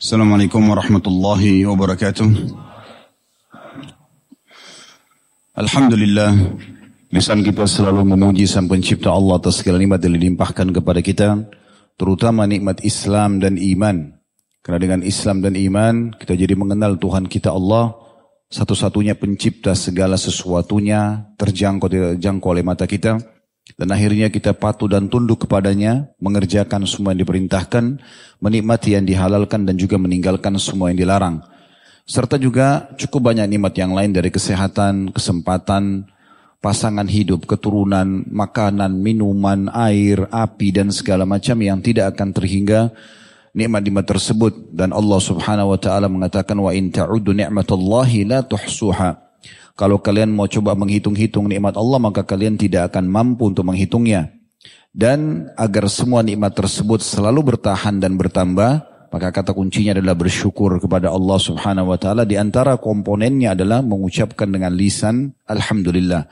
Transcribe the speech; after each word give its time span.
Assalamualaikum 0.00 0.64
warahmatullahi 0.64 1.60
wabarakatuh. 1.68 2.24
Alhamdulillah, 5.52 6.56
lisan 7.12 7.44
kita 7.44 7.68
selalu 7.68 8.16
memuji 8.16 8.48
Sang 8.48 8.64
Pencipta 8.64 9.12
Allah 9.12 9.36
atas 9.36 9.60
segala 9.60 9.76
nikmat 9.76 10.00
yang 10.00 10.16
dilimpahkan 10.16 10.72
kepada 10.72 11.04
kita, 11.04 11.44
terutama 12.00 12.48
nikmat 12.48 12.80
Islam 12.80 13.44
dan 13.44 13.60
iman. 13.60 14.16
Karena 14.64 14.80
dengan 14.80 15.00
Islam 15.04 15.44
dan 15.44 15.52
iman, 15.52 16.16
kita 16.16 16.32
jadi 16.32 16.56
mengenal 16.56 16.96
Tuhan 16.96 17.28
kita 17.28 17.52
Allah, 17.52 17.92
satu-satunya 18.48 19.20
pencipta 19.20 19.76
segala 19.76 20.16
sesuatunya, 20.16 21.28
terjangkau 21.36 21.92
tidak 21.92 22.16
terjangkau 22.16 22.56
oleh 22.56 22.64
mata 22.64 22.88
kita, 22.88 23.20
dan 23.76 23.94
akhirnya 23.94 24.32
kita 24.32 24.56
patuh 24.56 24.90
dan 24.90 25.06
tunduk 25.06 25.46
kepadanya, 25.46 26.10
mengerjakan 26.18 26.88
semua 26.88 27.12
yang 27.14 27.22
diperintahkan, 27.22 28.00
menikmati 28.40 28.96
yang 28.96 29.06
dihalalkan 29.06 29.68
dan 29.68 29.76
juga 29.76 30.00
meninggalkan 30.00 30.56
semua 30.56 30.90
yang 30.90 30.98
dilarang. 30.98 31.44
Serta 32.08 32.40
juga 32.40 32.90
cukup 32.98 33.30
banyak 33.30 33.46
nikmat 33.46 33.74
yang 33.78 33.94
lain 33.94 34.10
dari 34.10 34.34
kesehatan, 34.34 35.14
kesempatan, 35.14 36.10
pasangan 36.58 37.06
hidup, 37.06 37.46
keturunan, 37.46 38.26
makanan, 38.26 38.98
minuman, 38.98 39.70
air, 39.70 40.26
api 40.28 40.74
dan 40.74 40.90
segala 40.90 41.22
macam 41.22 41.56
yang 41.62 41.78
tidak 41.78 42.16
akan 42.16 42.34
terhingga 42.34 42.90
nikmat-nikmat 43.54 44.06
tersebut 44.06 44.74
dan 44.74 44.94
Allah 44.94 45.20
Subhanahu 45.22 45.74
wa 45.74 45.78
taala 45.80 46.06
mengatakan 46.06 46.54
wa 46.58 46.70
in 46.70 46.90
ta'uddu 46.90 47.34
ni'matallahi 47.34 48.26
la 48.26 48.42
tuhsuha. 48.42 49.29
Kalau 49.78 49.98
kalian 49.98 50.32
mau 50.32 50.48
coba 50.50 50.76
menghitung-hitung 50.76 51.50
nikmat 51.50 51.76
Allah 51.76 51.98
maka 51.98 52.22
kalian 52.26 52.56
tidak 52.56 52.94
akan 52.94 53.08
mampu 53.08 53.50
untuk 53.50 53.66
menghitungnya. 53.66 54.32
Dan 54.90 55.46
agar 55.54 55.86
semua 55.86 56.26
nikmat 56.26 56.50
tersebut 56.58 56.98
selalu 56.98 57.54
bertahan 57.54 58.02
dan 58.02 58.18
bertambah, 58.18 58.90
maka 59.10 59.28
kata 59.30 59.54
kuncinya 59.54 59.94
adalah 59.94 60.18
bersyukur 60.18 60.82
kepada 60.82 61.14
Allah 61.14 61.38
Subhanahu 61.38 61.94
wa 61.94 61.98
taala 61.98 62.26
di 62.26 62.34
antara 62.34 62.78
komponennya 62.78 63.54
adalah 63.54 63.82
mengucapkan 63.82 64.50
dengan 64.50 64.74
lisan 64.74 65.34
alhamdulillah. 65.46 66.26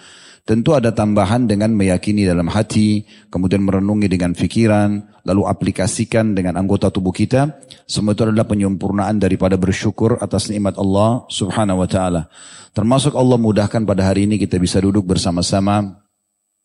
Tentu 0.49 0.73
ada 0.73 0.97
tambahan 0.97 1.45
dengan 1.45 1.77
meyakini 1.77 2.25
dalam 2.25 2.49
hati, 2.49 3.05
kemudian 3.29 3.61
merenungi 3.61 4.09
dengan 4.09 4.33
fikiran, 4.33 4.97
lalu 5.29 5.45
aplikasikan 5.45 6.33
dengan 6.33 6.57
anggota 6.57 6.89
tubuh 6.89 7.13
kita. 7.13 7.61
Semua 7.85 8.17
itu 8.17 8.25
adalah 8.25 8.49
penyempurnaan 8.49 9.21
daripada 9.21 9.61
bersyukur 9.61 10.17
atas 10.17 10.49
nikmat 10.49 10.81
Allah 10.81 11.29
Subhanahu 11.29 11.85
wa 11.85 11.89
taala. 11.91 12.33
Termasuk 12.79 13.19
Allah 13.19 13.35
mudahkan 13.35 13.83
pada 13.83 14.07
hari 14.07 14.31
ini 14.31 14.39
kita 14.39 14.55
bisa 14.55 14.79
duduk 14.79 15.03
bersama-sama 15.03 15.99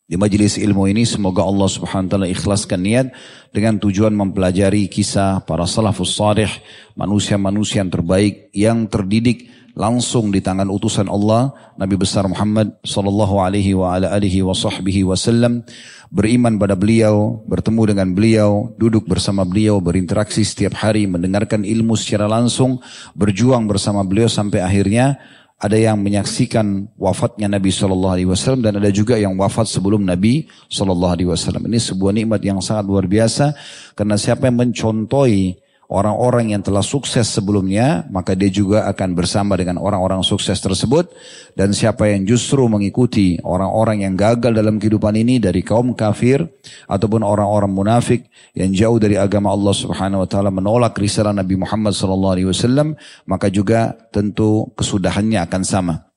di 0.06 0.14
majelis 0.14 0.62
ilmu 0.62 0.86
ini. 0.86 1.10
Semoga 1.10 1.42
Allah 1.42 1.66
subhanahu 1.66 2.06
wa 2.06 2.12
ta'ala 2.14 2.28
ikhlaskan 2.30 2.86
niat 2.86 3.08
dengan 3.50 3.82
tujuan 3.82 4.14
mempelajari 4.14 4.86
kisah 4.94 5.42
para 5.42 5.66
salafus 5.66 6.14
salih, 6.14 6.54
manusia-manusia 6.94 7.82
yang 7.82 7.90
terbaik, 7.90 8.54
yang 8.54 8.86
terdidik 8.86 9.50
langsung 9.74 10.30
di 10.30 10.38
tangan 10.38 10.70
utusan 10.70 11.10
Allah 11.10 11.50
Nabi 11.82 11.98
besar 11.98 12.30
Muhammad 12.30 12.78
sallallahu 12.86 13.42
alaihi 13.42 13.74
wa 13.74 13.98
ala 13.98 14.14
alihi 14.14 14.46
wa 14.46 14.54
sahbihi 14.54 15.02
wasallam 15.02 15.66
beriman 16.14 16.62
pada 16.62 16.78
beliau, 16.78 17.42
bertemu 17.50 17.82
dengan 17.90 18.14
beliau, 18.14 18.70
duduk 18.78 19.10
bersama 19.10 19.42
beliau, 19.50 19.82
berinteraksi 19.82 20.46
setiap 20.46 20.78
hari, 20.78 21.10
mendengarkan 21.10 21.66
ilmu 21.66 21.98
secara 21.98 22.30
langsung, 22.30 22.78
berjuang 23.18 23.66
bersama 23.66 24.06
beliau 24.06 24.30
sampai 24.30 24.62
akhirnya 24.62 25.18
ada 25.64 25.80
yang 25.80 25.96
menyaksikan 26.04 26.92
wafatnya 27.00 27.48
Nabi 27.48 27.72
Shallallahu 27.72 28.14
Alaihi 28.20 28.28
Wasallam 28.28 28.68
dan 28.68 28.84
ada 28.84 28.92
juga 28.92 29.16
yang 29.16 29.40
wafat 29.40 29.72
sebelum 29.72 30.04
Nabi 30.04 30.52
Shallallahu 30.68 31.14
Alaihi 31.16 31.30
Wasallam. 31.32 31.72
Ini 31.72 31.80
sebuah 31.80 32.12
nikmat 32.12 32.44
yang 32.44 32.60
sangat 32.60 32.84
luar 32.84 33.08
biasa 33.08 33.56
karena 33.96 34.20
siapa 34.20 34.52
yang 34.52 34.60
mencontohi 34.60 35.63
orang-orang 35.94 36.58
yang 36.58 36.66
telah 36.66 36.82
sukses 36.82 37.30
sebelumnya, 37.30 38.10
maka 38.10 38.34
dia 38.34 38.50
juga 38.50 38.90
akan 38.90 39.14
bersama 39.14 39.54
dengan 39.54 39.78
orang-orang 39.78 40.26
sukses 40.26 40.58
tersebut. 40.58 41.14
Dan 41.54 41.70
siapa 41.70 42.10
yang 42.10 42.26
justru 42.26 42.66
mengikuti 42.66 43.38
orang-orang 43.46 44.02
yang 44.02 44.18
gagal 44.18 44.58
dalam 44.58 44.82
kehidupan 44.82 45.14
ini 45.14 45.38
dari 45.38 45.62
kaum 45.62 45.94
kafir 45.94 46.42
ataupun 46.90 47.22
orang-orang 47.22 47.70
munafik 47.70 48.26
yang 48.58 48.74
jauh 48.74 48.98
dari 48.98 49.22
agama 49.22 49.54
Allah 49.54 49.76
Subhanahu 49.78 50.26
wa 50.26 50.28
taala 50.28 50.50
menolak 50.50 50.98
risalah 50.98 51.30
Nabi 51.30 51.62
Muhammad 51.62 51.94
sallallahu 51.94 52.34
alaihi 52.34 52.50
wasallam, 52.50 52.98
maka 53.30 53.54
juga 53.54 53.94
tentu 54.10 54.74
kesudahannya 54.74 55.46
akan 55.46 55.62
sama. 55.62 56.13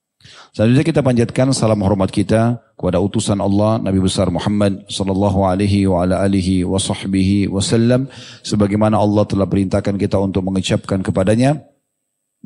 Selanjutnya 0.57 0.87
kita 0.89 1.01
panjatkan 1.05 1.53
salam 1.53 1.85
hormat 1.85 2.09
kita 2.09 2.65
kepada 2.77 2.97
utusan 2.97 3.37
Allah 3.41 3.77
Nabi 3.77 4.01
besar 4.01 4.33
Muhammad 4.33 4.89
sallallahu 4.89 5.45
alaihi 5.45 5.85
wa 5.85 6.05
ala 6.05 6.25
alihi 6.25 6.65
wa 6.65 6.81
sahbihi 6.81 7.53
wasallam 7.53 8.09
sebagaimana 8.41 8.97
Allah 8.97 9.29
telah 9.29 9.45
perintahkan 9.45 10.01
kita 10.01 10.17
untuk 10.17 10.45
mengucapkan 10.45 11.05
kepadanya. 11.05 11.61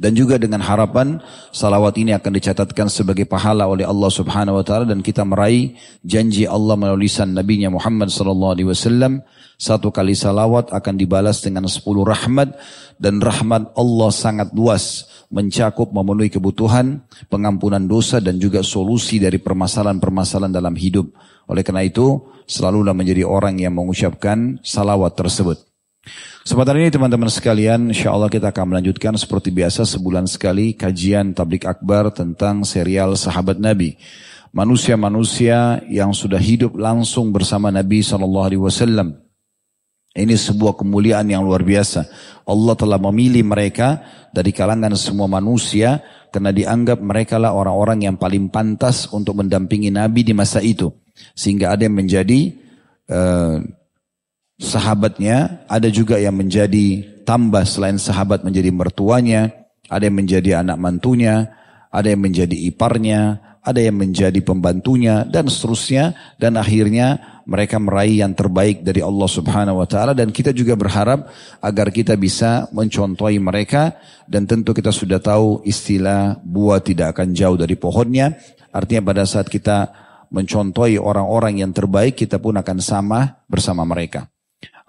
Dan 0.01 0.17
juga 0.17 0.41
dengan 0.41 0.65
harapan 0.65 1.21
salawat 1.53 2.01
ini 2.01 2.17
akan 2.17 2.33
dicatatkan 2.33 2.89
sebagai 2.89 3.29
pahala 3.29 3.69
oleh 3.69 3.85
Allah 3.85 4.09
Subhanahu 4.09 4.57
wa 4.57 4.65
taala 4.65 4.89
dan 4.89 5.05
kita 5.05 5.29
meraih 5.29 5.77
janji 6.01 6.49
Allah 6.49 6.73
melalui 6.79 7.05
lisan 7.05 7.37
nabinya 7.37 7.69
Muhammad 7.69 8.09
sallallahu 8.09 8.55
alaihi 8.57 8.69
wasallam 8.71 9.21
satu 9.61 9.93
kali 9.93 10.17
salawat 10.17 10.73
akan 10.73 10.95
dibalas 10.97 11.45
dengan 11.45 11.69
sepuluh 11.69 12.09
rahmat 12.09 12.57
dan 12.97 13.21
rahmat 13.21 13.77
Allah 13.77 14.09
sangat 14.09 14.57
luas 14.57 15.05
mencakup 15.29 15.93
memenuhi 15.93 16.33
kebutuhan, 16.33 17.05
pengampunan 17.29 17.85
dosa 17.85 18.25
dan 18.25 18.41
juga 18.41 18.65
solusi 18.65 19.21
dari 19.21 19.37
permasalahan-permasalahan 19.37 20.49
dalam 20.49 20.73
hidup. 20.73 21.13
Oleh 21.45 21.61
karena 21.61 21.85
itu, 21.85 22.25
selalulah 22.49 22.97
menjadi 22.97 23.29
orang 23.29 23.61
yang 23.61 23.77
mengucapkan 23.77 24.57
salawat 24.65 25.13
tersebut. 25.13 25.61
Kesempatan 26.41 26.81
ini 26.81 26.89
teman-teman 26.89 27.29
sekalian, 27.29 27.93
insya 27.93 28.17
Allah 28.17 28.33
kita 28.33 28.49
akan 28.51 28.75
melanjutkan 28.75 29.13
seperti 29.21 29.53
biasa 29.53 29.85
sebulan 29.85 30.25
sekali 30.25 30.73
kajian 30.73 31.37
tablik 31.37 31.69
akbar 31.69 32.09
tentang 32.17 32.65
serial 32.65 33.13
sahabat 33.13 33.61
Nabi. 33.61 34.01
Manusia-manusia 34.51 35.85
yang 35.87 36.11
sudah 36.11 36.41
hidup 36.41 36.75
langsung 36.75 37.31
bersama 37.31 37.69
Nabi 37.71 38.03
SAW. 38.03 39.30
Ini 40.11 40.35
sebuah 40.35 40.75
kemuliaan 40.75 41.31
yang 41.31 41.47
luar 41.47 41.63
biasa. 41.63 42.11
Allah 42.43 42.75
telah 42.75 42.99
memilih 42.99 43.47
mereka 43.47 44.03
dari 44.35 44.51
kalangan 44.51 44.91
semua 44.99 45.31
manusia 45.31 46.03
karena 46.35 46.51
dianggap 46.51 46.99
mereka 46.99 47.39
lah 47.39 47.55
orang-orang 47.55 48.11
yang 48.11 48.17
paling 48.19 48.51
pantas 48.51 49.07
untuk 49.15 49.39
mendampingi 49.39 49.95
Nabi 49.95 50.27
di 50.27 50.35
masa 50.35 50.59
itu. 50.59 50.91
Sehingga 51.35 51.71
ada 51.75 51.87
yang 51.87 51.95
menjadi 51.95 52.59
uh, 53.07 53.63
sahabatnya, 54.59 55.67
ada 55.71 55.87
juga 55.87 56.19
yang 56.19 56.35
menjadi 56.35 57.07
tambah 57.23 57.63
selain 57.63 57.99
sahabat 58.03 58.43
menjadi 58.43 58.75
mertuanya, 58.75 59.55
ada 59.87 60.11
yang 60.11 60.19
menjadi 60.19 60.67
anak 60.67 60.79
mantunya, 60.79 61.55
ada 61.95 62.11
yang 62.11 62.23
menjadi 62.23 62.57
iparnya, 62.67 63.51
ada 63.61 63.81
yang 63.81 64.01
menjadi 64.01 64.41
pembantunya 64.41 65.23
dan 65.29 65.47
seterusnya 65.47 66.17
dan 66.41 66.57
akhirnya 66.57 67.40
mereka 67.51 67.83
meraih 67.83 68.23
yang 68.23 68.31
terbaik 68.31 68.87
dari 68.87 69.03
Allah 69.03 69.27
Subhanahu 69.27 69.83
wa 69.83 69.89
taala. 69.91 70.15
Dan 70.15 70.31
kita 70.31 70.55
juga 70.55 70.79
berharap 70.79 71.27
agar 71.59 71.91
kita 71.91 72.15
bisa 72.15 72.71
mencontohi 72.71 73.43
mereka. 73.43 73.99
Dan 74.31 74.47
tentu 74.47 74.71
kita 74.71 74.95
sudah 74.95 75.19
tahu 75.19 75.67
istilah 75.67 76.39
buah 76.47 76.79
tidak 76.79 77.19
akan 77.19 77.35
jauh 77.35 77.59
dari 77.59 77.75
pohonnya. 77.75 78.39
Artinya 78.71 79.03
pada 79.11 79.27
saat 79.27 79.51
kita 79.51 79.91
mencontohi 80.31 80.95
orang-orang 80.95 81.59
yang 81.59 81.75
terbaik 81.75 82.15
kita 82.15 82.39
pun 82.39 82.55
akan 82.55 82.79
sama 82.79 83.43
bersama 83.51 83.83
mereka. 83.83 84.31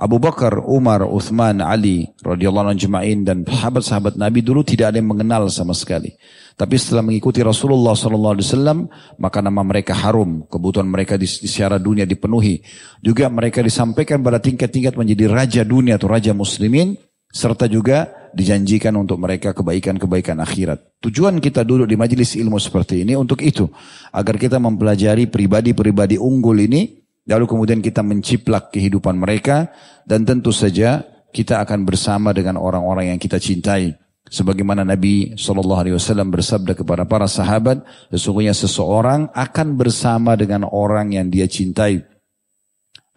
Abu 0.01 0.17
Bakar, 0.17 0.65
Umar, 0.65 1.05
Uthman, 1.05 1.61
Ali 1.61 2.09
radhiyallahu 2.25 2.73
anhu 2.73 3.21
dan 3.21 3.45
sahabat-sahabat 3.45 4.17
Nabi 4.17 4.41
dulu 4.41 4.65
tidak 4.65 4.89
ada 4.89 4.97
yang 4.97 5.13
mengenal 5.13 5.45
sama 5.53 5.77
sekali. 5.77 6.17
Tapi 6.57 6.73
setelah 6.73 7.05
mengikuti 7.05 7.45
Rasulullah 7.45 7.93
SAW, 7.93 8.89
maka 9.21 9.45
nama 9.45 9.61
mereka 9.61 9.93
harum. 9.93 10.49
Kebutuhan 10.49 10.89
mereka 10.89 11.21
di, 11.21 11.29
di 11.29 11.45
secara 11.45 11.77
dunia 11.77 12.09
dipenuhi. 12.09 12.65
Juga 12.97 13.29
mereka 13.29 13.61
disampaikan 13.61 14.25
pada 14.25 14.41
tingkat-tingkat 14.41 14.97
menjadi 14.97 15.29
raja 15.29 15.61
dunia 15.61 16.01
atau 16.01 16.09
raja 16.09 16.33
muslimin. 16.33 16.97
Serta 17.29 17.69
juga 17.69 18.09
dijanjikan 18.33 18.97
untuk 18.97 19.21
mereka 19.21 19.53
kebaikan-kebaikan 19.53 20.41
akhirat. 20.41 20.97
Tujuan 20.99 21.37
kita 21.37 21.61
duduk 21.61 21.85
di 21.85 21.95
majelis 21.95 22.35
ilmu 22.35 22.57
seperti 22.57 23.05
ini 23.05 23.13
untuk 23.13 23.39
itu. 23.45 23.69
Agar 24.09 24.41
kita 24.41 24.57
mempelajari 24.57 25.29
pribadi-pribadi 25.29 26.17
unggul 26.17 26.57
ini. 26.57 27.00
Lalu 27.31 27.47
kemudian 27.47 27.79
kita 27.79 28.03
menciplak 28.03 28.75
kehidupan 28.75 29.15
mereka. 29.15 29.71
Dan 30.03 30.27
tentu 30.27 30.51
saja 30.51 31.01
kita 31.31 31.63
akan 31.63 31.87
bersama 31.87 32.35
dengan 32.35 32.59
orang-orang 32.59 33.15
yang 33.15 33.19
kita 33.19 33.39
cintai. 33.39 33.95
Sebagaimana 34.27 34.85
Nabi 34.85 35.35
Shallallahu 35.35 35.81
Alaihi 35.81 35.95
Wasallam 35.97 36.31
bersabda 36.31 36.77
kepada 36.77 37.03
para 37.03 37.27
sahabat, 37.27 37.83
sesungguhnya 38.13 38.55
seseorang 38.55 39.27
akan 39.33 39.67
bersama 39.75 40.37
dengan 40.37 40.67
orang 40.67 41.11
yang 41.11 41.27
dia 41.27 41.49
cintai. 41.49 42.05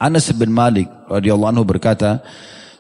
Anas 0.00 0.32
bin 0.34 0.50
Malik 0.50 0.90
radhiyallahu 1.06 1.55
anhu 1.55 1.64
berkata, 1.67 2.25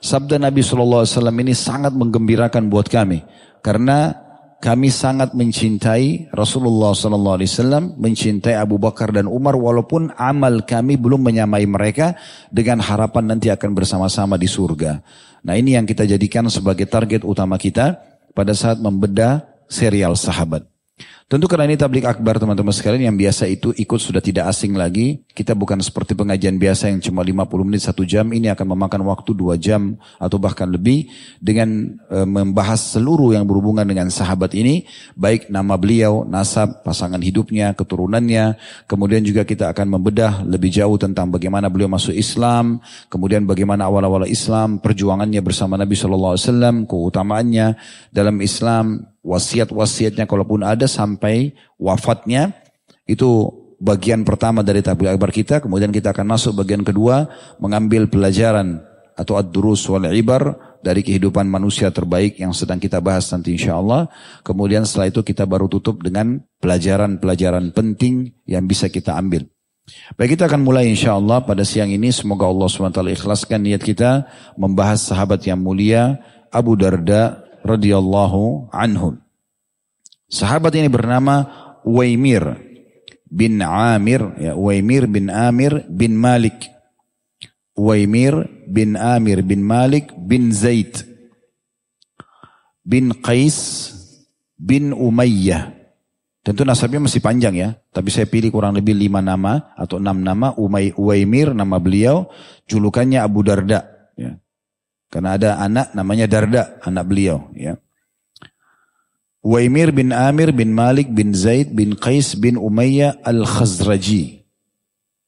sabda 0.02 0.40
Nabi 0.40 0.66
Shallallahu 0.66 1.06
Alaihi 1.06 1.14
Wasallam 1.14 1.38
ini 1.46 1.54
sangat 1.54 1.92
menggembirakan 1.94 2.66
buat 2.66 2.90
kami 2.90 3.22
karena 3.62 4.23
kami 4.64 4.88
sangat 4.88 5.36
mencintai 5.36 6.32
Rasulullah 6.32 6.96
sallallahu 6.96 7.36
alaihi 7.36 7.52
wasallam, 7.52 7.84
mencintai 8.00 8.56
Abu 8.56 8.80
Bakar 8.80 9.12
dan 9.12 9.28
Umar 9.28 9.60
walaupun 9.60 10.08
amal 10.16 10.64
kami 10.64 10.96
belum 10.96 11.20
menyamai 11.20 11.68
mereka 11.68 12.16
dengan 12.48 12.80
harapan 12.80 13.36
nanti 13.36 13.52
akan 13.52 13.76
bersama-sama 13.76 14.40
di 14.40 14.48
surga. 14.48 15.04
Nah, 15.44 15.60
ini 15.60 15.76
yang 15.76 15.84
kita 15.84 16.08
jadikan 16.08 16.48
sebagai 16.48 16.88
target 16.88 17.28
utama 17.28 17.60
kita 17.60 18.00
pada 18.32 18.56
saat 18.56 18.80
membedah 18.80 19.44
serial 19.68 20.16
sahabat. 20.16 20.64
Tentu 21.24 21.48
karena 21.48 21.64
ini 21.64 21.80
tablik 21.80 22.04
akbar 22.04 22.36
teman-teman 22.36 22.68
sekalian 22.68 23.08
yang 23.08 23.16
biasa 23.16 23.48
itu 23.48 23.72
ikut 23.72 23.96
sudah 23.96 24.20
tidak 24.20 24.44
asing 24.44 24.76
lagi. 24.76 25.24
Kita 25.32 25.56
bukan 25.56 25.80
seperti 25.80 26.12
pengajian 26.12 26.60
biasa 26.60 26.92
yang 26.92 27.00
cuma 27.00 27.24
50 27.24 27.64
menit 27.64 27.80
satu 27.80 28.04
jam. 28.04 28.28
Ini 28.28 28.52
akan 28.52 28.76
memakan 28.76 29.08
waktu 29.08 29.32
dua 29.32 29.56
jam 29.56 29.96
atau 30.20 30.36
bahkan 30.36 30.68
lebih. 30.68 31.08
Dengan 31.40 31.96
e, 32.12 32.28
membahas 32.28 32.92
seluruh 32.92 33.32
yang 33.32 33.48
berhubungan 33.48 33.88
dengan 33.88 34.12
sahabat 34.12 34.52
ini. 34.52 34.84
Baik 35.16 35.48
nama 35.48 35.80
beliau, 35.80 36.28
nasab, 36.28 36.84
pasangan 36.84 37.18
hidupnya, 37.24 37.72
keturunannya. 37.72 38.60
Kemudian 38.84 39.24
juga 39.24 39.48
kita 39.48 39.72
akan 39.72 39.96
membedah 39.96 40.44
lebih 40.44 40.68
jauh 40.68 41.00
tentang 41.00 41.32
bagaimana 41.32 41.72
beliau 41.72 41.88
masuk 41.88 42.12
Islam. 42.12 42.84
Kemudian 43.08 43.48
bagaimana 43.48 43.88
awal-awal 43.88 44.28
Islam, 44.28 44.76
perjuangannya 44.76 45.40
bersama 45.40 45.80
Nabi 45.80 45.96
SAW, 45.96 46.84
keutamaannya 46.84 47.80
dalam 48.12 48.44
Islam, 48.44 49.08
wasiat-wasiatnya 49.24 50.28
kalaupun 50.28 50.60
ada 50.60 50.84
sampai 50.84 51.13
wafatnya 51.76 52.52
itu 53.04 53.50
bagian 53.78 54.24
pertama 54.24 54.64
dari 54.64 54.80
tabligh 54.80 55.12
akbar 55.12 55.30
kita 55.34 55.60
kemudian 55.60 55.92
kita 55.92 56.14
akan 56.14 56.26
masuk 56.34 56.56
bagian 56.64 56.80
kedua 56.80 57.28
mengambil 57.60 58.08
pelajaran 58.08 58.80
atau 59.14 59.38
ad-durus 59.38 59.86
wal 59.86 60.10
ibar 60.10 60.74
dari 60.84 61.00
kehidupan 61.00 61.48
manusia 61.48 61.88
terbaik 61.88 62.36
yang 62.36 62.52
sedang 62.52 62.76
kita 62.76 63.00
bahas 63.00 63.24
nanti 63.32 63.56
insya 63.56 63.80
Allah. 63.80 64.10
Kemudian 64.44 64.84
setelah 64.84 65.08
itu 65.08 65.24
kita 65.24 65.48
baru 65.48 65.70
tutup 65.70 66.04
dengan 66.04 66.44
pelajaran-pelajaran 66.60 67.72
penting 67.72 68.36
yang 68.44 68.68
bisa 68.68 68.92
kita 68.92 69.16
ambil. 69.16 69.48
Baik 70.16 70.36
kita 70.36 70.48
akan 70.48 70.60
mulai 70.60 70.92
insya 70.92 71.16
Allah 71.16 71.40
pada 71.40 71.64
siang 71.64 71.88
ini. 71.88 72.12
Semoga 72.12 72.44
Allah 72.44 72.68
SWT 72.68 73.00
ikhlaskan 73.16 73.64
niat 73.64 73.80
kita 73.80 74.28
membahas 74.60 75.00
sahabat 75.08 75.40
yang 75.48 75.60
mulia 75.60 76.20
Abu 76.52 76.76
Darda 76.76 77.40
radhiyallahu 77.64 78.68
anhu. 78.72 79.23
Sahabat 80.34 80.74
ini 80.74 80.90
bernama 80.90 81.46
Waimir 81.86 82.58
bin 83.30 83.62
Amir, 83.62 84.34
ya, 84.42 84.58
Waimir 84.58 85.06
bin 85.06 85.30
Amir 85.30 85.86
bin 85.86 86.18
Malik. 86.18 86.74
Waimir 87.78 88.66
bin 88.66 88.98
Amir 88.98 89.46
bin 89.46 89.62
Malik 89.62 90.10
bin 90.14 90.50
Zaid 90.50 91.06
bin 92.82 93.14
Qais 93.22 93.90
bin 94.58 94.90
Umayyah. 94.90 95.70
Tentu 96.44 96.66
nasabnya 96.66 97.00
masih 97.00 97.24
panjang 97.24 97.54
ya, 97.56 97.68
tapi 97.94 98.10
saya 98.10 98.28
pilih 98.28 98.52
kurang 98.52 98.76
lebih 98.76 98.92
lima 98.92 99.22
nama 99.22 99.72
atau 99.78 100.02
enam 100.02 100.18
nama. 100.18 100.52
Umay, 100.58 100.92
Uwaimir 100.98 101.54
nama 101.54 101.78
beliau, 101.78 102.28
julukannya 102.68 103.22
Abu 103.22 103.40
Darda. 103.46 104.10
Ya. 104.18 104.36
Karena 105.08 105.38
ada 105.38 105.50
anak 105.62 105.96
namanya 105.96 106.26
Darda, 106.28 106.82
anak 106.84 107.06
beliau. 107.08 107.48
Ya. 107.56 107.80
Waimir 109.44 109.92
bin 109.92 110.08
Amir 110.08 110.56
bin 110.56 110.72
Malik 110.72 111.12
bin 111.12 111.36
Zaid 111.36 111.76
bin 111.76 111.92
Qais 112.00 112.32
bin 112.32 112.56
Umayyah 112.56 113.20
al-Khazraji. 113.20 114.40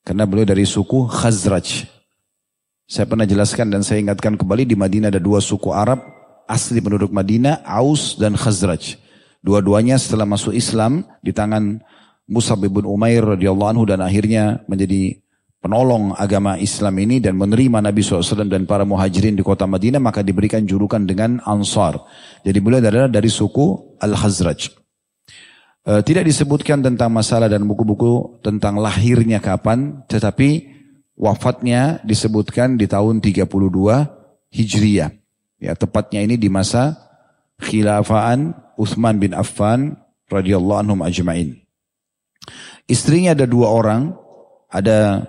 Karena 0.00 0.24
beliau 0.24 0.48
dari 0.48 0.64
suku 0.64 1.04
Khazraj. 1.04 1.84
Saya 2.88 3.04
pernah 3.04 3.28
jelaskan 3.28 3.68
dan 3.68 3.84
saya 3.84 4.00
ingatkan 4.00 4.40
kembali 4.40 4.64
di 4.64 4.72
Madinah 4.72 5.12
ada 5.12 5.20
dua 5.20 5.44
suku 5.44 5.68
Arab 5.68 6.00
asli 6.48 6.80
penduduk 6.80 7.12
Madinah, 7.12 7.60
Aus 7.68 8.16
dan 8.16 8.40
Khazraj. 8.40 8.96
Dua-duanya 9.44 10.00
setelah 10.00 10.24
masuk 10.24 10.56
Islam 10.56 11.04
di 11.20 11.36
tangan 11.36 11.84
Musab 12.24 12.64
bin 12.64 12.88
Umair 12.88 13.20
radhiyallahu 13.20 13.68
anhu 13.68 13.84
dan 13.84 14.00
akhirnya 14.00 14.64
menjadi 14.64 15.20
penolong 15.66 16.14
agama 16.14 16.54
Islam 16.62 16.94
ini 17.02 17.18
dan 17.18 17.34
menerima 17.34 17.82
Nabi 17.82 17.98
SAW 17.98 18.46
dan 18.46 18.70
para 18.70 18.86
muhajirin 18.86 19.34
di 19.34 19.42
kota 19.42 19.66
Madinah 19.66 19.98
maka 19.98 20.22
diberikan 20.22 20.62
julukan 20.62 21.02
dengan 21.02 21.42
Ansar. 21.42 21.98
Jadi 22.46 22.58
beliau 22.62 22.78
adalah 22.78 23.10
dari 23.10 23.26
suku 23.26 23.98
Al-Khazraj. 23.98 24.70
E, 25.82 25.92
tidak 26.06 26.22
disebutkan 26.22 26.86
tentang 26.86 27.10
masalah 27.10 27.50
dan 27.50 27.66
buku-buku 27.66 28.38
tentang 28.46 28.78
lahirnya 28.78 29.42
kapan, 29.42 30.06
tetapi 30.06 30.70
wafatnya 31.18 31.98
disebutkan 32.06 32.78
di 32.78 32.86
tahun 32.86 33.18
32 33.18 33.50
Hijriyah. 34.54 35.10
Ya, 35.58 35.74
tepatnya 35.74 36.22
ini 36.22 36.38
di 36.38 36.46
masa 36.46 36.94
khilafaan 37.58 38.54
Uthman 38.78 39.18
bin 39.18 39.34
Affan 39.34 39.98
radhiyallahu 40.30 40.78
anhum 40.78 41.02
ajma'in. 41.02 41.58
Istrinya 42.86 43.34
ada 43.34 43.50
dua 43.50 43.74
orang, 43.74 44.14
ada 44.70 45.26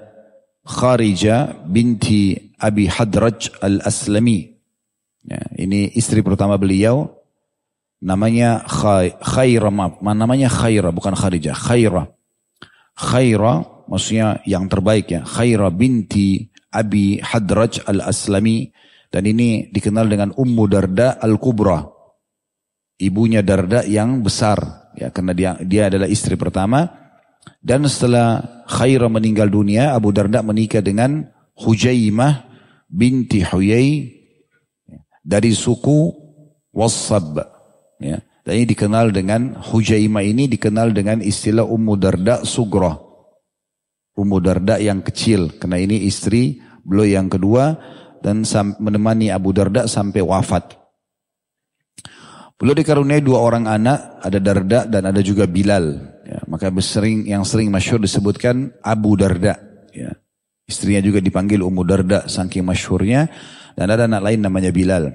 Kharija 0.68 1.64
binti 1.64 2.36
Abi 2.60 2.92
Hadraj 2.92 3.56
al-Aslami. 3.64 4.52
Ya, 5.24 5.40
ini 5.56 5.96
istri 5.96 6.20
pertama 6.20 6.60
beliau. 6.60 7.08
Namanya 8.04 8.68
Khaira, 9.24 9.72
maaf. 9.72 10.04
Namanya 10.04 10.52
Khaira, 10.52 10.92
bukan 10.92 11.16
Kharija. 11.16 11.56
Khaira. 11.56 12.12
Khaira, 13.00 13.64
maksudnya 13.88 14.44
yang 14.44 14.68
terbaik 14.68 15.08
ya. 15.08 15.22
Khaira 15.24 15.72
binti 15.72 16.52
Abi 16.70 17.24
Hadraj 17.24 17.88
al-Aslami. 17.88 18.70
Dan 19.08 19.24
ini 19.24 19.72
dikenal 19.72 20.12
dengan 20.12 20.30
Ummu 20.36 20.64
Darda 20.68 21.16
al-Kubra. 21.16 21.80
Ibunya 23.00 23.40
Darda 23.40 23.88
yang 23.88 24.20
besar. 24.20 24.92
Ya, 25.00 25.16
karena 25.16 25.32
dia, 25.32 25.56
dia 25.64 25.88
adalah 25.88 26.12
istri 26.12 26.36
pertama. 26.36 27.07
Dan 27.60 27.88
setelah 27.88 28.64
Khairah 28.68 29.12
meninggal 29.12 29.52
dunia, 29.52 29.96
Abu 29.96 30.12
Darda 30.16 30.44
menikah 30.44 30.84
dengan 30.84 31.28
Hujaimah 31.58 32.48
binti 32.88 33.44
Huyai 33.44 34.14
dari 35.24 35.52
suku 35.52 36.14
Wassab. 36.72 37.42
Ya. 38.00 38.22
Dan 38.48 38.64
ini 38.64 38.66
dikenal 38.72 39.12
dengan 39.12 39.60
Hujaimah 39.60 40.24
ini 40.24 40.48
dikenal 40.48 40.96
dengan 40.96 41.20
istilah 41.20 41.68
Ummu 41.68 41.94
Darda 42.00 42.48
Sugroh. 42.48 42.96
Ummu 44.16 44.38
Darda 44.40 44.80
yang 44.80 45.04
kecil. 45.04 45.60
Karena 45.60 45.84
ini 45.84 46.08
istri 46.08 46.64
beliau 46.88 47.20
yang 47.20 47.28
kedua 47.28 47.76
dan 48.24 48.48
menemani 48.80 49.36
Abu 49.36 49.52
Darda 49.52 49.84
sampai 49.86 50.24
wafat. 50.24 50.80
Beliau 52.58 52.74
dikaruniai 52.74 53.22
dua 53.22 53.44
orang 53.44 53.70
anak, 53.70 54.18
ada 54.24 54.40
Darda 54.42 54.80
dan 54.90 55.06
ada 55.06 55.22
juga 55.22 55.46
Bilal. 55.46 56.17
Ya, 56.58 56.74
maka 56.74 56.82
sering 56.82 57.30
yang 57.30 57.46
sering 57.46 57.70
masyhur 57.70 58.02
disebutkan 58.02 58.74
Abu 58.82 59.14
Darda. 59.14 59.62
Ya. 59.94 60.18
Istrinya 60.66 61.00
juga 61.00 61.22
dipanggil 61.22 61.62
Ummu 61.62 61.86
Darda 61.86 62.26
saking 62.26 62.66
masyhurnya 62.66 63.30
dan 63.78 63.88
ada 63.94 64.10
anak 64.10 64.26
lain 64.26 64.42
namanya 64.42 64.74
Bilal. 64.74 65.14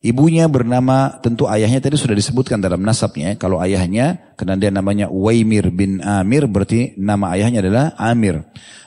Ibunya 0.00 0.48
bernama 0.48 1.20
tentu 1.20 1.44
ayahnya 1.44 1.84
tadi 1.84 2.00
sudah 2.00 2.16
disebutkan 2.16 2.56
dalam 2.56 2.80
nasabnya. 2.80 3.36
Kalau 3.36 3.60
ayahnya 3.60 4.32
karena 4.40 4.56
dia 4.56 4.72
namanya 4.72 5.12
Waimir 5.12 5.68
bin 5.68 6.00
Amir 6.00 6.48
berarti 6.48 6.96
nama 6.96 7.36
ayahnya 7.36 7.60
adalah 7.60 7.92
Amir. 8.00 8.40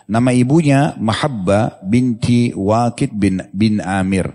Nama 0.10 0.34
ibunya 0.34 0.98
Mahabba 0.98 1.78
binti 1.86 2.50
Waqid 2.58 3.14
bin 3.14 3.46
bin 3.54 3.78
Amir. 3.78 4.34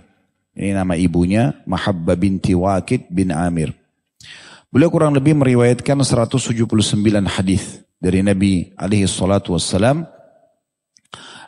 Ini 0.55 0.79
nama 0.79 0.95
ibunya 0.95 1.59
Mahabba 1.67 2.15
binti 2.15 2.55
Waqid 2.55 3.11
bin 3.11 3.35
Amir. 3.35 3.75
Beliau 4.69 4.93
kurang 4.93 5.17
lebih 5.17 5.33
meriwayatkan 5.33 5.97
179 6.05 6.69
hadis 7.25 7.81
dari 7.97 8.21
Nabi 8.21 8.69
alaihi 8.77 9.09
salatu 9.09 9.57
wassalam 9.57 10.05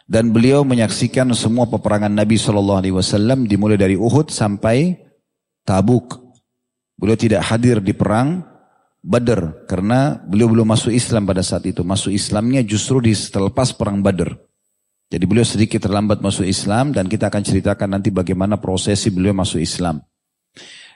dan 0.08 0.32
beliau 0.32 0.64
menyaksikan 0.64 1.28
semua 1.36 1.68
peperangan 1.68 2.10
Nabi 2.10 2.34
Shallallahu 2.34 2.80
Alaihi 2.82 2.96
Wasallam 2.96 3.46
dimulai 3.46 3.78
dari 3.78 3.94
Uhud 3.94 4.32
sampai 4.32 4.98
Tabuk. 5.62 6.18
Beliau 6.98 7.14
tidak 7.14 7.46
hadir 7.46 7.84
di 7.84 7.92
perang 7.92 8.42
Badr 9.04 9.68
karena 9.70 10.16
beliau 10.18 10.50
belum 10.50 10.72
masuk 10.72 10.90
Islam 10.90 11.28
pada 11.28 11.44
saat 11.44 11.68
itu. 11.68 11.86
Masuk 11.86 12.10
Islamnya 12.16 12.64
justru 12.64 13.04
di 13.04 13.14
lepas 13.14 13.70
perang 13.76 14.02
Badr. 14.02 14.32
Jadi 15.12 15.24
beliau 15.28 15.46
sedikit 15.46 15.84
terlambat 15.84 16.24
masuk 16.24 16.48
Islam 16.48 16.90
dan 16.90 17.04
kita 17.04 17.28
akan 17.28 17.42
ceritakan 17.44 18.00
nanti 18.00 18.08
bagaimana 18.08 18.56
prosesi 18.58 19.12
beliau 19.12 19.36
masuk 19.36 19.60
Islam. 19.62 20.00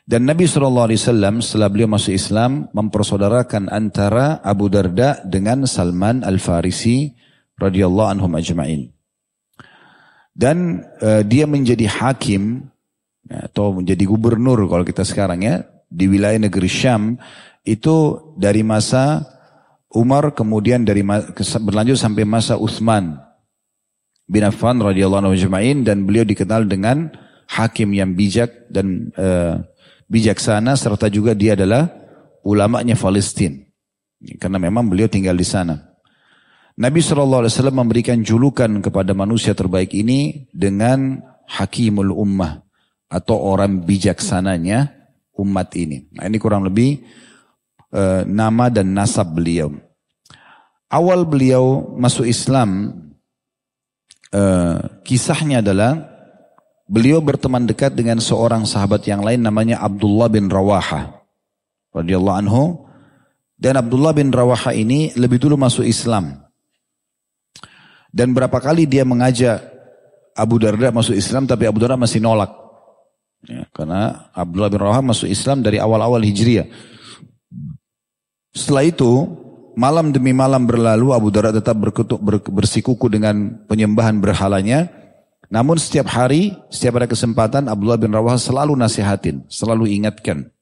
Dan 0.04 0.28
Nabi 0.28 0.44
SAW 0.44 0.92
setelah 1.40 1.72
beliau 1.72 1.88
masuk 1.88 2.12
Islam 2.12 2.68
mempersaudarakan 2.76 3.72
antara 3.72 4.36
Abu 4.44 4.68
Darda 4.68 5.24
dengan 5.24 5.64
Salman 5.64 6.20
Al-Farisi 6.20 7.08
radhiyallahu 7.56 8.12
anhum 8.12 8.36
ajma'in. 8.36 8.92
Dan 10.36 10.84
uh, 11.00 11.24
dia 11.24 11.48
menjadi 11.48 11.88
hakim 11.88 12.68
ya, 13.24 13.48
atau 13.48 13.80
menjadi 13.80 14.04
gubernur 14.04 14.68
kalau 14.68 14.84
kita 14.84 15.08
sekarang 15.08 15.40
ya 15.40 15.64
di 15.88 16.04
wilayah 16.04 16.36
negeri 16.36 16.68
Syam 16.68 17.16
itu 17.64 18.20
dari 18.36 18.60
masa 18.60 19.24
Umar 19.94 20.34
kemudian 20.36 20.84
dari 20.84 21.06
berlanjut 21.64 21.96
sampai 21.96 22.26
masa 22.26 22.58
Uthman 22.58 23.14
bin 24.26 24.42
Affan 24.44 24.82
radhiyallahu 24.82 25.22
anhu 25.22 25.38
ajma'in 25.38 25.86
dan 25.86 26.04
beliau 26.04 26.26
dikenal 26.26 26.66
dengan 26.66 27.14
hakim 27.48 27.94
yang 27.94 28.12
bijak 28.18 28.68
dan 28.74 29.14
uh, 29.14 29.62
bijaksana 30.14 30.78
serta 30.78 31.10
juga 31.10 31.34
dia 31.34 31.58
adalah 31.58 31.90
ulamanya 32.46 32.94
Palestina. 32.94 33.58
Karena 34.38 34.62
memang 34.62 34.86
beliau 34.86 35.10
tinggal 35.10 35.34
di 35.34 35.42
sana. 35.42 35.74
Nabi 36.78 37.02
SAW 37.02 37.50
memberikan 37.74 38.22
julukan 38.22 38.70
kepada 38.78 39.10
manusia 39.14 39.54
terbaik 39.54 39.90
ini 39.94 40.46
dengan 40.54 41.22
Hakimul 41.50 42.14
Ummah 42.14 42.62
atau 43.10 43.36
orang 43.38 43.82
bijaksananya 43.82 44.90
umat 45.38 45.70
ini. 45.78 46.10
Nah 46.14 46.26
ini 46.26 46.38
kurang 46.38 46.66
lebih 46.66 47.04
uh, 47.94 48.26
nama 48.26 48.70
dan 48.70 48.90
nasab 48.90 49.38
beliau. 49.38 49.70
Awal 50.90 51.26
beliau 51.26 51.94
masuk 51.94 52.26
Islam, 52.26 52.90
uh, 54.34 54.78
kisahnya 55.06 55.62
adalah 55.62 56.13
beliau 56.84 57.20
berteman 57.24 57.64
dekat 57.64 57.96
dengan 57.96 58.20
seorang 58.20 58.68
sahabat 58.68 59.04
yang 59.08 59.24
lain 59.24 59.40
namanya 59.40 59.80
Abdullah 59.80 60.28
bin 60.28 60.52
Rawaha 60.52 61.24
radhiyallahu 61.94 62.38
anhu 62.44 62.84
dan 63.54 63.78
Abdullah 63.78 64.12
bin 64.12 64.34
Rawaha 64.34 64.74
ini 64.74 65.14
lebih 65.14 65.38
dulu 65.38 65.54
masuk 65.54 65.86
Islam. 65.86 66.42
Dan 68.14 68.30
berapa 68.30 68.60
kali 68.62 68.86
dia 68.86 69.02
mengajak 69.02 69.58
Abu 70.34 70.58
Darda 70.58 70.90
masuk 70.90 71.14
Islam 71.14 71.46
tapi 71.46 71.66
Abu 71.66 71.82
Darda 71.82 71.98
masih 71.98 72.22
nolak. 72.22 72.50
Ya, 73.44 73.66
karena 73.72 74.30
Abdullah 74.34 74.70
bin 74.70 74.80
Rawaha 74.82 75.02
masuk 75.02 75.30
Islam 75.30 75.62
dari 75.62 75.78
awal-awal 75.78 76.22
Hijriah. 76.22 76.66
Setelah 78.54 78.86
itu 78.86 79.10
malam 79.74 80.14
demi 80.14 80.30
malam 80.30 80.66
berlalu 80.66 81.10
Abu 81.10 81.32
Darda 81.34 81.58
tetap 81.58 81.74
berkutuk, 81.78 82.22
ber, 82.22 82.42
bersikuku 82.42 83.06
dengan 83.10 83.64
penyembahan 83.66 84.18
berhalanya. 84.18 84.90
Namun 85.52 85.76
setiap 85.76 86.08
hari, 86.12 86.56
setiap 86.72 87.00
ada 87.02 87.08
kesempatan 87.08 87.68
Abdullah 87.68 88.00
bin 88.00 88.12
Rawaha 88.12 88.40
selalu 88.40 88.76
nasihatin, 88.76 89.44
selalu 89.48 89.92
ingatkan. 89.92 90.54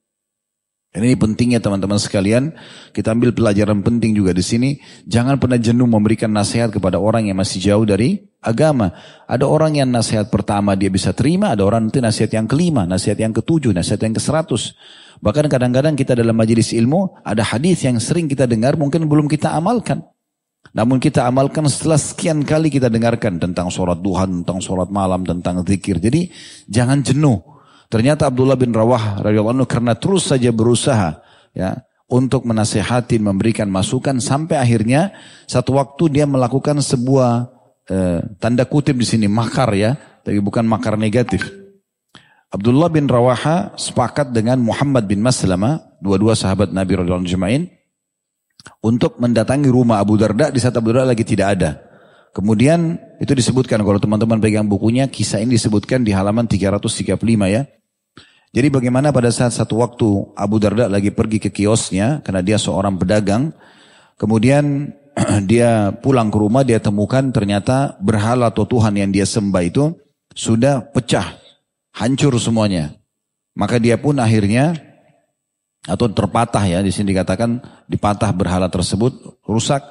Dan 0.93 1.09
ini 1.09 1.17
pentingnya 1.17 1.57
teman-teman 1.57 1.97
sekalian, 1.97 2.53
kita 2.93 3.17
ambil 3.17 3.33
pelajaran 3.33 3.81
penting 3.81 4.13
juga 4.13 4.29
di 4.29 4.45
sini. 4.45 4.77
Jangan 5.09 5.41
pernah 5.41 5.57
jenuh 5.57 5.89
memberikan 5.89 6.29
nasihat 6.29 6.69
kepada 6.69 7.01
orang 7.01 7.25
yang 7.25 7.41
masih 7.41 7.57
jauh 7.65 7.81
dari 7.81 8.21
agama. 8.45 8.93
Ada 9.25 9.41
orang 9.49 9.81
yang 9.81 9.89
nasihat 9.89 10.29
pertama 10.29 10.77
dia 10.77 10.93
bisa 10.93 11.09
terima, 11.09 11.49
ada 11.57 11.65
orang 11.65 11.89
nanti 11.89 11.97
nasihat 11.97 12.37
yang 12.37 12.45
kelima, 12.45 12.85
nasihat 12.85 13.17
yang 13.17 13.33
ketujuh, 13.33 13.73
nasihat 13.73 14.05
yang 14.05 14.13
ke 14.13 14.21
seratus. 14.21 14.77
Bahkan 15.17 15.49
kadang-kadang 15.49 15.97
kita 15.97 16.13
dalam 16.13 16.37
majelis 16.37 16.69
ilmu, 16.77 17.25
ada 17.25 17.41
hadis 17.41 17.81
yang 17.81 17.97
sering 17.97 18.29
kita 18.29 18.45
dengar, 18.45 18.77
mungkin 18.77 19.09
belum 19.09 19.25
kita 19.25 19.49
amalkan. 19.49 20.05
Namun 20.71 20.97
kita 21.03 21.27
amalkan 21.27 21.67
setelah 21.67 21.99
sekian 21.99 22.47
kali 22.47 22.71
kita 22.71 22.87
dengarkan 22.87 23.37
tentang 23.37 23.67
sholat 23.67 23.99
duha, 23.99 24.23
tentang 24.23 24.63
sholat 24.63 24.87
malam, 24.87 25.27
tentang 25.27 25.59
zikir. 25.67 25.99
Jadi 25.99 26.31
jangan 26.71 27.03
jenuh. 27.03 27.43
Ternyata 27.91 28.31
Abdullah 28.31 28.57
bin 28.57 28.73
Rawah 28.73 29.21
radhiyallahu 29.21 29.53
anhu 29.53 29.67
karena 29.69 29.93
terus 29.93 30.25
saja 30.31 30.49
berusaha 30.49 31.21
ya 31.53 31.83
untuk 32.09 32.45
menasehati, 32.49 33.21
memberikan 33.21 33.69
masukan 33.69 34.17
sampai 34.17 34.57
akhirnya 34.57 35.13
satu 35.45 35.77
waktu 35.77 36.09
dia 36.09 36.25
melakukan 36.25 36.81
sebuah 36.81 37.53
eh, 37.89 38.19
tanda 38.41 38.65
kutip 38.65 38.97
di 38.97 39.05
sini 39.05 39.29
makar 39.29 39.69
ya, 39.77 39.93
tapi 40.25 40.41
bukan 40.41 40.65
makar 40.65 40.97
negatif. 40.97 41.45
Abdullah 42.53 42.89
bin 42.89 43.09
Rawaha 43.09 43.73
sepakat 43.77 44.29
dengan 44.29 44.61
Muhammad 44.61 45.09
bin 45.09 45.25
Maslama, 45.25 45.97
dua-dua 46.01 46.37
sahabat 46.37 46.69
Nabi 46.69 46.97
radhiyallahu 46.97 47.25
anhu 47.25 47.69
untuk 48.83 49.19
mendatangi 49.19 49.67
rumah 49.67 49.99
Abu 49.99 50.19
Darda 50.19 50.51
di 50.51 50.59
saat 50.59 50.75
Abu 50.75 50.91
Darda 50.91 51.11
lagi 51.11 51.23
tidak 51.23 51.47
ada. 51.59 51.71
Kemudian 52.33 52.97
itu 53.21 53.29
disebutkan 53.37 53.77
kalau 53.85 54.01
teman-teman 54.01 54.41
pegang 54.41 54.65
bukunya 54.65 55.05
kisah 55.05 55.37
ini 55.37 55.55
disebutkan 55.55 56.01
di 56.01 56.09
halaman 56.09 56.49
335 56.49 57.13
ya. 57.45 57.69
Jadi 58.53 58.67
bagaimana 58.69 59.09
pada 59.09 59.29
saat 59.33 59.53
satu 59.53 59.81
waktu 59.81 60.33
Abu 60.37 60.57
Darda 60.57 60.89
lagi 60.89 61.13
pergi 61.13 61.37
ke 61.41 61.49
kiosnya 61.53 62.21
karena 62.25 62.41
dia 62.41 62.57
seorang 62.57 62.97
pedagang. 62.97 63.53
Kemudian 64.17 64.93
dia 65.49 65.93
pulang 65.93 66.33
ke 66.33 66.37
rumah 66.37 66.65
dia 66.65 66.81
temukan 66.81 67.21
ternyata 67.29 67.97
berhala 68.01 68.49
atau 68.49 68.65
Tuhan 68.65 68.97
yang 68.97 69.09
dia 69.13 69.25
sembah 69.25 69.63
itu 69.65 69.93
sudah 70.33 70.81
pecah. 70.89 71.37
Hancur 71.93 72.33
semuanya. 72.41 72.97
Maka 73.53 73.77
dia 73.77 74.01
pun 74.01 74.17
akhirnya 74.17 74.73
atau 75.83 76.07
terpatah 76.07 76.63
ya 76.63 76.79
di 76.79 76.91
sini 76.91 77.11
dikatakan 77.11 77.59
dipatah 77.87 78.31
berhala 78.31 78.71
tersebut 78.71 79.43
rusak. 79.43 79.83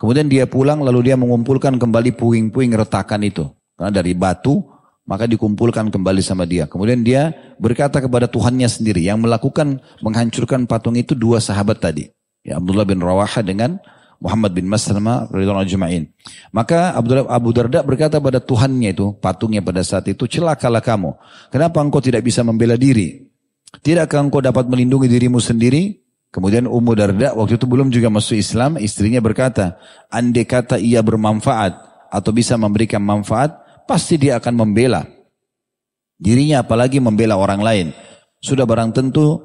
Kemudian 0.00 0.28
dia 0.32 0.48
pulang 0.48 0.80
lalu 0.80 1.12
dia 1.12 1.16
mengumpulkan 1.16 1.76
kembali 1.76 2.16
puing-puing 2.16 2.72
retakan 2.72 3.20
itu. 3.24 3.44
Karena 3.76 3.92
dari 3.92 4.12
batu 4.16 4.60
maka 5.08 5.26
dikumpulkan 5.26 5.90
kembali 5.90 6.22
sama 6.22 6.44
dia. 6.44 6.68
Kemudian 6.68 7.02
dia 7.02 7.32
berkata 7.58 7.98
kepada 7.98 8.28
Tuhannya 8.28 8.68
sendiri 8.68 9.04
yang 9.04 9.20
melakukan 9.20 9.80
menghancurkan 10.04 10.68
patung 10.68 10.96
itu 10.96 11.16
dua 11.18 11.40
sahabat 11.40 11.80
tadi. 11.80 12.08
Ya 12.44 12.56
Abdullah 12.56 12.88
bin 12.88 13.00
Rawaha 13.00 13.44
dengan 13.44 13.80
Muhammad 14.20 14.52
bin 14.52 14.68
Maslama 14.68 15.24
radhiyallahu 15.32 15.64
ajma'in. 15.64 16.12
Maka 16.52 16.92
Abdullah 16.92 17.24
Abu 17.32 17.56
Darda 17.56 17.80
berkata 17.80 18.20
pada 18.20 18.36
Tuhannya 18.36 18.92
itu, 18.92 19.16
patungnya 19.16 19.64
pada 19.64 19.80
saat 19.80 20.04
itu, 20.12 20.28
celakalah 20.28 20.84
kamu. 20.84 21.16
Kenapa 21.48 21.80
engkau 21.80 22.04
tidak 22.04 22.20
bisa 22.20 22.44
membela 22.44 22.76
diri? 22.76 23.29
Tidakkah 23.78 24.26
engkau 24.26 24.42
dapat 24.42 24.66
melindungi 24.66 25.06
dirimu 25.06 25.38
sendiri? 25.38 26.02
Kemudian 26.34 26.66
Ummu 26.66 26.94
Darda 26.94 27.34
waktu 27.34 27.58
itu 27.58 27.66
belum 27.66 27.90
juga 27.90 28.06
masuk 28.10 28.38
Islam, 28.38 28.78
istrinya 28.78 29.18
berkata, 29.18 29.78
andai 30.10 30.46
kata 30.46 30.78
ia 30.78 31.02
bermanfaat 31.02 31.74
atau 32.10 32.30
bisa 32.30 32.54
memberikan 32.54 33.02
manfaat, 33.02 33.54
pasti 33.86 34.14
dia 34.14 34.38
akan 34.38 34.54
membela 34.54 35.02
dirinya 36.20 36.60
apalagi 36.60 37.00
membela 37.00 37.40
orang 37.40 37.64
lain. 37.64 37.86
Sudah 38.38 38.68
barang 38.68 38.92
tentu 38.92 39.40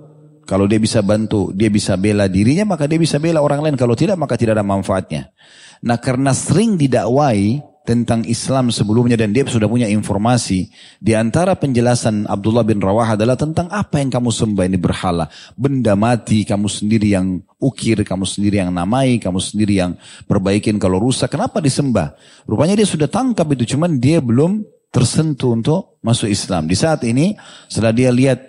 kalau 0.46 0.70
dia 0.70 0.78
bisa 0.78 1.02
bantu, 1.02 1.50
dia 1.56 1.72
bisa 1.74 1.98
bela 1.98 2.30
dirinya, 2.30 2.76
maka 2.76 2.86
dia 2.86 3.00
bisa 3.02 3.18
bela 3.18 3.42
orang 3.42 3.66
lain. 3.66 3.76
Kalau 3.80 3.98
tidak, 3.98 4.20
maka 4.20 4.38
tidak 4.38 4.60
ada 4.60 4.68
manfaatnya. 4.68 5.34
Nah 5.82 5.98
karena 5.98 6.36
sering 6.36 6.78
didakwai 6.78 7.64
tentang 7.86 8.26
Islam 8.26 8.74
sebelumnya 8.74 9.14
dan 9.14 9.30
dia 9.30 9.46
sudah 9.46 9.70
punya 9.70 9.86
informasi. 9.86 10.74
Di 10.98 11.14
antara 11.14 11.54
penjelasan 11.54 12.26
Abdullah 12.26 12.66
bin 12.66 12.82
Rawah 12.82 13.14
adalah 13.14 13.38
tentang 13.38 13.70
apa 13.70 14.02
yang 14.02 14.10
kamu 14.10 14.34
sembah 14.34 14.66
ini 14.66 14.82
berhala. 14.82 15.30
Benda 15.54 15.94
mati, 15.94 16.42
kamu 16.42 16.66
sendiri 16.66 17.14
yang 17.14 17.46
ukir, 17.62 18.02
kamu 18.02 18.26
sendiri 18.26 18.66
yang 18.66 18.74
namai, 18.74 19.22
kamu 19.22 19.38
sendiri 19.38 19.86
yang 19.86 19.94
perbaikin 20.26 20.82
kalau 20.82 20.98
rusak. 20.98 21.30
Kenapa 21.30 21.62
disembah? 21.62 22.18
Rupanya 22.50 22.74
dia 22.74 22.90
sudah 22.90 23.06
tangkap 23.06 23.46
itu, 23.54 23.78
cuman 23.78 24.02
dia 24.02 24.18
belum 24.18 24.66
tersentuh 24.90 25.54
untuk 25.54 26.02
masuk 26.02 26.28
Islam. 26.28 26.66
Di 26.66 26.74
saat 26.74 27.06
ini, 27.06 27.38
setelah 27.70 27.94
dia 27.94 28.10
lihat 28.10 28.40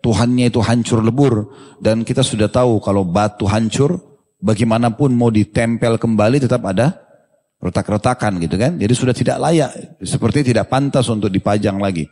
Tuhannya 0.00 0.54
itu 0.54 0.62
hancur 0.62 1.02
lebur. 1.02 1.50
Dan 1.82 2.06
kita 2.06 2.22
sudah 2.22 2.46
tahu 2.46 2.78
kalau 2.78 3.02
batu 3.02 3.50
hancur, 3.50 3.98
bagaimanapun 4.38 5.10
mau 5.10 5.32
ditempel 5.32 5.98
kembali 5.98 6.46
tetap 6.46 6.62
ada 6.68 7.05
retak-retakan 7.60 8.38
gitu 8.42 8.56
kan. 8.60 8.76
Jadi 8.76 8.92
sudah 8.92 9.14
tidak 9.16 9.36
layak, 9.40 9.70
seperti 10.04 10.52
tidak 10.52 10.68
pantas 10.68 11.08
untuk 11.08 11.32
dipajang 11.32 11.80
lagi. 11.80 12.06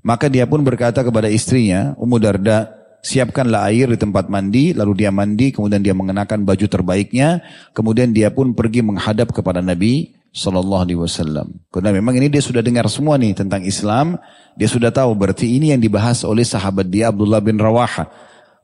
Maka 0.00 0.32
dia 0.32 0.48
pun 0.48 0.64
berkata 0.64 1.04
kepada 1.04 1.28
istrinya, 1.28 1.92
Ummu 2.00 2.16
Darda, 2.16 2.72
siapkanlah 3.04 3.68
air 3.68 3.86
di 3.92 3.98
tempat 4.00 4.32
mandi, 4.32 4.72
lalu 4.72 5.04
dia 5.04 5.10
mandi, 5.12 5.52
kemudian 5.52 5.84
dia 5.84 5.92
mengenakan 5.92 6.42
baju 6.42 6.66
terbaiknya, 6.66 7.44
kemudian 7.76 8.10
dia 8.16 8.32
pun 8.32 8.56
pergi 8.56 8.80
menghadap 8.80 9.30
kepada 9.36 9.60
Nabi 9.60 10.16
Sallallahu 10.32 10.82
Alaihi 10.88 11.00
Wasallam. 11.00 11.46
Karena 11.68 11.92
memang 11.92 12.16
ini 12.16 12.32
dia 12.32 12.40
sudah 12.40 12.64
dengar 12.64 12.88
semua 12.88 13.20
nih 13.20 13.36
tentang 13.36 13.64
Islam, 13.64 14.16
dia 14.56 14.68
sudah 14.68 14.88
tahu 14.88 15.12
berarti 15.14 15.46
ini 15.46 15.76
yang 15.76 15.80
dibahas 15.80 16.24
oleh 16.24 16.44
sahabat 16.44 16.88
dia 16.88 17.12
Abdullah 17.12 17.44
bin 17.44 17.60
Rawaha. 17.60 18.08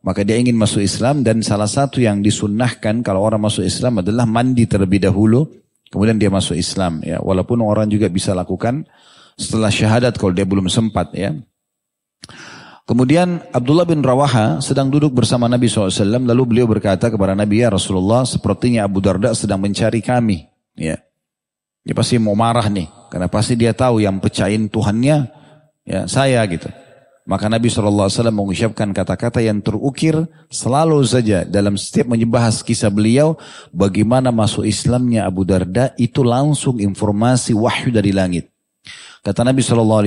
Maka 0.05 0.21
dia 0.21 0.37
ingin 0.37 0.53
masuk 0.53 0.85
Islam 0.85 1.25
dan 1.25 1.41
salah 1.41 1.69
satu 1.69 1.97
yang 1.97 2.21
disunnahkan 2.21 3.01
kalau 3.01 3.25
orang 3.25 3.41
masuk 3.41 3.65
Islam 3.65 4.05
adalah 4.05 4.29
mandi 4.29 4.69
terlebih 4.69 5.01
dahulu, 5.01 5.49
kemudian 5.89 6.17
dia 6.21 6.31
masuk 6.33 6.55
Islam. 6.55 7.03
Ya, 7.03 7.19
walaupun 7.21 7.61
orang 7.65 7.91
juga 7.91 8.07
bisa 8.09 8.33
lakukan 8.37 8.87
setelah 9.35 9.71
syahadat 9.73 10.15
kalau 10.17 10.33
dia 10.33 10.47
belum 10.47 10.71
sempat 10.71 11.13
ya. 11.13 11.35
Kemudian 12.85 13.41
Abdullah 13.49 13.89
bin 13.89 14.05
Rawaha 14.05 14.61
sedang 14.61 14.93
duduk 14.93 15.17
bersama 15.17 15.49
Nabi 15.49 15.73
SAW 15.73 16.21
lalu 16.21 16.43
beliau 16.45 16.69
berkata 16.69 17.09
kepada 17.09 17.33
Nabi 17.33 17.65
ya 17.65 17.73
Rasulullah 17.73 18.29
sepertinya 18.29 18.85
Abu 18.85 19.01
Darda 19.01 19.33
sedang 19.33 19.57
mencari 19.65 20.05
kami. 20.05 20.45
Ya. 20.77 21.01
Dia 21.81 21.95
pasti 21.97 22.21
mau 22.21 22.37
marah 22.37 22.69
nih. 22.69 22.85
Karena 23.09 23.29
pasti 23.33 23.57
dia 23.57 23.73
tahu 23.73 24.05
yang 24.05 24.21
pecahin 24.21 24.69
Tuhannya 24.69 25.17
ya 25.89 26.01
saya 26.05 26.45
gitu. 26.45 26.69
Maka 27.25 27.49
Nabi 27.49 27.73
SAW 27.73 28.29
mengucapkan 28.29 28.93
kata-kata 28.93 29.41
yang 29.41 29.65
terukir 29.65 30.29
selalu 30.53 31.01
saja 31.09 31.49
dalam 31.49 31.81
setiap 31.81 32.13
menyebahas 32.13 32.61
kisah 32.61 32.93
beliau. 32.93 33.41
Bagaimana 33.73 34.29
masuk 34.29 34.69
Islamnya 34.69 35.25
Abu 35.25 35.49
Darda 35.49 35.97
itu 35.97 36.21
langsung 36.21 36.77
informasi 36.77 37.57
wahyu 37.57 37.89
dari 37.89 38.13
langit. 38.13 38.53
Kata 39.25 39.41
Nabi 39.41 39.65
SAW, 39.65 40.05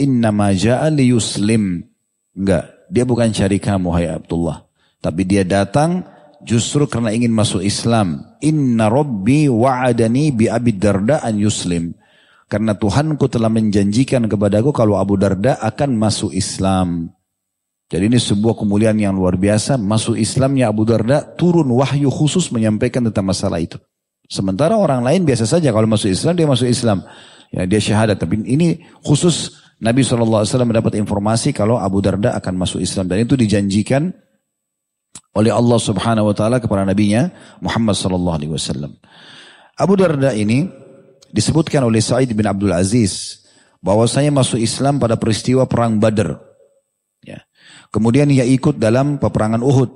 Inna 0.00 0.32
ma 0.32 0.48
ja'a 0.56 0.88
yuslim. 0.96 1.84
Enggak, 2.32 2.88
dia 2.88 3.04
bukan 3.04 3.28
cari 3.36 3.60
kamu 3.60 3.88
hai 4.00 4.08
Abdullah. 4.08 4.64
Tapi 5.04 5.28
dia 5.28 5.44
datang 5.44 6.08
justru 6.40 6.88
karena 6.88 7.12
ingin 7.12 7.36
masuk 7.36 7.60
Islam. 7.60 8.24
Inna 8.40 8.88
Rabbi 8.88 9.44
wa'adani 9.52 10.32
bi 10.32 10.48
Abi 10.48 10.72
Darda 10.72 11.20
an 11.20 11.36
yuslim. 11.36 11.92
Karena 12.50 12.74
Tuhanku 12.74 13.30
telah 13.30 13.46
menjanjikan 13.46 14.26
kepadaku 14.26 14.74
kalau 14.74 14.98
Abu 14.98 15.14
Darda 15.14 15.62
akan 15.62 15.94
masuk 15.94 16.34
Islam. 16.34 17.14
Jadi 17.86 18.10
ini 18.10 18.18
sebuah 18.18 18.58
kemuliaan 18.58 18.98
yang 18.98 19.14
luar 19.14 19.38
biasa. 19.38 19.78
Masuk 19.78 20.18
Islamnya 20.18 20.66
Abu 20.66 20.82
Darda 20.82 21.22
turun 21.38 21.70
wahyu 21.70 22.10
khusus 22.10 22.50
menyampaikan 22.50 23.06
tentang 23.06 23.30
masalah 23.30 23.62
itu. 23.62 23.78
Sementara 24.26 24.74
orang 24.74 25.06
lain 25.06 25.22
biasa 25.22 25.46
saja 25.46 25.70
kalau 25.70 25.86
masuk 25.86 26.10
Islam 26.10 26.34
dia 26.34 26.46
masuk 26.50 26.66
Islam. 26.66 27.06
Ya 27.54 27.66
dia 27.70 27.78
syahadat. 27.78 28.18
Tapi 28.18 28.42
ini 28.42 28.82
khusus 29.02 29.54
Nabi 29.78 30.02
SAW 30.02 30.42
mendapat 30.66 30.98
informasi 30.98 31.54
kalau 31.54 31.78
Abu 31.78 32.02
Darda 32.02 32.34
akan 32.34 32.66
masuk 32.66 32.82
Islam. 32.82 33.06
Dan 33.06 33.26
itu 33.26 33.38
dijanjikan 33.38 34.10
oleh 35.38 35.54
Allah 35.54 35.78
Subhanahu 35.78 36.30
Wa 36.30 36.34
Taala 36.34 36.58
kepada 36.58 36.82
nabinya 36.82 37.30
Muhammad 37.62 37.94
Wasallam. 37.94 38.98
Abu 39.78 39.94
Darda 39.94 40.34
ini 40.34 40.79
disebutkan 41.30 41.86
oleh 41.86 42.02
Sa'id 42.02 42.30
bin 42.34 42.46
Abdul 42.46 42.74
Aziz 42.74 43.46
bahwasanya 43.80 44.30
masuk 44.30 44.60
Islam 44.60 45.00
pada 45.00 45.16
peristiwa 45.16 45.64
perang 45.64 45.96
Badr. 45.96 46.36
Ya. 47.24 47.42
Kemudian 47.90 48.28
ia 48.30 48.44
ikut 48.44 48.76
dalam 48.76 49.16
peperangan 49.16 49.64
Uhud. 49.64 49.90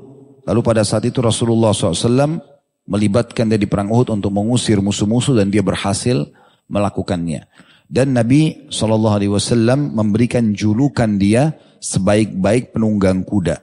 Lalu 0.44 0.60
pada 0.60 0.84
saat 0.84 1.08
itu 1.08 1.24
Rasulullah 1.24 1.72
SAW 1.72 2.40
melibatkan 2.84 3.48
dia 3.48 3.56
di 3.56 3.68
perang 3.68 3.88
Uhud 3.88 4.12
untuk 4.12 4.32
mengusir 4.32 4.80
musuh-musuh 4.80 5.36
dan 5.40 5.48
dia 5.48 5.64
berhasil 5.64 6.28
melakukannya. 6.68 7.48
Dan 7.84 8.16
Nabi 8.16 8.68
Shallallahu 8.72 9.16
Alaihi 9.20 9.32
Wasallam 9.32 9.92
memberikan 9.92 10.56
julukan 10.56 11.20
dia 11.20 11.52
sebaik-baik 11.84 12.72
penunggang 12.72 13.24
kuda. 13.24 13.60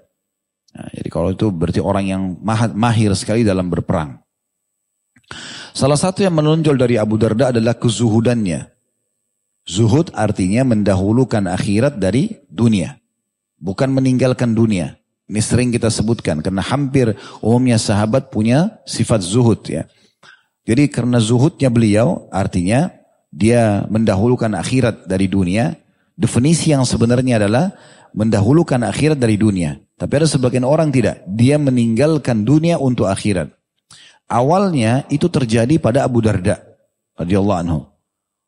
Nah, 0.71 0.87
jadi 0.93 1.09
kalau 1.09 1.33
itu 1.33 1.49
berarti 1.51 1.81
orang 1.81 2.05
yang 2.07 2.21
mahir 2.77 3.11
sekali 3.17 3.41
dalam 3.41 3.67
berperang. 3.67 4.20
Salah 5.71 5.99
satu 5.99 6.23
yang 6.23 6.35
menonjol 6.35 6.75
dari 6.75 6.95
Abu 6.99 7.15
Darda 7.15 7.49
adalah 7.55 7.75
kezuhudannya. 7.79 8.67
Zuhud 9.65 10.11
artinya 10.17 10.65
mendahulukan 10.67 11.47
akhirat 11.47 12.01
dari 12.01 12.41
dunia. 12.49 12.97
Bukan 13.61 13.93
meninggalkan 13.93 14.57
dunia. 14.57 14.97
Ini 15.31 15.39
sering 15.39 15.71
kita 15.71 15.87
sebutkan 15.87 16.43
karena 16.43 16.59
hampir 16.59 17.15
umumnya 17.39 17.79
sahabat 17.79 18.33
punya 18.33 18.83
sifat 18.83 19.23
zuhud 19.23 19.63
ya. 19.63 19.87
Jadi 20.67 20.91
karena 20.91 21.23
zuhudnya 21.23 21.71
beliau 21.71 22.27
artinya 22.35 22.91
dia 23.31 23.87
mendahulukan 23.87 24.51
akhirat 24.59 25.07
dari 25.07 25.31
dunia. 25.31 25.79
Definisi 26.19 26.75
yang 26.75 26.83
sebenarnya 26.83 27.39
adalah 27.39 27.71
mendahulukan 28.11 28.83
akhirat 28.83 29.15
dari 29.17 29.39
dunia. 29.39 29.79
Tapi 29.95 30.11
ada 30.19 30.27
sebagian 30.27 30.67
orang 30.67 30.91
tidak. 30.91 31.23
Dia 31.29 31.55
meninggalkan 31.55 32.43
dunia 32.43 32.75
untuk 32.75 33.07
akhirat. 33.07 33.60
Awalnya 34.31 35.03
itu 35.11 35.27
terjadi 35.27 35.75
pada 35.75 36.07
Abu 36.07 36.23
Darda 36.23 36.55
radhiyallahu 37.19 37.59
anhu. 37.67 37.79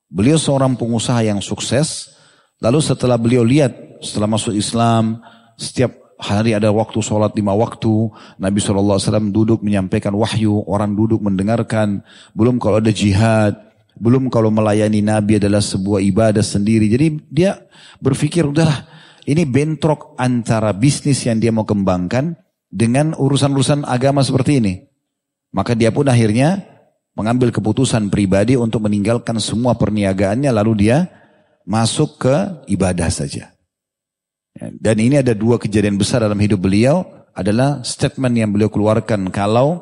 Beliau 0.08 0.40
seorang 0.40 0.80
pengusaha 0.80 1.20
yang 1.28 1.44
sukses. 1.44 2.16
Lalu 2.64 2.80
setelah 2.80 3.20
beliau 3.20 3.44
lihat 3.44 4.00
setelah 4.00 4.32
masuk 4.32 4.56
Islam, 4.56 5.20
setiap 5.60 5.92
hari 6.16 6.56
ada 6.56 6.72
waktu 6.72 7.04
sholat 7.04 7.36
lima 7.36 7.52
waktu. 7.52 8.08
Nabi 8.40 8.64
SAW 8.64 9.28
duduk 9.28 9.60
menyampaikan 9.60 10.16
wahyu. 10.16 10.64
Orang 10.64 10.96
duduk 10.96 11.20
mendengarkan. 11.20 12.00
Belum 12.32 12.64
kalau 12.64 12.80
ada 12.80 12.94
jihad. 12.96 13.60
Belum 14.00 14.32
kalau 14.32 14.56
melayani 14.56 15.04
Nabi 15.04 15.36
adalah 15.36 15.60
sebuah 15.60 16.00
ibadah 16.00 16.42
sendiri. 16.42 16.88
Jadi 16.88 17.28
dia 17.28 17.60
berpikir 18.00 18.48
udahlah 18.48 18.88
ini 19.28 19.44
bentrok 19.44 20.16
antara 20.16 20.72
bisnis 20.72 21.28
yang 21.28 21.44
dia 21.44 21.52
mau 21.52 21.68
kembangkan 21.68 22.40
dengan 22.72 23.12
urusan-urusan 23.20 23.84
agama 23.84 24.24
seperti 24.24 24.64
ini. 24.64 24.93
Maka 25.54 25.78
dia 25.78 25.94
pun 25.94 26.10
akhirnya 26.10 26.66
mengambil 27.14 27.54
keputusan 27.54 28.10
pribadi 28.10 28.58
untuk 28.58 28.90
meninggalkan 28.90 29.38
semua 29.38 29.78
perniagaannya 29.78 30.50
lalu 30.50 30.90
dia 30.90 31.08
masuk 31.64 32.18
ke 32.26 32.36
ibadah 32.74 33.08
saja. 33.14 33.54
Ya, 34.54 34.68
dan 34.74 34.98
ini 34.98 35.22
ada 35.22 35.38
dua 35.38 35.62
kejadian 35.62 35.98
besar 35.98 36.26
dalam 36.26 36.38
hidup 36.42 36.66
beliau 36.66 37.06
adalah 37.34 37.82
statement 37.86 38.34
yang 38.34 38.50
beliau 38.54 38.70
keluarkan 38.70 39.30
kalau 39.30 39.82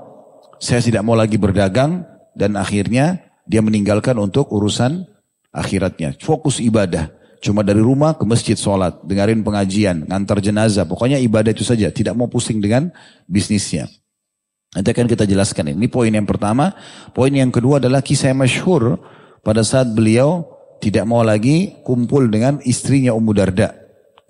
saya 0.59 0.83
tidak 0.83 1.03
mau 1.03 1.15
lagi 1.15 1.35
berdagang 1.35 2.03
dan 2.35 2.55
akhirnya 2.59 3.19
dia 3.47 3.59
meninggalkan 3.59 4.15
untuk 4.19 4.51
urusan 4.51 5.07
akhiratnya. 5.51 6.15
Fokus 6.19 6.63
ibadah. 6.63 7.11
Cuma 7.41 7.65
dari 7.65 7.81
rumah 7.81 8.13
ke 8.13 8.21
masjid 8.21 8.53
sholat, 8.53 9.01
dengerin 9.01 9.41
pengajian, 9.41 10.05
ngantar 10.05 10.37
jenazah. 10.37 10.85
Pokoknya 10.85 11.17
ibadah 11.17 11.49
itu 11.49 11.65
saja, 11.65 11.89
tidak 11.89 12.13
mau 12.13 12.29
pusing 12.29 12.61
dengan 12.61 12.93
bisnisnya. 13.25 13.89
Nanti 14.71 14.87
akan 14.95 15.07
kita 15.07 15.27
jelaskan 15.27 15.75
ini. 15.75 15.91
poin 15.91 16.07
yang 16.07 16.23
pertama. 16.23 16.71
Poin 17.11 17.31
yang 17.31 17.51
kedua 17.51 17.83
adalah 17.83 17.99
kisah 17.99 18.31
yang 18.31 18.39
masyhur 18.39 19.03
pada 19.43 19.67
saat 19.67 19.91
beliau 19.91 20.47
tidak 20.79 21.03
mau 21.03 21.21
lagi 21.21 21.75
kumpul 21.83 22.31
dengan 22.31 22.63
istrinya 22.63 23.11
Ummu 23.11 23.31
Darda. 23.35 23.75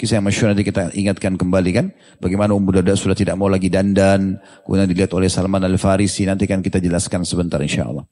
Kisah 0.01 0.17
yang 0.17 0.25
masyur 0.25 0.49
nanti 0.49 0.65
kita 0.65 0.89
ingatkan 0.97 1.37
kembali 1.37 1.71
kan. 1.77 1.93
Bagaimana 2.17 2.57
Ummu 2.57 2.73
Darda 2.73 2.97
sudah 2.97 3.13
tidak 3.13 3.37
mau 3.37 3.45
lagi 3.45 3.69
dandan. 3.69 4.41
Kemudian 4.65 4.89
dilihat 4.89 5.13
oleh 5.13 5.29
Salman 5.29 5.61
Al-Farisi. 5.61 6.25
Nanti 6.25 6.49
kan 6.49 6.65
kita 6.65 6.81
jelaskan 6.81 7.21
sebentar 7.21 7.61
insya 7.61 7.85
Allah. 7.85 8.09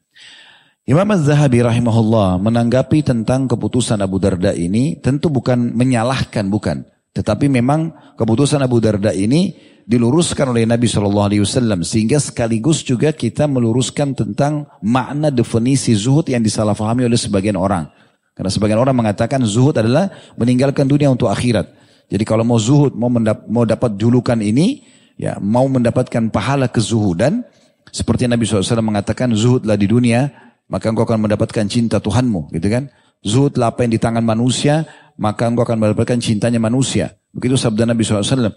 Imam 0.85 1.09
Az-Zahabi 1.09 1.65
rahimahullah 1.65 2.37
menanggapi 2.45 3.01
tentang 3.01 3.49
keputusan 3.49 3.97
Abu 4.05 4.21
Darda 4.21 4.53
ini. 4.53 5.01
Tentu 5.01 5.33
bukan 5.33 5.73
menyalahkan, 5.73 6.45
bukan. 6.45 6.85
Tetapi 7.09 7.49
memang 7.49 8.13
keputusan 8.21 8.61
Abu 8.61 8.77
Darda 8.77 9.09
ini 9.09 9.57
diluruskan 9.85 10.51
oleh 10.51 10.67
Nabi 10.67 10.89
Shallallahu 10.89 11.27
Alaihi 11.31 11.43
Wasallam 11.43 11.85
sehingga 11.85 12.19
sekaligus 12.19 12.81
juga 12.83 13.13
kita 13.15 13.45
meluruskan 13.45 14.17
tentang 14.17 14.67
makna 14.83 15.29
definisi 15.29 15.95
zuhud 15.95 16.27
yang 16.27 16.43
disalahfahami 16.43 17.05
oleh 17.05 17.19
sebagian 17.19 17.55
orang. 17.55 17.87
Karena 18.33 18.51
sebagian 18.51 18.79
orang 18.79 18.95
mengatakan 18.95 19.43
zuhud 19.43 19.75
adalah 19.75 20.07
meninggalkan 20.39 20.87
dunia 20.87 21.11
untuk 21.11 21.27
akhirat. 21.27 21.67
Jadi 22.09 22.23
kalau 22.23 22.47
mau 22.47 22.57
zuhud, 22.57 22.95
mau, 22.95 23.11
mendap 23.11 23.45
mau 23.45 23.67
dapat 23.67 23.99
julukan 23.99 24.39
ini, 24.39 24.81
ya 25.19 25.37
mau 25.37 25.67
mendapatkan 25.67 26.31
pahala 26.31 26.71
kezuhudan, 26.71 27.43
seperti 27.91 28.25
Nabi 28.25 28.47
SAW 28.47 28.81
mengatakan 28.81 29.29
zuhudlah 29.35 29.77
di 29.77 29.85
dunia, 29.85 30.31
maka 30.71 30.89
engkau 30.89 31.05
akan 31.05 31.29
mendapatkan 31.29 31.65
cinta 31.69 32.01
Tuhanmu, 32.01 32.49
gitu 32.55 32.67
kan? 32.69 32.89
Zuhudlah 33.21 33.75
apa 33.75 33.83
yang 33.83 33.91
di 33.93 33.99
tangan 34.01 34.23
manusia, 34.23 34.87
maka 35.19 35.49
engkau 35.49 35.67
akan 35.67 35.77
mendapatkan 35.77 36.17
cintanya 36.23 36.57
manusia. 36.57 37.19
Begitu 37.35 37.59
sabda 37.59 37.85
Nabi 37.85 38.01
SAW. 38.07 38.55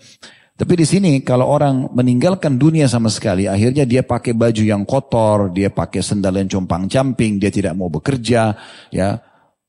Tapi 0.62 0.78
di 0.78 0.86
sini 0.86 1.12
kalau 1.26 1.50
orang 1.50 1.90
meninggalkan 1.90 2.54
dunia 2.54 2.86
sama 2.86 3.10
sekali, 3.10 3.50
akhirnya 3.50 3.82
dia 3.82 4.06
pakai 4.06 4.30
baju 4.30 4.62
yang 4.62 4.86
kotor, 4.86 5.50
dia 5.50 5.74
pakai 5.74 5.98
sendal 5.98 6.38
yang 6.38 6.46
compang 6.46 6.86
camping, 6.86 7.42
dia 7.42 7.50
tidak 7.50 7.74
mau 7.74 7.90
bekerja, 7.90 8.54
ya 8.94 9.18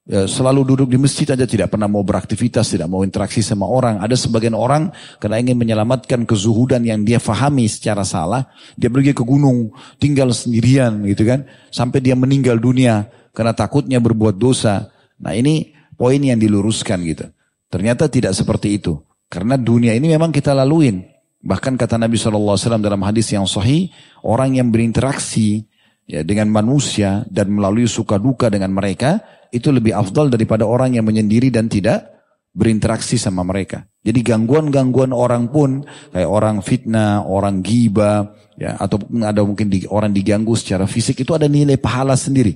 Ya, 0.03 0.27
selalu 0.27 0.67
duduk 0.67 0.91
di 0.91 0.99
masjid 0.99 1.23
aja 1.31 1.47
tidak 1.47 1.71
pernah 1.71 1.87
mau 1.87 2.03
beraktivitas, 2.03 2.75
tidak 2.75 2.91
mau 2.91 3.07
interaksi 3.07 3.39
sama 3.39 3.63
orang. 3.71 4.03
Ada 4.03 4.19
sebagian 4.19 4.51
orang 4.51 4.91
karena 5.15 5.39
ingin 5.39 5.55
menyelamatkan 5.55 6.27
kezuhudan 6.27 6.83
yang 6.83 7.07
dia 7.07 7.23
fahami 7.23 7.71
secara 7.71 8.03
salah, 8.03 8.51
dia 8.75 8.91
pergi 8.91 9.15
ke 9.15 9.23
gunung, 9.23 9.71
tinggal 10.03 10.35
sendirian 10.35 11.07
gitu 11.07 11.23
kan, 11.23 11.47
sampai 11.71 12.03
dia 12.03 12.19
meninggal 12.19 12.59
dunia 12.59 13.07
karena 13.31 13.55
takutnya 13.55 14.03
berbuat 14.03 14.35
dosa. 14.35 14.91
Nah 15.23 15.39
ini 15.39 15.71
poin 15.95 16.19
yang 16.19 16.35
diluruskan 16.35 16.99
gitu. 17.07 17.31
Ternyata 17.71 18.11
tidak 18.11 18.35
seperti 18.35 18.83
itu. 18.83 18.99
Karena 19.33 19.57
dunia 19.57 19.97
ini 19.97 20.13
memang 20.13 20.29
kita 20.29 20.53
laluin. 20.53 21.01
Bahkan 21.41 21.73
kata 21.73 21.97
Nabi 21.97 22.21
SAW 22.21 22.77
dalam 22.77 23.01
hadis 23.01 23.33
yang 23.33 23.49
sahih, 23.49 23.89
orang 24.21 24.61
yang 24.61 24.69
berinteraksi 24.69 25.65
ya, 26.05 26.21
dengan 26.21 26.53
manusia 26.53 27.25
dan 27.33 27.49
melalui 27.49 27.89
suka 27.89 28.21
duka 28.21 28.53
dengan 28.53 28.69
mereka, 28.69 29.25
itu 29.49 29.73
lebih 29.73 29.97
afdal 29.97 30.29
daripada 30.29 30.69
orang 30.69 30.93
yang 30.93 31.09
menyendiri 31.09 31.49
dan 31.49 31.65
tidak 31.65 32.13
berinteraksi 32.53 33.17
sama 33.17 33.41
mereka. 33.41 33.89
Jadi 34.05 34.21
gangguan-gangguan 34.21 35.09
orang 35.09 35.49
pun 35.49 35.81
kayak 36.13 36.29
orang 36.29 36.61
fitnah, 36.61 37.25
orang 37.25 37.65
giba, 37.65 38.37
ya 38.53 38.77
ataupun 38.77 39.25
ada 39.25 39.41
mungkin 39.41 39.65
di, 39.73 39.89
orang 39.89 40.13
diganggu 40.13 40.53
secara 40.53 40.85
fisik 40.85 41.25
itu 41.25 41.33
ada 41.33 41.49
nilai 41.49 41.81
pahala 41.81 42.13
sendiri. 42.13 42.53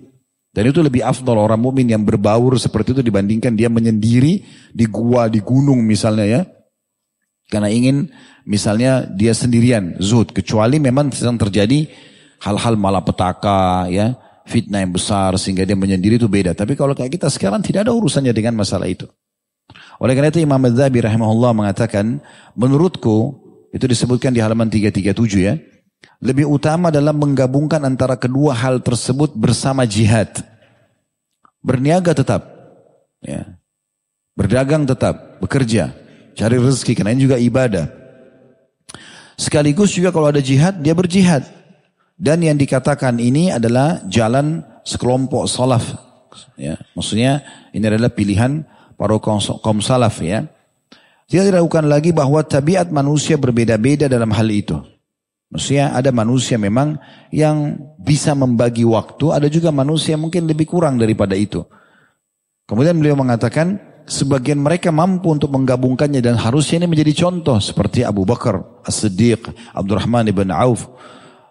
Dan 0.53 0.69
itu 0.69 0.81
lebih 0.85 1.01
afdal 1.01 1.41
orang 1.41 1.57
mukmin 1.57 1.89
yang 1.89 2.05
berbaur 2.05 2.53
seperti 2.61 2.97
itu 2.97 3.01
dibandingkan 3.01 3.57
dia 3.57 3.69
menyendiri 3.69 4.45
di 4.73 4.85
gua, 4.85 5.25
di 5.25 5.41
gunung 5.41 5.81
misalnya 5.81 6.25
ya. 6.29 6.41
Karena 7.47 7.71
ingin 7.71 8.12
misalnya 8.43 9.07
dia 9.07 9.31
sendirian, 9.31 9.95
zuhud. 10.03 10.36
Kecuali 10.36 10.83
memang 10.83 11.12
sedang 11.15 11.39
terjadi 11.39 11.88
hal-hal 12.43 12.75
malapetaka 12.75 13.88
ya 13.88 14.19
fitnah 14.47 14.83
yang 14.83 14.95
besar 14.95 15.36
sehingga 15.36 15.67
dia 15.67 15.75
menyendiri 15.75 16.19
itu 16.19 16.31
beda. 16.31 16.55
Tapi 16.55 16.75
kalau 16.79 16.95
kayak 16.95 17.19
kita 17.19 17.27
sekarang 17.27 17.60
tidak 17.60 17.88
ada 17.88 17.91
urusannya 17.95 18.31
dengan 18.31 18.55
masalah 18.55 18.88
itu. 18.88 19.07
Oleh 19.99 20.15
karena 20.15 20.31
itu 20.31 20.39
Imam 20.39 20.62
Al-Zabi 20.62 21.03
rahimahullah 21.03 21.51
mengatakan, 21.51 22.23
menurutku 22.55 23.36
itu 23.75 23.83
disebutkan 23.83 24.31
di 24.31 24.39
halaman 24.39 24.71
337 24.71 25.12
ya, 25.43 25.60
lebih 26.23 26.47
utama 26.47 26.88
dalam 26.88 27.19
menggabungkan 27.19 27.83
antara 27.83 28.15
kedua 28.15 28.55
hal 28.55 28.79
tersebut 28.79 29.36
bersama 29.36 29.83
jihad. 29.83 30.31
Berniaga 31.60 32.15
tetap, 32.15 32.47
ya. 33.19 33.60
berdagang 34.38 34.88
tetap, 34.88 35.41
bekerja, 35.43 35.91
cari 36.38 36.62
rezeki, 36.62 36.93
karena 36.93 37.17
ini 37.17 37.26
juga 37.26 37.41
ibadah. 37.41 37.89
Sekaligus 39.34 39.97
juga 39.97 40.13
kalau 40.13 40.30
ada 40.30 40.41
jihad, 40.41 40.78
dia 40.78 40.93
berjihad. 40.93 41.45
Dan 42.17 42.41
yang 42.41 42.58
dikatakan 42.58 43.17
ini 43.21 43.54
adalah 43.54 44.02
jalan 44.10 44.65
sekelompok 44.86 45.45
salaf. 45.50 45.97
Ya, 46.58 46.78
maksudnya 46.93 47.45
ini 47.73 47.86
adalah 47.86 48.10
pilihan 48.13 48.65
para 48.97 49.17
kaum 49.21 49.82
salaf 49.82 50.21
ya. 50.21 50.45
Tidak 51.28 51.43
diragukan 51.43 51.86
lagi 51.86 52.15
bahwa 52.15 52.41
tabiat 52.41 52.89
manusia 52.89 53.38
berbeda-beda 53.38 54.10
dalam 54.10 54.32
hal 54.34 54.47
itu. 54.50 54.80
Maksudnya 55.47 55.95
ada 55.95 56.12
manusia 56.12 56.60
memang 56.60 57.00
yang 57.32 57.78
bisa 58.00 58.36
membagi 58.36 58.84
waktu, 58.84 59.32
ada 59.32 59.47
juga 59.47 59.71
manusia 59.71 60.19
mungkin 60.19 60.43
lebih 60.47 60.67
kurang 60.67 61.00
daripada 61.00 61.36
itu. 61.36 61.63
Kemudian 62.67 63.00
beliau 63.00 63.15
mengatakan, 63.15 63.80
sebagian 64.08 64.58
mereka 64.63 64.89
mampu 64.89 65.36
untuk 65.36 65.52
menggabungkannya 65.52 66.24
dan 66.24 66.39
harusnya 66.39 66.82
ini 66.82 66.88
menjadi 66.88 67.28
contoh 67.28 67.60
seperti 67.60 68.08
Abu 68.08 68.24
Bakar 68.24 68.63
As-Siddiq, 68.88 69.52
Abdurrahman 69.76 70.32
ibn 70.32 70.48
Auf 70.50 70.88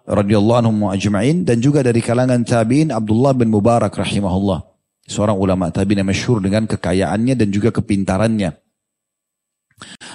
radhiyallahu 0.09 0.59
anhum 0.65 0.89
ajma'in 0.89 1.45
dan 1.45 1.61
juga 1.61 1.85
dari 1.85 2.01
kalangan 2.01 2.41
tabi'in 2.43 2.91
Abdullah 2.91 3.37
bin 3.37 3.53
Mubarak 3.53 3.93
rahimahullah. 3.93 4.65
Seorang 5.07 5.39
ulama 5.39 5.71
tabi'in 5.71 6.03
yang 6.03 6.09
masyhur 6.09 6.43
dengan 6.43 6.67
kekayaannya 6.67 7.39
dan 7.39 7.49
juga 7.53 7.71
kepintarannya. 7.71 8.57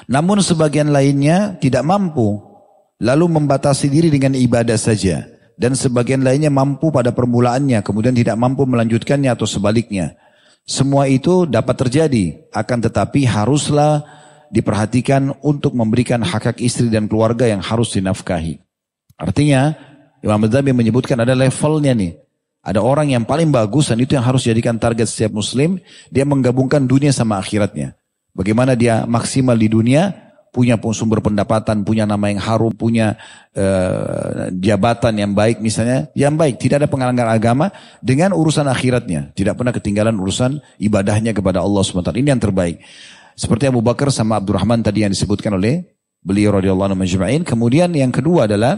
Namun 0.10 0.42
sebagian 0.42 0.90
lainnya 0.90 1.56
tidak 1.62 1.86
mampu 1.86 2.42
lalu 2.98 3.26
membatasi 3.30 3.94
diri 3.94 4.10
dengan 4.10 4.34
ibadah 4.34 4.76
saja 4.76 5.30
dan 5.54 5.78
sebagian 5.78 6.26
lainnya 6.26 6.50
mampu 6.50 6.90
pada 6.90 7.14
permulaannya 7.14 7.86
kemudian 7.86 8.18
tidak 8.18 8.34
mampu 8.42 8.66
melanjutkannya 8.66 9.30
atau 9.30 9.46
sebaliknya. 9.46 10.18
Semua 10.65 11.10
itu 11.10 11.50
dapat 11.50 11.76
terjadi 11.88 12.47
akan 12.54 12.78
tetapi 12.86 13.26
haruslah 13.28 14.06
diperhatikan 14.52 15.32
untuk 15.41 15.74
memberikan 15.74 16.21
hak 16.21 16.54
hak 16.54 16.58
istri 16.60 16.91
dan 16.91 17.08
keluarga 17.08 17.47
yang 17.47 17.63
harus 17.63 17.95
dinafkahi. 17.95 18.60
Artinya 19.15 19.74
Imam 20.21 20.45
Madzhabi 20.45 20.76
menyebutkan 20.76 21.17
ada 21.17 21.34
levelnya 21.34 21.95
nih. 21.97 22.13
Ada 22.62 22.78
orang 22.78 23.10
yang 23.10 23.26
paling 23.26 23.50
bagus 23.50 23.89
dan 23.89 23.97
itu 23.97 24.13
yang 24.13 24.21
harus 24.21 24.45
jadikan 24.45 24.78
target 24.78 25.10
setiap 25.10 25.34
muslim. 25.34 25.82
Dia 26.13 26.30
menggabungkan 26.30 26.86
dunia 26.86 27.10
sama 27.10 27.41
akhiratnya. 27.41 27.97
Bagaimana 28.38 28.78
dia 28.78 29.04
maksimal 29.10 29.58
di 29.58 29.65
dunia, 29.65 30.31
punya 30.52 30.76
sumber 30.92 31.24
pendapatan, 31.24 31.88
punya 31.88 32.04
nama 32.04 32.28
yang 32.28 32.44
harum, 32.44 32.76
punya 32.76 33.16
uh, 33.56 34.52
jabatan 34.52 35.16
yang 35.16 35.32
baik 35.32 35.64
misalnya, 35.64 36.12
yang 36.12 36.36
baik, 36.36 36.60
tidak 36.60 36.84
ada 36.84 36.90
penghalangan 36.92 37.32
agama 37.32 37.66
dengan 38.04 38.36
urusan 38.36 38.68
akhiratnya, 38.68 39.32
tidak 39.32 39.56
pernah 39.56 39.72
ketinggalan 39.72 40.20
urusan 40.20 40.60
ibadahnya 40.76 41.32
kepada 41.32 41.64
Allah 41.64 41.82
SWT. 41.88 42.12
Ini 42.20 42.36
yang 42.36 42.44
terbaik. 42.44 42.84
Seperti 43.40 43.72
Abu 43.72 43.80
Bakar 43.80 44.12
sama 44.12 44.44
Abdurrahman 44.44 44.84
tadi 44.84 45.08
yang 45.08 45.16
disebutkan 45.16 45.56
oleh 45.56 45.88
beliau 46.20 46.60
radhiyallahu 46.60 46.94
anhu 46.94 47.08
Kemudian 47.48 47.96
yang 47.96 48.12
kedua 48.12 48.46
adalah 48.46 48.76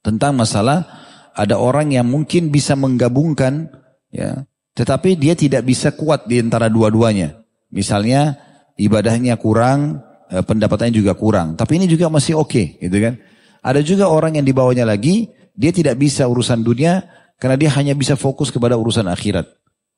tentang 0.00 0.34
masalah 0.34 0.88
ada 1.36 1.60
orang 1.60 1.92
yang 1.92 2.08
mungkin 2.08 2.48
bisa 2.48 2.72
menggabungkan 2.80 3.68
ya, 4.08 4.48
tetapi 4.72 5.20
dia 5.20 5.36
tidak 5.36 5.68
bisa 5.68 5.92
kuat 5.92 6.24
di 6.24 6.40
antara 6.40 6.72
dua-duanya. 6.72 7.44
Misalnya 7.68 8.40
ibadahnya 8.80 9.36
kurang, 9.36 10.00
Eh, 10.00 10.11
pendapatannya 10.40 10.96
juga 10.96 11.12
kurang. 11.12 11.52
Tapi 11.60 11.76
ini 11.76 11.84
juga 11.84 12.08
masih 12.08 12.40
oke, 12.40 12.48
okay, 12.48 12.66
gitu 12.80 12.96
kan. 12.96 13.20
Ada 13.60 13.84
juga 13.84 14.08
orang 14.08 14.40
yang 14.40 14.46
dibawanya 14.48 14.88
lagi, 14.88 15.28
dia 15.52 15.68
tidak 15.70 16.00
bisa 16.00 16.24
urusan 16.24 16.64
dunia 16.64 17.04
karena 17.36 17.60
dia 17.60 17.70
hanya 17.76 17.92
bisa 17.92 18.16
fokus 18.16 18.48
kepada 18.48 18.80
urusan 18.80 19.04
akhirat. 19.12 19.44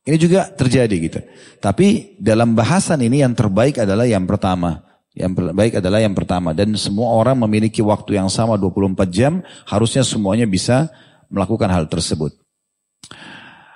Ini 0.04 0.16
juga 0.20 0.52
terjadi 0.52 0.96
gitu. 1.00 1.20
Tapi 1.64 2.20
dalam 2.20 2.52
bahasan 2.52 3.00
ini 3.00 3.24
yang 3.24 3.32
terbaik 3.32 3.80
adalah 3.80 4.04
yang 4.04 4.28
pertama. 4.28 4.84
Yang 5.16 5.32
terbaik 5.40 5.72
adalah 5.80 6.00
yang 6.04 6.12
pertama. 6.12 6.52
Dan 6.52 6.76
semua 6.76 7.16
orang 7.16 7.40
memiliki 7.40 7.80
waktu 7.80 8.20
yang 8.20 8.28
sama 8.28 8.60
24 8.60 9.00
jam. 9.08 9.40
Harusnya 9.64 10.04
semuanya 10.04 10.44
bisa 10.44 10.92
melakukan 11.32 11.72
hal 11.72 11.88
tersebut. 11.88 12.36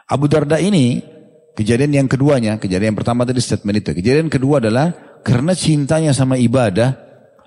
Abu 0.04 0.28
Darda 0.28 0.60
ini, 0.60 1.00
kejadian 1.56 1.96
yang 1.96 2.08
keduanya, 2.08 2.60
kejadian 2.60 2.92
yang 2.92 2.98
pertama 3.00 3.24
tadi 3.24 3.40
statement 3.40 3.80
itu. 3.80 3.96
Kejadian 3.96 4.28
kedua 4.28 4.60
adalah 4.60 4.92
karena 5.22 5.52
cintanya 5.54 6.12
sama 6.12 6.38
ibadah, 6.38 6.96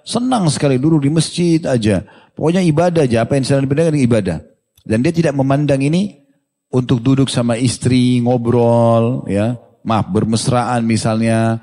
senang 0.06 0.50
sekali 0.50 0.78
dulu 0.82 1.02
di 1.02 1.10
masjid 1.10 1.62
aja. 1.66 2.04
Pokoknya 2.34 2.64
ibadah 2.64 3.06
aja, 3.06 3.28
apa 3.28 3.38
yang 3.38 3.46
sedang 3.46 3.68
dibedakan 3.68 4.00
ibadah. 4.00 4.38
Dan 4.82 5.06
dia 5.06 5.14
tidak 5.14 5.38
memandang 5.38 5.84
ini 5.84 6.26
untuk 6.72 7.04
duduk 7.04 7.28
sama 7.30 7.60
istri, 7.60 8.24
ngobrol, 8.24 9.28
ya, 9.30 9.60
maaf 9.84 10.10
bermesraan 10.10 10.88
misalnya, 10.88 11.60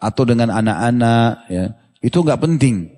atau 0.00 0.24
dengan 0.26 0.50
anak-anak, 0.50 1.30
ya, 1.52 1.64
itu 2.00 2.18
nggak 2.20 2.42
penting. 2.42 2.90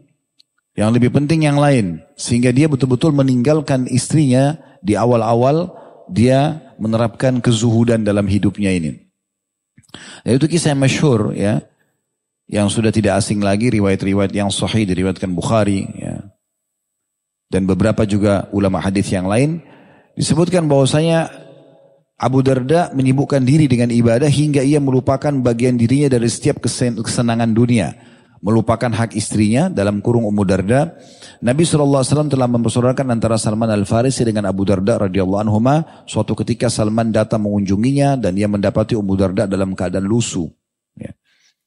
Yang 0.78 0.90
lebih 0.94 1.10
penting 1.10 1.42
yang 1.42 1.58
lain, 1.58 2.06
sehingga 2.14 2.54
dia 2.54 2.70
betul-betul 2.70 3.10
meninggalkan 3.10 3.90
istrinya 3.90 4.54
di 4.78 4.94
awal-awal 4.94 5.74
dia 6.06 6.72
menerapkan 6.78 7.42
kezuhudan 7.42 8.06
dalam 8.06 8.24
hidupnya 8.30 8.72
ini. 8.72 9.10
Nah, 10.24 10.32
itu 10.36 10.46
kisah 10.46 10.76
yang 10.76 10.84
masyhur 10.84 11.32
ya 11.32 11.64
yang 12.48 12.72
sudah 12.72 12.88
tidak 12.88 13.20
asing 13.20 13.44
lagi 13.44 13.68
riwayat-riwayat 13.68 14.32
yang 14.32 14.48
sahih 14.48 14.88
diriwayatkan 14.88 15.28
Bukhari 15.36 15.84
ya. 16.00 16.32
dan 17.52 17.68
beberapa 17.68 18.08
juga 18.08 18.48
ulama 18.56 18.80
hadis 18.80 19.12
yang 19.12 19.28
lain 19.28 19.60
disebutkan 20.16 20.64
bahwasanya 20.64 21.28
Abu 22.18 22.42
Darda 22.42 22.90
menyibukkan 22.98 23.46
diri 23.46 23.70
dengan 23.70 23.94
ibadah 23.94 24.26
hingga 24.26 24.64
ia 24.64 24.82
melupakan 24.82 25.30
bagian 25.30 25.78
dirinya 25.78 26.10
dari 26.10 26.26
setiap 26.26 26.58
kesenangan 26.66 27.54
dunia. 27.54 27.94
Melupakan 28.42 28.90
hak 28.90 29.14
istrinya 29.14 29.70
dalam 29.70 30.02
kurung 30.02 30.26
Ummu 30.26 30.42
Darda. 30.42 30.98
Nabi 31.42 31.62
SAW 31.62 32.02
telah 32.26 32.50
mempersaudarakan 32.50 33.14
antara 33.14 33.38
Salman 33.38 33.70
Al-Farisi 33.70 34.26
dengan 34.26 34.50
Abu 34.50 34.66
Darda 34.66 35.06
radhiyallahu 35.06 35.42
anhu 35.46 35.58
suatu 36.10 36.34
ketika 36.34 36.66
Salman 36.66 37.14
datang 37.14 37.46
mengunjunginya 37.46 38.18
dan 38.18 38.34
ia 38.34 38.50
mendapati 38.50 38.98
Ummu 38.98 39.14
Darda 39.14 39.46
dalam 39.46 39.78
keadaan 39.78 40.06
lusuh 40.06 40.57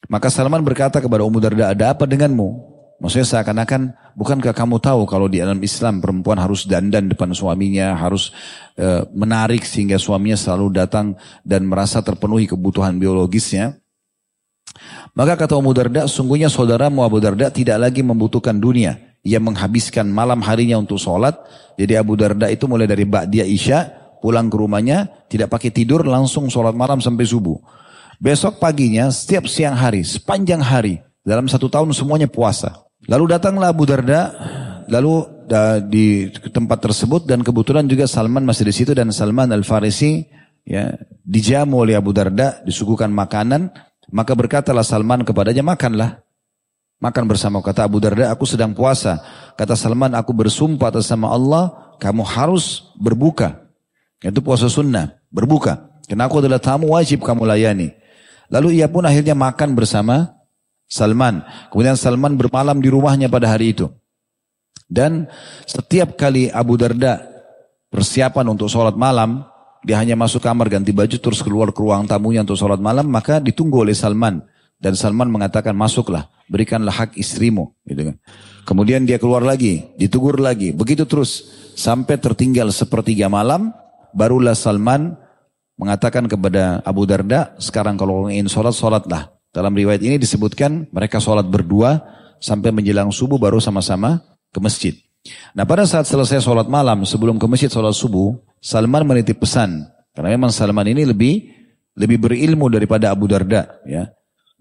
maka 0.09 0.33
Salman 0.33 0.65
berkata 0.65 0.97
kepada 0.97 1.21
Ummu 1.21 1.37
Darda, 1.37 1.75
ada 1.75 1.93
apa 1.93 2.09
denganmu? 2.09 2.71
Maksudnya 3.01 3.25
seakan-akan, 3.25 3.97
bukankah 4.13 4.53
kamu 4.53 4.77
tahu 4.77 5.09
kalau 5.09 5.25
di 5.25 5.41
dalam 5.41 5.57
Islam 5.65 5.97
perempuan 6.05 6.37
harus 6.37 6.69
dandan 6.69 7.09
depan 7.09 7.33
suaminya, 7.33 7.97
harus 7.97 8.29
e, 8.77 9.09
menarik 9.09 9.65
sehingga 9.65 9.97
suaminya 9.97 10.37
selalu 10.37 10.69
datang 10.69 11.17
dan 11.41 11.65
merasa 11.65 12.05
terpenuhi 12.05 12.45
kebutuhan 12.45 13.01
biologisnya. 13.01 13.81
Maka 15.17 15.33
kata 15.33 15.57
Ummu 15.57 15.73
Darda, 15.73 16.05
sungguhnya 16.05 16.45
saudaramu 16.45 17.01
Abu 17.01 17.17
Darda 17.17 17.49
tidak 17.49 17.81
lagi 17.81 18.05
membutuhkan 18.05 18.61
dunia. 18.61 19.01
Ia 19.25 19.41
menghabiskan 19.41 20.05
malam 20.05 20.41
harinya 20.45 20.77
untuk 20.77 21.01
sholat. 21.01 21.41
Jadi 21.81 21.97
Abu 21.97 22.13
Darda 22.13 22.53
itu 22.53 22.69
mulai 22.69 22.85
dari 22.85 23.09
Ba'dia 23.09 23.49
Isya, 23.49 23.89
pulang 24.21 24.45
ke 24.45 24.55
rumahnya, 24.61 25.25
tidak 25.25 25.49
pakai 25.49 25.73
tidur, 25.73 26.05
langsung 26.05 26.53
sholat 26.53 26.77
malam 26.77 27.01
sampai 27.01 27.25
subuh. 27.25 27.57
Besok 28.21 28.61
paginya, 28.61 29.09
setiap 29.09 29.49
siang 29.49 29.73
hari, 29.73 30.05
sepanjang 30.05 30.61
hari, 30.61 31.01
dalam 31.25 31.49
satu 31.49 31.73
tahun 31.73 31.89
semuanya 31.89 32.29
puasa. 32.29 32.85
Lalu 33.09 33.33
datanglah 33.33 33.73
Abu 33.73 33.89
Darda, 33.89 34.29
lalu 34.85 35.25
di 35.89 36.29
tempat 36.53 36.85
tersebut 36.85 37.25
dan 37.25 37.41
kebetulan 37.41 37.89
juga 37.89 38.05
Salman 38.05 38.45
masih 38.45 38.69
di 38.69 38.73
situ 38.77 38.93
dan 38.93 39.09
Salman 39.09 39.49
Al 39.49 39.65
Farisi 39.65 40.21
ya 40.61 40.93
dijamu 41.25 41.81
oleh 41.81 41.97
Abu 41.97 42.13
Darda, 42.13 42.61
disuguhkan 42.61 43.09
makanan, 43.09 43.73
maka 44.13 44.37
berkatalah 44.37 44.85
Salman 44.85 45.25
kepadanya 45.25 45.65
makanlah. 45.65 46.21
Makan 47.01 47.25
bersama 47.25 47.57
kata 47.65 47.89
Abu 47.89 47.97
Darda, 47.97 48.29
aku 48.29 48.45
sedang 48.45 48.77
puasa. 48.77 49.17
Kata 49.57 49.73
Salman, 49.73 50.13
aku 50.13 50.29
bersumpah 50.29 50.93
atas 50.93 51.09
sama 51.09 51.33
Allah, 51.33 51.97
kamu 51.97 52.21
harus 52.21 52.85
berbuka. 53.01 53.65
Itu 54.21 54.45
puasa 54.45 54.69
sunnah, 54.69 55.17
berbuka. 55.33 55.89
Karena 56.05 56.29
aku 56.29 56.45
adalah 56.45 56.61
tamu 56.61 56.93
wajib 56.93 57.25
kamu 57.25 57.49
layani. 57.49 57.97
Lalu 58.51 58.83
ia 58.83 58.91
pun 58.91 59.07
akhirnya 59.07 59.33
makan 59.33 59.73
bersama 59.73 60.35
Salman. 60.91 61.39
Kemudian 61.71 61.95
Salman 61.95 62.35
bermalam 62.35 62.83
di 62.83 62.91
rumahnya 62.91 63.31
pada 63.31 63.47
hari 63.47 63.71
itu. 63.71 63.87
Dan 64.91 65.31
setiap 65.63 66.19
kali 66.19 66.51
Abu 66.51 66.75
Darda 66.75 67.23
persiapan 67.87 68.51
untuk 68.51 68.67
sholat 68.67 68.99
malam, 68.99 69.47
dia 69.87 69.95
hanya 70.03 70.19
masuk 70.19 70.43
kamar 70.43 70.67
ganti 70.67 70.91
baju 70.91 71.15
terus 71.15 71.39
keluar 71.39 71.71
ke 71.71 71.79
ruang 71.79 72.03
tamunya 72.03 72.43
untuk 72.43 72.59
sholat 72.59 72.83
malam, 72.83 73.07
maka 73.07 73.39
ditunggu 73.39 73.87
oleh 73.87 73.95
Salman. 73.95 74.43
Dan 74.75 74.99
Salman 74.99 75.31
mengatakan 75.31 75.71
masuklah, 75.71 76.27
berikanlah 76.51 76.91
hak 76.91 77.15
istrimu. 77.15 77.71
Gitu 77.87 78.11
kan. 78.11 78.15
Kemudian 78.67 79.07
dia 79.07 79.15
keluar 79.15 79.47
lagi, 79.47 79.95
ditegur 79.95 80.43
lagi, 80.43 80.75
begitu 80.75 81.07
terus. 81.07 81.63
Sampai 81.71 82.19
tertinggal 82.19 82.67
sepertiga 82.75 83.31
malam, 83.31 83.71
barulah 84.11 84.59
Salman 84.59 85.15
mengatakan 85.81 86.29
kepada 86.29 86.85
Abu 86.85 87.09
Darda, 87.09 87.57
sekarang 87.57 87.97
kalau 87.97 88.29
ingin 88.29 88.45
sholat, 88.45 88.77
sholatlah. 88.77 89.33
Dalam 89.49 89.73
riwayat 89.73 90.05
ini 90.05 90.21
disebutkan 90.21 90.85
mereka 90.93 91.17
sholat 91.17 91.49
berdua 91.49 91.99
sampai 92.37 92.69
menjelang 92.69 93.09
subuh 93.09 93.41
baru 93.41 93.57
sama-sama 93.57 94.21
ke 94.53 94.61
masjid. 94.61 94.93
Nah 95.57 95.65
pada 95.65 95.83
saat 95.89 96.05
selesai 96.05 96.39
sholat 96.39 96.69
malam 96.69 97.03
sebelum 97.03 97.41
ke 97.41 97.45
masjid 97.49 97.67
sholat 97.67 97.97
subuh, 97.97 98.37
Salman 98.61 99.03
menitip 99.03 99.41
pesan. 99.41 99.89
Karena 100.13 100.37
memang 100.37 100.53
Salman 100.53 100.85
ini 100.85 101.03
lebih 101.03 101.49
lebih 101.97 102.29
berilmu 102.29 102.69
daripada 102.69 103.09
Abu 103.11 103.27
Darda. 103.27 103.81
ya. 103.83 104.07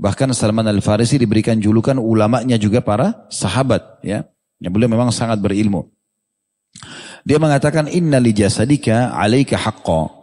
Bahkan 0.01 0.33
Salman 0.33 0.67
Al-Farisi 0.67 1.21
diberikan 1.21 1.61
julukan 1.61 2.01
ulamanya 2.01 2.57
juga 2.57 2.81
para 2.81 3.29
sahabat. 3.29 4.01
ya. 4.03 4.25
Yang 4.59 4.73
beliau 4.73 4.91
memang 4.93 5.13
sangat 5.13 5.41
berilmu. 5.41 5.89
Dia 7.25 7.37
mengatakan, 7.37 7.89
Inna 7.89 8.17
li 8.17 8.33
jasadika 8.33 9.13
alaika 9.13 9.61
haqqa. 9.61 10.20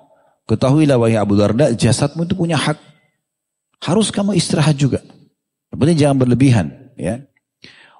Ketahuilah 0.47 0.95
wahai 0.95 1.19
Abu 1.19 1.35
Darda, 1.35 1.75
jasadmu 1.75 2.23
itu 2.23 2.33
punya 2.33 2.55
hak. 2.55 2.79
Harus 3.83 4.09
kamu 4.09 4.33
istirahat 4.39 4.79
juga. 4.79 5.03
Penting 5.69 5.99
jangan 5.99 6.17
berlebihan. 6.23 6.67
ya. 6.95 7.21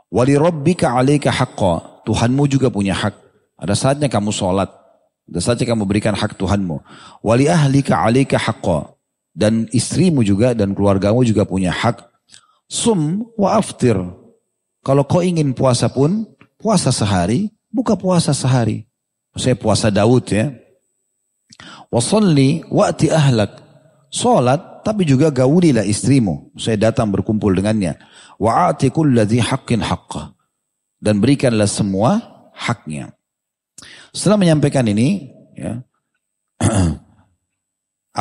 Wali 0.07 0.39
rabbika 0.39 0.95
'alaika 0.95 1.29
haqqa. 1.29 2.01
Tuhanmu 2.07 2.47
juga 2.47 2.71
punya 2.71 2.95
hak. 2.95 3.13
Ada 3.60 3.75
saatnya 3.75 4.07
kamu 4.07 4.31
sholat. 4.31 4.71
Ada 5.27 5.39
saatnya 5.43 5.67
kamu 5.75 5.83
berikan 5.83 6.15
hak 6.15 6.39
Tuhanmu. 6.39 6.79
Wali 7.19 7.51
ahlika 7.51 7.99
'alaika 7.99 8.39
haqqa. 8.39 8.95
Dan 9.36 9.67
istrimu 9.75 10.23
juga 10.23 10.55
dan 10.55 10.71
keluargamu 10.71 11.21
juga 11.27 11.43
punya 11.43 11.69
hak. 11.69 11.99
Sum 12.71 13.27
wa 13.36 13.60
aftir. 13.60 13.99
Kalau 14.81 15.03
kau 15.03 15.19
ingin 15.19 15.51
puasa 15.51 15.91
pun, 15.91 16.23
puasa 16.55 16.95
sehari, 16.95 17.51
buka 17.67 17.99
puasa 17.99 18.31
sehari. 18.31 18.88
Saya 19.36 19.53
puasa 19.53 19.91
Daud 19.93 20.25
ya. 20.31 20.49
Wasalli 21.89 22.67
wa'ti 22.67 23.08
ahlak. 23.10 23.63
Salat 24.08 24.88
tapi 24.88 25.04
juga 25.04 25.34
gaulilah 25.34 25.84
istrimu. 25.84 26.56
Saya 26.56 26.89
datang 26.89 27.12
berkumpul 27.12 27.52
dengannya. 27.52 28.00
Wa'ati 28.39 28.93
kulladhi 28.93 29.43
haqqin 29.43 29.84
haqqa. 29.84 30.32
Dan 30.98 31.20
berikanlah 31.22 31.70
semua 31.70 32.17
haknya. 32.56 33.13
Setelah 34.10 34.41
menyampaikan 34.41 34.88
ini, 34.89 35.30
ya, 35.54 35.84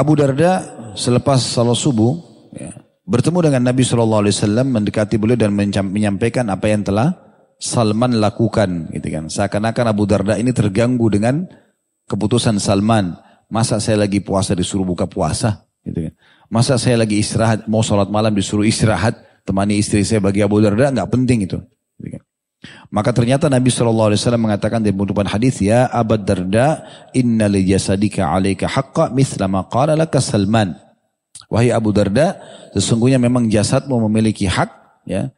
Abu 0.01 0.13
Darda 0.13 0.61
selepas 0.93 1.41
salat 1.41 1.79
subuh 1.81 2.13
ya, 2.53 2.69
bertemu 3.09 3.49
dengan 3.49 3.73
Nabi 3.73 3.81
Shallallahu 3.81 4.29
Alaihi 4.29 4.37
Wasallam 4.37 4.67
mendekati 4.77 5.17
beliau 5.17 5.41
dan 5.41 5.57
menyampaikan 5.89 6.53
apa 6.53 6.69
yang 6.69 6.85
telah 6.85 7.17
Salman 7.57 8.21
lakukan, 8.21 8.93
gitu 8.93 9.09
kan? 9.09 9.33
Seakan-akan 9.33 9.89
Abu 9.89 10.05
Darda 10.05 10.37
ini 10.37 10.53
terganggu 10.53 11.09
dengan 11.09 11.49
keputusan 12.05 12.61
Salman. 12.61 13.17
Masa 13.47 13.79
saya 13.79 14.03
lagi 14.03 14.19
puasa 14.19 14.59
disuruh 14.59 14.83
buka 14.83 15.07
puasa, 15.07 15.67
gitu 15.87 16.11
kan? 16.11 16.15
Masa 16.51 16.79
saya 16.79 16.99
lagi 16.99 17.19
istirahat 17.19 17.67
mau 17.71 17.83
sholat 17.83 18.11
malam 18.11 18.35
disuruh 18.35 18.67
istirahat 18.67 19.19
temani 19.47 19.79
istri 19.79 20.03
saya 20.03 20.19
bagi 20.19 20.43
Abu 20.43 20.59
Darda 20.59 20.91
nggak 20.91 21.11
penting 21.11 21.47
itu. 21.47 21.59
Gitu 21.99 22.19
kan? 22.19 22.23
Maka 22.91 23.15
ternyata 23.15 23.47
Nabi 23.47 23.71
Wasallam 23.71 24.51
mengatakan 24.51 24.83
di 24.83 24.91
penutupan 24.91 25.29
hadis 25.29 25.63
ya 25.63 25.87
Abu 25.87 26.19
Darda 26.19 26.83
Inna 27.15 27.47
li 27.47 27.63
jasadika 27.63 28.35
alaika 28.35 28.67
haqqa 28.67 29.15
mithla 29.15 29.47
ma 29.47 29.67
qala 29.71 29.95
laka 29.95 30.19
Salman. 30.19 30.75
Wahai 31.47 31.71
Abu 31.71 31.95
Darda, 31.95 32.43
sesungguhnya 32.75 33.23
memang 33.23 33.47
jasadmu 33.47 34.03
memiliki 34.11 34.51
hak, 34.51 35.03
ya. 35.07 35.31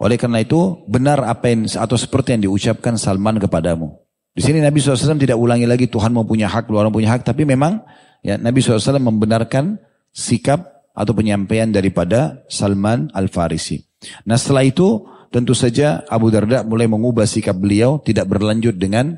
Oleh 0.00 0.16
karena 0.16 0.40
itu 0.40 0.80
benar 0.88 1.20
apa 1.24 1.52
yang 1.52 1.68
atau 1.68 1.96
seperti 1.96 2.36
yang 2.36 2.48
diucapkan 2.48 2.96
Salman 2.96 3.36
kepadamu. 3.36 3.96
Di 4.36 4.44
sini 4.44 4.60
Nabi 4.60 4.84
SAW 4.84 5.16
tidak 5.16 5.40
ulangi 5.40 5.64
lagi 5.64 5.88
Tuhan 5.88 6.12
mempunyai 6.12 6.44
hak, 6.44 6.68
orang 6.68 6.92
punya 6.92 7.16
hak, 7.16 7.24
tapi 7.24 7.48
memang 7.48 7.80
ya 8.20 8.36
Nabi 8.36 8.60
SAW 8.60 9.00
membenarkan 9.00 9.80
sikap 10.12 10.84
atau 10.92 11.16
penyampaian 11.16 11.72
daripada 11.72 12.44
Salman 12.52 13.08
Al 13.16 13.32
Farisi. 13.32 13.80
Nah 14.28 14.36
setelah 14.36 14.68
itu 14.68 15.08
tentu 15.32 15.56
saja 15.56 16.04
Abu 16.12 16.28
Darda 16.28 16.68
mulai 16.68 16.84
mengubah 16.84 17.24
sikap 17.24 17.56
beliau, 17.56 17.96
tidak 18.04 18.28
berlanjut 18.28 18.76
dengan 18.76 19.16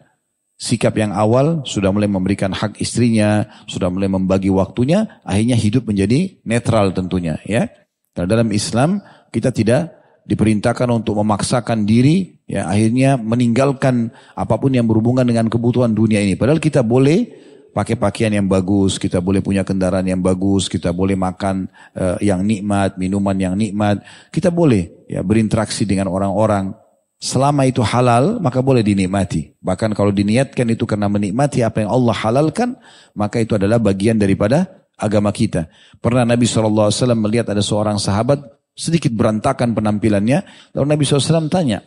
sikap 0.54 0.94
yang 0.94 1.10
awal, 1.10 1.66
sudah 1.66 1.90
mulai 1.90 2.06
memberikan 2.06 2.54
hak 2.54 2.78
istrinya, 2.78 3.46
sudah 3.66 3.90
mulai 3.90 4.06
membagi 4.06 4.54
waktunya, 4.54 5.18
akhirnya 5.26 5.58
hidup 5.58 5.86
menjadi 5.90 6.38
netral 6.46 6.94
tentunya. 6.94 7.42
ya. 7.42 7.66
Karena 8.14 8.38
dalam 8.38 8.54
Islam 8.54 9.02
kita 9.34 9.50
tidak 9.50 9.97
diperintahkan 10.28 10.88
untuk 10.92 11.16
memaksakan 11.24 11.88
diri, 11.88 12.36
ya 12.44 12.68
akhirnya 12.68 13.16
meninggalkan 13.16 14.12
apa 14.36 14.60
pun 14.60 14.76
yang 14.76 14.84
berhubungan 14.84 15.24
dengan 15.24 15.48
kebutuhan 15.48 15.96
dunia 15.96 16.20
ini. 16.20 16.36
Padahal 16.36 16.60
kita 16.60 16.84
boleh 16.84 17.32
pakai 17.72 17.96
pakaian 17.96 18.36
yang 18.36 18.44
bagus, 18.44 19.00
kita 19.00 19.24
boleh 19.24 19.40
punya 19.40 19.64
kendaraan 19.64 20.04
yang 20.04 20.20
bagus, 20.20 20.68
kita 20.68 20.92
boleh 20.92 21.16
makan 21.16 21.72
uh, 21.96 22.20
yang 22.20 22.44
nikmat, 22.44 23.00
minuman 23.00 23.36
yang 23.40 23.54
nikmat, 23.56 24.04
kita 24.28 24.52
boleh 24.52 25.08
ya 25.08 25.24
berinteraksi 25.24 25.88
dengan 25.88 26.12
orang-orang. 26.12 26.76
Selama 27.18 27.66
itu 27.66 27.82
halal, 27.82 28.38
maka 28.38 28.62
boleh 28.62 28.84
dinikmati. 28.84 29.58
Bahkan 29.58 29.90
kalau 29.96 30.14
diniatkan 30.14 30.70
itu 30.70 30.86
karena 30.86 31.10
menikmati 31.10 31.66
apa 31.66 31.82
yang 31.82 31.90
Allah 31.90 32.14
halalkan, 32.14 32.78
maka 33.16 33.42
itu 33.42 33.58
adalah 33.58 33.82
bagian 33.82 34.20
daripada 34.20 34.86
agama 34.94 35.34
kita. 35.34 35.66
Pernah 35.98 36.22
Nabi 36.22 36.46
SAW 36.46 36.94
melihat 37.18 37.50
ada 37.50 37.62
seorang 37.62 37.98
sahabat 37.98 38.57
sedikit 38.78 39.10
berantakan 39.10 39.74
penampilannya. 39.74 40.70
Lalu 40.78 40.86
Nabi 40.86 41.02
SAW 41.02 41.50
tanya, 41.50 41.82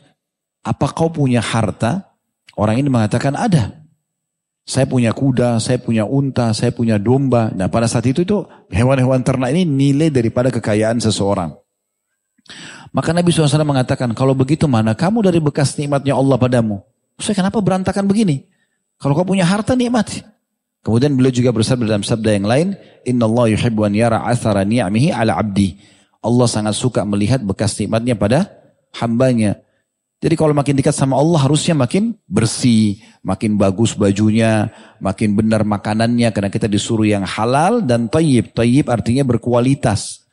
apa 0.68 0.92
kau 0.92 1.08
punya 1.08 1.40
harta? 1.40 2.12
Orang 2.60 2.76
ini 2.76 2.92
mengatakan 2.92 3.40
ada. 3.40 3.80
Saya 4.68 4.86
punya 4.86 5.16
kuda, 5.16 5.58
saya 5.64 5.80
punya 5.80 6.04
unta, 6.04 6.52
saya 6.52 6.76
punya 6.76 7.00
domba. 7.00 7.50
Nah 7.56 7.72
pada 7.72 7.88
saat 7.88 8.06
itu 8.06 8.28
itu 8.28 8.44
hewan-hewan 8.70 9.24
ternak 9.24 9.56
ini 9.56 9.64
nilai 9.64 10.12
daripada 10.12 10.52
kekayaan 10.52 11.00
seseorang. 11.00 11.56
Maka 12.92 13.16
Nabi 13.16 13.32
SAW 13.32 13.64
mengatakan, 13.64 14.12
kalau 14.12 14.36
begitu 14.36 14.68
mana 14.68 14.92
kamu 14.92 15.24
dari 15.24 15.40
bekas 15.40 15.80
nikmatnya 15.80 16.12
Allah 16.12 16.36
padamu? 16.36 16.84
Saya 17.16 17.40
kenapa 17.40 17.64
berantakan 17.64 18.04
begini? 18.04 18.52
Kalau 19.00 19.16
kau 19.16 19.26
punya 19.26 19.48
harta 19.48 19.74
nikmat. 19.74 20.28
Kemudian 20.84 21.14
beliau 21.16 21.34
juga 21.34 21.56
bersabda 21.56 21.88
dalam 21.88 22.04
sabda 22.04 22.30
yang 22.36 22.46
lain, 22.46 22.68
Inna 23.08 23.26
Allah 23.30 23.54
yuhibbu 23.54 23.86
an 23.86 23.94
yara 23.96 24.20
athara 24.28 24.68
ni'amihi 24.68 25.14
ala 25.14 25.40
abdi. 25.40 25.78
Allah 26.22 26.48
sangat 26.48 26.78
suka 26.78 27.02
melihat 27.02 27.42
bekas 27.42 27.76
nikmatnya 27.82 28.14
pada 28.14 28.50
hambanya. 29.02 29.58
Jadi 30.22 30.38
kalau 30.38 30.54
makin 30.54 30.78
dekat 30.78 30.94
sama 30.94 31.18
Allah 31.18 31.42
harusnya 31.42 31.74
makin 31.74 32.14
bersih, 32.30 33.02
makin 33.26 33.58
bagus 33.58 33.98
bajunya, 33.98 34.70
makin 35.02 35.34
benar 35.34 35.66
makanannya 35.66 36.30
karena 36.30 36.54
kita 36.54 36.70
disuruh 36.70 37.10
yang 37.10 37.26
halal 37.26 37.82
dan 37.82 38.06
tayyib. 38.06 38.54
Tayyib 38.54 38.86
artinya 38.86 39.26
berkualitas. 39.26 40.30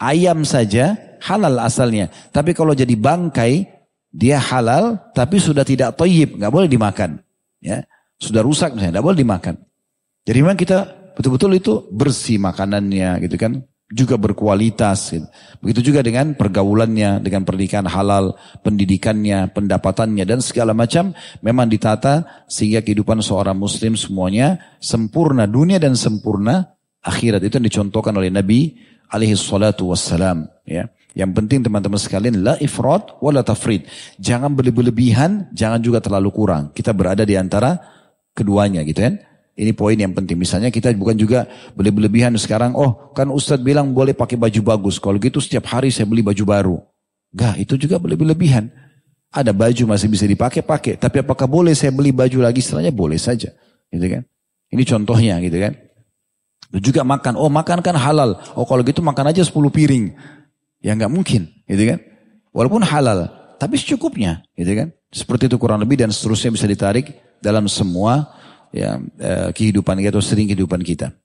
Ayam 0.00 0.40
saja 0.48 0.96
halal 1.20 1.60
asalnya. 1.60 2.08
Tapi 2.32 2.56
kalau 2.56 2.72
jadi 2.72 2.96
bangkai, 2.96 3.68
dia 4.08 4.40
halal 4.40 5.12
tapi 5.12 5.36
sudah 5.36 5.68
tidak 5.68 6.00
toyib, 6.00 6.40
nggak 6.40 6.52
boleh 6.52 6.68
dimakan. 6.72 7.20
Ya, 7.60 7.84
sudah 8.16 8.40
rusak 8.40 8.72
misalnya, 8.72 8.96
nggak 8.96 9.06
boleh 9.12 9.20
dimakan. 9.20 9.54
Jadi 10.24 10.38
memang 10.40 10.56
kita 10.56 11.12
betul-betul 11.12 11.60
itu 11.60 11.72
bersih 11.92 12.40
makanannya 12.40 13.20
gitu 13.28 13.36
kan, 13.36 13.60
juga 13.86 14.18
berkualitas. 14.18 15.14
Gitu. 15.14 15.26
Begitu 15.62 15.92
juga 15.92 16.02
dengan 16.02 16.34
pergaulannya, 16.34 17.22
dengan 17.22 17.46
pernikahan 17.46 17.86
halal, 17.86 18.34
pendidikannya, 18.66 19.54
pendapatannya 19.54 20.24
dan 20.26 20.42
segala 20.42 20.74
macam 20.74 21.14
memang 21.42 21.70
ditata 21.70 22.46
sehingga 22.50 22.82
kehidupan 22.82 23.22
seorang 23.22 23.54
muslim 23.54 23.94
semuanya 23.94 24.58
sempurna 24.82 25.46
dunia 25.46 25.78
dan 25.78 25.94
sempurna 25.94 26.74
akhirat. 27.02 27.42
Itu 27.46 27.62
yang 27.62 27.66
dicontohkan 27.70 28.14
oleh 28.18 28.30
Nabi 28.34 28.74
alaihi 29.14 29.38
salatu 29.38 29.94
wassalam. 29.94 30.50
Ya. 30.66 30.90
Yang 31.16 31.32
penting 31.32 31.64
teman-teman 31.64 31.96
sekalian, 31.96 32.44
la 32.44 32.60
ifrat 32.60 33.16
wa 33.24 33.30
la 33.32 33.40
tafrid. 33.40 33.88
Jangan 34.20 34.52
berlebihan, 34.52 35.48
jangan 35.56 35.80
juga 35.80 36.04
terlalu 36.04 36.28
kurang. 36.28 36.76
Kita 36.76 36.92
berada 36.92 37.24
di 37.24 37.40
antara 37.40 37.80
keduanya 38.36 38.84
gitu 38.84 39.00
kan. 39.00 39.16
Ini 39.56 39.72
poin 39.72 39.96
yang 39.96 40.12
penting. 40.12 40.36
Misalnya 40.36 40.68
kita 40.68 40.92
bukan 40.92 41.16
juga 41.16 41.48
berlebihan 41.72 42.36
sekarang, 42.36 42.76
oh 42.76 43.10
kan 43.16 43.32
Ustadz 43.32 43.64
bilang 43.64 43.96
boleh 43.96 44.12
pakai 44.12 44.36
baju 44.36 44.60
bagus. 44.60 45.00
Kalau 45.00 45.16
gitu 45.16 45.40
setiap 45.40 45.64
hari 45.72 45.88
saya 45.88 46.04
beli 46.04 46.20
baju 46.20 46.44
baru. 46.44 46.76
Gak, 47.32 47.64
itu 47.64 47.80
juga 47.80 47.96
berlebihan. 47.96 48.68
Ada 49.32 49.56
baju 49.56 49.96
masih 49.96 50.12
bisa 50.12 50.28
dipakai, 50.28 50.60
pakai. 50.60 51.00
Tapi 51.00 51.24
apakah 51.24 51.48
boleh 51.48 51.72
saya 51.72 51.88
beli 51.88 52.12
baju 52.12 52.44
lagi 52.44 52.60
setelahnya? 52.60 52.92
Boleh 52.92 53.16
saja. 53.16 53.48
Gitu 53.88 54.06
kan. 54.06 54.22
Ini 54.68 54.82
contohnya 54.84 55.40
gitu 55.40 55.56
kan. 55.56 55.72
Juga 56.76 57.00
makan, 57.08 57.40
oh 57.40 57.48
makan 57.48 57.80
kan 57.80 57.96
halal. 57.96 58.36
Oh 58.52 58.68
kalau 58.68 58.84
gitu 58.84 59.00
makan 59.00 59.32
aja 59.32 59.40
10 59.40 59.56
piring. 59.72 60.12
Ya 60.84 60.92
nggak 60.92 61.08
mungkin, 61.08 61.48
gitu 61.64 61.96
kan? 61.96 61.98
Walaupun 62.52 62.84
halal, 62.84 63.32
tapi 63.56 63.80
secukupnya, 63.80 64.44
gitu 64.52 64.72
kan? 64.76 64.88
Seperti 65.08 65.48
itu 65.48 65.56
kurang 65.56 65.80
lebih 65.80 65.96
dan 65.96 66.12
seterusnya 66.12 66.52
bisa 66.52 66.66
ditarik 66.68 67.16
dalam 67.40 67.64
semua 67.68 68.28
ya 68.76 69.00
eh, 69.16 69.48
kehidupan 69.56 69.96
kita 69.96 70.12
atau 70.12 70.24
sering 70.24 70.52
kehidupan 70.52 70.84
kita. 70.84 71.16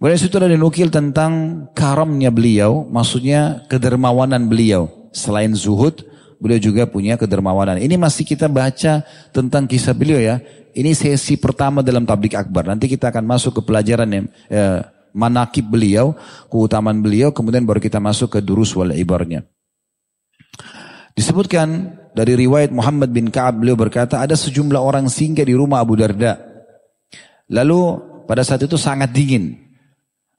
Kemudian 0.00 0.16
situ 0.16 0.34
ada 0.40 0.48
dinukil 0.48 0.88
tentang 0.88 1.64
karamnya 1.76 2.32
beliau, 2.32 2.88
maksudnya 2.88 3.68
kedermawanan 3.68 4.48
beliau. 4.48 4.88
Selain 5.12 5.52
zuhud, 5.52 6.02
beliau 6.40 6.56
juga 6.56 6.88
punya 6.88 7.20
kedermawanan. 7.20 7.76
Ini 7.76 8.00
masih 8.00 8.24
kita 8.24 8.48
baca 8.48 9.04
tentang 9.30 9.68
kisah 9.68 9.92
beliau 9.92 10.16
ya. 10.16 10.40
Ini 10.72 10.96
sesi 10.96 11.36
pertama 11.36 11.84
dalam 11.84 12.08
tablik 12.08 12.32
akbar. 12.32 12.64
Nanti 12.64 12.88
kita 12.88 13.12
akan 13.12 13.28
masuk 13.28 13.60
ke 13.60 13.62
pelajaran 13.68 14.08
yang 14.08 14.26
eh, 14.48 14.80
manakib 15.12 15.68
beliau, 15.68 16.16
keutamaan 16.48 17.04
beliau, 17.04 17.28
kemudian 17.30 17.68
baru 17.68 17.82
kita 17.82 18.00
masuk 18.00 18.38
ke 18.38 18.40
durus 18.40 18.72
wal 18.72 18.96
ibarnya. 18.96 19.44
Disebutkan 21.12 22.00
dari 22.16 22.38
riwayat 22.38 22.72
Muhammad 22.72 23.12
bin 23.12 23.28
Ka'ab 23.28 23.60
beliau 23.60 23.76
berkata 23.76 24.22
ada 24.24 24.32
sejumlah 24.32 24.80
orang 24.80 25.10
singgah 25.12 25.44
di 25.44 25.52
rumah 25.52 25.82
Abu 25.82 25.98
Darda. 25.98 26.49
Lalu 27.50 27.98
pada 28.30 28.46
saat 28.46 28.62
itu 28.62 28.78
sangat 28.78 29.10
dingin. 29.10 29.58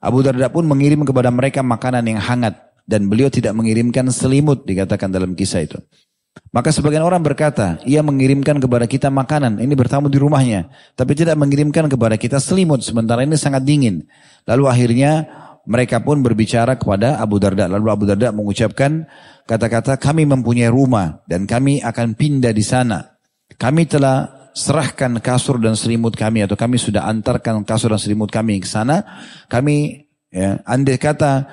Abu 0.02 0.24
Darda 0.24 0.50
pun 0.50 0.66
mengirim 0.66 1.04
kepada 1.06 1.30
mereka 1.30 1.62
makanan 1.62 2.02
yang 2.08 2.18
hangat 2.18 2.58
dan 2.88 3.06
beliau 3.06 3.30
tidak 3.30 3.54
mengirimkan 3.54 4.10
selimut 4.10 4.66
dikatakan 4.66 5.12
dalam 5.12 5.36
kisah 5.38 5.62
itu. 5.62 5.78
Maka 6.52 6.72
sebagian 6.72 7.04
orang 7.04 7.20
berkata, 7.20 7.80
ia 7.84 8.00
mengirimkan 8.00 8.56
kepada 8.56 8.88
kita 8.88 9.12
makanan, 9.12 9.60
ini 9.60 9.76
bertamu 9.76 10.08
di 10.08 10.16
rumahnya, 10.16 10.72
tapi 10.96 11.12
tidak 11.12 11.36
mengirimkan 11.36 11.92
kepada 11.92 12.16
kita 12.16 12.40
selimut, 12.40 12.80
sementara 12.80 13.24
ini 13.24 13.36
sangat 13.36 13.64
dingin. 13.64 14.08
Lalu 14.48 14.64
akhirnya 14.68 15.28
mereka 15.68 16.02
pun 16.02 16.24
berbicara 16.24 16.74
kepada 16.74 17.20
Abu 17.20 17.38
Darda. 17.38 17.70
Lalu 17.70 17.86
Abu 17.88 18.04
Darda 18.08 18.34
mengucapkan 18.34 19.06
kata-kata 19.46 20.00
kami 20.00 20.26
mempunyai 20.26 20.72
rumah 20.72 21.22
dan 21.28 21.46
kami 21.46 21.78
akan 21.84 22.18
pindah 22.18 22.50
di 22.50 22.64
sana. 22.64 23.16
Kami 23.60 23.86
telah 23.86 24.41
serahkan 24.52 25.16
kasur 25.18 25.56
dan 25.56 25.72
selimut 25.72 26.12
kami 26.12 26.44
atau 26.44 26.56
kami 26.56 26.76
sudah 26.76 27.08
antarkan 27.08 27.64
kasur 27.64 27.92
dan 27.92 28.00
selimut 28.00 28.28
kami 28.28 28.60
ke 28.60 28.68
sana. 28.68 29.04
Kami 29.48 30.06
ya, 30.28 30.60
andai 30.68 31.00
kata 31.00 31.48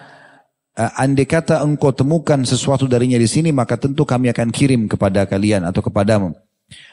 uh, 0.76 0.92
andai 1.00 1.28
kata 1.28 1.64
engkau 1.64 1.96
temukan 1.96 2.40
sesuatu 2.44 2.86
darinya 2.86 3.16
di 3.16 3.28
sini 3.28 3.56
maka 3.56 3.80
tentu 3.80 4.04
kami 4.04 4.32
akan 4.32 4.52
kirim 4.52 4.88
kepada 4.92 5.26
kalian 5.26 5.64
atau 5.68 5.80
kepadamu. 5.80 6.36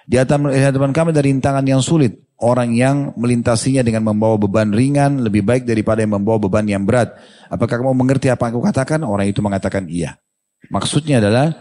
Di 0.07 0.17
hadapan 0.17 0.95
kami 0.95 1.11
dari 1.13 1.35
rintangan 1.35 1.67
yang 1.67 1.85
sulit. 1.85 2.17
Orang 2.37 2.77
yang 2.77 3.17
melintasinya 3.17 3.81
dengan 3.81 4.13
membawa 4.13 4.37
beban 4.37 4.69
ringan 4.69 5.25
lebih 5.25 5.41
baik 5.41 5.65
daripada 5.65 6.05
yang 6.05 6.21
membawa 6.21 6.37
beban 6.37 6.69
yang 6.69 6.85
berat. 6.85 7.17
Apakah 7.49 7.81
kamu 7.81 7.97
mengerti 7.97 8.29
apa 8.29 8.49
yang 8.49 8.61
aku 8.61 8.65
katakan? 8.69 9.01
Orang 9.09 9.25
itu 9.25 9.41
mengatakan 9.41 9.89
iya. 9.89 10.21
Maksudnya 10.69 11.17
adalah 11.25 11.57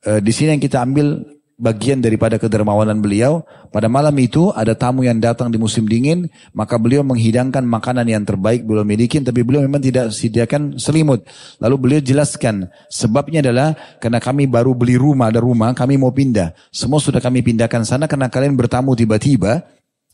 e, 0.00 0.24
di 0.24 0.32
sini 0.32 0.56
yang 0.56 0.62
kita 0.64 0.80
ambil 0.80 1.20
bagian 1.56 2.04
daripada 2.04 2.36
kedermawanan 2.36 3.00
beliau. 3.00 3.42
Pada 3.72 3.88
malam 3.88 4.12
itu 4.20 4.52
ada 4.52 4.76
tamu 4.76 5.04
yang 5.04 5.18
datang 5.18 5.48
di 5.48 5.56
musim 5.56 5.88
dingin, 5.88 6.28
maka 6.52 6.76
beliau 6.76 7.02
menghidangkan 7.02 7.64
makanan 7.64 8.06
yang 8.06 8.22
terbaik 8.22 8.62
beliau 8.62 8.84
miliki, 8.84 9.20
tapi 9.20 9.42
beliau 9.42 9.64
memang 9.64 9.82
tidak 9.82 10.12
sediakan 10.12 10.76
selimut. 10.76 11.24
Lalu 11.60 11.76
beliau 11.76 12.00
jelaskan, 12.04 12.68
sebabnya 12.92 13.40
adalah 13.40 13.74
karena 13.98 14.20
kami 14.20 14.46
baru 14.46 14.76
beli 14.76 15.00
rumah, 15.00 15.32
ada 15.32 15.40
rumah, 15.42 15.72
kami 15.72 15.96
mau 15.96 16.12
pindah. 16.12 16.52
Semua 16.70 17.00
sudah 17.00 17.18
kami 17.18 17.40
pindahkan 17.42 17.82
sana 17.82 18.04
karena 18.06 18.28
kalian 18.28 18.54
bertamu 18.54 18.92
tiba-tiba, 18.94 19.64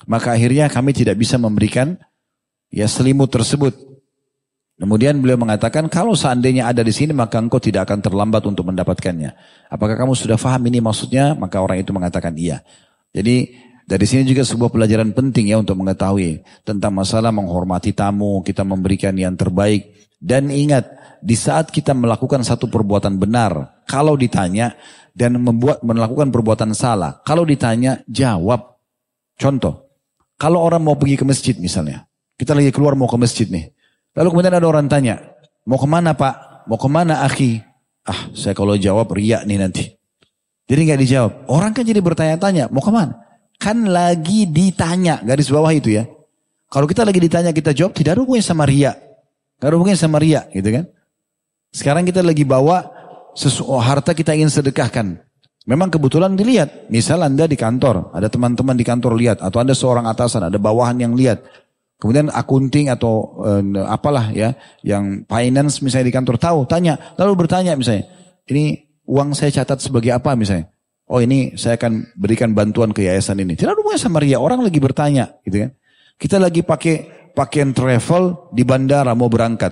maka 0.07 0.35
akhirnya 0.35 0.71
kami 0.71 0.95
tidak 0.95 1.19
bisa 1.19 1.37
memberikan 1.39 1.99
ya 2.71 2.87
selimut 2.89 3.31
tersebut. 3.31 3.92
Kemudian 4.83 5.23
beliau 5.23 5.39
mengatakan, 5.39 5.87
kalau 5.87 6.19
seandainya 6.19 6.67
ada 6.67 6.83
di 6.83 6.91
sini 6.91 7.15
maka 7.15 7.39
engkau 7.39 7.63
tidak 7.63 7.87
akan 7.87 8.03
terlambat 8.03 8.43
untuk 8.51 8.67
mendapatkannya. 8.67 9.31
Apakah 9.71 9.95
kamu 9.95 10.19
sudah 10.19 10.35
faham 10.35 10.59
ini 10.67 10.83
maksudnya? 10.83 11.39
Maka 11.39 11.63
orang 11.63 11.79
itu 11.79 11.95
mengatakan 11.95 12.35
iya. 12.35 12.67
Jadi 13.15 13.55
dari 13.87 14.03
sini 14.11 14.27
juga 14.27 14.43
sebuah 14.43 14.75
pelajaran 14.75 15.15
penting 15.15 15.55
ya 15.55 15.63
untuk 15.63 15.79
mengetahui 15.79 16.43
tentang 16.67 16.99
masalah 16.99 17.31
menghormati 17.31 17.95
tamu, 17.95 18.43
kita 18.43 18.67
memberikan 18.67 19.15
yang 19.15 19.39
terbaik. 19.39 19.95
Dan 20.19 20.51
ingat, 20.51 20.91
di 21.23 21.39
saat 21.39 21.71
kita 21.71 21.95
melakukan 21.95 22.43
satu 22.43 22.67
perbuatan 22.67 23.23
benar, 23.23 23.87
kalau 23.87 24.19
ditanya 24.19 24.75
dan 25.15 25.39
membuat 25.39 25.79
melakukan 25.87 26.35
perbuatan 26.35 26.75
salah, 26.75 27.23
kalau 27.23 27.47
ditanya 27.47 28.03
jawab. 28.11 28.83
Contoh, 29.39 29.95
kalau 30.35 30.59
orang 30.59 30.83
mau 30.83 30.99
pergi 30.99 31.23
ke 31.23 31.23
masjid 31.23 31.55
misalnya, 31.55 32.03
kita 32.35 32.51
lagi 32.51 32.75
keluar 32.75 32.99
mau 32.99 33.07
ke 33.07 33.15
masjid 33.15 33.47
nih. 33.47 33.71
Lalu 34.13 34.29
kemudian 34.29 34.55
ada 34.55 34.67
orang 34.69 34.87
tanya, 34.89 35.21
mau 35.65 35.81
ke 35.81 35.89
mana 35.89 36.13
pak? 36.13 36.69
Mau 36.69 36.77
ke 36.77 36.89
mana 36.89 37.25
akhi? 37.25 37.65
Ah, 38.05 38.29
saya 38.37 38.53
kalau 38.53 38.77
jawab 38.77 39.09
riak 39.15 39.47
nih 39.49 39.59
nanti. 39.59 39.85
Jadi 40.69 40.81
nggak 40.89 41.01
dijawab. 41.01 41.33
Orang 41.49 41.73
kan 41.73 41.85
jadi 41.85 42.01
bertanya-tanya, 42.01 42.69
mau 42.69 42.85
ke 42.85 42.93
mana? 42.93 43.19
Kan 43.57 43.89
lagi 43.89 44.51
ditanya, 44.51 45.23
garis 45.23 45.49
bawah 45.49 45.71
itu 45.71 45.95
ya. 45.95 46.05
Kalau 46.73 46.89
kita 46.89 47.05
lagi 47.05 47.21
ditanya 47.21 47.53
kita 47.53 47.77
jawab, 47.77 47.93
tidak 47.93 48.17
ada 48.17 48.21
hubungannya 48.25 48.49
sama 48.49 48.65
riak. 48.65 48.97
Gak 49.61 49.69
ada 49.69 49.75
hubungannya 49.77 50.01
sama 50.01 50.19
riak 50.19 50.49
gitu 50.57 50.69
kan. 50.73 50.85
Sekarang 51.69 52.03
kita 52.09 52.25
lagi 52.25 52.49
bawa 52.49 52.89
sesuatu 53.37 53.77
harta 53.77 54.17
kita 54.17 54.33
ingin 54.33 54.49
sedekahkan. 54.49 55.21
Memang 55.63 55.93
kebetulan 55.95 56.35
dilihat. 56.35 56.91
Misal 56.91 57.23
Anda 57.23 57.47
di 57.47 57.55
kantor, 57.55 58.11
ada 58.11 58.27
teman-teman 58.27 58.75
di 58.75 58.83
kantor 58.83 59.15
lihat. 59.15 59.39
Atau 59.45 59.63
Anda 59.63 59.77
seorang 59.79 60.11
atasan, 60.11 60.51
ada 60.51 60.59
bawahan 60.59 60.99
yang 60.99 61.15
lihat. 61.15 61.45
Kemudian 62.03 62.35
akunting 62.35 62.91
atau 62.91 63.39
uh, 63.47 63.63
apalah 63.87 64.35
ya, 64.35 64.59
yang 64.83 65.23
finance 65.31 65.79
misalnya 65.87 66.11
di 66.11 66.15
kantor 66.19 66.35
tahu, 66.35 66.59
tanya, 66.67 66.99
lalu 67.15 67.47
bertanya 67.47 67.79
misalnya, 67.79 68.11
ini 68.51 68.91
uang 69.07 69.39
saya 69.39 69.55
catat 69.55 69.79
sebagai 69.79 70.11
apa 70.11 70.35
misalnya? 70.35 70.67
Oh 71.07 71.23
ini 71.23 71.55
saya 71.55 71.79
akan 71.79 72.11
berikan 72.19 72.59
bantuan 72.59 72.91
ke 72.91 73.07
yayasan 73.07 73.39
ini. 73.47 73.55
Tidak 73.55 73.71
ada 73.71 73.95
sama 74.03 74.19
ria, 74.19 74.43
orang 74.43 74.67
lagi 74.67 74.83
bertanya, 74.83 75.31
gitu 75.47 75.63
kan? 75.63 75.71
Kita 76.19 76.43
lagi 76.43 76.67
pakai 76.67 77.31
pakaian 77.39 77.71
travel 77.71 78.51
di 78.51 78.67
bandara 78.67 79.15
mau 79.15 79.31
berangkat, 79.31 79.71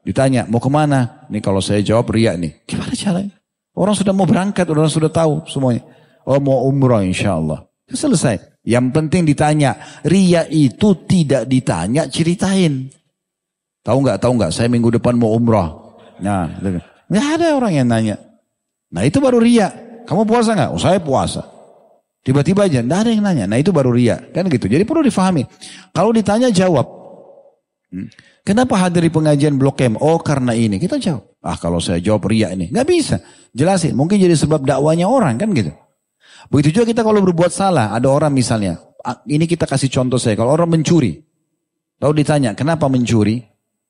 ditanya 0.00 0.48
mau 0.48 0.64
ke 0.64 0.72
mana? 0.72 1.28
Nih 1.28 1.44
kalau 1.44 1.60
saya 1.60 1.84
jawab 1.84 2.08
ria 2.08 2.40
nih, 2.40 2.56
gimana 2.64 2.96
caranya? 2.96 3.36
Orang 3.76 3.92
sudah 3.92 4.16
mau 4.16 4.24
berangkat, 4.24 4.64
orang 4.72 4.88
sudah 4.88 5.12
tahu 5.12 5.44
semuanya. 5.44 5.84
Oh 6.24 6.40
mau 6.40 6.64
umrah 6.64 7.04
insya 7.04 7.36
Allah. 7.36 7.68
Selesai. 7.92 8.55
Yang 8.66 8.86
penting 8.90 9.22
ditanya. 9.22 9.78
Ria 10.02 10.42
itu 10.50 11.06
tidak 11.06 11.46
ditanya, 11.46 12.10
ceritain. 12.10 12.90
Tahu 13.86 13.98
nggak? 14.02 14.18
Tahu 14.18 14.32
nggak? 14.34 14.50
Saya 14.50 14.66
minggu 14.66 14.90
depan 14.98 15.14
mau 15.14 15.30
umrah. 15.30 15.70
Nah, 16.18 16.50
nggak 17.06 17.26
ada 17.38 17.54
orang 17.54 17.72
yang 17.78 17.86
nanya. 17.86 18.18
Nah 18.90 19.06
itu 19.06 19.22
baru 19.22 19.38
ria. 19.38 19.70
Kamu 20.06 20.26
puasa 20.26 20.58
nggak? 20.58 20.70
Oh 20.74 20.82
saya 20.82 20.98
puasa. 20.98 21.46
Tiba-tiba 22.26 22.66
aja, 22.66 22.82
nggak 22.82 23.00
ada 23.06 23.10
yang 23.14 23.22
nanya. 23.22 23.46
Nah 23.46 23.62
itu 23.62 23.70
baru 23.70 23.94
ria, 23.94 24.18
kan 24.34 24.50
gitu. 24.50 24.66
Jadi 24.66 24.82
perlu 24.82 25.06
difahami. 25.06 25.46
Kalau 25.94 26.10
ditanya 26.10 26.50
jawab. 26.50 26.90
Hmm. 27.94 28.10
Kenapa 28.42 28.74
hadir 28.82 29.06
di 29.06 29.10
pengajian 29.14 29.54
Blok 29.54 29.78
M? 29.86 29.94
Oh 30.02 30.18
karena 30.18 30.50
ini. 30.58 30.82
Kita 30.82 30.98
jawab. 30.98 31.22
Ah 31.38 31.54
kalau 31.54 31.78
saya 31.78 32.02
jawab 32.02 32.26
ria 32.26 32.50
ini, 32.50 32.66
nggak 32.74 32.86
bisa. 32.90 33.22
Jelasin. 33.54 33.94
Mungkin 33.94 34.18
jadi 34.18 34.34
sebab 34.34 34.66
dakwanya 34.66 35.06
orang 35.06 35.38
kan 35.38 35.54
gitu. 35.54 35.70
Begitu 36.52 36.80
juga 36.80 36.86
kita 36.88 37.02
kalau 37.02 37.20
berbuat 37.22 37.52
salah, 37.52 37.92
ada 37.92 38.06
orang 38.06 38.32
misalnya, 38.32 38.78
ini 39.26 39.44
kita 39.48 39.66
kasih 39.66 39.90
contoh 39.90 40.18
saya, 40.20 40.38
kalau 40.38 40.54
orang 40.54 40.78
mencuri, 40.78 41.22
lalu 42.00 42.22
ditanya, 42.22 42.52
kenapa 42.52 42.86
mencuri? 42.86 43.42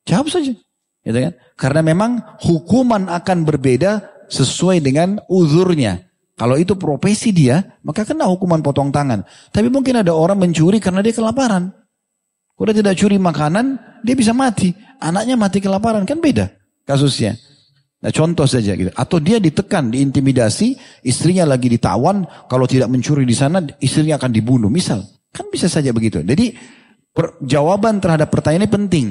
Jawab 0.06 0.30
saja. 0.30 0.54
Gitu 1.06 1.18
kan? 1.18 1.32
Karena 1.54 1.80
memang 1.87 2.18
hukuman 2.42 3.06
akan 3.06 3.46
berbeda 3.46 4.02
sesuai 4.26 4.82
dengan 4.82 5.22
uzurnya. 5.30 6.02
Kalau 6.37 6.61
itu 6.61 6.76
profesi 6.76 7.32
dia, 7.32 7.78
maka 7.80 8.04
kena 8.04 8.28
hukuman 8.28 8.61
potong 8.61 8.92
tangan. 8.92 9.24
Tapi 9.54 9.72
mungkin 9.72 10.04
ada 10.04 10.12
orang 10.12 10.37
mencuri 10.37 10.82
karena 10.82 11.00
dia 11.00 11.16
kelaparan. 11.16 11.72
Kalau 12.56 12.66
dia 12.72 12.76
tidak 12.85 12.96
curi 13.00 13.16
makanan, 13.16 13.80
dia 14.04 14.12
bisa 14.12 14.37
mati. 14.37 14.74
Anaknya 15.00 15.37
mati 15.37 15.64
kelaparan, 15.64 16.04
kan 16.04 16.20
beda 16.20 16.52
kasusnya. 16.85 17.35
Nah, 18.06 18.14
contoh 18.14 18.46
saja 18.46 18.78
gitu. 18.78 18.94
Atau 18.94 19.18
dia 19.18 19.42
ditekan, 19.42 19.90
diintimidasi, 19.90 20.78
istrinya 21.02 21.42
lagi 21.42 21.66
ditawan, 21.66 22.22
kalau 22.46 22.62
tidak 22.62 22.86
mencuri 22.86 23.26
di 23.26 23.34
sana, 23.34 23.58
istrinya 23.82 24.14
akan 24.14 24.30
dibunuh. 24.30 24.70
Misal, 24.70 25.02
kan 25.34 25.50
bisa 25.50 25.66
saja 25.66 25.90
begitu. 25.90 26.22
Jadi 26.22 26.54
per, 27.10 27.34
jawaban 27.42 27.98
terhadap 27.98 28.30
pertanyaan 28.30 28.62
ini 28.62 28.70
penting. 28.70 29.06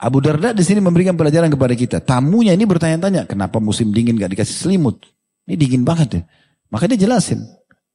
Abu 0.00 0.24
Darda 0.24 0.56
di 0.56 0.64
sini 0.64 0.80
memberikan 0.80 1.20
pelajaran 1.20 1.52
kepada 1.52 1.76
kita. 1.76 2.00
Tamunya 2.00 2.56
ini 2.56 2.64
bertanya-tanya, 2.64 3.28
kenapa 3.28 3.60
musim 3.60 3.92
dingin 3.92 4.16
gak 4.16 4.32
dikasih 4.32 4.56
selimut? 4.56 5.04
Ini 5.44 5.60
dingin 5.60 5.84
banget 5.84 6.08
ya. 6.16 6.22
Maka 6.72 6.88
dia 6.88 7.04
jelasin. 7.04 7.44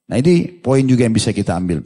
Nah 0.06 0.14
ini 0.14 0.46
poin 0.62 0.86
juga 0.86 1.10
yang 1.10 1.14
bisa 1.14 1.34
kita 1.34 1.58
ambil. 1.58 1.82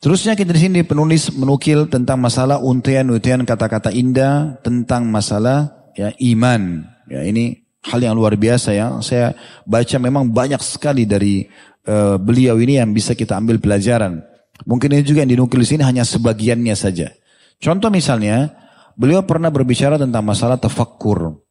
Terusnya 0.00 0.32
kita 0.32 0.56
di 0.56 0.60
sini 0.72 0.80
penulis 0.88 1.36
menukil 1.36 1.84
tentang 1.92 2.16
masalah 2.16 2.64
untian-untian 2.64 3.44
kata-kata 3.44 3.92
indah 3.92 4.56
tentang 4.64 5.04
masalah 5.12 5.92
ya 5.92 6.16
iman. 6.16 6.93
Ya 7.10 7.24
ini 7.24 7.64
hal 7.84 8.00
yang 8.00 8.16
luar 8.16 8.36
biasa 8.36 8.72
ya. 8.72 8.96
Saya 9.04 9.36
baca 9.68 9.96
memang 10.00 10.28
banyak 10.28 10.60
sekali 10.60 11.04
dari 11.04 11.44
uh, 11.88 12.16
beliau 12.16 12.56
ini 12.60 12.80
yang 12.80 12.90
bisa 12.92 13.12
kita 13.12 13.36
ambil 13.36 13.60
pelajaran. 13.60 14.24
Mungkin 14.64 14.94
ini 14.94 15.02
juga 15.04 15.26
yang 15.26 15.32
dinukil 15.34 15.60
di 15.60 15.68
sini 15.68 15.82
hanya 15.84 16.06
sebagiannya 16.06 16.76
saja. 16.78 17.10
Contoh 17.58 17.90
misalnya, 17.90 18.54
beliau 18.94 19.26
pernah 19.26 19.50
berbicara 19.50 19.98
tentang 19.98 20.24
masalah 20.24 20.56
tafakkur. 20.56 21.42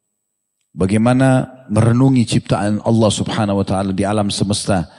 Bagaimana 0.74 1.46
merenungi 1.70 2.26
ciptaan 2.26 2.82
Allah 2.82 3.12
subhanahu 3.14 3.62
wa 3.62 3.66
ta'ala 3.68 3.94
di 3.94 4.02
alam 4.02 4.34
semesta. 4.34 4.90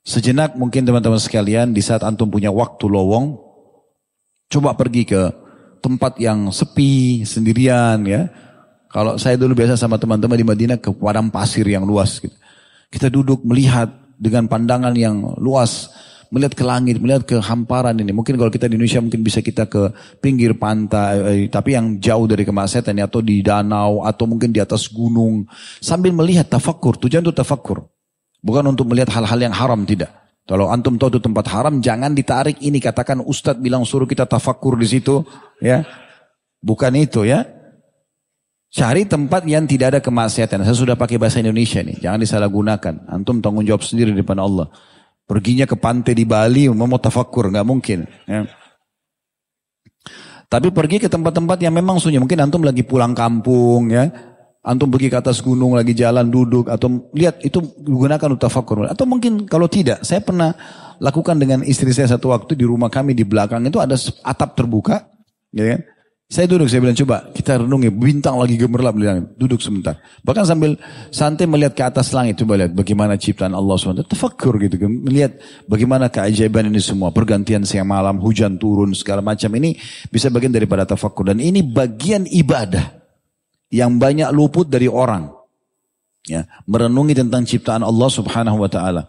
Sejenak 0.00 0.56
mungkin 0.56 0.88
teman-teman 0.88 1.20
sekalian 1.20 1.76
di 1.76 1.84
saat 1.84 2.00
antum 2.00 2.32
punya 2.32 2.48
waktu 2.48 2.88
lowong, 2.88 3.36
coba 4.48 4.72
pergi 4.72 5.04
ke 5.04 5.28
tempat 5.84 6.16
yang 6.16 6.48
sepi, 6.48 7.28
sendirian 7.28 8.00
ya. 8.08 8.32
Kalau 8.88 9.20
saya 9.20 9.36
dulu 9.36 9.52
biasa 9.52 9.76
sama 9.76 10.00
teman-teman 10.00 10.36
di 10.36 10.46
Madinah 10.48 10.78
ke 10.80 10.88
padang 10.96 11.28
pasir 11.28 11.68
yang 11.68 11.84
luas. 11.84 12.16
Gitu. 12.24 12.32
Kita 12.88 13.12
duduk 13.12 13.44
melihat 13.44 13.92
dengan 14.16 14.48
pandangan 14.48 14.96
yang 14.96 15.36
luas. 15.36 15.92
Melihat 16.28 16.52
ke 16.52 16.60
langit, 16.60 17.00
melihat 17.00 17.24
ke 17.24 17.40
hamparan 17.40 17.96
ini. 17.96 18.12
Mungkin 18.12 18.36
kalau 18.36 18.52
kita 18.52 18.68
di 18.68 18.76
Indonesia 18.76 19.00
mungkin 19.00 19.24
bisa 19.24 19.40
kita 19.40 19.64
ke 19.64 19.92
pinggir 20.20 20.56
pantai. 20.56 21.12
Eh, 21.24 21.48
tapi 21.48 21.72
yang 21.72 21.96
jauh 22.00 22.28
dari 22.28 22.44
kemasetan 22.44 23.00
ya. 23.00 23.08
Atau 23.08 23.24
di 23.24 23.40
danau, 23.40 24.04
atau 24.04 24.28
mungkin 24.28 24.52
di 24.52 24.60
atas 24.60 24.92
gunung. 24.92 25.48
Sambil 25.80 26.12
melihat 26.12 26.48
tafakur. 26.48 27.00
Tujuan 27.00 27.24
itu 27.24 27.32
tafakur. 27.32 27.88
Bukan 28.44 28.64
untuk 28.68 28.88
melihat 28.92 29.08
hal-hal 29.16 29.40
yang 29.40 29.56
haram, 29.56 29.84
tidak. 29.88 30.12
Kalau 30.48 30.72
antum 30.72 30.96
tahu 30.96 31.16
itu 31.16 31.20
tempat 31.20 31.48
haram, 31.48 31.80
jangan 31.80 32.12
ditarik 32.12 32.56
ini. 32.60 32.80
Katakan 32.80 33.20
Ustadz 33.20 33.60
bilang 33.60 33.84
suruh 33.84 34.08
kita 34.08 34.24
tafakur 34.24 34.80
di 34.80 34.88
situ. 34.88 35.24
ya 35.60 35.84
Bukan 36.60 36.92
itu 36.96 37.24
ya. 37.24 37.57
Cari 38.68 39.08
tempat 39.08 39.48
yang 39.48 39.64
tidak 39.64 39.96
ada 39.96 40.00
kemaksiatan. 40.04 40.60
Saya 40.60 40.76
sudah 40.76 40.92
pakai 40.92 41.16
bahasa 41.16 41.40
Indonesia 41.40 41.80
nih. 41.80 42.04
Jangan 42.04 42.20
disalahgunakan. 42.20 42.94
Antum 43.08 43.40
tanggung 43.40 43.64
jawab 43.64 43.80
sendiri 43.80 44.12
di 44.12 44.20
depan 44.20 44.36
Allah. 44.36 44.68
Perginya 45.24 45.64
ke 45.64 45.76
pantai 45.76 46.12
di 46.12 46.28
Bali 46.28 46.68
mau 46.68 47.00
tafakur. 47.00 47.48
nggak 47.48 47.64
mungkin. 47.64 48.04
Ya. 48.28 48.44
Tapi 50.48 50.68
pergi 50.72 51.00
ke 51.00 51.08
tempat-tempat 51.08 51.60
yang 51.64 51.72
memang 51.76 51.96
sunyi. 51.96 52.20
Mungkin 52.20 52.40
antum 52.44 52.60
lagi 52.60 52.84
pulang 52.84 53.16
kampung 53.16 53.88
ya. 53.88 54.08
Antum 54.68 54.92
pergi 54.92 55.08
ke 55.08 55.16
atas 55.16 55.40
gunung 55.40 55.72
lagi 55.72 55.96
jalan 55.96 56.28
duduk 56.28 56.68
atau 56.68 57.08
lihat 57.16 57.40
itu 57.40 57.64
gunakan 57.80 58.36
untuk 58.36 58.52
tafakur. 58.52 58.84
Atau 58.84 59.08
mungkin 59.08 59.48
kalau 59.48 59.64
tidak, 59.64 60.04
saya 60.04 60.20
pernah 60.20 60.52
lakukan 61.00 61.40
dengan 61.40 61.64
istri 61.64 61.88
saya 61.96 62.10
satu 62.10 62.36
waktu 62.36 62.52
di 62.52 62.68
rumah 62.68 62.92
kami 62.92 63.16
di 63.16 63.24
belakang 63.24 63.64
itu 63.64 63.80
ada 63.80 63.96
atap 64.20 64.58
terbuka, 64.58 65.08
ya 65.56 65.72
kan? 65.72 65.80
Saya 66.28 66.44
duduk, 66.44 66.68
saya 66.68 66.84
bilang 66.84 66.92
coba 66.92 67.24
kita 67.32 67.64
renungi 67.64 67.88
bintang 67.88 68.36
lagi 68.36 68.60
gemerlap 68.60 68.92
bilang 68.92 69.32
duduk 69.40 69.64
sebentar. 69.64 69.96
Bahkan 70.20 70.44
sambil 70.44 70.76
santai 71.08 71.48
melihat 71.48 71.72
ke 71.72 71.80
atas 71.80 72.12
langit, 72.12 72.36
coba 72.36 72.60
lihat 72.60 72.76
bagaimana 72.76 73.16
ciptaan 73.16 73.56
Allah 73.56 73.80
SWT. 73.80 74.04
Tafakkur 74.04 74.60
gitu, 74.60 74.76
melihat 74.92 75.40
bagaimana 75.64 76.12
keajaiban 76.12 76.68
ini 76.68 76.84
semua. 76.84 77.08
Pergantian 77.16 77.64
siang 77.64 77.88
malam, 77.88 78.20
hujan 78.20 78.60
turun, 78.60 78.92
segala 78.92 79.24
macam 79.24 79.48
ini 79.56 79.80
bisa 80.12 80.28
bagian 80.28 80.52
daripada 80.52 80.84
tafakkur. 80.84 81.32
Dan 81.32 81.40
ini 81.40 81.64
bagian 81.64 82.28
ibadah 82.28 82.92
yang 83.72 83.96
banyak 83.96 84.28
luput 84.28 84.68
dari 84.68 84.84
orang. 84.84 85.32
Ya, 86.28 86.44
merenungi 86.68 87.16
tentang 87.16 87.48
ciptaan 87.48 87.80
Allah 87.80 88.08
Subhanahu 88.12 88.60
wa 88.60 88.68
taala. 88.68 89.08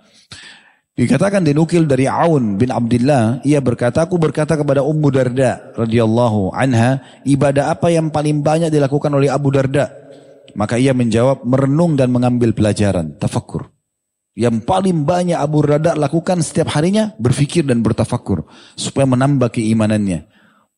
Dikatakan 1.00 1.48
dinukil 1.48 1.88
dari 1.88 2.12
Aun 2.12 2.60
bin 2.60 2.76
Abdullah, 2.76 3.40
ia 3.48 3.64
berkata, 3.64 4.04
aku 4.04 4.20
berkata 4.20 4.60
kepada 4.60 4.84
Ummu 4.84 5.08
Darda 5.16 5.72
radhiyallahu 5.80 6.52
anha, 6.52 7.00
ibadah 7.24 7.72
apa 7.72 7.88
yang 7.88 8.12
paling 8.12 8.44
banyak 8.44 8.68
dilakukan 8.68 9.08
oleh 9.16 9.32
Abu 9.32 9.48
Darda? 9.48 9.88
Maka 10.60 10.76
ia 10.76 10.92
menjawab, 10.92 11.48
merenung 11.48 11.96
dan 11.96 12.12
mengambil 12.12 12.52
pelajaran, 12.52 13.16
tafakkur. 13.16 13.72
Yang 14.36 14.68
paling 14.68 15.08
banyak 15.08 15.40
Abu 15.40 15.64
Darda 15.64 15.96
lakukan 15.96 16.44
setiap 16.44 16.76
harinya, 16.76 17.16
berfikir 17.16 17.64
dan 17.64 17.80
bertafakkur. 17.80 18.44
Supaya 18.76 19.08
menambah 19.08 19.56
keimanannya. 19.56 20.28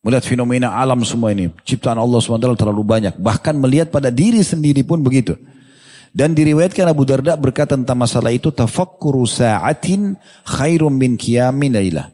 Melihat 0.06 0.26
fenomena 0.30 0.78
alam 0.78 1.02
semua 1.02 1.34
ini. 1.34 1.50
Ciptaan 1.66 1.98
Allah 1.98 2.22
SWT 2.22 2.62
terlalu 2.62 2.86
banyak. 2.86 3.18
Bahkan 3.18 3.58
melihat 3.58 3.90
pada 3.90 4.14
diri 4.14 4.46
sendiri 4.46 4.86
pun 4.86 5.02
begitu. 5.02 5.34
Dan 6.12 6.36
diriwayatkan 6.36 6.92
Abu 6.92 7.08
Darda 7.08 7.40
berkata 7.40 7.80
tentang 7.80 7.96
masalah 7.96 8.36
itu 8.36 8.52
tafakkuru 8.52 9.24
sa'atin 9.24 10.20
khairum 10.44 10.92
min 10.92 11.16
qiyamin 11.16 11.72
lailah. 11.72 12.12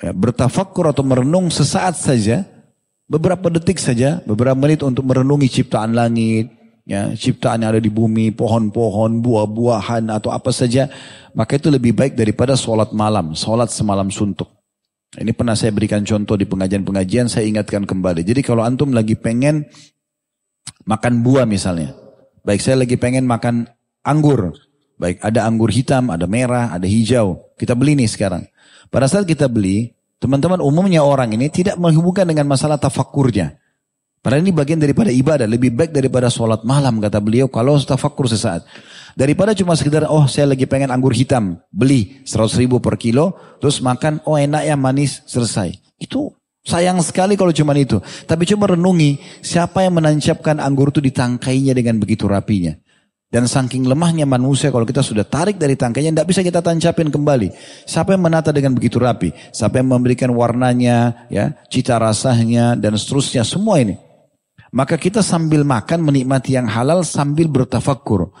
Ya, 0.00 0.16
bertafakkur 0.16 0.88
atau 0.88 1.04
merenung 1.04 1.52
sesaat 1.52 2.00
saja, 2.00 2.48
beberapa 3.04 3.52
detik 3.52 3.76
saja, 3.76 4.24
beberapa 4.24 4.56
menit 4.56 4.80
untuk 4.80 5.04
merenungi 5.04 5.52
ciptaan 5.52 5.92
langit, 5.92 6.48
ya, 6.88 7.12
ciptaan 7.12 7.60
yang 7.60 7.76
ada 7.76 7.82
di 7.82 7.92
bumi, 7.92 8.32
pohon-pohon, 8.32 9.20
buah-buahan 9.20 10.08
atau 10.08 10.32
apa 10.32 10.48
saja, 10.48 10.88
maka 11.36 11.60
itu 11.60 11.68
lebih 11.68 11.92
baik 11.92 12.16
daripada 12.16 12.56
sholat 12.56 12.88
malam, 12.96 13.36
sholat 13.36 13.68
semalam 13.68 14.08
suntuk. 14.08 14.48
Ini 15.12 15.36
pernah 15.36 15.56
saya 15.56 15.76
berikan 15.76 16.00
contoh 16.08 16.40
di 16.40 16.48
pengajian-pengajian, 16.48 17.28
saya 17.28 17.44
ingatkan 17.44 17.84
kembali. 17.84 18.24
Jadi 18.24 18.40
kalau 18.40 18.64
antum 18.64 18.96
lagi 18.96 19.12
pengen 19.12 19.68
makan 20.88 21.20
buah 21.20 21.44
misalnya, 21.44 21.92
Baik 22.42 22.60
saya 22.62 22.82
lagi 22.82 22.94
pengen 22.98 23.26
makan 23.26 23.66
anggur. 24.06 24.54
Baik 24.98 25.22
ada 25.22 25.46
anggur 25.46 25.70
hitam, 25.70 26.10
ada 26.10 26.26
merah, 26.26 26.74
ada 26.74 26.86
hijau. 26.86 27.38
Kita 27.54 27.78
beli 27.78 27.94
nih 27.94 28.10
sekarang. 28.10 28.46
Pada 28.90 29.06
saat 29.06 29.28
kita 29.28 29.46
beli, 29.46 29.94
teman-teman 30.18 30.58
umumnya 30.58 31.06
orang 31.06 31.30
ini 31.34 31.46
tidak 31.52 31.78
menghubungkan 31.78 32.26
dengan 32.26 32.50
masalah 32.50 32.80
tafakurnya. 32.80 33.58
Padahal 34.18 34.42
ini 34.42 34.50
bagian 34.50 34.82
daripada 34.82 35.14
ibadah, 35.14 35.46
lebih 35.46 35.70
baik 35.70 35.94
daripada 35.94 36.26
sholat 36.26 36.66
malam 36.66 36.98
kata 36.98 37.22
beliau 37.22 37.46
kalau 37.46 37.78
tafakur 37.78 38.26
sesaat. 38.26 38.66
Daripada 39.14 39.54
cuma 39.54 39.78
sekedar, 39.78 40.06
oh 40.10 40.26
saya 40.26 40.54
lagi 40.54 40.66
pengen 40.66 40.90
anggur 40.90 41.14
hitam, 41.14 41.58
beli 41.70 42.22
100 42.26 42.58
ribu 42.58 42.78
per 42.82 42.98
kilo, 42.98 43.34
terus 43.62 43.78
makan, 43.78 44.22
oh 44.26 44.34
enak 44.34 44.66
ya 44.66 44.74
manis, 44.74 45.22
selesai. 45.26 45.74
Itu 45.98 46.37
Sayang 46.68 47.00
sekali 47.00 47.32
kalau 47.32 47.48
cuma 47.48 47.72
itu. 47.72 47.96
Tapi 48.28 48.44
coba 48.44 48.76
renungi, 48.76 49.16
siapa 49.40 49.88
yang 49.88 49.96
menancapkan 49.96 50.60
anggur 50.60 50.92
itu 50.92 51.00
di 51.00 51.08
tangkainya 51.08 51.72
dengan 51.72 51.96
begitu 51.96 52.28
rapinya. 52.28 52.76
Dan 53.28 53.44
saking 53.44 53.88
lemahnya 53.88 54.24
manusia 54.24 54.68
kalau 54.68 54.84
kita 54.84 55.00
sudah 55.00 55.24
tarik 55.24 55.56
dari 55.56 55.80
tangkainya, 55.80 56.12
tidak 56.12 56.28
bisa 56.28 56.40
kita 56.44 56.60
tancapin 56.60 57.08
kembali. 57.08 57.48
Siapa 57.88 58.12
yang 58.16 58.24
menata 58.24 58.52
dengan 58.52 58.76
begitu 58.76 59.00
rapi? 59.00 59.32
Siapa 59.52 59.80
yang 59.80 59.96
memberikan 59.96 60.28
warnanya, 60.32 61.28
ya, 61.32 61.56
cita 61.72 61.96
rasanya, 61.96 62.76
dan 62.76 62.96
seterusnya, 62.96 63.44
semua 63.48 63.80
ini. 63.80 63.96
Maka 64.68 65.00
kita 65.00 65.24
sambil 65.24 65.64
makan 65.64 66.04
menikmati 66.04 66.56
yang 66.56 66.68
halal 66.68 67.00
sambil 67.00 67.48
bertafakur. 67.48 68.32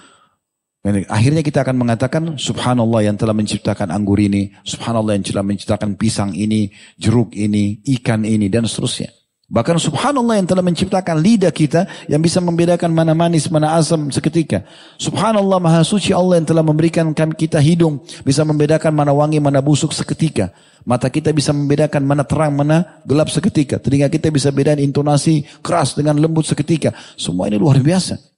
Akhirnya 1.08 1.42
kita 1.44 1.60
akan 1.66 1.76
mengatakan 1.76 2.22
subhanallah 2.40 3.04
yang 3.04 3.16
telah 3.18 3.36
menciptakan 3.36 3.92
anggur 3.92 4.16
ini, 4.22 4.54
subhanallah 4.64 5.18
yang 5.18 5.24
telah 5.26 5.44
menciptakan 5.44 5.98
pisang 6.00 6.32
ini, 6.32 6.72
jeruk 6.96 7.36
ini, 7.36 7.82
ikan 7.98 8.24
ini 8.24 8.48
dan 8.48 8.64
seterusnya. 8.64 9.12
Bahkan 9.48 9.80
subhanallah 9.80 10.36
yang 10.36 10.44
telah 10.44 10.60
menciptakan 10.60 11.24
lidah 11.24 11.48
kita 11.48 11.88
yang 12.04 12.20
bisa 12.20 12.36
membedakan 12.36 12.92
mana 12.92 13.16
manis, 13.16 13.48
mana 13.48 13.80
asam 13.80 14.12
seketika. 14.12 14.60
Subhanallah 15.00 15.56
maha 15.56 15.80
suci 15.80 16.12
Allah 16.12 16.36
yang 16.36 16.44
telah 16.44 16.60
memberikan 16.60 17.16
kita 17.16 17.56
hidung 17.56 18.04
bisa 18.28 18.44
membedakan 18.44 18.92
mana 18.92 19.16
wangi, 19.16 19.40
mana 19.40 19.64
busuk 19.64 19.96
seketika. 19.96 20.52
Mata 20.84 21.08
kita 21.08 21.32
bisa 21.32 21.56
membedakan 21.56 22.04
mana 22.04 22.28
terang, 22.28 22.60
mana 22.60 23.00
gelap 23.08 23.32
seketika. 23.32 23.80
Telinga 23.80 24.12
kita 24.12 24.28
bisa 24.28 24.52
bedakan 24.52 24.84
intonasi 24.84 25.48
keras 25.64 25.96
dengan 25.96 26.20
lembut 26.20 26.44
seketika. 26.44 26.92
Semua 27.16 27.48
ini 27.48 27.56
luar 27.56 27.80
biasa. 27.80 28.37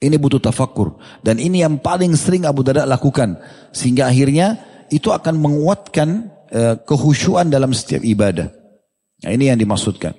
Ini 0.00 0.16
butuh 0.16 0.40
tafakur. 0.40 0.96
Dan 1.20 1.36
ini 1.36 1.60
yang 1.60 1.76
paling 1.76 2.16
sering 2.16 2.48
Abu 2.48 2.64
Darda 2.64 2.88
lakukan. 2.88 3.36
Sehingga 3.68 4.08
akhirnya 4.08 4.56
itu 4.88 5.12
akan 5.12 5.36
menguatkan 5.36 6.32
kehusuan 6.88 7.52
dalam 7.52 7.70
setiap 7.76 8.00
ibadah. 8.00 8.48
Nah, 9.20 9.30
ini 9.36 9.52
yang 9.52 9.60
dimaksudkan. 9.60 10.16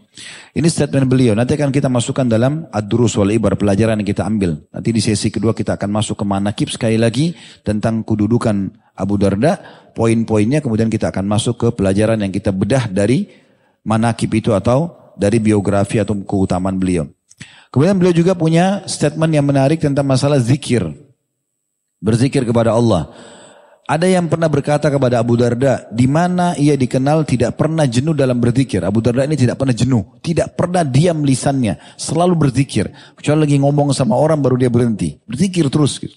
Ini 0.53 0.67
statement 0.69 1.09
beliau. 1.09 1.33
Nanti 1.33 1.57
akan 1.57 1.73
kita 1.73 1.89
masukkan 1.89 2.29
dalam 2.29 2.69
ad-durus 2.69 3.17
wal 3.17 3.33
ibar 3.33 3.57
pelajaran 3.57 3.97
yang 3.97 4.05
kita 4.05 4.21
ambil. 4.21 4.61
Nanti 4.69 4.93
di 4.93 5.01
sesi 5.01 5.33
kedua 5.33 5.57
kita 5.57 5.73
akan 5.73 5.89
masuk 5.89 6.21
ke 6.21 6.25
manakib 6.29 6.69
sekali 6.69 7.01
lagi 7.01 7.33
tentang 7.65 8.05
kedudukan 8.05 8.69
Abu 8.93 9.17
Darda. 9.17 9.57
Poin-poinnya 9.97 10.61
kemudian 10.61 10.93
kita 10.93 11.09
akan 11.09 11.25
masuk 11.25 11.55
ke 11.57 11.67
pelajaran 11.73 12.21
yang 12.21 12.29
kita 12.29 12.53
bedah 12.53 12.85
dari 12.93 13.25
manakib 13.81 14.29
itu 14.37 14.53
atau 14.53 14.93
dari 15.17 15.41
biografi 15.41 15.97
atau 15.97 16.13
keutamaan 16.21 16.77
beliau. 16.77 17.09
Kemudian 17.71 17.95
beliau 17.95 18.11
juga 18.11 18.35
punya 18.35 18.83
statement 18.83 19.31
yang 19.31 19.47
menarik 19.47 19.79
tentang 19.79 20.03
masalah 20.03 20.37
zikir. 20.37 20.83
Berzikir 22.03 22.43
kepada 22.43 22.75
Allah. 22.75 23.13
Ada 23.91 24.07
yang 24.07 24.31
pernah 24.31 24.47
berkata 24.47 24.87
kepada 24.87 25.19
Abu 25.19 25.35
Darda, 25.35 25.83
di 25.91 26.07
mana 26.07 26.55
ia 26.55 26.79
dikenal 26.79 27.27
tidak 27.27 27.59
pernah 27.59 27.83
jenuh 27.83 28.15
dalam 28.15 28.39
berzikir. 28.39 28.79
Abu 28.87 29.03
Darda 29.03 29.27
ini 29.27 29.35
tidak 29.35 29.59
pernah 29.59 29.75
jenuh, 29.75 30.15
tidak 30.23 30.55
pernah 30.55 30.87
diam 30.87 31.27
lisannya, 31.27 31.75
selalu 31.99 32.47
berzikir. 32.47 32.87
Kecuali 33.19 33.43
lagi 33.43 33.57
ngomong 33.59 33.91
sama 33.91 34.15
orang 34.15 34.39
baru 34.39 34.55
dia 34.55 34.71
berhenti, 34.71 35.19
berzikir 35.27 35.67
terus. 35.67 35.99
Gitu. 35.99 36.15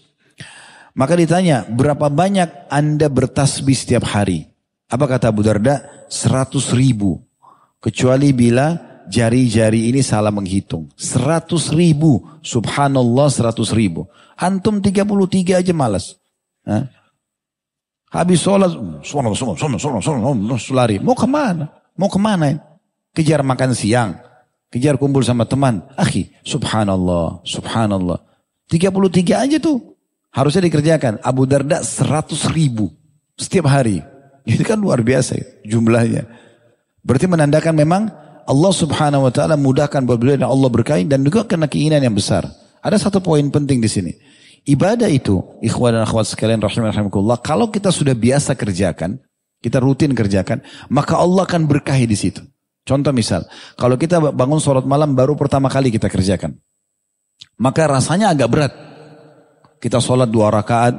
Maka 0.94 1.18
ditanya, 1.18 1.66
berapa 1.66 2.06
banyak 2.06 2.70
anda 2.70 3.10
bertasbih 3.10 3.74
setiap 3.74 4.06
hari? 4.06 4.46
Apa 4.86 5.10
kata 5.10 5.34
Abu 5.34 5.42
Darda? 5.42 6.06
Seratus 6.06 6.70
ribu. 6.70 7.18
Kecuali 7.82 8.30
bila 8.30 8.93
jari-jari 9.10 9.92
ini 9.92 10.00
salah 10.00 10.32
menghitung. 10.32 10.88
Seratus 10.94 11.72
ribu. 11.72 12.24
Subhanallah 12.44 13.28
seratus 13.32 13.72
ribu. 13.72 14.08
Antum 14.34 14.82
tiga 14.82 15.06
puluh 15.06 15.28
tiga 15.30 15.60
aja 15.60 15.72
malas. 15.72 16.16
Hah? 16.64 16.88
Habis 18.14 18.46
sholat, 18.46 18.70
sholat, 19.02 19.34
sholat, 19.34 19.58
sholat, 19.58 19.78
sholat, 19.82 20.00
sholat, 20.02 20.60
sholat, 20.62 21.02
Mau 21.02 21.18
ke 21.18 21.26
mana? 21.26 21.66
Mau 21.98 22.06
ke 22.06 22.18
mana? 22.22 22.62
Kejar 23.10 23.42
makan 23.42 23.74
siang. 23.74 24.14
Kejar 24.70 24.98
kumpul 24.98 25.26
sama 25.26 25.46
teman. 25.46 25.82
Akhi, 25.98 26.30
subhanallah, 26.46 27.42
subhanallah. 27.42 28.22
tiga 28.70 28.94
puluh 28.94 29.10
tiga 29.10 29.42
aja 29.42 29.58
tuh. 29.58 29.98
Harusnya 30.34 30.66
dikerjakan. 30.66 31.22
Abu 31.22 31.46
Darda 31.46 31.82
seratus 31.82 32.46
ribu. 32.50 32.90
Setiap 33.38 33.70
hari. 33.70 34.02
Itu 34.46 34.62
kan 34.66 34.78
luar 34.78 35.02
biasa 35.02 35.62
jumlahnya. 35.62 36.26
Berarti 37.02 37.26
menandakan 37.30 37.74
memang 37.74 38.02
Allah 38.44 38.72
subhanahu 38.72 39.28
wa 39.28 39.32
ta'ala 39.32 39.56
mudahkan 39.56 40.04
buat 40.04 40.20
beliau 40.20 40.36
dan 40.36 40.48
Allah 40.48 40.68
berkahi 40.68 41.08
dan 41.08 41.24
juga 41.24 41.48
karena 41.48 41.64
keinginan 41.64 42.04
yang 42.04 42.16
besar. 42.16 42.44
Ada 42.84 43.08
satu 43.08 43.24
poin 43.24 43.44
penting 43.48 43.80
di 43.80 43.88
sini. 43.88 44.12
Ibadah 44.64 45.08
itu, 45.12 45.40
ikhwan 45.60 45.96
dan 45.96 46.08
akhwat 46.08 46.28
sekalian 46.28 46.60
rahimahullah, 46.60 47.40
kalau 47.44 47.68
kita 47.68 47.92
sudah 47.92 48.16
biasa 48.16 48.56
kerjakan, 48.56 49.20
kita 49.60 49.80
rutin 49.80 50.12
kerjakan, 50.12 50.60
maka 50.92 51.20
Allah 51.20 51.44
akan 51.44 51.68
berkahi 51.68 52.04
di 52.08 52.16
situ. 52.16 52.40
Contoh 52.84 53.12
misal, 53.16 53.48
kalau 53.80 53.96
kita 53.96 54.20
bangun 54.32 54.60
sholat 54.60 54.84
malam 54.84 55.16
baru 55.16 55.36
pertama 55.36 55.72
kali 55.72 55.88
kita 55.88 56.12
kerjakan. 56.12 56.60
Maka 57.56 57.88
rasanya 57.88 58.32
agak 58.32 58.48
berat. 58.52 58.72
Kita 59.80 60.00
sholat 60.00 60.28
dua 60.28 60.52
rakaat, 60.52 60.96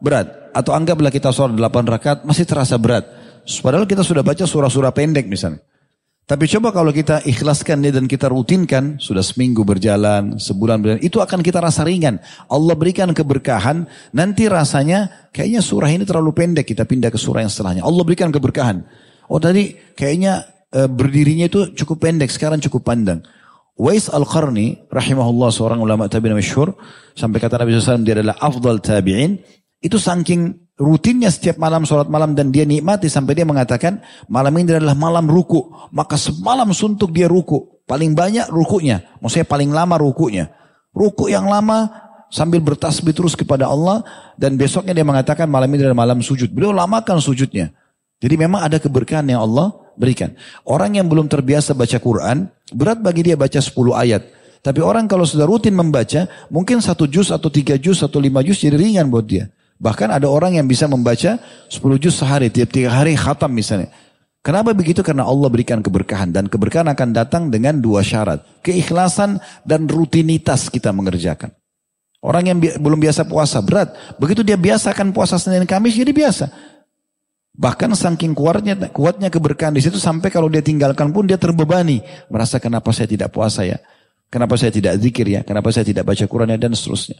berat. 0.00 0.52
Atau 0.52 0.76
anggaplah 0.76 1.12
kita 1.12 1.32
sholat 1.32 1.56
delapan 1.56 1.84
rakaat, 1.88 2.24
masih 2.24 2.44
terasa 2.44 2.76
berat. 2.76 3.08
Padahal 3.44 3.88
kita 3.88 4.04
sudah 4.04 4.20
baca 4.20 4.44
surah-surah 4.44 4.92
pendek 4.92 5.28
misalnya. 5.28 5.64
Tapi 6.26 6.50
coba 6.50 6.74
kalau 6.74 6.90
kita 6.90 7.22
ikhlaskan 7.22 7.86
ini 7.86 7.94
dan 7.94 8.10
kita 8.10 8.26
rutinkan, 8.26 8.98
sudah 8.98 9.22
seminggu 9.22 9.62
berjalan, 9.62 10.42
sebulan 10.42 10.82
berjalan, 10.82 11.02
itu 11.06 11.22
akan 11.22 11.38
kita 11.38 11.62
rasa 11.62 11.86
ringan. 11.86 12.18
Allah 12.50 12.74
berikan 12.74 13.14
keberkahan, 13.14 13.86
nanti 14.10 14.50
rasanya 14.50 15.30
kayaknya 15.30 15.62
surah 15.62 15.86
ini 15.86 16.02
terlalu 16.02 16.34
pendek, 16.34 16.66
kita 16.66 16.82
pindah 16.82 17.14
ke 17.14 17.18
surah 17.22 17.46
yang 17.46 17.52
setelahnya. 17.54 17.86
Allah 17.86 18.02
berikan 18.02 18.34
keberkahan. 18.34 18.82
Oh 19.30 19.38
tadi 19.38 19.78
kayaknya 19.94 20.50
e, 20.74 20.90
berdirinya 20.90 21.46
itu 21.46 21.70
cukup 21.78 22.02
pendek, 22.02 22.34
sekarang 22.34 22.58
cukup 22.58 22.82
panjang. 22.82 23.22
Wais 23.78 24.10
Al-Qarni, 24.10 24.90
rahimahullah 24.90 25.54
seorang 25.54 25.78
ulama 25.78 26.10
tabi'in 26.10 26.34
masyhur, 26.34 26.74
sampai 27.14 27.38
kata 27.38 27.62
Nabi 27.62 27.78
SAW 27.78 28.02
dia 28.02 28.18
adalah 28.18 28.34
afdal 28.42 28.82
tabi'in, 28.82 29.38
itu 29.78 29.94
saking 29.94 30.65
rutinnya 30.76 31.32
setiap 31.32 31.56
malam 31.56 31.88
sholat 31.88 32.06
malam 32.12 32.36
dan 32.36 32.52
dia 32.52 32.68
nikmati 32.68 33.08
sampai 33.08 33.32
dia 33.32 33.48
mengatakan 33.48 34.00
malam 34.28 34.52
ini 34.60 34.76
adalah 34.76 34.96
malam 34.96 35.24
ruku, 35.26 35.72
maka 35.92 36.20
semalam 36.20 36.68
suntuk 36.76 37.12
dia 37.12 37.26
ruku, 37.26 37.82
paling 37.88 38.12
banyak 38.12 38.48
rukunya, 38.52 39.04
maksudnya 39.18 39.48
paling 39.48 39.72
lama 39.72 39.96
rukunya. 39.96 40.52
Ruku 40.96 41.28
yang 41.28 41.48
lama 41.48 41.92
sambil 42.32 42.60
bertasbih 42.64 43.12
terus 43.12 43.36
kepada 43.36 43.68
Allah 43.68 44.00
dan 44.40 44.56
besoknya 44.56 44.96
dia 44.96 45.04
mengatakan 45.04 45.44
malam 45.48 45.68
ini 45.72 45.84
adalah 45.84 46.08
malam 46.08 46.20
sujud. 46.24 46.52
Beliau 46.52 46.72
lamakan 46.72 47.20
sujudnya. 47.20 47.72
Jadi 48.16 48.34
memang 48.40 48.64
ada 48.64 48.80
keberkahan 48.80 49.28
yang 49.28 49.44
Allah 49.44 49.76
berikan. 50.00 50.32
Orang 50.64 50.96
yang 50.96 51.04
belum 51.04 51.28
terbiasa 51.28 51.76
baca 51.76 52.00
Quran, 52.00 52.48
berat 52.72 53.04
bagi 53.04 53.28
dia 53.28 53.36
baca 53.36 53.60
10 53.60 53.76
ayat. 53.92 54.24
Tapi 54.64 54.80
orang 54.80 55.04
kalau 55.04 55.28
sudah 55.28 55.44
rutin 55.44 55.76
membaca, 55.76 56.26
mungkin 56.48 56.80
satu 56.80 57.04
juz 57.04 57.28
atau 57.28 57.52
tiga 57.52 57.76
juz 57.76 58.00
atau 58.00 58.18
lima 58.18 58.40
juz 58.40 58.56
jadi 58.56 58.74
ringan 58.74 59.12
buat 59.12 59.28
dia. 59.28 59.52
Bahkan 59.76 60.08
ada 60.08 60.26
orang 60.26 60.56
yang 60.56 60.64
bisa 60.64 60.88
membaca 60.88 61.36
10 61.68 62.02
juz 62.02 62.16
sehari, 62.16 62.48
tiap 62.48 62.72
tiga 62.72 62.96
hari 62.96 63.12
khatam 63.12 63.52
misalnya. 63.52 63.92
Kenapa 64.40 64.70
begitu? 64.70 65.02
Karena 65.02 65.26
Allah 65.26 65.50
berikan 65.50 65.82
keberkahan. 65.82 66.30
Dan 66.30 66.46
keberkahan 66.46 66.86
akan 66.86 67.08
datang 67.10 67.50
dengan 67.50 67.82
dua 67.82 68.06
syarat. 68.06 68.46
Keikhlasan 68.62 69.42
dan 69.66 69.90
rutinitas 69.90 70.70
kita 70.70 70.94
mengerjakan. 70.94 71.50
Orang 72.22 72.46
yang 72.46 72.58
bi 72.62 72.70
belum 72.78 73.02
biasa 73.02 73.26
puasa 73.26 73.58
berat. 73.58 73.90
Begitu 74.22 74.46
dia 74.46 74.54
biasakan 74.54 75.10
puasa 75.10 75.34
Senin 75.42 75.66
Kamis 75.66 75.98
jadi 75.98 76.14
biasa. 76.14 76.46
Bahkan 77.58 77.96
saking 77.98 78.38
kuatnya 78.38 78.78
kuatnya 78.94 79.34
keberkahan 79.34 79.74
di 79.74 79.82
situ 79.82 79.98
sampai 79.98 80.30
kalau 80.30 80.46
dia 80.46 80.60
tinggalkan 80.60 81.10
pun 81.10 81.24
dia 81.24 81.40
terbebani, 81.40 82.04
merasa 82.28 82.60
kenapa 82.60 82.92
saya 82.92 83.08
tidak 83.08 83.34
puasa 83.34 83.66
ya? 83.66 83.80
Kenapa 84.28 84.54
saya 84.60 84.70
tidak 84.70 84.94
zikir 85.00 85.26
ya? 85.26 85.40
Kenapa 85.42 85.74
saya 85.74 85.82
tidak 85.88 86.06
baca 86.06 86.22
Quran 86.22 86.54
ya? 86.54 86.58
Dan 86.60 86.76
seterusnya. 86.76 87.18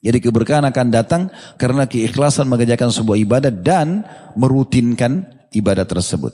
Jadi 0.00 0.18
keberkahan 0.20 0.64
akan 0.64 0.86
datang 0.88 1.22
karena 1.60 1.84
keikhlasan 1.84 2.48
mengerjakan 2.48 2.88
sebuah 2.88 3.20
ibadah 3.20 3.52
dan 3.52 4.04
merutinkan 4.32 5.28
ibadah 5.52 5.84
tersebut. 5.84 6.32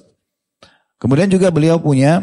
Kemudian 1.02 1.26
juga 1.26 1.50
beliau 1.50 1.82
punya 1.82 2.22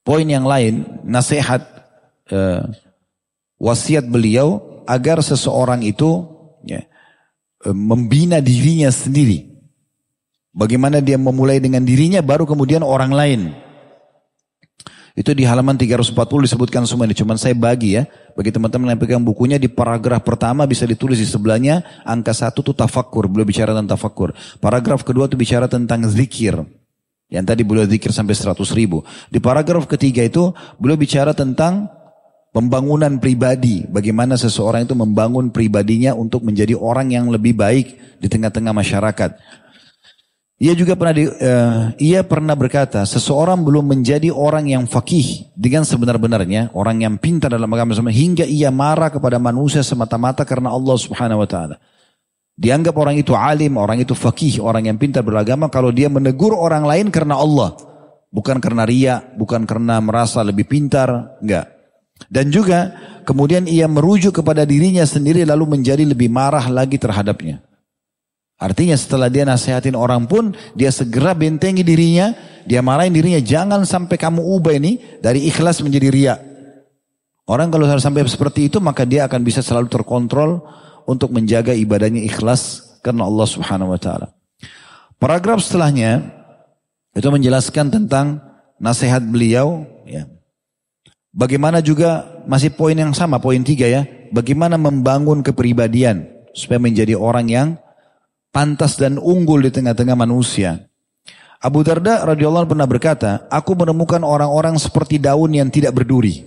poin 0.00 0.24
yang 0.24 0.48
lain, 0.48 1.04
nasihat 1.04 1.60
eh, 2.32 2.64
wasiat 3.60 4.08
beliau 4.08 4.80
agar 4.88 5.20
seseorang 5.20 5.84
itu 5.84 6.24
ya, 6.64 6.80
Eh, 7.66 7.74
membina 7.74 8.38
dirinya 8.38 8.86
sendiri. 8.94 9.42
Bagaimana 10.54 11.02
dia 11.02 11.18
memulai 11.18 11.58
dengan 11.58 11.82
dirinya 11.82 12.22
baru 12.22 12.46
kemudian 12.46 12.86
orang 12.86 13.10
lain. 13.10 13.40
Itu 15.16 15.32
di 15.32 15.48
halaman 15.48 15.80
340 15.80 16.12
disebutkan 16.44 16.84
semua 16.84 17.08
ini. 17.08 17.16
Cuman 17.16 17.40
saya 17.40 17.56
bagi 17.56 17.96
ya. 17.96 18.04
Bagi 18.36 18.52
teman-teman 18.52 18.92
yang 18.92 19.00
pegang 19.00 19.24
bukunya 19.24 19.56
di 19.56 19.64
paragraf 19.64 20.20
pertama 20.20 20.68
bisa 20.68 20.84
ditulis 20.84 21.16
di 21.16 21.24
sebelahnya. 21.24 22.04
Angka 22.04 22.36
satu 22.36 22.60
itu 22.60 22.76
tafakur. 22.76 23.24
Beliau 23.24 23.48
bicara 23.48 23.72
tentang 23.72 23.96
tafakur. 23.96 24.36
Paragraf 24.60 25.00
kedua 25.08 25.24
itu 25.24 25.40
bicara 25.40 25.72
tentang 25.72 26.04
zikir. 26.04 26.60
Yang 27.32 27.44
tadi 27.48 27.62
beliau 27.64 27.88
zikir 27.88 28.12
sampai 28.12 28.36
100 28.36 28.60
ribu. 28.76 29.00
Di 29.32 29.40
paragraf 29.40 29.88
ketiga 29.88 30.20
itu 30.20 30.52
beliau 30.76 31.00
bicara 31.00 31.32
tentang 31.32 31.88
Pembangunan 32.56 33.20
pribadi, 33.20 33.84
bagaimana 33.84 34.32
seseorang 34.32 34.88
itu 34.88 34.96
membangun 34.96 35.52
pribadinya 35.52 36.16
untuk 36.16 36.40
menjadi 36.40 36.72
orang 36.72 37.12
yang 37.12 37.28
lebih 37.28 37.52
baik 37.52 38.16
di 38.16 38.32
tengah-tengah 38.32 38.72
masyarakat. 38.72 39.30
Ia 40.56 40.72
juga 40.72 40.96
pernah 40.96 41.12
di, 41.12 41.28
uh, 41.28 41.92
ia 42.00 42.24
pernah 42.24 42.56
berkata, 42.56 43.04
seseorang 43.04 43.60
belum 43.60 43.92
menjadi 43.92 44.32
orang 44.32 44.72
yang 44.72 44.88
fakih 44.88 45.52
dengan 45.52 45.84
sebenar-benarnya, 45.84 46.72
orang 46.72 47.04
yang 47.04 47.20
pintar 47.20 47.52
dalam 47.52 47.68
agama 47.68 47.92
hingga 48.08 48.48
ia 48.48 48.72
marah 48.72 49.12
kepada 49.12 49.36
manusia 49.36 49.84
semata-mata 49.84 50.48
karena 50.48 50.72
Allah 50.72 50.96
Subhanahu 50.96 51.44
wa 51.44 51.48
taala. 51.48 51.76
Dianggap 52.56 52.96
orang 52.96 53.20
itu 53.20 53.36
alim, 53.36 53.76
orang 53.76 54.00
itu 54.00 54.16
fakih, 54.16 54.64
orang 54.64 54.88
yang 54.88 54.96
pintar 54.96 55.20
beragama 55.20 55.68
kalau 55.68 55.92
dia 55.92 56.08
menegur 56.08 56.56
orang 56.56 56.88
lain 56.88 57.12
karena 57.12 57.36
Allah. 57.36 57.76
Bukan 58.32 58.56
karena 58.56 58.88
ria, 58.88 59.20
bukan 59.36 59.68
karena 59.68 60.00
merasa 60.00 60.40
lebih 60.40 60.64
pintar, 60.64 61.36
enggak. 61.44 61.68
Dan 62.32 62.48
juga 62.48 62.96
kemudian 63.28 63.68
ia 63.68 63.84
merujuk 63.84 64.40
kepada 64.40 64.64
dirinya 64.64 65.04
sendiri 65.04 65.44
lalu 65.44 65.76
menjadi 65.76 66.00
lebih 66.00 66.32
marah 66.32 66.64
lagi 66.72 66.96
terhadapnya. 66.96 67.60
Artinya 68.56 68.96
setelah 68.96 69.28
dia 69.28 69.44
nasihatin 69.44 69.92
orang 69.92 70.24
pun 70.24 70.56
dia 70.72 70.88
segera 70.88 71.36
bentengi 71.36 71.84
dirinya, 71.84 72.32
dia 72.64 72.80
marahin 72.80 73.12
dirinya 73.12 73.40
jangan 73.40 73.84
sampai 73.84 74.16
kamu 74.16 74.40
ubah 74.40 74.80
ini 74.80 75.20
dari 75.20 75.44
ikhlas 75.44 75.84
menjadi 75.84 76.08
ria. 76.08 76.34
Orang 77.46 77.70
kalau 77.70 77.86
sampai 77.86 78.26
seperti 78.26 78.72
itu 78.72 78.80
maka 78.80 79.04
dia 79.04 79.28
akan 79.28 79.44
bisa 79.44 79.60
selalu 79.60 79.92
terkontrol 79.92 80.64
untuk 81.04 81.30
menjaga 81.30 81.76
ibadahnya 81.76 82.24
ikhlas 82.26 82.96
karena 83.04 83.28
Allah 83.28 83.46
Subhanahu 83.46 83.92
wa 83.92 84.00
taala. 84.00 84.32
Paragraf 85.20 85.62
setelahnya 85.62 86.26
itu 87.12 87.28
menjelaskan 87.28 87.92
tentang 87.92 88.40
nasihat 88.80 89.22
beliau 89.22 89.86
ya, 90.08 90.26
Bagaimana 91.36 91.84
juga 91.84 92.40
masih 92.48 92.72
poin 92.72 92.96
yang 92.96 93.12
sama, 93.12 93.36
poin 93.36 93.60
tiga 93.60 93.84
ya. 93.84 94.08
Bagaimana 94.32 94.80
membangun 94.80 95.44
kepribadian 95.44 96.24
supaya 96.56 96.80
menjadi 96.80 97.12
orang 97.12 97.46
yang 97.52 97.68
pantas 98.56 98.96
dan 98.96 99.20
unggul 99.20 99.60
di 99.60 99.68
tengah-tengah 99.68 100.16
manusia. 100.16 100.88
Abu 101.60 101.84
Darda 101.84 102.24
radhiyallahu 102.24 102.72
pernah 102.72 102.88
berkata, 102.88 103.44
aku 103.52 103.76
menemukan 103.76 104.24
orang-orang 104.24 104.80
seperti 104.80 105.20
daun 105.20 105.52
yang 105.52 105.68
tidak 105.68 105.92
berduri. 105.92 106.40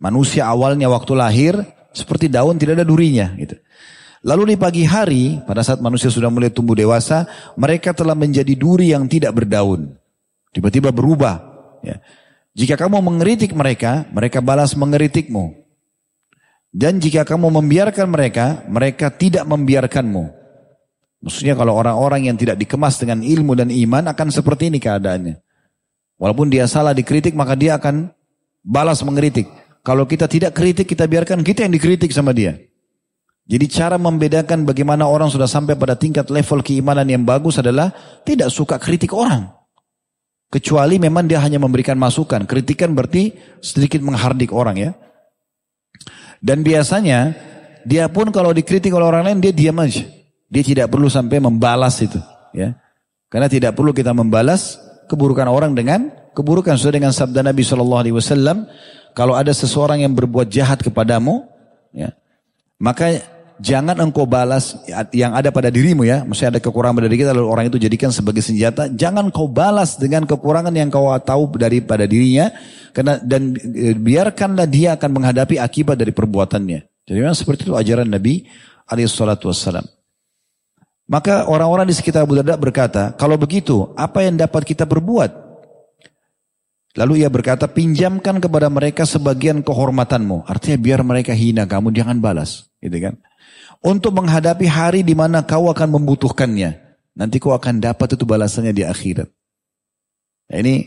Manusia 0.00 0.48
awalnya 0.48 0.88
waktu 0.88 1.12
lahir 1.12 1.52
seperti 1.92 2.32
daun 2.32 2.56
tidak 2.56 2.80
ada 2.80 2.86
durinya 2.88 3.36
gitu. 3.36 3.60
Lalu 4.24 4.54
di 4.54 4.56
pagi 4.56 4.82
hari, 4.88 5.36
pada 5.44 5.60
saat 5.60 5.84
manusia 5.84 6.08
sudah 6.08 6.32
mulai 6.32 6.48
tumbuh 6.48 6.72
dewasa, 6.72 7.28
mereka 7.60 7.92
telah 7.92 8.16
menjadi 8.16 8.56
duri 8.56 8.96
yang 8.96 9.04
tidak 9.04 9.36
berdaun. 9.36 10.00
Tiba-tiba 10.56 10.90
berubah. 10.96 11.44
Ya. 11.84 12.00
Jika 12.56 12.74
kamu 12.80 13.04
mengeritik 13.04 13.52
mereka, 13.52 14.08
mereka 14.10 14.40
balas 14.40 14.72
mengeritikmu. 14.74 15.54
Dan 16.72 16.98
jika 16.98 17.22
kamu 17.22 17.52
membiarkan 17.62 18.08
mereka, 18.10 18.64
mereka 18.66 19.12
tidak 19.12 19.46
membiarkanmu. 19.46 20.37
Maksudnya 21.18 21.58
kalau 21.58 21.74
orang-orang 21.74 22.30
yang 22.30 22.36
tidak 22.38 22.54
dikemas 22.62 22.94
dengan 23.02 23.26
ilmu 23.26 23.58
dan 23.58 23.74
iman 23.74 24.06
akan 24.06 24.28
seperti 24.30 24.70
ini 24.70 24.78
keadaannya. 24.78 25.42
Walaupun 26.18 26.50
dia 26.50 26.66
salah 26.70 26.94
dikritik 26.94 27.34
maka 27.34 27.58
dia 27.58 27.74
akan 27.78 28.10
balas 28.62 29.02
mengeritik. 29.02 29.50
Kalau 29.82 30.06
kita 30.06 30.30
tidak 30.30 30.54
kritik 30.54 30.86
kita 30.86 31.06
biarkan 31.10 31.42
kita 31.42 31.66
yang 31.66 31.74
dikritik 31.74 32.10
sama 32.14 32.30
dia. 32.30 32.58
Jadi 33.48 33.64
cara 33.72 33.96
membedakan 33.96 34.68
bagaimana 34.68 35.08
orang 35.08 35.32
sudah 35.32 35.48
sampai 35.48 35.72
pada 35.72 35.96
tingkat 35.96 36.28
level 36.28 36.60
keimanan 36.60 37.08
yang 37.08 37.24
bagus 37.24 37.56
adalah 37.56 37.90
tidak 38.22 38.52
suka 38.52 38.76
kritik 38.76 39.16
orang. 39.16 39.48
Kecuali 40.52 41.00
memang 41.00 41.24
dia 41.24 41.40
hanya 41.40 41.56
memberikan 41.56 41.96
masukan. 41.96 42.44
Kritikan 42.44 42.92
berarti 42.92 43.32
sedikit 43.64 44.04
menghardik 44.04 44.52
orang 44.52 44.76
ya. 44.76 44.90
Dan 46.44 46.60
biasanya 46.60 47.32
dia 47.88 48.04
pun 48.12 48.28
kalau 48.28 48.52
dikritik 48.52 48.92
oleh 48.92 49.08
orang 49.08 49.32
lain 49.32 49.38
dia 49.40 49.52
diam 49.52 49.80
aja. 49.80 50.17
Dia 50.48 50.64
tidak 50.64 50.88
perlu 50.88 51.12
sampai 51.12 51.38
membalas 51.40 52.00
itu. 52.00 52.18
ya. 52.56 52.76
Karena 53.28 53.48
tidak 53.48 53.76
perlu 53.76 53.92
kita 53.92 54.16
membalas 54.16 54.80
keburukan 55.08 55.48
orang 55.48 55.76
dengan 55.76 56.08
keburukan. 56.32 56.76
Sesuai 56.80 57.00
dengan 57.00 57.12
sabda 57.12 57.44
Nabi 57.44 57.60
Shallallahu 57.60 58.00
Alaihi 58.00 58.16
Wasallam, 58.16 58.64
kalau 59.12 59.36
ada 59.36 59.52
seseorang 59.52 60.00
yang 60.00 60.16
berbuat 60.16 60.48
jahat 60.48 60.80
kepadamu, 60.80 61.44
ya, 61.92 62.16
maka 62.80 63.20
jangan 63.58 63.98
engkau 63.98 64.24
balas 64.24 64.78
yang 65.10 65.34
ada 65.34 65.50
pada 65.50 65.68
dirimu 65.68 66.06
ya. 66.06 66.22
Maksudnya 66.24 66.56
ada 66.56 66.60
kekurangan 66.62 67.02
dari 67.04 67.18
kita 67.18 67.34
lalu 67.34 67.48
orang 67.50 67.64
itu 67.68 67.76
jadikan 67.76 68.14
sebagai 68.14 68.40
senjata. 68.40 68.88
Jangan 68.88 69.28
kau 69.34 69.50
balas 69.50 69.98
dengan 69.98 70.24
kekurangan 70.24 70.72
yang 70.72 70.88
kau 70.88 71.10
tahu 71.20 71.58
daripada 71.58 72.06
dirinya. 72.06 72.48
Karena 72.94 73.20
dan 73.20 73.52
e, 73.58 73.92
biarkanlah 73.92 74.64
dia 74.64 74.96
akan 74.96 75.10
menghadapi 75.20 75.60
akibat 75.60 76.00
dari 76.00 76.14
perbuatannya. 76.14 76.80
Jadi 77.04 77.18
memang 77.18 77.36
seperti 77.36 77.68
itu 77.68 77.74
ajaran 77.76 78.08
Nabi 78.08 78.46
alaihissalatu 78.88 79.50
wassalam. 79.50 79.84
Maka 81.08 81.48
orang-orang 81.48 81.88
di 81.88 81.96
sekitar 81.96 82.28
Abu 82.28 82.36
Darda 82.36 82.60
berkata, 82.60 83.16
kalau 83.16 83.40
begitu 83.40 83.96
apa 83.96 84.22
yang 84.28 84.36
dapat 84.36 84.62
kita 84.68 84.84
berbuat? 84.84 85.48
Lalu 87.00 87.24
ia 87.24 87.32
berkata, 87.32 87.64
pinjamkan 87.64 88.36
kepada 88.42 88.68
mereka 88.68 89.08
sebagian 89.08 89.64
kehormatanmu. 89.64 90.44
Artinya 90.44 90.76
biar 90.76 91.00
mereka 91.00 91.32
hina 91.32 91.64
kamu, 91.64 91.94
jangan 91.96 92.20
balas. 92.20 92.68
Gitu 92.84 93.00
kan? 93.00 93.16
untuk 93.82 94.10
menghadapi 94.14 94.66
hari 94.66 95.00
di 95.06 95.14
mana 95.14 95.44
kau 95.46 95.70
akan 95.70 95.88
membutuhkannya. 95.98 96.70
Nanti 97.18 97.42
kau 97.42 97.54
akan 97.54 97.82
dapat 97.82 98.14
itu 98.14 98.24
balasannya 98.26 98.70
di 98.74 98.86
akhirat. 98.86 99.26
Nah, 100.48 100.56
ini 100.62 100.86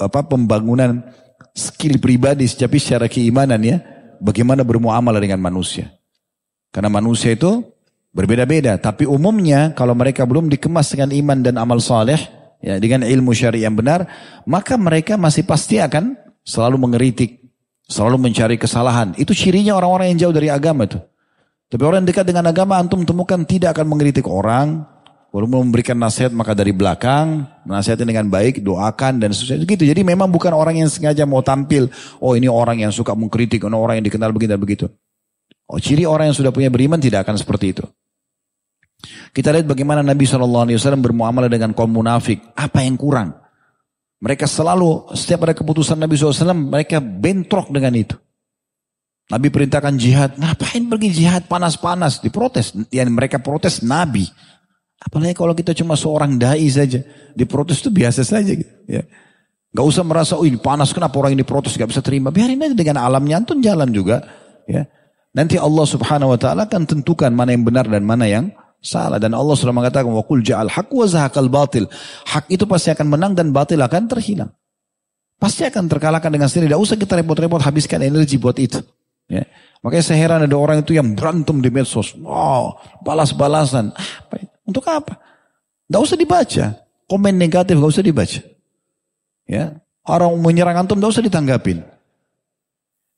apa 0.00 0.24
pembangunan 0.24 1.04
skill 1.52 2.00
pribadi 2.00 2.48
tapi 2.48 2.80
secara 2.80 3.06
keimanan 3.08 3.60
ya. 3.60 3.78
Bagaimana 4.24 4.64
bermuamalah 4.64 5.20
dengan 5.20 5.42
manusia. 5.42 5.92
Karena 6.72 6.88
manusia 6.88 7.36
itu 7.36 7.60
berbeda-beda. 8.14 8.78
Tapi 8.78 9.04
umumnya 9.04 9.74
kalau 9.74 9.92
mereka 9.92 10.22
belum 10.24 10.46
dikemas 10.48 10.94
dengan 10.94 11.10
iman 11.10 11.38
dan 11.42 11.58
amal 11.58 11.82
saleh, 11.82 12.16
ya 12.62 12.78
dengan 12.78 13.02
ilmu 13.02 13.34
syari 13.34 13.66
yang 13.66 13.74
benar, 13.74 14.06
maka 14.46 14.78
mereka 14.78 15.18
masih 15.18 15.42
pasti 15.44 15.82
akan 15.82 16.14
selalu 16.46 16.78
mengeritik, 16.78 17.42
selalu 17.90 18.30
mencari 18.30 18.56
kesalahan. 18.56 19.12
Itu 19.18 19.34
cirinya 19.34 19.74
orang-orang 19.74 20.14
yang 20.14 20.30
jauh 20.30 20.34
dari 20.38 20.48
agama 20.48 20.86
itu. 20.86 21.02
Tapi 21.68 21.82
orang 21.82 22.06
yang 22.06 22.08
dekat 22.14 22.24
dengan 22.30 22.46
agama 22.46 22.78
antum 22.78 23.02
temukan 23.02 23.42
tidak 23.42 23.74
akan 23.74 23.90
mengeritik 23.90 24.30
orang, 24.30 24.86
Walaupun 25.34 25.66
memberikan 25.66 25.98
nasihat 25.98 26.30
maka 26.30 26.54
dari 26.54 26.70
belakang, 26.70 27.42
nasihatnya 27.66 28.06
dengan 28.06 28.30
baik, 28.30 28.62
doakan 28.62 29.18
dan 29.18 29.34
seterusnya. 29.34 29.66
Gitu. 29.66 29.82
Jadi 29.82 30.06
memang 30.06 30.30
bukan 30.30 30.54
orang 30.54 30.78
yang 30.78 30.86
sengaja 30.86 31.26
mau 31.26 31.42
tampil, 31.42 31.90
oh 32.22 32.38
ini 32.38 32.46
orang 32.46 32.86
yang 32.86 32.94
suka 32.94 33.18
mengkritik, 33.18 33.66
orang 33.66 33.98
yang 33.98 34.06
dikenal 34.06 34.30
begini 34.30 34.54
dan 34.54 34.62
begitu. 34.62 34.86
Oh 35.66 35.82
ciri 35.82 36.06
orang 36.06 36.30
yang 36.30 36.38
sudah 36.38 36.54
punya 36.54 36.70
beriman 36.70 37.02
tidak 37.02 37.26
akan 37.26 37.34
seperti 37.34 37.74
itu. 37.74 37.82
Kita 39.34 39.50
lihat 39.50 39.66
bagaimana 39.66 40.00
Nabi 40.00 40.24
SAW 40.24 40.68
bermuamalah 41.00 41.50
dengan 41.50 41.74
kaum 41.74 41.90
munafik. 41.90 42.40
Apa 42.54 42.86
yang 42.86 42.94
kurang? 42.94 43.34
Mereka 44.24 44.48
selalu, 44.48 45.12
setiap 45.12 45.44
ada 45.44 45.52
keputusan 45.52 46.00
Nabi 46.00 46.16
SAW, 46.16 46.56
mereka 46.56 47.02
bentrok 47.02 47.68
dengan 47.68 47.92
itu. 47.92 48.16
Nabi 49.28 49.48
perintahkan 49.48 49.94
jihad, 49.96 50.36
ngapain 50.36 50.84
pergi 50.88 51.08
jihad 51.24 51.48
panas-panas? 51.48 52.20
Diprotes. 52.20 52.76
Yang 52.92 53.08
mereka 53.12 53.40
protes 53.40 53.80
Nabi. 53.80 54.28
Apalagi 55.00 55.36
kalau 55.36 55.52
kita 55.56 55.76
cuma 55.76 55.96
seorang 55.96 56.36
dai 56.36 56.64
saja. 56.68 57.00
Diprotes 57.32 57.80
itu 57.84 57.92
biasa 57.92 58.24
saja 58.24 58.52
gitu. 58.52 58.72
Ya. 58.88 59.04
Gak 59.74 59.86
usah 59.90 60.04
merasa, 60.06 60.38
oh 60.38 60.46
ini 60.46 60.60
panas 60.60 60.94
kenapa 60.94 61.18
orang 61.18 61.34
ini 61.34 61.44
protes 61.44 61.76
gak 61.76 61.90
bisa 61.92 62.04
terima. 62.04 62.32
Biarin 62.32 62.62
aja 62.62 62.76
dengan 62.76 63.00
alamnya 63.00 63.44
antum 63.44 63.60
jalan 63.60 63.92
juga. 63.92 64.24
Ya. 64.68 64.88
Nanti 65.34 65.58
Allah 65.58 65.82
subhanahu 65.82 66.30
wa 66.30 66.38
ta'ala 66.38 66.70
akan 66.70 66.86
tentukan 66.86 67.34
mana 67.34 67.52
yang 67.52 67.66
benar 67.66 67.90
dan 67.90 68.06
mana 68.06 68.30
yang 68.30 68.54
Salah 68.84 69.16
dan 69.16 69.32
Allah 69.32 69.56
sudah 69.56 69.72
mengatakan 69.72 70.12
wakul 70.12 70.44
ja'al 70.44 70.68
haq 70.68 70.92
wa 70.92 71.08
zahakal 71.08 71.48
batil. 71.48 71.88
Hak 72.28 72.52
itu 72.52 72.68
pasti 72.68 72.92
akan 72.92 73.16
menang 73.16 73.32
dan 73.32 73.48
batil 73.48 73.80
akan 73.80 74.12
terhilang. 74.12 74.52
Pasti 75.40 75.64
akan 75.64 75.88
terkalahkan 75.88 76.28
dengan 76.28 76.52
sendiri. 76.52 76.68
Tidak 76.68 76.82
usah 76.84 77.00
kita 77.00 77.16
repot-repot 77.16 77.64
habiskan 77.64 78.04
energi 78.04 78.36
buat 78.36 78.60
itu. 78.60 78.84
Ya. 79.24 79.48
Makanya 79.80 80.04
saya 80.04 80.18
heran 80.20 80.44
ada 80.44 80.56
orang 80.56 80.84
itu 80.84 80.92
yang 80.92 81.16
berantem 81.16 81.64
di 81.64 81.72
medsos. 81.72 82.12
Wow, 82.20 82.76
balas-balasan. 83.00 83.88
Untuk 84.68 84.84
apa? 84.84 85.16
Tidak 85.88 86.00
usah 86.04 86.20
dibaca. 86.20 86.64
Komen 87.08 87.40
negatif 87.40 87.80
tidak 87.80 87.88
usah 87.88 88.04
dibaca. 88.04 88.40
Ya. 89.48 89.80
Orang 90.04 90.36
menyerang 90.44 90.84
antum 90.84 91.00
tidak 91.00 91.16
usah 91.16 91.24
ditanggapin. 91.24 91.80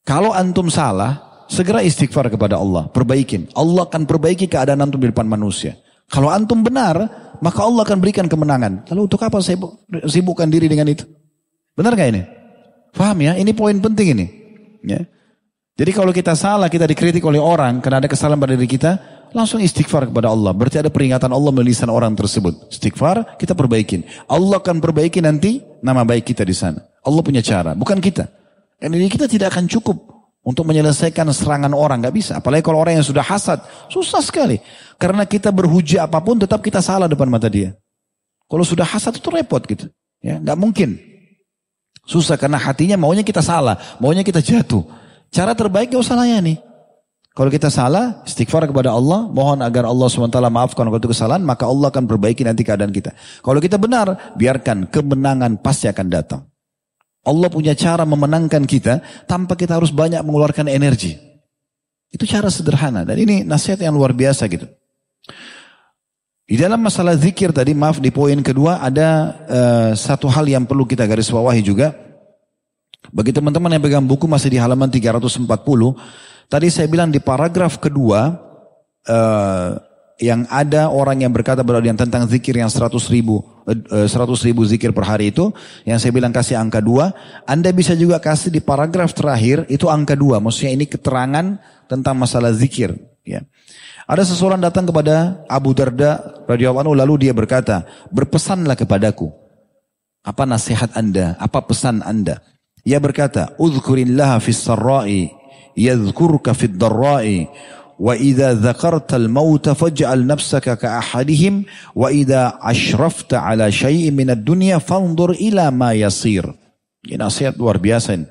Kalau 0.07 0.31
antum 0.31 0.71
salah, 0.71 1.26
segera 1.47 1.82
istighfar 1.82 2.30
kepada 2.30 2.59
Allah, 2.59 2.90
perbaikin. 2.90 3.51
Allah 3.55 3.86
akan 3.86 4.07
perbaiki 4.07 4.47
keadaan 4.47 4.82
antum 4.82 5.01
di 5.01 5.11
depan 5.11 5.26
manusia. 5.26 5.78
Kalau 6.07 6.30
antum 6.30 6.62
benar, 6.62 7.26
maka 7.42 7.66
Allah 7.66 7.82
akan 7.82 7.99
berikan 7.99 8.26
kemenangan. 8.30 8.86
Lalu 8.90 9.01
untuk 9.11 9.22
apa 9.22 9.42
saya 9.42 9.59
sibukkan 10.07 10.47
diri 10.47 10.70
dengan 10.70 10.86
itu? 10.86 11.03
Benar 11.74 11.99
gak 11.99 12.09
ini? 12.14 12.22
Paham 12.94 13.18
ya? 13.20 13.32
Ini 13.34 13.51
poin 13.53 13.76
penting 13.82 14.16
ini. 14.16 14.26
Ya. 14.86 15.03
Jadi 15.76 15.90
kalau 15.92 16.14
kita 16.14 16.32
salah, 16.32 16.72
kita 16.72 16.88
dikritik 16.88 17.20
oleh 17.26 17.42
orang 17.42 17.84
karena 17.84 18.01
ada 18.01 18.09
kesalahan 18.09 18.40
pada 18.40 18.57
diri 18.57 18.70
kita, 18.70 18.97
langsung 19.36 19.61
istighfar 19.61 20.09
kepada 20.09 20.32
Allah. 20.32 20.57
Berarti 20.57 20.80
ada 20.80 20.88
peringatan 20.88 21.28
Allah 21.28 21.53
melisan 21.53 21.92
orang 21.92 22.16
tersebut. 22.16 22.72
Istighfar, 22.72 23.36
kita 23.36 23.53
perbaikin. 23.53 24.07
Allah 24.24 24.57
akan 24.57 24.80
perbaiki 24.80 25.20
nanti 25.20 25.61
nama 25.84 26.07
baik 26.07 26.32
kita 26.32 26.49
di 26.49 26.57
sana. 26.57 26.80
Allah 27.05 27.20
punya 27.20 27.44
cara, 27.44 27.76
bukan 27.76 28.01
kita. 28.01 28.24
Dan 28.80 28.97
ini 28.97 29.12
kita 29.12 29.28
tidak 29.28 29.53
akan 29.53 29.68
cukup 29.68 30.16
untuk 30.47 30.62
menyelesaikan 30.62 31.26
serangan 31.34 31.74
orang. 31.74 32.07
Gak 32.07 32.14
bisa. 32.14 32.32
Apalagi 32.38 32.62
kalau 32.62 32.78
orang 32.78 33.03
yang 33.03 33.07
sudah 33.07 33.26
hasad. 33.26 33.59
Susah 33.90 34.22
sekali. 34.22 34.62
Karena 34.94 35.26
kita 35.26 35.51
berhujah 35.51 36.07
apa 36.07 36.22
pun 36.22 36.38
tetap 36.38 36.62
kita 36.62 36.78
salah 36.78 37.11
depan 37.11 37.26
mata 37.26 37.51
dia. 37.51 37.74
Kalau 38.47 38.62
sudah 38.62 38.86
hasad 38.86 39.18
itu 39.18 39.26
repot 39.34 39.59
gitu. 39.66 39.90
Ya, 40.22 40.38
nggak 40.38 40.59
mungkin. 40.59 40.97
Susah 42.07 42.38
karena 42.38 42.62
hatinya 42.62 42.94
maunya 42.94 43.26
kita 43.26 43.42
salah, 43.42 43.99
maunya 43.99 44.22
kita 44.22 44.38
jatuh. 44.38 44.86
Cara 45.34 45.59
terbaik 45.59 45.90
gak 45.90 46.07
usah 46.07 46.14
layani. 46.14 46.62
Kalau 47.36 47.53
kita 47.53 47.68
salah, 47.68 48.24
istighfar 48.24 48.64
kepada 48.64 48.97
Allah, 48.97 49.28
mohon 49.28 49.61
agar 49.61 49.84
Allah 49.84 50.09
SWT 50.09 50.40
maafkan 50.49 50.88
itu 50.88 51.11
kesalahan, 51.12 51.44
maka 51.44 51.68
Allah 51.68 51.92
akan 51.92 52.09
perbaiki 52.09 52.47
nanti 52.47 52.64
keadaan 52.64 52.94
kita. 52.94 53.12
Kalau 53.44 53.61
kita 53.61 53.76
benar, 53.76 54.32
biarkan 54.38 54.88
kemenangan 54.88 55.61
pasti 55.61 55.84
akan 55.84 56.07
datang. 56.09 56.49
Allah 57.27 57.51
punya 57.51 57.74
cara 57.74 58.07
memenangkan 58.07 58.62
kita 58.62 59.03
tanpa 59.27 59.59
kita 59.59 59.74
harus 59.74 59.91
banyak 59.91 60.22
mengeluarkan 60.22 60.70
energi. 60.70 61.18
Itu 62.07 62.22
cara 62.22 62.47
sederhana 62.47 63.03
dan 63.03 63.18
ini 63.18 63.43
nasihat 63.43 63.83
yang 63.83 63.99
luar 63.99 64.14
biasa 64.14 64.47
gitu. 64.47 64.70
Di 66.47 66.55
dalam 66.55 66.79
masalah 66.79 67.18
zikir 67.18 67.51
tadi, 67.51 67.74
maaf 67.74 67.99
di 67.99 68.14
poin 68.14 68.39
kedua 68.39 68.79
ada 68.79 69.35
uh, 69.51 69.91
satu 69.99 70.31
hal 70.31 70.47
yang 70.47 70.62
perlu 70.62 70.87
kita 70.87 71.03
garis 71.03 71.27
bawahi 71.27 71.59
juga. 71.59 71.91
Bagi 73.11 73.35
teman-teman 73.35 73.74
yang 73.74 73.83
pegang 73.83 74.07
buku 74.07 74.31
masih 74.31 74.55
di 74.55 74.59
halaman 74.62 74.87
340, 74.87 75.43
tadi 76.47 76.70
saya 76.70 76.87
bilang 76.87 77.11
di 77.11 77.18
paragraf 77.18 77.83
kedua, 77.83 78.39
uh, 79.11 79.68
yang 80.17 80.49
ada 80.49 80.89
orang 80.89 81.21
yang 81.21 81.33
berkata 81.33 81.61
yang 81.61 81.97
tentang 81.97 82.25
zikir 82.25 82.57
yang 82.57 82.73
100 82.73 82.97
ribu, 83.12 83.45
uh, 83.69 84.09
100 84.09 84.49
ribu 84.49 84.64
zikir 84.64 84.97
per 84.97 85.05
hari 85.05 85.29
itu, 85.29 85.53
yang 85.85 86.01
saya 86.01 86.09
bilang 86.09 86.33
kasih 86.33 86.57
angka 86.57 86.81
dua, 86.81 87.12
Anda 87.45 87.69
bisa 87.77 87.93
juga 87.93 88.17
kasih 88.17 88.49
di 88.49 88.64
paragraf 88.64 89.12
terakhir, 89.12 89.69
itu 89.69 89.93
angka 89.93 90.17
dua, 90.17 90.41
maksudnya 90.41 90.73
ini 90.73 90.89
keterangan 90.89 91.61
tentang 91.85 92.17
masalah 92.17 92.57
zikir. 92.57 92.97
Ya. 93.29 93.45
Ada 94.09 94.25
seseorang 94.25 94.62
datang 94.62 94.89
kepada 94.89 95.45
Abu 95.51 95.77
Darda 95.77 96.23
radhiyallahu 96.49 96.87
anhu 96.89 96.95
lalu 96.97 97.29
dia 97.29 97.35
berkata, 97.37 97.85
"Berpesanlah 98.09 98.79
kepadaku. 98.79 99.29
Apa 100.25 100.47
nasihat 100.49 100.97
Anda? 100.97 101.37
Apa 101.37 101.61
pesan 101.67 102.01
Anda?" 102.07 102.41
Ia 102.87 103.03
berkata, 103.03 103.53
"Udhkurillah 103.59 104.39
fis 104.39 104.62
sarra'i 104.62 105.29
yadhkurka 105.77 106.55
fid 106.55 106.79
darra'i 106.79 107.51
wa 107.97 108.12
idza 108.12 108.57
dzakarta 108.57 109.16
al-maut 109.16 109.64
faj'al 109.64 110.24
nafsaka 110.24 110.76
ka 110.76 111.01
ahadihim 111.01 111.64
wa 111.97 112.12
idza 112.12 112.61
ashrafta 112.61 113.44
ala 113.44 113.72
syai'in 113.72 114.12
min 114.12 114.32
ad-dunya 114.32 114.80
fanzur 114.80 115.32
ila 115.36 115.72
ma 115.72 115.97
yasir." 115.97 116.44
Ini 117.07 117.16
nasihat 117.16 117.55
luar 117.57 117.78
biasa 117.78 118.18
ini. 118.18 118.26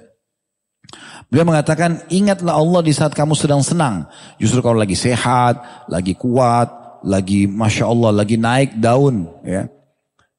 Beliau 1.32 1.48
mengatakan, 1.50 2.06
ingatlah 2.14 2.54
Allah 2.54 2.86
di 2.86 2.94
saat 2.94 3.18
kamu 3.18 3.34
sedang 3.34 3.64
senang. 3.66 4.06
Justru 4.38 4.62
kalau 4.62 4.78
lagi 4.78 4.94
sehat, 4.94 5.88
lagi 5.90 6.14
kuat, 6.14 7.02
lagi 7.02 7.50
Masya 7.50 7.90
Allah, 7.90 8.12
lagi 8.14 8.38
naik 8.38 8.78
daun. 8.78 9.26
ya 9.42 9.66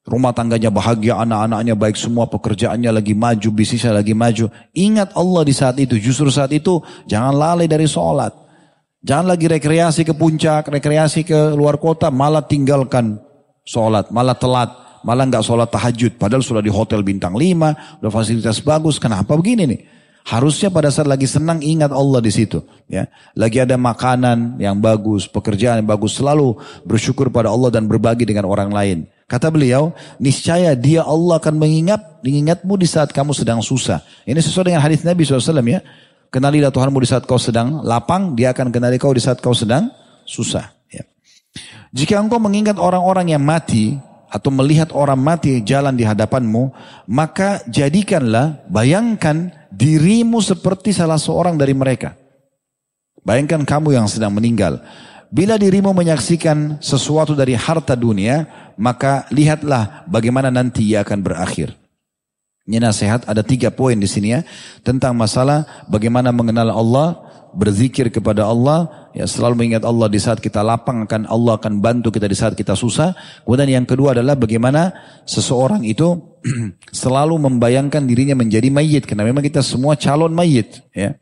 Rumah 0.07 0.31
tangganya 0.31 0.71
bahagia, 0.71 1.19
anak-anaknya 1.19 1.75
baik 1.75 1.99
semua, 1.99 2.31
pekerjaannya 2.31 2.95
lagi 2.95 3.11
maju, 3.11 3.49
bisnisnya 3.51 3.91
lagi 3.91 4.15
maju. 4.15 4.47
Ingat 4.71 5.19
Allah 5.19 5.43
di 5.43 5.51
saat 5.51 5.75
itu. 5.83 5.99
Justru 5.99 6.31
saat 6.31 6.55
itu 6.55 6.79
jangan 7.11 7.35
lalai 7.35 7.67
dari 7.67 7.91
sholat. 7.91 8.46
Jangan 9.07 9.27
lagi 9.31 9.47
rekreasi 9.47 10.03
ke 10.03 10.11
puncak, 10.19 10.67
rekreasi 10.67 11.23
ke 11.23 11.55
luar 11.55 11.79
kota, 11.79 12.11
malah 12.11 12.43
tinggalkan 12.43 13.23
sholat, 13.63 14.11
malah 14.11 14.35
telat, 14.35 14.67
malah 15.07 15.23
nggak 15.31 15.47
sholat 15.47 15.71
tahajud. 15.71 16.19
Padahal 16.19 16.43
sudah 16.43 16.59
di 16.59 16.75
hotel 16.75 17.07
bintang 17.07 17.39
5, 17.39 18.03
udah 18.03 18.11
fasilitas 18.11 18.59
bagus. 18.59 18.99
Kenapa 18.99 19.39
begini 19.39 19.63
nih? 19.63 19.81
Harusnya 20.27 20.75
pada 20.75 20.91
saat 20.91 21.07
lagi 21.07 21.23
senang 21.23 21.63
ingat 21.63 21.95
Allah 21.95 22.19
di 22.19 22.35
situ. 22.35 22.67
Ya, 22.91 23.07
lagi 23.39 23.63
ada 23.63 23.79
makanan 23.79 24.59
yang 24.59 24.75
bagus, 24.83 25.31
pekerjaan 25.31 25.79
yang 25.79 25.87
bagus, 25.87 26.19
selalu 26.19 26.59
bersyukur 26.83 27.31
pada 27.31 27.47
Allah 27.47 27.71
dan 27.71 27.87
berbagi 27.87 28.27
dengan 28.27 28.51
orang 28.51 28.75
lain. 28.75 29.07
Kata 29.31 29.55
beliau, 29.55 29.95
niscaya 30.19 30.75
dia 30.75 31.07
Allah 31.07 31.39
akan 31.39 31.55
mengingat, 31.55 32.03
mengingatmu 32.27 32.75
di 32.75 32.91
saat 32.91 33.15
kamu 33.15 33.31
sedang 33.39 33.63
susah. 33.63 34.03
Ini 34.27 34.43
sesuai 34.43 34.75
dengan 34.75 34.83
hadis 34.83 35.07
Nabi 35.07 35.23
SAW 35.23 35.63
ya. 35.63 35.79
Kenalilah 36.37 36.69
Tuhanmu 36.69 37.01
di 37.01 37.09
saat 37.09 37.25
kau 37.25 37.41
sedang 37.41 37.81
lapang, 37.81 38.37
dia 38.37 38.53
akan 38.53 38.69
kenali 38.69 39.01
kau 39.01 39.09
di 39.09 39.25
saat 39.25 39.41
kau 39.41 39.57
sedang 39.57 39.89
susah. 40.29 40.69
Ya. 40.93 41.09
Jika 41.97 42.21
engkau 42.21 42.37
mengingat 42.37 42.77
orang-orang 42.77 43.33
yang 43.33 43.41
mati, 43.41 43.97
atau 44.29 44.53
melihat 44.53 44.93
orang 44.93 45.17
mati 45.17 45.65
jalan 45.65 45.97
di 45.97 46.05
hadapanmu, 46.05 46.77
maka 47.09 47.65
jadikanlah, 47.73 48.69
bayangkan 48.69 49.49
dirimu 49.73 50.45
seperti 50.45 50.93
salah 50.93 51.17
seorang 51.17 51.57
dari 51.57 51.73
mereka. 51.73 52.13
Bayangkan 53.25 53.65
kamu 53.65 53.97
yang 53.97 54.05
sedang 54.05 54.37
meninggal. 54.37 54.85
Bila 55.33 55.57
dirimu 55.57 55.97
menyaksikan 55.97 56.85
sesuatu 56.85 57.33
dari 57.33 57.57
harta 57.57 57.97
dunia, 57.97 58.45
maka 58.77 59.25
lihatlah 59.33 60.05
bagaimana 60.05 60.53
nanti 60.53 60.93
ia 60.93 61.01
akan 61.01 61.25
berakhir. 61.25 61.86
Ini 62.67 62.83
nasihat 62.83 63.23
ada 63.31 63.47
tiga 63.47 63.71
poin 63.71 63.95
di 63.95 64.11
sini 64.11 64.35
ya 64.35 64.43
tentang 64.83 65.15
masalah 65.15 65.87
bagaimana 65.87 66.35
mengenal 66.35 66.75
Allah, 66.75 67.09
berzikir 67.55 68.11
kepada 68.11 68.43
Allah, 68.43 69.07
ya 69.15 69.23
selalu 69.23 69.55
mengingat 69.63 69.87
Allah 69.87 70.11
di 70.11 70.19
saat 70.19 70.43
kita 70.43 70.67
lapang 70.67 71.07
akan 71.07 71.31
Allah 71.31 71.63
akan 71.63 71.79
bantu 71.79 72.11
kita 72.11 72.27
di 72.27 72.35
saat 72.35 72.59
kita 72.59 72.75
susah. 72.75 73.15
Kemudian 73.47 73.71
yang 73.71 73.87
kedua 73.87 74.19
adalah 74.19 74.35
bagaimana 74.35 74.91
seseorang 75.23 75.87
itu 75.87 76.19
selalu 77.07 77.39
membayangkan 77.39 78.03
dirinya 78.03 78.35
menjadi 78.35 78.67
mayit 78.67 79.07
karena 79.07 79.23
memang 79.23 79.47
kita 79.47 79.63
semua 79.63 79.95
calon 79.95 80.35
mayit 80.35 80.83
ya. 80.91 81.15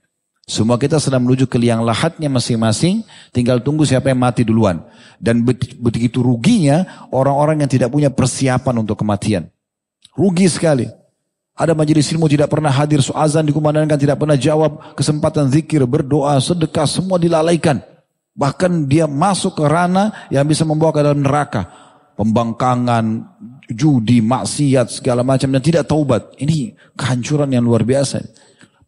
Semua 0.44 0.76
kita 0.76 1.00
sedang 1.00 1.24
menuju 1.24 1.48
ke 1.48 1.56
liang 1.56 1.80
lahatnya 1.80 2.28
masing-masing, 2.28 3.00
tinggal 3.32 3.64
tunggu 3.64 3.88
siapa 3.88 4.12
yang 4.12 4.20
mati 4.20 4.44
duluan. 4.44 4.84
Dan 5.16 5.40
begitu 5.80 6.20
ruginya 6.20 7.08
orang-orang 7.12 7.64
yang 7.64 7.70
tidak 7.72 7.88
punya 7.88 8.12
persiapan 8.12 8.84
untuk 8.84 9.00
kematian. 9.00 9.48
Rugi 10.12 10.44
sekali. 10.52 11.03
Ada 11.54 11.70
majelis 11.70 12.10
ilmu 12.10 12.26
tidak 12.26 12.50
pernah 12.50 12.70
hadir, 12.74 12.98
azan 13.14 13.46
dikumandangkan 13.46 13.94
tidak 13.94 14.18
pernah 14.18 14.34
jawab, 14.34 14.98
kesempatan 14.98 15.46
zikir, 15.54 15.86
berdoa, 15.86 16.34
sedekah, 16.42 16.82
semua 16.82 17.14
dilalaikan. 17.14 17.78
Bahkan 18.34 18.90
dia 18.90 19.06
masuk 19.06 19.62
ke 19.62 19.64
ranah 19.64 20.26
yang 20.34 20.42
bisa 20.50 20.66
membawa 20.66 20.90
ke 20.90 21.00
dalam 21.06 21.22
neraka. 21.22 21.70
Pembangkangan, 22.18 23.22
judi, 23.70 24.18
maksiat, 24.18 24.98
segala 24.98 25.22
macam 25.22 25.54
dan 25.54 25.62
tidak 25.62 25.86
taubat. 25.86 26.34
Ini 26.42 26.74
kehancuran 26.98 27.54
yang 27.54 27.62
luar 27.62 27.86
biasa. 27.86 28.18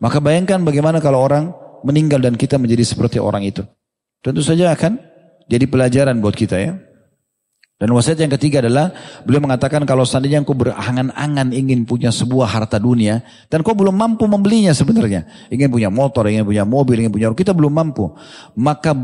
Maka 0.03 0.19
bayangkan 0.19 0.59
bagaimana 0.67 0.99
kalau 0.99 1.23
orang 1.23 1.55
meninggal 1.87 2.19
dan 2.19 2.35
kita 2.35 2.59
menjadi 2.59 2.83
seperti 2.83 3.23
orang 3.23 3.47
itu. 3.47 3.63
Tentu 4.27 4.43
saja 4.43 4.75
akan 4.75 4.99
jadi 5.47 5.71
pelajaran 5.71 6.19
buat 6.19 6.35
kita 6.35 6.59
ya. 6.59 6.75
Dan 7.77 7.93
wasiat 7.93 8.17
yang 8.17 8.33
ketiga 8.33 8.65
adalah 8.65 8.89
beliau 9.29 9.45
mengatakan 9.45 9.85
kalau 9.85 10.09
seandainya 10.09 10.41
engkau 10.41 10.57
berangan-angan 10.57 11.53
ingin 11.53 11.85
punya 11.85 12.09
sebuah 12.09 12.49
harta 12.49 12.81
dunia 12.81 13.21
dan 13.53 13.61
kau 13.61 13.77
belum 13.77 13.93
mampu 13.93 14.25
membelinya 14.25 14.73
sebenarnya, 14.73 15.29
ingin 15.53 15.69
punya 15.69 15.93
motor, 15.93 16.25
ingin 16.33 16.49
punya 16.49 16.65
mobil, 16.65 17.05
ingin 17.05 17.13
punya 17.13 17.29
kita 17.37 17.53
belum 17.53 17.77
mampu, 17.77 18.17
maka 18.57 18.97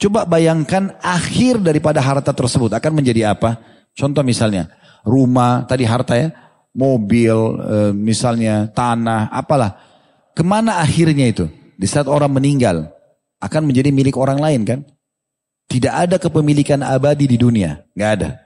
coba 0.00 0.24
bayangkan 0.24 0.96
akhir 1.04 1.60
daripada 1.60 2.00
harta 2.00 2.32
tersebut 2.32 2.72
akan 2.72 2.92
menjadi 2.96 3.36
apa? 3.36 3.60
Contoh 3.92 4.24
misalnya 4.24 4.72
rumah, 5.04 5.68
tadi 5.68 5.84
harta 5.84 6.16
ya, 6.16 6.32
mobil, 6.72 7.36
eh, 7.68 7.92
misalnya 7.92 8.68
tanah, 8.72 9.28
apalah 9.28 9.76
Ke 10.36 10.44
mana 10.44 10.80
akhirnya 10.84 11.32
itu? 11.32 11.48
Di 11.76 11.84
saat 11.88 12.08
orang 12.08 12.32
meninggal 12.32 12.92
akan 13.40 13.68
menjadi 13.68 13.92
milik 13.92 14.16
orang 14.16 14.40
lain 14.40 14.64
kan? 14.64 14.80
Tidak 15.66 15.90
ada 15.90 16.16
kepemilikan 16.16 16.80
abadi 16.86 17.26
di 17.26 17.36
dunia, 17.36 17.82
nggak 17.92 18.10
ada. 18.20 18.38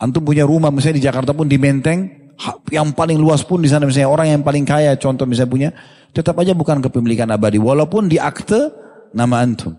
Antum 0.00 0.24
punya 0.24 0.48
rumah 0.48 0.72
misalnya 0.72 0.98
di 0.98 1.04
Jakarta 1.04 1.36
pun 1.36 1.46
di 1.46 1.60
Menteng, 1.60 2.32
yang 2.72 2.90
paling 2.96 3.20
luas 3.20 3.44
pun 3.46 3.62
di 3.62 3.70
sana 3.70 3.86
misalnya 3.86 4.10
orang 4.10 4.26
yang 4.32 4.42
paling 4.42 4.64
kaya 4.66 4.96
contoh 4.98 5.28
misalnya 5.28 5.52
punya, 5.52 5.70
tetap 6.16 6.34
aja 6.40 6.56
bukan 6.56 6.80
kepemilikan 6.80 7.28
abadi 7.30 7.60
walaupun 7.60 8.08
di 8.08 8.18
akte 8.18 8.72
nama 9.12 9.44
antum. 9.44 9.76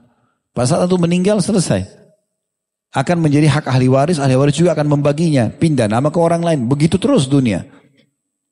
Pas 0.56 0.70
saat 0.72 0.88
antum 0.88 1.02
meninggal 1.02 1.44
selesai. 1.44 1.84
Akan 2.96 3.20
menjadi 3.20 3.52
hak 3.52 3.68
ahli 3.68 3.92
waris, 3.92 4.24
ahli 4.24 4.40
waris 4.40 4.56
juga 4.56 4.72
akan 4.72 4.88
membaginya, 4.88 5.52
pindah 5.52 5.92
nama 5.92 6.08
ke 6.08 6.16
orang 6.16 6.40
lain. 6.40 6.64
Begitu 6.64 6.96
terus 6.96 7.28
dunia. 7.28 7.68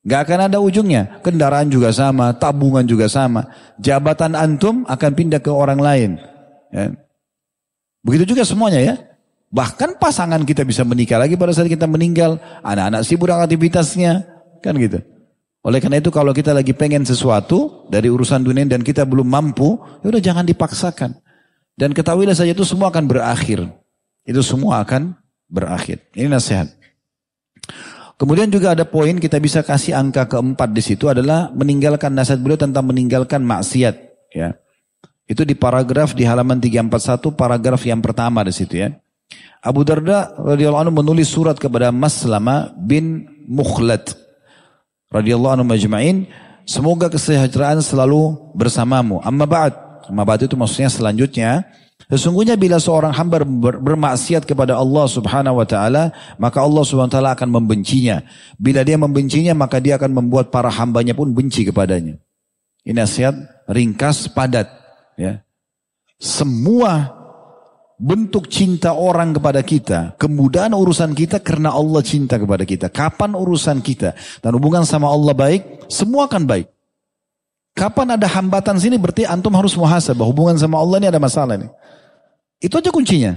Gak 0.03 0.27
akan 0.27 0.51
ada 0.51 0.59
ujungnya. 0.59 1.23
Kendaraan 1.23 1.71
juga 1.71 1.95
sama, 1.95 2.35
tabungan 2.35 2.83
juga 2.83 3.07
sama. 3.07 3.47
Jabatan 3.79 4.35
antum 4.35 4.83
akan 4.83 5.11
pindah 5.15 5.39
ke 5.39 5.47
orang 5.47 5.79
lain. 5.79 6.19
Ya. 6.75 6.91
Begitu 8.03 8.35
juga 8.35 8.43
semuanya 8.43 8.79
ya. 8.83 8.95
Bahkan 9.53 9.97
pasangan 9.97 10.43
kita 10.43 10.67
bisa 10.67 10.83
menikah 10.83 11.17
lagi 11.17 11.39
pada 11.39 11.55
saat 11.55 11.71
kita 11.71 11.87
meninggal. 11.87 12.37
Anak-anak 12.61 13.01
sibuk 13.07 13.31
dengan 13.31 13.47
aktivitasnya. 13.47 14.13
Kan 14.59 14.75
gitu. 14.77 14.99
Oleh 15.63 15.79
karena 15.79 16.03
itu 16.03 16.11
kalau 16.11 16.35
kita 16.35 16.51
lagi 16.51 16.75
pengen 16.75 17.07
sesuatu 17.07 17.87
dari 17.87 18.11
urusan 18.11 18.43
dunia 18.43 18.67
dan 18.67 18.83
kita 18.83 19.07
belum 19.07 19.23
mampu, 19.23 19.79
ya 20.03 20.11
udah 20.11 20.19
jangan 20.19 20.43
dipaksakan. 20.43 21.15
Dan 21.79 21.95
ketahuilah 21.95 22.35
saja 22.35 22.51
itu 22.51 22.67
semua 22.67 22.91
akan 22.91 23.07
berakhir. 23.07 23.71
Itu 24.27 24.43
semua 24.43 24.83
akan 24.83 25.15
berakhir. 25.47 26.03
Ini 26.11 26.27
nasihat. 26.27 26.67
Kemudian 28.19 28.51
juga 28.51 28.75
ada 28.75 28.83
poin 28.83 29.17
kita 29.17 29.39
bisa 29.39 29.63
kasih 29.63 29.95
angka 29.97 30.27
keempat 30.27 30.69
di 30.75 30.83
situ 30.83 31.07
adalah 31.09 31.49
meninggalkan 31.55 32.13
nasihat 32.13 32.43
beliau 32.43 32.59
tentang 32.59 32.85
meninggalkan 32.85 33.41
maksiat. 33.41 33.95
Ya, 34.35 34.57
itu 35.29 35.41
di 35.47 35.55
paragraf 35.55 36.11
di 36.13 36.27
halaman 36.27 36.59
341 36.59 37.33
paragraf 37.33 37.81
yang 37.87 38.03
pertama 38.03 38.43
di 38.43 38.53
situ 38.53 38.83
ya. 38.83 38.91
Abu 39.63 39.87
Darda 39.87 40.35
radhiyallahu 40.35 40.89
anhu 40.89 40.95
menulis 40.99 41.31
surat 41.31 41.55
kepada 41.55 41.89
Maslama 41.89 42.75
bin 42.75 43.25
Mukhlad 43.47 44.03
radhiyallahu 45.13 45.61
anhu 45.61 45.67
majma'in, 45.69 46.27
semoga 46.67 47.07
kesejahteraan 47.07 47.79
selalu 47.79 48.35
bersamamu. 48.57 49.23
Amma 49.23 49.45
ba'd. 49.45 49.73
Amma 50.09 50.27
ba'd 50.27 50.43
itu 50.49 50.57
maksudnya 50.59 50.91
selanjutnya 50.91 51.63
Sesungguhnya 52.11 52.59
bila 52.59 52.83
seorang 52.83 53.15
hamba 53.15 53.41
bermaksiat 53.79 54.43
kepada 54.43 54.75
Allah 54.75 55.07
subhanahu 55.07 55.63
wa 55.63 55.67
ta'ala, 55.67 56.11
maka 56.35 56.59
Allah 56.59 56.83
subhanahu 56.83 57.09
wa 57.09 57.15
ta'ala 57.15 57.31
akan 57.31 57.49
membencinya. 57.49 58.27
Bila 58.59 58.83
dia 58.83 58.99
membencinya, 58.99 59.55
maka 59.55 59.79
dia 59.79 59.95
akan 59.95 60.11
membuat 60.11 60.51
para 60.51 60.67
hambanya 60.67 61.15
pun 61.15 61.31
benci 61.31 61.63
kepadanya. 61.63 62.19
Ini 62.83 62.99
nasihat 62.99 63.35
ringkas, 63.71 64.27
padat. 64.27 64.82
Ya. 65.19 65.43
Semua 66.17 67.23
bentuk 68.03 68.51
cinta 68.51 68.91
orang 68.91 69.31
kepada 69.31 69.61
kita, 69.63 69.99
kemudahan 70.19 70.75
urusan 70.75 71.15
kita 71.15 71.39
karena 71.39 71.71
Allah 71.71 72.03
cinta 72.03 72.35
kepada 72.35 72.67
kita. 72.67 72.91
Kapan 72.91 73.37
urusan 73.37 73.79
kita 73.79 74.17
dan 74.43 74.51
hubungan 74.57 74.83
sama 74.83 75.07
Allah 75.07 75.31
baik, 75.31 75.87
semua 75.87 76.27
akan 76.27 76.43
baik. 76.43 76.67
Kapan 77.73 78.19
ada 78.19 78.29
hambatan 78.29 78.77
sini 78.77 79.01
berarti 79.01 79.25
antum 79.25 79.49
harus 79.57 79.73
muhasabah. 79.73 80.25
Hubungan 80.29 80.59
sama 80.61 80.77
Allah 80.77 81.01
ini 81.01 81.07
ada 81.09 81.17
masalah 81.17 81.57
nih. 81.57 81.71
Itu 82.61 82.77
aja 82.77 82.93
kuncinya. 82.93 83.33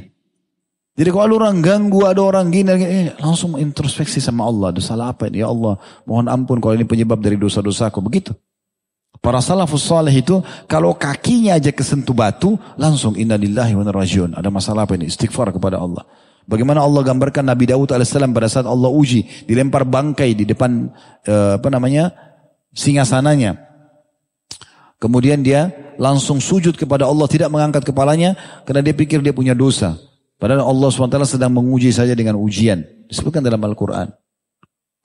Jadi 0.97 1.11
kalau 1.13 1.37
orang 1.37 1.61
ganggu, 1.61 2.09
ada 2.09 2.25
orang 2.25 2.49
gini, 2.49 2.73
eh, 2.73 3.13
langsung 3.21 3.57
introspeksi 3.61 4.17
sama 4.17 4.49
Allah. 4.49 4.73
Ada 4.73 4.81
salah 4.81 5.13
apa 5.13 5.29
ini? 5.29 5.45
Ya 5.45 5.49
Allah, 5.53 5.77
mohon 6.09 6.25
ampun 6.29 6.57
kalau 6.57 6.73
ini 6.73 6.89
penyebab 6.89 7.21
dari 7.21 7.37
dosa-dosaku. 7.37 8.01
Begitu. 8.01 8.33
Para 9.21 9.41
salafus 9.41 9.83
salih 9.87 10.13
itu, 10.13 10.39
kalau 10.71 10.93
kakinya 10.95 11.57
aja 11.57 11.73
kesentuh 11.73 12.13
batu, 12.13 12.55
langsung 12.77 13.17
innalillahi 13.17 13.75
wa 13.75 13.85
rajiun. 13.89 14.37
Ada 14.37 14.49
masalah 14.53 14.85
apa 14.85 14.95
ini? 14.95 15.09
Istighfar 15.09 15.51
kepada 15.51 15.81
Allah. 15.81 16.05
Bagaimana 16.47 16.79
Allah 16.79 17.03
gambarkan 17.03 17.43
Nabi 17.43 17.67
Daud 17.67 17.91
alaihissalam 17.91 18.31
pada 18.31 18.47
saat 18.47 18.71
Allah 18.71 18.87
uji, 18.87 19.47
dilempar 19.51 19.83
bangkai 19.83 20.31
di 20.39 20.47
depan 20.47 20.95
eh, 21.27 21.59
apa 21.59 21.69
namanya 21.75 22.15
singgasananya. 22.71 23.59
Kemudian 25.03 25.43
dia 25.43 25.75
langsung 25.99 26.39
sujud 26.39 26.79
kepada 26.79 27.05
Allah, 27.05 27.27
tidak 27.27 27.51
mengangkat 27.51 27.83
kepalanya 27.83 28.39
karena 28.63 28.81
dia 28.81 28.95
pikir 28.95 29.19
dia 29.27 29.35
punya 29.35 29.59
dosa. 29.59 29.99
Padahal 30.39 30.69
Allah 30.69 30.89
SWT 30.93 31.19
sedang 31.27 31.51
menguji 31.51 31.91
saja 31.91 32.13
dengan 32.15 32.37
ujian. 32.39 32.85
Disebutkan 33.09 33.43
dalam 33.43 33.61
Al-Quran. 33.61 34.13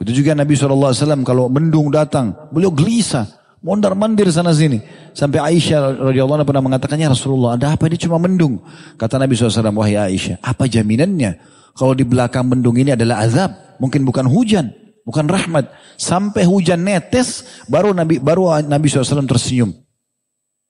Itu 0.02 0.12
juga 0.12 0.34
Nabi 0.34 0.58
SAW 0.58 1.22
kalau 1.24 1.46
mendung 1.48 1.90
datang, 1.94 2.34
beliau 2.54 2.74
gelisah. 2.74 3.41
Mondar 3.62 3.94
mandir 3.94 4.26
sana 4.34 4.50
sini. 4.58 4.82
Sampai 5.14 5.38
Aisyah 5.38 6.10
radhiyallahu 6.10 6.42
anha 6.42 6.48
pernah 6.50 6.66
mengatakannya 6.66 7.14
Rasulullah 7.14 7.54
ada 7.54 7.78
apa 7.78 7.86
ini 7.86 7.98
cuma 8.02 8.18
mendung. 8.18 8.58
Kata 8.98 9.22
Nabi 9.22 9.38
SAW 9.38 9.70
wahai 9.78 10.02
Aisyah 10.02 10.42
apa 10.42 10.66
jaminannya 10.66 11.38
kalau 11.78 11.94
di 11.94 12.02
belakang 12.02 12.50
mendung 12.50 12.76
ini 12.82 12.98
adalah 12.98 13.22
azab. 13.22 13.54
Mungkin 13.78 14.02
bukan 14.02 14.26
hujan. 14.26 14.74
Bukan 15.06 15.30
rahmat. 15.30 15.70
Sampai 15.98 16.46
hujan 16.46 16.82
netes 16.82 17.46
baru 17.70 17.94
Nabi 17.94 18.18
baru 18.18 18.66
Nabi 18.66 18.90
SAW 18.90 19.30
tersenyum. 19.30 19.74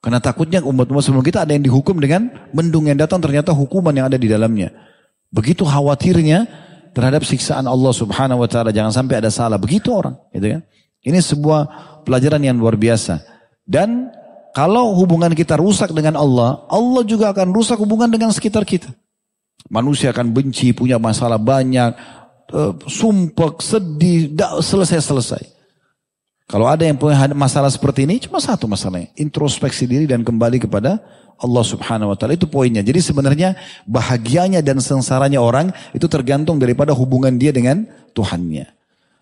Karena 0.01 0.17
takutnya 0.17 0.59
umat-umat 0.65 1.05
sebelum 1.05 1.21
kita 1.21 1.45
ada 1.45 1.53
yang 1.53 1.61
dihukum 1.61 1.95
dengan 2.01 2.27
mendung 2.51 2.89
yang 2.89 2.97
datang 2.97 3.21
ternyata 3.21 3.53
hukuman 3.53 3.93
yang 3.93 4.09
ada 4.09 4.17
di 4.17 4.25
dalamnya. 4.25 4.73
Begitu 5.29 5.61
khawatirnya 5.63 6.49
terhadap 6.91 7.23
siksaan 7.23 7.69
Allah 7.69 7.93
subhanahu 7.93 8.43
wa 8.43 8.49
ta'ala. 8.49 8.73
Jangan 8.75 8.91
sampai 8.91 9.21
ada 9.21 9.29
salah. 9.29 9.61
Begitu 9.61 9.93
orang. 9.93 10.17
Gitu 10.33 10.57
kan? 10.57 10.61
Ini 11.01 11.17
sebuah 11.17 11.61
pelajaran 12.03 12.41
yang 12.41 12.57
luar 12.57 12.75
biasa. 12.75 13.21
Dan 13.63 14.11
kalau 14.51 14.91
hubungan 14.99 15.31
kita 15.31 15.55
rusak 15.55 15.95
dengan 15.95 16.19
Allah, 16.19 16.67
Allah 16.67 17.03
juga 17.07 17.31
akan 17.31 17.55
rusak 17.55 17.79
hubungan 17.79 18.11
dengan 18.11 18.29
sekitar 18.35 18.67
kita. 18.67 18.91
Manusia 19.71 20.11
akan 20.11 20.35
benci, 20.35 20.75
punya 20.75 20.99
masalah 20.99 21.39
banyak, 21.39 21.95
uh, 22.51 22.75
sumpek, 22.83 23.63
sedih, 23.63 24.35
selesai-selesai. 24.59 25.61
Kalau 26.51 26.67
ada 26.67 26.83
yang 26.83 26.99
punya 26.99 27.31
masalah 27.31 27.71
seperti 27.71 28.03
ini, 28.03 28.19
cuma 28.19 28.43
satu 28.43 28.67
masalahnya. 28.67 29.07
Introspeksi 29.15 29.87
diri 29.87 30.03
dan 30.03 30.19
kembali 30.27 30.59
kepada 30.67 30.99
Allah 31.39 31.63
subhanahu 31.63 32.11
wa 32.11 32.17
ta'ala. 32.19 32.35
Itu 32.35 32.51
poinnya. 32.51 32.83
Jadi 32.83 32.99
sebenarnya 32.99 33.55
bahagianya 33.87 34.59
dan 34.59 34.83
sengsaranya 34.83 35.39
orang 35.39 35.71
itu 35.95 36.11
tergantung 36.11 36.59
daripada 36.59 36.91
hubungan 36.91 37.39
dia 37.39 37.55
dengan 37.55 37.87
Tuhannya. 38.11 38.80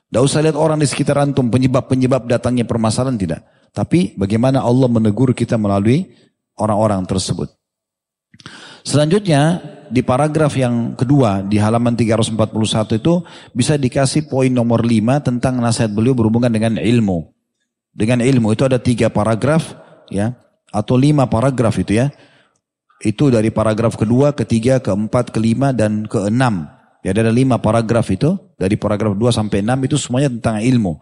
Tidak 0.09 0.21
usah 0.25 0.41
lihat 0.41 0.57
orang 0.57 0.81
di 0.81 0.89
sekitar 0.89 1.21
antum, 1.21 1.53
penyebab-penyebab 1.53 2.25
datangnya 2.25 2.65
permasalahan 2.65 3.17
tidak. 3.17 3.45
Tapi 3.69 4.17
bagaimana 4.17 4.65
Allah 4.65 4.89
menegur 4.89 5.37
kita 5.37 5.53
melalui 5.61 6.09
orang-orang 6.57 7.05
tersebut. 7.05 7.53
Selanjutnya 8.81 9.61
di 9.93 10.01
paragraf 10.01 10.57
yang 10.57 10.97
kedua 10.97 11.45
di 11.45 11.61
halaman 11.61 11.93
341 11.93 12.97
itu 12.97 13.13
bisa 13.53 13.77
dikasih 13.77 14.25
poin 14.25 14.49
nomor 14.49 14.81
5 14.81 15.21
tentang 15.21 15.61
nasihat 15.61 15.93
beliau 15.93 16.17
berhubungan 16.17 16.49
dengan 16.49 16.81
ilmu. 16.81 17.29
Dengan 17.93 18.25
ilmu 18.25 18.53
itu 18.53 18.65
ada 18.65 18.81
tiga 18.81 19.13
paragraf 19.13 19.75
ya 20.09 20.37
atau 20.69 20.95
lima 20.95 21.27
paragraf 21.29 21.77
itu 21.81 21.99
ya. 21.99 22.13
Itu 22.99 23.31
dari 23.31 23.47
paragraf 23.47 23.95
kedua, 23.95 24.35
ketiga, 24.35 24.83
keempat, 24.83 25.31
kelima 25.31 25.71
dan 25.71 26.03
keenam. 26.05 26.67
Ya 26.99 27.15
ada 27.15 27.31
lima 27.31 27.59
paragraf 27.63 28.11
itu 28.11 28.35
dari 28.59 28.75
paragraf 28.75 29.15
2 29.15 29.31
sampai 29.31 29.63
6 29.63 29.87
itu 29.87 29.95
semuanya 29.95 30.29
tentang 30.29 30.59
ilmu. 30.59 30.99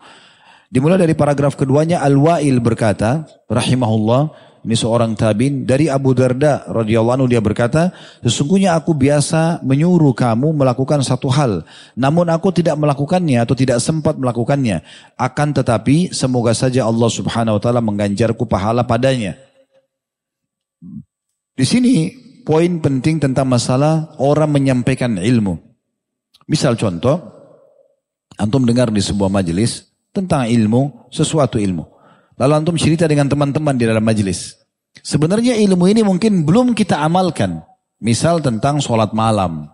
Dimulai 0.67 0.99
dari 0.99 1.15
paragraf 1.15 1.55
keduanya 1.55 2.03
Al-Wa'il 2.03 2.59
berkata 2.59 3.25
rahimahullah 3.47 4.47
ini 4.67 4.75
seorang 4.75 5.15
tabin 5.15 5.63
dari 5.63 5.87
Abu 5.87 6.11
Darda 6.11 6.67
radhiyallahu 6.67 7.15
anhu 7.23 7.27
dia 7.31 7.39
berkata, 7.39 7.95
sesungguhnya 8.19 8.75
aku 8.75 8.91
biasa 8.91 9.63
menyuruh 9.63 10.11
kamu 10.11 10.51
melakukan 10.51 10.99
satu 11.07 11.31
hal, 11.31 11.63
namun 11.95 12.27
aku 12.27 12.51
tidak 12.51 12.75
melakukannya 12.75 13.47
atau 13.47 13.55
tidak 13.55 13.79
sempat 13.79 14.19
melakukannya. 14.19 14.83
Akan 15.15 15.55
tetapi 15.55 16.11
semoga 16.11 16.51
saja 16.51 16.83
Allah 16.83 17.07
Subhanahu 17.07 17.55
wa 17.55 17.61
taala 17.63 17.79
mengganjarku 17.79 18.43
pahala 18.43 18.83
padanya. 18.83 19.39
Di 21.55 21.63
sini 21.63 22.11
poin 22.43 22.83
penting 22.83 23.23
tentang 23.23 23.47
masalah 23.47 24.19
orang 24.19 24.51
menyampaikan 24.51 25.15
ilmu. 25.15 25.66
Misal 26.47 26.79
contoh, 26.79 27.19
antum 28.39 28.63
dengar 28.63 28.87
di 28.87 29.03
sebuah 29.03 29.27
majelis 29.27 29.91
tentang 30.15 30.47
ilmu, 30.47 31.11
sesuatu 31.11 31.59
ilmu. 31.59 31.83
Lalu 32.39 32.53
antum 32.55 32.75
cerita 32.79 33.03
dengan 33.03 33.27
teman-teman 33.27 33.75
di 33.75 33.83
dalam 33.83 34.01
majelis. 34.01 34.55
Sebenarnya 35.03 35.59
ilmu 35.59 35.85
ini 35.91 36.01
mungkin 36.07 36.47
belum 36.47 36.71
kita 36.71 37.03
amalkan. 37.03 37.61
Misal 37.99 38.39
tentang 38.39 38.79
sholat 38.79 39.11
malam. 39.11 39.67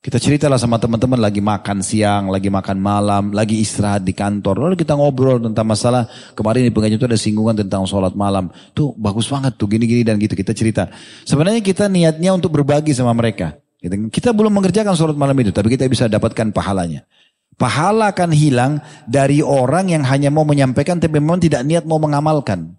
Kita 0.00 0.16
ceritalah 0.16 0.56
sama 0.56 0.80
teman-teman 0.80 1.20
lagi 1.20 1.44
makan 1.44 1.84
siang, 1.84 2.32
lagi 2.32 2.48
makan 2.48 2.80
malam, 2.80 3.36
lagi 3.36 3.60
istirahat 3.60 4.00
di 4.00 4.16
kantor. 4.16 4.56
Lalu 4.56 4.80
kita 4.80 4.96
ngobrol 4.96 5.36
tentang 5.44 5.68
masalah 5.68 6.08
kemarin 6.32 6.64
di 6.64 6.72
pengajian 6.72 6.96
itu 6.96 7.04
ada 7.04 7.20
singgungan 7.20 7.52
tentang 7.52 7.84
sholat 7.84 8.16
malam. 8.16 8.48
Tuh 8.72 8.96
bagus 8.96 9.28
banget 9.28 9.60
tuh 9.60 9.68
gini-gini 9.68 10.00
dan 10.00 10.16
gitu 10.16 10.32
kita 10.32 10.56
cerita. 10.56 10.88
Sebenarnya 11.28 11.60
kita 11.60 11.84
niatnya 11.92 12.32
untuk 12.32 12.48
berbagi 12.48 12.96
sama 12.96 13.12
mereka. 13.12 13.59
Kita 13.80 14.36
belum 14.36 14.52
mengerjakan 14.60 14.92
sholat 14.92 15.16
malam 15.16 15.32
itu, 15.40 15.56
tapi 15.56 15.72
kita 15.72 15.88
bisa 15.88 16.04
dapatkan 16.04 16.52
pahalanya. 16.52 17.08
Pahala 17.56 18.12
akan 18.12 18.30
hilang 18.32 18.80
dari 19.08 19.40
orang 19.44 19.92
yang 19.92 20.04
hanya 20.04 20.32
mau 20.32 20.48
menyampaikan 20.48 20.96
tapi 20.96 21.20
memang 21.20 21.40
tidak 21.40 21.64
niat 21.64 21.84
mau 21.84 22.00
mengamalkan. 22.00 22.76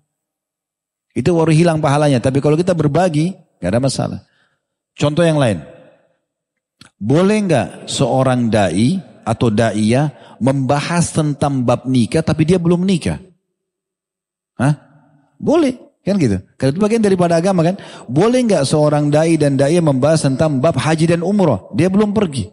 Itu 1.14 1.38
baru 1.38 1.54
hilang 1.54 1.78
pahalanya. 1.84 2.18
Tapi 2.18 2.42
kalau 2.42 2.58
kita 2.58 2.74
berbagi, 2.74 3.36
gak 3.62 3.78
ada 3.78 3.82
masalah. 3.82 4.20
Contoh 4.98 5.22
yang 5.22 5.38
lain. 5.38 5.62
Boleh 6.98 7.38
nggak 7.46 7.68
seorang 7.90 8.50
dai 8.50 8.98
atau 9.22 9.54
daiyah 9.54 10.38
membahas 10.42 11.14
tentang 11.14 11.62
bab 11.62 11.86
nikah 11.86 12.26
tapi 12.26 12.46
dia 12.46 12.58
belum 12.58 12.82
nikah? 12.82 13.22
Hah? 14.58 14.74
Boleh. 15.38 15.78
Kan 16.02 16.18
gitu. 16.18 16.42
Karena 16.58 16.72
itu 16.74 16.82
bagian 16.82 17.02
daripada 17.06 17.38
agama 17.38 17.62
kan. 17.62 17.78
Boleh 18.10 18.42
nggak 18.42 18.66
seorang 18.66 19.14
dai 19.14 19.38
dan 19.38 19.54
daiyah 19.54 19.86
membahas 19.86 20.26
tentang 20.26 20.58
bab 20.58 20.74
haji 20.74 21.14
dan 21.14 21.22
umroh? 21.22 21.70
Dia 21.78 21.94
belum 21.94 22.10
pergi. 22.14 22.50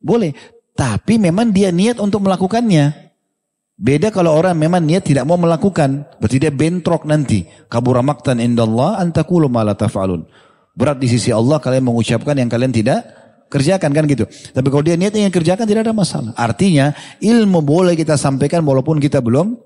Boleh. 0.00 0.36
Tapi 0.76 1.16
memang 1.16 1.52
dia 1.52 1.72
niat 1.72 1.96
untuk 1.96 2.24
melakukannya. 2.24 3.12
Beda 3.80 4.12
kalau 4.12 4.36
orang 4.36 4.52
memang 4.60 4.84
niat 4.84 5.08
tidak 5.08 5.24
mau 5.24 5.40
melakukan. 5.40 6.04
Berarti 6.20 6.36
dia 6.36 6.52
bentrok 6.52 7.08
nanti. 7.08 7.48
Kabura 7.72 8.04
maktan 8.04 8.36
indallah 8.36 9.00
antakulu 9.00 9.48
ma 9.48 9.64
taf'alun. 9.72 10.28
Berat 10.76 11.00
di 11.00 11.08
sisi 11.08 11.32
Allah 11.32 11.56
kalian 11.56 11.88
mengucapkan 11.88 12.36
yang 12.36 12.52
kalian 12.52 12.72
tidak 12.72 13.00
kerjakan 13.48 13.90
kan 13.92 14.04
gitu. 14.04 14.24
Tapi 14.28 14.68
kalau 14.68 14.84
dia 14.84 15.00
niat 15.00 15.16
ingin 15.16 15.32
kerjakan 15.32 15.64
tidak 15.64 15.88
ada 15.88 15.96
masalah. 15.96 16.32
Artinya 16.36 16.92
ilmu 17.24 17.64
boleh 17.64 17.96
kita 17.96 18.20
sampaikan 18.20 18.60
walaupun 18.64 19.00
kita 19.00 19.24
belum 19.24 19.56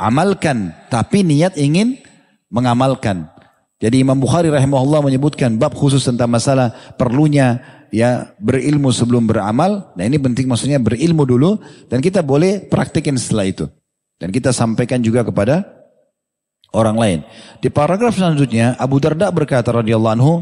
amalkan. 0.00 0.72
Tapi 0.88 1.24
niat 1.24 1.60
ingin 1.60 2.03
mengamalkan. 2.54 3.26
Jadi 3.82 4.06
Imam 4.06 4.16
Bukhari 4.16 4.46
rahimahullah 4.46 5.02
menyebutkan 5.02 5.58
bab 5.58 5.74
khusus 5.74 6.06
tentang 6.06 6.30
masalah 6.30 6.70
perlunya 6.94 7.58
ya 7.90 8.30
berilmu 8.38 8.94
sebelum 8.94 9.26
beramal. 9.26 9.90
Nah 9.98 10.04
ini 10.06 10.22
penting 10.22 10.46
maksudnya 10.46 10.78
berilmu 10.78 11.26
dulu 11.26 11.58
dan 11.90 11.98
kita 11.98 12.22
boleh 12.22 12.62
praktekin 12.70 13.18
setelah 13.18 13.50
itu. 13.50 13.66
Dan 14.22 14.30
kita 14.30 14.54
sampaikan 14.54 15.02
juga 15.02 15.26
kepada 15.26 15.66
orang 16.70 16.96
lain. 16.96 17.18
Di 17.58 17.68
paragraf 17.68 18.14
selanjutnya 18.14 18.78
Abu 18.78 19.02
Darda 19.02 19.28
berkata 19.34 19.74
radhiyallahu 19.74 20.14
anhu, 20.14 20.34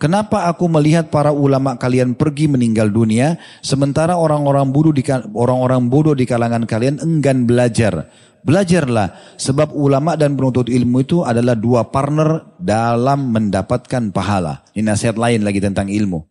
"Kenapa 0.00 0.48
aku 0.48 0.64
melihat 0.72 1.12
para 1.12 1.30
ulama 1.30 1.76
kalian 1.76 2.16
pergi 2.16 2.48
meninggal 2.48 2.88
dunia 2.88 3.36
sementara 3.60 4.16
orang-orang 4.16 4.72
bodoh 4.72 4.96
di 4.96 5.04
orang-orang 5.36 5.92
bodoh 5.92 6.16
di 6.16 6.24
kalangan 6.24 6.64
kalian 6.64 6.98
enggan 7.04 7.44
belajar?" 7.44 8.08
Belajarlah 8.40 9.36
sebab 9.36 9.76
ulama 9.76 10.16
dan 10.16 10.32
penuntut 10.32 10.72
ilmu 10.72 11.04
itu 11.04 11.20
adalah 11.20 11.52
dua 11.52 11.92
partner 11.92 12.56
dalam 12.56 13.36
mendapatkan 13.36 14.08
pahala. 14.16 14.64
Ini 14.72 14.88
nasihat 14.88 15.20
lain 15.20 15.44
lagi 15.44 15.60
tentang 15.60 15.92
ilmu. 15.92 16.24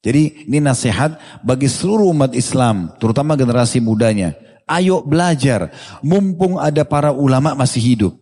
Jadi 0.00 0.48
ini 0.48 0.64
nasihat 0.64 1.20
bagi 1.44 1.68
seluruh 1.68 2.08
umat 2.16 2.32
Islam, 2.32 2.96
terutama 2.96 3.36
generasi 3.36 3.84
mudanya. 3.84 4.32
Ayo 4.64 5.04
belajar, 5.04 5.76
mumpung 6.00 6.56
ada 6.56 6.88
para 6.88 7.12
ulama 7.12 7.52
masih 7.52 7.84
hidup. 7.84 8.12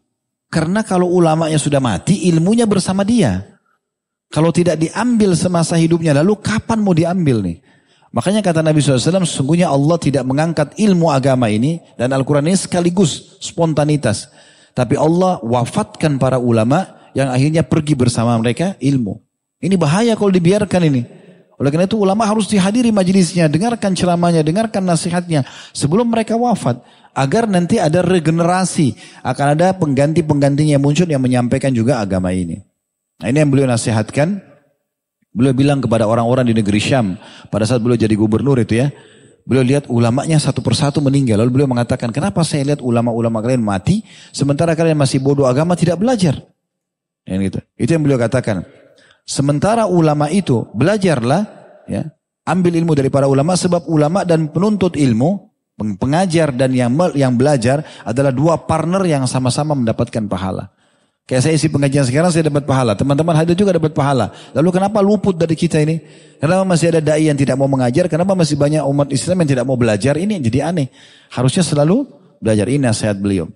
Karena 0.50 0.82
kalau 0.82 1.06
ulamanya 1.06 1.56
sudah 1.60 1.78
mati, 1.78 2.26
ilmunya 2.26 2.66
bersama 2.66 3.06
dia. 3.06 3.53
Kalau 4.34 4.50
tidak 4.50 4.82
diambil 4.82 5.38
semasa 5.38 5.78
hidupnya, 5.78 6.10
lalu 6.10 6.34
kapan 6.42 6.82
mau 6.82 6.90
diambil 6.90 7.38
nih? 7.38 7.62
Makanya 8.10 8.42
kata 8.42 8.66
Nabi 8.66 8.82
SAW, 8.82 9.22
sesungguhnya 9.22 9.70
Allah 9.70 9.94
tidak 9.94 10.26
mengangkat 10.26 10.74
ilmu 10.74 11.06
agama 11.06 11.46
ini 11.46 11.78
dan 11.94 12.10
Al-Quran 12.10 12.50
ini 12.50 12.58
sekaligus 12.58 13.38
spontanitas. 13.38 14.26
Tapi 14.74 14.98
Allah 14.98 15.38
wafatkan 15.38 16.18
para 16.18 16.42
ulama 16.42 16.82
yang 17.14 17.30
akhirnya 17.30 17.62
pergi 17.62 17.94
bersama 17.94 18.34
mereka 18.42 18.74
ilmu. 18.82 19.22
Ini 19.62 19.78
bahaya 19.78 20.18
kalau 20.18 20.34
dibiarkan 20.34 20.82
ini. 20.82 21.02
Oleh 21.54 21.70
karena 21.70 21.86
itu 21.86 21.94
ulama 21.94 22.26
harus 22.26 22.50
dihadiri 22.50 22.90
majelisnya, 22.90 23.46
dengarkan 23.46 23.94
ceramahnya, 23.94 24.42
dengarkan 24.42 24.82
nasihatnya 24.82 25.46
sebelum 25.70 26.10
mereka 26.10 26.34
wafat. 26.34 26.82
Agar 27.14 27.46
nanti 27.46 27.78
ada 27.78 28.02
regenerasi, 28.02 28.98
akan 29.22 29.46
ada 29.54 29.70
pengganti-penggantinya 29.78 30.82
muncul 30.82 31.06
yang 31.06 31.22
menyampaikan 31.22 31.70
juga 31.70 32.02
agama 32.02 32.34
ini. 32.34 32.73
Nah 33.24 33.32
ini 33.32 33.40
yang 33.40 33.48
beliau 33.48 33.64
nasihatkan. 33.64 34.36
Beliau 35.32 35.56
bilang 35.56 35.80
kepada 35.80 36.04
orang-orang 36.04 36.52
di 36.52 36.54
negeri 36.60 36.76
Syam 36.76 37.16
pada 37.48 37.64
saat 37.64 37.80
beliau 37.80 37.96
jadi 37.96 38.12
gubernur 38.12 38.60
itu 38.60 38.84
ya. 38.84 38.92
Beliau 39.48 39.64
lihat 39.64 39.88
ulamanya 39.88 40.36
satu 40.36 40.60
persatu 40.60 41.00
meninggal. 41.00 41.40
Lalu 41.40 41.50
beliau 41.60 41.68
mengatakan, 41.72 42.12
kenapa 42.12 42.44
saya 42.44 42.68
lihat 42.68 42.84
ulama-ulama 42.84 43.40
kalian 43.40 43.64
mati, 43.64 44.04
sementara 44.28 44.76
kalian 44.76 45.00
masih 45.00 45.24
bodoh 45.24 45.48
agama 45.48 45.72
tidak 45.72 45.96
belajar. 45.96 46.36
Ya, 47.24 47.40
gitu. 47.40 47.64
Itu 47.80 47.96
yang 47.96 48.04
beliau 48.04 48.20
katakan. 48.20 48.68
Sementara 49.24 49.88
ulama 49.88 50.28
itu 50.28 50.68
belajarlah, 50.76 51.48
ya, 51.88 52.12
ambil 52.44 52.76
ilmu 52.76 52.92
dari 52.92 53.08
para 53.08 53.24
ulama 53.24 53.56
sebab 53.56 53.88
ulama 53.88 54.20
dan 54.28 54.52
penuntut 54.52 55.00
ilmu, 55.00 55.48
pengajar 55.96 56.52
dan 56.52 56.76
yang 56.76 56.92
yang 57.16 57.34
belajar 57.40 57.84
adalah 58.04 58.30
dua 58.30 58.68
partner 58.68 59.00
yang 59.08 59.24
sama-sama 59.24 59.72
mendapatkan 59.72 60.28
pahala. 60.28 60.73
Kayak 61.24 61.40
saya 61.40 61.56
isi 61.56 61.72
pengajian 61.72 62.04
sekarang 62.04 62.28
saya 62.28 62.52
dapat 62.52 62.68
pahala, 62.68 62.92
teman-teman 62.92 63.32
hadir 63.32 63.56
juga 63.56 63.72
dapat 63.72 63.96
pahala. 63.96 64.28
Lalu 64.52 64.68
kenapa 64.76 65.00
luput 65.00 65.32
dari 65.32 65.56
kita 65.56 65.80
ini? 65.80 65.96
Kenapa 66.36 66.68
masih 66.68 66.92
ada 66.92 67.00
dai 67.00 67.32
yang 67.32 67.38
tidak 67.40 67.56
mau 67.56 67.64
mengajar? 67.64 68.12
Kenapa 68.12 68.36
masih 68.36 68.60
banyak 68.60 68.84
umat 68.84 69.08
Islam 69.08 69.40
yang 69.40 69.48
tidak 69.56 69.64
mau 69.64 69.80
belajar? 69.80 70.20
Ini 70.20 70.36
jadi 70.44 70.68
aneh. 70.68 70.92
Harusnya 71.32 71.64
selalu 71.64 72.04
belajar 72.44 72.68
ini 72.68 72.84
nasihat 72.84 73.16
beliau. 73.16 73.48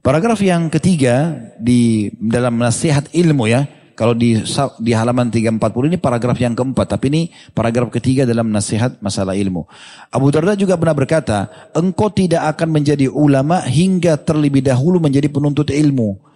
Paragraf 0.00 0.40
yang 0.40 0.72
ketiga 0.72 1.36
di 1.60 2.08
dalam 2.16 2.56
nasihat 2.56 3.12
ilmu 3.12 3.44
ya, 3.44 3.68
kalau 3.92 4.16
di, 4.16 4.40
di 4.80 4.92
halaman 4.96 5.28
340 5.28 5.92
ini 5.92 6.00
paragraf 6.00 6.40
yang 6.40 6.56
keempat, 6.56 6.96
tapi 6.96 7.12
ini 7.12 7.22
paragraf 7.52 7.92
ketiga 7.92 8.24
dalam 8.24 8.48
nasihat 8.48 8.96
masalah 9.04 9.36
ilmu. 9.36 9.68
Abu 10.08 10.32
Darda 10.32 10.56
juga 10.56 10.80
pernah 10.80 10.96
berkata, 10.96 11.68
engkau 11.76 12.08
tidak 12.08 12.56
akan 12.56 12.72
menjadi 12.72 13.12
ulama 13.12 13.60
hingga 13.60 14.16
terlebih 14.16 14.64
dahulu 14.64 14.96
menjadi 14.96 15.28
penuntut 15.28 15.68
ilmu. 15.68 16.31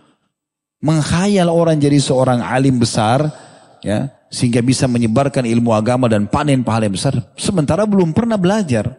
Menghayal 0.81 1.49
orang 1.49 1.81
jadi 1.81 1.97
seorang 1.97 2.45
alim 2.45 2.77
besar, 2.77 3.33
ya 3.81 4.13
sehingga 4.27 4.61
bisa 4.61 4.91
menyebarkan 4.91 5.47
ilmu 5.47 5.73
agama 5.73 6.11
dan 6.11 6.27
panen 6.27 6.67
pahala 6.67 6.91
yang 6.91 6.97
besar, 6.99 7.15
sementara 7.39 7.87
belum 7.87 8.11
pernah 8.11 8.37
belajar 8.37 8.91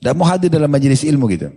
dan 0.00 0.18
mau 0.18 0.26
hadir 0.26 0.50
dalam 0.50 0.66
majelis 0.66 1.04
ilmu 1.04 1.30
gitu. 1.30 1.52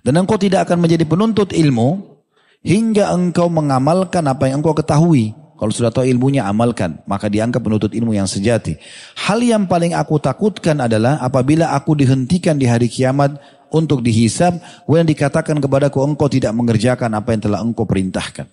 Dan 0.00 0.14
engkau 0.16 0.38
tidak 0.38 0.70
akan 0.70 0.78
menjadi 0.78 1.04
penuntut 1.04 1.50
ilmu 1.50 2.22
hingga 2.62 3.10
engkau 3.10 3.50
mengamalkan 3.50 4.24
apa 4.30 4.48
yang 4.48 4.62
engkau 4.62 4.72
ketahui. 4.72 5.34
Kalau 5.58 5.74
sudah 5.74 5.90
tahu 5.90 6.06
ilmunya 6.06 6.46
amalkan, 6.46 7.02
maka 7.10 7.26
dianggap 7.26 7.58
penuntut 7.58 7.90
ilmu 7.90 8.14
yang 8.14 8.30
sejati. 8.30 8.78
Hal 9.18 9.42
yang 9.42 9.66
paling 9.66 9.90
aku 9.90 10.22
takutkan 10.22 10.78
adalah 10.78 11.18
apabila 11.18 11.74
aku 11.74 11.98
dihentikan 11.98 12.54
di 12.54 12.70
hari 12.70 12.86
kiamat 12.86 13.34
untuk 13.74 14.00
dihisab, 14.00 14.58
kemudian 14.84 15.08
dikatakan 15.08 15.58
kepadaku 15.60 16.00
engkau 16.04 16.28
tidak 16.28 16.52
mengerjakan 16.56 17.12
apa 17.14 17.36
yang 17.36 17.42
telah 17.44 17.60
engkau 17.60 17.84
perintahkan. 17.84 18.48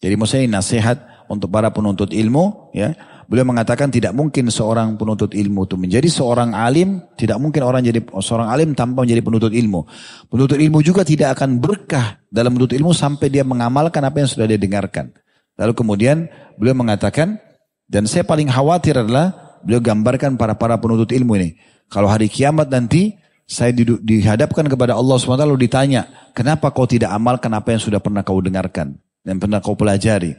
Jadi 0.00 0.14
maksudnya 0.16 0.42
ini 0.48 0.52
nasihat 0.56 0.96
untuk 1.28 1.52
para 1.52 1.68
penuntut 1.70 2.10
ilmu, 2.10 2.72
ya 2.72 2.96
Beliau 3.30 3.46
mengatakan 3.46 3.94
tidak 3.94 4.10
mungkin 4.10 4.50
seorang 4.50 4.98
penuntut 4.98 5.38
ilmu 5.38 5.62
itu 5.62 5.78
menjadi 5.78 6.10
seorang 6.10 6.50
alim, 6.50 6.98
tidak 7.14 7.38
mungkin 7.38 7.62
orang 7.62 7.86
jadi 7.86 8.02
seorang 8.02 8.50
alim 8.50 8.74
tanpa 8.74 9.06
menjadi 9.06 9.22
penuntut 9.22 9.54
ilmu. 9.54 9.86
Penuntut 10.26 10.58
ilmu 10.58 10.82
juga 10.82 11.06
tidak 11.06 11.38
akan 11.38 11.62
berkah 11.62 12.18
dalam 12.26 12.58
menuntut 12.58 12.74
ilmu 12.74 12.90
sampai 12.90 13.30
dia 13.30 13.46
mengamalkan 13.46 14.02
apa 14.02 14.26
yang 14.26 14.26
sudah 14.26 14.50
dia 14.50 14.58
dengarkan. 14.58 15.14
Lalu 15.54 15.78
kemudian 15.78 16.26
beliau 16.58 16.74
mengatakan, 16.74 17.38
dan 17.86 18.10
saya 18.10 18.26
paling 18.26 18.50
khawatir 18.50 18.98
adalah 18.98 19.54
beliau 19.62 19.78
gambarkan 19.78 20.34
para 20.34 20.58
para 20.58 20.82
penuntut 20.82 21.14
ilmu 21.14 21.38
ini. 21.38 21.54
Kalau 21.86 22.10
hari 22.10 22.26
kiamat 22.26 22.66
nanti 22.66 23.14
saya 23.50 23.74
dihadapkan 23.98 24.70
kepada 24.70 24.94
Allah 24.94 25.18
SWT 25.18 25.42
lalu 25.42 25.66
ditanya, 25.66 26.30
kenapa 26.30 26.70
kau 26.70 26.86
tidak 26.86 27.10
amalkan 27.10 27.50
apa 27.50 27.74
yang 27.74 27.82
sudah 27.82 27.98
pernah 27.98 28.22
kau 28.22 28.38
dengarkan? 28.38 28.94
dan 29.24 29.36
pernah 29.36 29.60
kau 29.60 29.76
pelajari. 29.76 30.36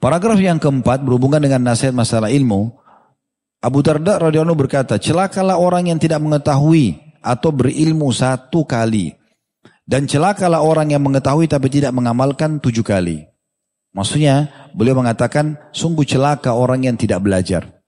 Paragraf 0.00 0.40
yang 0.40 0.56
keempat 0.56 1.04
berhubungan 1.04 1.40
dengan 1.40 1.72
nasihat 1.72 1.92
masalah 1.92 2.32
ilmu. 2.32 2.72
Abu 3.60 3.84
Darda 3.84 4.16
radhiyallahu 4.16 4.56
berkata, 4.56 4.96
celakalah 4.96 5.60
orang 5.60 5.92
yang 5.92 6.00
tidak 6.00 6.24
mengetahui 6.24 6.96
atau 7.20 7.52
berilmu 7.52 8.08
satu 8.08 8.64
kali. 8.64 9.12
Dan 9.84 10.08
celakalah 10.08 10.64
orang 10.64 10.96
yang 10.96 11.02
mengetahui 11.04 11.50
tapi 11.50 11.68
tidak 11.68 11.92
mengamalkan 11.92 12.56
tujuh 12.62 12.86
kali. 12.86 13.28
Maksudnya 13.90 14.70
beliau 14.72 14.96
mengatakan 14.96 15.58
sungguh 15.74 16.06
celaka 16.06 16.54
orang 16.54 16.86
yang 16.86 16.96
tidak 16.96 17.20
belajar. 17.20 17.79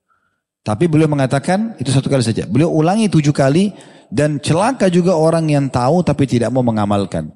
Tapi 0.63 0.87
beliau 0.87 1.11
mengatakan 1.11 1.75
itu 1.83 1.91
satu 1.91 2.07
kali 2.07 2.23
saja. 2.23 2.47
Beliau 2.47 2.71
ulangi 2.71 3.11
tujuh 3.11 3.35
kali 3.35 3.75
dan 4.15 4.39
celaka 4.39 4.87
juga 4.87 5.19
orang 5.19 5.51
yang 5.51 5.67
tahu 5.67 6.07
tapi 6.07 6.31
tidak 6.31 6.55
mau 6.55 6.63
mengamalkan. 6.63 7.35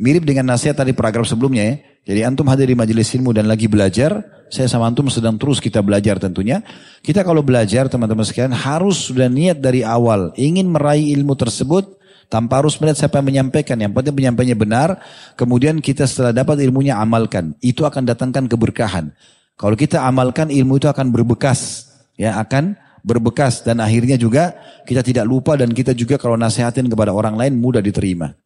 Mirip 0.00 0.26
dengan 0.26 0.56
nasihat 0.56 0.74
tadi 0.74 0.90
paragraf 0.90 1.30
sebelumnya 1.30 1.62
ya. 1.62 1.74
Jadi 2.00 2.20
antum 2.24 2.48
hadir 2.48 2.64
di 2.64 2.74
majelis 2.74 3.12
ilmu 3.12 3.36
dan 3.36 3.44
lagi 3.44 3.68
belajar, 3.68 4.24
saya 4.48 4.64
sama 4.64 4.88
antum 4.88 5.12
sedang 5.12 5.36
terus 5.36 5.60
kita 5.60 5.84
belajar 5.84 6.16
tentunya. 6.16 6.64
Kita 7.04 7.20
kalau 7.20 7.44
belajar 7.44 7.92
teman-teman 7.92 8.24
sekalian 8.24 8.56
harus 8.56 9.12
sudah 9.12 9.28
niat 9.28 9.60
dari 9.60 9.84
awal 9.84 10.32
ingin 10.40 10.72
meraih 10.72 11.12
ilmu 11.20 11.36
tersebut 11.36 12.00
tanpa 12.32 12.64
harus 12.64 12.80
melihat 12.80 13.04
siapa 13.04 13.20
yang 13.20 13.28
menyampaikan. 13.28 13.76
Yang 13.76 13.92
penting 14.00 14.16
penyampainya 14.16 14.56
benar, 14.56 14.88
kemudian 15.36 15.84
kita 15.84 16.08
setelah 16.08 16.32
dapat 16.32 16.64
ilmunya 16.64 16.96
amalkan. 16.96 17.52
Itu 17.60 17.84
akan 17.84 18.08
datangkan 18.08 18.48
keberkahan. 18.48 19.12
Kalau 19.60 19.76
kita 19.76 20.00
amalkan 20.08 20.48
ilmu 20.48 20.80
itu 20.80 20.88
akan 20.88 21.12
berbekas, 21.12 21.89
ya 22.20 22.36
akan 22.36 22.76
berbekas 23.00 23.64
dan 23.64 23.80
akhirnya 23.80 24.20
juga 24.20 24.52
kita 24.84 25.00
tidak 25.00 25.24
lupa 25.24 25.56
dan 25.56 25.72
kita 25.72 25.96
juga 25.96 26.20
kalau 26.20 26.36
nasihatin 26.36 26.84
kepada 26.84 27.16
orang 27.16 27.32
lain 27.40 27.56
mudah 27.56 27.80
diterima. 27.80 28.36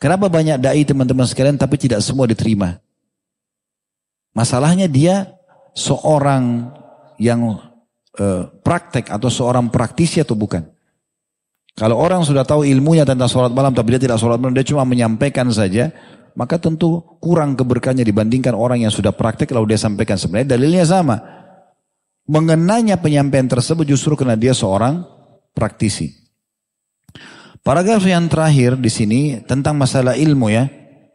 Kenapa 0.00 0.32
banyak 0.32 0.56
dai 0.56 0.88
teman-teman 0.88 1.28
sekalian 1.28 1.60
tapi 1.60 1.76
tidak 1.76 2.00
semua 2.00 2.24
diterima? 2.24 2.80
Masalahnya 4.32 4.88
dia 4.88 5.36
seorang 5.76 6.72
yang 7.20 7.60
uh, 8.16 8.48
praktek 8.62 9.10
atau 9.10 9.28
seorang 9.28 9.68
praktisi 9.68 10.22
atau 10.22 10.38
bukan. 10.38 10.64
Kalau 11.78 11.98
orang 11.98 12.26
sudah 12.26 12.42
tahu 12.42 12.66
ilmunya 12.66 13.06
tentang 13.06 13.30
sholat 13.30 13.54
malam 13.54 13.70
tapi 13.70 13.94
dia 13.94 14.02
tidak 14.02 14.18
sholat 14.18 14.38
malam, 14.38 14.54
dia 14.54 14.66
cuma 14.66 14.82
menyampaikan 14.82 15.46
saja, 15.50 15.94
maka 16.34 16.58
tentu 16.58 17.02
kurang 17.22 17.54
keberkahannya 17.54 18.02
dibandingkan 18.02 18.54
orang 18.54 18.82
yang 18.82 18.90
sudah 18.90 19.14
praktek 19.14 19.50
lalu 19.54 19.74
dia 19.74 19.80
sampaikan. 19.82 20.18
Sebenarnya 20.18 20.58
dalilnya 20.58 20.86
sama. 20.86 21.37
Mengenanya 22.28 23.00
penyampaian 23.00 23.48
tersebut 23.48 23.88
justru 23.88 24.12
karena 24.12 24.36
dia 24.36 24.52
seorang 24.52 25.00
praktisi. 25.56 26.12
Paragraf 27.64 28.04
yang 28.04 28.28
terakhir 28.28 28.76
di 28.76 28.92
sini 28.92 29.20
tentang 29.48 29.80
masalah 29.80 30.12
ilmu 30.12 30.52
ya. 30.52 30.68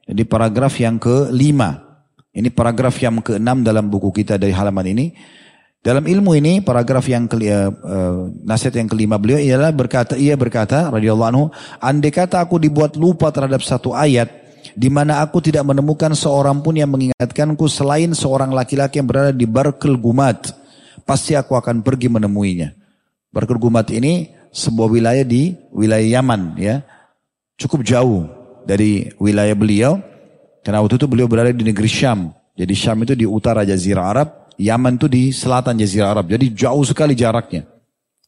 Jadi 0.10 0.26
paragraf 0.26 0.74
yang 0.82 0.98
kelima. 0.98 2.02
Ini 2.34 2.50
paragraf 2.50 2.98
yang 2.98 3.22
keenam 3.22 3.62
dalam 3.62 3.94
buku 3.94 4.10
kita 4.10 4.42
dari 4.42 4.58
halaman 4.58 4.90
ini. 4.90 5.06
Dalam 5.84 6.08
ilmu 6.08 6.34
ini 6.34 6.64
paragraf 6.64 7.06
yang 7.12 7.28
ke, 7.28 7.44
uh, 7.46 7.68
uh, 7.70 8.32
nasihat 8.48 8.80
yang 8.80 8.88
kelima 8.88 9.20
beliau 9.20 9.36
ialah 9.36 9.70
berkata 9.76 10.16
ia 10.16 10.32
berkata 10.40 10.88
radhiyallahu 10.88 11.30
anhu 11.30 11.46
andai 11.84 12.08
kata 12.08 12.40
aku 12.40 12.56
dibuat 12.56 12.96
lupa 12.96 13.36
terhadap 13.36 13.60
satu 13.60 13.92
ayat 13.92 14.32
di 14.80 14.88
mana 14.88 15.20
aku 15.20 15.44
tidak 15.44 15.68
menemukan 15.68 16.16
seorang 16.16 16.64
pun 16.64 16.80
yang 16.80 16.88
mengingatkanku 16.88 17.68
selain 17.68 18.16
seorang 18.16 18.56
laki-laki 18.56 19.04
yang 19.04 19.12
berada 19.12 19.36
di 19.36 19.44
Barkel 19.44 20.00
Gumat 20.00 20.63
pasti 21.04 21.38
aku 21.38 21.56
akan 21.56 21.84
pergi 21.84 22.10
menemuinya. 22.10 22.74
Barkel 23.34 23.58
Gumat 23.58 23.90
ini 23.94 24.30
sebuah 24.54 24.90
wilayah 24.90 25.26
di 25.26 25.58
wilayah 25.74 26.20
Yaman 26.20 26.58
ya. 26.58 26.86
Cukup 27.58 27.86
jauh 27.86 28.30
dari 28.66 29.12
wilayah 29.18 29.56
beliau. 29.58 30.02
Karena 30.64 30.80
waktu 30.80 30.96
itu 30.96 31.08
beliau 31.12 31.28
berada 31.28 31.52
di 31.52 31.66
negeri 31.68 31.92
Syam. 31.92 32.32
Jadi 32.56 32.74
Syam 32.78 33.04
itu 33.04 33.14
di 33.20 33.28
utara 33.28 33.68
Jazirah 33.68 34.06
Arab, 34.16 34.28
Yaman 34.56 34.96
itu 34.96 35.12
di 35.12 35.34
selatan 35.36 35.76
Jazirah 35.76 36.16
Arab. 36.16 36.32
Jadi 36.32 36.56
jauh 36.56 36.86
sekali 36.88 37.18
jaraknya. 37.18 37.68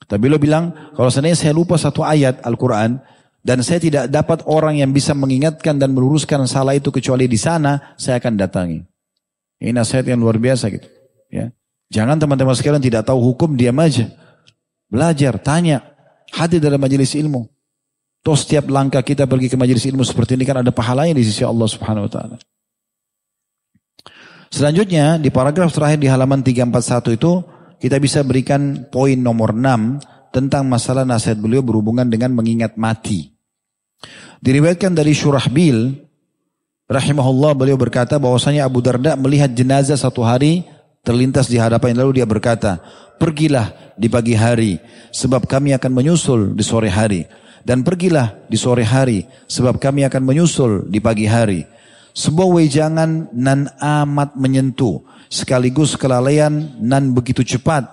Tapi 0.04 0.20
beliau 0.20 0.38
bilang, 0.38 0.92
kalau 0.94 1.08
seandainya 1.08 1.40
saya 1.40 1.54
lupa 1.56 1.80
satu 1.80 2.04
ayat 2.04 2.44
Al-Quran, 2.44 3.00
dan 3.46 3.62
saya 3.62 3.78
tidak 3.78 4.10
dapat 4.10 4.42
orang 4.50 4.82
yang 4.82 4.90
bisa 4.90 5.14
mengingatkan 5.14 5.78
dan 5.78 5.94
meluruskan 5.94 6.50
salah 6.50 6.74
itu 6.74 6.90
kecuali 6.90 7.30
di 7.30 7.38
sana, 7.38 7.94
saya 7.94 8.18
akan 8.18 8.34
datangi. 8.36 8.82
Ini 9.62 9.72
nasihat 9.72 10.06
yang 10.10 10.20
luar 10.20 10.42
biasa 10.42 10.68
gitu. 10.74 10.90
Ya. 11.30 11.54
Jangan 11.94 12.18
teman-teman 12.18 12.56
sekalian 12.58 12.82
tidak 12.82 13.06
tahu 13.06 13.22
hukum, 13.34 13.54
diam 13.54 13.78
aja. 13.78 14.10
Belajar, 14.90 15.38
tanya, 15.38 15.86
hadir 16.34 16.62
dalam 16.62 16.82
majelis 16.82 17.14
ilmu. 17.14 17.46
Toh 18.26 18.34
setiap 18.34 18.66
langkah 18.74 19.06
kita 19.06 19.30
pergi 19.30 19.54
ke 19.54 19.58
majelis 19.58 19.86
ilmu 19.86 20.02
seperti 20.02 20.34
ini 20.34 20.50
kan 20.50 20.66
ada 20.66 20.74
pahalanya 20.74 21.14
di 21.14 21.22
sisi 21.22 21.46
Allah 21.46 21.70
Subhanahu 21.70 22.10
wa 22.10 22.12
taala. 22.12 22.38
Selanjutnya 24.50 25.22
di 25.22 25.30
paragraf 25.30 25.70
terakhir 25.70 26.02
di 26.02 26.10
halaman 26.10 26.42
341 26.42 27.22
itu 27.22 27.32
kita 27.78 28.02
bisa 28.02 28.26
berikan 28.26 28.90
poin 28.90 29.20
nomor 29.20 29.54
6 29.54 30.34
tentang 30.34 30.66
masalah 30.66 31.06
nasihat 31.06 31.38
beliau 31.38 31.62
berhubungan 31.62 32.10
dengan 32.10 32.34
mengingat 32.34 32.74
mati. 32.82 33.36
Diriwayatkan 34.42 34.98
dari 34.98 35.14
Syurahbil 35.14 35.94
rahimahullah 36.90 37.54
beliau 37.54 37.78
berkata 37.78 38.18
bahwasanya 38.18 38.66
Abu 38.66 38.82
Darda 38.82 39.14
melihat 39.14 39.54
jenazah 39.54 40.02
satu 40.02 40.26
hari 40.26 40.66
terlintas 41.06 41.46
di 41.46 41.62
hadapan 41.62 41.94
lalu 41.94 42.20
dia 42.20 42.28
berkata, 42.28 42.82
"Pergilah 43.22 43.94
di 43.94 44.10
pagi 44.10 44.34
hari 44.34 44.82
sebab 45.14 45.46
kami 45.46 45.78
akan 45.78 45.92
menyusul 45.94 46.58
di 46.58 46.66
sore 46.66 46.90
hari 46.90 47.30
dan 47.62 47.86
pergilah 47.86 48.34
di 48.50 48.58
sore 48.58 48.82
hari 48.82 49.30
sebab 49.46 49.78
kami 49.78 50.04
akan 50.10 50.22
menyusul 50.26 50.90
di 50.90 50.98
pagi 50.98 51.30
hari." 51.30 51.64
Sebuah 52.16 52.48
wejangan 52.48 53.30
nan 53.36 53.70
amat 53.78 54.40
menyentuh 54.40 55.04
sekaligus 55.30 56.00
kelalaian 56.00 56.74
nan 56.80 57.12
begitu 57.12 57.44
cepat 57.44 57.86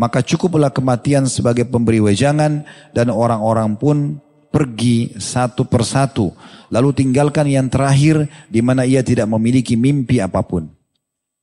maka 0.00 0.24
cukuplah 0.24 0.72
kematian 0.72 1.28
sebagai 1.28 1.68
pemberi 1.68 2.00
wejangan 2.00 2.64
dan 2.96 3.06
orang-orang 3.12 3.76
pun 3.76 4.18
pergi 4.50 5.14
satu 5.20 5.68
persatu 5.68 6.34
lalu 6.72 6.90
tinggalkan 6.96 7.46
yang 7.46 7.70
terakhir 7.70 8.26
di 8.48 8.64
mana 8.64 8.88
ia 8.88 9.04
tidak 9.04 9.30
memiliki 9.30 9.76
mimpi 9.78 10.18
apa 10.18 10.42
pun. 10.42 10.79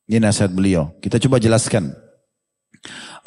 Ini 0.08 0.24
nasihat 0.24 0.56
beliau. 0.56 0.96
Kita 1.04 1.20
coba 1.20 1.38
jelaskan. 1.38 1.92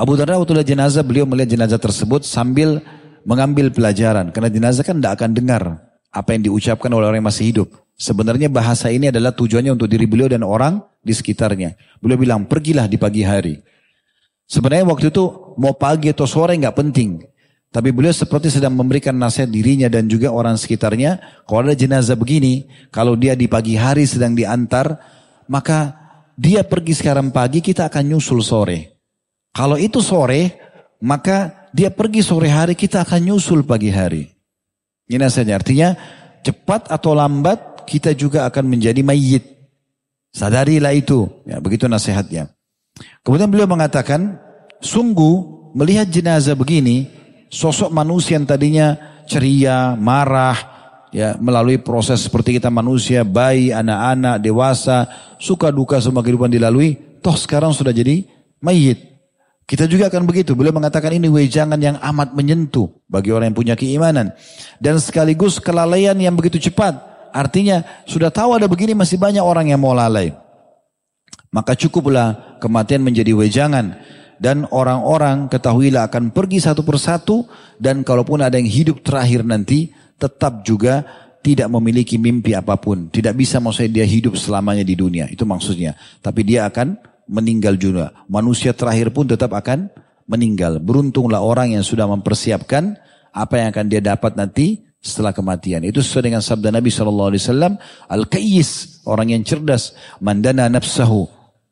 Abu 0.01 0.17
Darda 0.17 0.41
waktu 0.41 0.57
lihat 0.57 0.69
jenazah, 0.73 1.05
beliau 1.05 1.29
melihat 1.29 1.53
jenazah 1.53 1.77
tersebut 1.77 2.25
sambil 2.25 2.81
mengambil 3.29 3.69
pelajaran. 3.69 4.33
Karena 4.33 4.49
jenazah 4.49 4.81
kan 4.81 4.97
tidak 4.97 5.21
akan 5.21 5.31
dengar 5.37 5.63
apa 6.09 6.29
yang 6.33 6.49
diucapkan 6.49 6.89
oleh 6.89 7.13
orang 7.13 7.21
yang 7.21 7.29
masih 7.29 7.53
hidup. 7.53 7.69
Sebenarnya 8.01 8.49
bahasa 8.49 8.89
ini 8.89 9.13
adalah 9.13 9.37
tujuannya 9.37 9.77
untuk 9.77 9.93
diri 9.93 10.09
beliau 10.09 10.33
dan 10.33 10.41
orang 10.41 10.81
di 11.05 11.13
sekitarnya. 11.13 11.77
Beliau 12.01 12.17
bilang, 12.17 12.49
pergilah 12.49 12.89
di 12.89 12.97
pagi 12.97 13.21
hari. 13.21 13.61
Sebenarnya 14.49 14.89
waktu 14.89 15.13
itu 15.13 15.55
mau 15.61 15.77
pagi 15.77 16.09
atau 16.09 16.25
sore 16.25 16.57
nggak 16.57 16.81
penting. 16.81 17.21
Tapi 17.71 17.93
beliau 17.93 18.11
seperti 18.11 18.51
sedang 18.51 18.75
memberikan 18.75 19.15
nasihat 19.15 19.47
dirinya 19.53 19.87
dan 19.87 20.09
juga 20.09 20.33
orang 20.33 20.57
sekitarnya. 20.57 21.45
Kalau 21.45 21.69
ada 21.69 21.77
jenazah 21.77 22.17
begini, 22.17 22.67
kalau 22.89 23.15
dia 23.15 23.37
di 23.37 23.47
pagi 23.47 23.77
hari 23.77 24.09
sedang 24.09 24.33
diantar, 24.35 24.97
maka 25.47 26.00
dia 26.41 26.65
pergi 26.65 26.97
sekarang 26.97 27.29
pagi, 27.29 27.61
kita 27.61 27.93
akan 27.93 28.17
nyusul 28.17 28.41
sore. 28.41 28.97
Kalau 29.53 29.77
itu 29.77 30.01
sore, 30.01 30.57
maka 31.05 31.69
dia 31.77 31.93
pergi 31.93 32.25
sore 32.25 32.49
hari, 32.49 32.73
kita 32.73 33.05
akan 33.05 33.21
nyusul 33.29 33.61
pagi 33.69 33.93
hari. 33.93 34.25
Ini 35.05 35.21
nasihatnya. 35.21 35.61
Artinya, 35.61 35.89
cepat 36.41 36.89
atau 36.89 37.13
lambat, 37.13 37.85
kita 37.85 38.17
juga 38.17 38.49
akan 38.49 38.73
menjadi 38.73 39.05
mayit. 39.05 39.45
Sadarilah 40.33 40.97
itu. 40.97 41.29
Ya, 41.45 41.61
begitu 41.61 41.85
nasihatnya. 41.85 42.49
Kemudian 43.21 43.53
beliau 43.53 43.69
mengatakan, 43.69 44.41
sungguh 44.81 45.69
melihat 45.77 46.09
jenazah 46.09 46.57
begini, 46.57 47.13
sosok 47.53 47.93
manusia 47.93 48.41
yang 48.41 48.49
tadinya 48.49 48.97
ceria, 49.29 49.93
marah, 49.93 50.57
ya 51.11 51.37
melalui 51.39 51.79
proses 51.79 52.23
seperti 52.23 52.59
kita 52.59 52.71
manusia, 52.71 53.27
bayi, 53.27 53.75
anak-anak, 53.75 54.43
dewasa, 54.43 55.07
suka 55.39 55.71
duka 55.71 55.99
semua 55.99 56.23
kehidupan 56.23 56.51
dilalui, 56.51 56.99
toh 57.21 57.37
sekarang 57.37 57.75
sudah 57.75 57.91
jadi 57.95 58.27
mayit. 58.63 59.11
Kita 59.71 59.87
juga 59.87 60.11
akan 60.11 60.27
begitu. 60.27 60.59
Beliau 60.59 60.75
mengatakan 60.75 61.15
ini 61.15 61.31
wejangan 61.31 61.79
yang 61.79 61.95
amat 62.03 62.35
menyentuh 62.35 62.91
bagi 63.07 63.31
orang 63.31 63.55
yang 63.55 63.59
punya 63.63 63.75
keimanan. 63.79 64.35
Dan 64.83 64.99
sekaligus 64.99 65.63
kelalaian 65.63 66.19
yang 66.19 66.35
begitu 66.35 66.59
cepat. 66.59 66.99
Artinya 67.31 67.87
sudah 68.03 68.35
tahu 68.35 68.59
ada 68.59 68.67
begini 68.67 68.99
masih 68.99 69.15
banyak 69.15 69.39
orang 69.39 69.71
yang 69.71 69.79
mau 69.79 69.95
lalai. 69.95 70.35
Maka 71.55 71.79
cukuplah 71.79 72.59
kematian 72.59 73.07
menjadi 73.07 73.31
wejangan. 73.31 73.95
Dan 74.43 74.67
orang-orang 74.75 75.47
ketahuilah 75.47 76.11
akan 76.11 76.35
pergi 76.35 76.59
satu 76.59 76.83
persatu. 76.83 77.47
Dan 77.79 78.03
kalaupun 78.03 78.43
ada 78.43 78.59
yang 78.59 78.67
hidup 78.67 79.07
terakhir 79.07 79.47
nanti 79.47 79.95
tetap 80.21 80.61
juga 80.63 81.09
tidak 81.41 81.73
memiliki 81.73 82.21
mimpi 82.21 82.53
apa 82.53 82.77
pun. 82.77 83.09
Tidak 83.09 83.33
bisa 83.33 83.57
maksudnya 83.59 84.05
dia 84.05 84.07
hidup 84.07 84.37
selamanya 84.37 84.85
di 84.85 84.93
dunia. 84.93 85.25
Itu 85.33 85.49
maksudnya. 85.49 85.97
Tapi 86.21 86.45
dia 86.45 86.69
akan 86.69 87.01
meninggal 87.25 87.81
juga. 87.81 88.13
Manusia 88.29 88.77
terakhir 88.77 89.09
pun 89.17 89.25
tetap 89.25 89.57
akan 89.57 89.89
meninggal. 90.29 90.77
Beruntunglah 90.79 91.41
orang 91.41 91.73
yang 91.73 91.85
sudah 91.85 92.05
mempersiapkan 92.05 93.01
apa 93.33 93.55
yang 93.57 93.73
akan 93.73 93.87
dia 93.89 94.05
dapat 94.05 94.37
nanti 94.37 94.85
setelah 95.01 95.33
kematian. 95.33 95.81
Itu 95.89 96.05
sesuai 96.05 96.29
dengan 96.29 96.45
sabda 96.45 96.69
Nabi 96.69 96.93
SAW. 96.93 97.81
Al-Qayyis, 98.05 99.01
orang 99.09 99.33
yang 99.33 99.43
cerdas. 99.43 99.97
Mandana 100.21 100.69
nafsahu. 100.69 101.25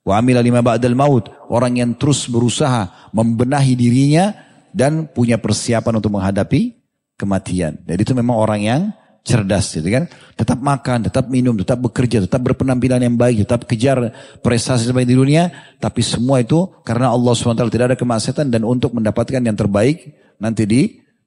Wa 0.08 0.24
amila 0.24 0.40
lima 0.40 0.64
ba'dal 0.64 0.96
maut. 0.96 1.28
Orang 1.52 1.76
yang 1.76 1.92
terus 1.92 2.24
berusaha 2.24 3.12
membenahi 3.12 3.76
dirinya 3.76 4.32
dan 4.72 5.04
punya 5.12 5.36
persiapan 5.36 6.00
untuk 6.00 6.16
menghadapi 6.16 6.77
kematian. 7.18 7.82
Jadi 7.82 8.00
itu 8.00 8.14
memang 8.14 8.38
orang 8.38 8.60
yang 8.62 8.80
cerdas 9.26 9.76
gitu 9.76 9.84
kan. 9.90 10.08
Tetap 10.38 10.56
makan, 10.62 11.10
tetap 11.10 11.28
minum, 11.28 11.52
tetap 11.58 11.76
bekerja, 11.82 12.24
tetap 12.24 12.40
berpenampilan 12.40 13.02
yang 13.04 13.18
baik, 13.18 13.44
tetap 13.44 13.68
kejar 13.68 14.14
prestasi 14.40 14.88
terbaik 14.88 15.10
di 15.10 15.18
dunia. 15.18 15.52
Tapi 15.76 16.00
semua 16.00 16.40
itu 16.40 16.70
karena 16.86 17.12
Allah 17.12 17.36
SWT 17.36 17.68
tidak 17.68 17.86
ada 17.92 17.98
kemaksiatan 17.98 18.48
dan 18.48 18.64
untuk 18.64 18.96
mendapatkan 18.96 19.42
yang 19.42 19.58
terbaik 19.58 20.16
nanti 20.40 20.64
di 20.64 20.80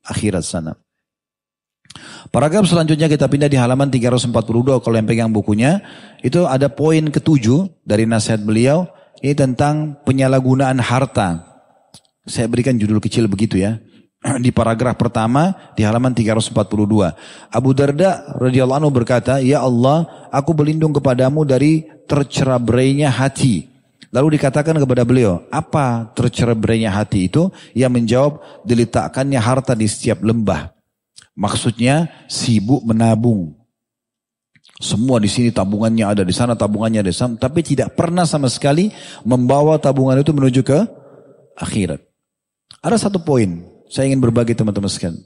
akhirat 0.07 0.41
sana. 0.41 0.73
Paragraf 2.31 2.63
selanjutnya 2.63 3.11
kita 3.11 3.27
pindah 3.27 3.51
di 3.51 3.59
halaman 3.59 3.91
342 3.91 4.31
kalau 4.79 4.95
yang 4.95 5.05
pegang 5.05 5.29
bukunya. 5.29 5.83
Itu 6.23 6.47
ada 6.47 6.71
poin 6.71 7.11
ketujuh 7.11 7.83
dari 7.83 8.07
nasihat 8.07 8.39
beliau. 8.39 8.87
Ini 9.19 9.35
tentang 9.35 10.01
penyalahgunaan 10.07 10.79
harta. 10.81 11.45
Saya 12.25 12.47
berikan 12.47 12.79
judul 12.79 13.03
kecil 13.03 13.27
begitu 13.27 13.59
ya. 13.59 13.77
Di 14.43 14.53
paragraf 14.53 15.01
pertama 15.01 15.73
di 15.73 15.81
halaman 15.81 16.13
342. 16.13 16.53
Abu 17.49 17.69
Darda 17.73 18.37
radhiyallahu 18.37 18.79
anhu 18.85 18.93
berkata, 18.93 19.41
"Ya 19.41 19.65
Allah, 19.65 20.05
aku 20.29 20.53
berlindung 20.53 20.93
kepadamu 20.93 21.41
dari 21.41 21.89
tercerabreinya 22.05 23.09
hati." 23.09 23.71
Lalu 24.11 24.35
dikatakan 24.35 24.75
kepada 24.75 25.07
beliau, 25.07 25.39
apa 25.47 26.11
tercerabreinya 26.11 26.91
hati 26.91 27.31
itu? 27.31 27.47
Ia 27.71 27.87
menjawab, 27.87 28.63
diletakkannya 28.67 29.39
harta 29.39 29.71
di 29.71 29.87
setiap 29.87 30.19
lembah. 30.19 30.75
Maksudnya 31.31 32.11
sibuk 32.27 32.83
menabung. 32.83 33.55
Semua 34.83 35.15
di 35.23 35.31
sini 35.31 35.47
tabungannya 35.47 36.03
ada, 36.03 36.21
di 36.27 36.35
sana 36.35 36.59
tabungannya 36.59 37.07
ada, 37.07 37.13
tapi 37.39 37.63
tidak 37.63 37.95
pernah 37.95 38.27
sama 38.27 38.51
sekali 38.51 38.91
membawa 39.23 39.79
tabungan 39.79 40.19
itu 40.19 40.35
menuju 40.35 40.59
ke 40.59 40.79
akhirat. 41.55 42.03
Ada 42.83 43.07
satu 43.07 43.23
poin, 43.23 43.70
saya 43.91 44.07
ingin 44.07 44.23
berbagi 44.23 44.55
teman-teman 44.55 44.87
sekalian. 44.87 45.19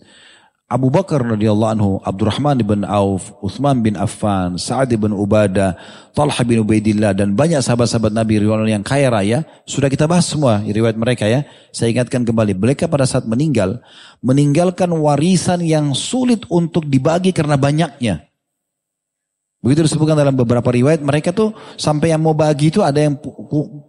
Abu 0.65 0.89
Bakar 0.89 1.21
radhiyallahu 1.21 1.71
anhu, 1.77 1.91
Abdurrahman 2.01 2.57
bin 2.65 2.81
Auf, 2.89 3.37
Uthman 3.37 3.85
bin 3.85 3.93
Affan, 3.93 4.57
Sa'ad 4.57 4.89
bin 4.97 5.13
Ubadah, 5.13 5.77
Talha 6.09 6.41
bin 6.41 6.65
Ubaidillah 6.65 7.13
dan 7.13 7.37
banyak 7.37 7.61
sahabat-sahabat 7.61 8.09
Nabi 8.09 8.41
riwayat 8.41 8.65
yang 8.65 8.81
kaya 8.81 9.13
raya 9.13 9.45
sudah 9.69 9.93
kita 9.93 10.09
bahas 10.09 10.25
semua 10.25 10.65
riwayat 10.65 10.97
mereka 10.97 11.29
ya. 11.29 11.45
Saya 11.69 11.93
ingatkan 11.93 12.25
kembali, 12.25 12.57
mereka 12.57 12.89
pada 12.89 13.05
saat 13.05 13.29
meninggal 13.29 13.77
meninggalkan 14.25 14.89
warisan 14.89 15.61
yang 15.61 15.93
sulit 15.93 16.41
untuk 16.49 16.89
dibagi 16.89 17.29
karena 17.29 17.61
banyaknya. 17.61 18.25
Begitu 19.61 19.85
disebutkan 19.85 20.17
dalam 20.17 20.33
beberapa 20.33 20.65
riwayat 20.73 21.05
mereka 21.05 21.29
tuh 21.29 21.53
sampai 21.77 22.09
yang 22.09 22.25
mau 22.25 22.33
bagi 22.33 22.73
itu 22.73 22.81
ada 22.81 23.05
yang 23.05 23.21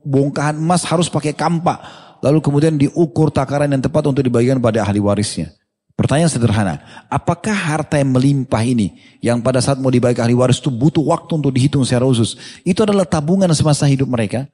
bongkahan 0.04 0.60
emas 0.60 0.84
harus 0.84 1.08
pakai 1.08 1.32
kampak 1.32 2.05
lalu 2.26 2.42
kemudian 2.42 2.74
diukur 2.74 3.30
takaran 3.30 3.70
yang 3.70 3.78
tepat 3.78 4.02
untuk 4.10 4.26
dibagikan 4.26 4.58
pada 4.58 4.82
ahli 4.82 4.98
warisnya. 4.98 5.54
Pertanyaan 5.94 6.28
sederhana, 6.28 6.74
apakah 7.08 7.54
harta 7.54 7.96
yang 7.96 8.12
melimpah 8.12 8.60
ini 8.66 8.98
yang 9.22 9.40
pada 9.40 9.62
saat 9.62 9.80
mau 9.80 9.88
dibagi 9.88 10.18
ahli 10.20 10.34
waris 10.34 10.58
itu 10.60 10.68
butuh 10.68 11.00
waktu 11.00 11.38
untuk 11.38 11.54
dihitung 11.54 11.86
secara 11.86 12.04
khusus, 12.04 12.34
itu 12.66 12.82
adalah 12.82 13.06
tabungan 13.06 13.48
semasa 13.54 13.88
hidup 13.88 14.10
mereka? 14.10 14.44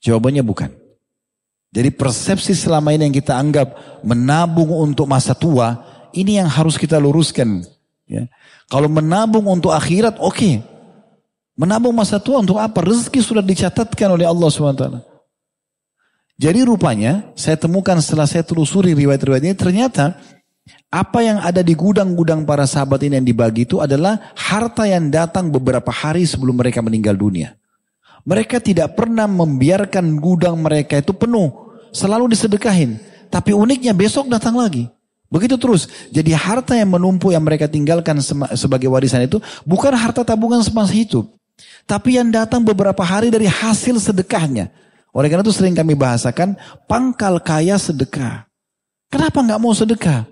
Jawabannya 0.00 0.40
bukan. 0.46 0.70
Jadi 1.68 1.92
persepsi 1.92 2.56
selama 2.56 2.96
ini 2.96 3.10
yang 3.10 3.16
kita 3.18 3.36
anggap 3.36 4.00
menabung 4.00 4.72
untuk 4.72 5.04
masa 5.04 5.36
tua, 5.36 5.84
ini 6.16 6.40
yang 6.40 6.48
harus 6.48 6.80
kita 6.80 6.96
luruskan. 6.96 7.60
Ya. 8.08 8.24
Kalau 8.72 8.88
menabung 8.88 9.44
untuk 9.50 9.74
akhirat, 9.74 10.16
oke. 10.16 10.32
Okay. 10.32 10.54
Menabung 11.58 11.92
masa 11.92 12.22
tua 12.22 12.40
untuk 12.40 12.56
apa? 12.56 12.80
Rezeki 12.80 13.20
sudah 13.20 13.44
dicatatkan 13.44 14.14
oleh 14.14 14.24
Allah 14.24 14.48
SWT. 14.48 15.07
Jadi 16.38 16.62
rupanya 16.62 17.34
saya 17.34 17.58
temukan 17.58 17.98
setelah 17.98 18.30
saya 18.30 18.46
telusuri 18.46 18.94
riwayat-riwayat 18.94 19.42
ini 19.42 19.58
ternyata 19.58 20.14
apa 20.86 21.18
yang 21.20 21.42
ada 21.42 21.66
di 21.66 21.74
gudang-gudang 21.74 22.46
para 22.46 22.62
sahabat 22.62 23.02
ini 23.02 23.18
yang 23.18 23.26
dibagi 23.26 23.66
itu 23.66 23.82
adalah 23.82 24.30
harta 24.38 24.86
yang 24.86 25.10
datang 25.10 25.50
beberapa 25.50 25.90
hari 25.90 26.22
sebelum 26.22 26.54
mereka 26.54 26.78
meninggal 26.78 27.18
dunia. 27.18 27.58
Mereka 28.22 28.62
tidak 28.62 28.94
pernah 28.94 29.26
membiarkan 29.26 30.22
gudang 30.22 30.62
mereka 30.62 31.02
itu 31.02 31.10
penuh. 31.10 31.74
Selalu 31.90 32.30
disedekahin. 32.36 33.02
Tapi 33.34 33.50
uniknya 33.50 33.90
besok 33.90 34.30
datang 34.30 34.54
lagi. 34.54 34.86
Begitu 35.32 35.58
terus. 35.58 35.90
Jadi 36.14 36.38
harta 36.38 36.78
yang 36.78 36.94
menumpuk 36.94 37.34
yang 37.34 37.42
mereka 37.42 37.66
tinggalkan 37.66 38.22
sebagai 38.54 38.86
warisan 38.86 39.26
itu 39.26 39.42
bukan 39.66 39.90
harta 39.90 40.22
tabungan 40.22 40.62
semasa 40.62 40.94
hidup. 40.94 41.28
Tapi 41.88 42.20
yang 42.20 42.30
datang 42.30 42.62
beberapa 42.62 43.00
hari 43.02 43.32
dari 43.32 43.48
hasil 43.48 43.98
sedekahnya. 43.98 44.70
Oleh 45.12 45.28
karena 45.32 45.44
itu 45.44 45.54
sering 45.54 45.72
kami 45.72 45.96
bahasakan 45.96 46.54
pangkal 46.84 47.40
kaya 47.40 47.80
sedekah. 47.80 48.46
Kenapa 49.08 49.40
nggak 49.40 49.60
mau 49.60 49.72
sedekah? 49.72 50.28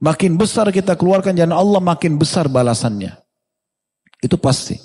Makin 0.00 0.38
besar 0.40 0.70
kita 0.72 0.96
keluarkan 0.96 1.36
jalan 1.36 1.52
Allah, 1.52 1.80
makin 1.82 2.16
besar 2.16 2.48
balasannya. 2.48 3.18
Itu 4.22 4.40
pasti. 4.40 4.78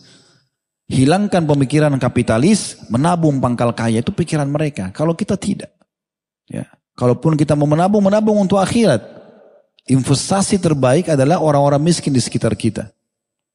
Hilangkan 0.85 1.47
pemikiran 1.49 1.95
kapitalis, 1.97 2.77
menabung 2.93 3.41
pangkal 3.41 3.73
kaya 3.73 4.03
itu 4.03 4.11
pikiran 4.13 4.45
mereka. 4.45 4.93
Kalau 4.93 5.17
kita 5.17 5.39
tidak. 5.39 5.73
Ya. 6.45 6.69
Kalaupun 6.95 7.35
kita 7.35 7.57
mau 7.57 7.67
menabung, 7.67 8.05
menabung 8.05 8.37
untuk 8.37 8.61
akhirat. 8.61 9.01
Investasi 9.85 10.57
terbaik 10.57 11.13
adalah 11.13 11.41
orang-orang 11.41 11.81
miskin 11.81 12.13
di 12.13 12.21
sekitar 12.21 12.57
kita. 12.57 12.89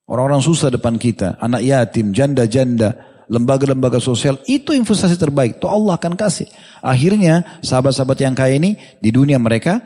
Orang-orang 0.06 0.42
susah 0.42 0.70
depan 0.74 0.98
kita. 0.98 1.38
Anak 1.38 1.62
yatim, 1.62 2.10
janda-janda, 2.10 2.98
lembaga-lembaga 3.30 4.02
sosial. 4.02 4.42
Itu 4.50 4.74
investasi 4.74 5.14
terbaik. 5.14 5.62
Itu 5.62 5.70
Allah 5.70 5.94
akan 5.94 6.18
kasih. 6.18 6.50
Akhirnya 6.82 7.62
sahabat-sahabat 7.62 8.18
yang 8.18 8.34
kaya 8.34 8.58
ini 8.58 8.74
di 8.98 9.14
dunia 9.14 9.38
mereka 9.38 9.78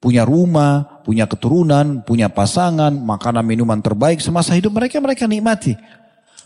punya 0.00 0.24
rumah, 0.24 1.04
punya 1.04 1.28
keturunan, 1.28 2.00
punya 2.08 2.32
pasangan, 2.32 2.96
makanan 2.96 3.44
minuman 3.44 3.84
terbaik 3.84 4.24
semasa 4.24 4.56
hidup 4.56 4.72
mereka 4.72 4.96
mereka 4.98 5.28
nikmati. 5.28 5.76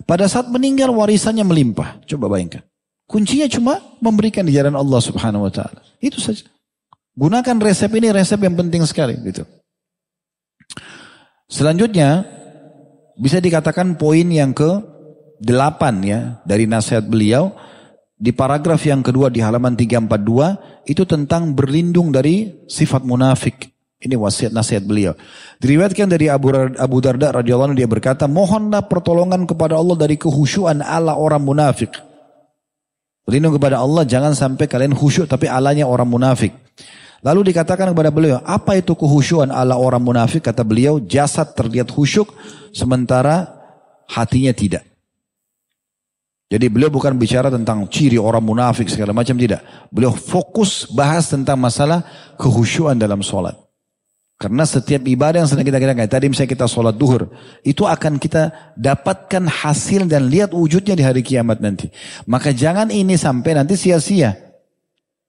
Pada 0.03 0.27
saat 0.27 0.51
meninggal 0.51 0.91
warisannya 0.91 1.47
melimpah. 1.47 2.03
Coba 2.11 2.27
bayangkan. 2.27 2.67
Kuncinya 3.07 3.47
cuma 3.47 3.79
memberikan 4.03 4.43
di 4.43 4.55
jalan 4.55 4.75
Allah 4.75 5.01
Subhanahu 5.03 5.47
wa 5.47 5.53
taala. 5.55 5.83
Itu 6.03 6.19
saja. 6.19 6.47
Gunakan 7.15 7.57
resep 7.63 7.91
ini 7.95 8.09
resep 8.11 8.39
yang 8.39 8.55
penting 8.55 8.83
sekali 8.87 9.19
gitu. 9.23 9.45
Selanjutnya 11.51 12.23
bisa 13.19 13.43
dikatakan 13.43 13.99
poin 13.99 14.25
yang 14.31 14.55
ke 14.55 14.90
ya 15.41 16.41
dari 16.45 16.69
nasihat 16.69 17.05
beliau 17.09 17.57
di 18.21 18.37
paragraf 18.37 18.85
yang 18.85 19.01
kedua 19.01 19.33
di 19.33 19.41
halaman 19.41 19.73
342 19.73 20.85
itu 20.85 21.03
tentang 21.09 21.57
berlindung 21.57 22.13
dari 22.13 22.53
sifat 22.69 23.01
munafik. 23.01 23.73
Ini 24.01 24.17
wasiat 24.17 24.53
nasihat 24.53 24.85
beliau. 24.85 25.13
Diriwayatkan 25.61 26.09
dari 26.09 26.29
Abu, 26.33 26.53
Abu 26.57 27.05
Darda 27.05 27.37
radhiyallahu 27.37 27.77
dia 27.77 27.85
berkata, 27.85 28.25
"Mohonlah 28.25 28.89
pertolongan 28.89 29.45
kepada 29.45 29.77
Allah 29.77 29.97
dari 29.97 30.17
kehusyuan 30.17 30.81
ala 30.81 31.17
orang 31.17 31.45
munafik." 31.45 31.93
Berlindung 33.29 33.61
kepada 33.61 33.81
Allah 33.81 34.09
jangan 34.09 34.33
sampai 34.33 34.65
kalian 34.67 34.97
khusyuk 34.97 35.29
tapi 35.29 35.47
alanya 35.47 35.85
orang 35.85 36.09
munafik. 36.09 36.57
Lalu 37.21 37.53
dikatakan 37.53 37.93
kepada 37.93 38.09
beliau, 38.09 38.41
apa 38.49 38.81
itu 38.81 38.97
kehusyuan 38.97 39.53
ala 39.53 39.77
orang 39.77 40.01
munafik? 40.01 40.49
Kata 40.49 40.65
beliau, 40.65 40.97
jasad 41.05 41.53
terlihat 41.53 41.93
khusyuk 41.93 42.33
sementara 42.73 43.53
hatinya 44.09 44.57
tidak. 44.57 44.90
Jadi 46.51 46.67
beliau 46.67 46.91
bukan 46.91 47.15
bicara 47.15 47.47
tentang 47.47 47.87
ciri 47.87 48.19
orang 48.19 48.43
munafik 48.43 48.91
segala 48.91 49.15
macam 49.15 49.39
tidak. 49.39 49.63
Beliau 49.95 50.11
fokus 50.11 50.91
bahas 50.91 51.31
tentang 51.31 51.55
masalah 51.55 52.03
kehusyuan 52.35 52.99
dalam 52.99 53.23
sholat. 53.23 53.55
Karena 54.35 54.67
setiap 54.67 55.05
ibadah 55.07 55.45
yang 55.45 55.51
sedang 55.53 55.69
kita 55.69 55.79
katakan, 55.79 56.11
tadi 56.11 56.27
misalnya 56.27 56.51
kita 56.51 56.67
sholat 56.67 56.97
duhur, 56.97 57.31
itu 57.63 57.87
akan 57.87 58.17
kita 58.19 58.73
dapatkan 58.75 59.47
hasil 59.47 60.11
dan 60.11 60.27
lihat 60.27 60.51
wujudnya 60.51 60.97
di 60.99 61.05
hari 61.05 61.23
kiamat 61.23 61.63
nanti. 61.63 61.87
Maka 62.27 62.51
jangan 62.51 62.91
ini 62.91 63.15
sampai 63.15 63.55
nanti 63.55 63.79
sia-sia. 63.79 64.35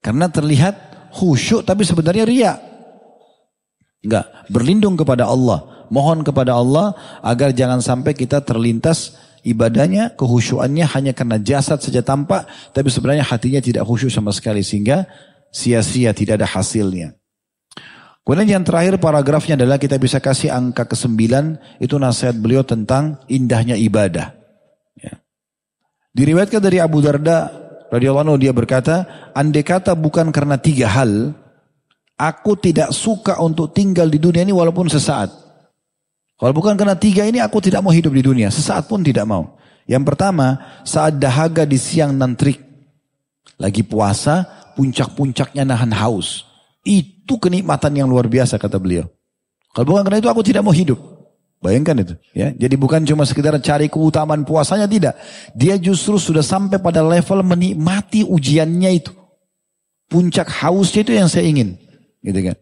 Karena 0.01 0.25
terlihat 0.31 0.73
khusyuk 1.13 1.61
tapi 1.67 1.85
sebenarnya 1.85 2.25
ria. 2.25 2.53
Enggak, 4.01 4.25
berlindung 4.49 4.97
kepada 4.97 5.29
Allah. 5.29 5.85
Mohon 5.91 6.23
kepada 6.25 6.55
Allah 6.55 6.95
agar 7.21 7.51
jangan 7.51 7.83
sampai 7.83 8.15
kita 8.15 8.39
terlintas 8.41 9.19
ibadahnya, 9.41 10.13
kehusyuannya 10.17 10.85
hanya 10.85 11.11
karena 11.13 11.37
jasad 11.41 11.81
saja 11.81 12.01
tampak, 12.05 12.45
tapi 12.73 12.89
sebenarnya 12.89 13.25
hatinya 13.25 13.61
tidak 13.61 13.85
khusyuk 13.85 14.13
sama 14.13 14.29
sekali 14.33 14.61
sehingga 14.61 15.09
sia-sia 15.49 16.13
tidak 16.13 16.41
ada 16.41 16.47
hasilnya. 16.47 17.17
Kemudian 18.21 18.61
yang 18.61 18.65
terakhir 18.65 19.01
paragrafnya 19.01 19.57
adalah 19.57 19.81
kita 19.81 19.97
bisa 19.97 20.21
kasih 20.21 20.53
angka 20.53 20.85
ke-9 20.85 21.19
itu 21.81 21.95
nasihat 21.97 22.37
beliau 22.37 22.61
tentang 22.61 23.17
indahnya 23.25 23.73
ibadah. 23.73 24.37
Ya. 24.93 25.17
Diriwayatkan 26.13 26.61
dari 26.61 26.77
Abu 26.77 27.01
Darda 27.01 27.49
radhiyallahu 27.89 28.29
anhu 28.29 28.37
dia 28.37 28.53
berkata, 28.53 29.09
andai 29.33 29.65
kata 29.65 29.97
bukan 29.97 30.29
karena 30.29 30.61
tiga 30.61 30.85
hal, 30.93 31.33
aku 32.13 32.61
tidak 32.61 32.93
suka 32.93 33.41
untuk 33.41 33.73
tinggal 33.73 34.05
di 34.05 34.21
dunia 34.21 34.45
ini 34.45 34.53
walaupun 34.53 34.85
sesaat. 34.85 35.40
Kalau 36.41 36.57
bukan 36.57 36.73
karena 36.73 36.97
tiga 36.97 37.21
ini 37.29 37.37
aku 37.37 37.61
tidak 37.61 37.85
mau 37.85 37.93
hidup 37.93 38.09
di 38.17 38.25
dunia. 38.25 38.49
Sesaat 38.49 38.89
pun 38.89 39.05
tidak 39.05 39.29
mau. 39.29 39.61
Yang 39.85 40.09
pertama, 40.09 40.57
saat 40.81 41.21
dahaga 41.21 41.69
di 41.69 41.77
siang 41.77 42.17
nan 42.17 42.33
trik. 42.33 42.57
Lagi 43.61 43.85
puasa, 43.85 44.49
puncak-puncaknya 44.73 45.61
nahan 45.61 45.93
haus. 45.93 46.49
Itu 46.81 47.37
kenikmatan 47.37 47.93
yang 47.93 48.09
luar 48.09 48.25
biasa 48.25 48.57
kata 48.57 48.81
beliau. 48.81 49.05
Kalau 49.69 49.85
bukan 49.93 50.01
karena 50.01 50.17
itu 50.17 50.33
aku 50.33 50.41
tidak 50.41 50.65
mau 50.65 50.73
hidup. 50.73 50.97
Bayangkan 51.61 52.01
itu, 52.01 52.17
ya. 52.33 52.49
Jadi 52.57 52.73
bukan 52.73 53.05
cuma 53.05 53.21
sekedar 53.21 53.53
cari 53.61 53.85
keutamaan 53.85 54.41
puasanya 54.41 54.89
tidak. 54.89 55.13
Dia 55.53 55.77
justru 55.77 56.17
sudah 56.17 56.41
sampai 56.41 56.81
pada 56.81 57.05
level 57.05 57.45
menikmati 57.45 58.25
ujiannya 58.25 58.89
itu. 58.97 59.13
Puncak 60.09 60.49
hausnya 60.49 61.05
itu 61.05 61.13
yang 61.13 61.29
saya 61.29 61.45
ingin, 61.45 61.77
gitu 62.25 62.49
kan. 62.49 62.57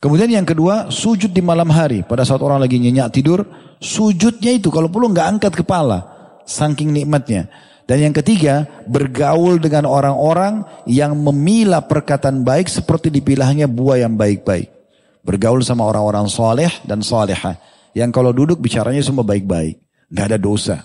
Kemudian 0.00 0.32
yang 0.32 0.48
kedua, 0.48 0.88
sujud 0.88 1.28
di 1.28 1.44
malam 1.44 1.68
hari. 1.68 2.00
Pada 2.00 2.24
saat 2.24 2.40
orang 2.40 2.56
lagi 2.56 2.80
nyenyak 2.80 3.12
tidur, 3.12 3.44
sujudnya 3.76 4.56
itu 4.56 4.72
kalau 4.72 4.88
perlu 4.88 5.12
nggak 5.12 5.28
angkat 5.36 5.52
kepala. 5.60 6.08
Saking 6.48 6.88
nikmatnya. 6.88 7.52
Dan 7.84 8.08
yang 8.08 8.14
ketiga, 8.16 8.64
bergaul 8.88 9.60
dengan 9.60 9.84
orang-orang 9.84 10.64
yang 10.88 11.12
memilah 11.12 11.84
perkataan 11.84 12.40
baik 12.40 12.72
seperti 12.72 13.12
dipilahnya 13.12 13.68
buah 13.68 14.00
yang 14.00 14.16
baik-baik. 14.16 14.72
Bergaul 15.20 15.60
sama 15.60 15.84
orang-orang 15.84 16.32
soleh 16.32 16.72
dan 16.88 17.04
soleha. 17.04 17.60
Yang 17.92 18.10
kalau 18.16 18.32
duduk 18.32 18.56
bicaranya 18.56 19.04
semua 19.04 19.20
baik-baik. 19.20 19.84
Nggak 20.08 20.26
ada 20.32 20.38
dosa. 20.40 20.76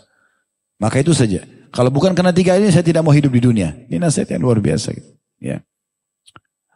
Maka 0.75 0.99
itu 0.99 1.15
saja. 1.15 1.39
Kalau 1.71 1.87
bukan 1.87 2.11
karena 2.11 2.35
tiga 2.35 2.59
ini 2.59 2.67
saya 2.67 2.83
tidak 2.83 2.99
mau 2.99 3.15
hidup 3.15 3.31
di 3.31 3.41
dunia. 3.47 3.79
Ini 3.87 3.95
nasihat 3.95 4.35
yang 4.35 4.43
luar 4.43 4.59
biasa. 4.59 4.91
Ya. 5.39 5.63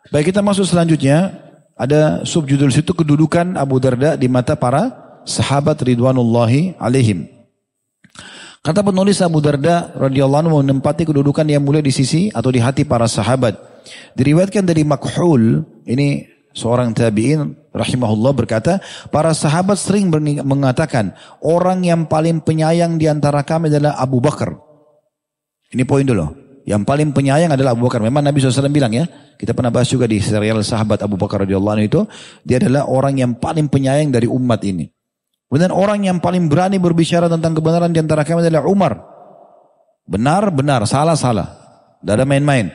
Baik 0.07 0.31
kita 0.31 0.39
masuk 0.39 0.63
selanjutnya 0.63 1.48
ada 1.79 2.27
subjudul 2.27 2.75
situ 2.75 2.91
kedudukan 2.91 3.55
Abu 3.55 3.79
Darda 3.79 4.19
di 4.19 4.27
mata 4.27 4.59
para 4.59 4.91
sahabat 5.23 5.79
ridwanullahi 5.79 6.75
alaihim. 6.75 7.23
Kata 8.59 8.83
penulis 8.83 9.23
Abu 9.23 9.39
Darda 9.39 9.95
radhiyallahu 9.95 10.43
anhu 10.43 10.55
menempati 10.59 11.07
kedudukan 11.07 11.47
yang 11.47 11.63
mulia 11.63 11.79
di 11.79 11.95
sisi 11.95 12.27
atau 12.35 12.51
di 12.51 12.59
hati 12.59 12.83
para 12.83 13.07
sahabat. 13.07 13.55
Diriwayatkan 14.19 14.67
dari 14.67 14.83
Makhul, 14.83 15.63
ini 15.87 16.27
seorang 16.51 16.91
tabi'in 16.91 17.55
rahimahullah 17.71 18.35
berkata, 18.35 18.83
para 19.07 19.31
sahabat 19.31 19.79
sering 19.79 20.11
mengatakan, 20.43 21.15
orang 21.39 21.87
yang 21.87 22.03
paling 22.11 22.43
penyayang 22.43 22.99
di 22.99 23.07
antara 23.07 23.39
kami 23.47 23.71
adalah 23.71 23.95
Abu 23.95 24.19
Bakar. 24.19 24.51
Ini 25.71 25.87
poin 25.87 26.03
dulu. 26.03 26.48
Yang 26.67 26.81
paling 26.85 27.09
penyayang 27.15 27.55
adalah 27.55 27.73
Abu 27.73 27.87
Bakar. 27.87 28.03
Memang 28.03 28.21
Nabi 28.21 28.43
SAW 28.43 28.69
bilang 28.69 28.91
ya, 28.91 29.07
kita 29.39 29.55
pernah 29.55 29.71
bahas 29.71 29.87
juga 29.87 30.05
di 30.05 30.19
serial 30.19 30.59
sahabat 30.61 30.99
Abu 31.01 31.15
Bakar 31.15 31.47
radhiyallahu 31.47 31.79
itu, 31.81 32.03
dia 32.43 32.59
adalah 32.59 32.85
orang 32.85 33.17
yang 33.17 33.31
paling 33.37 33.71
penyayang 33.71 34.11
dari 34.11 34.27
umat 34.27 34.61
ini. 34.67 34.91
Kemudian 35.49 35.73
orang 35.73 36.05
yang 36.05 36.17
paling 36.21 36.45
berani 36.45 36.77
berbicara 36.77 37.25
tentang 37.25 37.57
kebenaran 37.57 37.89
di 37.89 37.97
antara 37.97 38.21
kami 38.21 38.45
adalah 38.45 38.69
Umar. 38.69 39.01
Benar, 40.05 40.53
benar, 40.53 40.85
salah, 40.85 41.17
salah. 41.17 41.47
Tidak 42.01 42.13
ada 42.13 42.25
main-main. 42.25 42.69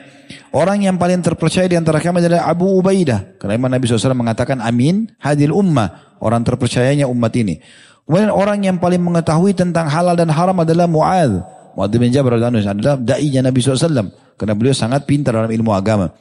Orang 0.51 0.83
yang 0.83 0.99
paling 0.99 1.23
terpercaya 1.23 1.67
di 1.71 1.79
antara 1.79 2.03
kami 2.03 2.19
adalah 2.19 2.47
Abu 2.51 2.67
Ubaidah. 2.79 3.39
Karena 3.39 3.55
Imam 3.55 3.71
Nabi 3.71 3.87
SAW 3.87 4.15
mengatakan 4.15 4.59
amin 4.59 5.07
hadil 5.23 5.55
ummah. 5.55 6.17
Orang 6.19 6.43
terpercayanya 6.43 7.07
umat 7.07 7.31
ini. 7.39 7.59
Kemudian 8.05 8.29
orang 8.29 8.61
yang 8.61 8.77
paling 8.77 9.01
mengetahui 9.01 9.57
tentang 9.57 9.89
halal 9.89 10.13
dan 10.13 10.29
haram 10.29 10.55
adalah 10.61 10.85
Mu'ad. 10.85 11.41
Mu'adz 11.75 11.95
bin 11.99 12.09
Jabal 12.09 12.39
adalah 12.39 12.95
da'inya 12.95 13.51
Nabi 13.51 13.59
SAW. 13.59 14.09
Karena 14.35 14.51
beliau 14.55 14.75
sangat 14.75 15.07
pintar 15.07 15.35
dalam 15.35 15.51
ilmu 15.51 15.71
agama. 15.71 16.11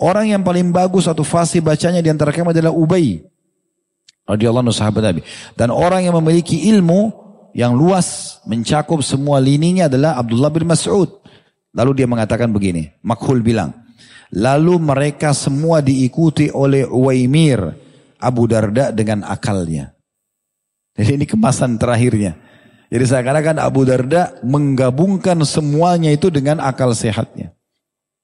Orang 0.00 0.28
yang 0.28 0.40
paling 0.40 0.72
bagus 0.72 1.04
atau 1.04 1.24
fasih 1.24 1.60
bacanya 1.60 2.00
di 2.00 2.08
antara 2.08 2.32
kami 2.32 2.52
adalah 2.56 2.72
Ubay. 2.72 3.20
Radiyallahu 4.28 4.68
anhu 4.68 4.76
sahabat 4.76 5.02
Nabi. 5.04 5.20
Dan 5.56 5.72
orang 5.72 6.04
yang 6.04 6.16
memiliki 6.20 6.68
ilmu 6.72 7.12
yang 7.56 7.72
luas 7.72 8.40
mencakup 8.44 9.00
semua 9.00 9.40
lininya 9.40 9.88
adalah 9.88 10.20
Abdullah 10.20 10.52
bin 10.52 10.68
Mas'ud. 10.68 11.08
Lalu 11.72 12.04
dia 12.04 12.06
mengatakan 12.08 12.48
begini. 12.52 12.88
Makhul 13.04 13.40
bilang. 13.44 13.72
Lalu 14.32 14.76
mereka 14.76 15.32
semua 15.32 15.80
diikuti 15.80 16.52
oleh 16.52 16.84
Uwaimir. 16.84 17.88
Abu 18.18 18.50
Darda 18.50 18.90
dengan 18.90 19.22
akalnya. 19.22 19.94
Jadi 20.98 21.22
ini 21.22 21.26
kemasan 21.28 21.78
terakhirnya. 21.78 22.34
Jadi 22.88 23.04
seakan-akan 23.04 23.60
Abu 23.60 23.84
Darda 23.84 24.40
menggabungkan 24.40 25.36
semuanya 25.44 26.08
itu 26.08 26.32
dengan 26.32 26.64
akal 26.64 26.96
sehatnya. 26.96 27.52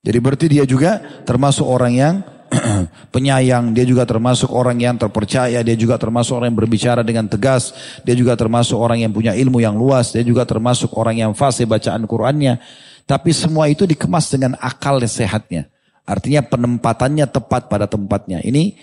Jadi 0.04 0.18
berarti 0.20 0.46
dia 0.48 0.64
juga 0.64 1.00
termasuk 1.24 1.64
orang 1.64 1.92
yang 1.92 2.14
penyayang, 3.14 3.72
dia 3.76 3.84
juga 3.84 4.04
termasuk 4.08 4.52
orang 4.52 4.76
yang 4.80 4.96
terpercaya, 4.96 5.60
dia 5.60 5.76
juga 5.76 5.96
termasuk 6.00 6.36
orang 6.36 6.52
yang 6.52 6.60
berbicara 6.60 7.00
dengan 7.04 7.28
tegas, 7.28 7.72
dia 8.04 8.16
juga 8.16 8.36
termasuk 8.36 8.76
orang 8.76 9.04
yang 9.04 9.12
punya 9.12 9.32
ilmu 9.36 9.60
yang 9.60 9.76
luas, 9.76 10.12
dia 10.12 10.24
juga 10.24 10.44
termasuk 10.44 10.92
orang 10.96 11.24
yang 11.24 11.32
fasih 11.32 11.64
bacaan 11.68 12.04
Qur'annya. 12.04 12.60
Tapi 13.04 13.36
semua 13.36 13.68
itu 13.68 13.84
dikemas 13.84 14.32
dengan 14.32 14.56
akal 14.60 14.96
sehatnya. 15.04 15.68
Artinya 16.04 16.44
penempatannya 16.44 17.28
tepat 17.28 17.68
pada 17.68 17.88
tempatnya. 17.88 18.40
Ini 18.44 18.76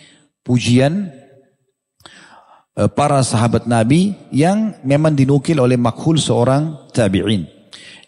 pujian 0.46 1.21
para 2.96 3.20
sahabat 3.22 3.68
Nabi 3.68 4.16
yang 4.32 4.80
memang 4.88 5.12
dinukil 5.12 5.60
oleh 5.60 5.76
makhul 5.76 6.16
seorang 6.16 6.88
tabi'in. 6.96 7.48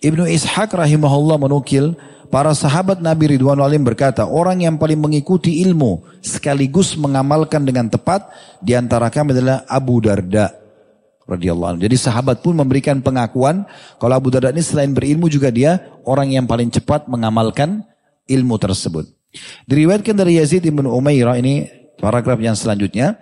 Ibnu 0.03 0.27
Ishaq 0.27 0.75
rahimahullah 0.75 1.39
menukil 1.39 1.95
para 2.27 2.51
sahabat 2.55 2.99
Nabi 2.99 3.35
Ridwan 3.35 3.59
Alim 3.59 3.83
berkata, 3.83 4.27
orang 4.27 4.63
yang 4.63 4.75
paling 4.75 4.99
mengikuti 4.99 5.63
ilmu 5.63 6.03
sekaligus 6.23 6.95
mengamalkan 6.99 7.63
dengan 7.63 7.87
tepat 7.87 8.27
di 8.59 8.75
antara 8.75 9.07
kami 9.11 9.35
adalah 9.35 9.63
Abu 9.67 10.03
Darda 10.03 10.51
radhiyallahu 11.23 11.77
anhu. 11.77 11.81
Jadi 11.87 11.95
sahabat 11.95 12.43
pun 12.43 12.55
memberikan 12.55 12.99
pengakuan 12.99 13.63
kalau 13.95 14.15
Abu 14.19 14.27
Darda 14.27 14.51
ini 14.51 14.63
selain 14.63 14.91
berilmu 14.91 15.31
juga 15.31 15.51
dia 15.51 15.79
orang 16.03 16.35
yang 16.35 16.43
paling 16.43 16.67
cepat 16.67 17.07
mengamalkan 17.07 17.87
ilmu 18.27 18.59
tersebut. 18.59 19.07
Diriwayatkan 19.65 20.13
dari 20.13 20.37
Yazid 20.37 20.67
bin 20.67 20.83
Umairah 20.83 21.39
ini 21.39 21.65
paragraf 21.97 22.37
yang 22.43 22.53
selanjutnya, 22.59 23.17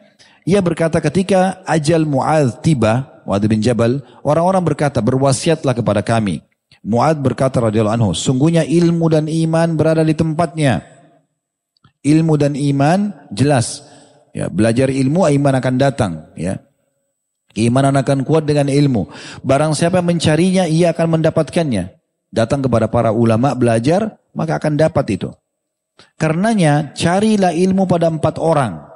ia 0.46 0.60
berkata 0.60 0.98
ketika 0.98 1.62
ajal 1.70 2.06
Mu'ad 2.06 2.66
tiba, 2.66 3.22
Mu'ad 3.30 3.46
bin 3.46 3.62
Jabal, 3.62 4.02
orang-orang 4.26 4.74
berkata 4.74 4.98
berwasiatlah 4.98 5.78
kepada 5.78 6.02
kami. 6.02 6.42
Mu'ad 6.82 7.22
berkata 7.22 7.62
radhiyallahu 7.62 7.98
anhu, 7.98 8.12
sungguhnya 8.18 8.66
ilmu 8.66 9.06
dan 9.14 9.30
iman 9.30 9.78
berada 9.78 10.02
di 10.02 10.18
tempatnya. 10.18 10.82
Ilmu 12.02 12.34
dan 12.42 12.58
iman 12.58 13.14
jelas. 13.30 13.86
Ya, 14.34 14.50
belajar 14.50 14.90
ilmu, 14.90 15.30
iman 15.30 15.54
akan 15.62 15.76
datang. 15.78 16.34
Ya. 16.34 16.66
Iman 17.54 17.94
akan 17.94 18.26
kuat 18.26 18.50
dengan 18.50 18.72
ilmu. 18.72 19.14
Barang 19.46 19.78
siapa 19.78 20.02
mencarinya, 20.02 20.66
ia 20.66 20.90
akan 20.96 21.22
mendapatkannya. 21.22 22.02
Datang 22.32 22.66
kepada 22.66 22.90
para 22.90 23.14
ulama 23.14 23.54
belajar, 23.54 24.18
maka 24.34 24.58
akan 24.58 24.80
dapat 24.80 25.06
itu. 25.20 25.30
Karenanya, 26.18 26.96
carilah 26.98 27.54
ilmu 27.54 27.86
pada 27.86 28.10
empat 28.10 28.42
orang. 28.42 28.91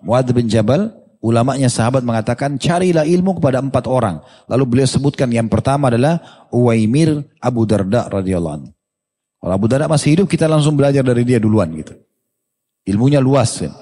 Muad 0.00 0.26
bin 0.32 0.48
Jabal, 0.48 0.92
ulamanya 1.20 1.68
sahabat 1.68 2.00
mengatakan 2.00 2.56
carilah 2.56 3.04
ilmu 3.04 3.38
kepada 3.38 3.60
empat 3.60 3.84
orang. 3.84 4.24
Lalu 4.48 4.64
beliau 4.66 4.88
sebutkan 4.88 5.28
yang 5.28 5.46
pertama 5.52 5.92
adalah 5.92 6.46
Uwaimir 6.50 7.28
Abu 7.40 7.68
Darda 7.68 8.08
radhiyallahu 8.08 8.54
anhu. 8.56 8.70
Kalau 9.40 9.52
Abu 9.56 9.66
Darda 9.68 9.88
masih 9.88 10.20
hidup 10.20 10.26
kita 10.28 10.44
langsung 10.48 10.76
belajar 10.76 11.00
dari 11.00 11.24
dia 11.24 11.40
duluan 11.40 11.72
gitu. 11.72 11.96
Ilmunya 12.88 13.20
luas. 13.20 13.60
Ya. 13.60 13.72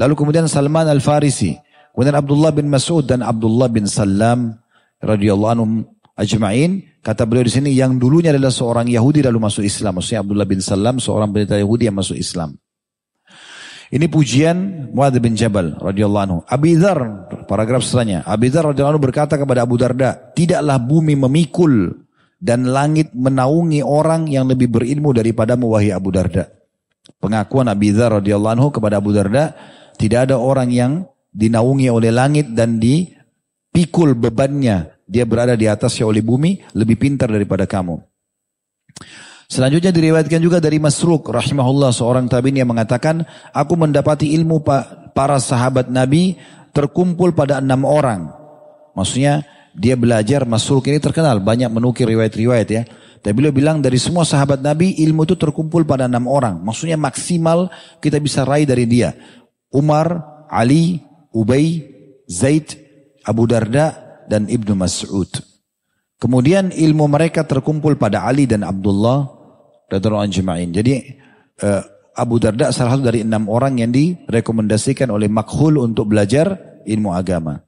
Lalu 0.00 0.16
kemudian 0.16 0.48
Salman 0.48 0.88
Al-Farisi, 0.88 1.56
kemudian 1.92 2.16
Abdullah 2.16 2.52
bin 2.52 2.68
Mas'ud 2.72 3.04
dan 3.04 3.20
Abdullah 3.20 3.68
bin 3.68 3.84
Salam 3.84 4.56
radhiyallahu 5.00 5.52
anhum 5.52 5.70
ajma'in. 6.16 6.84
Kata 7.00 7.24
beliau 7.24 7.48
di 7.48 7.52
sini 7.52 7.72
yang 7.72 7.96
dulunya 7.96 8.32
adalah 8.32 8.52
seorang 8.52 8.88
Yahudi 8.88 9.24
lalu 9.24 9.40
masuk 9.40 9.64
Islam. 9.64 10.00
Maksudnya 10.00 10.20
Abdullah 10.20 10.48
bin 10.48 10.60
Salam 10.60 11.00
seorang 11.00 11.32
pendeta 11.32 11.56
Yahudi 11.56 11.88
yang 11.88 11.96
masuk 11.96 12.16
Islam. 12.16 12.60
Ini 13.90 14.06
pujian 14.06 14.86
Muadz 14.94 15.18
bin 15.18 15.34
Jabal 15.34 15.74
radhiyallahu 15.74 16.22
anhu. 16.22 16.38
Abi 16.46 16.78
Dzar 16.78 17.26
paragraf 17.50 17.82
setelahnya. 17.82 18.22
Abi 18.22 18.46
Dzar 18.46 18.70
radhiyallahu 18.70 18.94
anhu 18.94 19.06
berkata 19.10 19.34
kepada 19.34 19.66
Abu 19.66 19.74
Darda, 19.82 20.30
"Tidaklah 20.30 20.78
bumi 20.78 21.18
memikul 21.18 22.06
dan 22.38 22.70
langit 22.70 23.10
menaungi 23.10 23.82
orang 23.82 24.30
yang 24.30 24.46
lebih 24.46 24.70
berilmu 24.70 25.10
daripada 25.10 25.58
wahai 25.58 25.90
Abu 25.90 26.14
Darda." 26.14 26.46
Pengakuan 27.18 27.66
Abi 27.66 27.90
Dzar 27.90 28.22
radhiyallahu 28.22 28.54
anhu 28.54 28.68
kepada 28.70 29.02
Abu 29.02 29.10
Darda, 29.10 29.58
tidak 29.98 30.30
ada 30.30 30.38
orang 30.38 30.70
yang 30.70 31.10
dinaungi 31.34 31.90
oleh 31.90 32.14
langit 32.14 32.46
dan 32.54 32.78
dipikul 32.78 34.14
bebannya. 34.14 35.02
Dia 35.10 35.26
berada 35.26 35.58
di 35.58 35.66
atasnya 35.66 36.06
oleh 36.06 36.22
bumi, 36.22 36.62
lebih 36.78 36.94
pintar 36.94 37.26
daripada 37.26 37.66
kamu. 37.66 37.98
Selanjutnya 39.50 39.90
diriwayatkan 39.90 40.38
juga 40.38 40.62
dari 40.62 40.78
Masruk 40.78 41.26
rahimahullah 41.26 41.90
seorang 41.90 42.30
tabi'in 42.30 42.62
yang 42.62 42.70
mengatakan, 42.70 43.26
aku 43.50 43.74
mendapati 43.74 44.30
ilmu 44.38 44.62
para 45.10 45.42
sahabat 45.42 45.90
Nabi 45.90 46.38
terkumpul 46.70 47.34
pada 47.34 47.58
enam 47.58 47.82
orang. 47.82 48.30
Maksudnya 48.94 49.42
dia 49.74 49.98
belajar 49.98 50.46
Masruk 50.46 50.86
ini 50.86 51.02
terkenal 51.02 51.42
banyak 51.42 51.66
menukir 51.66 52.06
riwayat-riwayat 52.06 52.68
ya. 52.70 52.86
Tapi 53.20 53.34
beliau 53.34 53.50
bilang 53.50 53.82
dari 53.82 53.98
semua 53.98 54.22
sahabat 54.22 54.62
Nabi 54.62 54.94
ilmu 55.02 55.26
itu 55.26 55.34
terkumpul 55.34 55.82
pada 55.82 56.06
enam 56.06 56.30
orang. 56.30 56.62
Maksudnya 56.62 56.94
maksimal 56.94 57.74
kita 57.98 58.22
bisa 58.22 58.46
raih 58.46 58.70
dari 58.70 58.86
dia. 58.86 59.18
Umar, 59.74 60.46
Ali, 60.46 61.02
Ubay, 61.34 61.90
Zaid, 62.30 62.78
Abu 63.26 63.50
Darda, 63.50 63.98
dan 64.30 64.46
Ibnu 64.46 64.78
Mas'ud. 64.78 65.26
Kemudian 66.22 66.70
ilmu 66.70 67.10
mereka 67.10 67.42
terkumpul 67.42 67.98
pada 67.98 68.22
Ali 68.22 68.46
dan 68.46 68.62
Abdullah 68.62 69.39
radhiyallahu 69.90 70.26
anjma'in. 70.30 70.70
Jadi 70.70 70.94
uh, 71.66 71.82
Abu 72.14 72.38
Darda 72.38 72.70
salah 72.70 72.96
satu 72.96 73.10
dari 73.10 73.26
enam 73.26 73.50
orang 73.50 73.82
yang 73.82 73.90
direkomendasikan 73.90 75.10
oleh 75.10 75.26
Makhul 75.26 75.78
untuk 75.82 76.10
belajar 76.10 76.80
ilmu 76.86 77.10
agama. 77.10 77.62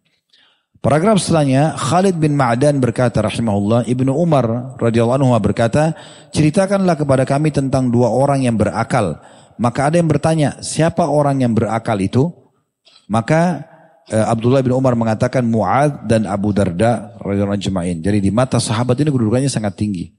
Paragraf 0.82 1.22
setelahnya 1.22 1.78
Khalid 1.78 2.18
bin 2.18 2.34
Ma'dan 2.34 2.82
berkata 2.82 3.22
rahimahullah 3.22 3.86
Ibnu 3.86 4.10
Umar 4.18 4.74
radhiyallahu 4.82 5.22
anhu 5.22 5.30
berkata 5.38 5.94
ceritakanlah 6.34 6.98
kepada 6.98 7.22
kami 7.22 7.54
tentang 7.54 7.86
dua 7.86 8.10
orang 8.10 8.42
yang 8.42 8.58
berakal 8.58 9.22
maka 9.62 9.86
ada 9.86 10.02
yang 10.02 10.10
bertanya 10.10 10.58
siapa 10.58 11.06
orang 11.06 11.46
yang 11.46 11.54
berakal 11.54 11.94
itu 12.02 12.34
maka 13.06 13.62
eh, 14.10 14.26
Abdullah 14.26 14.58
bin 14.66 14.74
Umar 14.74 14.98
mengatakan 14.98 15.46
Muad 15.46 16.02
dan 16.10 16.26
Abu 16.26 16.50
Darda 16.50 17.14
radhiyallahu 17.22 18.02
jadi 18.02 18.18
di 18.18 18.34
mata 18.34 18.58
sahabat 18.58 18.98
ini 18.98 19.14
kedudukannya 19.14 19.46
sangat 19.46 19.78
tinggi 19.78 20.10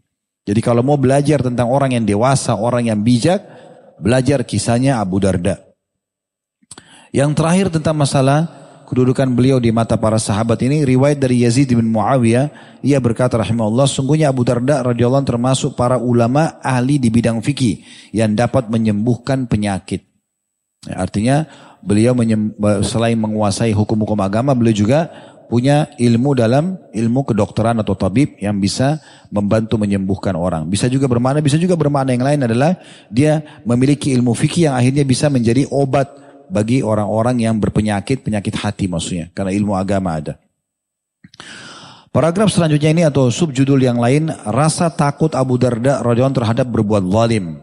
jadi 0.43 0.59
kalau 0.59 0.83
mau 0.83 0.99
belajar 0.99 1.39
tentang 1.39 1.71
orang 1.71 1.95
yang 1.95 2.03
dewasa 2.03 2.59
orang 2.59 2.91
yang 2.91 2.99
bijak 2.99 3.39
belajar 3.95 4.43
kisahnya 4.43 4.99
Abu 4.99 5.23
Darda. 5.23 5.63
Yang 7.15 7.31
terakhir 7.39 7.67
tentang 7.71 7.95
masalah 7.95 8.39
kedudukan 8.89 9.31
beliau 9.31 9.63
di 9.63 9.71
mata 9.71 9.95
para 9.95 10.19
sahabat 10.19 10.59
ini 10.67 10.83
riwayat 10.83 11.15
dari 11.15 11.47
Yazid 11.47 11.71
bin 11.71 11.87
Muawiyah 11.87 12.77
ia 12.83 12.99
berkata 12.99 13.39
rahimahullah 13.39 13.87
sungguhnya 13.87 14.33
Abu 14.33 14.43
Darda 14.43 14.83
radhiyallahu 14.83 15.23
termasuk 15.23 15.79
para 15.79 15.95
ulama 15.95 16.59
ahli 16.59 16.99
di 16.99 17.07
bidang 17.07 17.39
fikih 17.39 17.85
yang 18.11 18.35
dapat 18.35 18.67
menyembuhkan 18.67 19.47
penyakit. 19.47 20.03
Ya, 20.83 20.99
artinya 20.99 21.47
beliau 21.79 22.11
selain 22.83 23.15
menguasai 23.15 23.71
hukum-hukum 23.71 24.19
agama 24.19 24.51
beliau 24.51 24.75
juga 24.75 25.07
punya 25.47 25.91
ilmu 25.99 26.33
dalam 26.33 26.77
ilmu 26.91 27.21
kedokteran 27.27 27.79
atau 27.81 27.93
tabib 27.93 28.35
yang 28.39 28.57
bisa 28.57 28.99
membantu 29.29 29.77
menyembuhkan 29.77 30.33
orang. 30.33 30.65
Bisa 30.67 30.89
juga 30.89 31.05
bermakna, 31.05 31.43
bisa 31.43 31.59
juga 31.59 31.77
bermakna 31.77 32.13
yang 32.15 32.25
lain 32.25 32.41
adalah 32.47 32.77
dia 33.11 33.61
memiliki 33.67 34.11
ilmu 34.13 34.33
fikih 34.33 34.71
yang 34.71 34.75
akhirnya 34.75 35.03
bisa 35.03 35.27
menjadi 35.27 35.67
obat 35.69 36.09
bagi 36.51 36.85
orang-orang 36.85 37.43
yang 37.43 37.55
berpenyakit, 37.57 38.21
penyakit 38.21 38.53
hati 38.59 38.85
maksudnya. 38.85 39.33
Karena 39.33 39.51
ilmu 39.53 39.73
agama 39.73 40.17
ada. 40.19 40.37
Paragraf 42.13 42.53
selanjutnya 42.53 42.93
ini 42.93 43.01
atau 43.01 43.33
subjudul 43.33 43.81
yang 43.81 43.97
lain, 43.97 44.29
rasa 44.45 44.93
takut 44.93 45.33
Abu 45.33 45.57
Darda 45.57 46.05
radhiyallahu 46.05 46.45
terhadap 46.45 46.69
berbuat 46.69 47.09
zalim. 47.09 47.57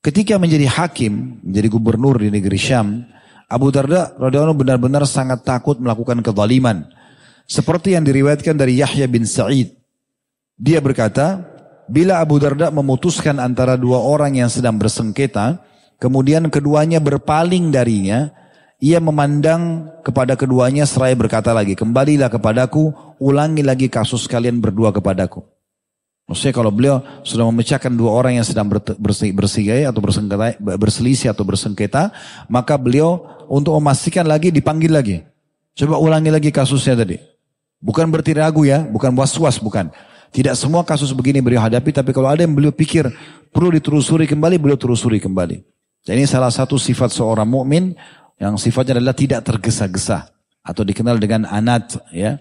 Ketika 0.00 0.38
menjadi 0.38 0.70
hakim, 0.70 1.42
menjadi 1.42 1.68
gubernur 1.68 2.22
di 2.22 2.30
negeri 2.30 2.56
Syam, 2.56 3.04
Abu 3.50 3.74
Darda 3.74 4.14
radhiyallahu 4.14 4.62
benar-benar 4.62 5.02
sangat 5.10 5.42
takut 5.42 5.76
melakukan 5.82 6.22
kezaliman. 6.22 6.86
Seperti 7.50 7.98
yang 7.98 8.06
diriwayatkan 8.06 8.54
dari 8.54 8.78
Yahya 8.78 9.10
bin 9.10 9.26
Sa'id. 9.26 9.74
Dia 10.54 10.78
berkata, 10.78 11.42
bila 11.90 12.22
Abu 12.22 12.38
Darda 12.38 12.70
memutuskan 12.70 13.42
antara 13.42 13.74
dua 13.74 13.98
orang 13.98 14.38
yang 14.38 14.46
sedang 14.46 14.78
bersengketa, 14.78 15.58
Kemudian 16.00 16.48
keduanya 16.48 16.98
berpaling 16.98 17.68
darinya. 17.68 18.32
Ia 18.80 18.96
memandang 18.96 19.92
kepada 20.00 20.32
keduanya 20.40 20.88
seraya 20.88 21.12
berkata 21.12 21.52
lagi, 21.52 21.76
kembalilah 21.76 22.32
kepadaku, 22.32 22.96
ulangi 23.20 23.60
lagi 23.60 23.92
kasus 23.92 24.24
kalian 24.24 24.56
berdua 24.56 24.88
kepadaku. 24.88 25.44
Maksudnya 26.30 26.54
kalau 26.54 26.70
beliau 26.70 27.02
sudah 27.26 27.42
memecahkan 27.50 27.90
dua 27.90 28.14
orang 28.14 28.38
yang 28.38 28.46
sedang 28.46 28.70
bersigai 29.34 29.82
atau 29.82 29.98
bersengketa, 29.98 30.54
berselisih 30.62 31.34
atau 31.34 31.42
bersengketa, 31.42 32.14
maka 32.46 32.78
beliau 32.78 33.26
untuk 33.50 33.74
memastikan 33.82 34.22
lagi 34.22 34.54
dipanggil 34.54 34.94
lagi. 34.94 35.26
Coba 35.74 35.98
ulangi 35.98 36.30
lagi 36.30 36.54
kasusnya 36.54 36.94
tadi. 37.02 37.18
Bukan 37.82 38.06
berarti 38.14 38.30
ya, 38.62 38.86
bukan 38.86 39.10
was-was, 39.18 39.58
bukan. 39.58 39.90
Tidak 40.30 40.54
semua 40.54 40.86
kasus 40.86 41.10
begini 41.10 41.42
beliau 41.42 41.66
hadapi, 41.66 41.90
tapi 41.90 42.14
kalau 42.14 42.30
ada 42.30 42.46
yang 42.46 42.54
beliau 42.54 42.70
pikir 42.70 43.10
perlu 43.50 43.74
ditelusuri 43.74 44.30
kembali, 44.30 44.62
beliau 44.62 44.78
telusuri 44.78 45.18
kembali. 45.18 45.66
Jadi 46.06 46.14
ini 46.14 46.30
salah 46.30 46.54
satu 46.54 46.78
sifat 46.78 47.10
seorang 47.10 47.50
mukmin 47.50 47.98
yang 48.38 48.54
sifatnya 48.54 49.02
adalah 49.02 49.18
tidak 49.18 49.42
tergesa-gesa 49.42 50.30
atau 50.62 50.86
dikenal 50.86 51.18
dengan 51.18 51.42
anat 51.50 51.98
ya. 52.14 52.38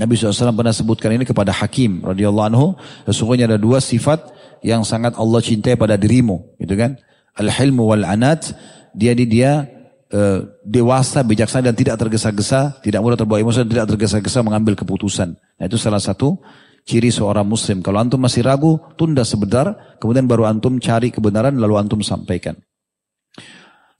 Nabi 0.00 0.16
SAW 0.16 0.56
pernah 0.56 0.72
sebutkan 0.72 1.12
ini 1.12 1.28
kepada 1.28 1.52
Hakim 1.52 2.00
radhiyallahu 2.00 2.46
anhu. 2.48 2.66
Sesungguhnya 3.04 3.44
ada 3.44 3.60
dua 3.60 3.84
sifat 3.84 4.32
yang 4.64 4.80
sangat 4.80 5.12
Allah 5.20 5.44
cintai 5.44 5.76
pada 5.76 6.00
dirimu, 6.00 6.56
gitu 6.56 6.72
kan? 6.72 6.96
Al-hilmu 7.36 7.84
wal 7.84 8.08
anat. 8.08 8.56
Dia 8.96 9.12
di 9.12 9.28
dia 9.28 9.68
uh, 10.08 10.40
dewasa, 10.64 11.20
bijaksana 11.20 11.68
dan 11.68 11.76
tidak 11.76 12.00
tergesa-gesa, 12.00 12.80
tidak 12.80 13.04
mudah 13.04 13.20
terbawa 13.20 13.44
emosi 13.44 13.68
tidak 13.68 13.92
tergesa-gesa 13.92 14.40
mengambil 14.40 14.72
keputusan. 14.72 15.36
Nah, 15.36 15.64
itu 15.68 15.76
salah 15.76 16.00
satu 16.00 16.40
ciri 16.88 17.12
seorang 17.12 17.44
muslim. 17.44 17.84
Kalau 17.84 18.00
antum 18.00 18.18
masih 18.18 18.40
ragu, 18.40 18.80
tunda 18.96 19.22
sebentar, 19.22 19.76
kemudian 20.00 20.24
baru 20.24 20.48
antum 20.48 20.80
cari 20.80 21.12
kebenaran 21.12 21.60
lalu 21.60 21.76
antum 21.76 22.00
sampaikan. 22.00 22.56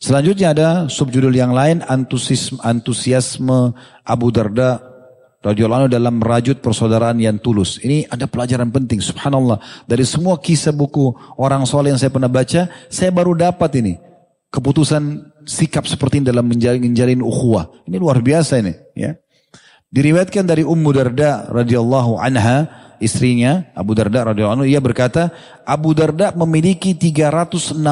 Selanjutnya 0.01 0.56
ada 0.56 0.68
subjudul 0.89 1.36
yang 1.36 1.52
lain 1.52 1.85
antusiasme 2.64 3.77
Abu 4.01 4.32
Darda 4.32 4.89
radhiyallahu 5.40 5.88
dalam 5.88 6.20
merajut 6.20 6.60
persaudaraan 6.60 7.16
yang 7.16 7.40
tulus. 7.40 7.80
Ini 7.80 8.08
ada 8.12 8.28
pelajaran 8.28 8.68
penting 8.68 9.00
subhanallah. 9.00 9.60
Dari 9.88 10.04
semua 10.04 10.36
kisah 10.36 10.72
buku 10.72 11.12
orang 11.40 11.64
soleh 11.64 11.92
yang 11.92 12.00
saya 12.00 12.12
pernah 12.12 12.28
baca, 12.28 12.68
saya 12.92 13.10
baru 13.10 13.32
dapat 13.32 13.70
ini 13.80 13.94
keputusan 14.50 15.30
sikap 15.46 15.86
seperti 15.86 16.20
ini 16.20 16.26
dalam 16.28 16.44
menjalin, 16.44 16.82
menjalin 16.82 17.20
ukhuwah. 17.22 17.70
Ini 17.86 17.96
luar 17.96 18.20
biasa 18.20 18.60
ini, 18.60 18.74
ya. 18.98 19.16
Diriwayatkan 19.90 20.46
dari 20.46 20.62
Ummu 20.62 20.90
Darda 20.94 21.50
radhiyallahu 21.50 22.22
anha, 22.22 22.70
istrinya 23.02 23.66
Abu 23.74 23.98
Darda 23.98 24.30
radhiyallahu 24.30 24.62
anhu, 24.62 24.68
ia 24.70 24.78
berkata, 24.78 25.34
Abu 25.66 25.94
Darda 25.98 26.30
memiliki 26.34 26.94
360 26.94 27.82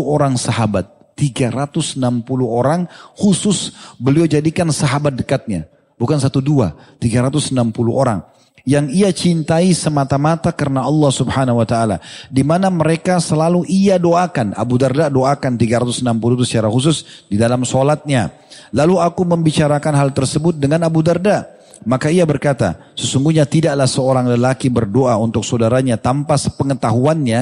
orang 0.00 0.40
sahabat. 0.40 0.88
360 1.12 2.00
orang 2.48 2.88
khusus 3.12 3.76
beliau 4.00 4.24
jadikan 4.24 4.72
sahabat 4.72 5.12
dekatnya. 5.12 5.68
Bukan 6.02 6.18
satu 6.18 6.42
dua, 6.42 6.74
360 6.98 7.54
orang 7.94 8.26
yang 8.62 8.86
ia 8.90 9.10
cintai 9.10 9.74
semata-mata 9.74 10.54
karena 10.54 10.86
Allah 10.86 11.10
Subhanahu 11.10 11.62
wa 11.62 11.66
taala. 11.66 11.96
Di 12.30 12.46
mana 12.46 12.70
mereka 12.70 13.18
selalu 13.18 13.66
ia 13.66 13.98
doakan. 13.98 14.54
Abu 14.54 14.78
Darda 14.78 15.10
doakan 15.10 15.58
360 15.58 16.02
itu 16.10 16.44
secara 16.46 16.68
khusus 16.70 17.26
di 17.26 17.38
dalam 17.38 17.66
solatnya. 17.66 18.34
Lalu 18.74 19.02
aku 19.02 19.22
membicarakan 19.26 19.94
hal 19.98 20.10
tersebut 20.14 20.58
dengan 20.58 20.86
Abu 20.86 21.02
Darda. 21.02 21.46
Maka 21.82 22.14
ia 22.14 22.22
berkata, 22.22 22.78
sesungguhnya 22.94 23.42
tidaklah 23.42 23.90
seorang 23.90 24.30
lelaki 24.30 24.70
berdoa 24.70 25.18
untuk 25.18 25.42
saudaranya 25.42 25.98
tanpa 25.98 26.38
sepengetahuannya, 26.38 27.40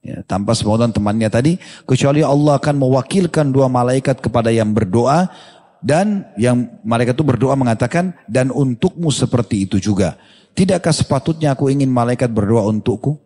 ya, 0.00 0.16
tanpa 0.24 0.56
sepengetahuan 0.56 0.96
temannya 0.96 1.28
tadi, 1.28 1.52
kecuali 1.84 2.24
Allah 2.24 2.56
akan 2.56 2.80
mewakilkan 2.80 3.52
dua 3.52 3.68
malaikat 3.68 4.24
kepada 4.24 4.48
yang 4.48 4.72
berdoa 4.72 5.28
dan 5.84 6.32
yang 6.40 6.80
malaikat 6.80 7.12
itu 7.12 7.28
berdoa 7.28 7.52
mengatakan 7.60 8.16
dan 8.24 8.48
untukmu 8.48 9.12
seperti 9.12 9.68
itu 9.68 9.76
juga. 9.76 10.16
Tidakkah 10.56 10.96
sepatutnya 10.96 11.52
aku 11.52 11.68
ingin 11.68 11.92
malaikat 11.92 12.32
berdoa 12.32 12.64
untukku? 12.64 13.20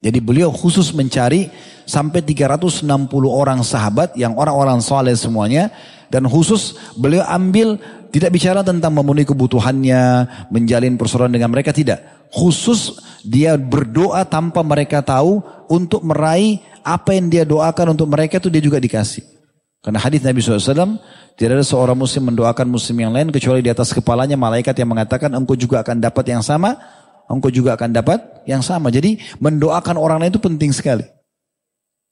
Jadi 0.00 0.16
beliau 0.24 0.48
khusus 0.48 0.96
mencari 0.96 1.52
sampai 1.84 2.24
360 2.24 2.88
orang 3.28 3.60
sahabat 3.60 4.16
yang 4.16 4.32
orang-orang 4.40 4.80
soleh 4.80 5.12
semuanya. 5.12 5.68
Dan 6.08 6.24
khusus 6.24 6.72
beliau 6.96 7.20
ambil 7.28 7.76
tidak 8.08 8.32
bicara 8.32 8.64
tentang 8.64 8.96
memenuhi 8.96 9.28
kebutuhannya, 9.28 10.24
menjalin 10.48 10.96
persaudaraan 10.96 11.36
dengan 11.36 11.52
mereka, 11.52 11.76
tidak. 11.76 12.00
Khusus 12.32 12.96
dia 13.20 13.60
berdoa 13.60 14.24
tanpa 14.24 14.64
mereka 14.64 15.04
tahu 15.04 15.44
untuk 15.68 16.00
meraih 16.00 16.64
apa 16.80 17.12
yang 17.12 17.28
dia 17.28 17.44
doakan 17.44 17.92
untuk 17.92 18.08
mereka 18.08 18.40
itu 18.40 18.48
dia 18.48 18.64
juga 18.64 18.80
dikasih. 18.80 19.37
Karena 19.88 20.04
hadis 20.04 20.20
Nabi 20.20 20.44
SAW, 20.44 21.00
tidak 21.32 21.52
ada 21.56 21.64
seorang 21.64 21.96
muslim 21.96 22.28
mendoakan 22.28 22.68
muslim 22.68 23.08
yang 23.08 23.08
lain 23.08 23.32
kecuali 23.32 23.64
di 23.64 23.72
atas 23.72 23.96
kepalanya 23.96 24.36
malaikat 24.36 24.76
yang 24.76 24.92
mengatakan 24.92 25.32
engkau 25.32 25.56
juga 25.56 25.80
akan 25.80 25.96
dapat 25.96 26.28
yang 26.28 26.44
sama, 26.44 26.76
engkau 27.24 27.48
juga 27.48 27.72
akan 27.72 27.96
dapat 27.96 28.20
yang 28.44 28.60
sama. 28.60 28.92
Jadi 28.92 29.16
mendoakan 29.40 29.96
orang 29.96 30.20
lain 30.20 30.36
itu 30.36 30.44
penting 30.44 30.76
sekali. 30.76 31.08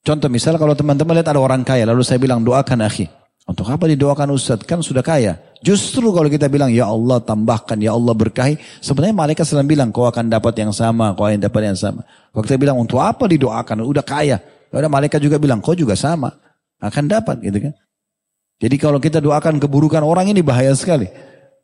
Contoh 0.01 0.25
misal 0.25 0.57
kalau 0.57 0.73
teman-teman 0.73 1.21
lihat 1.21 1.29
ada 1.29 1.37
orang 1.37 1.61
kaya 1.61 1.85
lalu 1.85 2.01
saya 2.01 2.17
bilang 2.17 2.41
doakan 2.41 2.81
akhi. 2.81 3.13
Untuk 3.45 3.69
apa 3.69 3.85
didoakan 3.85 4.33
Ustaz? 4.33 4.65
Kan 4.65 4.81
sudah 4.81 5.05
kaya. 5.05 5.37
Justru 5.61 6.09
kalau 6.09 6.33
kita 6.33 6.49
bilang 6.49 6.73
ya 6.73 6.89
Allah 6.89 7.21
tambahkan, 7.21 7.77
ya 7.77 7.93
Allah 7.93 8.17
berkahi. 8.17 8.57
Sebenarnya 8.81 9.13
malaikat 9.13 9.45
sedang 9.45 9.69
bilang 9.69 9.93
kau 9.93 10.09
akan 10.09 10.33
dapat 10.33 10.65
yang 10.65 10.73
sama, 10.73 11.13
kau 11.13 11.29
akan 11.29 11.45
dapat 11.45 11.69
yang 11.69 11.77
sama. 11.77 12.01
Kalau 12.33 12.41
kita 12.41 12.57
bilang 12.57 12.81
untuk 12.81 12.97
apa 13.05 13.29
didoakan? 13.29 13.85
Udah 13.85 14.01
kaya. 14.01 14.41
Ada 14.73 14.89
malaikat 14.89 15.21
juga 15.21 15.37
bilang 15.37 15.61
kau 15.61 15.77
juga 15.77 15.93
sama. 15.93 16.46
Akan 16.77 17.09
dapat 17.09 17.41
gitu 17.41 17.69
kan. 17.69 17.73
Jadi 18.57 18.75
kalau 18.81 18.97
kita 18.97 19.21
doakan 19.21 19.61
keburukan 19.61 20.01
orang 20.01 20.29
ini 20.33 20.41
bahaya 20.41 20.73
sekali. 20.73 21.09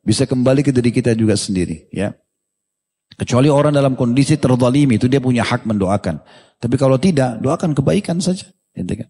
Bisa 0.04 0.28
kembali 0.28 0.62
ke 0.62 0.72
diri 0.76 0.92
kita 0.92 1.16
juga 1.16 1.34
sendiri. 1.34 1.90
ya. 1.90 2.14
Kecuali 3.14 3.48
orang 3.48 3.74
dalam 3.74 3.94
kondisi 3.94 4.36
terzalimi 4.42 4.98
itu 4.98 5.06
dia 5.06 5.22
punya 5.22 5.46
hak 5.46 5.70
mendoakan. 5.70 6.22
Tapi 6.58 6.76
kalau 6.82 6.98
tidak, 6.98 7.38
doakan 7.40 7.78
kebaikan 7.78 8.18
saja. 8.20 8.46
Gitu 8.74 9.06
kan. 9.06 9.10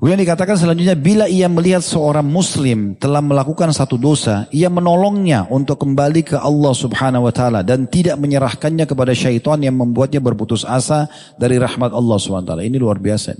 Kemudian 0.00 0.16
dikatakan 0.16 0.56
selanjutnya, 0.56 0.96
bila 0.96 1.28
ia 1.28 1.44
melihat 1.44 1.84
seorang 1.84 2.24
muslim 2.24 2.96
telah 2.96 3.20
melakukan 3.20 3.68
satu 3.68 4.00
dosa, 4.00 4.48
ia 4.48 4.72
menolongnya 4.72 5.44
untuk 5.52 5.76
kembali 5.76 6.24
ke 6.24 6.36
Allah 6.40 6.72
subhanahu 6.72 7.28
wa 7.28 7.32
ta'ala 7.36 7.60
dan 7.60 7.84
tidak 7.84 8.16
menyerahkannya 8.16 8.88
kepada 8.88 9.12
syaitan 9.12 9.60
yang 9.60 9.76
membuatnya 9.76 10.24
berputus 10.24 10.64
asa 10.64 11.04
dari 11.36 11.60
rahmat 11.60 11.92
Allah 11.92 12.16
subhanahu 12.16 12.48
wa 12.48 12.50
ta'ala. 12.56 12.64
Ini 12.64 12.80
luar 12.80 12.96
biasa. 12.96 13.36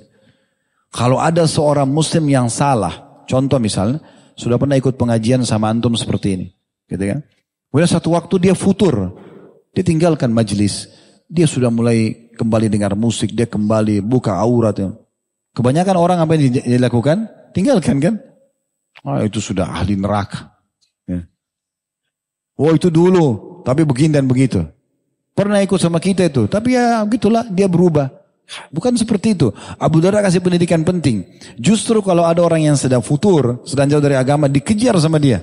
Kalau 0.91 1.23
ada 1.23 1.47
seorang 1.47 1.87
muslim 1.87 2.27
yang 2.27 2.51
salah, 2.51 3.23
contoh 3.31 3.63
misalnya, 3.63 4.03
sudah 4.35 4.59
pernah 4.59 4.75
ikut 4.75 4.99
pengajian 4.99 5.47
sama 5.47 5.71
antum 5.71 5.95
seperti 5.95 6.35
ini. 6.35 6.47
Gitu 6.91 7.05
kan? 7.07 7.23
Kemudian 7.71 7.91
satu 7.91 8.19
waktu 8.19 8.51
dia 8.51 8.55
futur, 8.59 9.15
dia 9.71 9.87
tinggalkan 9.87 10.35
majlis. 10.35 10.91
Dia 11.31 11.47
sudah 11.47 11.71
mulai 11.71 12.31
kembali 12.35 12.67
dengar 12.67 12.99
musik, 12.99 13.31
dia 13.31 13.47
kembali 13.47 14.03
buka 14.03 14.35
aurat. 14.35 14.75
Ya. 14.75 14.91
Kebanyakan 15.55 15.95
orang 15.95 16.19
apa 16.19 16.35
yang 16.35 16.59
dilakukan? 16.59 17.31
Tinggalkan 17.55 18.03
kan? 18.03 18.15
Ah, 19.07 19.23
itu 19.23 19.39
sudah 19.39 19.71
ahli 19.71 19.95
neraka. 19.95 20.59
Ya. 21.07 21.23
Oh 22.59 22.75
itu 22.75 22.91
dulu, 22.91 23.63
tapi 23.63 23.87
begini 23.87 24.19
dan 24.19 24.27
begitu. 24.27 24.67
Pernah 25.39 25.63
ikut 25.63 25.79
sama 25.79 26.03
kita 26.03 26.27
itu, 26.27 26.51
tapi 26.51 26.75
ya 26.75 27.01
gitulah 27.07 27.47
dia 27.47 27.71
berubah. 27.71 28.20
Bukan 28.75 28.99
seperti 28.99 29.39
itu. 29.39 29.55
Abu 29.79 30.03
Darda 30.03 30.27
kasih 30.27 30.43
pendidikan 30.43 30.83
penting. 30.83 31.23
Justru 31.55 32.03
kalau 32.03 32.27
ada 32.27 32.43
orang 32.43 32.67
yang 32.67 32.77
sedang 32.77 32.99
futur, 32.99 33.63
sedang 33.63 33.87
jauh 33.87 34.03
dari 34.03 34.19
agama, 34.19 34.51
dikejar 34.51 34.99
sama 34.99 35.23
dia. 35.23 35.39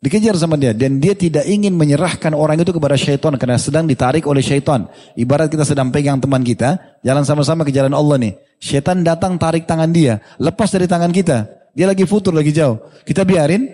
Dikejar 0.00 0.32
sama 0.40 0.56
dia. 0.56 0.72
Dan 0.72 0.96
dia 0.96 1.12
tidak 1.12 1.44
ingin 1.44 1.76
menyerahkan 1.76 2.32
orang 2.32 2.56
itu 2.56 2.72
kepada 2.72 2.96
syaitan. 2.96 3.36
Karena 3.36 3.60
sedang 3.60 3.84
ditarik 3.84 4.24
oleh 4.24 4.40
syaitan. 4.40 4.88
Ibarat 5.12 5.52
kita 5.52 5.68
sedang 5.68 5.92
pegang 5.92 6.16
teman 6.16 6.40
kita. 6.40 7.00
Jalan 7.04 7.28
sama-sama 7.28 7.60
ke 7.68 7.72
jalan 7.76 7.92
Allah 7.92 8.16
nih. 8.16 8.32
Syaitan 8.56 9.04
datang 9.04 9.36
tarik 9.36 9.68
tangan 9.68 9.92
dia. 9.92 10.24
Lepas 10.40 10.72
dari 10.72 10.88
tangan 10.88 11.12
kita. 11.12 11.44
Dia 11.76 11.86
lagi 11.92 12.08
futur, 12.08 12.32
lagi 12.32 12.56
jauh. 12.56 12.80
Kita 13.04 13.28
biarin? 13.28 13.68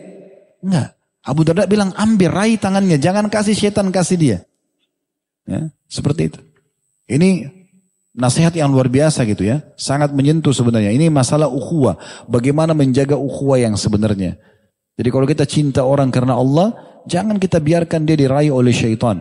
Enggak. 0.59 0.99
Abu 1.27 1.43
Darda 1.43 1.71
bilang 1.71 1.95
ambil 1.95 2.35
raih 2.35 2.59
tangannya. 2.59 2.99
Jangan 2.99 3.31
kasih 3.31 3.55
syaitan, 3.55 3.87
kasih 3.95 4.19
dia. 4.19 4.39
Ya, 5.47 5.71
seperti 5.87 6.35
itu. 6.35 6.41
Ini 7.07 7.56
nasihat 8.17 8.57
yang 8.57 8.73
luar 8.73 8.89
biasa 8.89 9.29
gitu 9.29 9.45
ya. 9.45 9.63
Sangat 9.77 10.11
menyentuh 10.11 10.51
sebenarnya. 10.51 10.91
Ini 10.91 11.13
masalah 11.13 11.47
ukhuwah. 11.47 12.01
Bagaimana 12.27 12.73
menjaga 12.73 13.15
ukhuwah 13.15 13.61
yang 13.61 13.77
sebenarnya. 13.77 14.41
Jadi 14.97 15.09
kalau 15.13 15.29
kita 15.29 15.45
cinta 15.45 15.85
orang 15.85 16.09
karena 16.09 16.35
Allah, 16.41 16.73
jangan 17.05 17.37
kita 17.37 17.61
biarkan 17.61 18.09
dia 18.09 18.17
diraih 18.17 18.49
oleh 18.49 18.73
syaitan. 18.73 19.21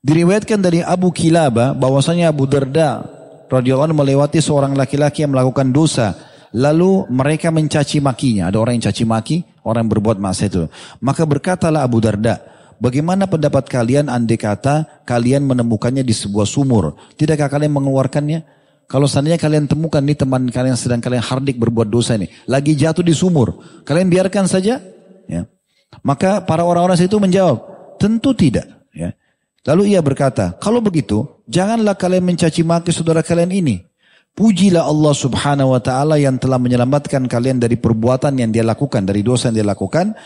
Diriwayatkan 0.00 0.64
dari 0.64 0.80
Abu 0.80 1.12
Kilaba 1.12 1.76
bahwasanya 1.76 2.32
Abu 2.32 2.48
Darda 2.48 3.04
radhiyallahu 3.52 3.92
anhu 3.92 4.00
melewati 4.00 4.40
seorang 4.40 4.72
laki-laki 4.72 5.20
yang 5.20 5.36
melakukan 5.36 5.68
dosa. 5.68 6.16
Lalu 6.56 7.06
mereka 7.12 7.52
mencaci 7.52 8.02
makinya. 8.02 8.50
Ada 8.50 8.58
orang 8.58 8.80
yang 8.80 8.90
caci 8.90 9.04
maki, 9.06 9.36
orang 9.62 9.86
yang 9.86 9.92
berbuat 9.94 10.18
maksiat 10.18 10.50
itu. 10.50 10.66
Maka 10.98 11.22
berkatalah 11.22 11.86
Abu 11.86 12.02
Darda, 12.02 12.42
bagaimana 12.80 13.28
pendapat 13.28 13.68
kalian 13.68 14.08
andai 14.10 14.40
kata 14.40 15.04
kalian 15.06 15.46
menemukannya 15.46 16.02
di 16.02 16.16
sebuah 16.16 16.48
sumur? 16.48 16.96
Tidakkah 17.14 17.52
kalian 17.52 17.76
mengeluarkannya? 17.76 18.42
Kalau 18.90 19.06
seandainya 19.06 19.38
kalian 19.38 19.70
temukan 19.70 20.02
nih 20.02 20.18
teman 20.18 20.50
kalian 20.50 20.74
sedang 20.74 20.98
kalian 20.98 21.22
hardik 21.22 21.54
berbuat 21.62 21.86
dosa 21.86 22.18
ini, 22.18 22.26
lagi 22.50 22.74
jatuh 22.74 23.06
di 23.06 23.14
sumur, 23.14 23.62
kalian 23.86 24.10
biarkan 24.10 24.50
saja? 24.50 24.82
Ya. 25.30 25.46
Maka 26.02 26.42
para 26.42 26.66
orang-orang 26.66 26.98
itu 26.98 27.14
menjawab, 27.22 27.62
tentu 28.02 28.34
tidak. 28.34 28.66
Ya. 28.90 29.14
Lalu 29.62 29.94
ia 29.94 30.02
berkata, 30.02 30.58
kalau 30.58 30.82
begitu, 30.82 31.22
janganlah 31.46 31.94
kalian 31.94 32.26
mencaci 32.26 32.66
maki 32.66 32.90
saudara 32.90 33.22
kalian 33.22 33.54
ini. 33.54 33.86
Pujilah 34.34 34.86
Allah 34.86 35.14
subhanahu 35.14 35.74
wa 35.74 35.82
ta'ala 35.82 36.18
yang 36.18 36.38
telah 36.38 36.56
menyelamatkan 36.56 37.30
kalian 37.30 37.62
dari 37.62 37.78
perbuatan 37.78 38.42
yang 38.42 38.50
dia 38.50 38.66
lakukan, 38.66 39.06
dari 39.06 39.22
dosa 39.22 39.50
yang 39.50 39.62
dia 39.62 39.68
lakukan. 39.70 40.18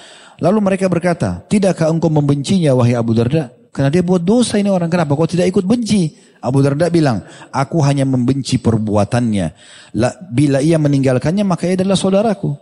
Lalu 0.42 0.58
mereka 0.62 0.90
berkata, 0.90 1.42
tidakkah 1.46 1.90
engkau 1.90 2.10
membencinya 2.10 2.74
wahai 2.74 2.98
Abu 2.98 3.14
Darda? 3.14 3.52
Karena 3.74 3.90
dia 3.90 4.06
buat 4.06 4.22
dosa 4.22 4.54
ini 4.58 4.70
orang. 4.70 4.86
Kenapa? 4.86 5.18
Kau 5.18 5.26
tidak 5.26 5.50
ikut 5.50 5.66
benci. 5.66 6.14
Abu 6.38 6.62
Darda 6.62 6.86
bilang, 6.90 7.26
aku 7.50 7.82
hanya 7.82 8.06
membenci 8.06 8.62
perbuatannya. 8.62 9.46
Bila 10.30 10.62
ia 10.62 10.78
meninggalkannya, 10.78 11.42
maka 11.42 11.66
ia 11.66 11.74
adalah 11.74 11.98
saudaraku. 11.98 12.54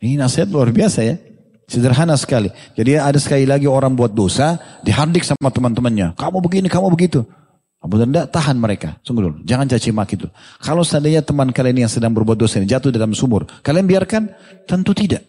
Ini 0.00 0.16
nasihat 0.16 0.48
luar 0.48 0.72
biasa 0.72 1.04
ya. 1.04 1.20
Sederhana 1.68 2.16
sekali. 2.16 2.48
Jadi 2.72 2.96
ada 2.96 3.20
sekali 3.20 3.44
lagi 3.44 3.68
orang 3.68 3.92
buat 3.92 4.16
dosa, 4.16 4.56
dihardik 4.80 5.28
sama 5.28 5.52
teman-temannya. 5.52 6.16
Kamu 6.16 6.40
begini, 6.40 6.72
kamu 6.72 6.88
begitu. 6.88 7.28
Abu 7.84 8.00
Darda 8.00 8.24
tahan 8.24 8.56
mereka. 8.56 8.96
Sungguh 9.04 9.28
dulu. 9.28 9.36
Jangan 9.44 9.68
caci 9.68 9.92
maki 9.92 10.16
itu. 10.16 10.28
Kalau 10.64 10.80
seandainya 10.80 11.20
teman 11.20 11.52
kalian 11.52 11.84
yang 11.84 11.92
sedang 11.92 12.16
berbuat 12.16 12.40
dosa 12.40 12.56
ini 12.56 12.64
jatuh 12.64 12.88
dalam 12.88 13.12
sumur. 13.12 13.44
Kalian 13.60 13.84
biarkan? 13.84 14.32
Tentu 14.64 14.96
tidak. 14.96 15.28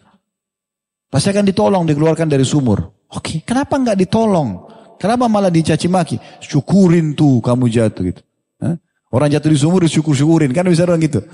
Pasti 1.10 1.34
akan 1.34 1.42
ditolong, 1.42 1.82
dikeluarkan 1.90 2.30
dari 2.30 2.46
sumur. 2.46 2.86
Oke, 3.10 3.42
kenapa 3.42 3.74
nggak 3.74 3.98
ditolong? 4.06 4.70
Kenapa 5.00 5.26
malah 5.26 5.50
dicaci 5.50 5.90
maki? 5.90 6.16
Syukurin 6.38 7.18
tuh 7.18 7.42
kamu 7.42 7.66
jatuh 7.66 8.02
gitu. 8.14 8.22
Hah? 8.62 8.78
Orang 9.10 9.32
jatuh 9.32 9.50
di 9.50 9.58
sumur 9.58 9.82
disyukur-syukurin. 9.82 10.54
Kan 10.54 10.70
bisa 10.70 10.86
orang 10.86 11.02
gitu. 11.02 11.24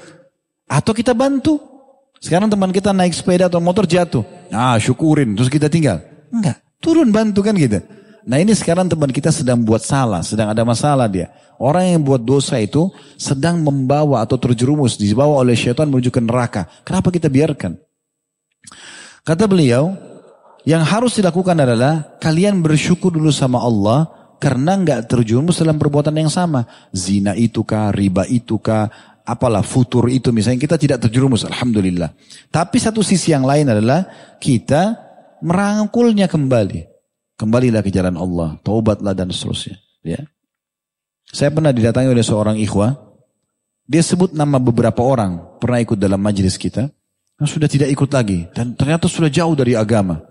Atau 0.65 0.97
kita 0.97 1.13
bantu. 1.13 1.61
Sekarang 2.23 2.49
teman 2.49 2.73
kita 2.73 2.97
naik 2.97 3.13
sepeda 3.13 3.53
atau 3.53 3.61
motor 3.61 3.85
jatuh. 3.85 4.25
Ah 4.49 4.81
syukurin. 4.81 5.37
Terus 5.37 5.51
kita 5.53 5.69
tinggal. 5.69 6.01
Enggak. 6.33 6.63
Turun 6.81 7.11
bantu 7.13 7.43
kan 7.43 7.59
gitu. 7.59 7.83
Nah 8.27 8.39
ini 8.39 8.55
sekarang 8.55 8.87
teman 8.87 9.11
kita 9.11 9.35
sedang 9.35 9.61
buat 9.61 9.83
salah. 9.83 10.23
Sedang 10.23 10.49
ada 10.49 10.63
masalah 10.63 11.11
dia. 11.11 11.29
Orang 11.61 11.85
yang 11.85 12.01
buat 12.07 12.23
dosa 12.23 12.63
itu 12.63 12.89
sedang 13.19 13.61
membawa 13.61 14.23
atau 14.23 14.39
terjerumus. 14.39 14.95
Dibawa 14.95 15.43
oleh 15.43 15.59
syaitan 15.59 15.91
menuju 15.91 16.15
ke 16.15 16.23
neraka. 16.23 16.71
Kenapa 16.87 17.11
kita 17.11 17.27
biarkan? 17.27 17.77
Kata 19.27 19.51
beliau, 19.51 19.91
yang 20.63 20.87
harus 20.87 21.19
dilakukan 21.19 21.59
adalah 21.59 22.15
kalian 22.23 22.63
bersyukur 22.63 23.11
dulu 23.11 23.35
sama 23.35 23.59
Allah 23.59 24.07
karena 24.39 24.79
nggak 24.79 25.11
terjerumus 25.11 25.59
dalam 25.59 25.83
perbuatan 25.83 26.15
yang 26.15 26.31
sama. 26.31 26.63
Zina 26.95 27.35
itu 27.35 27.67
kah, 27.67 27.91
riba 27.91 28.23
itu 28.31 28.63
kah, 28.63 28.87
apalah 29.27 29.67
futur 29.67 30.07
itu 30.07 30.31
misalnya 30.31 30.63
kita 30.63 30.79
tidak 30.79 30.99
terjerumus 31.03 31.43
alhamdulillah. 31.43 32.15
Tapi 32.55 32.79
satu 32.79 33.03
sisi 33.03 33.35
yang 33.35 33.43
lain 33.43 33.67
adalah 33.67 34.07
kita 34.39 34.95
merangkulnya 35.43 36.31
kembali. 36.31 36.95
Kembalilah 37.37 37.85
ke 37.85 37.93
jalan 37.93 38.17
Allah, 38.17 38.57
taubatlah 38.65 39.13
dan 39.13 39.29
seterusnya, 39.29 39.77
ya. 40.01 40.25
Saya 41.29 41.53
pernah 41.53 41.69
didatangi 41.69 42.09
oleh 42.09 42.25
seorang 42.25 42.57
ikhwah. 42.57 42.97
Dia 43.85 44.01
sebut 44.01 44.33
nama 44.33 44.57
beberapa 44.57 45.05
orang 45.05 45.61
pernah 45.61 45.83
ikut 45.85 46.01
dalam 46.01 46.17
majelis 46.17 46.57
kita. 46.57 46.89
Sudah 47.45 47.69
tidak 47.69 47.93
ikut 47.93 48.09
lagi 48.09 48.49
dan 48.57 48.73
ternyata 48.73 49.13
sudah 49.13 49.29
jauh 49.29 49.53
dari 49.53 49.77
agama. 49.77 50.25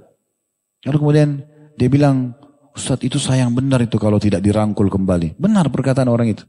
Lalu 0.89 0.97
kemudian 0.97 1.29
dia 1.77 1.85
bilang, 1.85 2.33
Ustadz 2.73 3.05
itu 3.05 3.21
sayang 3.21 3.53
benar 3.53 3.85
itu 3.85 4.01
kalau 4.01 4.17
tidak 4.17 4.41
dirangkul 4.41 4.89
kembali. 4.89 5.37
Benar 5.37 5.69
perkataan 5.69 6.09
orang 6.09 6.33
itu. 6.33 6.43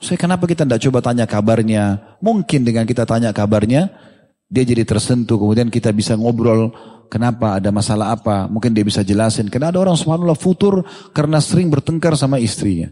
Saya 0.00 0.16
kenapa 0.16 0.48
kita 0.48 0.64
tidak 0.64 0.80
coba 0.80 0.98
tanya 1.04 1.28
kabarnya? 1.28 2.16
Mungkin 2.24 2.64
dengan 2.64 2.88
kita 2.88 3.04
tanya 3.04 3.30
kabarnya, 3.36 3.92
dia 4.48 4.64
jadi 4.64 4.82
tersentuh. 4.82 5.36
Kemudian 5.36 5.68
kita 5.68 5.92
bisa 5.92 6.16
ngobrol 6.16 6.72
kenapa, 7.12 7.60
ada 7.60 7.68
masalah 7.68 8.16
apa. 8.16 8.48
Mungkin 8.48 8.72
dia 8.72 8.82
bisa 8.82 9.04
jelasin. 9.04 9.52
Karena 9.52 9.68
ada 9.68 9.78
orang 9.78 10.00
subhanallah 10.00 10.40
futur 10.40 10.82
karena 11.12 11.38
sering 11.38 11.68
bertengkar 11.68 12.16
sama 12.16 12.40
istrinya. 12.40 12.88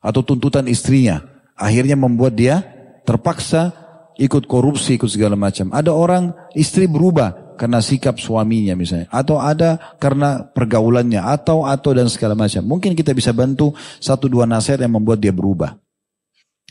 Atau 0.00 0.24
tuntutan 0.24 0.64
istrinya. 0.64 1.20
Akhirnya 1.60 1.94
membuat 1.94 2.34
dia 2.34 2.64
terpaksa 3.04 3.83
ikut 4.18 4.46
korupsi, 4.46 4.96
ikut 4.98 5.10
segala 5.10 5.34
macam. 5.34 5.70
Ada 5.74 5.90
orang 5.90 6.34
istri 6.54 6.86
berubah 6.86 7.44
karena 7.54 7.78
sikap 7.78 8.18
suaminya 8.18 8.74
misalnya 8.74 9.06
atau 9.14 9.38
ada 9.38 9.78
karena 10.02 10.42
pergaulannya 10.42 11.22
atau 11.22 11.66
atau 11.66 11.90
dan 11.94 12.10
segala 12.10 12.34
macam. 12.34 12.62
Mungkin 12.66 12.98
kita 12.98 13.14
bisa 13.14 13.30
bantu 13.30 13.74
satu 14.02 14.26
dua 14.26 14.46
nasihat 14.46 14.82
yang 14.82 14.98
membuat 14.98 15.22
dia 15.22 15.30
berubah. 15.30 15.78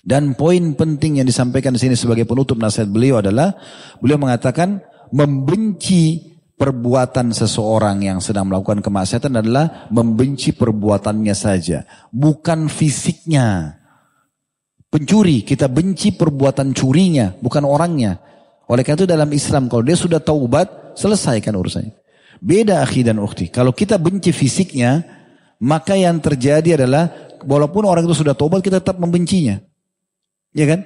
Dan 0.03 0.35
poin 0.35 0.75
penting 0.75 1.23
yang 1.23 1.27
disampaikan 1.27 1.71
di 1.71 1.79
sini 1.79 1.95
sebagai 1.95 2.27
penutup 2.27 2.59
nasihat 2.59 2.91
beliau 2.91 3.23
adalah 3.23 3.55
beliau 4.03 4.19
mengatakan 4.19 4.83
membenci 5.15 6.33
perbuatan 6.59 7.31
seseorang 7.31 8.03
yang 8.03 8.19
sedang 8.19 8.51
melakukan 8.51 8.83
kemaksiatan 8.83 9.39
adalah 9.39 9.87
membenci 9.91 10.51
perbuatannya 10.51 11.35
saja, 11.35 11.87
bukan 12.11 12.67
fisiknya. 12.67 13.79
Pencuri, 14.93 15.41
kita 15.41 15.65
benci 15.73 16.13
perbuatan 16.13 16.69
curinya, 16.69 17.33
bukan 17.33 17.65
orangnya. 17.65 18.21
Oleh 18.69 18.85
karena 18.85 19.01
itu 19.01 19.09
dalam 19.09 19.29
Islam 19.33 19.65
kalau 19.65 19.81
dia 19.81 19.97
sudah 19.97 20.21
taubat, 20.21 20.93
selesaikan 20.93 21.57
urusannya. 21.57 21.97
Beda 22.37 22.85
akhi 22.85 23.01
dan 23.01 23.17
ukhti. 23.17 23.49
Kalau 23.49 23.73
kita 23.73 23.97
benci 23.97 24.29
fisiknya, 24.29 25.01
maka 25.65 25.97
yang 25.97 26.21
terjadi 26.21 26.77
adalah 26.77 27.09
walaupun 27.41 27.89
orang 27.89 28.05
itu 28.05 28.21
sudah 28.21 28.37
taubat 28.37 28.61
kita 28.61 28.85
tetap 28.85 29.01
membencinya. 29.01 29.57
Ya 30.53 30.69
kan? 30.69 30.85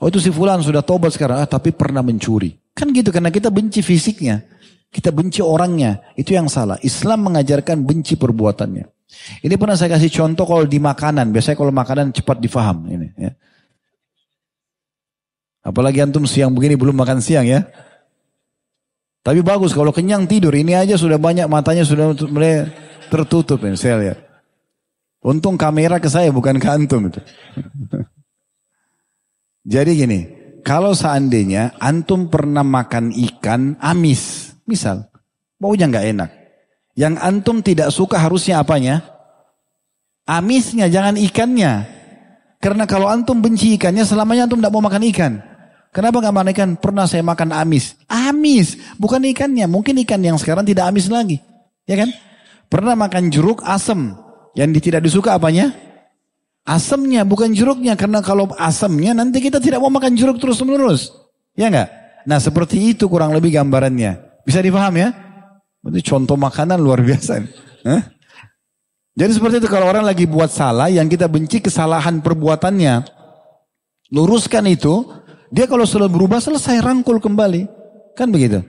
Oh 0.00 0.08
itu 0.08 0.16
si 0.16 0.32
fulan 0.32 0.64
sudah 0.64 0.80
taubat 0.80 1.12
sekarang, 1.12 1.44
ah, 1.44 1.48
tapi 1.48 1.76
pernah 1.76 2.00
mencuri. 2.00 2.56
Kan 2.72 2.88
gitu 2.96 3.12
karena 3.12 3.28
kita 3.28 3.52
benci 3.52 3.84
fisiknya. 3.84 4.48
Kita 4.88 5.12
benci 5.12 5.44
orangnya. 5.44 6.00
Itu 6.16 6.32
yang 6.32 6.48
salah. 6.48 6.80
Islam 6.80 7.28
mengajarkan 7.28 7.84
benci 7.84 8.16
perbuatannya. 8.16 8.95
Ini 9.42 9.54
pernah 9.54 9.78
saya 9.78 9.94
kasih 9.94 10.10
contoh 10.10 10.44
kalau 10.46 10.66
di 10.66 10.82
makanan. 10.82 11.30
Biasanya 11.30 11.56
kalau 11.58 11.70
makanan 11.70 12.10
cepat 12.10 12.42
difaham. 12.42 12.90
Ini, 12.90 13.06
ya. 13.14 13.32
Apalagi 15.66 15.98
antum 16.02 16.26
siang 16.26 16.54
begini 16.54 16.78
belum 16.78 16.94
makan 16.94 17.18
siang 17.18 17.46
ya. 17.46 17.66
Tapi 19.26 19.42
bagus 19.42 19.74
kalau 19.74 19.90
kenyang 19.90 20.30
tidur. 20.30 20.54
Ini 20.54 20.86
aja 20.86 20.94
sudah 20.94 21.18
banyak 21.18 21.50
matanya 21.50 21.82
sudah 21.82 22.14
mulai 22.30 22.70
tertutup 23.10 23.58
ini 23.66 23.74
saya 23.74 23.98
lihat. 23.98 24.18
Untung 25.26 25.58
kamera 25.58 25.98
ke 25.98 26.06
saya 26.06 26.30
bukan 26.30 26.62
ke 26.62 26.68
antum 26.70 27.10
itu. 27.10 27.18
Jadi 29.74 29.90
gini, 29.98 30.20
kalau 30.62 30.94
seandainya 30.94 31.74
antum 31.82 32.30
pernah 32.30 32.62
makan 32.62 33.10
ikan 33.10 33.74
amis, 33.82 34.54
misal, 34.62 35.10
baunya 35.58 35.90
nggak 35.90 36.06
enak. 36.14 36.30
Yang 36.96 37.14
antum 37.20 37.60
tidak 37.60 37.92
suka 37.92 38.16
harusnya 38.16 38.64
apanya? 38.64 39.04
Amisnya, 40.24 40.88
jangan 40.88 41.20
ikannya. 41.20 41.84
Karena 42.58 42.88
kalau 42.88 43.06
antum 43.06 43.38
benci 43.38 43.76
ikannya, 43.76 44.02
selamanya 44.02 44.48
antum 44.48 44.58
tidak 44.58 44.72
mau 44.72 44.82
makan 44.82 45.04
ikan. 45.12 45.32
Kenapa 45.92 46.24
nggak 46.24 46.34
makan 46.34 46.50
ikan? 46.56 46.70
Pernah 46.80 47.04
saya 47.04 47.20
makan 47.20 47.52
amis. 47.52 47.94
Amis, 48.08 48.80
bukan 48.96 49.20
ikannya. 49.28 49.68
Mungkin 49.68 49.96
ikan 50.08 50.20
yang 50.24 50.40
sekarang 50.40 50.64
tidak 50.64 50.88
amis 50.88 51.06
lagi. 51.12 51.38
Ya 51.84 52.00
kan? 52.00 52.10
Pernah 52.72 52.96
makan 52.96 53.28
jeruk 53.28 53.60
asam. 53.62 54.16
Yang 54.56 54.88
tidak 54.88 55.04
disuka 55.04 55.36
apanya? 55.36 55.72
Asamnya 56.66 57.22
bukan 57.22 57.54
jeruknya 57.54 57.94
karena 57.94 58.18
kalau 58.24 58.50
asamnya 58.58 59.14
nanti 59.14 59.38
kita 59.38 59.62
tidak 59.62 59.78
mau 59.78 59.92
makan 59.92 60.18
jeruk 60.18 60.42
terus 60.42 60.58
menerus. 60.66 61.14
Ya 61.54 61.70
enggak? 61.70 61.88
Nah 62.26 62.42
seperti 62.42 62.90
itu 62.90 63.06
kurang 63.06 63.30
lebih 63.30 63.54
gambarannya. 63.54 64.42
Bisa 64.42 64.58
dipaham 64.58 64.96
ya? 64.98 65.14
Berarti 65.86 66.02
contoh 66.02 66.34
makanan 66.34 66.82
luar 66.82 66.98
biasa. 66.98 67.46
Hah? 67.86 68.02
Jadi 69.14 69.32
seperti 69.38 69.62
itu 69.62 69.70
kalau 69.70 69.86
orang 69.86 70.02
lagi 70.02 70.26
buat 70.26 70.50
salah 70.50 70.90
yang 70.90 71.06
kita 71.06 71.30
benci 71.30 71.62
kesalahan 71.62 72.18
perbuatannya. 72.18 73.06
Luruskan 74.10 74.66
itu. 74.66 75.06
Dia 75.54 75.70
kalau 75.70 75.86
sudah 75.86 76.10
berubah 76.10 76.42
selesai 76.42 76.82
rangkul 76.82 77.22
kembali. 77.22 77.70
Kan 78.18 78.34
begitu. 78.34 78.66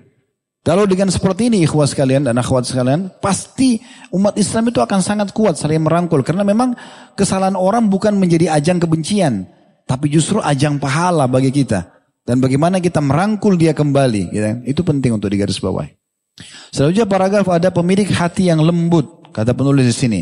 Kalau 0.61 0.85
dengan 0.85 1.09
seperti 1.09 1.49
ini 1.49 1.65
ikhwas 1.65 1.97
sekalian 1.97 2.29
dan 2.29 2.37
akhwat 2.37 2.69
sekalian, 2.69 3.09
pasti 3.17 3.81
umat 4.13 4.37
Islam 4.37 4.69
itu 4.69 4.77
akan 4.77 5.01
sangat 5.01 5.33
kuat 5.33 5.57
saling 5.57 5.81
merangkul. 5.81 6.21
Karena 6.21 6.45
memang 6.45 6.77
kesalahan 7.17 7.57
orang 7.57 7.89
bukan 7.89 8.13
menjadi 8.13 8.53
ajang 8.53 8.77
kebencian. 8.77 9.49
Tapi 9.89 10.05
justru 10.13 10.37
ajang 10.37 10.77
pahala 10.77 11.25
bagi 11.25 11.49
kita. 11.49 11.97
Dan 12.21 12.45
bagaimana 12.45 12.77
kita 12.77 13.01
merangkul 13.01 13.57
dia 13.57 13.73
kembali. 13.73 14.23
Gitu. 14.29 14.47
Itu 14.69 14.85
penting 14.85 15.17
untuk 15.17 15.33
digarisbawahi. 15.33 16.06
Selanjutnya 16.69 17.09
paragraf 17.09 17.47
ada 17.49 17.69
pemilik 17.73 18.07
hati 18.09 18.49
yang 18.49 18.61
lembut. 18.61 19.29
Kata 19.33 19.53
penulis 19.53 19.85
di 19.89 19.95
sini. 19.95 20.21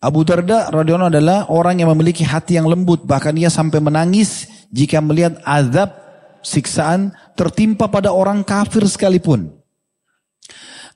Abu 0.00 0.24
Darda 0.24 0.72
radhiyallahu 0.72 1.12
adalah 1.12 1.38
orang 1.52 1.84
yang 1.84 1.92
memiliki 1.92 2.24
hati 2.24 2.56
yang 2.56 2.64
lembut. 2.64 3.04
Bahkan 3.04 3.36
ia 3.36 3.52
sampai 3.52 3.84
menangis 3.84 4.48
jika 4.72 4.96
melihat 5.04 5.36
azab 5.44 5.92
siksaan 6.40 7.12
tertimpa 7.36 7.84
pada 7.88 8.08
orang 8.08 8.40
kafir 8.40 8.84
sekalipun. 8.88 9.60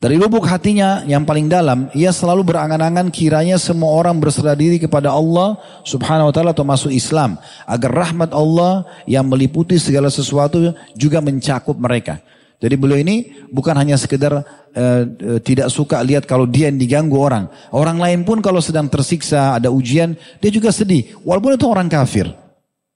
Dari 0.05 0.20
lubuk 0.20 0.45
hatinya 0.45 1.01
yang 1.09 1.24
paling 1.24 1.49
dalam, 1.49 1.89
ia 1.97 2.12
selalu 2.12 2.45
berangan-angan 2.45 3.09
kiranya 3.09 3.57
semua 3.57 3.89
orang 3.89 4.20
berserah 4.20 4.53
diri 4.53 4.77
kepada 4.77 5.09
Allah 5.09 5.57
subhanahu 5.81 6.28
wa 6.28 6.35
ta'ala 6.35 6.53
atau 6.53 6.66
masuk 6.66 6.93
Islam. 6.93 7.41
Agar 7.65 7.89
rahmat 7.89 8.36
Allah 8.36 8.85
yang 9.09 9.24
meliputi 9.24 9.81
segala 9.81 10.12
sesuatu 10.12 10.77
juga 10.93 11.24
mencakup 11.24 11.81
mereka. 11.81 12.20
Jadi 12.62 12.74
beliau 12.81 12.98
ini 12.98 13.47
bukan 13.52 13.74
hanya 13.76 13.98
sekedar 13.98 14.40
uh, 14.40 15.02
tidak 15.43 15.68
suka 15.68 16.01
lihat 16.01 16.24
kalau 16.24 16.48
dia 16.48 16.70
yang 16.70 16.81
diganggu 16.81 17.18
orang. 17.18 17.51
Orang 17.74 18.01
lain 18.01 18.24
pun 18.24 18.40
kalau 18.40 18.59
sedang 18.62 18.89
tersiksa, 18.89 19.59
ada 19.59 19.68
ujian, 19.68 20.16
dia 20.40 20.51
juga 20.51 20.72
sedih. 20.72 21.14
Walaupun 21.22 21.59
itu 21.59 21.66
orang 21.68 21.90
kafir. 21.90 22.31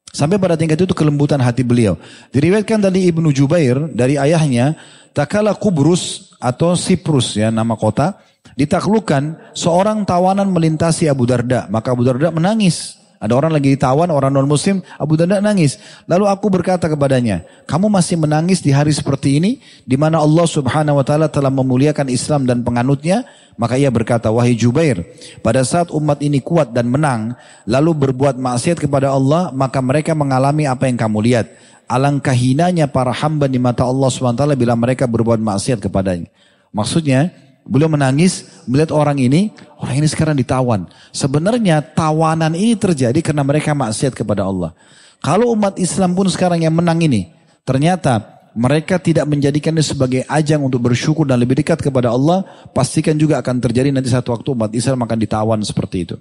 Sampai 0.09 0.41
pada 0.41 0.57
tingkat 0.57 0.81
itu 0.81 0.97
kelembutan 0.97 1.37
hati 1.39 1.61
beliau. 1.61 2.01
Diriwayatkan 2.33 2.81
dari 2.81 3.13
Ibnu 3.13 3.29
Jubair, 3.29 3.77
dari 3.93 4.17
ayahnya, 4.17 4.73
Takala 5.13 5.53
Kubrus 5.53 6.33
atau 6.39 6.79
Siprus 6.79 7.35
ya 7.35 7.51
nama 7.51 7.75
kota 7.75 8.15
ditaklukkan 8.55 9.55
seorang 9.55 10.07
tawanan 10.07 10.51
melintasi 10.51 11.11
Abu 11.11 11.27
Darda 11.27 11.67
maka 11.67 11.95
Abu 11.95 12.07
Darda 12.07 12.31
menangis 12.31 12.98
ada 13.19 13.35
orang 13.35 13.51
lagi 13.51 13.75
ditawan 13.75 14.15
orang 14.15 14.31
non 14.31 14.47
muslim 14.47 14.79
Abu 14.95 15.19
Darda 15.19 15.43
nangis. 15.43 15.75
Lalu 16.07 16.31
aku 16.31 16.47
berkata 16.55 16.87
kepadanya 16.87 17.43
kamu 17.67 17.91
masih 17.91 18.15
menangis 18.15 18.63
di 18.63 18.71
hari 18.71 18.95
seperti 18.95 19.43
ini 19.43 19.59
di 19.83 19.99
mana 19.99 20.23
Allah 20.23 20.47
Subhanahu 20.47 21.03
wa 21.03 21.05
taala 21.05 21.27
telah 21.27 21.51
memuliakan 21.51 22.07
Islam 22.07 22.47
dan 22.47 22.63
penganutnya? 22.63 23.27
Maka 23.59 23.75
ia 23.75 23.91
berkata 23.91 24.31
wahai 24.31 24.55
Jubair 24.55 25.03
pada 25.43 25.67
saat 25.67 25.91
umat 25.91 26.23
ini 26.23 26.39
kuat 26.39 26.71
dan 26.71 26.87
menang 26.87 27.35
lalu 27.67 28.07
berbuat 28.07 28.39
maksiat 28.39 28.79
kepada 28.79 29.11
Allah 29.11 29.51
maka 29.51 29.83
mereka 29.83 30.15
mengalami 30.15 30.71
apa 30.71 30.87
yang 30.87 30.95
kamu 30.95 31.19
lihat. 31.27 31.47
Alangkah 31.91 32.37
hinanya 32.37 32.87
para 32.87 33.11
hamba 33.11 33.49
di 33.49 33.57
mata 33.57 33.83
Allah 33.83 34.13
SWT 34.13 34.45
bila 34.55 34.77
mereka 34.77 35.09
berbuat 35.09 35.41
maksiat 35.41 35.81
kepadanya. 35.89 36.29
Maksudnya, 36.69 37.33
beliau 37.67 37.91
menangis 37.91 38.63
melihat 38.65 38.93
orang 38.95 39.19
ini, 39.19 39.51
orang 39.79 40.03
ini 40.03 40.09
sekarang 40.09 40.35
ditawan. 40.35 40.87
Sebenarnya 41.11 41.81
tawanan 41.83 42.55
ini 42.55 42.75
terjadi 42.75 43.19
karena 43.21 43.43
mereka 43.43 43.75
maksiat 43.75 44.15
kepada 44.15 44.47
Allah. 44.47 44.73
Kalau 45.19 45.51
umat 45.57 45.77
Islam 45.79 46.15
pun 46.15 46.31
sekarang 46.31 46.63
yang 46.63 46.75
menang 46.75 47.03
ini, 47.03 47.35
ternyata 47.67 48.39
mereka 48.55 48.99
tidak 48.99 49.27
menjadikannya 49.27 49.83
sebagai 49.83 50.23
ajang 50.27 50.63
untuk 50.63 50.83
bersyukur 50.83 51.27
dan 51.27 51.39
lebih 51.39 51.59
dekat 51.59 51.79
kepada 51.79 52.11
Allah, 52.11 52.47
pastikan 52.75 53.15
juga 53.15 53.39
akan 53.39 53.63
terjadi 53.63 53.95
nanti 53.95 54.11
satu 54.11 54.35
waktu 54.35 54.49
umat 54.55 54.71
Islam 54.75 55.05
akan 55.05 55.19
ditawan 55.19 55.61
seperti 55.63 55.97
itu. 56.09 56.17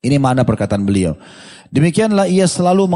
Ini 0.00 0.16
mana 0.16 0.48
perkataan 0.48 0.88
beliau. 0.88 1.12
Demikianlah 1.68 2.24
ia 2.24 2.48
selalu 2.48 2.88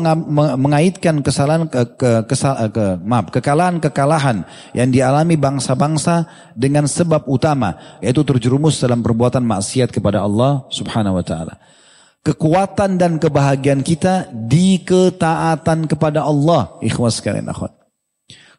mengaitkan 0.56 1.20
kesalahan 1.20 1.68
ke, 1.68 1.84
ke, 2.00 2.10
kesal, 2.24 2.56
ke 2.72 2.96
maaf 3.04 3.28
kekalahan-kekalahan 3.28 4.42
yang 4.72 4.88
dialami 4.88 5.36
bangsa-bangsa 5.36 6.24
dengan 6.56 6.88
sebab 6.88 7.28
utama 7.28 7.76
yaitu 8.00 8.24
terjerumus 8.24 8.80
dalam 8.80 9.04
perbuatan 9.04 9.44
maksiat 9.44 9.92
kepada 9.92 10.24
Allah 10.24 10.64
Subhanahu 10.72 11.20
wa 11.20 11.24
taala. 11.24 11.60
Kekuatan 12.24 12.96
dan 12.96 13.20
kebahagiaan 13.20 13.84
kita 13.84 14.32
di 14.32 14.80
ketaatan 14.80 15.84
kepada 15.84 16.24
Allah, 16.24 16.80
ikhwas 16.80 17.20
sekalian 17.20 17.52
akhwat. 17.52 17.76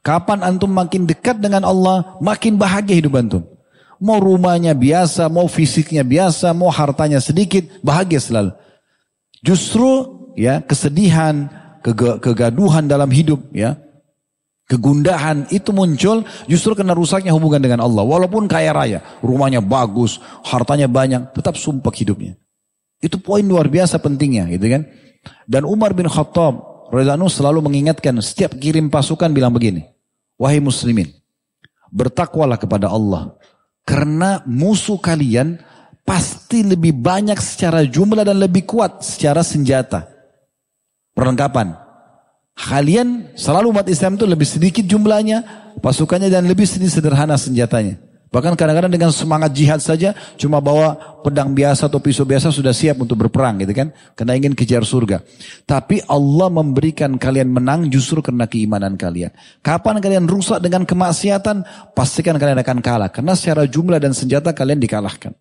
Kapan 0.06 0.46
antum 0.46 0.70
makin 0.70 1.10
dekat 1.10 1.42
dengan 1.42 1.66
Allah, 1.66 2.14
makin 2.22 2.62
bahagia 2.62 3.02
hidup 3.02 3.18
antum. 3.18 3.55
Mau 4.04 4.20
rumahnya 4.20 4.76
biasa, 4.76 5.32
mau 5.32 5.48
fisiknya 5.48 6.04
biasa, 6.04 6.52
mau 6.52 6.68
hartanya 6.68 7.24
sedikit, 7.24 7.64
bahagia 7.80 8.20
selalu. 8.20 8.52
Justru 9.40 9.90
ya 10.36 10.60
kesedihan, 10.60 11.48
kegaduhan 12.20 12.90
dalam 12.90 13.08
hidup 13.08 13.40
ya, 13.56 13.80
kegundahan 14.66 15.46
itu 15.54 15.70
muncul 15.70 16.26
justru 16.50 16.74
karena 16.74 16.98
rusaknya 16.98 17.32
hubungan 17.32 17.62
dengan 17.62 17.80
Allah. 17.86 18.04
Walaupun 18.04 18.50
kaya 18.50 18.74
raya, 18.74 19.00
rumahnya 19.22 19.62
bagus, 19.64 20.20
hartanya 20.44 20.90
banyak, 20.90 21.32
tetap 21.32 21.56
sumpah 21.56 21.94
hidupnya. 21.94 22.36
Itu 23.00 23.22
poin 23.22 23.46
luar 23.46 23.70
biasa 23.70 24.02
pentingnya 24.02 24.50
gitu 24.52 24.66
kan. 24.66 24.84
Dan 25.46 25.66
Umar 25.66 25.94
bin 25.94 26.10
Khattab 26.10 26.90
radhiyallahu 26.90 27.32
selalu 27.32 27.66
mengingatkan 27.66 28.18
setiap 28.22 28.54
kirim 28.58 28.90
pasukan 28.90 29.30
bilang 29.34 29.54
begini, 29.54 29.86
wahai 30.38 30.62
muslimin, 30.62 31.10
bertakwalah 31.90 32.58
kepada 32.58 32.90
Allah 32.90 33.34
karena 33.86 34.41
musuh 34.49 34.98
kalian 34.98 35.62
pasti 36.02 36.66
lebih 36.66 36.98
banyak 36.98 37.38
secara 37.38 37.86
jumlah 37.86 38.26
dan 38.26 38.41
lebih 38.41 38.66
kuat 38.66 39.06
secara 39.06 39.45
senjata. 39.45 40.10
Perlengkapan. 41.14 41.78
Kalian 42.56 43.36
selalu 43.38 43.72
umat 43.72 43.88
Islam 43.88 44.18
itu 44.18 44.26
lebih 44.26 44.48
sedikit 44.48 44.84
jumlahnya, 44.84 45.44
pasukannya 45.80 46.28
dan 46.34 46.49
lebih 46.49 46.66
sedikit 46.66 46.98
sederhana 46.98 47.38
senjatanya. 47.38 48.02
Bahkan 48.36 48.60
kadang-kadang 48.60 48.91
dengan 48.91 49.16
semangat 49.16 49.56
jihad 49.56 49.80
saja 49.80 50.12
cuma 50.36 50.60
bawa 50.60 50.99
pedang 51.24 51.56
biasa 51.56 51.88
atau 51.88 52.03
pisau 52.03 52.28
biasa 52.28 52.52
sudah 52.52 52.76
siap 52.76 52.99
untuk 52.99 53.16
berperang 53.16 53.64
gitu 53.64 53.72
kan. 53.72 53.95
Karena 54.12 54.36
ingin 54.36 54.52
kejar 54.52 54.84
surga. 54.84 55.24
Tapi 55.64 56.03
Allah 56.03 56.52
memberikan 56.52 57.16
kalian 57.16 57.48
menang 57.48 57.88
justru 57.88 58.20
karena 58.20 58.44
keimanan 58.44 58.99
kalian. 58.99 59.32
Kapan 59.64 60.03
kalian 60.03 60.28
rusak 60.28 60.60
dengan 60.60 60.84
kemaksiatan, 60.84 61.64
pastikan 61.95 62.36
kalian 62.36 62.60
akan 62.60 62.84
kalah. 62.84 63.07
Karena 63.07 63.40
secara 63.40 63.64
jumlah 63.72 64.03
dan 64.03 64.12
senjata 64.12 64.52
kalian 64.52 64.84
dikalahkan. 64.84 65.32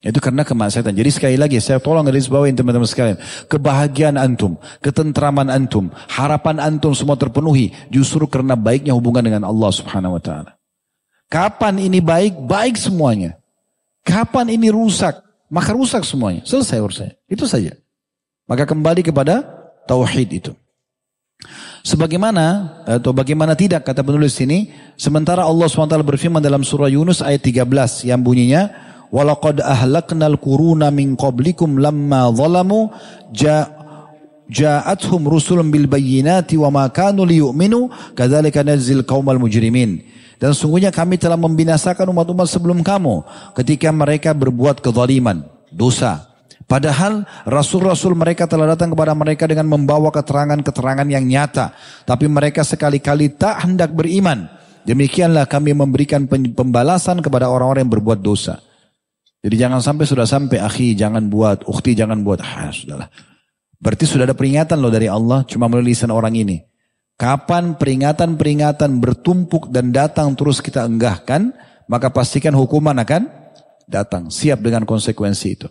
Itu 0.00 0.24
karena 0.24 0.40
kemaksiatan. 0.40 0.96
Jadi 0.96 1.10
sekali 1.12 1.36
lagi 1.36 1.60
saya 1.60 1.84
tolong 1.84 2.08
garis 2.08 2.32
bawain 2.32 2.56
teman-teman 2.56 2.88
sekalian. 2.88 3.20
Kebahagiaan 3.52 4.16
antum, 4.16 4.56
ketentraman 4.80 5.52
antum, 5.52 5.92
harapan 6.08 6.64
antum 6.64 6.96
semua 6.96 7.20
terpenuhi 7.20 7.76
justru 7.92 8.24
karena 8.24 8.56
baiknya 8.56 8.96
hubungan 8.96 9.20
dengan 9.20 9.44
Allah 9.44 9.68
Subhanahu 9.68 10.16
wa 10.16 10.24
taala. 10.24 10.63
Kapan 11.34 11.82
ini 11.82 11.98
baik? 11.98 12.46
Baik 12.46 12.78
semuanya. 12.78 13.34
Kapan 14.06 14.54
ini 14.54 14.70
rusak? 14.70 15.18
Maka 15.50 15.74
rusak 15.74 16.06
semuanya. 16.06 16.46
Selesai 16.46 16.78
urusannya. 16.78 17.18
Itu 17.26 17.50
saja. 17.50 17.74
Maka 18.46 18.62
kembali 18.62 19.02
kepada 19.02 19.42
tauhid 19.90 20.30
itu. 20.30 20.52
Sebagaimana 21.82 22.78
atau 22.86 23.10
bagaimana 23.10 23.58
tidak 23.58 23.82
kata 23.82 24.06
penulis 24.06 24.38
ini, 24.38 24.70
sementara 24.94 25.42
Allah 25.42 25.66
SWT 25.66 26.06
berfirman 26.06 26.38
dalam 26.38 26.62
surah 26.62 26.86
Yunus 26.86 27.18
ayat 27.18 27.42
13 27.42 28.06
yang 28.06 28.22
bunyinya, 28.22 28.70
"Walaqad 29.10 29.58
ahlaknal 29.58 30.38
quruna 30.38 30.94
min 30.94 31.18
qablikum 31.18 31.82
lamma 31.82 32.30
zalamu 32.30 32.94
ja 33.34 33.68
ja'atuhum 34.48 35.26
rusulun 35.26 35.68
bil 35.68 35.90
bayyinati 35.90 36.54
wa 36.56 36.70
ma 36.70 36.84
kanu 36.88 37.26
liyu'minu 37.26 38.14
kadzalika 38.14 38.62
najzil 38.62 39.02
qaumal 39.02 39.42
mujrimin. 39.42 40.13
Dan 40.38 40.52
sungguhnya 40.52 40.90
kami 40.90 41.16
telah 41.16 41.38
membinasakan 41.38 42.10
umat-umat 42.10 42.50
sebelum 42.50 42.82
kamu 42.82 43.22
ketika 43.58 43.88
mereka 43.94 44.30
berbuat 44.34 44.82
kezaliman, 44.82 45.46
dosa. 45.70 46.34
Padahal 46.64 47.28
rasul-rasul 47.44 48.16
mereka 48.16 48.48
telah 48.48 48.72
datang 48.72 48.96
kepada 48.96 49.12
mereka 49.12 49.44
dengan 49.44 49.68
membawa 49.68 50.08
keterangan-keterangan 50.08 51.08
yang 51.12 51.24
nyata. 51.24 51.76
Tapi 52.08 52.24
mereka 52.24 52.64
sekali-kali 52.64 53.36
tak 53.36 53.68
hendak 53.68 53.92
beriman. 53.92 54.48
Demikianlah 54.84 55.48
kami 55.48 55.76
memberikan 55.76 56.24
pembalasan 56.28 57.20
kepada 57.20 57.48
orang-orang 57.52 57.84
yang 57.84 57.94
berbuat 58.00 58.20
dosa. 58.20 58.60
Jadi 59.44 59.60
jangan 59.60 59.84
sampai 59.84 60.08
sudah 60.08 60.24
sampai 60.24 60.56
akhi 60.56 60.96
jangan 60.96 61.28
buat, 61.28 61.68
ukhti 61.68 61.92
jangan 61.92 62.24
buat. 62.24 62.40
Ah, 62.40 62.72
sudahlah. 62.72 63.12
Berarti 63.76 64.08
sudah 64.08 64.24
ada 64.24 64.32
peringatan 64.32 64.80
loh 64.80 64.88
dari 64.88 65.04
Allah 65.04 65.44
cuma 65.44 65.68
melalui 65.68 65.92
lisan 65.92 66.08
orang 66.08 66.32
ini. 66.32 66.64
Kapan 67.14 67.78
peringatan-peringatan 67.78 68.98
bertumpuk 68.98 69.70
dan 69.70 69.94
datang 69.94 70.34
terus 70.34 70.58
kita 70.58 70.82
enggahkan, 70.82 71.54
maka 71.86 72.10
pastikan 72.10 72.50
hukuman 72.58 72.98
akan 72.98 73.30
datang. 73.86 74.34
Siap 74.34 74.58
dengan 74.58 74.82
konsekuensi 74.82 75.48
itu. 75.54 75.68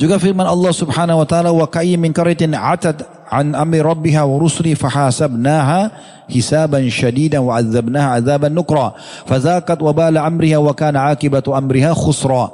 Juga 0.00 0.16
firman 0.16 0.48
Allah 0.48 0.72
Subhanahu 0.72 1.20
wa 1.20 1.26
taala 1.28 1.50
wa 1.52 1.68
kayyin 1.68 2.00
min 2.00 2.14
qaryatin 2.14 2.56
atad 2.56 3.04
an 3.28 3.52
amri 3.52 3.84
rabbiha 3.84 4.24
wa 4.24 4.40
rusuli 4.40 4.72
fahasabnaha 4.72 5.92
hisaban 6.30 6.88
shadidan 6.88 7.44
wa 7.44 7.60
adzabnaha 7.60 8.16
adzaban 8.16 8.56
nukra 8.56 8.96
fadzaqat 9.28 9.76
wabala 9.76 10.24
amriha 10.24 10.56
wa 10.56 10.72
kana 10.72 11.12
akibatu 11.12 11.52
amriha 11.52 11.92
khusra. 11.92 12.48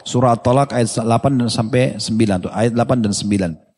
Surah 0.00 0.32
At-Talaq 0.32 0.72
ayat 0.72 0.96
8 0.96 1.40
dan 1.40 1.48
sampai 1.52 2.00
9 2.00 2.48
tuh 2.48 2.52
ayat 2.52 2.72
8 2.72 3.04
dan 3.04 3.12
9. 3.12 3.69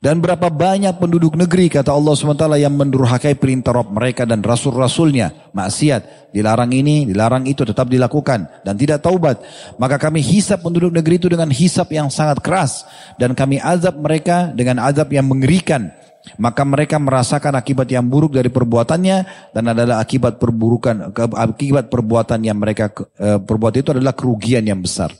Dan 0.00 0.24
berapa 0.24 0.48
banyak 0.48 0.96
penduduk 0.96 1.36
negeri 1.36 1.68
kata 1.68 1.92
Allah 1.92 2.16
SWT 2.16 2.56
yang 2.56 2.72
mendurhakai 2.72 3.36
perintah 3.36 3.76
Rob 3.76 3.92
mereka 3.92 4.24
dan 4.24 4.40
rasul-rasulnya. 4.40 5.52
Maksiat, 5.52 6.32
dilarang 6.32 6.72
ini, 6.72 7.04
dilarang 7.04 7.44
itu 7.44 7.68
tetap 7.68 7.84
dilakukan. 7.92 8.48
Dan 8.64 8.80
tidak 8.80 9.04
taubat. 9.04 9.44
Maka 9.76 10.00
kami 10.00 10.24
hisap 10.24 10.64
penduduk 10.64 10.96
negeri 10.96 11.20
itu 11.20 11.28
dengan 11.28 11.52
hisap 11.52 11.92
yang 11.92 12.08
sangat 12.08 12.40
keras. 12.40 12.88
Dan 13.20 13.36
kami 13.36 13.60
azab 13.60 14.00
mereka 14.00 14.48
dengan 14.56 14.80
azab 14.80 15.12
yang 15.12 15.28
mengerikan. 15.28 15.92
Maka 16.40 16.64
mereka 16.64 16.96
merasakan 16.96 17.60
akibat 17.60 17.92
yang 17.92 18.08
buruk 18.08 18.32
dari 18.32 18.48
perbuatannya. 18.48 19.52
Dan 19.52 19.64
adalah 19.68 20.00
akibat 20.00 20.40
perburukan, 20.40 21.12
akibat 21.36 21.92
perbuatan 21.92 22.40
yang 22.40 22.56
mereka 22.56 22.88
eh, 23.20 23.36
perbuat 23.36 23.76
itu 23.76 23.92
adalah 23.92 24.16
kerugian 24.16 24.64
yang 24.64 24.80
besar. 24.80 25.12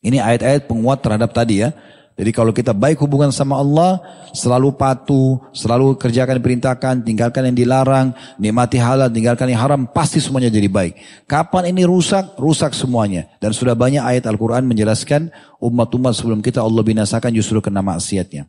Ini 0.00 0.24
ayat-ayat 0.24 0.64
penguat 0.64 1.04
terhadap 1.04 1.36
tadi 1.36 1.60
ya 1.60 1.76
jadi 2.16 2.32
kalau 2.32 2.48
kita 2.48 2.72
baik 2.72 2.96
hubungan 3.04 3.28
sama 3.28 3.60
Allah, 3.60 4.00
selalu 4.32 4.72
patuh, 4.72 5.36
selalu 5.52 6.00
kerjakan 6.00 6.40
perintahkan, 6.40 7.04
tinggalkan 7.04 7.52
yang 7.52 7.56
dilarang, 7.56 8.16
nikmati 8.40 8.80
halal, 8.80 9.12
tinggalkan 9.12 9.52
yang 9.52 9.60
haram, 9.60 9.84
pasti 9.84 10.16
semuanya 10.16 10.48
jadi 10.48 10.64
baik. 10.64 10.96
Kapan 11.28 11.76
ini 11.76 11.84
rusak? 11.84 12.40
Rusak 12.40 12.72
semuanya. 12.72 13.28
Dan 13.36 13.52
sudah 13.52 13.76
banyak 13.76 14.00
ayat 14.00 14.24
Al-Quran 14.24 14.64
menjelaskan 14.64 15.28
umat-umat 15.60 16.16
sebelum 16.16 16.40
kita 16.40 16.64
Allah 16.64 16.80
binasakan 16.80 17.36
justru 17.36 17.60
kena 17.60 17.84
maksiatnya. 17.84 18.48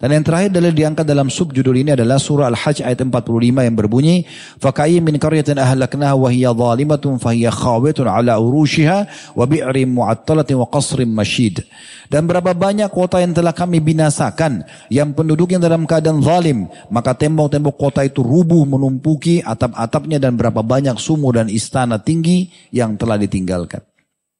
Dan 0.00 0.16
yang 0.16 0.24
terakhir 0.24 0.48
adalah 0.48 0.72
diangkat 0.72 1.04
dalam 1.04 1.28
subjudul 1.28 1.76
ini 1.84 1.92
adalah 1.92 2.16
surah 2.16 2.48
Al-Hajj 2.48 2.88
ayat 2.88 3.04
45 3.04 3.66
yang 3.68 3.76
berbunyi 3.76 4.24
Fakayim 4.56 5.04
min 5.04 5.20
qaryatin 5.20 5.60
ahlaknaha 5.60 6.16
wa 6.16 6.32
hiya 6.32 6.56
zalimatun 6.56 7.20
fa 7.20 7.36
hiya 7.36 7.52
khawatun 7.52 8.08
ala 8.08 8.40
urushiha 8.40 9.04
wa 9.36 9.44
bi'rin 9.44 9.92
mu'attalatin 9.92 10.56
wa 10.56 10.66
qasrin 10.72 11.12
masyid." 11.12 11.68
Dan 12.08 12.24
berapa 12.24 12.56
banyak 12.56 12.88
kota 12.88 13.20
yang 13.20 13.36
telah 13.36 13.52
kami 13.52 13.84
binasakan 13.84 14.64
yang 14.88 15.12
penduduknya 15.12 15.60
dalam 15.60 15.84
keadaan 15.84 16.24
zalim 16.24 16.64
maka 16.88 17.12
tembok-tembok 17.12 17.76
kota 17.76 18.00
itu 18.08 18.24
rubuh 18.24 18.64
menumpuki 18.64 19.44
atap-atapnya 19.44 20.16
dan 20.16 20.40
berapa 20.40 20.64
banyak 20.64 20.96
sumur 20.96 21.36
dan 21.36 21.52
istana 21.52 22.00
tinggi 22.00 22.48
yang 22.72 22.96
telah 22.96 23.20
ditinggalkan. 23.20 23.84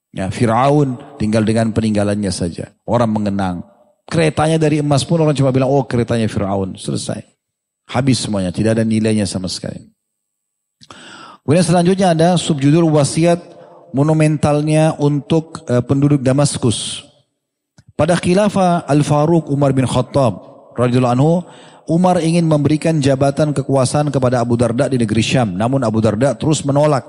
Ya, 0.08 0.32
Firaun 0.32 0.96
tinggal 1.20 1.44
dengan 1.44 1.68
peninggalannya 1.76 2.32
saja. 2.32 2.72
Orang 2.88 3.12
mengenang, 3.12 3.60
Keretanya 4.08 4.56
dari 4.56 4.80
emas 4.80 5.04
pun 5.04 5.20
orang 5.20 5.36
cuma 5.36 5.52
bilang, 5.52 5.68
oh 5.68 5.84
keretanya 5.84 6.24
Fir'aun. 6.32 6.80
Selesai. 6.80 7.20
Habis 7.92 8.24
semuanya. 8.24 8.48
Tidak 8.48 8.72
ada 8.72 8.84
nilainya 8.84 9.28
sama 9.28 9.52
sekali. 9.52 9.84
Kemudian 11.44 11.64
selanjutnya 11.64 12.12
ada 12.16 12.28
subjudul 12.40 12.88
wasiat 12.92 13.40
monumentalnya 13.92 14.96
untuk 15.00 15.64
uh, 15.68 15.80
penduduk 15.84 16.20
Damaskus. 16.20 17.04
Pada 17.96 18.16
khilafah 18.16 18.84
Al-Faruq 18.84 19.48
Umar 19.52 19.72
bin 19.72 19.88
Khattab 19.88 20.38
radhiyallahu 20.76 21.14
anhu, 21.16 21.32
Umar 21.88 22.20
ingin 22.20 22.44
memberikan 22.44 23.00
jabatan 23.00 23.56
kekuasaan 23.56 24.12
kepada 24.12 24.44
Abu 24.44 24.60
Darda 24.60 24.92
di 24.92 25.00
negeri 25.00 25.24
Syam. 25.24 25.56
Namun 25.56 25.80
Abu 25.84 26.04
Darda 26.04 26.36
terus 26.36 26.60
menolak. 26.64 27.04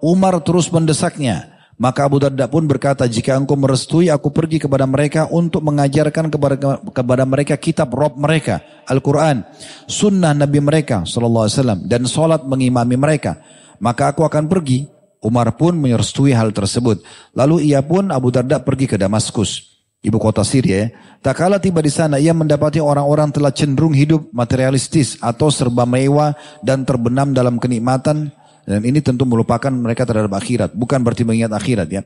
Umar 0.00 0.40
terus 0.40 0.72
mendesaknya. 0.72 1.55
Maka 1.76 2.08
Abu 2.08 2.16
Darda 2.16 2.48
pun 2.48 2.64
berkata, 2.64 3.04
jika 3.04 3.36
engkau 3.36 3.52
merestui, 3.52 4.08
aku 4.08 4.32
pergi 4.32 4.56
kepada 4.56 4.88
mereka 4.88 5.28
untuk 5.28 5.60
mengajarkan 5.60 6.32
kepada, 6.32 6.80
kepada 6.80 7.24
mereka 7.28 7.60
kitab 7.60 7.92
Rob 7.92 8.16
mereka, 8.16 8.64
Al-Quran, 8.88 9.44
sunnah 9.84 10.32
Nabi 10.32 10.64
mereka, 10.64 11.04
SAW, 11.04 11.84
dan 11.84 12.08
sholat 12.08 12.48
mengimami 12.48 12.96
mereka. 12.96 13.44
Maka 13.76 14.16
aku 14.16 14.24
akan 14.24 14.48
pergi. 14.48 14.88
Umar 15.20 15.52
pun 15.58 15.76
merestui 15.76 16.32
hal 16.32 16.54
tersebut. 16.54 17.02
Lalu 17.36 17.72
ia 17.72 17.84
pun 17.84 18.08
Abu 18.08 18.32
Darda 18.32 18.62
pergi 18.62 18.86
ke 18.88 18.96
Damaskus, 18.96 19.76
ibu 20.00 20.16
kota 20.16 20.46
Syria. 20.46 20.88
Tak 21.20 21.44
kala 21.44 21.60
tiba 21.60 21.84
di 21.84 21.92
sana, 21.92 22.16
ia 22.16 22.32
mendapati 22.32 22.80
orang-orang 22.80 23.34
telah 23.34 23.52
cenderung 23.52 23.92
hidup 23.92 24.32
materialistis 24.32 25.18
atau 25.20 25.52
serba 25.52 25.82
mewah 25.84 26.32
dan 26.62 26.86
terbenam 26.86 27.34
dalam 27.36 27.60
kenikmatan 27.60 28.32
dan 28.66 28.82
ini 28.82 28.98
tentu 28.98 29.22
melupakan 29.22 29.70
mereka 29.70 30.02
terhadap 30.02 30.34
akhirat. 30.34 30.74
Bukan 30.74 31.06
berarti 31.06 31.22
mengingat 31.22 31.54
akhirat 31.54 31.86
ya. 31.86 32.02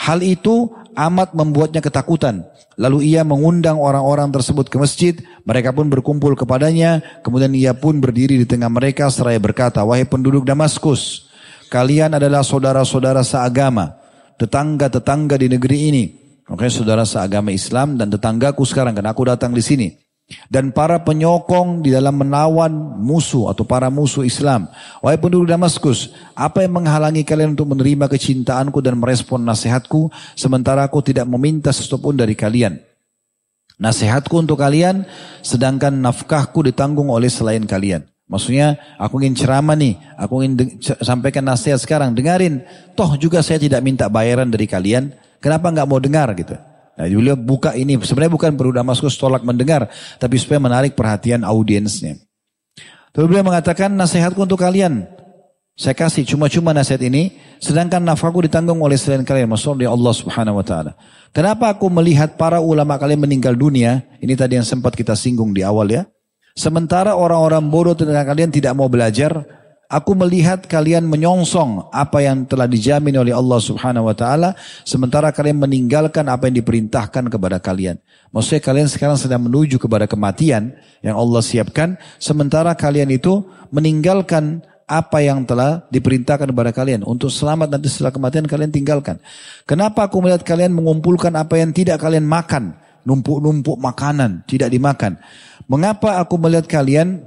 Hal 0.00 0.24
itu 0.24 0.72
amat 0.96 1.36
membuatnya 1.36 1.84
ketakutan. 1.84 2.48
Lalu 2.80 3.12
ia 3.12 3.28
mengundang 3.28 3.76
orang-orang 3.76 4.32
tersebut 4.32 4.72
ke 4.72 4.80
masjid. 4.80 5.14
Mereka 5.44 5.76
pun 5.76 5.92
berkumpul 5.92 6.32
kepadanya. 6.32 7.04
Kemudian 7.20 7.52
ia 7.52 7.76
pun 7.76 8.00
berdiri 8.00 8.40
di 8.40 8.48
tengah 8.48 8.72
mereka 8.72 9.12
seraya 9.12 9.36
berkata, 9.36 9.84
Wahai 9.84 10.08
penduduk 10.08 10.48
Damaskus, 10.48 11.28
kalian 11.68 12.16
adalah 12.16 12.40
saudara-saudara 12.40 13.20
seagama. 13.20 14.00
Tetangga-tetangga 14.40 15.36
di 15.36 15.52
negeri 15.52 15.78
ini. 15.92 16.04
Makanya 16.48 16.72
saudara 16.72 17.04
seagama 17.04 17.52
Islam 17.52 18.00
dan 18.00 18.08
tetanggaku 18.08 18.64
sekarang. 18.64 18.96
Karena 18.96 19.12
aku 19.12 19.28
datang 19.28 19.52
di 19.52 19.60
sini 19.60 20.07
dan 20.52 20.68
para 20.76 21.00
penyokong 21.00 21.80
di 21.80 21.88
dalam 21.88 22.12
menawan 22.20 22.72
musuh 23.00 23.48
atau 23.48 23.64
para 23.64 23.88
musuh 23.88 24.28
Islam. 24.28 24.68
Wahai 25.00 25.16
penduduk 25.16 25.48
Damaskus, 25.48 26.12
apa 26.36 26.60
yang 26.60 26.80
menghalangi 26.80 27.24
kalian 27.24 27.56
untuk 27.56 27.72
menerima 27.72 28.12
kecintaanku 28.12 28.84
dan 28.84 29.00
merespon 29.00 29.40
nasihatku 29.40 30.12
sementara 30.36 30.84
aku 30.84 31.00
tidak 31.00 31.24
meminta 31.24 31.72
sesuatu 31.72 32.12
pun 32.12 32.14
dari 32.16 32.36
kalian? 32.36 32.76
Nasihatku 33.80 34.34
untuk 34.36 34.60
kalian 34.60 35.08
sedangkan 35.40 35.96
nafkahku 35.96 36.60
ditanggung 36.66 37.08
oleh 37.08 37.32
selain 37.32 37.64
kalian. 37.64 38.04
Maksudnya 38.28 38.76
aku 39.00 39.24
ingin 39.24 39.40
ceramah 39.40 39.72
nih, 39.72 39.96
aku 40.20 40.44
ingin 40.44 40.76
sampaikan 41.00 41.48
nasihat 41.48 41.80
sekarang, 41.80 42.12
dengarin. 42.12 42.60
Toh 42.92 43.16
juga 43.16 43.40
saya 43.40 43.56
tidak 43.56 43.80
minta 43.80 44.04
bayaran 44.12 44.52
dari 44.52 44.68
kalian, 44.68 45.16
kenapa 45.40 45.72
nggak 45.72 45.88
mau 45.88 45.96
dengar 45.96 46.28
gitu? 46.36 46.52
Nah, 46.98 47.06
beliau 47.06 47.38
buka 47.38 47.78
ini 47.78 47.94
sebenarnya 48.02 48.34
bukan 48.34 48.52
perlu 48.58 48.74
Damaskus 48.74 49.14
tolak 49.14 49.46
mendengar, 49.46 49.86
tapi 50.18 50.34
supaya 50.34 50.58
menarik 50.58 50.98
perhatian 50.98 51.46
audiensnya. 51.46 52.18
Tapi 53.14 53.24
beliau 53.24 53.46
mengatakan 53.46 53.94
nasihatku 53.94 54.42
untuk 54.42 54.58
kalian. 54.58 55.06
Saya 55.78 55.94
kasih 55.94 56.26
cuma-cuma 56.26 56.74
nasihat 56.74 56.98
ini, 57.06 57.38
sedangkan 57.62 58.02
nafkahku 58.02 58.42
ditanggung 58.50 58.82
oleh 58.82 58.98
selain 58.98 59.22
kalian. 59.22 59.46
Maksudnya 59.46 59.94
Allah 59.94 60.10
subhanahu 60.10 60.58
wa 60.58 60.66
ta'ala. 60.66 60.98
Kenapa 61.30 61.70
aku 61.70 61.86
melihat 61.86 62.34
para 62.34 62.58
ulama 62.58 62.98
kalian 62.98 63.22
meninggal 63.22 63.54
dunia? 63.54 64.02
Ini 64.18 64.34
tadi 64.34 64.58
yang 64.58 64.66
sempat 64.66 64.98
kita 64.98 65.14
singgung 65.14 65.54
di 65.54 65.62
awal 65.62 65.86
ya. 65.86 66.02
Sementara 66.58 67.14
orang-orang 67.14 67.62
bodoh 67.70 67.94
tentang 67.94 68.26
kalian 68.26 68.50
tidak 68.50 68.74
mau 68.74 68.90
belajar, 68.90 69.57
Aku 69.88 70.12
melihat 70.12 70.68
kalian 70.68 71.08
menyongsong 71.08 71.88
apa 71.88 72.20
yang 72.20 72.44
telah 72.44 72.68
dijamin 72.68 73.16
oleh 73.24 73.32
Allah 73.32 73.56
subhanahu 73.56 74.04
wa 74.04 74.12
ta'ala. 74.12 74.52
Sementara 74.84 75.32
kalian 75.32 75.64
meninggalkan 75.64 76.28
apa 76.28 76.44
yang 76.44 76.60
diperintahkan 76.60 77.32
kepada 77.32 77.56
kalian. 77.56 77.96
Maksudnya 78.28 78.60
kalian 78.60 78.84
sekarang 78.92 79.16
sedang 79.16 79.48
menuju 79.48 79.80
kepada 79.80 80.04
kematian 80.04 80.76
yang 81.00 81.16
Allah 81.16 81.40
siapkan. 81.40 81.96
Sementara 82.20 82.76
kalian 82.76 83.08
itu 83.08 83.40
meninggalkan 83.72 84.60
apa 84.84 85.24
yang 85.24 85.48
telah 85.48 85.80
diperintahkan 85.88 86.52
kepada 86.52 86.68
kalian. 86.68 87.00
Untuk 87.08 87.32
selamat 87.32 87.72
nanti 87.72 87.88
setelah 87.88 88.12
kematian 88.12 88.44
kalian 88.44 88.68
tinggalkan. 88.68 89.16
Kenapa 89.64 90.04
aku 90.04 90.20
melihat 90.20 90.44
kalian 90.44 90.76
mengumpulkan 90.76 91.32
apa 91.32 91.56
yang 91.56 91.72
tidak 91.72 91.96
kalian 91.96 92.28
makan. 92.28 92.76
Numpuk-numpuk 93.08 93.80
makanan 93.80 94.44
tidak 94.44 94.68
dimakan. 94.68 95.16
Mengapa 95.64 96.20
aku 96.20 96.36
melihat 96.36 96.68
kalian 96.68 97.24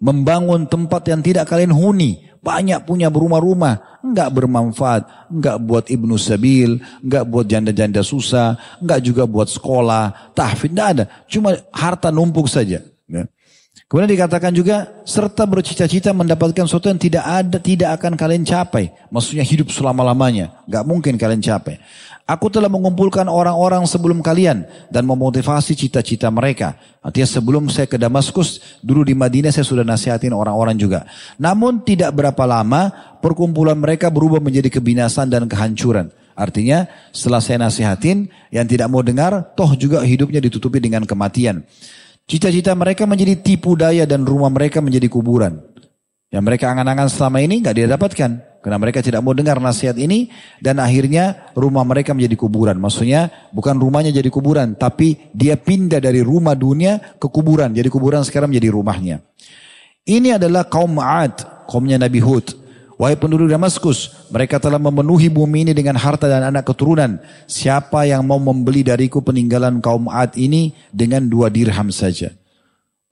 membangun 0.00 0.66
tempat 0.66 1.02
yang 1.08 1.20
tidak 1.22 1.48
kalian 1.50 1.72
huni, 1.72 2.24
banyak 2.44 2.84
punya 2.84 3.08
rumah-rumah, 3.08 4.04
enggak 4.04 4.28
bermanfaat, 4.36 5.32
enggak 5.32 5.56
buat 5.64 5.84
ibnu 5.88 6.20
sabil, 6.20 6.76
enggak 7.00 7.24
buat 7.24 7.48
janda-janda 7.48 8.04
susah, 8.04 8.60
enggak 8.84 9.00
juga 9.00 9.24
buat 9.24 9.48
sekolah, 9.48 10.36
tahfidz, 10.36 10.72
enggak 10.76 10.88
ada. 10.92 11.04
Cuma 11.24 11.56
harta 11.72 12.12
numpuk 12.12 12.44
saja. 12.44 12.84
Ya. 13.08 13.24
Kemudian 13.88 14.12
dikatakan 14.16 14.52
juga 14.52 14.90
serta 15.08 15.44
bercita-cita 15.48 16.12
mendapatkan 16.12 16.68
sesuatu 16.68 16.92
yang 16.92 17.00
tidak 17.00 17.24
ada, 17.24 17.56
tidak 17.56 17.90
akan 18.00 18.12
kalian 18.16 18.44
capai. 18.44 18.92
Maksudnya 19.08 19.44
hidup 19.44 19.72
selama-lamanya, 19.72 20.52
enggak 20.68 20.84
mungkin 20.84 21.14
kalian 21.16 21.40
capai. 21.40 21.80
Aku 22.24 22.48
telah 22.48 22.72
mengumpulkan 22.72 23.28
orang-orang 23.28 23.84
sebelum 23.84 24.24
kalian 24.24 24.64
dan 24.88 25.04
memotivasi 25.04 25.76
cita-cita 25.76 26.32
mereka. 26.32 26.72
Artinya 27.04 27.28
sebelum 27.28 27.68
saya 27.68 27.84
ke 27.84 28.00
Damaskus, 28.00 28.80
dulu 28.80 29.04
di 29.04 29.12
Madinah 29.12 29.52
saya 29.52 29.68
sudah 29.68 29.84
nasihatin 29.84 30.32
orang-orang 30.32 30.72
juga. 30.80 31.04
Namun 31.36 31.84
tidak 31.84 32.16
berapa 32.16 32.48
lama 32.48 32.88
perkumpulan 33.20 33.76
mereka 33.76 34.08
berubah 34.08 34.40
menjadi 34.40 34.72
kebinasan 34.72 35.28
dan 35.28 35.44
kehancuran. 35.44 36.08
Artinya 36.32 36.88
setelah 37.12 37.44
saya 37.44 37.60
nasihatin, 37.60 38.32
yang 38.48 38.64
tidak 38.64 38.88
mau 38.88 39.04
dengar, 39.04 39.52
toh 39.52 39.76
juga 39.76 40.00
hidupnya 40.00 40.40
ditutupi 40.40 40.80
dengan 40.80 41.04
kematian. 41.04 41.60
Cita-cita 42.24 42.72
mereka 42.72 43.04
menjadi 43.04 43.36
tipu 43.36 43.76
daya 43.76 44.08
dan 44.08 44.24
rumah 44.24 44.48
mereka 44.48 44.80
menjadi 44.80 45.12
kuburan. 45.12 45.60
Yang 46.32 46.40
mereka 46.48 46.72
angan-angan 46.72 47.12
selama 47.12 47.44
ini 47.44 47.60
nggak 47.60 47.74
dia 47.76 47.84
dapatkan. 47.84 48.53
Karena 48.64 48.80
mereka 48.80 49.04
tidak 49.04 49.20
mau 49.20 49.36
dengar 49.36 49.60
nasihat 49.60 49.92
ini 50.00 50.32
dan 50.56 50.80
akhirnya 50.80 51.52
rumah 51.52 51.84
mereka 51.84 52.16
menjadi 52.16 52.32
kuburan. 52.32 52.80
Maksudnya 52.80 53.28
bukan 53.52 53.76
rumahnya 53.76 54.08
jadi 54.08 54.32
kuburan, 54.32 54.72
tapi 54.72 55.20
dia 55.36 55.60
pindah 55.60 56.00
dari 56.00 56.24
rumah 56.24 56.56
dunia 56.56 56.96
ke 57.20 57.28
kuburan. 57.28 57.76
Jadi 57.76 57.92
kuburan 57.92 58.24
sekarang 58.24 58.48
menjadi 58.48 58.72
rumahnya. 58.72 59.20
Ini 60.08 60.40
adalah 60.40 60.64
kaum 60.64 60.96
Ma'ad, 60.96 61.68
kaumnya 61.68 62.00
Nabi 62.00 62.24
Hud. 62.24 62.56
Wahai 62.96 63.20
penduduk 63.20 63.52
Damaskus, 63.52 64.30
mereka 64.32 64.56
telah 64.56 64.80
memenuhi 64.80 65.28
bumi 65.28 65.68
ini 65.68 65.72
dengan 65.76 66.00
harta 66.00 66.24
dan 66.24 66.48
anak 66.48 66.64
keturunan. 66.64 67.20
Siapa 67.44 68.08
yang 68.08 68.24
mau 68.24 68.40
membeli 68.40 68.80
dariku 68.80 69.20
peninggalan 69.20 69.84
kaum 69.84 70.08
Ad 70.08 70.40
ini 70.40 70.72
dengan 70.88 71.28
dua 71.28 71.52
dirham 71.52 71.92
saja. 71.92 72.32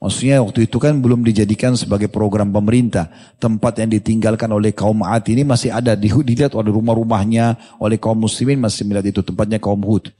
Maksudnya 0.03 0.43
waktu 0.43 0.67
itu 0.67 0.83
kan 0.83 0.99
belum 0.99 1.23
dijadikan 1.23 1.79
sebagai 1.79 2.11
program 2.11 2.51
pemerintah. 2.51 3.07
Tempat 3.39 3.79
yang 3.79 3.95
ditinggalkan 3.95 4.51
oleh 4.51 4.75
kaum 4.75 4.99
Ad 4.99 5.31
ini 5.31 5.47
masih 5.47 5.71
ada. 5.71 5.95
Dilihat 5.95 6.59
oleh 6.59 6.75
rumah-rumahnya, 6.75 7.79
oleh 7.79 7.95
kaum 7.95 8.19
muslimin 8.19 8.59
masih 8.59 8.83
melihat 8.83 9.15
itu. 9.15 9.23
Tempatnya 9.23 9.63
kaum 9.63 9.79
Hud. 9.79 10.11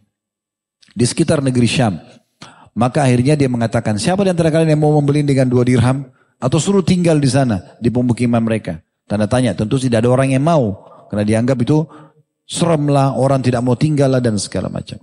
Di 0.96 1.04
sekitar 1.04 1.44
negeri 1.44 1.68
Syam. 1.68 2.00
Maka 2.80 3.04
akhirnya 3.04 3.36
dia 3.36 3.52
mengatakan, 3.52 4.00
siapa 4.00 4.24
di 4.24 4.32
antara 4.32 4.56
kalian 4.56 4.72
yang 4.72 4.82
mau 4.88 4.96
membeli 4.96 5.20
dengan 5.28 5.52
dua 5.52 5.68
dirham? 5.68 6.08
Atau 6.40 6.64
suruh 6.64 6.82
tinggal 6.82 7.20
di 7.20 7.28
sana, 7.28 7.76
di 7.84 7.92
pemukiman 7.92 8.40
mereka. 8.40 8.80
Tanda 9.04 9.28
tanya, 9.28 9.52
tentu 9.52 9.76
tidak 9.76 10.08
ada 10.08 10.10
orang 10.16 10.32
yang 10.32 10.48
mau. 10.48 10.80
Karena 11.12 11.28
dianggap 11.28 11.60
itu 11.60 11.84
serem 12.48 12.88
lah, 12.88 13.20
orang 13.20 13.44
tidak 13.44 13.60
mau 13.60 13.76
tinggal 13.76 14.16
dan 14.24 14.40
segala 14.40 14.72
macam. 14.72 14.96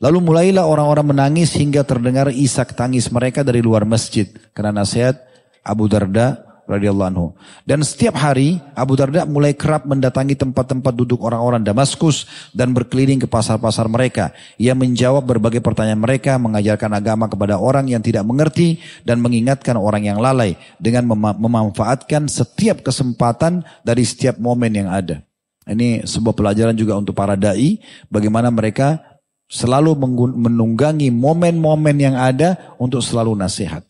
Lalu 0.00 0.18
mulailah 0.20 0.64
orang-orang 0.64 1.14
menangis 1.16 1.54
hingga 1.56 1.84
terdengar 1.84 2.32
isak 2.32 2.72
tangis 2.74 3.10
mereka 3.12 3.44
dari 3.44 3.60
luar 3.60 3.86
masjid. 3.86 4.26
Karena 4.52 4.82
nasihat 4.82 5.20
Abu 5.60 5.86
Darda 5.86 6.50
radhiyallahu 6.70 7.08
anhu. 7.10 7.26
Dan 7.66 7.82
setiap 7.82 8.14
hari 8.14 8.62
Abu 8.78 8.94
Darda 8.94 9.26
mulai 9.26 9.58
kerap 9.58 9.82
mendatangi 9.90 10.38
tempat-tempat 10.38 10.94
duduk 10.94 11.18
orang-orang 11.26 11.66
Damaskus 11.66 12.30
dan 12.54 12.70
berkeliling 12.70 13.18
ke 13.18 13.26
pasar-pasar 13.26 13.90
mereka. 13.90 14.30
Ia 14.54 14.78
menjawab 14.78 15.26
berbagai 15.26 15.58
pertanyaan 15.58 15.98
mereka, 15.98 16.38
mengajarkan 16.38 16.94
agama 16.94 17.26
kepada 17.26 17.58
orang 17.58 17.90
yang 17.90 17.98
tidak 17.98 18.22
mengerti 18.22 18.78
dan 19.02 19.18
mengingatkan 19.18 19.74
orang 19.74 20.06
yang 20.06 20.22
lalai 20.22 20.54
dengan 20.78 21.10
mem 21.10 21.18
memanfaatkan 21.42 22.30
setiap 22.30 22.86
kesempatan 22.86 23.66
dari 23.82 24.06
setiap 24.06 24.38
momen 24.38 24.70
yang 24.70 24.86
ada. 24.86 25.26
Ini 25.70 26.08
sebuah 26.08 26.34
pelajaran 26.34 26.74
juga 26.74 26.96
untuk 26.96 27.12
para 27.12 27.36
dai 27.36 27.78
bagaimana 28.08 28.48
mereka 28.48 29.09
Selalu 29.50 29.98
menunggangi 30.38 31.10
momen-momen 31.10 31.98
yang 31.98 32.14
ada 32.14 32.54
untuk 32.78 33.02
selalu 33.02 33.34
nasihat. 33.34 33.82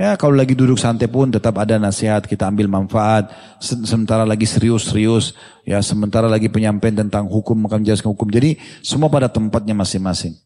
Ya 0.00 0.16
kalau 0.16 0.32
lagi 0.32 0.56
duduk 0.56 0.80
santai 0.80 1.12
pun 1.12 1.28
tetap 1.28 1.60
ada 1.60 1.76
nasihat, 1.76 2.24
kita 2.24 2.48
ambil 2.48 2.72
manfaat. 2.72 3.28
Sementara 3.60 4.24
lagi 4.24 4.48
serius-serius, 4.48 5.36
ya 5.68 5.76
sementara 5.84 6.24
lagi 6.24 6.48
penyampaian 6.48 7.04
tentang 7.04 7.28
hukum, 7.28 7.68
akan 7.68 7.84
menjelaskan 7.84 8.08
hukum. 8.08 8.32
Jadi 8.32 8.56
semua 8.80 9.12
pada 9.12 9.28
tempatnya 9.28 9.76
masing-masing. 9.76 10.40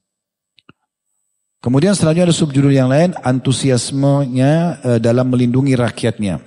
Kemudian 1.62 1.94
selanjutnya 1.94 2.28
ada 2.28 2.35
subjudul 2.35 2.74
yang 2.74 2.90
lain, 2.90 3.15
antusiasmenya 3.23 4.52
eh, 4.82 4.98
dalam 4.98 5.31
melindungi 5.31 5.78
rakyatnya. 5.78 6.43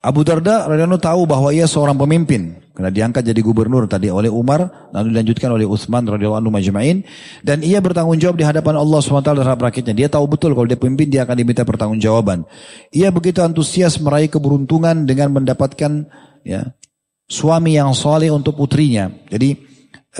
Abu 0.00 0.24
Darda 0.24 0.72
radhiyallahu 0.72 1.04
tahu 1.04 1.28
bahwa 1.28 1.52
ia 1.52 1.68
seorang 1.68 2.00
pemimpin 2.00 2.56
karena 2.76 2.92
diangkat 2.92 3.24
jadi 3.24 3.40
gubernur 3.40 3.88
tadi 3.88 4.12
oleh 4.12 4.28
Umar 4.28 4.92
lalu 4.92 5.16
dilanjutkan 5.16 5.48
oleh 5.48 5.64
Utsman 5.64 6.04
radhiyallahu 6.04 6.44
anhu 6.44 6.52
majma'in 6.52 7.08
dan 7.40 7.64
ia 7.64 7.80
bertanggung 7.80 8.20
jawab 8.20 8.36
di 8.36 8.44
hadapan 8.44 8.76
Allah 8.76 9.00
SWT 9.00 9.24
terhadap 9.32 9.60
rakyatnya. 9.64 9.94
Dia 9.96 10.08
tahu 10.12 10.28
betul 10.28 10.52
kalau 10.52 10.68
dia 10.68 10.76
pemimpin 10.76 11.08
dia 11.08 11.24
akan 11.24 11.40
diminta 11.40 11.64
pertanggungjawaban. 11.64 12.44
Ia 12.92 13.08
begitu 13.08 13.40
antusias 13.40 13.96
meraih 13.96 14.28
keberuntungan 14.28 15.08
dengan 15.08 15.32
mendapatkan 15.32 16.04
ya 16.44 16.76
suami 17.24 17.80
yang 17.80 17.96
soleh 17.96 18.28
untuk 18.28 18.60
putrinya. 18.60 19.08
Jadi 19.32 19.56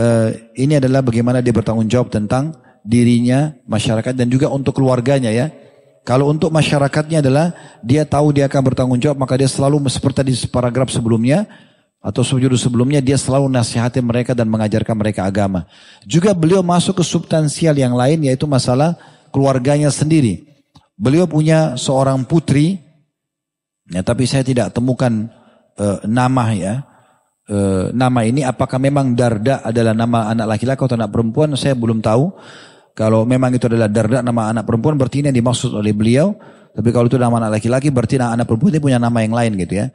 uh, 0.00 0.32
ini 0.56 0.80
adalah 0.80 1.04
bagaimana 1.04 1.44
dia 1.44 1.52
bertanggung 1.52 1.92
jawab 1.92 2.08
tentang 2.08 2.56
dirinya, 2.80 3.52
masyarakat 3.68 4.16
dan 4.16 4.32
juga 4.32 4.48
untuk 4.48 4.80
keluarganya 4.80 5.28
ya. 5.28 5.52
Kalau 6.08 6.32
untuk 6.32 6.54
masyarakatnya 6.56 7.20
adalah 7.20 7.52
dia 7.84 8.08
tahu 8.08 8.32
dia 8.32 8.48
akan 8.48 8.62
bertanggung 8.64 8.96
jawab 8.96 9.20
maka 9.20 9.36
dia 9.36 9.50
selalu 9.50 9.84
seperti 9.92 10.24
di 10.24 10.34
paragraf 10.48 10.88
sebelumnya 10.88 11.44
atau 12.06 12.22
sujud 12.22 12.54
sebelumnya 12.54 13.02
dia 13.02 13.18
selalu 13.18 13.50
nasihati 13.50 13.98
mereka 13.98 14.30
dan 14.30 14.46
mengajarkan 14.46 14.94
mereka 14.94 15.26
agama. 15.26 15.66
Juga 16.06 16.30
beliau 16.38 16.62
masuk 16.62 17.02
ke 17.02 17.04
substansial 17.04 17.74
yang 17.74 17.98
lain 17.98 18.22
yaitu 18.22 18.46
masalah 18.46 18.94
keluarganya 19.34 19.90
sendiri. 19.90 20.46
Beliau 20.94 21.26
punya 21.26 21.74
seorang 21.74 22.22
putri 22.22 22.78
ya 23.90 24.06
tapi 24.06 24.22
saya 24.30 24.46
tidak 24.46 24.70
temukan 24.70 25.26
uh, 25.82 25.98
nama 26.06 26.54
ya. 26.54 26.74
Uh, 27.46 27.90
nama 27.90 28.26
ini 28.26 28.42
apakah 28.46 28.78
memang 28.78 29.14
Darda 29.14 29.62
adalah 29.66 29.94
nama 29.94 30.30
anak 30.30 30.46
laki-laki 30.58 30.82
atau 30.86 30.98
anak 30.98 31.10
perempuan 31.10 31.58
saya 31.58 31.74
belum 31.74 31.98
tahu. 31.98 32.30
Kalau 32.96 33.28
memang 33.28 33.52
itu 33.52 33.68
adalah 33.68 33.92
darda 33.92 34.24
nama 34.24 34.48
anak 34.48 34.64
perempuan 34.64 34.96
berarti 34.96 35.20
ini 35.20 35.28
yang 35.28 35.44
dimaksud 35.44 35.68
oleh 35.68 35.92
beliau. 35.92 36.32
Tapi 36.72 36.88
kalau 36.96 37.12
itu 37.12 37.20
nama 37.20 37.44
anak 37.44 37.60
laki-laki 37.60 37.92
berarti 37.92 38.16
anak 38.16 38.48
perempuan 38.48 38.72
ini 38.72 38.80
punya 38.80 38.96
nama 38.96 39.20
yang 39.20 39.36
lain 39.36 39.52
gitu 39.60 39.84
ya. 39.84 39.92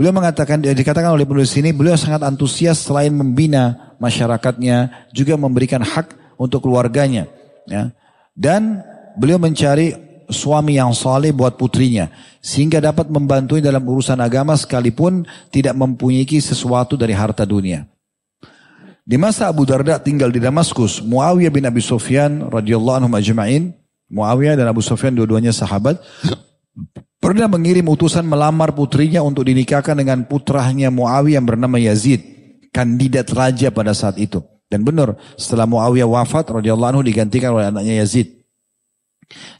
Beliau 0.00 0.16
mengatakan, 0.16 0.64
dikatakan 0.64 1.12
oleh 1.12 1.28
penulis 1.28 1.52
ini, 1.60 1.76
beliau 1.76 1.92
sangat 1.92 2.24
antusias 2.24 2.88
selain 2.88 3.12
membina 3.12 3.92
masyarakatnya, 4.00 4.88
juga 5.12 5.36
memberikan 5.36 5.84
hak 5.84 6.16
untuk 6.40 6.64
keluarganya. 6.64 7.28
Ya. 7.68 7.92
Dan 8.32 8.80
beliau 9.20 9.36
mencari 9.36 9.92
suami 10.32 10.80
yang 10.80 10.96
saleh 10.96 11.36
buat 11.36 11.60
putrinya. 11.60 12.08
Sehingga 12.40 12.80
dapat 12.80 13.12
membantu 13.12 13.60
dalam 13.60 13.84
urusan 13.84 14.16
agama 14.24 14.56
sekalipun 14.56 15.28
tidak 15.52 15.76
mempunyai 15.76 16.40
sesuatu 16.40 16.96
dari 16.96 17.12
harta 17.12 17.44
dunia. 17.44 17.84
Di 19.04 19.20
masa 19.20 19.52
Abu 19.52 19.68
Darda 19.68 20.00
tinggal 20.00 20.32
di 20.32 20.40
Damaskus, 20.40 21.04
Muawiyah 21.04 21.52
bin 21.52 21.68
Abi 21.68 21.84
Sufyan 21.84 22.48
radhiyallahu 22.48 23.04
anhu 23.04 23.12
majma'in, 23.12 23.76
Muawiyah 24.08 24.56
dan 24.56 24.64
Abu 24.64 24.80
Sufyan 24.80 25.12
dua-duanya 25.12 25.52
sahabat, 25.52 26.00
pernah 27.20 27.46
mengirim 27.46 27.86
utusan 27.86 28.24
melamar 28.24 28.72
putrinya 28.72 29.20
untuk 29.20 29.46
dinikahkan 29.46 29.94
dengan 29.94 30.24
putranya 30.24 30.88
Muawiyah 30.88 31.38
yang 31.38 31.46
bernama 31.46 31.76
Yazid, 31.76 32.24
kandidat 32.72 33.28
raja 33.30 33.68
pada 33.70 33.92
saat 33.92 34.16
itu. 34.16 34.40
Dan 34.66 34.82
benar, 34.82 35.14
setelah 35.36 35.68
Muawiyah 35.68 36.08
wafat 36.08 36.48
radhiyallahu 36.48 36.98
anhu 36.98 37.04
digantikan 37.04 37.54
oleh 37.54 37.70
anaknya 37.70 38.02
Yazid. 38.02 38.42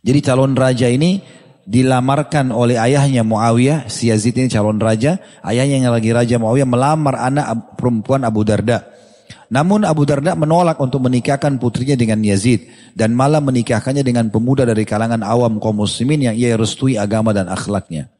Jadi 0.02 0.18
calon 0.24 0.58
raja 0.58 0.90
ini 0.90 1.22
dilamarkan 1.68 2.50
oleh 2.50 2.74
ayahnya 2.74 3.22
Muawiyah, 3.22 3.86
si 3.86 4.10
Yazid 4.10 4.34
ini 4.34 4.50
calon 4.50 4.82
raja, 4.82 5.22
ayahnya 5.46 5.86
yang 5.86 5.94
lagi 5.94 6.10
raja 6.10 6.34
Muawiyah 6.40 6.66
melamar 6.66 7.14
anak 7.20 7.78
perempuan 7.78 8.26
Abu 8.26 8.42
Darda. 8.42 8.89
Namun 9.50 9.82
Abu 9.82 10.06
Darda 10.06 10.38
menolak 10.38 10.78
untuk 10.78 11.02
menikahkan 11.02 11.58
putrinya 11.58 11.98
dengan 11.98 12.22
Yazid 12.22 12.70
dan 12.94 13.18
malah 13.18 13.42
menikahkannya 13.42 14.06
dengan 14.06 14.30
pemuda 14.30 14.62
dari 14.62 14.86
kalangan 14.86 15.26
awam 15.26 15.58
kaum 15.58 15.82
muslimin 15.82 16.30
yang 16.30 16.34
ia 16.38 16.54
restui 16.54 16.94
agama 16.94 17.34
dan 17.34 17.50
akhlaknya. 17.50 18.14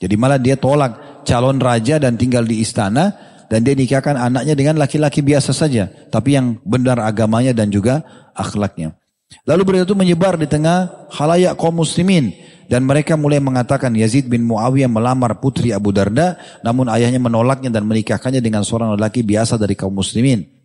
Jadi 0.00 0.16
malah 0.16 0.40
dia 0.40 0.56
tolak 0.56 1.24
calon 1.28 1.60
raja 1.60 2.00
dan 2.00 2.16
tinggal 2.16 2.48
di 2.48 2.64
istana 2.64 3.12
dan 3.52 3.68
dia 3.68 3.76
nikahkan 3.76 4.16
anaknya 4.16 4.56
dengan 4.56 4.80
laki-laki 4.80 5.20
biasa 5.20 5.52
saja, 5.52 5.92
tapi 6.08 6.34
yang 6.40 6.56
benar 6.64 7.04
agamanya 7.04 7.52
dan 7.52 7.68
juga 7.68 8.00
akhlaknya. 8.32 8.96
Lalu 9.44 9.62
berita 9.62 9.84
itu 9.92 9.96
menyebar 9.98 10.40
di 10.40 10.48
tengah 10.48 11.08
halayak 11.12 11.58
kaum 11.60 11.84
muslimin 11.84 12.32
dan 12.66 12.82
mereka 12.82 13.14
mulai 13.14 13.38
mengatakan 13.38 13.94
Yazid 13.94 14.26
bin 14.26 14.46
Muawiyah 14.46 14.90
melamar 14.90 15.38
putri 15.38 15.70
Abu 15.70 15.94
Darda 15.94 16.38
namun 16.62 16.90
ayahnya 16.90 17.22
menolaknya 17.22 17.70
dan 17.70 17.86
menikahkannya 17.86 18.42
dengan 18.42 18.66
seorang 18.66 18.94
lelaki 18.98 19.22
biasa 19.22 19.58
dari 19.58 19.78
kaum 19.78 19.94
muslimin. 19.94 20.56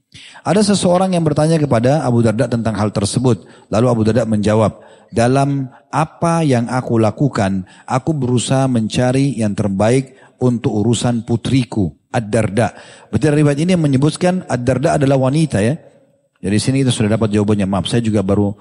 Ada 0.44 0.76
seseorang 0.76 1.16
yang 1.16 1.24
bertanya 1.24 1.56
kepada 1.56 2.04
Abu 2.04 2.20
Darda 2.20 2.52
tentang 2.52 2.76
hal 2.76 2.92
tersebut. 2.92 3.48
Lalu 3.72 3.86
Abu 3.88 4.02
Darda 4.04 4.28
menjawab, 4.28 4.84
dalam 5.08 5.72
apa 5.88 6.44
yang 6.44 6.68
aku 6.68 7.00
lakukan, 7.00 7.64
aku 7.88 8.12
berusaha 8.12 8.68
mencari 8.68 9.40
yang 9.40 9.56
terbaik 9.56 10.20
untuk 10.44 10.84
urusan 10.84 11.24
putriku, 11.24 11.96
Ad-Darda. 12.12 12.76
Berarti 13.08 13.26
riwayat 13.32 13.60
ini 13.64 13.80
menyebutkan 13.80 14.44
Ad-Darda 14.52 15.00
adalah 15.00 15.16
wanita 15.16 15.64
ya. 15.64 15.80
Jadi 16.42 16.58
sini 16.58 16.78
kita 16.82 16.92
sudah 16.92 17.16
dapat 17.16 17.32
jawabannya. 17.32 17.70
Maaf, 17.70 17.88
saya 17.88 18.02
juga 18.02 18.26
baru 18.26 18.52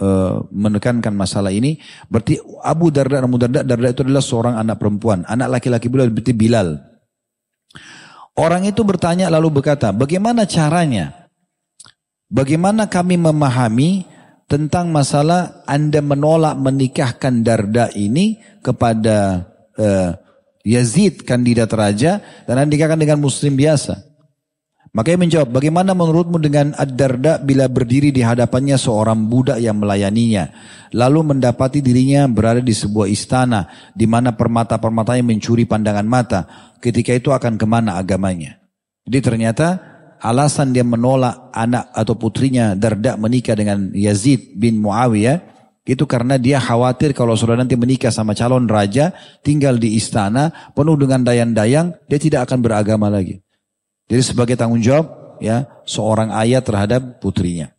uh, 0.00 0.44
menekankan 0.52 1.12
masalah 1.12 1.52
ini. 1.52 1.80
Berarti 2.08 2.40
Abu 2.64 2.92
Darda, 2.92 3.24
Abu 3.24 3.36
Darda, 3.40 3.60
Darda 3.64 3.88
itu 3.92 4.02
adalah 4.04 4.24
seorang 4.24 4.54
anak 4.60 4.76
perempuan. 4.80 5.24
Anak 5.28 5.60
laki-laki 5.60 5.88
Bilal 5.88 6.12
berarti 6.12 6.32
Bilal. 6.36 6.68
Orang 8.36 8.68
itu 8.68 8.84
bertanya 8.84 9.32
lalu 9.32 9.60
berkata, 9.60 9.96
bagaimana 9.96 10.44
caranya? 10.44 11.28
Bagaimana 12.28 12.90
kami 12.90 13.16
memahami 13.16 14.04
tentang 14.44 14.92
masalah 14.92 15.64
Anda 15.64 16.04
menolak 16.04 16.58
menikahkan 16.60 17.40
Darda 17.40 17.88
ini 17.96 18.36
kepada 18.60 19.46
uh, 19.78 20.10
Yazid 20.66 21.22
kandidat 21.22 21.70
raja 21.72 22.18
dan 22.44 22.58
Anda 22.58 22.74
nikahkan 22.74 22.98
dengan 22.98 23.22
muslim 23.22 23.54
biasa? 23.54 24.15
Makanya 24.96 25.18
menjawab, 25.28 25.48
bagaimana 25.52 25.92
menurutmu 25.92 26.40
dengan 26.40 26.72
Ad-Darda 26.72 27.44
bila 27.44 27.68
berdiri 27.68 28.08
di 28.16 28.24
hadapannya 28.24 28.80
seorang 28.80 29.28
budak 29.28 29.60
yang 29.60 29.76
melayaninya, 29.76 30.48
lalu 30.96 31.36
mendapati 31.36 31.84
dirinya 31.84 32.24
berada 32.24 32.64
di 32.64 32.72
sebuah 32.72 33.04
istana, 33.04 33.92
di 33.92 34.08
mana 34.08 34.32
permata-permatanya 34.32 35.20
mencuri 35.20 35.68
pandangan 35.68 36.08
mata, 36.08 36.40
ketika 36.80 37.12
itu 37.12 37.28
akan 37.28 37.60
ke 37.60 37.66
mana 37.68 38.00
agamanya? 38.00 38.56
Jadi 39.04 39.20
ternyata 39.20 39.66
alasan 40.16 40.72
dia 40.72 40.80
menolak 40.80 41.52
anak 41.52 41.92
atau 41.92 42.16
putrinya 42.16 42.72
Darda 42.72 43.20
menikah 43.20 43.52
dengan 43.52 43.92
Yazid 43.92 44.56
bin 44.56 44.80
Muawiyah, 44.80 45.44
itu 45.84 46.08
karena 46.08 46.40
dia 46.40 46.56
khawatir 46.56 47.12
kalau 47.12 47.36
sudah 47.36 47.60
nanti 47.60 47.76
menikah 47.76 48.08
sama 48.08 48.32
calon 48.32 48.64
raja, 48.64 49.12
tinggal 49.44 49.76
di 49.76 49.92
istana, 49.92 50.72
penuh 50.72 50.96
dengan 50.96 51.20
dayang-dayang, 51.20 52.00
dia 52.08 52.16
tidak 52.16 52.48
akan 52.48 52.64
beragama 52.64 53.12
lagi. 53.12 53.45
Jadi 54.06 54.22
sebagai 54.22 54.54
tanggung 54.54 54.82
jawab 54.82 55.36
ya 55.42 55.66
seorang 55.82 56.30
ayah 56.42 56.62
terhadap 56.62 57.18
putrinya. 57.18 57.74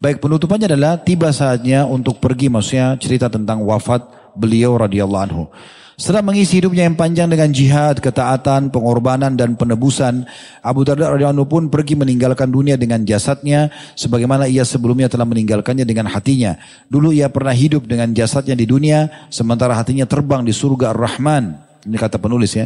Baik 0.00 0.24
penutupannya 0.24 0.64
adalah 0.64 0.96
tiba 0.96 1.28
saatnya 1.28 1.84
untuk 1.84 2.24
pergi 2.24 2.48
maksudnya 2.48 2.96
cerita 2.96 3.28
tentang 3.28 3.60
wafat 3.60 4.32
beliau 4.32 4.80
radhiyallahu 4.80 5.24
anhu. 5.28 5.44
Setelah 6.00 6.24
mengisi 6.24 6.56
hidupnya 6.56 6.88
yang 6.88 6.96
panjang 6.96 7.28
dengan 7.28 7.52
jihad, 7.52 8.00
ketaatan, 8.00 8.72
pengorbanan 8.72 9.36
dan 9.36 9.52
penebusan, 9.52 10.24
Abu 10.64 10.80
Darda 10.88 11.12
radhiyallahu 11.12 11.44
pun 11.44 11.68
pergi 11.68 11.92
meninggalkan 11.92 12.48
dunia 12.48 12.80
dengan 12.80 13.04
jasadnya 13.04 13.68
sebagaimana 13.92 14.48
ia 14.48 14.64
sebelumnya 14.64 15.12
telah 15.12 15.28
meninggalkannya 15.28 15.84
dengan 15.84 16.08
hatinya. 16.08 16.56
Dulu 16.88 17.12
ia 17.12 17.28
pernah 17.28 17.52
hidup 17.52 17.84
dengan 17.84 18.16
jasadnya 18.16 18.56
di 18.56 18.64
dunia 18.64 19.28
sementara 19.28 19.76
hatinya 19.76 20.08
terbang 20.08 20.40
di 20.40 20.56
surga 20.56 20.96
Ar-Rahman. 20.96 21.60
Ini 21.84 21.96
kata 22.00 22.16
penulis 22.16 22.56
ya. 22.56 22.64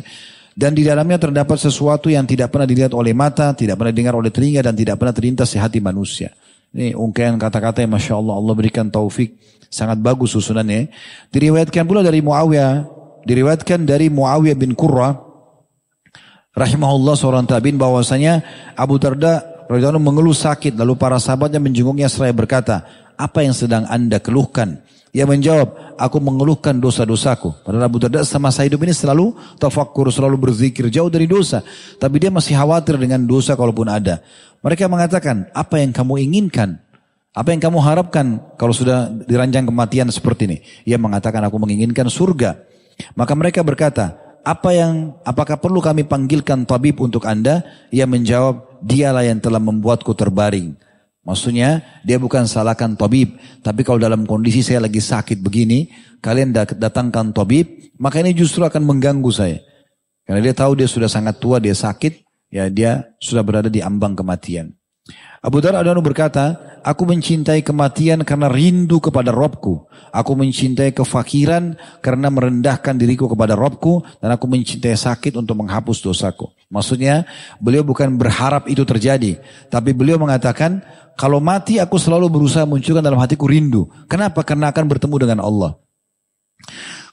Dan 0.54 0.70
di 0.70 0.86
dalamnya 0.86 1.18
terdapat 1.18 1.58
sesuatu 1.58 2.06
yang 2.06 2.22
tidak 2.30 2.54
pernah 2.54 2.62
dilihat 2.62 2.94
oleh 2.94 3.10
mata, 3.10 3.50
tidak 3.58 3.74
pernah 3.74 3.90
didengar 3.90 4.14
oleh 4.14 4.30
telinga, 4.30 4.62
dan 4.62 4.74
tidak 4.78 5.02
pernah 5.02 5.10
terlintas 5.10 5.50
di 5.50 5.58
hati 5.58 5.82
manusia. 5.82 6.30
Ini 6.70 6.94
ungkapan 6.94 7.38
kata-kata 7.42 7.82
yang 7.82 7.90
Masya 7.90 8.14
Allah, 8.14 8.34
Allah 8.38 8.54
berikan 8.54 8.86
taufik. 8.86 9.34
Sangat 9.66 9.98
bagus 9.98 10.30
susunannya. 10.30 10.94
Diriwayatkan 11.34 11.82
pula 11.82 12.06
dari 12.06 12.22
Muawiyah, 12.22 12.86
diriwayatkan 13.26 13.82
dari 13.82 14.06
Muawiyah 14.06 14.54
bin 14.54 14.78
Qurra, 14.78 15.10
rahimahullah 16.54 17.14
seorang 17.18 17.50
tabiin 17.50 17.74
bahwasanya 17.74 18.42
Abu 18.78 19.02
radhiyallahu 19.02 20.02
mengeluh 20.02 20.36
sakit 20.36 20.78
lalu 20.78 20.94
para 20.94 21.18
sahabatnya 21.18 21.58
menjenguknya 21.58 22.06
seraya 22.06 22.30
berkata, 22.30 22.86
"Apa 23.18 23.42
yang 23.42 23.56
sedang 23.56 23.90
Anda 23.90 24.22
keluhkan?" 24.22 24.86
Ia 25.14 25.30
menjawab, 25.30 25.94
aku 25.94 26.18
mengeluhkan 26.18 26.74
dosa-dosaku. 26.74 27.62
Padahal 27.62 27.86
Abu 27.86 28.02
Darda 28.02 28.26
semasa 28.26 28.66
hidup 28.66 28.82
ini 28.82 28.90
selalu 28.90 29.30
tafakkur, 29.62 30.10
selalu 30.10 30.50
berzikir, 30.50 30.90
jauh 30.90 31.06
dari 31.06 31.30
dosa. 31.30 31.62
Tapi 32.02 32.18
dia 32.18 32.34
masih 32.34 32.58
khawatir 32.58 32.98
dengan 32.98 33.22
dosa 33.22 33.54
kalaupun 33.54 33.86
ada. 33.86 34.18
Mereka 34.58 34.90
mengatakan, 34.90 35.46
apa 35.54 35.78
yang 35.78 35.94
kamu 35.94 36.18
inginkan? 36.18 36.82
Apa 37.30 37.54
yang 37.54 37.62
kamu 37.62 37.78
harapkan 37.78 38.42
kalau 38.58 38.74
sudah 38.74 39.06
diranjang 39.06 39.70
kematian 39.70 40.10
seperti 40.10 40.50
ini? 40.50 40.58
Ia 40.82 40.98
mengatakan, 40.98 41.46
aku 41.46 41.62
menginginkan 41.62 42.10
surga. 42.10 42.58
Maka 43.14 43.38
mereka 43.38 43.62
berkata, 43.62 44.18
apa 44.42 44.74
yang 44.74 45.14
apakah 45.22 45.62
perlu 45.62 45.78
kami 45.78 46.02
panggilkan 46.02 46.66
tabib 46.66 46.98
untuk 46.98 47.22
anda? 47.30 47.62
Ia 47.94 48.10
menjawab, 48.10 48.82
dialah 48.82 49.22
yang 49.22 49.38
telah 49.38 49.62
membuatku 49.62 50.10
terbaring. 50.10 50.74
Maksudnya 51.24 51.80
dia 52.04 52.20
bukan 52.20 52.44
salahkan 52.44 52.94
tabib. 53.00 53.40
Tapi 53.64 53.80
kalau 53.80 53.96
dalam 53.96 54.28
kondisi 54.28 54.60
saya 54.60 54.84
lagi 54.84 55.00
sakit 55.00 55.40
begini. 55.40 55.88
Kalian 56.20 56.52
datangkan 56.54 57.32
tabib. 57.32 57.96
Maka 57.96 58.20
ini 58.20 58.36
justru 58.36 58.60
akan 58.64 58.84
mengganggu 58.84 59.32
saya. 59.32 59.58
Karena 60.24 60.40
dia 60.40 60.54
tahu 60.56 60.76
dia 60.76 60.88
sudah 60.88 61.08
sangat 61.08 61.40
tua, 61.40 61.60
dia 61.60 61.72
sakit. 61.72 62.24
Ya 62.52 62.68
dia 62.68 63.08
sudah 63.18 63.42
berada 63.42 63.72
di 63.72 63.80
ambang 63.80 64.14
kematian. 64.14 64.76
Abu 65.44 65.60
Dhar 65.60 65.76
Adanu 65.76 66.00
berkata, 66.00 66.56
Aku 66.84 67.08
mencintai 67.08 67.64
kematian 67.64 68.24
karena 68.24 68.48
rindu 68.48 69.00
kepada 69.00 69.32
Robku. 69.32 69.88
Aku 70.12 70.36
mencintai 70.36 70.92
kefakiran 70.92 71.76
karena 72.04 72.28
merendahkan 72.28 72.96
diriku 72.96 73.28
kepada 73.28 73.52
Robku. 73.52 74.04
Dan 74.20 74.32
aku 74.32 74.48
mencintai 74.48 74.96
sakit 74.96 75.36
untuk 75.36 75.60
menghapus 75.60 76.00
dosaku. 76.00 76.52
Maksudnya, 76.72 77.28
beliau 77.60 77.84
bukan 77.84 78.16
berharap 78.16 78.68
itu 78.68 78.84
terjadi. 78.88 79.40
Tapi 79.68 79.92
beliau 79.92 80.16
mengatakan, 80.16 80.84
kalau 81.14 81.38
mati 81.38 81.78
aku 81.78 81.94
selalu 81.98 82.26
berusaha 82.26 82.66
munculkan 82.66 83.02
dalam 83.02 83.18
hatiku 83.22 83.46
rindu. 83.46 83.86
Kenapa? 84.10 84.42
Karena 84.42 84.74
akan 84.74 84.84
bertemu 84.90 85.16
dengan 85.18 85.38
Allah. 85.42 85.78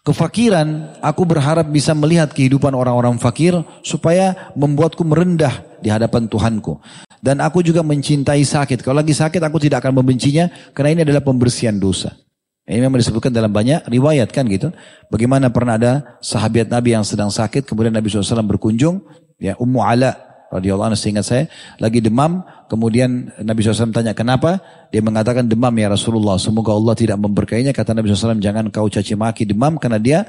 Kefakiran, 0.02 0.98
aku 0.98 1.22
berharap 1.30 1.70
bisa 1.70 1.94
melihat 1.94 2.34
kehidupan 2.34 2.74
orang-orang 2.74 3.22
fakir 3.22 3.54
supaya 3.86 4.50
membuatku 4.58 5.06
merendah 5.06 5.62
di 5.78 5.94
hadapan 5.94 6.26
Tuhanku. 6.26 6.82
Dan 7.22 7.38
aku 7.38 7.62
juga 7.62 7.86
mencintai 7.86 8.42
sakit. 8.42 8.82
Kalau 8.82 8.98
lagi 8.98 9.14
sakit 9.14 9.38
aku 9.38 9.62
tidak 9.62 9.86
akan 9.86 10.02
membencinya 10.02 10.50
karena 10.74 10.98
ini 10.98 11.02
adalah 11.06 11.22
pembersihan 11.22 11.78
dosa. 11.78 12.18
Ini 12.66 12.82
memang 12.82 12.98
disebutkan 12.98 13.30
dalam 13.30 13.54
banyak 13.54 13.86
riwayat 13.86 14.34
kan 14.34 14.50
gitu. 14.50 14.74
Bagaimana 15.14 15.54
pernah 15.54 15.78
ada 15.78 16.18
sahabat 16.18 16.74
Nabi 16.74 16.98
yang 16.98 17.06
sedang 17.06 17.30
sakit 17.30 17.70
kemudian 17.70 17.94
Nabi 17.94 18.10
SAW 18.10 18.42
berkunjung. 18.58 19.06
Ya 19.38 19.54
Ummu 19.58 19.86
Ala 19.86 20.31
radhiyallahu 20.52 20.94
anhu 20.94 21.00
seingat 21.00 21.26
saya 21.26 21.44
lagi 21.80 22.04
demam 22.04 22.44
kemudian 22.68 23.32
Nabi 23.42 23.64
SAW 23.64 23.96
tanya 23.96 24.12
kenapa 24.12 24.60
dia 24.92 25.00
mengatakan 25.00 25.48
demam 25.48 25.72
ya 25.80 25.88
Rasulullah 25.88 26.36
semoga 26.36 26.76
Allah 26.76 26.94
tidak 26.94 27.18
memberkainya 27.18 27.72
kata 27.72 27.96
Nabi 27.96 28.12
SAW 28.12 28.44
jangan 28.44 28.68
kau 28.70 28.92
caci 28.92 29.16
maki 29.16 29.48
demam 29.48 29.80
karena 29.80 29.98
dia 29.98 30.20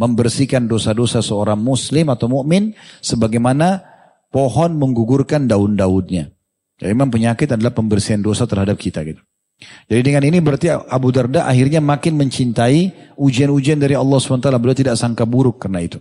membersihkan 0.00 0.64
dosa-dosa 0.64 1.20
seorang 1.20 1.60
muslim 1.60 2.08
atau 2.08 2.26
mukmin 2.26 2.72
sebagaimana 3.04 3.84
pohon 4.32 4.74
menggugurkan 4.80 5.44
daun-daunnya 5.44 6.32
jadi 6.80 6.92
memang 6.96 7.12
penyakit 7.12 7.52
adalah 7.52 7.72
pembersihan 7.76 8.20
dosa 8.24 8.48
terhadap 8.48 8.80
kita 8.80 9.04
gitu 9.04 9.20
jadi 9.88 10.00
dengan 10.04 10.22
ini 10.28 10.38
berarti 10.44 10.68
Abu 10.68 11.08
Darda 11.14 11.48
akhirnya 11.48 11.80
makin 11.80 12.20
mencintai 12.20 13.16
ujian-ujian 13.16 13.80
dari 13.80 13.96
Allah 13.96 14.20
SWT. 14.20 14.52
Beliau 14.60 14.76
tidak 14.76 15.00
sangka 15.00 15.24
buruk 15.24 15.56
karena 15.64 15.80
itu. 15.80 15.98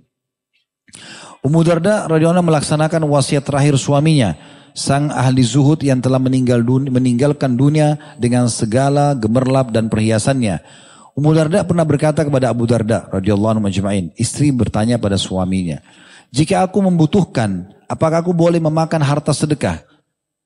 Ummu 1.45 1.61
Darda 1.61 2.09
radhiyallahu 2.09 2.41
melaksanakan 2.41 3.05
wasiat 3.05 3.45
terakhir 3.45 3.77
suaminya, 3.77 4.33
sang 4.73 5.13
ahli 5.13 5.45
zuhud 5.45 5.77
yang 5.85 6.01
telah 6.01 6.17
meninggal 6.17 6.65
dunia, 6.65 6.89
meninggalkan 6.89 7.53
dunia 7.53 8.17
dengan 8.17 8.49
segala 8.49 9.13
gemerlap 9.13 9.69
dan 9.69 9.85
perhiasannya. 9.85 10.65
Ummu 11.13 11.31
Darda 11.37 11.61
pernah 11.61 11.85
berkata 11.85 12.25
kepada 12.25 12.49
Abu 12.49 12.65
Darda 12.65 13.05
radhiyallahu 13.13 13.61
anhu 13.61 13.63
majma'in, 13.69 14.09
istri 14.17 14.49
bertanya 14.49 14.97
pada 14.97 15.21
suaminya, 15.21 15.85
"Jika 16.33 16.65
aku 16.65 16.81
membutuhkan, 16.81 17.69
apakah 17.85 18.25
aku 18.25 18.33
boleh 18.33 18.57
memakan 18.57 19.05
harta 19.05 19.29
sedekah?" 19.29 19.85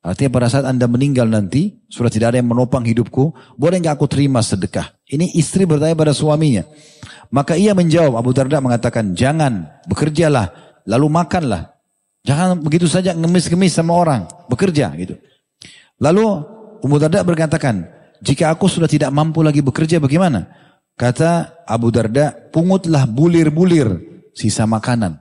Artinya 0.03 0.31
pada 0.35 0.47
saat 0.51 0.67
anda 0.67 0.83
meninggal 0.87 1.31
nanti, 1.31 1.79
sudah 1.87 2.11
tidak 2.11 2.35
ada 2.35 2.43
yang 2.43 2.51
menopang 2.51 2.83
hidupku, 2.83 3.35
boleh 3.55 3.83
nggak 3.83 3.99
aku 3.99 4.07
terima 4.07 4.39
sedekah? 4.39 4.95
Ini 5.07 5.35
istri 5.35 5.63
bertanya 5.67 5.95
pada 5.95 6.15
suaminya. 6.15 6.63
Maka 7.35 7.59
ia 7.59 7.75
menjawab, 7.75 8.15
Abu 8.15 8.31
Darda 8.31 8.63
mengatakan, 8.63 9.11
jangan, 9.11 9.67
bekerjalah, 9.91 10.68
lalu 10.85 11.07
makanlah. 11.09 11.75
Jangan 12.23 12.59
begitu 12.59 12.85
saja 12.85 13.15
ngemis-ngemis 13.15 13.73
sama 13.73 13.95
orang, 13.95 14.27
bekerja 14.51 14.91
gitu. 14.99 15.15
Lalu 15.99 16.25
Ummu 16.83 16.95
Darda 16.99 17.23
berkatakan, 17.23 17.87
jika 18.23 18.51
aku 18.51 18.67
sudah 18.67 18.87
tidak 18.87 19.11
mampu 19.11 19.39
lagi 19.43 19.63
bekerja 19.63 19.99
bagaimana? 19.99 20.47
Kata 20.99 21.63
Abu 21.63 21.91
Darda, 21.91 22.35
pungutlah 22.51 23.07
bulir-bulir 23.07 24.03
sisa 24.35 24.67
makanan. 24.67 25.19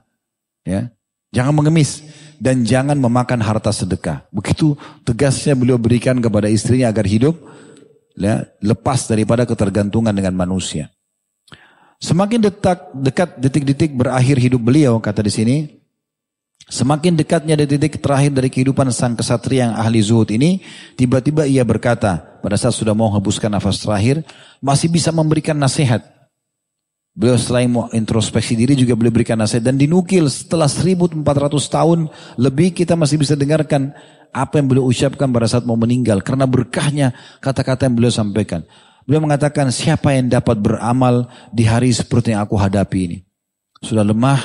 Ya, 0.67 0.91
Jangan 1.29 1.53
mengemis 1.53 2.01
dan 2.41 2.65
jangan 2.65 2.97
memakan 2.97 3.37
harta 3.45 3.69
sedekah. 3.69 4.25
Begitu 4.33 4.73
tegasnya 5.05 5.53
beliau 5.53 5.77
berikan 5.77 6.17
kepada 6.17 6.49
istrinya 6.49 6.89
agar 6.89 7.05
hidup 7.05 7.37
ya, 8.17 8.49
lepas 8.65 9.05
daripada 9.05 9.45
ketergantungan 9.45 10.13
dengan 10.13 10.33
manusia. 10.33 10.89
Semakin 11.99 12.39
detak, 12.39 12.95
dekat 12.95 13.35
detik-detik 13.35 13.91
berakhir 13.91 14.39
hidup 14.39 14.63
beliau, 14.63 15.03
kata 15.03 15.19
di 15.19 15.31
sini, 15.31 15.57
Semakin 16.69 17.17
dekatnya 17.17 17.57
detik-detik 17.57 17.97
terakhir 17.97 18.29
dari 18.29 18.45
kehidupan 18.53 18.93
sang 18.93 19.17
kesatria 19.17 19.71
yang 19.71 19.73
ahli 19.73 20.05
zuhud 20.05 20.29
ini, 20.29 20.61
tiba-tiba 20.93 21.49
ia 21.49 21.65
berkata, 21.65 22.37
pada 22.45 22.53
saat 22.61 22.77
sudah 22.77 22.93
mau 22.93 23.09
hembuskan 23.09 23.49
nafas 23.49 23.81
terakhir, 23.81 24.21
masih 24.61 24.85
bisa 24.85 25.09
memberikan 25.09 25.57
nasihat. 25.57 26.05
Beliau 27.17 27.41
selain 27.41 27.73
mau 27.73 27.89
introspeksi 27.89 28.53
diri 28.53 28.77
juga 28.77 28.93
beliau 28.93 29.09
berikan 29.09 29.41
nasihat 29.41 29.65
dan 29.65 29.81
dinukil 29.81 30.29
setelah 30.29 30.69
1400 30.69 31.25
tahun 31.67 31.99
lebih 32.37 32.77
kita 32.77 32.93
masih 32.93 33.17
bisa 33.17 33.33
dengarkan 33.33 33.91
apa 34.29 34.61
yang 34.61 34.69
beliau 34.69 34.85
ucapkan 34.85 35.25
pada 35.25 35.49
saat 35.49 35.65
mau 35.65 35.73
meninggal 35.73 36.21
karena 36.21 36.45
berkahnya 36.45 37.17
kata-kata 37.41 37.89
yang 37.89 37.97
beliau 37.97 38.13
sampaikan. 38.13 38.61
Beliau 39.09 39.25
mengatakan 39.25 39.73
siapa 39.73 40.13
yang 40.13 40.29
dapat 40.29 40.61
beramal 40.61 41.25
di 41.49 41.65
hari 41.65 41.89
seperti 41.89 42.29
yang 42.29 42.45
aku 42.45 42.53
hadapi 42.53 43.09
ini. 43.09 43.17
Sudah 43.81 44.05
lemah, 44.05 44.37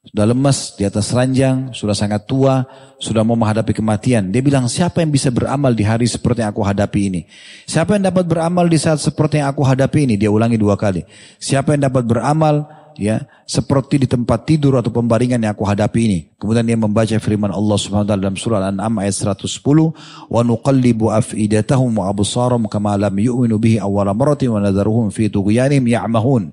sudah 0.00 0.32
lemas 0.32 0.72
di 0.80 0.88
atas 0.88 1.12
ranjang, 1.12 1.76
sudah 1.76 1.92
sangat 1.92 2.24
tua, 2.24 2.64
sudah 2.96 3.20
mau 3.20 3.36
menghadapi 3.36 3.76
kematian. 3.76 4.32
Dia 4.32 4.40
bilang, 4.40 4.64
siapa 4.64 5.04
yang 5.04 5.12
bisa 5.12 5.28
beramal 5.28 5.76
di 5.76 5.84
hari 5.84 6.08
seperti 6.08 6.40
yang 6.40 6.56
aku 6.56 6.64
hadapi 6.64 7.00
ini? 7.12 7.20
Siapa 7.68 8.00
yang 8.00 8.08
dapat 8.08 8.24
beramal 8.24 8.64
di 8.64 8.80
saat 8.80 8.96
seperti 8.96 9.44
yang 9.44 9.52
aku 9.52 9.60
hadapi 9.60 10.08
ini? 10.08 10.16
Dia 10.16 10.32
ulangi 10.32 10.56
dua 10.56 10.80
kali. 10.80 11.04
Siapa 11.36 11.76
yang 11.76 11.84
dapat 11.92 12.08
beramal 12.08 12.64
ya 12.98 13.24
seperti 13.44 14.02
di 14.02 14.08
tempat 14.08 14.48
tidur 14.48 14.80
atau 14.80 14.88
pembaringan 14.88 15.40
yang 15.40 15.52
aku 15.52 15.64
hadapi 15.64 16.00
ini. 16.04 16.20
Kemudian 16.36 16.64
dia 16.64 16.78
membaca 16.78 17.16
firman 17.20 17.52
Allah 17.52 17.76
Subhanahu 17.76 18.04
wa 18.04 18.10
taala 18.10 18.22
dalam 18.24 18.38
surah 18.40 18.58
Al-An'am 18.64 18.94
ayat 19.00 19.14
110, 19.16 19.92
"Wa 20.28 20.40
nuqallibu 20.40 21.12
afidatahum 21.12 22.00
wa 22.00 22.08
absarahum 22.08 22.66
kama 22.66 22.96
lam 22.96 23.14
yu'minu 23.14 23.60
bihi 23.60 23.76
awwala 23.78 24.16
wa 24.16 24.58
nadharuhum 24.60 25.12
fi 25.12 25.28
tughyanihim 25.28 25.84
ya'mahun." 25.86 26.52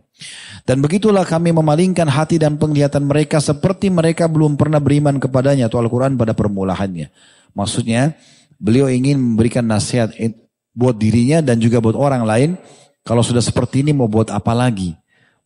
Dan 0.67 0.83
begitulah 0.83 1.23
kami 1.23 1.55
memalingkan 1.55 2.05
hati 2.11 2.35
dan 2.37 2.59
penglihatan 2.59 3.07
mereka 3.07 3.39
seperti 3.39 3.87
mereka 3.87 4.27
belum 4.27 4.59
pernah 4.59 4.83
beriman 4.83 5.17
kepadanya 5.17 5.71
atau 5.71 5.79
Al-Quran 5.79 6.19
pada 6.19 6.35
permulaannya. 6.35 7.09
Maksudnya 7.55 8.13
beliau 8.59 8.91
ingin 8.91 9.17
memberikan 9.17 9.63
nasihat 9.63 10.11
buat 10.75 10.99
dirinya 10.99 11.39
dan 11.39 11.57
juga 11.57 11.79
buat 11.79 11.95
orang 11.95 12.23
lain. 12.27 12.49
Kalau 13.07 13.23
sudah 13.23 13.41
seperti 13.41 13.81
ini 13.81 13.95
mau 13.95 14.11
buat 14.11 14.29
apa 14.29 14.51
lagi? 14.51 14.93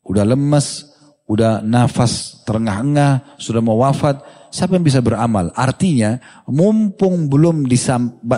Udah 0.03 0.27
lemas, 0.27 0.91
udah 1.25 1.63
nafas 1.63 2.43
terengah-engah, 2.43 3.39
sudah 3.39 3.63
mau 3.63 3.79
wafat. 3.79 4.19
Siapa 4.53 4.77
yang 4.77 4.85
bisa 4.85 5.01
beramal? 5.01 5.49
Artinya 5.57 6.21
mumpung 6.45 7.25
belum 7.31 7.65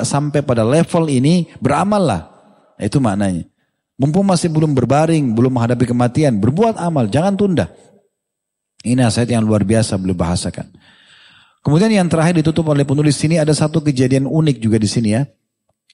sampai 0.05 0.45
pada 0.45 0.63
level 0.63 1.11
ini 1.11 1.49
beramallah. 1.59 2.31
Itu 2.79 3.03
maknanya. 3.03 3.43
Mumpung 3.95 4.27
masih 4.27 4.51
belum 4.51 4.75
berbaring, 4.75 5.31
belum 5.31 5.55
menghadapi 5.55 5.87
kematian, 5.87 6.39
berbuat 6.39 6.75
amal, 6.75 7.07
jangan 7.07 7.35
tunda. 7.35 7.65
Ini 8.83 9.01
nasihat 9.01 9.31
yang 9.31 9.47
luar 9.47 9.63
biasa 9.63 9.95
beliau 9.97 10.19
bahasakan. 10.19 10.67
Kemudian 11.65 11.89
yang 11.89 12.05
terakhir 12.05 12.37
ditutup 12.37 12.69
oleh 12.69 12.85
penulis 12.85 13.17
sini 13.17 13.41
ada 13.41 13.49
satu 13.49 13.81
kejadian 13.81 14.29
unik 14.29 14.61
juga 14.61 14.77
di 14.77 14.85
sini 14.85 15.17
ya. 15.17 15.25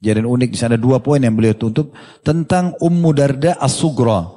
Kejadian 0.01 0.27
unik 0.27 0.49
di 0.51 0.57
sana 0.57 0.75
ada 0.75 0.81
dua 0.81 0.99
poin 0.99 1.21
yang 1.21 1.37
beliau 1.37 1.55
tutup 1.55 1.93
tentang 2.25 2.75
Ummu 2.81 3.09
Darda 3.13 3.55
As-Sugra. 3.55 4.27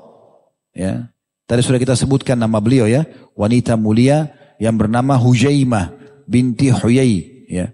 Ya. 0.77 1.13
Tadi 1.44 1.60
sudah 1.60 1.76
kita 1.76 1.92
sebutkan 1.92 2.40
nama 2.40 2.56
beliau 2.56 2.88
ya, 2.88 3.04
wanita 3.36 3.76
mulia 3.76 4.32
yang 4.56 4.80
bernama 4.80 5.20
Hujaimah 5.20 5.92
binti 6.24 6.72
Huyai 6.72 7.46
ya. 7.52 7.68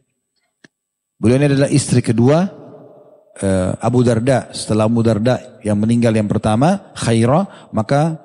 Beliau 1.21 1.39
ini 1.39 1.47
adalah 1.55 1.71
istri 1.71 2.03
kedua 2.03 2.51
uh, 3.39 3.71
Abu 3.79 4.03
Darda, 4.03 4.51
setelah 4.51 4.91
Abu 4.91 5.07
Darda 5.07 5.61
yang 5.63 5.79
meninggal 5.79 6.11
yang 6.17 6.27
pertama, 6.27 6.91
Khaira, 6.99 7.71
maka 7.71 8.19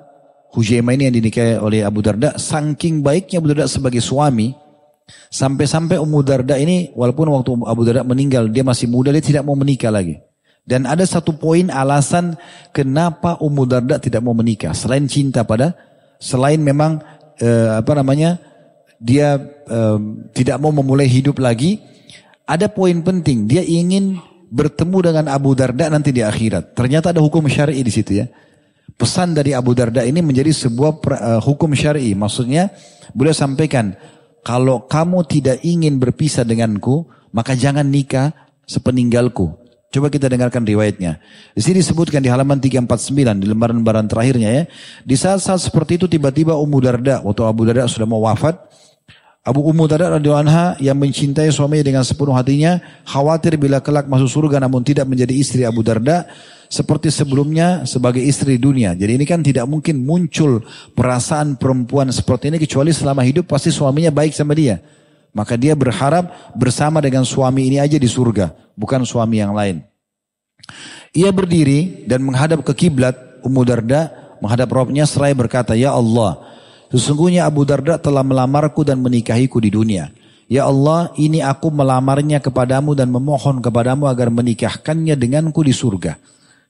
Hujaimah 0.50 0.96
ini 0.96 1.12
yang 1.12 1.16
dinikahi 1.20 1.60
oleh 1.60 1.84
Abu 1.84 2.00
Darda, 2.02 2.40
saking 2.40 3.04
baiknya 3.04 3.38
Abu 3.38 3.52
Darda 3.52 3.68
sebagai 3.68 4.00
suami, 4.00 4.56
sampai-sampai 5.30 6.00
Ummu 6.00 6.26
Darda 6.26 6.56
ini, 6.58 6.90
walaupun 6.96 7.28
waktu 7.30 7.50
Abu 7.68 7.82
Darda 7.84 8.02
meninggal, 8.02 8.48
dia 8.50 8.64
masih 8.64 8.90
muda, 8.90 9.12
dia 9.14 9.22
tidak 9.22 9.44
mau 9.44 9.54
menikah 9.54 9.92
lagi. 9.92 10.25
Dan 10.66 10.82
ada 10.82 11.06
satu 11.06 11.38
poin 11.38 11.70
alasan 11.70 12.34
kenapa 12.74 13.38
Ummu 13.38 13.70
Darda 13.70 14.02
tidak 14.02 14.18
mau 14.26 14.34
menikah, 14.34 14.74
selain 14.74 15.06
cinta 15.06 15.46
pada, 15.46 15.78
selain 16.18 16.58
memang 16.58 16.98
uh, 17.38 17.78
apa 17.78 17.94
namanya, 17.94 18.42
dia 18.98 19.38
uh, 19.70 19.98
tidak 20.34 20.58
mau 20.58 20.74
memulai 20.74 21.06
hidup 21.06 21.38
lagi, 21.38 21.78
ada 22.50 22.66
poin 22.66 22.98
penting, 22.98 23.46
dia 23.46 23.62
ingin 23.62 24.18
bertemu 24.50 25.10
dengan 25.10 25.26
Abu 25.30 25.54
Darda 25.54 25.86
nanti 25.86 26.10
di 26.10 26.26
akhirat. 26.26 26.74
Ternyata 26.74 27.14
ada 27.14 27.22
hukum 27.22 27.46
syar'i 27.46 27.86
di 27.86 27.92
situ 27.94 28.18
ya. 28.18 28.26
Pesan 28.98 29.38
dari 29.38 29.54
Abu 29.54 29.70
Darda 29.70 30.02
ini 30.02 30.18
menjadi 30.18 30.50
sebuah 30.50 30.92
uh, 30.98 31.40
hukum 31.46 31.78
syar'i. 31.78 32.10
Maksudnya 32.18 32.74
beliau 33.14 33.34
sampaikan, 33.34 33.94
kalau 34.42 34.86
kamu 34.86 35.26
tidak 35.30 35.62
ingin 35.62 35.98
berpisah 36.02 36.42
denganku, 36.42 37.06
maka 37.34 37.54
jangan 37.54 37.86
nikah 37.86 38.34
sepeninggalku. 38.66 39.65
Coba 39.96 40.12
kita 40.12 40.28
dengarkan 40.28 40.60
riwayatnya. 40.60 41.16
Di 41.56 41.64
sini 41.64 41.80
disebutkan 41.80 42.20
di 42.20 42.28
halaman 42.28 42.60
349 42.60 43.40
di 43.40 43.48
lembaran-lembaran 43.48 44.04
terakhirnya 44.04 44.50
ya. 44.52 44.62
Di 45.00 45.16
saat-saat 45.16 45.72
seperti 45.72 45.96
itu 45.96 46.04
tiba-tiba 46.04 46.52
Ummu 46.52 46.84
Darda 46.84 47.24
waktu 47.24 47.40
Abu 47.48 47.64
Darda 47.64 47.88
sudah 47.88 48.04
mau 48.04 48.20
wafat, 48.20 48.60
Abu 49.40 49.64
Ummu 49.64 49.88
Darda 49.88 50.20
radhiyallahu 50.20 50.44
anha 50.52 50.76
yang 50.84 51.00
mencintai 51.00 51.48
suaminya 51.48 51.80
dengan 51.80 52.04
sepenuh 52.04 52.36
hatinya, 52.36 52.76
khawatir 53.08 53.56
bila 53.56 53.80
kelak 53.80 54.04
masuk 54.04 54.28
surga 54.28 54.60
namun 54.60 54.84
tidak 54.84 55.08
menjadi 55.08 55.32
istri 55.32 55.64
Abu 55.64 55.80
Darda 55.80 56.28
seperti 56.68 57.08
sebelumnya 57.08 57.88
sebagai 57.88 58.20
istri 58.20 58.60
dunia. 58.60 58.92
Jadi 58.92 59.16
ini 59.16 59.24
kan 59.24 59.40
tidak 59.40 59.64
mungkin 59.64 60.04
muncul 60.04 60.60
perasaan 60.92 61.56
perempuan 61.56 62.12
seperti 62.12 62.52
ini 62.52 62.60
kecuali 62.60 62.92
selama 62.92 63.24
hidup 63.24 63.48
pasti 63.48 63.72
suaminya 63.72 64.12
baik 64.12 64.36
sama 64.36 64.52
dia. 64.52 64.76
Maka 65.36 65.60
dia 65.60 65.76
berharap 65.76 66.56
bersama 66.56 67.04
dengan 67.04 67.28
suami 67.28 67.68
ini 67.68 67.76
aja 67.76 68.00
di 68.00 68.08
surga, 68.08 68.56
bukan 68.72 69.04
suami 69.04 69.36
yang 69.36 69.52
lain. 69.52 69.84
Ia 71.12 71.28
berdiri 71.28 72.08
dan 72.08 72.24
menghadap 72.24 72.64
ke 72.64 72.72
kiblat 72.72 73.44
Ummu 73.44 73.62
Darda, 73.68 74.32
menghadap 74.40 74.72
Robnya 74.72 75.04
seraya 75.04 75.36
berkata, 75.36 75.76
Ya 75.76 75.92
Allah, 75.92 76.40
Sesungguhnya 76.86 77.46
Abu 77.46 77.66
Darda 77.66 77.98
telah 77.98 78.22
melamarku 78.22 78.86
dan 78.86 79.02
menikahiku 79.02 79.58
di 79.58 79.74
dunia. 79.74 80.14
Ya 80.46 80.70
Allah, 80.70 81.10
ini 81.18 81.42
aku 81.42 81.74
melamarnya 81.74 82.38
kepadamu 82.38 82.94
dan 82.94 83.10
memohon 83.10 83.58
kepadamu 83.58 84.06
agar 84.06 84.30
menikahkannya 84.30 85.18
denganku 85.18 85.66
di 85.66 85.74
surga. 85.74 86.14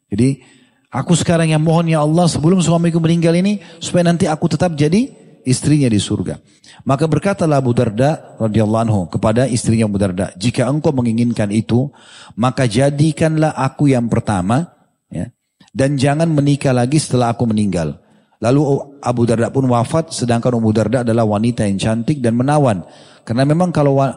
Jadi, 0.08 0.40
aku 0.88 1.12
sekarang 1.12 1.52
yang 1.52 1.60
mohon 1.60 1.92
ya 1.92 2.00
Allah 2.00 2.24
sebelum 2.24 2.64
suamiku 2.64 2.96
meninggal 2.96 3.36
ini 3.36 3.60
supaya 3.76 4.08
nanti 4.08 4.24
aku 4.24 4.48
tetap 4.48 4.72
jadi 4.72 5.12
istrinya 5.46 5.86
di 5.86 6.02
surga. 6.02 6.36
Maka 6.82 7.06
berkatalah 7.06 7.62
Abu 7.62 7.72
Darda 7.72 8.36
radhiyallahu 8.36 8.82
anhu 8.82 9.00
kepada 9.06 9.46
istrinya 9.46 9.86
Abu 9.86 9.96
Darda, 9.96 10.34
jika 10.34 10.66
engkau 10.66 10.90
menginginkan 10.90 11.48
itu, 11.54 11.88
maka 12.34 12.66
jadikanlah 12.66 13.54
aku 13.54 13.94
yang 13.94 14.10
pertama, 14.10 14.76
ya, 15.08 15.30
dan 15.70 15.96
jangan 15.96 16.28
menikah 16.28 16.74
lagi 16.74 16.98
setelah 17.00 17.32
aku 17.32 17.46
meninggal. 17.48 18.02
Lalu 18.36 18.60
Abu 19.00 19.24
Darda 19.24 19.48
pun 19.48 19.64
wafat 19.64 20.12
sedangkan 20.12 20.60
Abu 20.60 20.70
Darda 20.76 21.00
adalah 21.00 21.24
wanita 21.24 21.64
yang 21.64 21.80
cantik 21.80 22.20
dan 22.20 22.36
menawan. 22.36 22.84
Karena 23.24 23.48
memang 23.48 23.72
kalau 23.72 23.96
uh, 23.96 24.12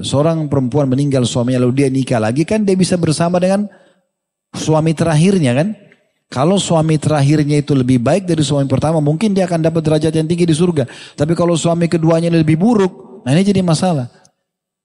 seorang 0.00 0.46
perempuan 0.46 0.86
meninggal 0.86 1.26
suaminya 1.26 1.66
lalu 1.66 1.82
dia 1.82 1.88
nikah 1.90 2.22
lagi 2.22 2.46
kan 2.46 2.62
dia 2.62 2.78
bisa 2.78 2.94
bersama 2.94 3.42
dengan 3.42 3.66
suami 4.54 4.94
terakhirnya 4.94 5.52
kan. 5.58 5.68
Kalau 6.32 6.56
suami 6.58 6.98
terakhirnya 6.98 7.60
itu 7.60 7.76
lebih 7.76 8.00
baik 8.00 8.24
dari 8.26 8.42
suami 8.42 8.66
pertama 8.66 8.98
mungkin 8.98 9.36
dia 9.36 9.44
akan 9.46 9.60
dapat 9.60 9.82
derajat 9.84 10.12
yang 10.16 10.26
tinggi 10.26 10.48
di 10.48 10.56
surga. 10.56 10.88
Tapi 11.14 11.32
kalau 11.36 11.54
suami 11.54 11.86
keduanya 11.86 12.32
lebih 12.32 12.58
buruk, 12.58 13.22
nah 13.22 13.30
ini 13.36 13.44
jadi 13.44 13.60
masalah. 13.60 14.10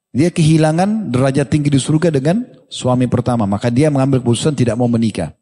Dia 0.09 0.33
kehilangan 0.33 1.13
derajat 1.13 1.47
tinggi 1.53 1.69
di 1.69 1.77
surga 1.77 2.09
dengan 2.09 2.41
suami 2.65 3.05
pertama. 3.05 3.45
Maka 3.45 3.69
dia 3.69 3.93
mengambil 3.93 4.21
keputusan 4.25 4.57
tidak 4.57 4.73
mau 4.73 4.89
menikah. 4.89 5.37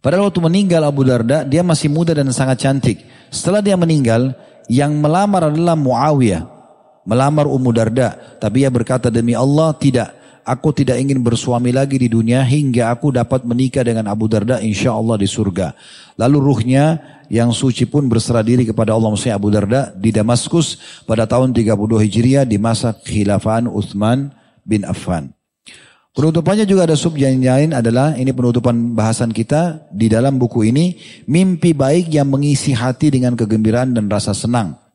Padahal 0.00 0.28
waktu 0.28 0.40
meninggal 0.40 0.84
Abu 0.88 1.04
Darda, 1.04 1.44
dia 1.44 1.60
masih 1.60 1.92
muda 1.92 2.16
dan 2.16 2.28
sangat 2.32 2.64
cantik. 2.64 3.04
Setelah 3.28 3.60
dia 3.60 3.76
meninggal, 3.76 4.32
yang 4.72 4.96
melamar 4.96 5.52
adalah 5.52 5.76
Muawiyah. 5.76 6.48
Melamar 7.04 7.44
Ummu 7.44 7.70
Darda. 7.76 8.16
Tapi 8.40 8.64
ia 8.64 8.70
berkata, 8.72 9.12
demi 9.12 9.36
Allah 9.36 9.76
tidak. 9.76 10.15
Aku 10.46 10.70
tidak 10.70 11.02
ingin 11.02 11.26
bersuami 11.26 11.74
lagi 11.74 11.98
di 11.98 12.06
dunia 12.06 12.38
hingga 12.46 12.94
aku 12.94 13.10
dapat 13.10 13.42
menikah 13.42 13.82
dengan 13.82 14.06
Abu 14.06 14.30
Darda 14.30 14.62
insya 14.62 14.94
Allah 14.94 15.18
di 15.18 15.26
surga. 15.26 15.74
Lalu 16.14 16.38
ruhnya 16.38 17.02
yang 17.26 17.50
suci 17.50 17.82
pun 17.82 18.06
berserah 18.06 18.46
diri 18.46 18.62
kepada 18.62 18.94
Allah 18.94 19.10
Maksudnya 19.10 19.34
Abu 19.34 19.50
Darda 19.50 19.90
di 19.90 20.14
Damaskus 20.14 21.02
pada 21.02 21.26
tahun 21.26 21.50
32 21.50 21.74
Hijriah 21.98 22.46
di 22.46 22.62
masa 22.62 22.94
khilafan 22.94 23.66
Uthman 23.66 24.30
bin 24.62 24.86
Affan. 24.86 25.34
Penutupannya 26.14 26.62
juga 26.62 26.86
ada 26.86 26.94
sub 26.94 27.18
yang 27.18 27.42
lain 27.42 27.74
adalah 27.74 28.14
ini 28.14 28.30
penutupan 28.30 28.94
bahasan 28.94 29.34
kita 29.34 29.90
di 29.90 30.06
dalam 30.06 30.38
buku 30.38 30.70
ini 30.70 30.94
mimpi 31.26 31.74
baik 31.74 32.08
yang 32.08 32.30
mengisi 32.30 32.70
hati 32.70 33.10
dengan 33.10 33.34
kegembiraan 33.34 33.92
dan 33.98 34.06
rasa 34.06 34.30
senang. 34.30 34.85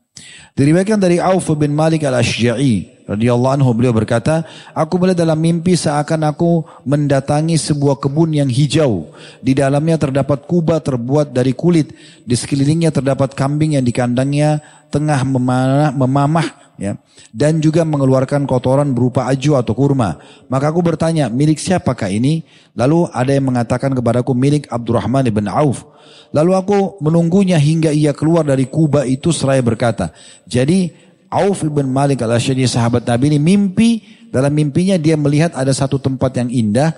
Diriwayatkan 0.52 1.00
dari 1.00 1.18
Auf 1.18 1.48
bin 1.56 1.72
Malik 1.72 2.04
al-Ashja'i 2.04 3.02
radhiyallahu 3.12 3.60
anhu 3.60 3.72
beliau 3.76 3.92
berkata, 3.92 4.48
aku 4.72 4.96
melihat 5.00 5.28
dalam 5.28 5.40
mimpi 5.40 5.76
seakan 5.76 6.32
aku 6.32 6.64
mendatangi 6.88 7.60
sebuah 7.60 8.00
kebun 8.00 8.36
yang 8.36 8.48
hijau. 8.48 9.12
Di 9.44 9.52
dalamnya 9.52 10.00
terdapat 10.00 10.48
kubah 10.48 10.80
terbuat 10.80 11.36
dari 11.36 11.52
kulit. 11.52 11.92
Di 12.24 12.36
sekelilingnya 12.40 12.96
terdapat 12.96 13.36
kambing 13.36 13.76
yang 13.76 13.84
di 13.84 13.92
kandangnya 13.92 14.64
tengah 14.92 15.24
memanah, 15.28 15.92
memamah 15.92 16.61
ya 16.80 17.00
dan 17.32 17.64
juga 17.64 17.88
mengeluarkan 17.88 18.44
kotoran 18.44 18.92
berupa 18.92 19.28
aju 19.28 19.60
atau 19.60 19.74
kurma. 19.76 20.20
Maka 20.52 20.72
aku 20.72 20.84
bertanya, 20.84 21.32
milik 21.32 21.58
siapakah 21.58 22.12
ini? 22.12 22.44
Lalu 22.76 23.08
ada 23.12 23.32
yang 23.32 23.48
mengatakan 23.48 23.96
kepadaku 23.96 24.36
milik 24.36 24.68
Abdurrahman 24.68 25.28
ibn 25.28 25.48
Auf. 25.48 25.88
Lalu 26.32 26.52
aku 26.56 26.78
menunggunya 27.04 27.60
hingga 27.60 27.92
ia 27.92 28.16
keluar 28.16 28.48
dari 28.48 28.68
kubah 28.68 29.04
itu 29.08 29.32
seraya 29.36 29.64
berkata, 29.64 30.12
jadi 30.48 30.92
Auf 31.32 31.64
ibn 31.64 31.88
Malik 31.88 32.20
al-Asyadi 32.24 32.68
sahabat 32.68 33.08
Nabi 33.08 33.36
ini 33.36 33.40
mimpi, 33.40 33.90
dalam 34.32 34.52
mimpinya 34.52 35.00
dia 35.00 35.16
melihat 35.16 35.56
ada 35.56 35.72
satu 35.72 35.96
tempat 35.96 36.36
yang 36.36 36.52
indah, 36.52 36.96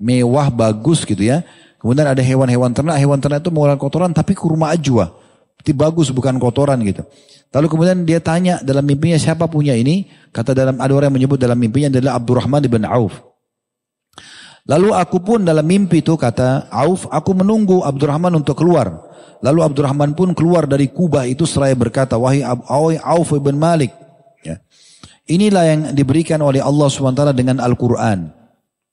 mewah, 0.00 0.48
bagus 0.48 1.04
gitu 1.04 1.20
ya. 1.20 1.44
Kemudian 1.80 2.08
ada 2.08 2.24
hewan-hewan 2.24 2.72
ternak, 2.72 2.96
hewan 2.96 3.20
ternak 3.20 3.44
itu 3.44 3.52
mengeluarkan 3.52 3.80
kotoran 3.80 4.12
tapi 4.16 4.32
kurma 4.32 4.72
ajwa. 4.72 5.23
Itu 5.64 5.72
bagus 5.72 6.12
bukan 6.12 6.36
kotoran 6.36 6.84
gitu. 6.84 7.08
Lalu 7.56 7.66
kemudian 7.72 8.04
dia 8.04 8.20
tanya 8.20 8.60
dalam 8.60 8.84
mimpinya 8.84 9.16
siapa 9.16 9.48
punya 9.48 9.72
ini? 9.72 10.12
Kata 10.28 10.52
dalam 10.52 10.76
ada 10.76 10.92
orang 10.92 11.08
yang 11.08 11.24
menyebut 11.24 11.40
dalam 11.40 11.56
mimpinya 11.56 11.88
adalah 11.88 12.20
Abdurrahman 12.20 12.68
bin 12.68 12.84
Auf. 12.84 13.24
Lalu 14.68 14.92
aku 14.92 15.24
pun 15.24 15.40
dalam 15.44 15.64
mimpi 15.64 16.04
itu 16.04 16.20
kata 16.20 16.68
Auf, 16.68 17.08
aku 17.08 17.32
menunggu 17.32 17.80
Abdurrahman 17.80 18.36
untuk 18.36 18.60
keluar. 18.60 19.08
Lalu 19.40 19.60
Abdurrahman 19.60 20.12
pun 20.12 20.36
keluar 20.36 20.68
dari 20.68 20.88
kubah 20.92 21.24
itu 21.24 21.48
seraya 21.48 21.72
berkata, 21.72 22.20
wahai 22.20 22.44
Auf 23.00 23.32
bin 23.40 23.56
Malik. 23.56 23.92
Ya. 24.44 24.60
Inilah 25.24 25.64
yang 25.64 25.80
diberikan 25.96 26.40
oleh 26.44 26.60
Allah 26.60 26.88
SWT 26.88 27.32
dengan 27.32 27.60
Al-Quran. 27.60 28.32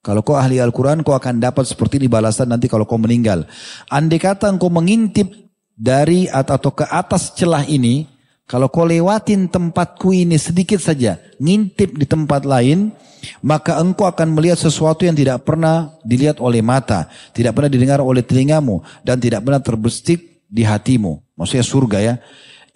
Kalau 0.02 0.20
kau 0.26 0.34
ahli 0.34 0.58
Al-Quran, 0.58 1.06
kau 1.06 1.14
akan 1.14 1.38
dapat 1.38 1.62
seperti 1.62 2.02
ini 2.02 2.08
balasan 2.10 2.50
nanti 2.50 2.66
kalau 2.66 2.84
kau 2.84 2.98
meninggal. 2.98 3.46
Andai 3.86 4.18
kata 4.18 4.50
engkau 4.50 4.66
mengintip 4.66 5.41
dari 5.76 6.28
atau 6.28 6.70
ke 6.72 6.86
atas 6.86 7.32
celah 7.34 7.64
ini, 7.66 8.08
kalau 8.46 8.68
kau 8.68 8.84
lewatin 8.84 9.48
tempatku 9.48 10.12
ini 10.12 10.36
sedikit 10.36 10.76
saja, 10.76 11.16
ngintip 11.40 11.96
di 11.96 12.04
tempat 12.04 12.44
lain, 12.44 12.92
maka 13.40 13.78
engkau 13.78 14.04
akan 14.04 14.34
melihat 14.34 14.58
sesuatu 14.58 15.06
yang 15.06 15.16
tidak 15.16 15.46
pernah 15.46 15.94
dilihat 16.02 16.42
oleh 16.42 16.60
mata, 16.60 17.08
tidak 17.32 17.56
pernah 17.56 17.70
didengar 17.70 18.02
oleh 18.02 18.20
telingamu, 18.20 18.82
dan 19.06 19.16
tidak 19.16 19.46
pernah 19.46 19.62
terbestik 19.62 20.44
di 20.50 20.66
hatimu. 20.66 21.22
Maksudnya 21.38 21.64
surga 21.64 21.98
ya. 22.02 22.14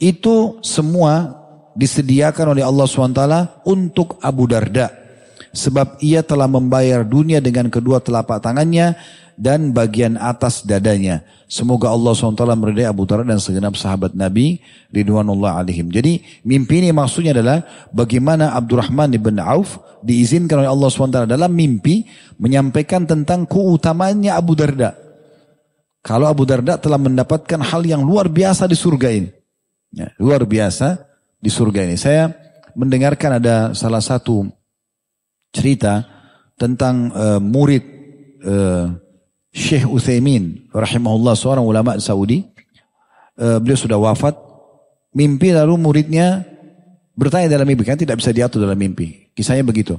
Itu 0.01 0.61
semua 0.65 1.45
disediakan 1.77 2.57
oleh 2.57 2.65
Allah 2.65 2.89
SWT 2.89 3.23
untuk 3.69 4.17
Abu 4.25 4.49
Darda. 4.49 4.89
Sebab 5.53 6.01
ia 6.05 6.21
telah 6.21 6.49
membayar 6.49 7.05
dunia 7.05 7.41
dengan 7.41 7.69
kedua 7.69 8.01
telapak 8.01 8.45
tangannya 8.45 8.97
dan 9.37 9.71
bagian 9.77 10.17
atas 10.17 10.65
dadanya. 10.65 11.23
Semoga 11.47 11.93
Allah 11.93 12.17
SWT 12.17 12.43
meridai 12.59 12.91
Abu 12.91 13.07
Darda 13.07 13.31
dan 13.31 13.39
segenap 13.39 13.79
sahabat 13.79 14.17
Nabi 14.19 14.59
Ridwanullah 14.91 15.63
alaihim. 15.63 15.93
Jadi 15.95 16.25
mimpi 16.43 16.83
ini 16.83 16.91
maksudnya 16.91 17.37
adalah 17.37 17.63
bagaimana 17.95 18.57
Abdurrahman 18.57 19.15
ibn 19.15 19.39
Auf 19.39 19.79
diizinkan 20.03 20.65
oleh 20.65 20.71
Allah 20.73 20.89
SWT 20.91 21.31
dalam 21.31 21.53
mimpi 21.55 22.09
menyampaikan 22.43 23.07
tentang 23.07 23.47
keutamaannya 23.47 24.33
Abu 24.35 24.59
Darda. 24.59 24.99
Kalau 26.03 26.27
Abu 26.27 26.43
Darda 26.49 26.81
telah 26.83 26.99
mendapatkan 26.99 27.61
hal 27.63 27.87
yang 27.87 28.03
luar 28.03 28.27
biasa 28.27 28.67
di 28.67 28.75
surga 28.75 29.09
ini. 29.15 29.31
Ya, 29.95 30.11
luar 30.19 30.43
biasa 30.43 30.99
di 31.39 31.51
surga 31.51 31.87
ini. 31.87 31.95
Saya 31.95 32.31
mendengarkan 32.75 33.39
ada 33.39 33.71
salah 33.73 34.03
satu 34.03 34.51
cerita 35.55 36.05
tentang 36.59 37.11
uh, 37.15 37.41
murid 37.41 37.85
uh, 38.43 39.06
Syekh 39.57 39.89
Uthaymin 39.89 40.69
rahimahullah 40.69 41.33
seorang 41.33 41.65
ulama 41.65 41.97
Saudi. 41.97 42.45
Uh, 43.41 43.57
beliau 43.57 43.81
sudah 43.81 43.97
wafat. 43.97 44.37
Mimpi 45.17 45.57
lalu 45.57 45.81
muridnya 45.81 46.45
bertanya 47.17 47.57
dalam 47.57 47.65
mimpi. 47.65 47.89
Kan 47.89 47.97
tidak 47.97 48.21
bisa 48.21 48.37
diatur 48.37 48.61
dalam 48.61 48.77
mimpi. 48.77 49.33
Kisahnya 49.33 49.65
begitu. 49.65 49.97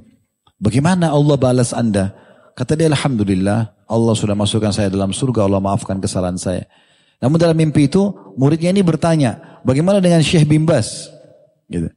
Bagaimana 0.61 1.09
Allah 1.09 1.33
balas 1.41 1.73
anda? 1.73 2.13
Kata 2.53 2.77
dia 2.77 2.85
Alhamdulillah 2.93 3.73
Allah 3.89 4.13
sudah 4.13 4.37
masukkan 4.37 4.69
saya 4.69 4.93
dalam 4.93 5.09
surga. 5.09 5.49
Allah 5.49 5.57
maafkan 5.57 5.97
kesalahan 5.97 6.37
saya. 6.37 6.69
Namun 7.17 7.41
dalam 7.41 7.57
mimpi 7.57 7.89
itu 7.89 8.13
muridnya 8.37 8.69
ini 8.69 8.85
bertanya. 8.85 9.57
Bagaimana 9.65 9.97
dengan 9.97 10.21
Syekh 10.21 10.45
Bimbas? 10.45 11.09
Gitu. 11.65 11.89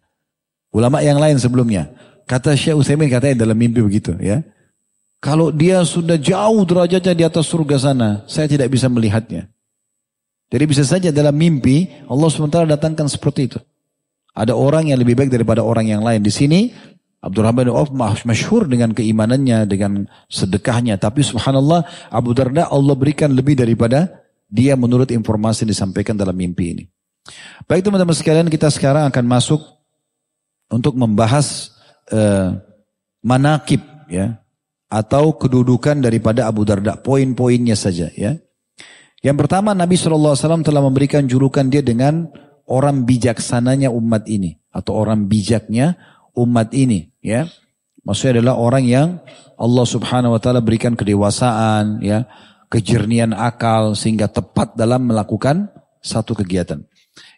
Ulama 0.72 1.04
yang 1.04 1.20
lain 1.20 1.36
sebelumnya. 1.36 1.92
Kata 2.24 2.56
Syekh 2.56 2.80
Uthaymin 2.80 3.12
katanya 3.12 3.44
dalam 3.44 3.56
mimpi 3.60 3.84
begitu 3.84 4.16
ya. 4.16 4.40
Kalau 5.20 5.52
dia 5.52 5.84
sudah 5.84 6.16
jauh 6.16 6.64
derajatnya 6.64 7.12
di 7.12 7.24
atas 7.28 7.44
surga 7.52 7.76
sana, 7.76 8.24
saya 8.24 8.48
tidak 8.48 8.72
bisa 8.72 8.88
melihatnya. 8.88 9.52
Jadi 10.48 10.64
bisa 10.64 10.82
saja 10.82 11.12
dalam 11.12 11.36
mimpi 11.36 11.86
Allah 12.08 12.32
sementara 12.32 12.64
datangkan 12.64 13.06
seperti 13.06 13.52
itu. 13.52 13.60
Ada 14.32 14.56
orang 14.56 14.88
yang 14.88 14.98
lebih 14.98 15.20
baik 15.20 15.30
daripada 15.30 15.60
orang 15.60 15.92
yang 15.92 16.00
lain. 16.00 16.24
Di 16.24 16.32
sini 16.32 16.72
Abdurrahman 17.20 17.68
bin 17.68 17.76
Auf 17.76 17.92
masyhur 18.24 18.64
dengan 18.64 18.96
keimanannya, 18.96 19.68
dengan 19.68 20.08
sedekahnya. 20.32 20.96
Tapi 20.96 21.20
subhanallah 21.20 21.84
Abu 22.08 22.32
Darda 22.32 22.72
Allah 22.72 22.96
berikan 22.96 23.28
lebih 23.36 23.60
daripada 23.60 24.08
dia 24.48 24.72
menurut 24.72 25.12
informasi 25.12 25.68
yang 25.68 25.70
disampaikan 25.76 26.16
dalam 26.16 26.32
mimpi 26.32 26.80
ini. 26.80 26.84
Baik 27.68 27.84
teman-teman 27.84 28.16
sekalian 28.16 28.48
kita 28.48 28.72
sekarang 28.72 29.04
akan 29.12 29.24
masuk 29.28 29.60
untuk 30.72 30.96
membahas 30.96 31.76
uh, 32.08 32.56
manakib 33.20 33.84
ya 34.08 34.39
atau 34.90 35.38
kedudukan 35.38 36.02
daripada 36.02 36.50
Abu 36.50 36.66
Darda. 36.66 36.98
Poin-poinnya 36.98 37.78
saja 37.78 38.10
ya. 38.10 38.34
Yang 39.22 39.36
pertama 39.46 39.70
Nabi 39.70 39.94
SAW 39.94 40.66
telah 40.66 40.82
memberikan 40.82 41.30
julukan 41.30 41.62
dia 41.70 41.80
dengan 41.80 42.26
orang 42.66 43.06
bijaksananya 43.06 43.94
umat 43.94 44.26
ini. 44.26 44.58
Atau 44.74 44.98
orang 44.98 45.30
bijaknya 45.30 45.94
umat 46.34 46.74
ini. 46.74 47.14
ya. 47.22 47.46
Maksudnya 48.02 48.42
adalah 48.42 48.58
orang 48.58 48.84
yang 48.84 49.08
Allah 49.60 49.84
subhanahu 49.84 50.34
wa 50.34 50.40
ta'ala 50.40 50.64
berikan 50.64 50.96
kedewasaan, 50.96 52.00
ya, 52.00 52.24
kejernian 52.72 53.36
akal 53.36 53.92
sehingga 53.92 54.24
tepat 54.24 54.72
dalam 54.72 55.04
melakukan 55.04 55.68
satu 56.00 56.32
kegiatan. 56.32 56.80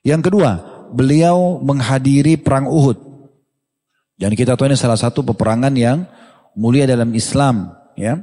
Yang 0.06 0.30
kedua, 0.30 0.50
beliau 0.94 1.58
menghadiri 1.58 2.38
perang 2.38 2.70
Uhud. 2.70 2.94
Dan 4.14 4.38
kita 4.38 4.54
tahu 4.54 4.70
ini 4.70 4.78
salah 4.78 5.00
satu 5.00 5.26
peperangan 5.26 5.74
yang 5.74 6.06
mulia 6.56 6.88
dalam 6.88 7.10
Islam 7.12 7.72
ya. 7.96 8.20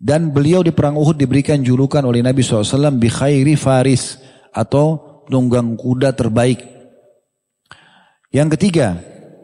Dan 0.00 0.32
beliau 0.32 0.64
di 0.64 0.72
perang 0.72 0.96
Uhud 0.96 1.20
diberikan 1.20 1.60
julukan 1.60 2.00
oleh 2.00 2.24
Nabi 2.24 2.40
SAW 2.40 2.96
bi 2.96 3.12
khairi 3.12 3.52
faris 3.52 4.16
atau 4.48 5.22
tunggang 5.28 5.76
kuda 5.76 6.16
terbaik. 6.16 6.64
Yang 8.32 8.56
ketiga 8.56 8.96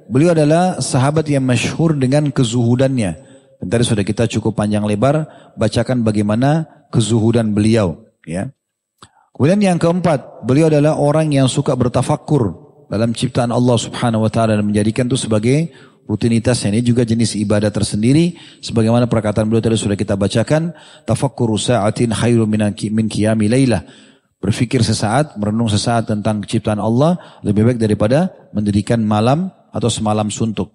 beliau 0.08 0.32
adalah 0.32 0.80
sahabat 0.80 1.28
yang 1.28 1.44
masyhur 1.44 1.92
dengan 1.92 2.32
kezuhudannya. 2.32 3.12
Dan 3.60 3.66
tadi 3.68 3.84
sudah 3.84 4.04
kita 4.04 4.24
cukup 4.28 4.56
panjang 4.56 4.84
lebar 4.84 5.28
bacakan 5.60 6.00
bagaimana 6.00 6.64
kezuhudan 6.88 7.52
beliau 7.52 8.06
ya. 8.24 8.48
Kemudian 9.36 9.60
yang 9.60 9.76
keempat 9.76 10.48
beliau 10.48 10.72
adalah 10.72 10.96
orang 10.96 11.28
yang 11.36 11.44
suka 11.44 11.76
bertafakur 11.76 12.56
dalam 12.88 13.12
ciptaan 13.12 13.52
Allah 13.52 13.76
Subhanahu 13.76 14.24
wa 14.24 14.30
taala 14.32 14.56
dan 14.56 14.64
menjadikan 14.64 15.04
itu 15.04 15.20
sebagai 15.20 15.68
rutinitasnya 16.06 16.72
ini 16.72 16.80
juga 16.86 17.02
jenis 17.02 17.34
ibadah 17.36 17.68
tersendiri. 17.68 18.38
Sebagaimana 18.62 19.10
perkataan 19.10 19.50
beliau 19.50 19.60
tadi 19.60 19.76
sudah 19.76 19.98
kita 19.98 20.14
bacakan 20.14 20.72
tafakkuru 21.04 21.58
sa'atin 21.58 22.14
khairu 22.14 22.46
min 22.46 23.06
qiyami 23.10 23.50
lailah 23.50 23.82
berpikir 24.40 24.80
sesaat 24.86 25.34
merenung 25.36 25.66
sesaat 25.66 26.06
tentang 26.06 26.44
ciptaan 26.46 26.78
Allah 26.78 27.18
lebih 27.42 27.66
baik 27.66 27.78
daripada 27.82 28.30
mendirikan 28.54 29.02
malam 29.02 29.50
atau 29.74 29.90
semalam 29.90 30.30
suntuk. 30.30 30.72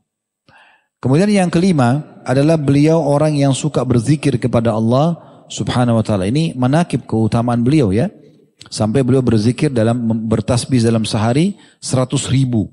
Kemudian 1.02 1.32
yang 1.34 1.50
kelima 1.50 2.22
adalah 2.22 2.62
beliau 2.62 3.02
orang 3.02 3.34
yang 3.34 3.58
suka 3.58 3.82
berzikir 3.82 4.38
kepada 4.38 4.78
Allah 4.78 5.18
subhanahu 5.50 5.98
wa 5.98 6.06
ta'ala. 6.06 6.30
Ini 6.30 6.54
manakib 6.54 7.10
keutamaan 7.10 7.66
beliau 7.66 7.90
ya. 7.90 8.12
Sampai 8.70 9.02
beliau 9.02 9.26
berzikir 9.26 9.74
dalam 9.74 9.98
bertasbih 10.30 10.78
dalam 10.86 11.02
sehari 11.02 11.58
seratus 11.82 12.30
ribu 12.30 12.70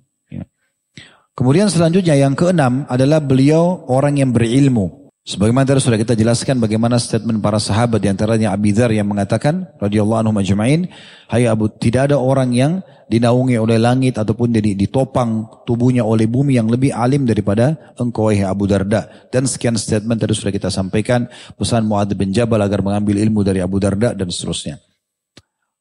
Kemudian 1.39 1.70
selanjutnya 1.70 2.19
yang 2.19 2.35
keenam 2.35 2.82
adalah 2.90 3.23
beliau 3.23 3.86
orang 3.86 4.19
yang 4.19 4.35
berilmu. 4.35 5.06
Sebagaimana 5.23 5.70
tadi 5.70 5.78
sudah 5.78 5.94
kita 5.94 6.19
jelaskan 6.19 6.59
bagaimana 6.59 6.98
statement 6.98 7.39
para 7.39 7.62
sahabat 7.62 8.02
di 8.02 8.10
antaranya 8.10 8.51
Abi 8.51 8.74
Dhar 8.74 8.90
yang 8.90 9.06
mengatakan 9.06 9.70
radhiyallahu 9.78 10.27
anhu 10.27 10.35
majma'in, 10.35 10.90
"Hai 11.31 11.47
Abu, 11.47 11.70
tidak 11.70 12.10
ada 12.10 12.19
orang 12.19 12.51
yang 12.59 12.82
dinaungi 13.06 13.55
oleh 13.55 13.78
langit 13.78 14.19
ataupun 14.19 14.51
ditopang 14.51 15.62
tubuhnya 15.62 16.02
oleh 16.02 16.27
bumi 16.27 16.59
yang 16.59 16.66
lebih 16.66 16.90
alim 16.90 17.23
daripada 17.23 17.94
engkau 18.02 18.35
wahai 18.35 18.43
Abu 18.43 18.66
Darda." 18.66 19.31
Dan 19.31 19.47
sekian 19.47 19.78
statement 19.78 20.19
tadi 20.19 20.35
sudah 20.35 20.51
kita 20.51 20.74
sampaikan 20.74 21.31
pesan 21.55 21.86
Muadz 21.86 22.19
bin 22.19 22.35
Jabal 22.35 22.66
agar 22.66 22.82
mengambil 22.82 23.15
ilmu 23.15 23.47
dari 23.47 23.62
Abu 23.62 23.78
Darda 23.78 24.10
dan 24.10 24.27
seterusnya. 24.27 24.82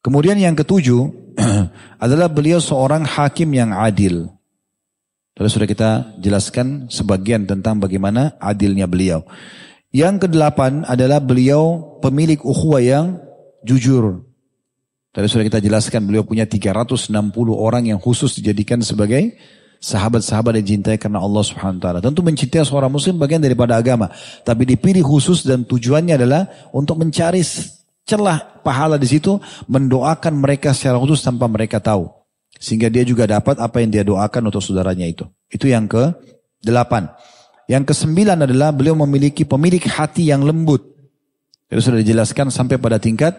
Kemudian 0.06 0.38
yang 0.38 0.54
ketujuh 0.54 1.34
adalah 2.06 2.30
beliau 2.30 2.62
seorang 2.62 3.10
hakim 3.10 3.58
yang 3.58 3.74
adil. 3.74 4.37
Lalu 5.38 5.50
sudah 5.54 5.68
kita 5.70 5.90
jelaskan 6.18 6.90
sebagian 6.90 7.46
tentang 7.46 7.78
bagaimana 7.78 8.34
adilnya 8.42 8.90
beliau. 8.90 9.22
Yang 9.94 10.28
kedelapan 10.28 10.84
adalah 10.90 11.22
beliau 11.22 11.98
pemilik 12.02 12.42
ukhuwah 12.42 12.82
yang 12.82 13.22
jujur. 13.62 14.26
Tadi 15.14 15.26
sudah 15.30 15.46
kita 15.46 15.62
jelaskan 15.62 16.06
beliau 16.06 16.26
punya 16.26 16.46
360 16.46 17.10
orang 17.54 17.90
yang 17.90 17.98
khusus 18.02 18.38
dijadikan 18.38 18.82
sebagai 18.82 19.38
sahabat-sahabat 19.78 20.58
yang 20.62 20.78
cintai 20.78 20.98
karena 20.98 21.22
Allah 21.22 21.46
Subhanahu 21.46 21.82
wa 21.82 21.84
taala. 21.86 22.00
Tentu 22.02 22.26
mencintai 22.26 22.66
seorang 22.66 22.90
muslim 22.90 23.18
bagian 23.22 23.42
daripada 23.42 23.78
agama, 23.78 24.10
tapi 24.42 24.66
dipilih 24.66 25.06
khusus 25.06 25.46
dan 25.46 25.66
tujuannya 25.66 26.18
adalah 26.18 26.50
untuk 26.74 26.98
mencari 26.98 27.42
celah 28.08 28.62
pahala 28.66 28.98
di 28.98 29.06
situ, 29.06 29.38
mendoakan 29.70 30.34
mereka 30.38 30.74
secara 30.74 30.98
khusus 30.98 31.22
tanpa 31.22 31.46
mereka 31.46 31.78
tahu. 31.78 32.17
Sehingga 32.58 32.90
dia 32.90 33.06
juga 33.06 33.30
dapat 33.30 33.62
apa 33.62 33.80
yang 33.82 33.94
dia 33.94 34.04
doakan 34.04 34.50
untuk 34.50 34.62
saudaranya 34.62 35.06
itu. 35.06 35.26
Itu 35.48 35.70
yang 35.70 35.86
ke 35.86 36.14
delapan. 36.62 37.10
Yang 37.68 37.94
kesembilan 37.94 38.48
adalah 38.48 38.72
beliau 38.72 38.96
memiliki 38.96 39.44
pemilik 39.44 39.84
hati 39.84 40.32
yang 40.32 40.42
lembut. 40.42 40.84
Itu 41.68 41.84
sudah 41.84 42.00
dijelaskan 42.00 42.48
sampai 42.48 42.80
pada 42.80 42.96
tingkat 42.98 43.36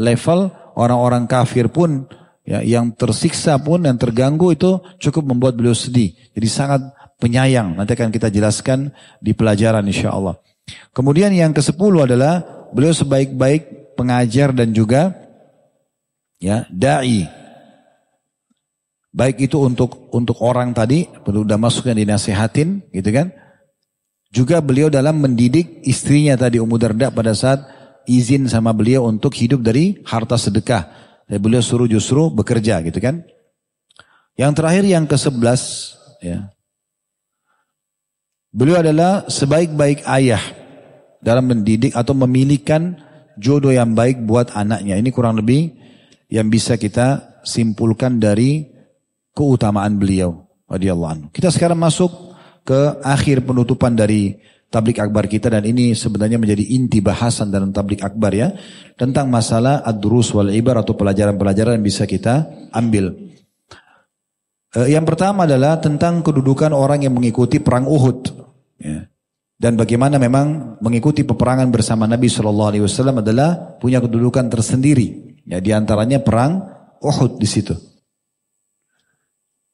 level 0.00 0.48
orang-orang 0.76 1.28
kafir 1.28 1.68
pun 1.68 2.08
ya, 2.44 2.64
yang 2.64 2.92
tersiksa 2.96 3.60
pun 3.60 3.84
yang 3.84 4.00
terganggu 4.00 4.52
itu 4.56 4.80
cukup 4.96 5.28
membuat 5.28 5.60
beliau 5.60 5.76
sedih. 5.76 6.16
Jadi 6.32 6.48
sangat 6.48 6.80
penyayang. 7.20 7.76
Nanti 7.76 7.96
akan 7.96 8.08
kita 8.12 8.32
jelaskan 8.32 8.92
di 9.20 9.36
pelajaran 9.36 9.84
insya 9.84 10.12
Allah. 10.12 10.40
Kemudian 10.96 11.30
yang 11.36 11.52
ke 11.52 11.60
sepuluh 11.60 12.08
adalah 12.08 12.42
beliau 12.72 12.96
sebaik-baik 12.96 13.94
pengajar 13.96 14.52
dan 14.52 14.72
juga 14.72 15.14
ya 16.36 16.68
dai 16.68 17.24
Baik 19.16 19.48
itu 19.48 19.56
untuk 19.64 20.12
untuk 20.12 20.36
orang 20.44 20.76
tadi, 20.76 21.08
sudah 21.24 21.56
masuk 21.56 21.88
yang 21.88 21.96
dinasehatin, 21.96 22.84
gitu 22.92 23.10
kan? 23.16 23.32
Juga 24.28 24.60
beliau 24.60 24.92
dalam 24.92 25.16
mendidik 25.24 25.80
istrinya 25.88 26.36
tadi 26.36 26.60
Ummu 26.60 26.76
Darda 26.76 27.08
pada 27.08 27.32
saat 27.32 27.64
izin 28.04 28.44
sama 28.44 28.76
beliau 28.76 29.08
untuk 29.08 29.32
hidup 29.32 29.64
dari 29.64 30.04
harta 30.04 30.36
sedekah. 30.36 30.84
Dan 31.24 31.40
beliau 31.40 31.64
suruh 31.64 31.88
justru 31.88 32.28
bekerja, 32.28 32.84
gitu 32.84 33.00
kan? 33.00 33.24
Yang 34.36 34.52
terakhir 34.60 34.84
yang 34.84 35.08
ke-11 35.08 35.60
ya. 36.20 36.52
Beliau 38.52 38.84
adalah 38.84 39.24
sebaik-baik 39.32 40.04
ayah 40.12 40.44
dalam 41.24 41.48
mendidik 41.48 41.96
atau 41.96 42.12
memilihkan 42.12 43.00
jodoh 43.40 43.72
yang 43.72 43.96
baik 43.96 44.20
buat 44.28 44.52
anaknya. 44.52 45.00
Ini 45.00 45.08
kurang 45.08 45.40
lebih 45.40 45.72
yang 46.28 46.52
bisa 46.52 46.76
kita 46.76 47.40
simpulkan 47.48 48.20
dari 48.20 48.75
keutamaan 49.36 50.00
beliau 50.00 50.48
radhiyallahu 50.64 51.12
anhu. 51.12 51.26
Kita 51.28 51.52
sekarang 51.52 51.76
masuk 51.76 52.08
ke 52.64 53.04
akhir 53.04 53.44
penutupan 53.44 53.92
dari 53.92 54.40
tablik 54.72 54.98
akbar 54.98 55.30
kita 55.30 55.52
dan 55.52 55.62
ini 55.62 55.94
sebenarnya 55.94 56.40
menjadi 56.40 56.64
inti 56.74 56.98
bahasan 56.98 57.52
dalam 57.52 57.70
tablik 57.70 58.02
akbar 58.02 58.34
ya 58.34 58.50
tentang 58.98 59.30
masalah 59.30 59.84
ad-durus 59.84 60.34
wal 60.34 60.50
ibar 60.50 60.80
atau 60.82 60.98
pelajaran-pelajaran 60.98 61.78
yang 61.78 61.86
bisa 61.86 62.08
kita 62.08 62.48
ambil. 62.74 63.14
Eh, 64.74 64.88
yang 64.90 65.06
pertama 65.06 65.46
adalah 65.46 65.78
tentang 65.78 66.24
kedudukan 66.24 66.74
orang 66.74 67.06
yang 67.06 67.14
mengikuti 67.14 67.62
perang 67.62 67.86
Uhud. 67.86 68.20
Ya. 68.82 69.06
Dan 69.56 69.72
bagaimana 69.80 70.20
memang 70.20 70.76
mengikuti 70.84 71.24
peperangan 71.24 71.72
bersama 71.72 72.04
Nabi 72.04 72.28
Shallallahu 72.28 72.70
Alaihi 72.76 72.84
Wasallam 72.84 73.24
adalah 73.24 73.78
punya 73.80 74.04
kedudukan 74.04 74.52
tersendiri. 74.52 75.38
Ya, 75.48 75.64
di 75.64 75.72
antaranya 75.72 76.20
perang 76.20 76.60
Uhud 77.00 77.40
di 77.40 77.48
situ. 77.48 77.72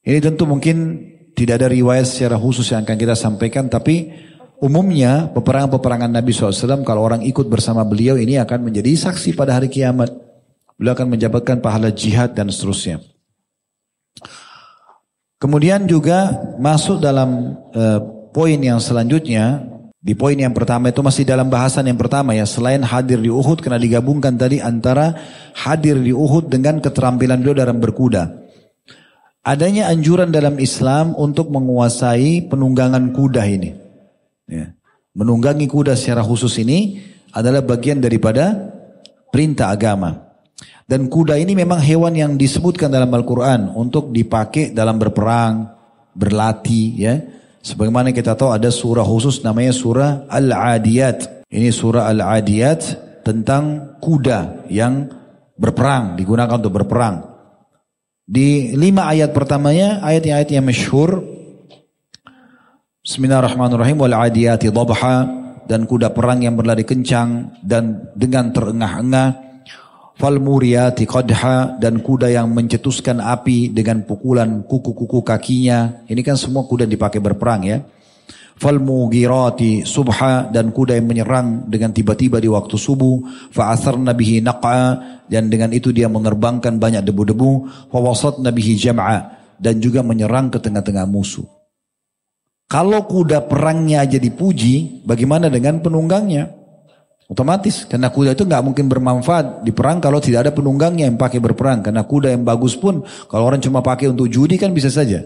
Ini 0.03 0.19
tentu 0.19 0.51
mungkin 0.51 0.99
tidak 1.39 1.63
ada 1.63 1.69
riwayat 1.71 2.11
secara 2.11 2.35
khusus 2.35 2.67
yang 2.75 2.83
akan 2.83 2.99
kita 2.99 3.15
sampaikan, 3.15 3.71
tapi 3.71 4.11
umumnya 4.59 5.31
peperangan-peperangan 5.31 6.11
Nabi 6.11 6.35
SAW 6.35 6.83
kalau 6.83 7.07
orang 7.07 7.23
ikut 7.23 7.47
bersama 7.47 7.87
beliau 7.87 8.19
ini 8.19 8.35
akan 8.43 8.67
menjadi 8.67 8.91
saksi 8.99 9.39
pada 9.39 9.55
hari 9.55 9.71
kiamat. 9.71 10.11
Beliau 10.75 10.99
akan 10.99 11.15
menjabatkan 11.15 11.63
pahala 11.63 11.95
jihad 11.95 12.35
dan 12.35 12.51
seterusnya. 12.51 12.99
Kemudian 15.39 15.87
juga 15.87 16.35
masuk 16.59 16.99
dalam 16.99 17.59
uh, 17.71 17.99
poin 18.35 18.59
yang 18.59 18.83
selanjutnya, 18.83 19.63
di 20.03 20.19
poin 20.19 20.35
yang 20.35 20.51
pertama 20.51 20.91
itu 20.91 20.99
masih 20.99 21.23
dalam 21.23 21.47
bahasan 21.47 21.87
yang 21.87 21.99
pertama 21.99 22.35
ya, 22.35 22.43
selain 22.43 22.83
hadir 22.83 23.23
di 23.23 23.31
Uhud 23.31 23.63
karena 23.63 23.79
digabungkan 23.79 24.35
tadi 24.35 24.59
antara 24.59 25.15
hadir 25.55 25.99
di 26.03 26.11
Uhud 26.11 26.51
dengan 26.51 26.83
keterampilan 26.83 27.39
beliau 27.39 27.55
dalam 27.55 27.79
berkuda. 27.79 28.42
Adanya 29.43 29.91
anjuran 29.91 30.31
dalam 30.31 30.55
Islam 30.63 31.19
untuk 31.19 31.51
menguasai 31.51 32.47
penunggangan 32.47 33.11
kuda 33.11 33.43
ini. 33.51 33.75
Ya. 34.47 34.71
Menunggangi 35.19 35.67
kuda 35.67 35.99
secara 35.99 36.23
khusus 36.23 36.63
ini 36.63 37.03
adalah 37.35 37.59
bagian 37.59 37.99
daripada 37.99 38.55
perintah 39.35 39.75
agama. 39.75 40.31
Dan 40.87 41.11
kuda 41.11 41.43
ini 41.43 41.59
memang 41.59 41.83
hewan 41.83 42.15
yang 42.15 42.33
disebutkan 42.39 42.87
dalam 42.87 43.11
Al-Quran 43.11 43.75
untuk 43.75 44.15
dipakai 44.15 44.71
dalam 44.71 45.03
berperang, 45.03 45.75
berlatih 46.15 46.89
ya. 46.95 47.15
Sebagaimana 47.67 48.15
kita 48.15 48.39
tahu 48.39 48.55
ada 48.55 48.71
surah 48.71 49.03
khusus 49.03 49.43
namanya 49.43 49.75
surah 49.75 50.31
Al-Adiyat. 50.31 51.51
Ini 51.51 51.75
surah 51.75 52.07
Al-Adiyat 52.15 52.81
tentang 53.27 53.99
kuda 53.99 54.71
yang 54.71 55.11
berperang, 55.59 56.15
digunakan 56.15 56.63
untuk 56.63 56.79
berperang. 56.79 57.32
Di 58.23 58.71
lima 58.79 59.11
ayat 59.11 59.35
pertamanya, 59.35 59.99
ayat-ayat 59.99 60.47
yang 60.55 60.63
masyhur. 60.63 61.27
Bismillahirrahmanirrahim. 63.03 63.99
Wal 63.99 64.15
adiyati 64.15 64.71
dhabha. 64.71 65.43
Dan 65.67 65.91
kuda 65.91 66.15
perang 66.15 66.39
yang 66.39 66.55
berlari 66.55 66.87
kencang. 66.87 67.59
Dan 67.59 68.15
dengan 68.15 68.55
terengah-engah. 68.55 69.29
Fal 70.15 70.39
muriyati 70.39 71.03
qadha. 71.03 71.83
Dan 71.83 71.99
kuda 71.99 72.31
yang 72.31 72.47
mencetuskan 72.55 73.19
api 73.19 73.75
dengan 73.75 74.07
pukulan 74.07 74.63
kuku-kuku 74.71 75.27
kakinya. 75.27 76.07
Ini 76.07 76.23
kan 76.23 76.39
semua 76.39 76.63
kuda 76.63 76.87
dipakai 76.87 77.19
berperang 77.19 77.67
ya. 77.67 77.83
Fal 78.57 78.79
mugirati 78.79 79.83
subha 79.83 80.53
dan 80.53 80.71
kuda 80.71 80.95
yang 80.95 81.09
menyerang 81.09 81.67
dengan 81.67 81.91
tiba-tiba 81.91 82.39
di 82.39 82.47
waktu 82.47 82.77
subuh. 82.79 83.49
Fa'asarna 83.51 84.13
bihi 84.15 84.45
naq'a 84.45 85.25
dan 85.27 85.49
dengan 85.49 85.73
itu 85.73 85.91
dia 85.91 86.07
menerbangkan 86.07 86.77
banyak 86.77 87.03
debu-debu. 87.03 87.69
Fawasatna 87.89 88.53
bihi 88.53 88.77
jam'a 88.77 89.41
dan 89.63 89.79
juga 89.79 90.03
menyerang 90.03 90.51
ke 90.51 90.59
tengah-tengah 90.59 91.07
musuh. 91.09 91.47
Kalau 92.69 93.05
kuda 93.05 93.53
perangnya 93.53 94.01
aja 94.01 94.17
dipuji, 94.17 95.05
bagaimana 95.05 95.53
dengan 95.53 95.85
penunggangnya? 95.85 96.49
Otomatis, 97.29 97.89
karena 97.89 98.13
kuda 98.13 98.37
itu 98.37 98.45
nggak 98.45 98.65
mungkin 98.65 98.89
bermanfaat 98.93 99.65
di 99.65 99.73
perang 99.73 100.01
kalau 100.01 100.21
tidak 100.21 100.49
ada 100.49 100.53
penunggangnya 100.53 101.09
yang 101.09 101.17
pakai 101.17 101.41
berperang. 101.41 101.81
Karena 101.81 102.05
kuda 102.05 102.33
yang 102.33 102.45
bagus 102.45 102.77
pun, 102.77 103.05
kalau 103.29 103.49
orang 103.49 103.61
cuma 103.61 103.85
pakai 103.85 104.09
untuk 104.13 104.29
judi 104.29 104.57
kan 104.57 104.73
bisa 104.73 104.89
saja. 104.93 105.21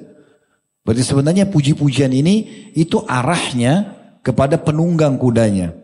Berarti 0.87 1.03
sebenarnya 1.03 1.51
puji-pujian 1.51 2.15
ini 2.15 2.71
itu 2.79 3.03
arahnya 3.03 3.99
kepada 4.23 4.55
penunggang 4.55 5.19
kudanya. 5.19 5.75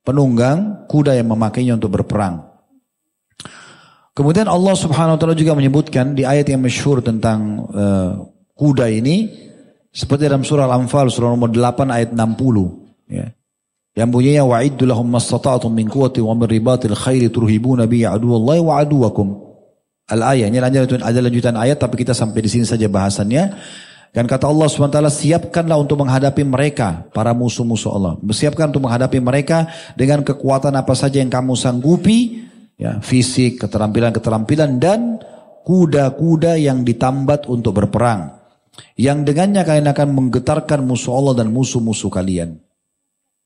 Penunggang 0.00 0.88
kuda 0.88 1.20
yang 1.20 1.28
memakainya 1.28 1.76
untuk 1.76 2.00
berperang. 2.00 2.48
Kemudian 4.16 4.48
Allah 4.48 4.72
Subhanahu 4.72 5.14
wa 5.14 5.20
taala 5.20 5.36
juga 5.36 5.52
menyebutkan 5.52 6.16
di 6.16 6.24
ayat 6.24 6.48
yang 6.48 6.64
masyhur 6.64 7.04
tentang 7.04 7.68
uh, 7.70 8.24
kuda 8.56 8.88
ini 8.88 9.28
seperti 9.92 10.26
dalam 10.26 10.42
surah 10.42 10.64
Al-Anfal 10.64 11.12
surah 11.12 11.28
nomor 11.28 11.52
8 11.52 11.92
ayat 11.92 12.10
60 12.16 13.12
ya. 13.12 13.28
Yang 13.94 14.08
bunyinya 14.14 14.42
wa'iddu 14.48 14.86
lahum 14.88 15.10
mastata'tum 15.10 15.74
min 15.74 15.90
quwwati 15.92 16.22
wa 16.22 16.34
min 16.34 16.46
ribatil 16.48 16.96
khairi 16.96 17.28
turhibuna 17.28 17.84
bi 17.84 18.08
aduwallahi 18.08 18.60
wa 18.64 18.74
aduwakum. 18.80 19.28
Al-ayat 20.08 20.48
ini 20.48 20.58
lanjutan 20.62 21.04
ada 21.04 21.18
lanjutan 21.20 21.54
ayat 21.54 21.76
tapi 21.76 22.00
kita 22.00 22.16
sampai 22.16 22.40
di 22.40 22.50
sini 22.50 22.64
saja 22.64 22.88
bahasannya. 22.88 23.54
Dan 24.08 24.24
kata 24.24 24.48
Allah 24.48 24.66
SWT, 24.66 24.98
siapkanlah 25.12 25.78
untuk 25.78 26.00
menghadapi 26.00 26.42
mereka, 26.42 27.06
para 27.12 27.36
musuh-musuh 27.36 27.90
Allah. 27.92 28.14
Siapkan 28.32 28.72
untuk 28.72 28.88
menghadapi 28.88 29.20
mereka 29.20 29.68
dengan 29.94 30.24
kekuatan 30.24 30.72
apa 30.74 30.96
saja 30.96 31.20
yang 31.20 31.28
kamu 31.28 31.54
sanggupi, 31.54 32.48
ya, 32.80 32.98
fisik, 33.04 33.60
keterampilan-keterampilan, 33.60 34.80
dan 34.80 35.20
kuda-kuda 35.62 36.56
yang 36.56 36.82
ditambat 36.82 37.46
untuk 37.46 37.76
berperang. 37.76 38.32
Yang 38.96 39.32
dengannya 39.32 39.62
kalian 39.66 39.88
akan 39.92 40.08
menggetarkan 40.16 40.80
musuh 40.86 41.12
Allah 41.12 41.44
dan 41.44 41.52
musuh-musuh 41.52 42.08
kalian. 42.08 42.56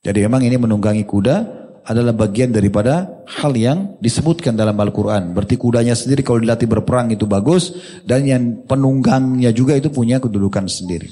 Jadi 0.03 0.19
memang 0.27 0.43
ini 0.43 0.59
menunggangi 0.59 1.07
kuda 1.07 1.62
adalah 1.83 2.15
bagian 2.15 2.55
daripada 2.55 3.25
hal 3.27 3.53
yang 3.59 3.99
disebutkan 3.99 4.55
dalam 4.55 4.79
Al-Quran. 4.79 5.35
Berarti 5.35 5.59
kudanya 5.59 5.99
sendiri 5.99 6.23
kalau 6.23 6.39
dilatih 6.39 6.71
berperang 6.71 7.11
itu 7.11 7.27
bagus 7.27 7.75
dan 8.07 8.23
yang 8.23 8.63
penunggangnya 8.67 9.51
juga 9.51 9.75
itu 9.75 9.91
punya 9.91 10.23
kedudukan 10.23 10.71
sendiri. 10.71 11.11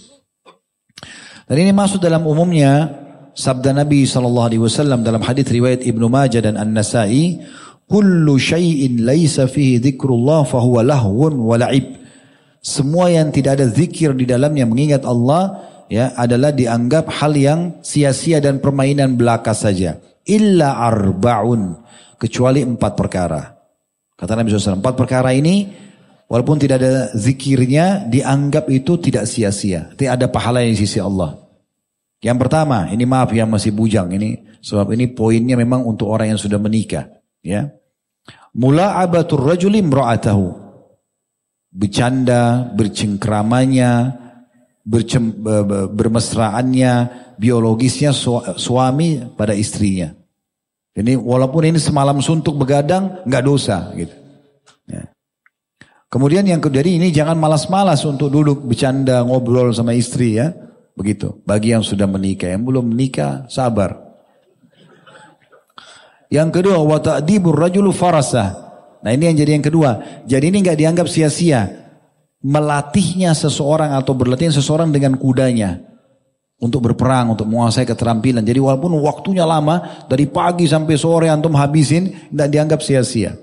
Dan 1.51 1.67
ini 1.67 1.75
masuk 1.75 1.99
dalam 1.99 2.23
umumnya 2.23 2.87
sabda 3.35 3.75
Nabi 3.75 4.07
SAW 4.07 5.03
dalam 5.03 5.19
hadis 5.27 5.51
riwayat 5.51 5.83
Ibnu 5.83 6.07
Majah 6.07 6.47
dan 6.47 6.55
An-Nasai, 6.55 7.43
"Kullu 7.91 8.39
syai'in 8.39 9.03
laisa 9.03 9.51
fihi 9.51 9.83
dzikrullah 9.83 10.47
fahuwa 10.47 10.87
lahwun 10.87 11.35
wa 11.43 11.59
la'ib." 11.59 11.99
Semua 12.63 13.11
yang 13.11 13.35
tidak 13.35 13.59
ada 13.59 13.67
zikir 13.67 14.15
di 14.15 14.29
dalamnya 14.29 14.69
mengingat 14.69 15.03
Allah 15.03 15.67
ya 15.91 16.15
adalah 16.15 16.55
dianggap 16.55 17.11
hal 17.11 17.35
yang 17.35 17.61
sia-sia 17.83 18.39
dan 18.39 18.63
permainan 18.63 19.19
belaka 19.19 19.51
saja. 19.51 19.99
Illa 20.29 20.77
arbaun 20.77 21.81
kecuali 22.21 22.61
empat 22.61 22.93
perkara. 22.93 23.43
Kata 24.13 24.37
Nabi 24.37 24.53
SAW, 24.53 24.85
empat 24.85 24.95
perkara 24.99 25.33
ini 25.33 25.65
walaupun 26.29 26.61
tidak 26.61 26.77
ada 26.85 27.09
zikirnya 27.17 28.05
dianggap 28.05 28.69
itu 28.69 29.01
tidak 29.01 29.25
sia-sia. 29.25 29.89
Tidak 29.97 30.13
ada 30.21 30.29
pahala 30.29 30.61
di 30.61 30.77
sisi 30.77 31.01
Allah. 31.01 31.41
Yang 32.21 32.37
pertama, 32.37 32.93
ini 32.93 33.09
maaf 33.09 33.33
yang 33.33 33.49
masih 33.49 33.73
bujang 33.73 34.13
ini 34.13 34.61
sebab 34.61 34.93
ini 34.93 35.09
poinnya 35.09 35.57
memang 35.57 35.89
untuk 35.89 36.13
orang 36.13 36.37
yang 36.37 36.41
sudah 36.41 36.61
menikah, 36.61 37.09
ya. 37.41 37.73
Mula'abatur 38.53 39.41
rajuli 39.41 39.81
imra'atahu. 39.81 40.69
Bercanda, 41.71 42.69
bercengkramanya, 42.77 44.21
bercem, 44.85 45.33
bermesraannya, 45.97 46.93
biologisnya 47.41 48.13
suami 48.61 49.25
pada 49.33 49.57
istrinya. 49.57 50.13
Ini 50.93 51.17
walaupun 51.17 51.65
ini 51.65 51.81
semalam 51.81 52.21
suntuk 52.21 52.61
begadang, 52.61 53.25
nggak 53.25 53.45
dosa 53.47 53.89
gitu. 53.97 54.13
Ya. 54.85 55.09
Kemudian 56.13 56.45
yang 56.45 56.61
kedua 56.61 56.85
ini 56.85 57.09
jangan 57.09 57.41
malas-malas 57.41 58.05
untuk 58.05 58.29
duduk 58.29 58.61
bercanda 58.69 59.25
ngobrol 59.25 59.73
sama 59.73 59.97
istri 59.97 60.37
ya. 60.37 60.53
Begitu. 60.93 61.41
Bagi 61.49 61.73
yang 61.73 61.81
sudah 61.81 62.05
menikah, 62.05 62.53
yang 62.53 62.67
belum 62.67 62.93
menikah 62.93 63.49
sabar. 63.49 63.97
Yang 66.29 66.61
kedua 66.61 66.77
wa 66.85 66.99
ta'dibur 67.01 67.57
farasah. 67.95 68.69
Nah 69.01 69.11
ini 69.17 69.33
yang 69.33 69.37
jadi 69.41 69.51
yang 69.57 69.65
kedua. 69.65 69.91
Jadi 70.29 70.53
ini 70.53 70.61
nggak 70.61 70.77
dianggap 70.77 71.07
sia-sia. 71.09 71.89
Melatihnya 72.45 73.33
seseorang 73.33 73.97
atau 73.97 74.13
berlatih 74.13 74.53
seseorang 74.53 74.91
dengan 74.93 75.17
kudanya 75.17 75.90
untuk 76.61 76.93
berperang, 76.93 77.33
untuk 77.33 77.49
menguasai 77.49 77.89
keterampilan. 77.89 78.45
Jadi 78.45 78.61
walaupun 78.61 78.93
waktunya 79.01 79.49
lama, 79.49 80.05
dari 80.07 80.29
pagi 80.29 80.69
sampai 80.69 80.95
sore 81.01 81.33
antum 81.33 81.57
habisin, 81.57 82.29
tidak 82.29 82.49
dianggap 82.53 82.81
sia-sia. 82.85 83.35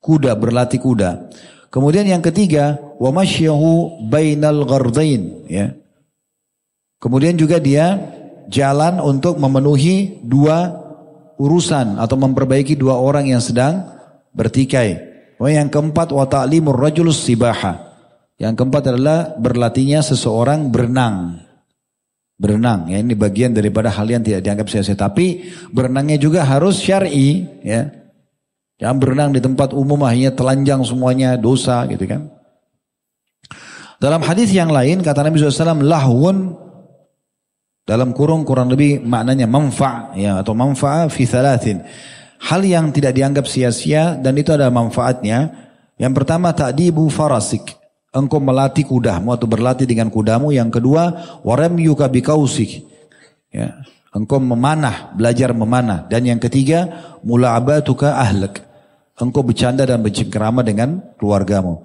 Kuda, 0.00 0.34
berlatih 0.34 0.80
kuda. 0.80 1.28
Kemudian 1.68 2.08
yang 2.08 2.24
ketiga, 2.24 2.80
wa 2.96 3.12
masyahu 3.12 4.02
bainal. 4.08 4.64
Ya. 5.46 5.76
Kemudian 6.98 7.36
juga 7.36 7.60
dia 7.60 8.00
jalan 8.48 8.98
untuk 8.98 9.36
memenuhi 9.36 10.24
dua 10.24 10.72
urusan 11.36 12.00
atau 12.00 12.16
memperbaiki 12.16 12.74
dua 12.80 12.96
orang 12.96 13.28
yang 13.28 13.44
sedang 13.44 13.86
bertikai. 14.32 15.12
Yang 15.42 15.68
keempat, 15.74 16.14
wa 16.14 16.24
ta'limur 16.24 16.80
rajulus 16.80 17.28
sibaha. 17.28 17.92
Yang 18.40 18.62
keempat 18.62 18.82
adalah 18.94 19.18
berlatihnya 19.36 20.00
seseorang 20.00 20.70
berenang 20.70 21.51
berenang 22.42 22.90
ya 22.90 22.98
ini 22.98 23.14
bagian 23.14 23.54
daripada 23.54 23.86
hal 23.86 24.10
yang 24.10 24.26
tidak 24.26 24.42
dianggap 24.42 24.66
sia-sia. 24.66 24.98
Tapi 24.98 25.46
berenangnya 25.70 26.18
juga 26.18 26.42
harus 26.42 26.82
syar'i 26.82 27.46
ya. 27.62 27.86
Jangan 28.82 28.98
berenang 28.98 29.30
di 29.30 29.38
tempat 29.38 29.70
umum 29.70 30.02
akhirnya 30.02 30.34
telanjang 30.34 30.82
semuanya 30.82 31.38
dosa 31.38 31.86
gitu 31.86 32.02
kan. 32.02 32.26
Dalam 34.02 34.18
hadis 34.26 34.50
yang 34.50 34.74
lain 34.74 35.06
kata 35.06 35.22
Nabi 35.22 35.38
SAW 35.38 35.86
lahun 35.86 36.58
dalam 37.86 38.10
kurung 38.10 38.42
kurang 38.42 38.66
lebih 38.66 38.98
maknanya 38.98 39.46
manfa 39.46 40.10
ya 40.18 40.42
atau 40.42 40.58
manfa 40.58 41.06
fi 41.06 41.22
thalathin. 41.22 41.86
Hal 42.42 42.66
yang 42.66 42.90
tidak 42.90 43.14
dianggap 43.14 43.46
sia-sia 43.46 44.18
dan 44.18 44.34
itu 44.34 44.50
ada 44.50 44.66
manfaatnya. 44.66 45.70
Yang 45.94 46.12
pertama 46.18 46.50
ta'dibu 46.50 47.06
farasik 47.06 47.81
engkau 48.12 48.38
melatih 48.38 48.84
kudamu 48.84 49.32
atau 49.32 49.48
berlatih 49.48 49.88
dengan 49.88 50.12
kudamu. 50.12 50.52
Yang 50.52 50.78
kedua, 50.78 51.02
warem 51.42 51.80
yuka 51.80 52.06
bikausik. 52.12 52.84
Ya, 53.48 53.82
engkau 54.12 54.38
memanah, 54.38 55.16
belajar 55.16 55.56
memanah. 55.56 56.06
Dan 56.06 56.28
yang 56.28 56.40
ketiga, 56.40 57.16
mula 57.24 57.56
abatuka 57.56 58.20
ahlak. 58.20 58.62
Engkau 59.16 59.44
bercanda 59.44 59.84
dan 59.84 60.00
bercengkerama 60.00 60.64
dengan 60.64 61.00
keluargamu. 61.16 61.84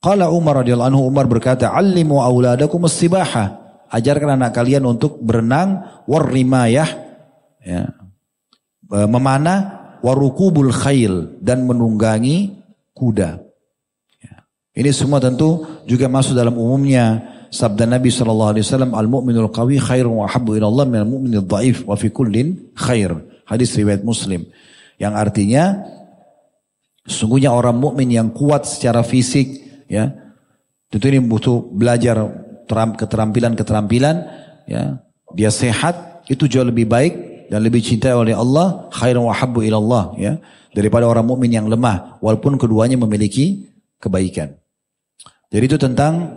Qala 0.00 0.28
Umar 0.28 0.60
radhiyallahu 0.60 0.90
anhu 0.92 1.02
Umar 1.08 1.24
berkata, 1.24 1.72
"Allimu 1.72 2.20
auladakum 2.20 2.84
as-sibaha." 2.84 3.64
Ajarkan 3.88 4.36
anak 4.36 4.52
kalian 4.52 4.84
untuk 4.84 5.22
berenang 5.22 6.02
warrimayah 6.08 6.88
ya. 7.62 7.94
Memanah 8.90 9.58
warukubul 10.02 10.74
khail 10.74 11.38
dan 11.40 11.64
menunggangi 11.64 12.58
kuda. 12.92 13.40
Ini 14.74 14.90
semua 14.90 15.22
tentu 15.22 15.62
juga 15.86 16.10
masuk 16.10 16.34
dalam 16.34 16.58
umumnya 16.58 17.22
sabda 17.54 17.86
Nabi 17.86 18.10
sallallahu 18.10 18.58
alaihi 18.58 18.66
wasallam 18.66 18.90
al-mu'minul 18.90 19.54
qawi 19.54 19.78
khairun 19.78 20.18
wa 20.18 20.26
habbu 20.26 20.58
ila 20.58 20.66
Allah 20.66 20.84
minal 20.90 21.06
mu'minil 21.06 21.46
dhaif 21.46 21.86
wa 21.86 21.94
fi 21.94 22.10
kullin 22.10 22.74
khair. 22.74 23.14
Hadis 23.46 23.70
riwayat 23.78 24.02
Muslim. 24.02 24.42
Yang 24.98 25.14
artinya 25.14 25.64
sungguhnya 27.06 27.54
orang 27.54 27.78
mukmin 27.78 28.10
yang 28.10 28.34
kuat 28.34 28.66
secara 28.66 29.06
fisik 29.06 29.62
ya. 29.86 30.10
Tentu 30.90 31.06
ini 31.06 31.22
butuh 31.22 31.70
belajar 31.70 32.18
keterampilan-keterampilan 32.98 34.16
ya. 34.66 34.98
Dia 35.38 35.50
sehat 35.54 36.26
itu 36.26 36.50
jauh 36.50 36.66
lebih 36.66 36.90
baik 36.90 37.14
dan 37.46 37.62
lebih 37.62 37.78
cintai 37.78 38.10
oleh 38.10 38.34
Allah 38.34 38.90
khairun 38.90 39.30
wa 39.30 39.34
habbu 39.34 39.62
ila 39.62 39.78
Allah 39.78 40.04
ya 40.18 40.32
daripada 40.74 41.06
orang 41.06 41.26
mukmin 41.26 41.54
yang 41.54 41.70
lemah 41.70 42.18
walaupun 42.18 42.58
keduanya 42.58 42.98
memiliki 42.98 43.70
kebaikan. 44.02 44.63
Jadi 45.54 45.64
itu 45.70 45.78
tentang 45.78 46.34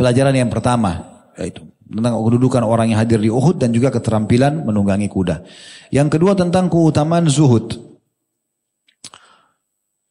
pelajaran 0.00 0.32
yang 0.32 0.48
pertama, 0.48 1.20
yaitu 1.36 1.68
tentang 1.84 2.16
kedudukan 2.16 2.64
orang 2.64 2.96
yang 2.96 2.98
hadir 3.04 3.20
di 3.20 3.28
Uhud 3.28 3.60
dan 3.60 3.76
juga 3.76 3.92
keterampilan 3.92 4.64
menunggangi 4.64 5.12
kuda. 5.12 5.44
Yang 5.92 6.16
kedua 6.16 6.32
tentang 6.32 6.72
keutamaan 6.72 7.28
zuhud. 7.28 7.76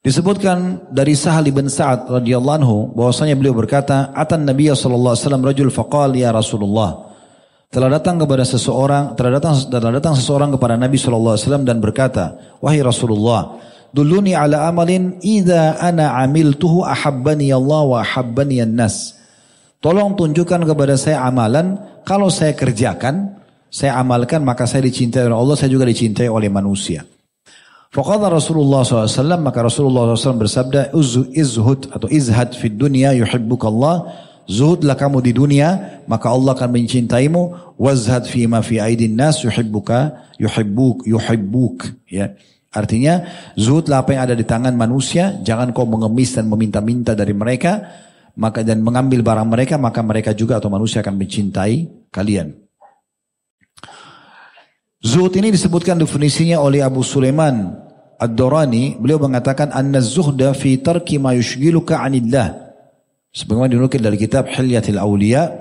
Disebutkan 0.05 0.85
dari 0.93 1.17
Sahal 1.17 1.49
bin 1.49 1.65
Sa'ad 1.65 2.11
radhiyallahu 2.11 2.57
anhu 2.61 2.77
bahwasanya 2.93 3.33
beliau 3.39 3.57
berkata, 3.57 4.13
"Atan 4.13 4.45
Nabi 4.45 4.69
sallallahu 4.69 5.15
alaihi 5.15 5.23
wasallam 5.25 5.43
rajul 5.47 5.69
faqal 5.73 6.11
ya 6.13 6.29
Rasulullah." 6.29 7.09
Telah 7.73 7.89
datang 7.89 8.21
kepada 8.21 8.45
seseorang, 8.45 9.17
telah 9.17 9.41
datang 9.41 9.57
telah 9.65 9.97
datang 9.97 10.13
seseorang 10.13 10.53
kepada 10.53 10.77
Nabi 10.77 10.99
sallallahu 10.99 11.33
alaihi 11.33 11.45
wasallam 11.47 11.65
dan 11.65 11.81
berkata, 11.81 12.37
"Wahai 12.61 12.85
Rasulullah, 12.85 13.57
Duluni 13.93 14.33
ala 14.33 14.65
amalin 14.65 15.21
idza 15.21 15.77
ana 15.77 16.17
amiltuhu 16.25 16.81
ahabbani 16.81 17.53
Allah 17.53 17.81
wa 17.85 17.97
ahabbani 18.01 18.65
nas. 18.65 19.13
Tolong 19.77 20.17
tunjukkan 20.17 20.65
kepada 20.65 20.97
saya 20.97 21.21
amalan 21.29 21.77
kalau 22.01 22.33
saya 22.33 22.57
kerjakan, 22.57 23.37
saya 23.69 24.01
amalkan 24.01 24.41
maka 24.41 24.65
saya 24.65 24.89
dicintai 24.89 25.29
oleh 25.29 25.37
Allah, 25.37 25.55
saya 25.55 25.69
juga 25.69 25.85
dicintai 25.85 26.25
oleh 26.25 26.49
manusia. 26.49 27.05
Faqala 27.93 28.33
Rasulullah 28.33 28.81
SAW, 28.81 29.37
maka 29.37 29.61
Rasulullah 29.61 30.17
SAW 30.17 30.41
bersabda, 30.41 30.97
izhud 31.37 31.93
atau 31.93 32.09
izhad 32.09 32.57
fid 32.57 32.73
dunya 32.73 33.13
yuhibbuka 33.13 33.69
Allah. 33.69 34.09
Zuhudlah 34.49 34.97
kamu 34.97 35.21
di 35.21 35.31
dunia, 35.31 36.01
maka 36.09 36.33
Allah 36.33 36.57
akan 36.57 36.73
mencintaimu. 36.73 37.77
Wazhad 37.77 38.25
fi 38.25 38.49
ma 38.49 38.65
fi 38.65 38.81
aidin 38.81 39.13
nas 39.13 39.45
yuhibbuka, 39.45 40.25
yuhibbuk, 40.41 41.05
yuhibbuk. 41.05 41.93
Ya. 42.09 42.33
Artinya 42.73 43.21
zuhudlah 43.53 44.01
apa 44.01 44.17
yang 44.17 44.25
ada 44.25 44.33
di 44.33 44.41
tangan 44.41 44.73
manusia, 44.73 45.37
jangan 45.45 45.69
kau 45.71 45.85
mengemis 45.85 46.33
dan 46.33 46.49
meminta-minta 46.49 47.13
dari 47.13 47.31
mereka, 47.31 47.85
maka 48.33 48.65
dan 48.65 48.81
mengambil 48.81 49.21
barang 49.21 49.45
mereka, 49.45 49.77
maka 49.77 50.01
mereka 50.01 50.33
juga 50.33 50.57
atau 50.57 50.73
manusia 50.73 51.05
akan 51.05 51.21
mencintai 51.21 52.09
kalian. 52.09 52.57
Zuhud 55.03 55.35
ini 55.37 55.53
disebutkan 55.53 56.01
definisinya 56.01 56.57
oleh 56.63 56.81
Abu 56.81 57.05
Sulaiman 57.05 57.77
Ad-Dorani, 58.17 58.97
beliau 58.97 59.19
mengatakan 59.19 59.69
anna 59.75 59.99
zuhda 59.99 60.55
fi 60.55 60.79
tarki 60.79 61.19
ma 61.19 61.35
yushgiluka 61.35 62.01
'anillah. 62.01 62.73
Sebagaimana 63.33 63.69
dinukil 63.69 63.99
dari 63.99 64.17
kitab 64.17 64.47
Hilyatil 64.47 64.97
Auliya 64.97 65.51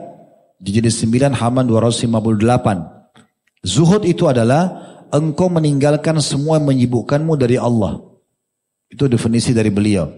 di 0.62 0.78
jilid 0.78 0.94
9 0.94 1.34
halaman 1.34 1.66
258. 1.66 3.66
Zuhud 3.66 4.06
itu 4.06 4.30
adalah 4.30 4.91
engkau 5.12 5.52
meninggalkan 5.52 6.16
semua 6.24 6.56
yang 6.56 6.72
menyibukkanmu 6.72 7.36
dari 7.36 7.60
Allah. 7.60 8.00
Itu 8.88 9.06
definisi 9.06 9.52
dari 9.52 9.68
beliau. 9.68 10.08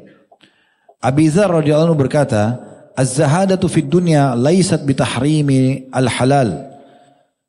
Abi 1.02 1.28
Dzar 1.28 1.50
radhiyallahu 1.50 1.92
anhu 1.92 1.98
berkata, 1.98 2.56
"Az-zahadatu 2.96 3.68
fid 3.68 3.90
dunya 3.90 4.32
laisat 4.38 4.86
bitahrimi 4.86 5.90
al-halal." 5.90 6.72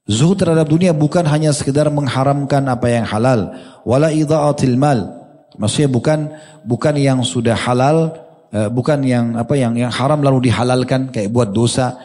Zuhud 0.06 0.38
terhadap 0.38 0.70
dunia 0.70 0.94
bukan 0.94 1.26
hanya 1.26 1.50
sekedar 1.50 1.90
mengharamkan 1.90 2.62
apa 2.70 2.94
yang 2.94 3.10
halal, 3.10 3.58
wala 3.82 4.14
idha'atil 4.14 4.78
mal. 4.78 5.26
Maksudnya 5.58 5.90
bukan 5.90 6.20
bukan 6.62 6.94
yang 6.94 7.26
sudah 7.26 7.58
halal, 7.58 8.14
eh, 8.54 8.70
bukan 8.70 9.02
yang 9.02 9.34
apa 9.34 9.58
yang 9.58 9.74
yang 9.74 9.90
haram 9.90 10.22
lalu 10.22 10.52
dihalalkan 10.52 11.10
kayak 11.10 11.34
buat 11.34 11.50
dosa. 11.50 11.98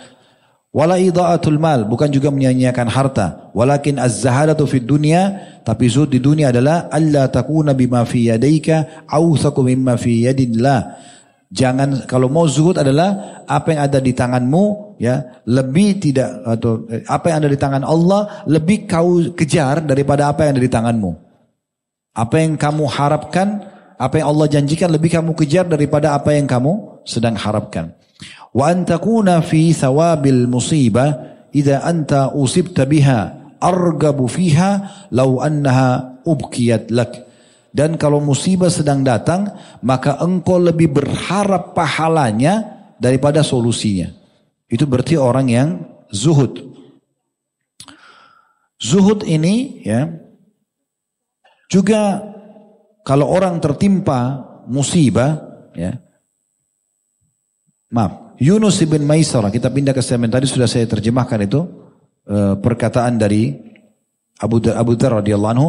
Wala 0.71 1.03
idha'atul 1.03 1.59
mal, 1.59 1.83
bukan 1.91 2.07
juga 2.15 2.31
menyia-nyiakan 2.31 2.89
harta. 2.95 3.51
Walakin 3.59 3.99
az-zahadatu 3.99 4.71
fid 4.71 4.87
dunya, 4.87 5.51
tapi 5.67 5.91
zuhud 5.91 6.15
di 6.15 6.23
dunia 6.23 6.55
adalah 6.55 6.87
alla 6.95 7.27
takuna 7.27 7.75
bima 7.75 8.07
fi 8.07 8.31
yadaika 8.31 9.07
awthaku 9.11 9.67
mimma 9.67 9.99
fi 9.99 10.31
yadillah. 10.31 10.95
Jangan 11.51 12.07
kalau 12.07 12.31
mau 12.31 12.47
zuhud 12.47 12.79
adalah 12.79 13.43
apa 13.51 13.75
yang 13.75 13.83
ada 13.83 13.99
di 13.99 14.15
tanganmu 14.15 14.95
ya 15.03 15.43
lebih 15.51 15.99
tidak 15.99 16.47
atau 16.47 16.87
eh, 16.87 17.03
apa 17.11 17.35
yang 17.35 17.39
ada 17.43 17.51
di 17.51 17.59
tangan 17.59 17.83
Allah 17.83 18.47
lebih 18.47 18.87
kau 18.87 19.19
kejar 19.35 19.83
daripada 19.83 20.31
apa 20.31 20.47
yang 20.47 20.55
ada 20.55 20.63
di 20.63 20.71
tanganmu. 20.71 21.11
Apa 22.15 22.47
yang 22.47 22.55
kamu 22.55 22.87
harapkan, 22.87 23.67
apa 23.99 24.23
yang 24.23 24.31
Allah 24.31 24.47
janjikan 24.47 24.95
lebih 24.95 25.11
kamu 25.11 25.35
kejar 25.35 25.67
daripada 25.67 26.15
apa 26.15 26.31
yang 26.31 26.47
kamu 26.47 27.03
sedang 27.03 27.35
harapkan. 27.35 27.99
Wa 28.51 28.75
antakuna 28.75 29.43
fi 29.47 29.71
thawabil 29.71 30.51
musibah 30.51 31.47
idza 31.55 31.87
anta 31.87 32.35
usibta 32.35 32.83
biha 32.83 33.55
argabu 33.63 34.27
fiha 34.27 35.07
law 35.15 35.39
annaha 35.45 36.19
ubkiyat 36.27 36.91
lak. 36.91 37.31
Dan 37.71 37.95
kalau 37.95 38.19
musibah 38.19 38.67
sedang 38.67 39.07
datang, 39.07 39.47
maka 39.87 40.19
engkau 40.19 40.59
lebih 40.59 40.91
berharap 40.91 41.71
pahalanya 41.71 42.67
daripada 42.99 43.47
solusinya. 43.47 44.11
Itu 44.67 44.91
berarti 44.91 45.15
orang 45.15 45.47
yang 45.47 45.69
zuhud. 46.11 46.67
Zuhud 48.83 49.23
ini 49.23 49.87
ya 49.87 50.11
juga 51.71 52.27
kalau 53.07 53.31
orang 53.31 53.63
tertimpa 53.63 54.43
musibah 54.67 55.39
ya 55.77 55.95
maaf 57.93 58.30
Yunus 58.41 58.81
ibn 58.81 59.05
Maisarah 59.05 59.53
kita 59.53 59.69
pindah 59.69 59.93
ke 59.93 60.01
semen 60.01 60.33
tadi 60.33 60.49
sudah 60.49 60.65
saya 60.65 60.89
terjemahkan 60.89 61.45
itu 61.45 61.61
eh, 62.25 62.57
perkataan 62.57 63.21
dari 63.21 63.53
Abu 64.41 64.57
Dar, 64.65 64.81
Abu 64.81 64.97
Dar 64.97 65.21
radhiyallahu 65.21 65.53
anhu 65.53 65.69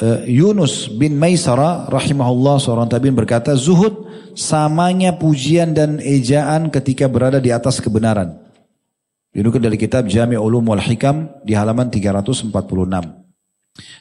uh, 0.00 0.24
Yunus 0.24 0.88
bin 0.88 1.20
Maisara 1.20 1.86
rahimahullah 1.92 2.56
seorang 2.56 2.88
tabiin 2.88 3.12
berkata 3.12 3.52
zuhud 3.52 4.08
samanya 4.32 5.20
pujian 5.20 5.76
dan 5.76 6.00
ejaan 6.00 6.72
ketika 6.72 7.04
berada 7.06 7.36
di 7.36 7.52
atas 7.52 7.84
kebenaran. 7.84 8.40
Dinukil 9.30 9.62
dari 9.62 9.78
kitab 9.78 10.10
Jami 10.10 10.34
Ulum 10.34 10.66
wal 10.66 10.82
Hikam 10.82 11.30
di 11.46 11.54
halaman 11.54 11.92
346. 11.92 13.19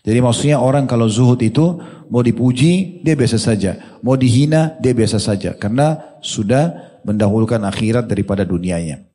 Jadi 0.03 0.19
maksudnya 0.23 0.57
orang 0.57 0.87
kalau 0.87 1.05
zuhud 1.11 1.39
itu 1.43 1.79
mau 2.09 2.23
dipuji 2.23 3.03
dia 3.05 3.13
biasa 3.13 3.37
saja, 3.37 3.99
mau 4.01 4.15
dihina 4.15 4.79
dia 4.79 4.95
biasa 4.95 5.19
saja 5.21 5.53
karena 5.55 6.17
sudah 6.23 6.99
mendahulukan 7.03 7.61
akhirat 7.63 8.07
daripada 8.07 8.43
dunianya. 8.43 9.09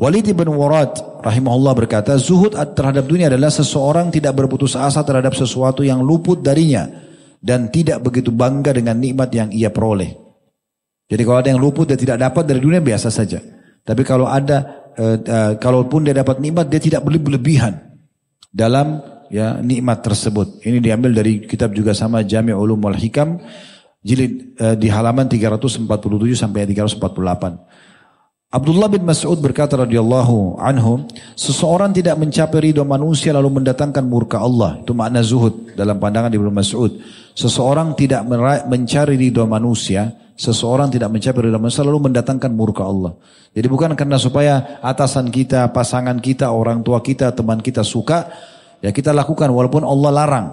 Walid 0.00 0.32
bin 0.32 0.48
Warad 0.56 0.96
rahimahullah 1.20 1.76
berkata, 1.76 2.16
zuhud 2.16 2.56
terhadap 2.56 3.04
dunia 3.04 3.28
adalah 3.28 3.52
seseorang 3.52 4.08
tidak 4.08 4.32
berputus 4.32 4.72
asa 4.72 5.04
terhadap 5.04 5.36
sesuatu 5.36 5.84
yang 5.84 6.00
luput 6.00 6.40
darinya 6.40 6.88
dan 7.36 7.68
tidak 7.68 8.00
begitu 8.00 8.32
bangga 8.32 8.72
dengan 8.72 8.96
nikmat 8.96 9.28
yang 9.36 9.48
ia 9.52 9.68
peroleh. 9.68 10.16
Jadi 11.10 11.20
kalau 11.20 11.38
ada 11.44 11.50
yang 11.52 11.60
luput 11.60 11.84
dia 11.84 12.00
tidak 12.00 12.16
dapat 12.16 12.48
dari 12.48 12.64
dunia 12.64 12.80
biasa 12.80 13.12
saja. 13.12 13.44
Tapi 13.84 14.00
kalau 14.00 14.24
ada, 14.24 14.88
uh, 14.96 15.16
uh, 15.20 15.52
kalaupun 15.60 16.08
dia 16.08 16.16
dapat 16.16 16.40
nikmat 16.40 16.72
dia 16.72 16.80
tidak 16.80 17.04
berlebihan 17.04 17.76
dalam 18.48 19.04
ya 19.30 19.62
nikmat 19.62 20.02
tersebut. 20.02 20.60
Ini 20.66 20.82
diambil 20.82 21.14
dari 21.14 21.46
kitab 21.46 21.72
juga 21.72 21.94
sama 21.94 22.26
Jami' 22.26 22.52
Ulum 22.52 22.82
wal 22.82 22.98
Hikam 22.98 23.38
jilid 24.02 24.58
uh, 24.58 24.74
di 24.76 24.90
halaman 24.90 25.30
347 25.30 25.86
sampai 26.34 26.66
348. 26.68 27.00
Abdullah 28.50 28.90
bin 28.90 29.06
Mas'ud 29.06 29.38
berkata 29.38 29.78
radhiyallahu 29.78 30.58
anhu, 30.58 31.06
seseorang 31.38 31.94
tidak 31.94 32.18
mencapai 32.18 32.58
ridho 32.58 32.82
manusia 32.82 33.30
lalu 33.30 33.62
mendatangkan 33.62 34.02
murka 34.02 34.42
Allah. 34.42 34.82
Itu 34.82 34.90
makna 34.90 35.22
zuhud 35.22 35.78
dalam 35.78 36.02
pandangan 36.02 36.34
Ibnu 36.34 36.50
Mas'ud. 36.50 36.98
Seseorang 37.38 37.94
tidak 37.94 38.26
mencari 38.66 39.14
ridho 39.14 39.46
manusia, 39.46 40.10
seseorang 40.34 40.90
tidak 40.90 41.14
mencapai 41.14 41.46
ridho 41.46 41.62
manusia 41.62 41.86
lalu 41.86 42.10
mendatangkan 42.10 42.50
murka 42.50 42.82
Allah. 42.82 43.14
Jadi 43.54 43.70
bukan 43.70 43.94
karena 43.94 44.18
supaya 44.18 44.82
atasan 44.82 45.30
kita, 45.30 45.70
pasangan 45.70 46.18
kita, 46.18 46.50
orang 46.50 46.82
tua 46.82 46.98
kita, 47.06 47.30
teman 47.30 47.62
kita 47.62 47.86
suka, 47.86 48.34
ya 48.80 48.90
kita 48.92 49.14
lakukan 49.14 49.48
walaupun 49.52 49.84
Allah 49.84 50.10
larang. 50.12 50.46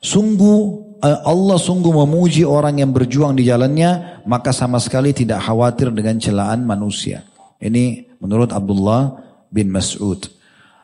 Sungguh 0.00 0.90
Eh, 1.00 1.18
Allah 1.24 1.56
sungguh 1.56 1.96
memuji 2.04 2.44
orang 2.44 2.76
yang 2.76 2.92
berjuang 2.92 3.32
di 3.32 3.48
jalannya, 3.48 4.20
maka 4.28 4.52
sama 4.52 4.76
sekali 4.76 5.16
tidak 5.16 5.40
khawatir 5.40 5.88
dengan 5.96 6.20
celaan 6.20 6.68
manusia. 6.68 7.24
Ini 7.56 8.16
menurut 8.20 8.52
Abdullah 8.52 9.16
bin 9.48 9.72
Mas'ud. 9.72 10.28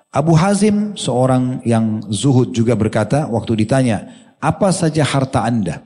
Abu 0.08 0.32
Hazim 0.32 0.96
seorang 0.96 1.60
yang 1.68 2.00
zuhud 2.08 2.56
juga 2.56 2.72
berkata 2.72 3.28
waktu 3.28 3.60
ditanya, 3.60 4.08
apa 4.40 4.72
saja 4.72 5.04
harta 5.04 5.44
anda? 5.44 5.84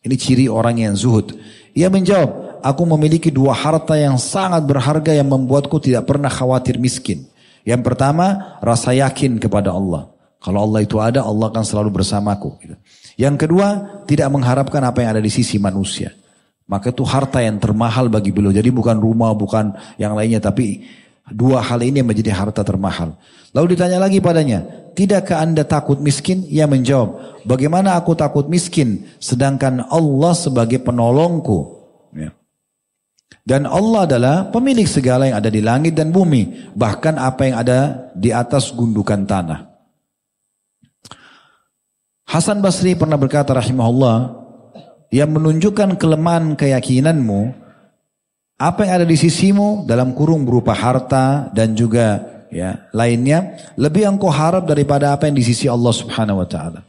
Ini 0.00 0.16
ciri 0.16 0.48
orang 0.48 0.80
yang 0.80 0.96
zuhud. 0.96 1.36
Ia 1.76 1.92
menjawab, 1.92 2.64
aku 2.64 2.82
memiliki 2.96 3.28
dua 3.28 3.52
harta 3.52 3.92
yang 4.00 4.16
sangat 4.16 4.64
berharga 4.64 5.12
yang 5.12 5.28
membuatku 5.28 5.76
tidak 5.84 6.08
pernah 6.08 6.32
khawatir 6.32 6.80
miskin. 6.80 7.28
Yang 7.66 7.82
pertama, 7.82 8.56
rasa 8.62 8.94
yakin 8.94 9.42
kepada 9.42 9.74
Allah. 9.74 10.06
Kalau 10.38 10.62
Allah 10.62 10.86
itu 10.86 11.02
ada, 11.02 11.26
Allah 11.26 11.50
akan 11.50 11.64
selalu 11.66 11.98
bersamaku. 11.98 12.54
Gitu. 12.62 12.74
Yang 13.18 13.42
kedua, 13.42 13.66
tidak 14.06 14.30
mengharapkan 14.30 14.78
apa 14.86 15.02
yang 15.02 15.18
ada 15.18 15.22
di 15.24 15.32
sisi 15.34 15.58
manusia. 15.58 16.14
Maka 16.70 16.94
itu 16.94 17.02
harta 17.02 17.42
yang 17.42 17.58
termahal 17.58 18.06
bagi 18.06 18.30
beliau. 18.30 18.54
Jadi 18.54 18.70
bukan 18.70 18.94
rumah, 18.94 19.34
bukan 19.34 19.74
yang 19.98 20.14
lainnya. 20.14 20.38
Tapi 20.38 20.86
dua 21.26 21.58
hal 21.58 21.82
ini 21.82 22.02
yang 22.02 22.08
menjadi 22.10 22.30
harta 22.30 22.62
termahal. 22.62 23.18
Lalu 23.50 23.74
ditanya 23.74 23.98
lagi 23.98 24.22
padanya, 24.22 24.62
tidakkah 24.94 25.42
anda 25.42 25.66
takut 25.66 25.98
miskin? 25.98 26.46
Ia 26.46 26.70
menjawab, 26.70 27.42
bagaimana 27.42 27.98
aku 27.98 28.14
takut 28.14 28.46
miskin 28.46 29.10
sedangkan 29.18 29.90
Allah 29.90 30.32
sebagai 30.38 30.78
penolongku. 30.78 31.85
Dan 33.46 33.66
Allah 33.66 34.06
adalah 34.10 34.36
pemilik 34.50 34.86
segala 34.86 35.30
yang 35.30 35.38
ada 35.38 35.50
di 35.50 35.62
langit 35.62 35.94
dan 35.94 36.10
bumi. 36.10 36.74
Bahkan 36.74 37.14
apa 37.14 37.42
yang 37.46 37.56
ada 37.62 38.10
di 38.14 38.34
atas 38.34 38.74
gundukan 38.74 39.22
tanah. 39.22 39.70
Hasan 42.26 42.58
Basri 42.58 42.98
pernah 42.98 43.14
berkata 43.14 43.54
rahimahullah, 43.54 44.46
yang 45.14 45.30
menunjukkan 45.30 45.94
kelemahan 45.94 46.58
keyakinanmu, 46.58 47.54
apa 48.58 48.80
yang 48.82 48.92
ada 49.02 49.06
di 49.06 49.14
sisimu 49.14 49.86
dalam 49.86 50.10
kurung 50.10 50.42
berupa 50.42 50.74
harta 50.74 51.46
dan 51.54 51.78
juga 51.78 52.18
ya 52.50 52.90
lainnya, 52.90 53.70
lebih 53.78 54.10
engkau 54.10 54.26
harap 54.26 54.66
daripada 54.66 55.14
apa 55.14 55.30
yang 55.30 55.38
di 55.38 55.46
sisi 55.46 55.70
Allah 55.70 55.94
Subhanahu 55.94 56.42
wa 56.42 56.48
taala. 56.50 56.82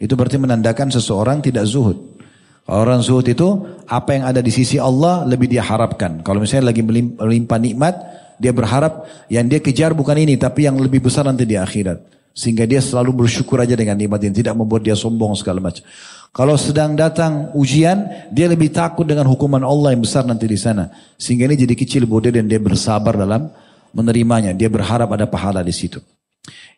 Itu 0.00 0.18
berarti 0.18 0.42
menandakan 0.42 0.90
seseorang 0.90 1.38
tidak 1.38 1.70
zuhud. 1.70 2.19
Orang 2.68 3.00
zuhud 3.02 3.26
itu 3.26 3.48
apa 3.88 4.14
yang 4.14 4.24
ada 4.28 4.40
di 4.44 4.52
sisi 4.52 4.76
Allah 4.76 5.26
lebih 5.26 5.50
dia 5.50 5.64
harapkan. 5.64 6.22
Kalau 6.22 6.42
misalnya 6.42 6.70
lagi 6.70 6.84
melimpah 6.84 7.58
nikmat, 7.58 7.94
dia 8.40 8.56
berharap 8.56 9.04
yang 9.28 9.44
dia 9.48 9.60
kejar 9.60 9.92
bukan 9.92 10.16
ini 10.16 10.40
tapi 10.40 10.64
yang 10.64 10.80
lebih 10.80 11.04
besar 11.04 11.28
nanti 11.28 11.44
di 11.44 11.60
akhirat. 11.60 12.00
Sehingga 12.30 12.62
dia 12.64 12.78
selalu 12.78 13.26
bersyukur 13.26 13.58
aja 13.58 13.74
dengan 13.74 13.98
nikmat 13.98 14.22
ini. 14.22 14.32
Tidak 14.32 14.54
membuat 14.54 14.86
dia 14.86 14.94
sombong 14.94 15.34
segala 15.34 15.58
macam. 15.58 15.82
Kalau 16.30 16.54
sedang 16.54 16.94
datang 16.94 17.50
ujian, 17.58 18.30
dia 18.30 18.46
lebih 18.46 18.70
takut 18.70 19.02
dengan 19.02 19.26
hukuman 19.26 19.66
Allah 19.66 19.92
yang 19.92 20.06
besar 20.06 20.22
nanti 20.22 20.46
di 20.46 20.54
sana. 20.54 20.94
Sehingga 21.18 21.50
ini 21.50 21.58
jadi 21.58 21.74
kecil 21.74 22.06
bodoh 22.06 22.30
dan 22.30 22.46
dia 22.46 22.62
bersabar 22.62 23.18
dalam 23.18 23.50
menerimanya. 23.90 24.54
Dia 24.54 24.70
berharap 24.70 25.10
ada 25.10 25.26
pahala 25.26 25.66
di 25.66 25.74
situ. 25.74 25.98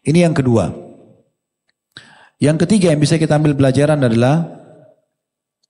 Ini 0.03 0.25
yang 0.25 0.33
kedua. 0.33 0.73
Yang 2.41 2.67
ketiga 2.67 2.91
yang 2.91 2.99
bisa 2.99 3.21
kita 3.21 3.37
ambil 3.39 3.55
pelajaran 3.55 4.01
adalah 4.03 4.62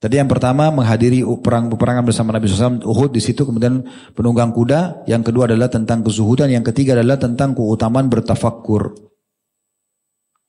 Tadi 0.03 0.19
yang 0.19 0.27
pertama 0.27 0.67
menghadiri 0.75 1.23
perang 1.39 1.71
peperangan 1.71 2.03
bersama 2.03 2.35
Nabi 2.35 2.51
SAW 2.51 2.83
Uhud 2.83 3.15
di 3.15 3.23
situ 3.23 3.47
kemudian 3.47 3.87
penunggang 4.19 4.51
kuda. 4.51 5.07
Yang 5.07 5.31
kedua 5.31 5.47
adalah 5.47 5.71
tentang 5.71 6.03
kezuhudan. 6.03 6.51
Yang 6.51 6.75
ketiga 6.75 6.99
adalah 6.99 7.23
tentang 7.23 7.55
keutamaan 7.55 8.11
bertafakkur. 8.11 8.99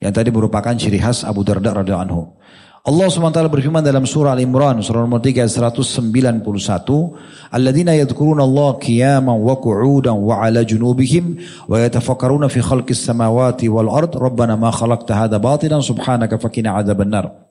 Yang 0.02 0.12
tadi 0.18 0.28
merupakan 0.34 0.74
ciri 0.74 0.98
khas 0.98 1.22
Abu 1.22 1.46
Darda 1.46 1.70
radhiyallahu 1.70 2.02
anhu. 2.02 2.22
Allah 2.84 3.08
SWT 3.08 3.48
berfirman 3.48 3.80
dalam 3.80 4.04
surah 4.04 4.36
Al-Imran 4.36 4.84
surah 4.84 5.06
nomor 5.06 5.22
3 5.24 5.48
191 5.48 6.44
Alladzina 7.48 7.96
yadhkuruna 7.96 8.44
Allah 8.44 8.76
qiyaman 8.76 9.40
wa 9.40 9.56
qu'udan 9.56 10.20
wa 10.20 10.44
ala 10.44 10.60
junubihim 10.66 11.40
wa 11.64 11.80
yatafakkaruna 11.80 12.52
fi 12.52 12.60
khalqis 12.60 13.00
samawati 13.08 13.72
wal 13.72 13.88
ard 13.88 14.12
rabbana 14.12 14.60
ma 14.60 14.68
khalaqta 14.68 15.16
hadha 15.16 15.40
batilan 15.40 15.80
subhanaka 15.80 16.36
fakina 16.36 16.76
adzabannar 16.76 17.43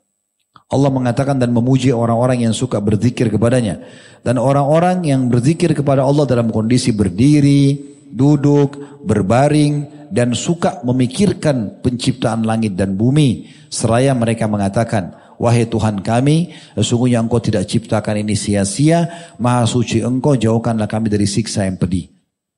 Allah 0.71 0.89
mengatakan 0.89 1.37
dan 1.37 1.51
memuji 1.51 1.91
orang-orang 1.91 2.47
yang 2.47 2.53
suka 2.55 2.79
berzikir 2.79 3.29
kepadanya 3.29 3.83
dan 4.23 4.39
orang-orang 4.39 5.03
yang 5.03 5.27
berzikir 5.27 5.75
kepada 5.75 6.07
Allah 6.07 6.23
dalam 6.23 6.49
kondisi 6.49 6.95
berdiri, 6.95 7.77
duduk, 8.13 9.03
berbaring 9.03 10.07
dan 10.13 10.31
suka 10.37 10.85
memikirkan 10.85 11.83
penciptaan 11.83 12.45
langit 12.47 12.77
dan 12.77 12.93
bumi. 12.93 13.49
Seraya 13.73 14.13
mereka 14.13 14.45
mengatakan, 14.45 15.17
Wahai 15.41 15.65
Tuhan 15.65 16.05
kami, 16.05 16.53
sesungguhnya 16.77 17.19
engkau 17.19 17.41
tidak 17.41 17.65
ciptakan 17.67 18.21
ini 18.21 18.37
sia-sia, 18.37 19.33
maha 19.41 19.65
suci 19.65 19.99
engkau, 20.05 20.37
jauhkanlah 20.37 20.87
kami 20.87 21.09
dari 21.09 21.25
siksa 21.25 21.65
yang 21.65 21.75
pedih. 21.75 22.13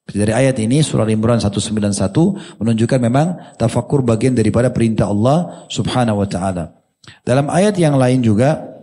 Dari 0.06 0.30
ayat 0.30 0.62
ini 0.62 0.86
surah 0.86 1.10
Imran 1.10 1.42
191 1.42 2.62
menunjukkan 2.62 3.00
memang 3.02 3.58
tafakur 3.58 4.06
bagian 4.06 4.38
daripada 4.38 4.70
perintah 4.70 5.10
Allah 5.10 5.66
subhanahu 5.66 6.22
wa 6.22 6.28
ta'ala. 6.30 6.85
Dalam 7.22 7.50
ayat 7.54 7.78
yang 7.78 7.96
lain 7.98 8.26
juga 8.26 8.76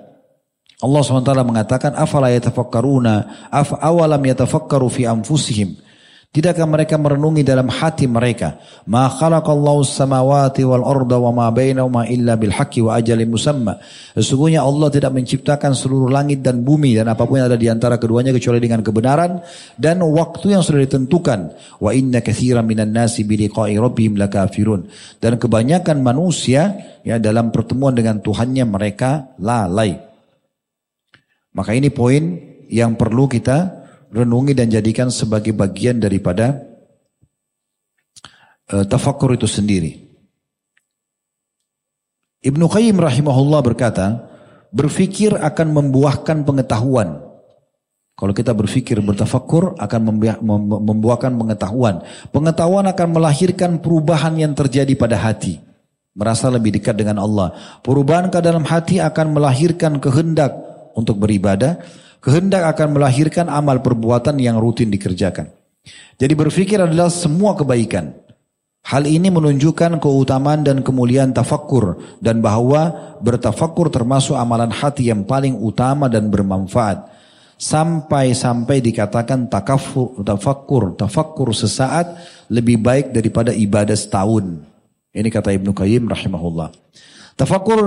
Allah 0.83 1.03
SWT 1.03 1.31
mengatakan 1.47 1.95
afala 1.95 2.31
yatafakkaruna 2.35 3.47
af 3.51 3.71
awalam 3.79 4.19
yatafakkaru 4.19 4.91
fi 4.91 5.07
anfusihim 5.07 5.79
Tidakkah 6.33 6.65
mereka 6.65 6.97
merenungi 6.97 7.45
dalam 7.45 7.69
hati 7.69 8.09
mereka? 8.09 8.57
Ma 8.89 9.05
khalaqallahu 9.05 9.85
samawati 9.85 10.65
wal 10.65 10.81
arda 10.81 11.21
wa 11.21 11.29
ma 11.29 11.47
bainahuma 11.53 12.09
illa 12.09 12.41
bil 12.41 12.57
haqqi 12.57 12.81
wa 12.81 12.97
ajalin 12.97 13.29
musamma. 13.29 13.77
Sesungguhnya 14.17 14.65
Allah 14.65 14.89
tidak 14.89 15.13
menciptakan 15.13 15.77
seluruh 15.77 16.09
langit 16.09 16.41
dan 16.41 16.65
bumi 16.65 16.97
dan 16.97 17.13
apa 17.13 17.29
pun 17.29 17.37
yang 17.37 17.53
ada 17.53 17.61
di 17.61 17.69
antara 17.69 18.01
keduanya 18.01 18.33
kecuali 18.33 18.65
dengan 18.65 18.81
kebenaran 18.81 19.45
dan 19.77 20.01
waktu 20.01 20.57
yang 20.57 20.65
sudah 20.65 20.81
ditentukan. 20.89 21.53
Wa 21.85 21.93
inna 21.93 22.25
katsiran 22.25 22.65
minan 22.65 22.97
nasi 22.97 23.29
bi 23.29 23.37
liqa'i 23.37 23.77
rabbihim 23.77 24.17
lakafirun. 24.17 24.89
Dan 25.21 25.37
kebanyakan 25.37 26.01
manusia 26.01 26.97
ya 27.05 27.21
dalam 27.21 27.53
pertemuan 27.53 27.93
dengan 27.93 28.25
Tuhannya 28.25 28.65
mereka 28.65 29.37
lalai. 29.37 30.01
Maka 31.53 31.77
ini 31.77 31.93
poin 31.93 32.41
yang 32.73 32.97
perlu 32.97 33.29
kita 33.29 33.82
renungi 34.13 34.53
dan 34.53 34.69
jadikan 34.69 35.09
sebagai 35.09 35.57
bagian 35.57 35.97
daripada 35.97 36.61
uh, 38.69 38.85
tafakur 38.85 39.33
itu 39.33 39.49
sendiri. 39.49 39.97
Ibnu 42.45 42.69
Qayyim 42.69 43.01
rahimahullah 43.01 43.61
berkata, 43.65 44.29
berfikir 44.69 45.33
akan 45.33 45.67
membuahkan 45.73 46.45
pengetahuan. 46.45 47.23
Kalau 48.13 48.35
kita 48.37 48.53
berfikir 48.53 49.01
bertafakur 49.01 49.75
akan 49.81 50.01
membuahkan 50.61 51.33
pengetahuan. 51.33 52.05
Pengetahuan 52.31 52.87
akan 52.87 53.09
melahirkan 53.09 53.81
perubahan 53.81 54.37
yang 54.37 54.53
terjadi 54.53 54.93
pada 54.95 55.17
hati. 55.17 55.59
Merasa 56.13 56.53
lebih 56.53 56.77
dekat 56.77 56.99
dengan 56.99 57.25
Allah. 57.25 57.57
Perubahan 57.81 58.29
ke 58.29 58.39
dalam 58.45 58.69
hati 58.69 59.01
akan 59.01 59.33
melahirkan 59.33 59.97
kehendak 59.97 60.53
untuk 60.93 61.19
beribadah 61.25 61.81
Kehendak 62.23 62.79
akan 62.79 62.95
melahirkan 62.95 63.51
amal 63.51 63.83
perbuatan 63.83 64.39
yang 64.39 64.55
rutin 64.63 64.95
dikerjakan. 64.95 65.51
Jadi 66.15 66.33
berfikir 66.39 66.79
adalah 66.79 67.11
semua 67.11 67.59
kebaikan. 67.59 68.15
Hal 68.87 69.11
ini 69.11 69.27
menunjukkan 69.31 69.99
keutamaan 69.99 70.63
dan 70.63 70.87
kemuliaan 70.87 71.35
tafakkur 71.35 71.99
dan 72.23 72.39
bahwa 72.39 73.15
bertafakkur 73.23 73.91
termasuk 73.91 74.39
amalan 74.39 74.71
hati 74.71 75.11
yang 75.11 75.27
paling 75.27 75.55
utama 75.59 76.07
dan 76.07 76.31
bermanfaat. 76.31 77.11
Sampai-sampai 77.59 78.83
dikatakan 78.83 79.47
takafur, 79.47 80.19
tafakkur, 80.23 80.99
tafakkur 80.99 81.55
sesaat 81.55 82.19
lebih 82.51 82.83
baik 82.83 83.15
daripada 83.15 83.55
ibadah 83.55 83.95
setahun. 83.95 84.63
Ini 85.15 85.31
kata 85.31 85.55
Ibnu 85.55 85.71
Qayyim 85.71 86.11
rahimahullah. 86.11 86.75
Tafakkur 87.39 87.83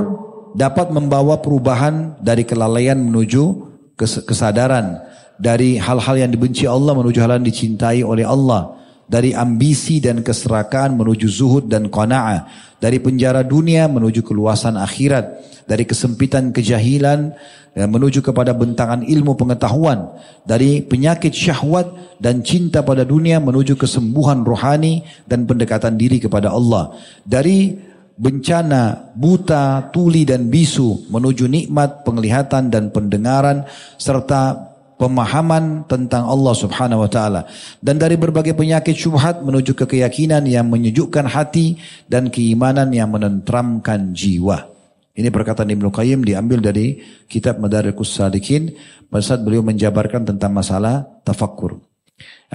dapat 0.56 0.96
membawa 0.96 1.44
perubahan 1.44 2.16
dari 2.24 2.48
kelalaian 2.48 2.96
menuju 2.96 3.75
kesadaran 3.98 5.02
dari 5.36 5.80
hal-hal 5.80 6.16
yang 6.16 6.32
dibenci 6.32 6.68
Allah 6.68 6.96
menuju 6.96 7.20
hal 7.20 7.40
yang 7.40 7.48
dicintai 7.48 8.04
oleh 8.04 8.24
Allah 8.24 8.76
dari 9.06 9.32
ambisi 9.38 10.02
dan 10.02 10.26
keserakaan 10.26 10.98
menuju 10.98 11.28
zuhud 11.30 11.66
dan 11.70 11.94
qanaah 11.94 12.50
dari 12.82 12.98
penjara 12.98 13.46
dunia 13.46 13.86
menuju 13.86 14.26
keluasan 14.26 14.76
akhirat 14.76 15.46
dari 15.70 15.86
kesempitan 15.86 16.50
kejahilan 16.54 17.34
ya, 17.78 17.86
menuju 17.86 18.22
kepada 18.26 18.54
bentangan 18.54 19.06
ilmu 19.06 19.38
pengetahuan 19.38 20.10
dari 20.46 20.82
penyakit 20.82 21.34
syahwat 21.34 22.18
dan 22.18 22.42
cinta 22.42 22.82
pada 22.82 23.06
dunia 23.06 23.38
menuju 23.38 23.78
kesembuhan 23.78 24.42
rohani 24.42 25.06
dan 25.30 25.46
pendekatan 25.46 25.98
diri 26.00 26.18
kepada 26.18 26.50
Allah 26.50 26.96
dari 27.26 27.78
bencana, 28.16 29.12
buta, 29.16 29.92
tuli 29.92 30.24
dan 30.24 30.48
bisu 30.48 31.12
menuju 31.12 31.52
nikmat 31.52 32.08
penglihatan 32.08 32.72
dan 32.72 32.90
pendengaran 32.92 33.68
serta 34.00 34.72
pemahaman 34.96 35.84
tentang 35.92 36.24
Allah 36.24 36.56
Subhanahu 36.56 37.04
wa 37.04 37.12
taala 37.12 37.42
dan 37.84 38.00
dari 38.00 38.16
berbagai 38.16 38.56
penyakit 38.56 38.96
syubhat 38.96 39.44
menuju 39.44 39.76
ke 39.76 39.86
keyakinan 39.86 40.48
yang 40.48 40.72
menyejukkan 40.72 41.28
hati 41.28 41.76
dan 42.08 42.32
keimanan 42.32 42.96
yang 42.96 43.12
menentramkan 43.12 44.16
jiwa. 44.16 44.72
Ini 45.16 45.32
perkataan 45.32 45.72
Ibnu 45.72 45.96
Qayyim 45.96 46.28
diambil 46.28 46.60
dari 46.60 47.00
kitab 47.32 47.60
Madarikus 47.60 48.20
Salikin 48.20 48.76
pada 49.08 49.24
saat 49.24 49.48
beliau 49.48 49.64
menjabarkan 49.64 50.28
tentang 50.28 50.52
masalah 50.52 51.08
tafakkur. 51.24 51.95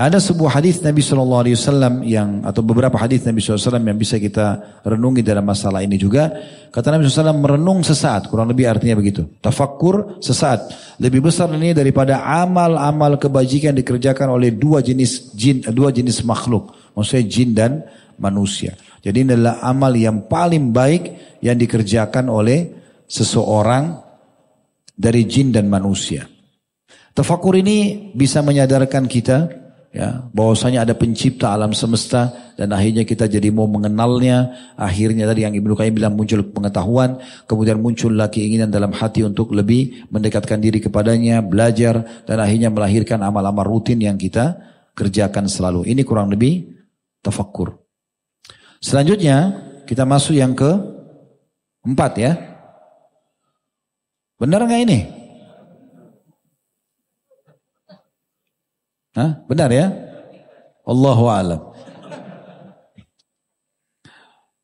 Ada 0.01 0.17
sebuah 0.17 0.57
hadis 0.57 0.81
Nabi 0.81 1.05
Shallallahu 1.05 1.43
Alaihi 1.45 1.57
Wasallam 1.61 1.95
yang 2.09 2.41
atau 2.49 2.65
beberapa 2.65 2.97
hadis 2.97 3.21
Nabi 3.29 3.45
SAW 3.45 3.77
yang 3.85 4.01
bisa 4.01 4.17
kita 4.17 4.81
renungi 4.81 5.21
dalam 5.21 5.45
masalah 5.45 5.85
ini 5.85 6.01
juga. 6.01 6.33
Kata 6.73 6.89
Nabi 6.89 7.05
SAW 7.05 7.37
merenung 7.37 7.85
sesaat, 7.85 8.33
kurang 8.33 8.49
lebih 8.49 8.65
artinya 8.65 8.97
begitu. 8.97 9.29
Tafakur 9.45 10.23
sesaat 10.25 10.73
lebih 10.97 11.29
besar 11.29 11.53
ini 11.53 11.77
daripada 11.77 12.25
amal-amal 12.25 13.21
kebajikan 13.21 13.77
dikerjakan 13.77 14.33
oleh 14.33 14.57
dua 14.57 14.81
jenis 14.81 15.37
jin, 15.37 15.61
dua 15.69 15.93
jenis 15.93 16.25
makhluk, 16.25 16.73
maksudnya 16.97 17.25
jin 17.29 17.51
dan 17.53 17.85
manusia. 18.17 18.81
Jadi 19.05 19.29
ini 19.29 19.37
adalah 19.37 19.61
amal 19.61 19.93
yang 19.93 20.25
paling 20.25 20.73
baik 20.73 21.03
yang 21.45 21.61
dikerjakan 21.61 22.33
oleh 22.33 22.73
seseorang 23.05 24.01
dari 24.97 25.29
jin 25.29 25.53
dan 25.53 25.69
manusia. 25.69 26.25
Tafakur 27.11 27.59
ini 27.59 28.11
bisa 28.15 28.41
menyadarkan 28.41 29.11
kita 29.11 29.51
ya 29.91 30.23
bahwasanya 30.31 30.87
ada 30.87 30.95
pencipta 30.95 31.51
alam 31.51 31.75
semesta 31.75 32.55
dan 32.55 32.71
akhirnya 32.71 33.03
kita 33.03 33.27
jadi 33.27 33.51
mau 33.51 33.67
mengenalnya. 33.67 34.55
Akhirnya 34.79 35.27
tadi 35.27 35.43
yang 35.43 35.55
Ibnu 35.55 35.75
Qayyim 35.75 35.95
bilang 35.99 36.15
muncul 36.15 36.47
pengetahuan 36.47 37.19
kemudian 37.51 37.83
muncullah 37.83 38.31
keinginan 38.31 38.71
dalam 38.71 38.95
hati 38.95 39.27
untuk 39.27 39.51
lebih 39.51 40.07
mendekatkan 40.15 40.63
diri 40.63 40.79
kepadanya 40.79 41.43
belajar 41.43 42.25
dan 42.25 42.39
akhirnya 42.39 42.71
melahirkan 42.71 43.21
amal-amal 43.21 43.67
rutin 43.67 43.99
yang 43.99 44.15
kita 44.15 44.57
kerjakan 44.95 45.51
selalu. 45.51 45.91
Ini 45.91 46.07
kurang 46.07 46.31
lebih 46.31 46.71
tafakkur 47.21 47.81
selanjutnya 48.81 49.69
kita 49.85 50.09
masuk 50.09 50.35
yang 50.35 50.57
ke 50.57 50.73
empat 51.85 52.13
ya. 52.17 52.33
Benar 54.41 54.65
nggak 54.65 54.83
ini 54.89 55.20
Hah? 59.15 59.43
Benar 59.51 59.71
ya? 59.75 59.91
Allahu 60.87 61.25
alam. 61.27 61.61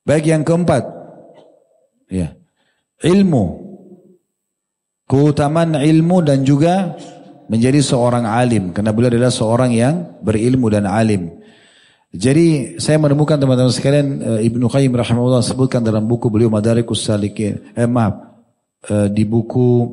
Baik 0.06 0.30
yang 0.30 0.46
keempat. 0.46 0.86
Ya. 2.06 2.38
Ilmu. 3.02 3.66
Keutamaan 5.06 5.78
ilmu 5.78 6.18
dan 6.22 6.46
juga 6.46 6.94
menjadi 7.50 7.82
seorang 7.82 8.26
alim. 8.26 8.70
Karena 8.70 8.94
beliau 8.94 9.10
adalah 9.10 9.34
seorang 9.34 9.74
yang 9.74 10.18
berilmu 10.22 10.70
dan 10.70 10.86
alim. 10.86 11.30
Jadi 12.14 12.78
saya 12.78 13.02
menemukan 13.02 13.36
teman-teman 13.36 13.74
sekalian 13.74 14.06
eh, 14.22 14.48
Ibnu 14.48 14.70
Qayyim 14.70 14.94
rahimahullah 14.94 15.42
sebutkan 15.42 15.82
dalam 15.82 16.06
buku 16.06 16.30
beliau 16.30 16.48
Madarikus 16.48 17.02
Salikin. 17.02 17.74
Eh 17.74 17.86
maaf. 17.90 18.14
Eh, 18.86 19.10
di 19.10 19.26
buku 19.26 19.90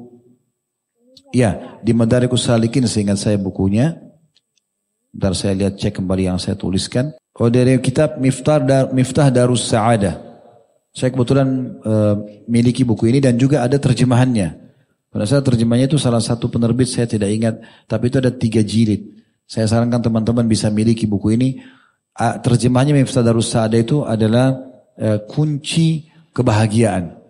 ya 1.33 1.81
di 1.81 1.91
Madarikus 1.97 2.45
Salikin 2.45 2.85
seingat 2.85 3.17
saya 3.17 3.41
bukunya 3.41 3.97
Bentar 5.13 5.37
saya 5.37 5.53
lihat 5.53 5.77
cek 5.77 6.01
kembali 6.01 6.25
yang 6.25 6.41
saya 6.41 6.57
tuliskan. 6.57 7.13
Oh 7.37 7.45
dari 7.45 7.77
kitab 7.77 8.17
Miftah, 8.17 8.57
Dar, 8.57 8.89
Miftah 8.89 9.29
Darus 9.29 9.69
Sa'adah. 9.69 10.17
Saya 10.89 11.13
kebetulan 11.13 11.77
uh, 11.85 12.17
miliki 12.49 12.81
buku 12.81 13.13
ini 13.13 13.21
dan 13.21 13.37
juga 13.37 13.61
ada 13.61 13.77
terjemahannya. 13.77 14.57
Pada 15.13 15.29
saat 15.29 15.45
terjemahnya 15.45 15.85
itu 15.85 16.01
salah 16.01 16.17
satu 16.17 16.49
penerbit 16.49 16.89
saya 16.89 17.05
tidak 17.05 17.29
ingat. 17.29 17.61
Tapi 17.85 18.09
itu 18.09 18.17
ada 18.17 18.33
tiga 18.33 18.65
jilid. 18.65 19.21
Saya 19.45 19.69
sarankan 19.69 20.01
teman-teman 20.01 20.49
bisa 20.49 20.73
miliki 20.73 21.05
buku 21.05 21.37
ini. 21.37 21.61
Uh, 22.17 22.41
terjemahnya 22.41 22.97
Miftah 22.97 23.21
Darus 23.21 23.53
Sa'adah 23.53 23.79
itu 23.85 24.01
adalah 24.01 24.49
uh, 24.97 25.21
kunci 25.29 26.09
kebahagiaan. 26.33 27.21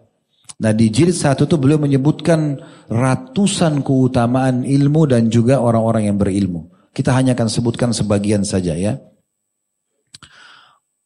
Nah 0.64 0.72
di 0.72 0.88
jilid 0.88 1.20
satu 1.20 1.44
itu 1.44 1.60
beliau 1.60 1.84
menyebutkan 1.84 2.64
ratusan 2.88 3.84
keutamaan 3.84 4.64
ilmu 4.64 5.04
dan 5.04 5.28
juga 5.28 5.60
orang-orang 5.60 6.08
yang 6.08 6.16
berilmu. 6.16 6.73
Kita 6.94 7.10
hanya 7.18 7.34
akan 7.34 7.50
sebutkan 7.50 7.90
sebagian 7.90 8.46
saja 8.46 8.78
ya. 8.78 9.02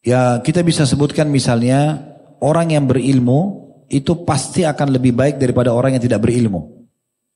Ya 0.03 0.39
kita 0.43 0.63
bisa 0.63 0.83
sebutkan 0.83 1.31
misalnya 1.31 2.03
orang 2.43 2.75
yang 2.75 2.85
berilmu 2.87 3.71
itu 3.87 4.27
pasti 4.27 4.67
akan 4.67 4.91
lebih 4.91 5.15
baik 5.15 5.39
daripada 5.39 5.71
orang 5.71 5.95
yang 5.95 6.03
tidak 6.03 6.23
berilmu. 6.23 6.87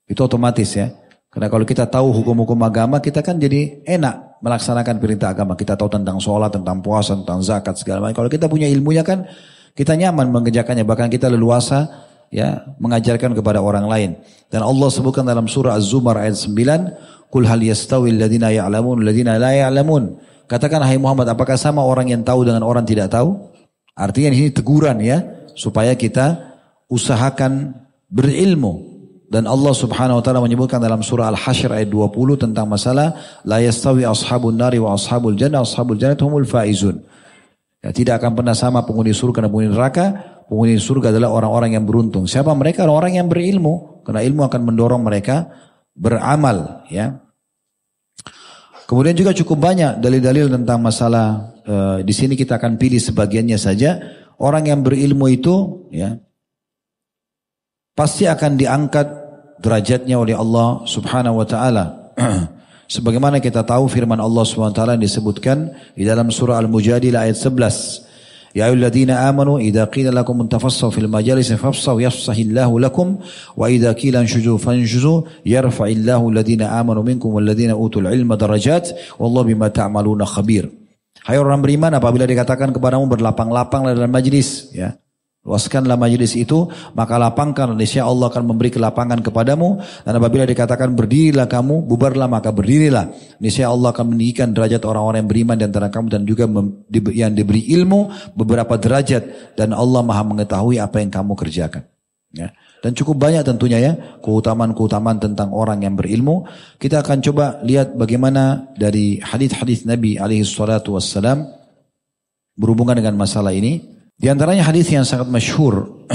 Itu 0.08 0.28
otomatis 0.28 0.76
ya. 0.76 0.92
Karena 1.32 1.48
kalau 1.48 1.64
kita 1.64 1.88
tahu 1.88 2.12
hukum-hukum 2.12 2.60
agama 2.68 3.00
kita 3.00 3.24
kan 3.24 3.40
jadi 3.40 3.88
enak 3.88 4.44
melaksanakan 4.44 5.00
perintah 5.00 5.32
agama. 5.32 5.56
Kita 5.56 5.80
tahu 5.80 5.88
tentang 5.88 6.20
sholat, 6.20 6.52
tentang 6.52 6.84
puasa, 6.84 7.16
tentang 7.16 7.40
zakat 7.40 7.80
segala 7.80 8.04
macam. 8.04 8.28
Kalau 8.28 8.32
kita 8.32 8.52
punya 8.52 8.68
ilmunya 8.68 9.08
kan 9.08 9.24
kita 9.72 9.96
nyaman 9.96 10.28
mengerjakannya. 10.28 10.84
Bahkan 10.84 11.08
kita 11.08 11.32
leluasa 11.32 11.88
ya 12.34 12.68
mengajarkan 12.80 13.32
kepada 13.32 13.64
orang 13.64 13.88
lain. 13.88 14.12
Dan 14.52 14.68
Allah 14.68 14.90
sebutkan 14.92 15.24
dalam 15.24 15.48
surah 15.48 15.80
Az-Zumar 15.80 16.20
ayat 16.20 16.36
9, 16.36 17.21
Kul 17.32 17.48
hal 17.48 17.64
yastawi 17.64 18.12
alladhina 18.12 18.52
ya'lamun 18.52 19.02
alladhina 19.02 19.40
la 19.40 19.56
ya'lamun. 19.56 20.20
Katakan 20.52 20.84
hai 20.84 21.00
Muhammad, 21.00 21.32
apakah 21.32 21.56
sama 21.56 21.80
orang 21.80 22.12
yang 22.12 22.28
tahu 22.28 22.44
dengan 22.44 22.68
orang 22.68 22.84
tidak 22.84 23.08
tahu? 23.08 23.40
Artinya 23.96 24.36
ini 24.36 24.52
teguran 24.52 25.00
ya, 25.00 25.24
supaya 25.56 25.96
kita 25.96 26.52
usahakan 26.92 27.72
berilmu. 28.12 28.92
Dan 29.32 29.48
Allah 29.48 29.72
subhanahu 29.72 30.20
wa 30.20 30.24
ta'ala 30.28 30.44
menyebutkan 30.44 30.84
dalam 30.84 31.00
surah 31.00 31.32
Al-Hashr 31.32 31.72
ayat 31.72 31.88
20 31.88 32.36
tentang 32.36 32.68
masalah 32.68 33.16
La 33.48 33.64
yastawi 33.64 34.04
ashabun 34.04 34.60
nari 34.60 34.76
wa 34.76 34.92
ashabul 34.92 35.40
jannah 35.40 35.64
ashabul 35.64 35.96
jannah 35.96 36.20
humul 36.20 36.44
faizun. 36.44 37.00
Ya, 37.80 37.96
tidak 37.96 38.20
akan 38.20 38.36
pernah 38.36 38.52
sama 38.52 38.84
penghuni 38.84 39.16
surga 39.16 39.48
dan 39.48 39.56
penghuni 39.56 39.72
neraka. 39.72 40.06
Penghuni 40.52 40.76
surga 40.76 41.16
adalah 41.16 41.32
orang-orang 41.32 41.80
yang 41.80 41.88
beruntung. 41.88 42.28
Siapa 42.28 42.52
mereka? 42.60 42.84
Orang-orang 42.84 43.24
yang 43.24 43.32
berilmu. 43.32 44.04
Karena 44.04 44.20
ilmu 44.20 44.52
akan 44.52 44.62
mendorong 44.68 45.00
mereka 45.00 45.48
beramal. 45.96 46.86
Ya. 46.88 47.22
Kemudian 48.88 49.16
juga 49.16 49.32
cukup 49.32 49.72
banyak 49.72 50.04
dalil-dalil 50.04 50.52
tentang 50.52 50.84
masalah 50.84 51.56
e, 51.64 52.04
di 52.04 52.12
sini 52.12 52.36
kita 52.36 52.60
akan 52.60 52.76
pilih 52.76 53.00
sebagiannya 53.00 53.56
saja. 53.56 54.00
Orang 54.42 54.68
yang 54.68 54.84
berilmu 54.84 55.32
itu 55.32 55.88
ya 55.94 56.18
pasti 57.96 58.28
akan 58.28 58.58
diangkat 58.60 59.08
derajatnya 59.62 60.18
oleh 60.18 60.36
Allah 60.36 60.84
Subhanahu 60.84 61.40
wa 61.40 61.48
taala. 61.48 61.86
Sebagaimana 62.92 63.40
kita 63.40 63.64
tahu 63.64 63.88
firman 63.88 64.20
Allah 64.20 64.44
Subhanahu 64.44 64.76
wa 64.76 64.80
taala 64.84 64.96
disebutkan 65.00 65.72
di 65.96 66.04
dalam 66.04 66.28
surah 66.28 66.60
Al-Mujadilah 66.60 67.32
ayat 67.32 67.40
11. 67.40 68.11
Ya 68.52 68.68
ayyuhalladzina 68.68 69.32
amanu 69.32 69.64
idza 69.64 69.88
qila 69.88 70.12
lakum 70.12 70.44
tafassahu 70.44 70.92
fil 70.92 71.08
majalis 71.08 71.56
fafsahu 71.56 72.04
yafsahillahu 72.04 72.84
lakum 72.84 73.24
wa 73.56 73.72
idza 73.72 73.96
qila 73.96 74.20
anshuzu 74.24 74.60
fanshuzu 74.60 75.24
yarfa'illahu 75.48 76.36
alladhina 76.36 76.76
amanu 76.76 77.00
minkum 77.00 77.32
walladhina 77.32 77.80
utul 77.80 78.12
ilma 78.12 78.36
darajat 78.36 78.92
wallahu 79.16 79.48
bima 79.48 79.72
ta'maluna 79.72 80.28
khabir. 80.28 80.68
Hai 81.24 81.40
orang 81.40 81.64
beriman 81.64 81.96
apabila 81.96 82.28
dikatakan 82.28 82.76
kepadamu 82.76 83.08
berlapang-lapanglah 83.08 83.96
dalam 83.96 84.12
majlis 84.12 84.74
ya 84.76 85.00
Luaskanlah 85.42 85.98
majlis 85.98 86.38
itu, 86.38 86.70
maka 86.94 87.18
lapangkan 87.18 87.74
niscaya 87.74 88.06
Allah 88.06 88.30
akan 88.30 88.54
memberi 88.54 88.70
kelapangan 88.70 89.26
kepadamu. 89.26 89.82
Dan 90.06 90.22
apabila 90.22 90.46
dikatakan 90.46 90.94
berdirilah 90.94 91.50
kamu, 91.50 91.82
bubarlah 91.90 92.30
maka 92.30 92.54
berdirilah. 92.54 93.10
Niscaya 93.42 93.74
Allah 93.74 93.90
akan 93.90 94.14
meninggikan 94.14 94.54
derajat 94.54 94.86
orang-orang 94.86 95.26
yang 95.26 95.32
beriman 95.34 95.56
di 95.58 95.66
antara 95.66 95.90
kamu 95.90 96.14
dan 96.14 96.22
juga 96.30 96.46
yang 97.10 97.34
diberi 97.34 97.66
ilmu 97.74 98.32
beberapa 98.38 98.78
derajat. 98.78 99.58
Dan 99.58 99.74
Allah 99.74 100.06
maha 100.06 100.22
mengetahui 100.22 100.78
apa 100.78 101.02
yang 101.02 101.10
kamu 101.10 101.34
kerjakan. 101.34 101.90
Ya. 102.38 102.54
Dan 102.82 102.94
cukup 102.98 103.18
banyak 103.22 103.46
tentunya 103.46 103.78
ya 103.78 103.94
keutamaan-keutamaan 104.22 105.22
tentang 105.22 105.54
orang 105.58 105.82
yang 105.82 105.98
berilmu. 105.98 106.46
Kita 106.78 107.02
akan 107.02 107.18
coba 107.22 107.62
lihat 107.66 107.98
bagaimana 107.98 108.74
dari 108.74 109.18
hadis-hadis 109.22 109.90
Nabi 109.90 110.18
alaihi 110.18 110.46
salatu 110.46 110.98
wassalam 110.98 111.46
berhubungan 112.58 112.98
dengan 112.98 113.18
masalah 113.18 113.54
ini. 113.54 114.01
Di 114.22 114.30
antaranya 114.30 114.70
hadis 114.70 114.86
yang 114.94 115.02
sangat 115.02 115.34
masyhur. 115.34 116.06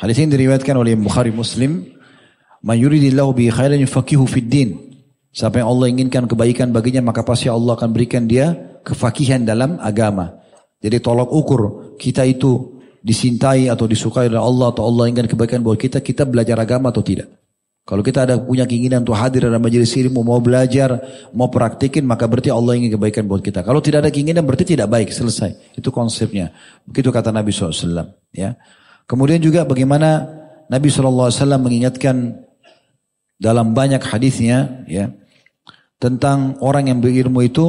hadis 0.00 0.16
ini 0.22 0.30
diriwayatkan 0.30 0.78
oleh 0.78 0.94
Bukhari 0.94 1.34
Muslim. 1.34 1.90
Man 2.62 2.78
yuridillahu 2.78 3.34
bi 3.34 3.50
khairan 3.50 3.82
yufaqihu 3.82 4.22
fid 4.30 4.46
din. 4.46 4.70
Siapa 5.34 5.58
yang 5.58 5.74
Allah 5.74 5.90
inginkan 5.90 6.30
kebaikan 6.30 6.70
baginya 6.70 7.10
maka 7.10 7.26
pasti 7.26 7.50
Allah 7.50 7.74
akan 7.74 7.90
berikan 7.90 8.30
dia 8.30 8.54
kefakihan 8.86 9.42
dalam 9.42 9.74
agama. 9.82 10.38
Jadi 10.78 11.02
tolak 11.02 11.34
ukur 11.34 11.92
kita 11.98 12.22
itu 12.22 12.78
disintai 13.02 13.66
atau 13.66 13.90
disukai 13.90 14.30
oleh 14.30 14.38
Allah 14.38 14.70
atau 14.70 14.86
Allah 14.86 15.10
inginkan 15.10 15.26
kebaikan 15.26 15.66
buat 15.66 15.82
kita, 15.82 15.98
kita 15.98 16.30
belajar 16.30 16.54
agama 16.62 16.94
atau 16.94 17.02
tidak. 17.02 17.26
Kalau 17.84 18.00
kita 18.00 18.24
ada 18.24 18.40
punya 18.40 18.64
keinginan 18.64 19.04
untuk 19.04 19.12
hadir 19.12 19.44
dalam 19.44 19.60
majelis 19.60 19.92
ilmu, 19.92 20.24
mau 20.24 20.40
belajar, 20.40 21.04
mau 21.36 21.52
praktikin, 21.52 22.08
maka 22.08 22.24
berarti 22.24 22.48
Allah 22.48 22.80
ingin 22.80 22.96
kebaikan 22.96 23.28
buat 23.28 23.44
kita. 23.44 23.60
Kalau 23.60 23.84
tidak 23.84 24.08
ada 24.08 24.10
keinginan, 24.10 24.40
berarti 24.48 24.72
tidak 24.72 24.88
baik, 24.88 25.12
selesai. 25.12 25.76
Itu 25.76 25.92
konsepnya. 25.92 26.56
Begitu 26.88 27.12
kata 27.12 27.28
Nabi 27.28 27.52
SAW. 27.52 28.08
Ya. 28.32 28.56
Kemudian 29.04 29.36
juga 29.44 29.68
bagaimana 29.68 30.24
Nabi 30.72 30.88
SAW 30.88 31.28
mengingatkan 31.60 32.40
dalam 33.36 33.76
banyak 33.76 34.00
hadisnya, 34.00 34.88
ya, 34.88 35.12
tentang 36.00 36.56
orang 36.64 36.88
yang 36.88 37.04
berilmu 37.04 37.44
itu 37.44 37.66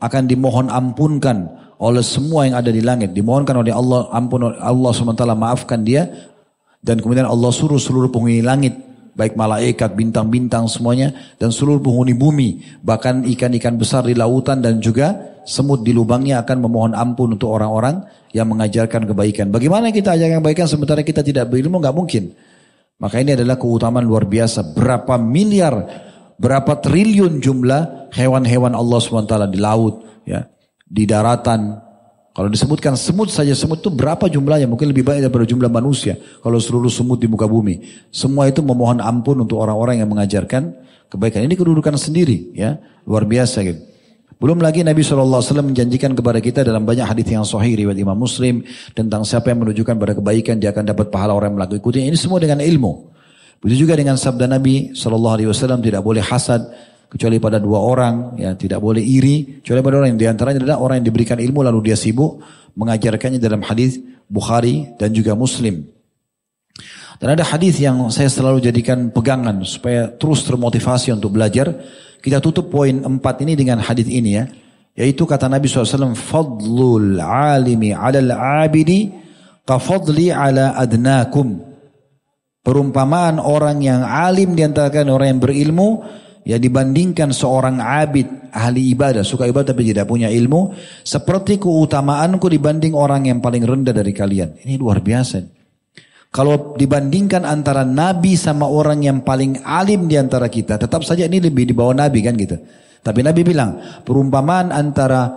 akan 0.00 0.24
dimohon 0.24 0.72
ampunkan 0.72 1.44
oleh 1.76 2.00
semua 2.00 2.48
yang 2.48 2.56
ada 2.56 2.72
di 2.72 2.80
langit. 2.80 3.12
Dimohonkan 3.12 3.60
oleh 3.60 3.76
Allah 3.76 4.08
ampun 4.16 4.48
Allah 4.48 4.90
SWT 4.96 5.28
maafkan 5.36 5.84
dia 5.84 6.08
dan 6.80 7.04
kemudian 7.04 7.28
Allah 7.28 7.52
suruh 7.52 7.76
seluruh 7.76 8.08
penghuni 8.08 8.40
langit 8.40 8.87
baik 9.18 9.34
malaikat, 9.34 9.98
bintang-bintang 9.98 10.70
semuanya 10.70 11.10
dan 11.42 11.50
seluruh 11.50 11.82
penghuni 11.82 12.14
bumi, 12.14 12.62
bahkan 12.86 13.26
ikan-ikan 13.26 13.74
besar 13.74 14.06
di 14.06 14.14
lautan 14.14 14.62
dan 14.62 14.78
juga 14.78 15.34
semut 15.42 15.82
di 15.82 15.90
lubangnya 15.90 16.46
akan 16.46 16.56
memohon 16.62 16.94
ampun 16.94 17.34
untuk 17.34 17.50
orang-orang 17.50 18.06
yang 18.30 18.46
mengajarkan 18.46 19.10
kebaikan. 19.10 19.50
Bagaimana 19.50 19.90
kita 19.90 20.14
ajarkan 20.14 20.38
kebaikan 20.38 20.66
sementara 20.70 21.02
kita 21.02 21.26
tidak 21.26 21.50
berilmu? 21.50 21.82
Nggak 21.82 21.96
mungkin. 21.98 22.24
Maka 23.02 23.18
ini 23.18 23.34
adalah 23.34 23.58
keutamaan 23.58 24.06
luar 24.06 24.26
biasa. 24.26 24.74
Berapa 24.74 25.18
miliar, 25.18 25.74
berapa 26.38 26.78
triliun 26.78 27.42
jumlah 27.42 28.14
hewan-hewan 28.14 28.74
Allah 28.74 28.98
SWT 29.02 29.34
di 29.50 29.58
laut, 29.58 30.06
ya, 30.22 30.46
di 30.86 31.06
daratan, 31.06 31.87
kalau 32.38 32.54
disebutkan 32.54 32.94
semut 32.94 33.34
saja, 33.34 33.50
semut 33.50 33.82
itu 33.82 33.90
berapa 33.90 34.30
jumlahnya? 34.30 34.70
Mungkin 34.70 34.94
lebih 34.94 35.02
banyak 35.02 35.26
daripada 35.26 35.42
jumlah 35.42 35.66
manusia. 35.66 36.14
Kalau 36.38 36.62
seluruh 36.62 36.86
semut 36.86 37.18
di 37.18 37.26
muka 37.26 37.50
bumi. 37.50 37.82
Semua 38.14 38.46
itu 38.46 38.62
memohon 38.62 39.02
ampun 39.02 39.42
untuk 39.42 39.58
orang-orang 39.58 39.98
yang 39.98 40.06
mengajarkan 40.06 40.70
kebaikan. 41.10 41.42
Ini 41.42 41.58
kedudukan 41.58 41.98
sendiri. 41.98 42.54
ya 42.54 42.78
Luar 43.10 43.26
biasa 43.26 43.66
gitu. 43.66 43.82
Belum 44.38 44.54
lagi 44.62 44.86
Nabi 44.86 45.02
SAW 45.02 45.42
menjanjikan 45.66 46.14
kepada 46.14 46.38
kita 46.38 46.62
dalam 46.62 46.86
banyak 46.86 47.10
hadis 47.10 47.26
yang 47.26 47.42
sahih 47.42 47.74
riwayat 47.74 47.98
Imam 47.98 48.14
Muslim 48.14 48.62
tentang 48.94 49.26
siapa 49.26 49.50
yang 49.50 49.66
menunjukkan 49.66 49.98
pada 49.98 50.14
kebaikan 50.14 50.62
dia 50.62 50.70
akan 50.70 50.94
dapat 50.94 51.10
pahala 51.10 51.34
orang 51.34 51.50
yang 51.50 51.58
melakukan 51.58 52.06
Ini 52.06 52.14
semua 52.14 52.38
dengan 52.38 52.62
ilmu. 52.62 53.18
Begitu 53.58 53.82
juga 53.82 53.98
dengan 53.98 54.14
sabda 54.14 54.46
Nabi 54.46 54.94
SAW 54.94 55.82
tidak 55.82 56.06
boleh 56.06 56.22
hasad, 56.22 56.62
kecuali 57.08 57.40
pada 57.40 57.56
dua 57.56 57.80
orang, 57.80 58.36
ya 58.36 58.52
tidak 58.54 58.84
boleh 58.84 59.00
iri, 59.00 59.64
kecuali 59.64 59.80
pada 59.80 59.94
orang 60.04 60.08
yang 60.14 60.20
di 60.20 60.28
antaranya 60.28 60.58
adalah 60.62 60.78
orang 60.84 61.00
yang 61.00 61.08
diberikan 61.08 61.40
ilmu 61.40 61.64
lalu 61.64 61.90
dia 61.92 61.96
sibuk 61.96 62.44
mengajarkannya 62.78 63.40
dalam 63.42 63.64
hadis 63.64 63.98
Bukhari 64.28 64.92
dan 65.00 65.10
juga 65.16 65.32
Muslim. 65.32 65.88
Dan 67.18 67.34
ada 67.34 67.42
hadis 67.42 67.82
yang 67.82 68.12
saya 68.14 68.30
selalu 68.30 68.62
jadikan 68.62 69.10
pegangan 69.10 69.66
supaya 69.66 70.06
terus 70.06 70.46
termotivasi 70.46 71.10
untuk 71.10 71.34
belajar. 71.34 71.74
Kita 72.22 72.38
tutup 72.38 72.70
poin 72.70 72.94
empat 72.94 73.42
ini 73.42 73.58
dengan 73.58 73.82
hadis 73.82 74.06
ini 74.06 74.38
ya. 74.38 74.46
Yaitu 74.94 75.26
kata 75.26 75.50
Nabi 75.50 75.66
SAW, 75.66 76.14
Fadlul 76.14 77.18
alimi 77.18 77.90
alal 77.90 78.30
abidi 78.30 79.10
kafadli 79.66 80.30
ala 80.30 80.78
adnakum. 80.78 81.58
Perumpamaan 82.62 83.42
orang 83.42 83.82
yang 83.82 84.04
alim 84.06 84.54
di 84.54 84.62
antara 84.62 84.92
orang 85.08 85.34
yang 85.34 85.42
berilmu 85.42 85.88
Ya 86.48 86.56
dibandingkan 86.56 87.28
seorang 87.28 87.76
abid 87.76 88.48
ahli 88.56 88.96
ibadah 88.96 89.20
suka 89.20 89.44
ibadah 89.44 89.76
tapi 89.76 89.84
tidak 89.84 90.08
punya 90.08 90.32
ilmu 90.32 90.72
seperti 91.04 91.60
keutamaanku 91.60 92.48
dibanding 92.48 92.96
orang 92.96 93.28
yang 93.28 93.44
paling 93.44 93.68
rendah 93.68 93.92
dari 93.92 94.16
kalian. 94.16 94.56
Ini 94.64 94.80
luar 94.80 95.04
biasa. 95.04 95.44
Kalau 96.32 96.72
dibandingkan 96.72 97.44
antara 97.44 97.84
nabi 97.84 98.32
sama 98.32 98.64
orang 98.64 99.04
yang 99.04 99.20
paling 99.28 99.60
alim 99.60 100.08
di 100.08 100.16
antara 100.16 100.48
kita, 100.48 100.80
tetap 100.80 101.04
saja 101.04 101.28
ini 101.28 101.36
lebih 101.36 101.68
di 101.68 101.76
bawah 101.76 101.92
nabi 101.92 102.24
kan 102.24 102.32
gitu. 102.36 102.56
Tapi 103.04 103.20
nabi 103.20 103.44
bilang, 103.44 104.00
perumpamaan 104.08 104.72
antara 104.72 105.28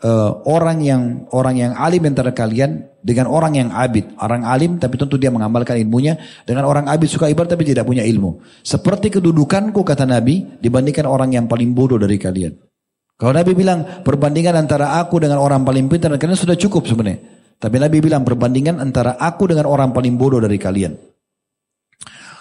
uh, 0.00 0.44
orang 0.44 0.84
yang 0.84 1.02
orang 1.32 1.56
yang 1.56 1.72
alim 1.72 2.04
antara 2.04 2.36
kalian 2.36 2.89
dengan 3.00 3.32
orang 3.32 3.56
yang 3.56 3.68
abid. 3.72 4.16
Orang 4.20 4.44
alim 4.44 4.76
tapi 4.76 5.00
tentu 5.00 5.16
dia 5.16 5.32
mengamalkan 5.32 5.76
ilmunya 5.80 6.20
dengan 6.44 6.68
orang 6.68 6.86
abid 6.86 7.08
suka 7.08 7.26
ibadah 7.32 7.56
tapi 7.56 7.64
tidak 7.64 7.88
punya 7.88 8.04
ilmu. 8.04 8.40
Seperti 8.60 9.08
kedudukanku 9.08 9.80
kata 9.80 10.04
Nabi 10.04 10.60
dibandingkan 10.60 11.08
orang 11.08 11.32
yang 11.34 11.48
paling 11.48 11.72
bodoh 11.72 11.96
dari 11.96 12.20
kalian. 12.20 12.52
Kalau 13.20 13.36
Nabi 13.36 13.52
bilang 13.52 14.00
perbandingan 14.00 14.56
antara 14.56 14.96
aku 14.96 15.20
dengan 15.20 15.40
orang 15.44 15.60
paling 15.60 15.92
pintar 15.92 16.12
kalian 16.16 16.38
sudah 16.40 16.56
cukup 16.56 16.88
sebenarnya. 16.88 17.20
Tapi 17.60 17.76
Nabi 17.76 18.00
bilang 18.00 18.24
perbandingan 18.24 18.80
antara 18.80 19.20
aku 19.20 19.44
dengan 19.52 19.68
orang 19.68 19.92
paling 19.92 20.16
bodoh 20.16 20.40
dari 20.40 20.56
kalian. 20.56 20.96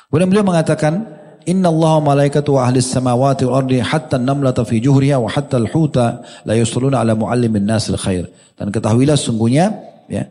Kemudian 0.08 0.32
beliau 0.32 0.48
mengatakan 0.48 1.20
Inna 1.48 1.68
Allah 1.68 2.00
malaikatu 2.04 2.56
ahli 2.56 2.80
samawati 2.80 3.44
wal 3.48 3.64
ardi 3.64 3.84
hatta 3.84 4.16
namlata 4.20 4.64
fi 4.64 4.80
juhriha 4.80 5.20
wa 5.20 5.28
hatta 5.28 5.60
al-huta 5.60 6.24
la 6.48 6.54
yusalluna 6.56 7.04
ala 7.04 7.16
muallimin 7.16 7.68
nasil 7.68 8.00
khair. 8.00 8.32
Dan 8.56 8.72
ketahuilah 8.72 9.20
sungguhnya 9.20 9.76
ya 10.08 10.28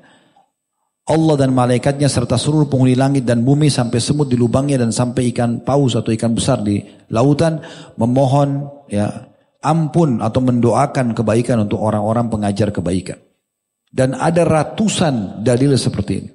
Allah 1.09 1.35
dan 1.41 1.57
malaikatnya 1.57 2.05
serta 2.05 2.37
seluruh 2.37 2.69
penghuni 2.69 2.93
langit 2.93 3.25
dan 3.25 3.41
bumi 3.41 3.73
sampai 3.73 3.97
semut 3.97 4.29
di 4.29 4.37
lubangnya 4.37 4.85
dan 4.85 4.93
sampai 4.93 5.33
ikan 5.33 5.65
paus 5.65 5.97
atau 5.97 6.13
ikan 6.13 6.37
besar 6.37 6.61
di 6.61 6.85
lautan 7.09 7.65
memohon 7.97 8.69
ya 8.93 9.33
ampun 9.65 10.21
atau 10.21 10.41
mendoakan 10.45 11.17
kebaikan 11.17 11.65
untuk 11.65 11.81
orang-orang 11.81 12.29
pengajar 12.29 12.69
kebaikan. 12.71 13.19
Dan 13.89 14.13
ada 14.13 14.45
ratusan 14.45 15.41
dalil 15.41 15.73
seperti 15.81 16.13
ini. 16.21 16.31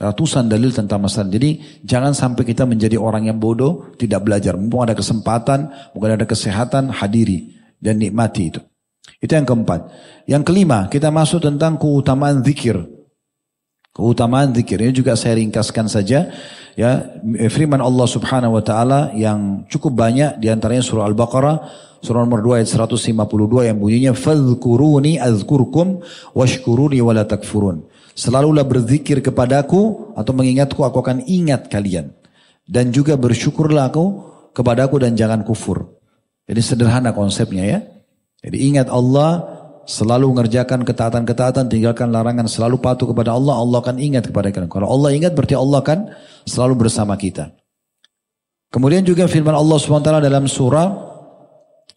Ratusan 0.00 0.48
dalil 0.48 0.72
tentang 0.72 1.04
masalah. 1.04 1.28
Jadi 1.28 1.80
jangan 1.84 2.16
sampai 2.16 2.42
kita 2.42 2.64
menjadi 2.64 2.96
orang 2.96 3.28
yang 3.28 3.38
bodoh, 3.38 3.94
tidak 4.00 4.24
belajar. 4.26 4.56
Mumpung 4.56 4.88
ada 4.88 4.96
kesempatan, 4.96 5.92
mungkin 5.92 6.16
ada 6.18 6.26
kesehatan, 6.26 6.90
hadiri. 6.90 7.56
dan 7.80 7.96
nikmati 7.96 8.52
itu. 8.52 8.60
Itu 9.24 9.32
yang 9.40 9.48
keempat. 9.48 9.88
Yang 10.28 10.52
kelima, 10.52 10.84
kita 10.92 11.08
masuk 11.08 11.40
tentang 11.40 11.80
keutamaan 11.80 12.44
zikir. 12.44 12.76
Keutamaan 13.90 14.54
zikir 14.54 14.78
ini 14.78 14.94
juga 14.94 15.18
saya 15.18 15.34
ringkaskan 15.34 15.90
saja 15.90 16.30
ya 16.78 16.90
firman 17.50 17.82
Allah 17.82 18.06
Subhanahu 18.06 18.54
wa 18.54 18.62
taala 18.62 19.10
yang 19.18 19.66
cukup 19.66 19.98
banyak 19.98 20.38
di 20.38 20.46
antaranya 20.46 20.86
surah 20.86 21.10
Al-Baqarah 21.10 21.56
surah 22.00 22.24
nomor 22.24 22.40
2 22.40 22.62
ayat 22.62 22.68
152 22.70 23.68
yang 23.68 23.76
bunyinya 23.76 24.12
fadhkuruni 24.16 25.20
azkurkum 25.20 26.00
washkuruni 26.32 27.02
wala 27.04 27.28
takfurun. 27.28 27.84
Selalulah 28.16 28.64
berzikir 28.64 29.20
kepadaku 29.20 30.12
atau 30.16 30.32
mengingatku 30.38 30.80
aku 30.80 30.98
akan 31.02 31.26
ingat 31.28 31.68
kalian 31.68 32.14
dan 32.70 32.94
juga 32.94 33.18
bersyukurlah 33.18 33.90
aku 33.92 34.04
kepadaku 34.54 35.02
dan 35.02 35.18
jangan 35.18 35.42
kufur. 35.42 35.98
Jadi 36.46 36.60
sederhana 36.62 37.10
konsepnya 37.10 37.64
ya. 37.66 37.78
Jadi 38.40 38.70
ingat 38.72 38.88
Allah 38.88 39.59
selalu 39.90 40.30
mengerjakan 40.30 40.86
ketaatan-ketaatan, 40.86 41.66
tinggalkan 41.66 42.14
larangan, 42.14 42.46
selalu 42.46 42.78
patuh 42.78 43.10
kepada 43.10 43.34
Allah, 43.34 43.58
Allah 43.58 43.82
akan 43.82 43.98
ingat 43.98 44.30
kepada 44.30 44.54
kita. 44.54 44.70
Kalau 44.70 44.86
Allah 44.86 45.10
ingat 45.10 45.34
berarti 45.34 45.58
Allah 45.58 45.82
akan 45.82 45.98
selalu 46.46 46.86
bersama 46.86 47.18
kita. 47.18 47.50
Kemudian 48.70 49.02
juga 49.02 49.26
firman 49.26 49.50
Allah 49.50 49.82
SWT 49.82 50.22
dalam 50.22 50.46
surah 50.46 51.10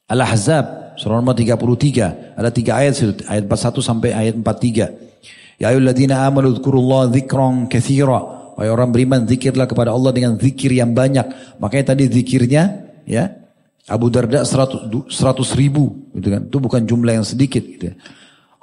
Al-Ahzab, 0.09 0.97
surah 0.97 1.21
nomor 1.21 1.37
33. 1.37 2.33
Ada 2.33 2.49
tiga 2.49 2.81
ayat, 2.81 2.97
ayat 3.29 3.45
41 3.45 3.85
sampai 3.85 4.09
ayat 4.09 4.33
43. 4.41 5.61
Ya 5.61 5.69
ayyuhalladzina 5.69 6.25
amanu 6.25 6.49
dzkurullaha 6.57 7.13
dzikran 7.13 7.69
katsira. 7.69 8.41
Wahai 8.57 8.73
orang 8.73 8.89
beriman, 8.89 9.29
zikirlah 9.29 9.69
kepada 9.69 9.93
Allah 9.93 10.09
dengan 10.13 10.33
zikir 10.41 10.73
yang 10.73 10.97
banyak. 10.97 11.57
Makanya 11.61 11.93
tadi 11.93 12.09
zikirnya, 12.09 12.89
ya, 13.05 13.42
Abu 13.91 14.07
Darda 14.07 14.47
100, 14.47 15.11
100 15.11 15.59
ribu 15.59 16.07
gitu 16.15 16.27
kan. 16.31 16.41
Itu 16.47 16.57
bukan 16.63 16.81
jumlah 16.87 17.19
yang 17.19 17.27
sedikit 17.27 17.59
gitu. 17.59 17.91
Ya. 17.91 17.95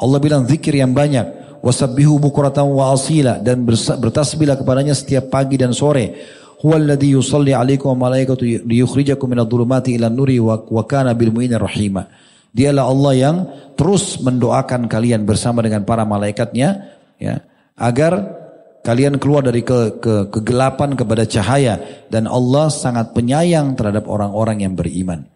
Allah 0.00 0.16
bilang 0.16 0.48
zikir 0.48 0.72
yang 0.72 0.96
banyak. 0.96 1.60
Wasabbihu 1.60 2.16
bukuratan 2.16 2.64
wa 2.72 2.96
asila. 2.96 3.36
Dan 3.36 3.68
bertasbihlah 3.68 4.56
kepadanya 4.56 4.96
setiap 4.96 5.28
pagi 5.28 5.60
dan 5.60 5.76
sore. 5.76 6.16
Huwaladhi 6.64 7.12
yusalli 7.12 7.52
alaikum 7.52 7.92
wa 7.96 8.08
malaikatu 8.08 8.64
liyukhrijakum 8.64 9.28
minad 9.28 9.48
dhulumati 9.48 9.96
ila 9.96 10.08
nuri 10.08 10.40
wa, 10.40 10.56
wa 10.60 10.84
kana 10.88 11.12
bil 11.12 11.32
mu'minin 11.32 11.60
rahima. 11.60 12.08
Dialah 12.52 12.84
Allah 12.84 13.12
yang 13.16 13.36
terus 13.76 14.20
mendoakan 14.24 14.88
kalian 14.88 15.24
bersama 15.24 15.60
dengan 15.64 15.84
para 15.84 16.04
malaikatnya 16.04 16.96
ya 17.16 17.44
agar 17.78 18.39
kalian 18.80 19.20
keluar 19.20 19.44
dari 19.44 19.60
ke, 19.60 20.00
ke, 20.00 20.14
kegelapan 20.32 20.96
kepada 20.96 21.28
cahaya 21.28 22.06
dan 22.08 22.24
Allah 22.24 22.72
sangat 22.72 23.12
penyayang 23.12 23.76
terhadap 23.76 24.08
orang-orang 24.08 24.64
yang 24.64 24.74
beriman. 24.76 25.28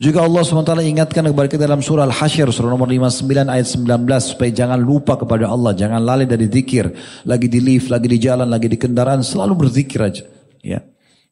Juga 0.00 0.24
Allah 0.24 0.40
SWT 0.40 0.80
ingatkan 0.80 1.28
kepada 1.28 1.44
kita 1.44 1.68
dalam 1.68 1.84
surah 1.84 2.08
Al-Hasyr 2.08 2.48
surah 2.48 2.72
nomor 2.72 2.88
59 2.88 3.52
ayat 3.52 3.68
19 3.68 4.08
supaya 4.32 4.48
jangan 4.48 4.80
lupa 4.80 5.20
kepada 5.20 5.44
Allah, 5.44 5.76
jangan 5.76 6.00
lalai 6.00 6.24
dari 6.24 6.48
zikir, 6.48 6.88
lagi 7.28 7.52
di 7.52 7.60
lift, 7.60 7.92
lagi 7.92 8.08
di 8.08 8.16
jalan, 8.16 8.48
lagi 8.48 8.72
di 8.72 8.80
kendaraan, 8.80 9.20
selalu 9.20 9.68
berzikir 9.68 10.00
aja. 10.00 10.24
Ya. 10.64 10.80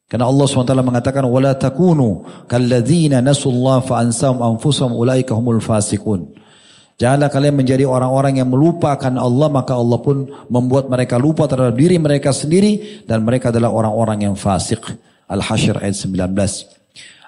Karena 0.05 0.29
Allah 0.29 0.45
SWT 0.45 0.73
mengatakan 0.85 1.25
wala 1.25 1.57
takunu 1.57 2.29
kalladzina 2.45 3.25
nasullah 3.25 3.81
fa 3.81 4.05
ansahum 4.05 4.41
anfusahum 4.41 4.93
ulaika 4.93 5.33
humul 5.33 5.61
fasiqun. 5.61 6.33
Janganlah 6.99 7.31
kalian 7.31 7.55
menjadi 7.55 7.87
orang-orang 7.87 8.43
yang 8.43 8.51
melupakan 8.51 9.07
Allah 9.15 9.47
maka 9.47 9.71
Allah 9.71 10.03
pun 10.03 10.27
membuat 10.51 10.91
mereka 10.91 11.15
lupa 11.15 11.47
terhadap 11.47 11.79
diri 11.79 11.95
mereka 11.95 12.35
sendiri 12.35 13.03
dan 13.07 13.23
mereka 13.23 13.55
adalah 13.55 13.71
orang-orang 13.71 14.27
yang 14.27 14.35
fasik. 14.35 14.83
Al-Hasyr 15.31 15.79
ayat 15.79 15.95
19. 15.95 16.35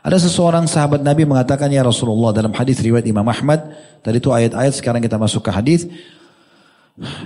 Ada 0.02 0.18
seseorang 0.28 0.68
sahabat 0.68 1.00
Nabi 1.06 1.24
mengatakan 1.24 1.72
ya 1.72 1.88
Rasulullah 1.88 2.36
dalam 2.36 2.52
hadis 2.52 2.84
riwayat 2.84 3.08
Imam 3.08 3.24
Ahmad, 3.24 3.64
tadi 4.04 4.20
itu 4.20 4.34
ayat-ayat 4.34 4.74
sekarang 4.76 5.00
kita 5.00 5.16
masuk 5.16 5.48
ke 5.48 5.52
hadis. 5.56 5.88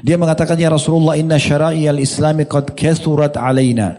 Dia 0.06 0.19
mengatakan 0.19 0.59
ya 0.59 0.69
Rasulullah 0.69 1.17
inna 1.17 1.41
syara'i 1.41 1.90
al-islami 1.90 2.45
qad 2.45 2.77
kathurat 2.77 3.33
alaina. 3.41 3.98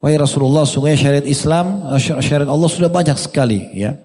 Wahai 0.00 0.16
Rasulullah, 0.16 0.64
sungguh 0.64 0.96
syariat 0.96 1.26
Islam, 1.28 1.84
syariat 2.00 2.48
Allah 2.48 2.70
sudah 2.70 2.88
banyak 2.88 3.18
sekali 3.20 3.76
ya. 3.76 3.98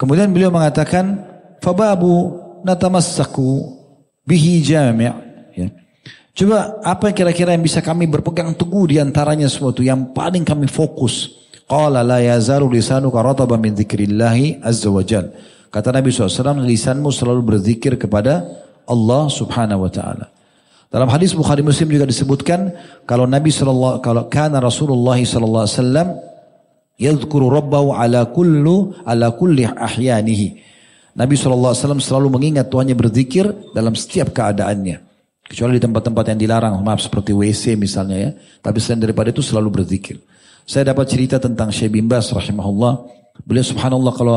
Kemudian 0.00 0.32
beliau 0.32 0.48
mengatakan 0.48 1.29
fababu 1.60 2.36
natamassaku 2.66 3.76
bihi 4.24 4.64
jami' 4.64 5.08
ya. 5.56 5.68
Coba 6.30 6.80
apa 6.86 7.12
kira-kira 7.12 7.52
yang 7.52 7.64
bisa 7.64 7.84
kami 7.84 8.08
berpegang 8.08 8.56
teguh 8.56 8.88
di 8.88 8.96
antaranya 8.96 9.44
sesuatu 9.50 9.84
yang 9.84 10.16
paling 10.16 10.46
kami 10.46 10.70
fokus. 10.70 11.36
Qala 11.68 12.02
la 12.02 12.18
yazaru 12.18 12.66
lisanuka 12.66 13.22
rataba 13.22 13.54
min 13.60 13.76
dzikrillahi 13.76 14.64
azza 14.64 14.90
wajal. 14.90 15.30
Kata 15.70 15.94
Nabi 15.94 16.10
SAW, 16.10 16.66
lisanmu 16.66 17.14
selalu 17.14 17.46
berzikir 17.46 17.94
kepada 17.94 18.42
Allah 18.90 19.30
subhanahu 19.30 19.86
wa 19.86 19.90
ta'ala. 19.90 20.26
Dalam 20.90 21.06
hadis 21.06 21.30
Bukhari 21.30 21.62
Muslim 21.62 21.94
juga 21.94 22.02
disebutkan 22.02 22.74
kalau 23.06 23.22
Nabi 23.22 23.54
sallallahu 23.54 24.02
kalau 24.02 24.26
kana 24.26 24.58
Rasulullah 24.58 25.14
sallallahu 25.14 25.62
alaihi 25.62 25.78
wasallam 25.78 26.08
yadhkuru 26.98 27.46
rabbahu 27.46 27.94
ala 27.94 28.26
kullu 28.26 28.98
ala 29.06 29.30
kulli 29.30 29.62
ahyanihi. 29.62 30.69
Nabi 31.14 31.34
SAW 31.34 31.74
selalu 31.98 32.28
mengingat 32.30 32.70
Tuhannya 32.70 32.94
berzikir 32.94 33.50
dalam 33.74 33.98
setiap 33.98 34.30
keadaannya. 34.30 35.02
Kecuali 35.50 35.76
di 35.78 35.82
tempat-tempat 35.82 36.24
yang 36.30 36.38
dilarang, 36.38 36.78
maaf 36.78 37.02
seperti 37.02 37.34
WC 37.34 37.74
misalnya 37.74 38.16
ya. 38.16 38.30
Tapi 38.62 38.78
selain 38.78 39.02
daripada 39.02 39.34
itu 39.34 39.42
selalu 39.42 39.82
berzikir. 39.82 40.22
Saya 40.62 40.94
dapat 40.94 41.10
cerita 41.10 41.42
tentang 41.42 41.74
Syekh 41.74 41.98
bin 41.98 42.06
Bas 42.06 42.30
rahimahullah. 42.30 43.02
Beliau 43.42 43.66
subhanallah 43.66 44.14
kalau 44.14 44.36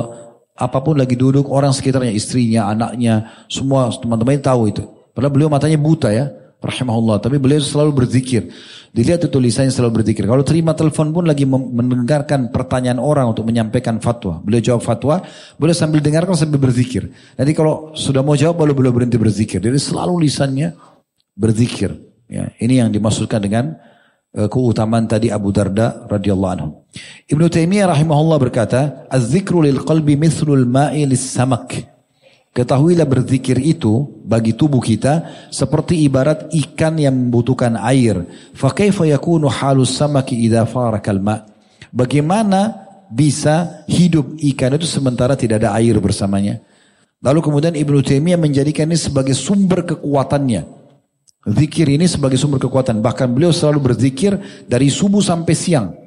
apa 0.58 0.82
pun 0.82 0.98
lagi 0.98 1.14
duduk, 1.14 1.50
orang 1.54 1.70
sekitarnya, 1.70 2.10
istrinya, 2.10 2.70
anaknya, 2.74 3.46
semua 3.46 3.94
teman-teman 3.94 4.42
tahu 4.42 4.74
itu. 4.74 4.84
Padahal 5.14 5.34
beliau 5.34 5.50
matanya 5.54 5.78
buta 5.78 6.10
ya, 6.10 6.34
rahimahullah. 6.64 7.20
Tapi 7.20 7.36
beliau 7.38 7.60
selalu 7.60 8.04
berzikir. 8.04 8.48
Dilihat 8.94 9.26
itu 9.26 9.30
tulisannya 9.30 9.74
selalu 9.74 10.02
berzikir. 10.02 10.24
Kalau 10.30 10.46
terima 10.46 10.78
telepon 10.78 11.10
pun 11.10 11.26
lagi 11.26 11.50
mendengarkan 11.50 12.54
pertanyaan 12.54 13.02
orang 13.02 13.34
untuk 13.34 13.44
menyampaikan 13.44 13.98
fatwa. 13.98 14.40
Beliau 14.40 14.62
jawab 14.62 14.86
fatwa, 14.86 15.26
beliau 15.58 15.74
sambil 15.74 16.00
dengarkan 16.00 16.38
sambil 16.38 16.62
berzikir. 16.62 17.10
Nanti 17.36 17.52
kalau 17.58 17.92
sudah 17.98 18.22
mau 18.22 18.38
jawab, 18.38 18.64
baru 18.64 18.72
beliau 18.78 18.94
berhenti 18.94 19.18
berzikir. 19.18 19.60
Jadi 19.60 19.82
selalu 19.82 20.30
lisannya 20.30 20.78
berzikir. 21.34 21.94
Ya, 22.30 22.54
ini 22.62 22.80
yang 22.80 22.94
dimaksudkan 22.94 23.42
dengan 23.42 23.78
uh, 24.38 24.46
keutamaan 24.50 25.10
tadi 25.10 25.34
Abu 25.34 25.50
Darda 25.50 26.06
radhiyallahu 26.10 26.54
anhu. 26.54 26.70
Ibnu 27.30 27.50
Taimiyah 27.50 27.90
rahimahullah 27.98 28.38
berkata, 28.38 29.10
"Az-zikru 29.10 29.66
lil 29.66 29.82
qalbi 29.82 30.18
mithlul 30.18 30.70
ma'i 30.70 31.06
lis-samak." 31.10 31.93
Ketahuilah 32.54 33.10
berzikir 33.10 33.58
itu 33.58 34.06
bagi 34.22 34.54
tubuh 34.54 34.78
kita 34.78 35.26
seperti 35.50 36.06
ibarat 36.06 36.54
ikan 36.54 37.02
yang 37.02 37.18
membutuhkan 37.18 37.74
air. 37.82 38.30
Fakaifa 38.54 39.10
yakunu 39.10 39.50
halus 39.50 39.98
samaki 39.98 40.38
idza 40.38 40.62
farakal 40.70 41.18
ma. 41.18 41.42
Bagaimana 41.90 42.86
bisa 43.10 43.82
hidup 43.90 44.38
ikan 44.38 44.78
itu 44.78 44.86
sementara 44.86 45.34
tidak 45.34 45.66
ada 45.66 45.74
air 45.82 45.98
bersamanya? 45.98 46.62
Lalu 47.26 47.42
kemudian 47.42 47.74
Ibnu 47.74 48.06
Taimiyah 48.06 48.38
menjadikan 48.38 48.86
ini 48.86 49.02
sebagai 49.02 49.34
sumber 49.34 49.82
kekuatannya. 49.90 50.62
Zikir 51.50 51.90
ini 51.90 52.06
sebagai 52.06 52.38
sumber 52.38 52.62
kekuatan. 52.62 53.02
Bahkan 53.02 53.34
beliau 53.34 53.50
selalu 53.50 53.90
berzikir 53.90 54.38
dari 54.70 54.94
subuh 54.94 55.26
sampai 55.26 55.58
siang 55.58 56.03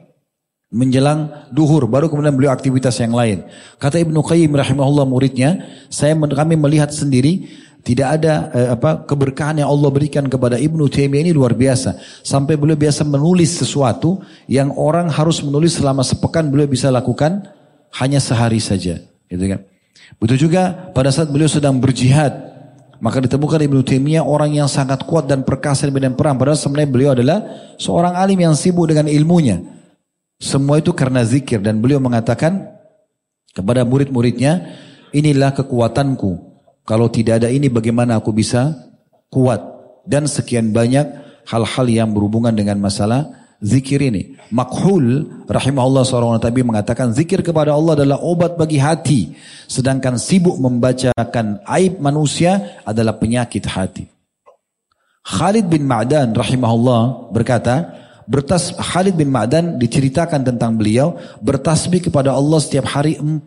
menjelang 0.67 1.47
duhur 1.55 1.87
baru 1.87 2.11
kemudian 2.11 2.35
beliau 2.35 2.51
aktivitas 2.51 2.99
yang 2.99 3.15
lain. 3.15 3.47
Kata 3.79 4.03
Ibnu 4.03 4.19
Qayyim 4.19 4.51
rahimahullah 4.51 5.07
muridnya, 5.07 5.63
saya 5.87 6.19
kami 6.19 6.59
melihat 6.59 6.91
sendiri 6.91 7.47
tidak 7.87 8.19
ada 8.19 8.51
eh, 8.51 8.69
apa 8.75 9.07
keberkahan 9.07 9.63
yang 9.63 9.71
Allah 9.71 9.91
berikan 9.95 10.27
kepada 10.27 10.59
Ibnu 10.59 10.91
Taimiyah 10.91 11.23
ini 11.23 11.31
luar 11.31 11.55
biasa. 11.55 12.03
Sampai 12.27 12.59
beliau 12.59 12.75
biasa 12.75 13.07
menulis 13.07 13.63
sesuatu 13.63 14.19
yang 14.51 14.75
orang 14.75 15.07
harus 15.07 15.39
menulis 15.39 15.79
selama 15.79 16.03
sepekan 16.03 16.51
beliau 16.51 16.67
bisa 16.67 16.91
lakukan 16.91 17.47
hanya 18.03 18.19
sehari 18.19 18.59
saja, 18.59 18.99
gitu 19.31 19.45
kan. 19.47 19.63
Betul 20.19 20.51
juga 20.51 20.91
pada 20.91 21.15
saat 21.15 21.31
beliau 21.31 21.47
sedang 21.47 21.79
berjihad, 21.79 22.35
maka 22.99 23.23
ditemukan 23.23 23.63
Ibnu 23.71 23.87
Taimiyah 23.87 24.27
orang 24.27 24.59
yang 24.59 24.67
sangat 24.67 25.07
kuat 25.07 25.31
dan 25.31 25.47
perkasa 25.47 25.87
di 25.87 25.95
medan 25.95 26.19
perang. 26.19 26.35
Padahal 26.35 26.59
sebenarnya 26.59 26.91
beliau 26.91 27.11
adalah 27.15 27.39
seorang 27.79 28.19
alim 28.19 28.43
yang 28.43 28.59
sibuk 28.59 28.91
dengan 28.91 29.07
ilmunya. 29.07 29.76
Semua 30.37 30.85
itu 30.85 30.93
karena 30.93 31.25
zikir 31.25 31.65
dan 31.65 31.81
beliau 31.81 31.97
mengatakan 31.97 32.77
kepada 33.57 33.89
murid-muridnya, 33.89 34.77
inilah 35.17 35.57
kekuatanku. 35.57 36.37
Kalau 36.85 37.09
tidak 37.09 37.41
ada 37.43 37.49
ini 37.49 37.73
bagaimana 37.73 38.21
aku 38.21 38.37
bisa 38.37 38.77
kuat? 39.33 39.65
Dan 40.07 40.29
sekian 40.29 40.71
banyak 40.71 41.09
hal-hal 41.49 41.87
yang 41.89 42.15
berhubungan 42.15 42.55
dengan 42.55 42.79
masalah 42.79 43.27
zikir 43.65 43.99
ini. 44.05 44.37
Makhul 44.53 45.27
rahimahullah 45.49 46.05
seorang 46.07 46.39
tabi 46.39 46.63
mengatakan 46.63 47.11
zikir 47.11 47.43
kepada 47.43 47.75
Allah 47.75 47.99
adalah 47.99 48.23
obat 48.23 48.55
bagi 48.55 48.79
hati. 48.79 49.35
Sedangkan 49.67 50.21
sibuk 50.21 50.61
membacakan 50.61 51.65
aib 51.65 51.99
manusia 51.99 52.79
adalah 52.87 53.17
penyakit 53.19 53.67
hati. 53.67 54.07
Khalid 55.27 55.67
bin 55.67 55.91
Ma'dan 55.91 56.31
rahimahullah 56.31 57.35
berkata, 57.35 58.06
bertas 58.27 58.75
Khalid 58.75 59.15
bin 59.15 59.31
Ma'dan 59.31 59.79
diceritakan 59.79 60.43
tentang 60.43 60.75
beliau 60.75 61.17
bertasbih 61.41 62.11
kepada 62.11 62.35
Allah 62.35 62.59
setiap 62.59 62.91
hari 62.91 63.17
40 63.17 63.43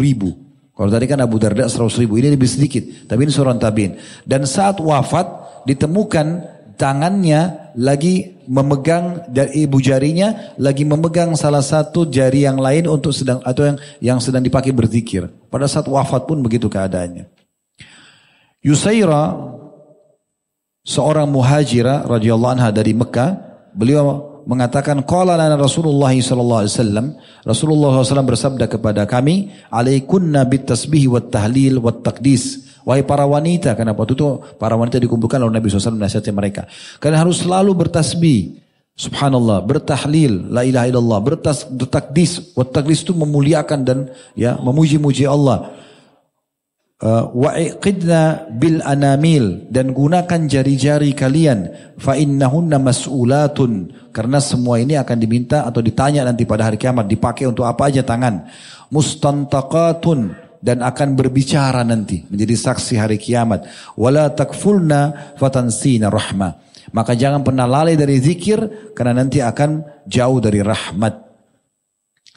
ribu. 0.00 0.32
Kalau 0.72 0.88
tadi 0.88 1.04
kan 1.04 1.20
Abu 1.20 1.36
Darda 1.36 1.68
100 1.68 2.00
ribu, 2.00 2.16
ini 2.16 2.32
lebih 2.32 2.48
sedikit. 2.48 2.82
Tapi 3.04 3.28
ini 3.28 3.32
seorang 3.32 3.60
tabiin. 3.60 3.92
Dan 4.24 4.48
saat 4.48 4.80
wafat 4.80 5.28
ditemukan 5.68 6.48
tangannya 6.80 7.70
lagi 7.76 8.40
memegang 8.48 9.30
dari 9.30 9.64
ibu 9.64 9.78
jarinya 9.78 10.56
lagi 10.58 10.82
memegang 10.82 11.38
salah 11.38 11.62
satu 11.62 12.10
jari 12.10 12.42
yang 12.42 12.58
lain 12.58 12.90
untuk 12.90 13.14
sedang 13.14 13.38
atau 13.46 13.68
yang 13.70 13.78
yang 14.02 14.18
sedang 14.18 14.42
dipakai 14.42 14.74
berzikir. 14.74 15.28
Pada 15.52 15.68
saat 15.68 15.86
wafat 15.86 16.26
pun 16.26 16.40
begitu 16.42 16.66
keadaannya. 16.66 17.28
Yusaira 18.64 19.36
seorang 20.82 21.30
muhajirah 21.30 22.08
radhiyallahu 22.10 22.52
anha 22.58 22.70
dari 22.74 22.94
Mekah, 22.96 23.51
beliau 23.72 24.32
mengatakan 24.46 25.02
qala 25.06 25.38
lana 25.38 25.54
Rasulullah 25.54 26.12
sallallahu 26.12 26.60
alaihi 26.66 26.74
wasallam. 26.74 27.06
Rasulullah 27.42 27.90
SAW 28.02 28.26
bersabda 28.26 28.66
kepada 28.70 29.02
kami 29.06 29.50
alaikunna 29.70 30.46
bit 30.46 30.66
tasbih 30.66 31.10
wat 31.10 31.30
tahlil 31.30 31.82
wat 31.82 32.02
taqdis. 32.02 32.74
Wahai 32.82 33.06
para 33.06 33.22
wanita 33.22 33.78
karena 33.78 33.94
waktu 33.94 34.18
itu 34.18 34.42
para 34.58 34.74
wanita 34.74 34.98
dikumpulkan 34.98 35.38
oleh 35.38 35.54
Nabi 35.54 35.70
SAW 35.70 35.94
menasihati 35.94 36.34
mereka. 36.34 36.66
Kalian 36.98 37.22
harus 37.22 37.46
selalu 37.46 37.70
bertasbih. 37.78 38.58
Subhanallah, 38.92 39.64
bertahlil, 39.64 40.52
la 40.52 40.68
ilaha 40.68 40.84
illallah, 40.84 41.18
bertakdis, 41.24 42.52
wat 42.52 42.76
takdis 42.76 43.00
itu 43.00 43.16
memuliakan 43.16 43.88
dan 43.88 43.98
ya 44.36 44.60
memuji-muji 44.60 45.24
Allah. 45.24 45.72
Uh, 47.02 47.26
wa'iqidna 47.34 48.46
bil 48.54 48.78
anamil 48.86 49.66
dan 49.66 49.90
gunakan 49.90 50.46
jari-jari 50.46 51.18
kalian. 51.18 51.66
Fa 51.98 52.14
innahunna 52.14 52.78
mas'ulatun. 52.78 53.90
Karena 54.14 54.38
semua 54.38 54.78
ini 54.78 54.94
akan 54.94 55.18
diminta 55.18 55.66
atau 55.66 55.82
ditanya 55.82 56.22
nanti 56.22 56.46
pada 56.46 56.70
hari 56.70 56.78
kiamat 56.78 57.10
dipakai 57.10 57.50
untuk 57.50 57.66
apa 57.66 57.90
aja 57.90 58.06
tangan. 58.06 58.46
Mustantaqatun 58.94 60.30
dan 60.62 60.78
akan 60.78 61.18
berbicara 61.18 61.82
nanti 61.82 62.22
menjadi 62.30 62.70
saksi 62.70 62.94
hari 62.94 63.18
kiamat. 63.18 63.66
Wala 63.98 64.30
takfulna 64.30 65.34
fatansina 65.34 66.06
rahmah. 66.06 66.70
Maka 66.94 67.18
jangan 67.18 67.42
pernah 67.42 67.66
lalai 67.66 67.98
dari 67.98 68.22
zikir 68.22 68.94
karena 68.94 69.26
nanti 69.26 69.42
akan 69.42 70.06
jauh 70.06 70.38
dari 70.38 70.62
rahmat 70.62 71.31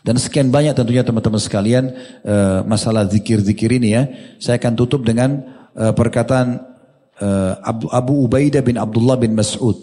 dan 0.06 0.22
sekian 0.22 0.54
banyak 0.54 0.78
tentunya 0.78 1.02
teman-teman 1.02 1.42
sekalian 1.42 1.98
uh, 2.22 2.62
masalah 2.70 3.10
zikir-zikir 3.10 3.74
ini 3.82 3.98
ya. 3.98 4.04
Saya 4.38 4.62
akan 4.62 4.78
tutup 4.78 5.02
dengan 5.02 5.42
uh, 5.74 5.98
perkataan 5.98 6.62
uh, 7.18 7.58
Abu, 7.66 7.90
Abu 7.90 8.14
Ubaidah 8.30 8.62
bin 8.62 8.78
Abdullah 8.78 9.18
bin 9.18 9.34
Mas'ud. 9.34 9.74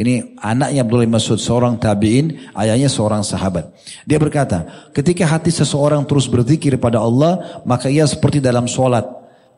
Ini 0.00 0.40
anaknya 0.40 0.80
Abdullah 0.80 1.04
bin 1.04 1.12
Mas'ud, 1.12 1.36
seorang 1.36 1.76
tabi'in, 1.76 2.40
ayahnya 2.56 2.88
seorang 2.88 3.20
sahabat. 3.20 3.68
Dia 4.08 4.16
berkata, 4.16 4.88
ketika 4.96 5.28
hati 5.28 5.52
seseorang 5.52 6.08
terus 6.08 6.24
berzikir 6.24 6.80
pada 6.80 7.04
Allah, 7.04 7.60
maka 7.68 7.92
ia 7.92 8.08
seperti 8.08 8.40
dalam 8.40 8.64
sholat. 8.64 9.04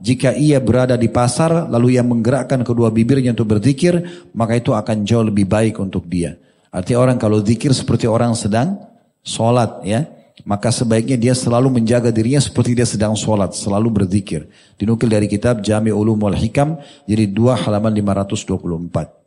Jika 0.03 0.35
ia 0.35 0.59
berada 0.59 0.99
di 0.99 1.07
pasar, 1.07 1.71
lalu 1.71 1.95
ia 1.95 2.03
menggerakkan 2.03 2.67
kedua 2.67 2.91
bibirnya 2.91 3.31
untuk 3.39 3.55
berzikir, 3.55 4.03
maka 4.35 4.59
itu 4.59 4.75
akan 4.75 5.07
jauh 5.07 5.23
lebih 5.23 5.47
baik 5.47 5.79
untuk 5.79 6.11
dia. 6.11 6.35
Artinya 6.75 6.99
orang 6.99 7.17
kalau 7.23 7.39
zikir 7.39 7.71
seperti 7.71 8.11
orang 8.11 8.35
sedang 8.35 8.92
sholat 9.23 9.87
ya, 9.87 10.11
maka 10.43 10.75
sebaiknya 10.75 11.15
dia 11.15 11.35
selalu 11.39 11.79
menjaga 11.79 12.11
dirinya 12.11 12.43
seperti 12.43 12.75
dia 12.75 12.87
sedang 12.87 13.15
sholat, 13.15 13.55
selalu 13.55 14.03
berzikir. 14.03 14.51
Dinukil 14.75 15.07
dari 15.07 15.31
kitab 15.31 15.63
Jami 15.63 15.95
Ulum 15.95 16.19
wal 16.19 16.35
Hikam, 16.35 16.83
jadi 17.07 17.31
dua 17.31 17.55
halaman 17.55 17.95
524. 17.95 19.23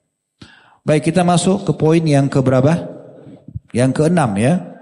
Baik, 0.85 1.09
kita 1.09 1.25
masuk 1.25 1.65
ke 1.65 1.73
poin 1.73 2.03
yang 2.03 2.29
keberapa? 2.29 2.85
Yang 3.73 3.91
keenam 3.97 4.37
ya. 4.37 4.75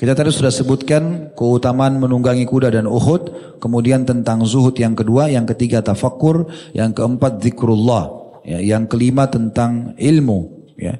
Kita 0.00 0.16
tadi 0.16 0.32
sudah 0.32 0.48
sebutkan 0.48 1.36
keutamaan 1.36 2.00
menunggangi 2.00 2.48
kuda 2.48 2.72
dan 2.72 2.88
Uhud, 2.88 3.60
kemudian 3.60 4.08
tentang 4.08 4.48
zuhud 4.48 4.72
yang 4.80 4.96
kedua, 4.96 5.28
yang 5.28 5.44
ketiga 5.44 5.84
tafakur, 5.84 6.48
yang 6.72 6.96
keempat 6.96 7.44
zikrullah, 7.44 8.08
ya, 8.40 8.64
yang 8.64 8.88
kelima 8.88 9.28
tentang 9.28 9.92
ilmu, 10.00 10.72
ya. 10.80 10.96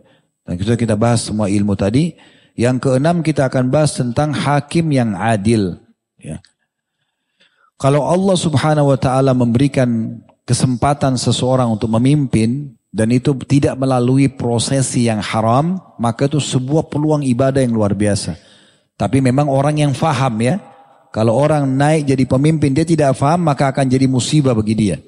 Dan 0.50 0.58
kita 0.58 0.74
kita 0.74 0.98
bahas 0.98 1.22
semua 1.22 1.46
ilmu 1.46 1.78
tadi. 1.78 2.18
Yang 2.58 2.90
keenam 2.90 3.22
kita 3.22 3.46
akan 3.46 3.70
bahas 3.70 3.94
tentang 3.94 4.34
hakim 4.34 4.90
yang 4.90 5.14
adil. 5.14 5.78
Ya. 6.18 6.42
Kalau 7.78 8.02
Allah 8.02 8.34
subhanahu 8.34 8.90
wa 8.90 8.98
ta'ala 8.98 9.30
memberikan 9.30 10.18
kesempatan 10.42 11.14
seseorang 11.14 11.70
untuk 11.70 11.86
memimpin 11.94 12.74
dan 12.90 13.14
itu 13.14 13.30
tidak 13.46 13.78
melalui 13.78 14.26
prosesi 14.26 15.06
yang 15.06 15.22
haram, 15.22 15.78
maka 16.02 16.26
itu 16.26 16.42
sebuah 16.42 16.90
peluang 16.90 17.22
ibadah 17.22 17.62
yang 17.62 17.70
luar 17.70 17.94
biasa. 17.94 18.34
Tapi 18.98 19.22
memang 19.22 19.46
orang 19.46 19.78
yang 19.78 19.94
faham 19.94 20.34
ya, 20.42 20.58
kalau 21.14 21.38
orang 21.38 21.62
naik 21.70 22.10
jadi 22.10 22.26
pemimpin 22.26 22.74
dia 22.74 22.82
tidak 22.82 23.14
faham 23.14 23.46
maka 23.46 23.70
akan 23.70 23.86
jadi 23.86 24.10
musibah 24.10 24.50
bagi 24.50 24.74
dia. 24.74 24.98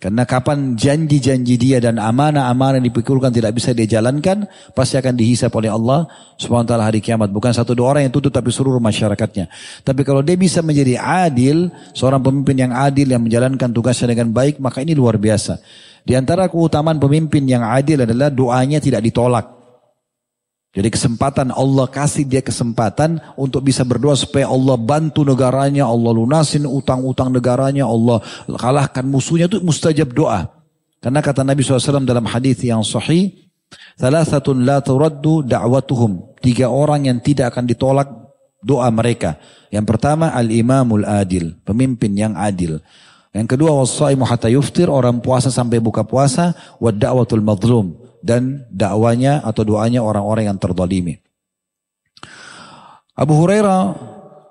Karena 0.00 0.24
kapan 0.24 0.80
janji-janji 0.80 1.60
dia 1.60 1.76
dan 1.76 2.00
amanah-amanah 2.00 2.80
yang 2.80 2.88
dipikulkan 2.88 3.28
tidak 3.36 3.52
bisa 3.52 3.76
dia 3.76 3.84
jalankan, 3.84 4.48
pasti 4.72 4.96
akan 4.96 5.12
dihisap 5.12 5.52
oleh 5.52 5.68
Allah 5.68 6.08
SWT 6.40 6.72
hari 6.72 7.04
kiamat. 7.04 7.28
Bukan 7.28 7.52
satu 7.52 7.76
dua 7.76 7.92
orang 7.92 8.08
yang 8.08 8.14
tutup 8.16 8.32
tapi 8.32 8.48
seluruh 8.48 8.80
masyarakatnya. 8.80 9.52
Tapi 9.84 10.00
kalau 10.00 10.24
dia 10.24 10.40
bisa 10.40 10.64
menjadi 10.64 10.96
adil, 10.96 11.68
seorang 11.92 12.24
pemimpin 12.24 12.56
yang 12.56 12.72
adil 12.72 13.12
yang 13.12 13.20
menjalankan 13.20 13.68
tugasnya 13.76 14.16
dengan 14.16 14.32
baik, 14.32 14.56
maka 14.56 14.80
ini 14.80 14.96
luar 14.96 15.20
biasa. 15.20 15.60
Di 16.00 16.16
antara 16.16 16.48
keutamaan 16.48 16.96
pemimpin 16.96 17.44
yang 17.44 17.60
adil 17.60 18.08
adalah 18.08 18.32
doanya 18.32 18.80
tidak 18.80 19.04
ditolak. 19.04 19.59
Jadi 20.70 20.86
kesempatan 20.86 21.50
Allah 21.50 21.90
kasih 21.90 22.22
dia 22.22 22.38
kesempatan 22.38 23.18
untuk 23.34 23.66
bisa 23.66 23.82
berdoa 23.82 24.14
supaya 24.14 24.46
Allah 24.46 24.78
bantu 24.78 25.26
negaranya, 25.26 25.90
Allah 25.90 26.14
lunasin 26.14 26.62
utang-utang 26.62 27.34
negaranya, 27.34 27.90
Allah 27.90 28.22
kalahkan 28.46 29.02
musuhnya 29.02 29.50
itu 29.50 29.58
mustajab 29.66 30.14
doa. 30.14 30.46
Karena 31.02 31.18
kata 31.18 31.42
Nabi 31.42 31.66
SAW 31.66 32.06
dalam 32.06 32.22
hadis 32.22 32.62
yang 32.62 32.86
sahih, 32.86 33.34
salah 33.98 34.22
satu 34.22 34.54
la 34.54 34.78
turaddu 34.78 35.42
da'watuhum. 35.42 36.38
Tiga 36.38 36.70
orang 36.70 37.10
yang 37.10 37.18
tidak 37.18 37.50
akan 37.50 37.66
ditolak 37.66 38.06
doa 38.62 38.86
mereka. 38.94 39.42
Yang 39.74 39.90
pertama 39.90 40.30
al-imamul 40.30 41.02
adil, 41.02 41.58
pemimpin 41.66 42.14
yang 42.14 42.38
adil. 42.38 42.78
Yang 43.34 43.58
kedua 43.58 43.74
wasaimu 43.74 44.22
hatta 44.22 44.46
yuftir, 44.46 44.86
orang 44.86 45.18
puasa 45.18 45.50
sampai 45.50 45.82
buka 45.82 46.06
puasa, 46.06 46.54
wa 46.78 46.94
da'watul 46.94 47.42
madlum 47.42 47.99
dan 48.20 48.68
dakwanya 48.68 49.40
atau 49.44 49.64
doanya 49.64 50.04
orang-orang 50.04 50.52
yang 50.52 50.58
terdolimi. 50.60 51.20
Abu 53.16 53.36
Hurairah 53.36 53.82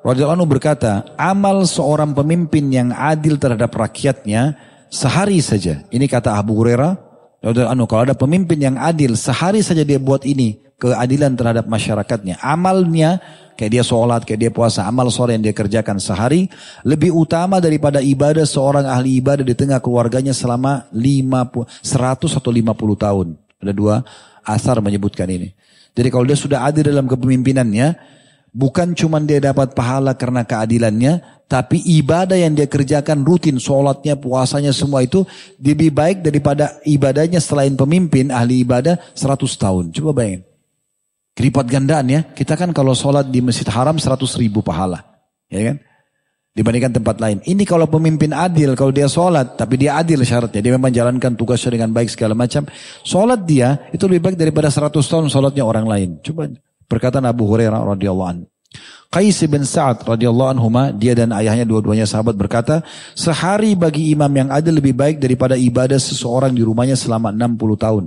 radhiyallahu 0.06 0.46
berkata, 0.46 1.16
amal 1.18 1.66
seorang 1.66 2.14
pemimpin 2.14 2.70
yang 2.70 2.90
adil 2.94 3.42
terhadap 3.42 3.74
rakyatnya 3.74 4.58
sehari 4.94 5.42
saja. 5.42 5.86
Ini 5.90 6.06
kata 6.06 6.38
Abu 6.38 6.58
Hurairah 6.58 6.94
radhiyallahu 7.42 7.90
kalau 7.90 8.04
ada 8.06 8.18
pemimpin 8.18 8.60
yang 8.60 8.76
adil 8.78 9.16
sehari 9.18 9.64
saja 9.66 9.82
dia 9.82 9.98
buat 9.98 10.22
ini 10.28 10.70
keadilan 10.80 11.36
terhadap 11.36 11.66
masyarakatnya. 11.68 12.40
Amalnya 12.40 13.20
kayak 13.60 13.72
dia 13.76 13.84
sholat, 13.84 14.24
kayak 14.24 14.40
dia 14.40 14.52
puasa, 14.56 14.88
amal 14.88 15.12
sore 15.12 15.36
yang 15.36 15.44
dia 15.44 15.52
kerjakan 15.52 16.00
sehari 16.00 16.48
lebih 16.88 17.12
utama 17.12 17.60
daripada 17.60 18.00
ibadah 18.00 18.48
seorang 18.48 18.88
ahli 18.88 19.20
ibadah 19.20 19.44
di 19.44 19.52
tengah 19.52 19.84
keluarganya 19.84 20.32
selama 20.32 20.88
50, 20.96 21.68
100 21.84 22.40
atau 22.40 22.52
50 22.54 22.96
tahun. 22.96 23.49
Ada 23.60 23.76
dua 23.76 24.02
asar 24.44 24.80
menyebutkan 24.80 25.28
ini. 25.28 25.52
Jadi 25.94 26.08
kalau 26.08 26.26
dia 26.26 26.40
sudah 26.40 26.64
adil 26.64 26.88
dalam 26.88 27.06
kepemimpinannya, 27.12 28.00
bukan 28.56 28.96
cuma 28.96 29.20
dia 29.20 29.44
dapat 29.44 29.76
pahala 29.76 30.16
karena 30.16 30.48
keadilannya, 30.48 31.20
tapi 31.50 31.82
ibadah 31.82 32.38
yang 32.38 32.54
dia 32.54 32.70
kerjakan 32.70 33.26
rutin, 33.26 33.58
sholatnya, 33.58 34.16
puasanya, 34.16 34.70
semua 34.70 35.02
itu 35.02 35.26
lebih 35.58 35.90
baik 35.90 36.22
daripada 36.22 36.78
ibadahnya 36.86 37.42
selain 37.42 37.74
pemimpin, 37.74 38.30
ahli 38.30 38.62
ibadah 38.62 39.02
100 39.18 39.50
tahun. 39.58 39.84
Coba 39.90 40.24
bayangin. 40.24 40.46
Keripat 41.34 41.66
gandaan 41.66 42.06
ya. 42.12 42.22
Kita 42.36 42.54
kan 42.54 42.70
kalau 42.70 42.94
sholat 42.94 43.32
di 43.32 43.42
masjid 43.42 43.66
haram 43.72 43.98
100 43.98 44.28
ribu 44.38 44.62
pahala. 44.62 45.02
Ya 45.50 45.74
kan? 45.74 45.89
Dibandingkan 46.54 46.92
tempat 46.92 47.22
lain. 47.22 47.38
Ini 47.46 47.64
kalau 47.64 47.86
pemimpin 47.86 48.34
adil, 48.34 48.74
kalau 48.74 48.90
dia 48.90 49.06
sholat, 49.06 49.56
tapi 49.56 49.78
dia 49.78 49.96
adil 49.98 50.22
syaratnya, 50.26 50.60
dia 50.60 50.74
memang 50.76 50.92
jalankan 50.92 51.38
tugasnya 51.38 51.78
dengan 51.78 51.94
baik 51.94 52.10
segala 52.10 52.34
macam. 52.34 52.66
Sholat 53.06 53.46
dia 53.46 53.80
itu 53.94 54.04
lebih 54.10 54.32
baik 54.32 54.38
daripada 54.38 54.68
100 54.68 54.92
tahun 55.00 55.26
sholatnya 55.30 55.64
orang 55.64 55.86
lain. 55.86 56.10
Coba 56.26 56.50
perkataan 56.90 57.26
Abu 57.30 57.46
Hurairah 57.46 57.96
radhiyallahu 57.96 58.30
anhu. 58.30 58.46
Qais 59.10 59.42
bin 59.50 59.66
Sa'ad 59.66 60.06
radhiyallahu 60.06 60.54
anhu 60.54 60.70
dia 60.94 61.18
dan 61.18 61.34
ayahnya 61.34 61.66
dua-duanya 61.66 62.06
sahabat 62.06 62.38
berkata, 62.38 62.86
sehari 63.18 63.74
bagi 63.74 64.14
imam 64.14 64.30
yang 64.30 64.54
adil 64.54 64.78
lebih 64.78 64.94
baik 64.94 65.18
daripada 65.18 65.58
ibadah 65.58 65.98
seseorang 65.98 66.54
di 66.54 66.62
rumahnya 66.62 66.94
selama 66.94 67.34
60 67.34 67.58
tahun. 67.82 68.06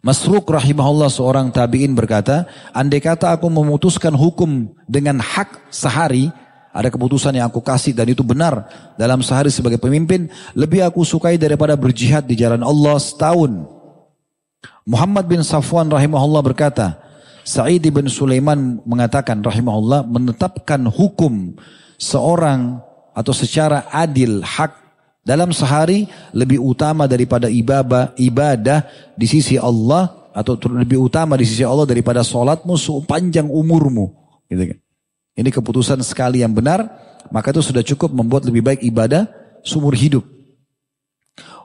Masruk 0.00 0.48
rahimahullah 0.48 1.12
seorang 1.12 1.52
tabi'in 1.52 1.92
berkata, 1.92 2.48
andai 2.72 3.04
kata 3.04 3.36
aku 3.36 3.52
memutuskan 3.52 4.16
hukum 4.16 4.72
dengan 4.88 5.20
hak 5.20 5.68
sehari, 5.68 6.32
ada 6.70 6.86
keputusan 6.86 7.34
yang 7.34 7.50
aku 7.50 7.58
kasih 7.58 7.90
dan 7.90 8.06
itu 8.06 8.22
benar 8.22 8.66
dalam 8.94 9.20
sehari 9.26 9.50
sebagai 9.50 9.82
pemimpin. 9.82 10.30
Lebih 10.54 10.86
aku 10.86 11.02
sukai 11.02 11.34
daripada 11.34 11.74
berjihad 11.74 12.30
di 12.30 12.38
jalan 12.38 12.62
Allah 12.62 12.94
setahun. 13.02 13.66
Muhammad 14.86 15.26
bin 15.26 15.42
Safwan 15.42 15.90
rahimahullah 15.90 16.42
berkata, 16.46 16.98
Sa'id 17.42 17.82
bin 17.82 18.06
Sulaiman 18.06 18.78
mengatakan 18.86 19.42
rahimahullah 19.42 20.06
menetapkan 20.06 20.86
hukum 20.86 21.58
seorang 21.98 22.78
atau 23.10 23.34
secara 23.34 23.90
adil 23.90 24.38
hak 24.46 24.70
dalam 25.26 25.50
sehari 25.50 26.06
lebih 26.30 26.62
utama 26.62 27.10
daripada 27.10 27.50
ibadah 27.50 28.14
ibadah 28.16 28.86
di 29.18 29.26
sisi 29.26 29.58
Allah 29.58 30.30
atau 30.30 30.54
lebih 30.70 31.02
utama 31.02 31.34
di 31.34 31.44
sisi 31.44 31.66
Allah 31.66 31.84
daripada 31.84 32.22
sholatmu 32.22 32.78
sepanjang 32.78 33.50
umurmu. 33.50 34.14
Gitu 34.46 34.74
kan. 34.74 34.78
Ini 35.38 35.50
keputusan 35.52 36.02
sekali 36.02 36.42
yang 36.42 36.52
benar, 36.52 36.84
maka 37.30 37.54
itu 37.54 37.62
sudah 37.62 37.84
cukup 37.86 38.10
membuat 38.10 38.48
lebih 38.48 38.62
baik 38.66 38.80
ibadah 38.82 39.30
sumur 39.62 39.94
hidup. 39.94 40.26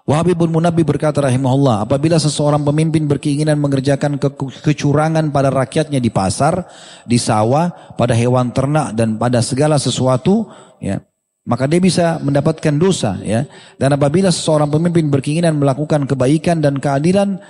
Wahab 0.05 0.37
bin 0.37 0.53
Munabi 0.53 0.85
berkata 0.85 1.17
rahimahullah, 1.17 1.81
apabila 1.81 2.21
seseorang 2.21 2.61
pemimpin 2.61 3.09
berkeinginan 3.09 3.57
mengerjakan 3.57 4.21
ke 4.21 4.29
kecurangan 4.61 5.33
pada 5.33 5.49
rakyatnya 5.49 5.97
di 5.97 6.13
pasar, 6.13 6.69
di 7.09 7.17
sawah, 7.17 7.73
pada 7.97 8.13
hewan 8.13 8.53
ternak 8.53 8.93
dan 8.93 9.17
pada 9.17 9.41
segala 9.41 9.81
sesuatu, 9.81 10.45
ya, 10.77 11.01
maka 11.49 11.65
dia 11.65 11.81
bisa 11.81 12.21
mendapatkan 12.21 12.77
dosa, 12.77 13.17
ya. 13.25 13.49
Dan 13.81 13.97
apabila 13.97 14.29
seseorang 14.29 14.69
pemimpin 14.69 15.09
berkeinginan 15.09 15.57
melakukan 15.57 16.05
kebaikan 16.05 16.61
dan 16.61 16.77
keadilan 16.77 17.41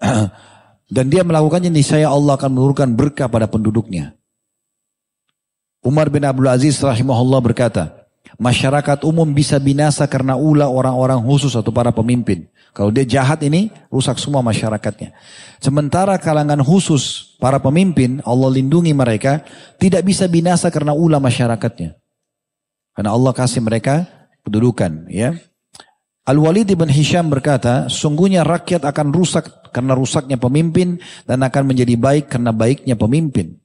dan 0.96 1.04
dia 1.12 1.20
melakukannya 1.20 1.68
niscaya 1.68 2.08
Allah 2.08 2.40
akan 2.40 2.56
menurunkan 2.56 2.92
berkah 2.96 3.28
pada 3.28 3.48
penduduknya. 3.52 4.17
Umar 5.88 6.12
bin 6.12 6.20
Abdul 6.28 6.52
Aziz 6.52 6.76
rahimahullah 6.84 7.40
berkata, 7.40 8.04
masyarakat 8.36 9.08
umum 9.08 9.24
bisa 9.32 9.56
binasa 9.56 10.04
karena 10.04 10.36
ulah 10.36 10.68
orang-orang 10.68 11.16
khusus 11.24 11.56
atau 11.56 11.72
para 11.72 11.88
pemimpin. 11.96 12.44
Kalau 12.76 12.92
dia 12.92 13.08
jahat 13.08 13.40
ini, 13.40 13.72
rusak 13.88 14.20
semua 14.20 14.44
masyarakatnya. 14.44 15.16
Sementara 15.64 16.20
kalangan 16.20 16.60
khusus 16.60 17.32
para 17.40 17.56
pemimpin, 17.56 18.20
Allah 18.28 18.52
lindungi 18.52 18.92
mereka, 18.92 19.40
tidak 19.80 20.04
bisa 20.04 20.28
binasa 20.28 20.68
karena 20.68 20.92
ulah 20.92 21.24
masyarakatnya. 21.24 21.96
Karena 22.92 23.10
Allah 23.16 23.32
kasih 23.32 23.64
mereka 23.64 24.04
kedudukan. 24.44 25.08
ya. 25.08 25.32
Al-Walid 26.28 26.68
ibn 26.68 26.92
Hisham 26.92 27.32
berkata, 27.32 27.88
sungguhnya 27.88 28.44
rakyat 28.44 28.84
akan 28.84 29.08
rusak 29.16 29.72
karena 29.72 29.96
rusaknya 29.96 30.36
pemimpin 30.36 31.00
dan 31.24 31.40
akan 31.40 31.72
menjadi 31.72 31.96
baik 31.96 32.28
karena 32.28 32.52
baiknya 32.52 32.92
pemimpin. 33.00 33.56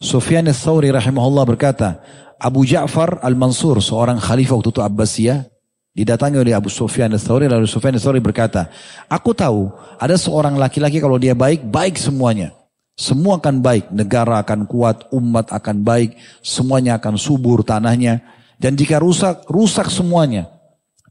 Sufyan 0.00 0.48
al-Thawri 0.48 0.88
rahimahullah 0.88 1.44
berkata, 1.44 2.00
Abu 2.40 2.64
Ja'far 2.64 3.20
al-Mansur, 3.20 3.84
seorang 3.84 4.16
khalifah 4.16 4.56
waktu 4.56 4.72
itu 4.72 4.80
Abbasiyah, 4.80 5.44
didatangi 5.92 6.40
oleh 6.40 6.56
Abu 6.56 6.72
Sufyan 6.72 7.12
al-Thawri, 7.12 7.52
lalu 7.52 7.68
Sufyan 7.68 7.92
al-Thawri 7.92 8.24
berkata, 8.24 8.72
aku 9.12 9.36
tahu 9.36 9.68
ada 10.00 10.16
seorang 10.16 10.56
laki-laki 10.56 11.04
kalau 11.04 11.20
dia 11.20 11.36
baik, 11.36 11.68
baik 11.68 12.00
semuanya. 12.00 12.56
Semua 12.96 13.36
akan 13.36 13.60
baik, 13.60 13.92
negara 13.92 14.40
akan 14.40 14.64
kuat, 14.64 15.12
umat 15.12 15.52
akan 15.52 15.84
baik, 15.84 16.16
semuanya 16.40 16.96
akan 16.96 17.20
subur 17.20 17.60
tanahnya. 17.60 18.24
Dan 18.56 18.76
jika 18.76 19.00
rusak, 19.00 19.48
rusak 19.52 19.92
semuanya. 19.92 20.48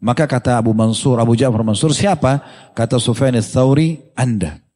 Maka 0.02 0.26
kata 0.26 0.58
Abu 0.58 0.74
Mansur, 0.74 1.22
Abu 1.22 1.38
Ja'far 1.38 1.62
Mansur, 1.62 1.94
siapa? 1.94 2.42
Kata 2.74 2.98
Sufyan 2.98 3.38
al-Thawri, 3.38 4.14
Anda. 4.18 4.69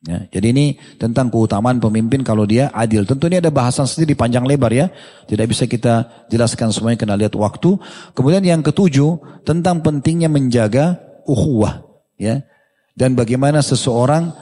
Ya, 0.00 0.24
jadi 0.32 0.56
ini 0.56 0.66
tentang 0.96 1.28
keutamaan 1.28 1.76
pemimpin 1.76 2.24
kalau 2.24 2.48
dia 2.48 2.72
adil. 2.72 3.04
Tentu 3.04 3.28
ini 3.28 3.36
ada 3.36 3.52
bahasan 3.52 3.84
sendiri 3.84 4.16
panjang 4.16 4.48
lebar 4.48 4.72
ya. 4.72 4.88
Tidak 5.28 5.44
bisa 5.44 5.68
kita 5.68 6.24
jelaskan 6.32 6.72
semuanya 6.72 7.04
kena 7.04 7.20
lihat 7.20 7.36
waktu. 7.36 7.76
Kemudian 8.16 8.40
yang 8.40 8.64
ketujuh 8.64 9.44
tentang 9.44 9.84
pentingnya 9.84 10.32
menjaga 10.32 10.96
ukhuwah. 11.28 11.84
Ya. 12.16 12.48
Dan 12.96 13.12
bagaimana 13.12 13.60
seseorang 13.60 14.32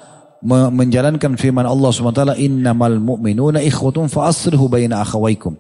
menjalankan 0.47 1.35
firman 1.35 1.67
Allah 1.67 1.91
SWT. 1.91 2.39
Innamal 2.39 3.03
mu'minuna 3.03 3.59
ikhwatun 3.59 4.07
fa'asrihu 4.07 4.71
bayna 4.71 5.03
akhawaikum. 5.03 5.59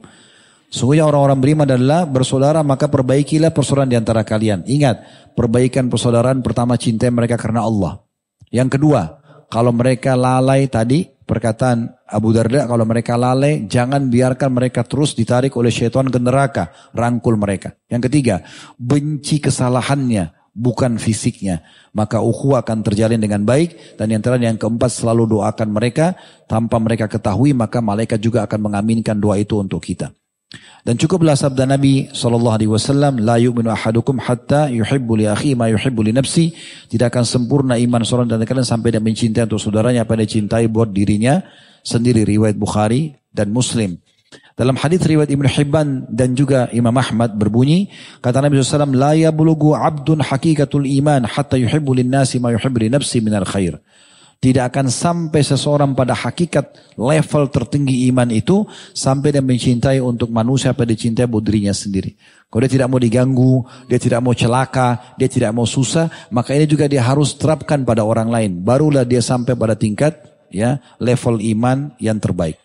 Sungguhnya 0.68 1.08
orang-orang 1.08 1.40
beriman 1.40 1.66
adalah 1.66 2.04
bersaudara 2.04 2.60
maka 2.60 2.86
perbaikilah 2.92 3.50
persaudaraan 3.50 3.90
di 3.90 3.98
antara 3.98 4.22
kalian. 4.22 4.62
Ingat, 4.68 5.00
perbaikan 5.32 5.88
persaudaraan 5.90 6.44
pertama 6.44 6.78
cinta 6.78 7.08
mereka 7.10 7.40
karena 7.40 7.64
Allah. 7.64 8.04
Yang 8.52 8.78
kedua, 8.78 9.18
kalau 9.48 9.72
mereka 9.72 10.12
lalai 10.12 10.68
tadi 10.68 11.08
perkataan 11.08 11.92
Abu 12.08 12.32
Darda 12.32 12.64
kalau 12.64 12.84
mereka 12.88 13.16
lalai 13.20 13.68
jangan 13.68 14.08
biarkan 14.08 14.52
mereka 14.52 14.84
terus 14.84 15.12
ditarik 15.12 15.52
oleh 15.56 15.68
syaitan 15.72 16.08
ke 16.08 16.20
neraka 16.20 16.72
rangkul 16.92 17.36
mereka. 17.40 17.76
Yang 17.88 18.12
ketiga 18.12 18.44
benci 18.76 19.40
kesalahannya 19.40 20.36
bukan 20.52 21.00
fisiknya. 21.00 21.64
Maka 21.96 22.20
ukhuwah 22.20 22.60
akan 22.64 22.84
terjalin 22.84 23.20
dengan 23.20 23.44
baik 23.44 24.00
dan 24.00 24.12
yang 24.12 24.20
terakhir 24.20 24.52
yang 24.52 24.60
keempat 24.60 24.92
selalu 24.92 25.40
doakan 25.40 25.68
mereka. 25.72 26.16
Tanpa 26.48 26.76
mereka 26.80 27.08
ketahui 27.08 27.52
maka 27.52 27.80
malaikat 27.84 28.20
juga 28.20 28.44
akan 28.48 28.72
mengaminkan 28.72 29.16
doa 29.16 29.36
itu 29.36 29.60
untuk 29.60 29.84
kita 29.84 30.12
dan 30.88 30.96
cukuplah 30.96 31.36
sabda 31.36 31.68
Nabi 31.68 32.08
Shallallahu 32.08 32.56
Alaihi 32.56 32.72
Wasallam, 32.72 33.20
la 33.20 33.36
yu'minu 33.36 33.68
ahadukum 33.68 34.16
hatta 34.16 34.72
yuhibbu 34.72 35.20
li 35.20 35.28
akhi 35.28 35.52
ma 35.52 35.68
yuhibbu 35.68 36.00
li 36.00 36.16
nafsi. 36.16 36.56
Tidak 36.88 37.12
akan 37.12 37.28
sempurna 37.28 37.76
iman 37.76 38.00
seorang 38.00 38.24
dan 38.24 38.40
kalian 38.48 38.64
sampai 38.64 38.96
dia 38.96 39.02
mencintai 39.04 39.44
untuk 39.44 39.60
saudaranya 39.60 40.08
apa 40.08 40.16
dia 40.16 40.40
cintai 40.40 40.64
buat 40.72 40.88
dirinya 40.88 41.44
sendiri. 41.84 42.24
Riwayat 42.24 42.56
Bukhari 42.56 43.12
dan 43.28 43.52
Muslim. 43.52 44.00
Dalam 44.56 44.80
hadis 44.80 45.04
riwayat 45.04 45.28
Ibnu 45.28 45.48
Hibban 45.52 45.88
dan 46.08 46.32
juga 46.32 46.72
Imam 46.72 46.96
Ahmad 46.96 47.36
berbunyi, 47.36 47.92
kata 48.24 48.40
Nabi 48.40 48.56
SAW, 48.58 48.96
La 48.96 49.12
yabulugu 49.12 49.76
abdun 49.76 50.24
hakikatul 50.24 50.88
iman 50.88 51.28
hatta 51.28 51.60
yuhibbu 51.60 52.00
lin 52.00 52.08
nasi 52.08 52.40
ma 52.40 52.56
yuhibbu 52.56 52.80
li 52.80 52.88
nafsi 52.88 53.20
minal 53.20 53.44
khair. 53.44 53.76
Tidak 54.38 54.70
akan 54.70 54.86
sampai 54.86 55.42
seseorang 55.42 55.98
pada 55.98 56.14
hakikat 56.14 56.94
level 56.94 57.50
tertinggi 57.50 58.06
iman 58.06 58.30
itu 58.30 58.62
sampai 58.94 59.34
dia 59.34 59.42
mencintai 59.42 59.98
untuk 59.98 60.30
manusia 60.30 60.70
pada 60.70 60.94
dicintai 60.94 61.26
buat 61.26 61.42
dirinya 61.42 61.74
sendiri. 61.74 62.14
Kalau 62.46 62.62
dia 62.62 62.70
tidak 62.70 62.86
mau 62.86 63.02
diganggu, 63.02 63.66
dia 63.90 63.98
tidak 63.98 64.22
mau 64.22 64.30
celaka, 64.38 65.18
dia 65.18 65.26
tidak 65.26 65.50
mau 65.50 65.66
susah, 65.66 66.30
maka 66.30 66.54
ini 66.54 66.70
juga 66.70 66.86
dia 66.86 67.02
harus 67.02 67.34
terapkan 67.34 67.82
pada 67.82 68.06
orang 68.06 68.30
lain. 68.30 68.62
Barulah 68.62 69.02
dia 69.02 69.18
sampai 69.18 69.58
pada 69.58 69.74
tingkat 69.74 70.22
ya 70.54 70.78
level 71.02 71.42
iman 71.42 71.98
yang 71.98 72.22
terbaik. 72.22 72.62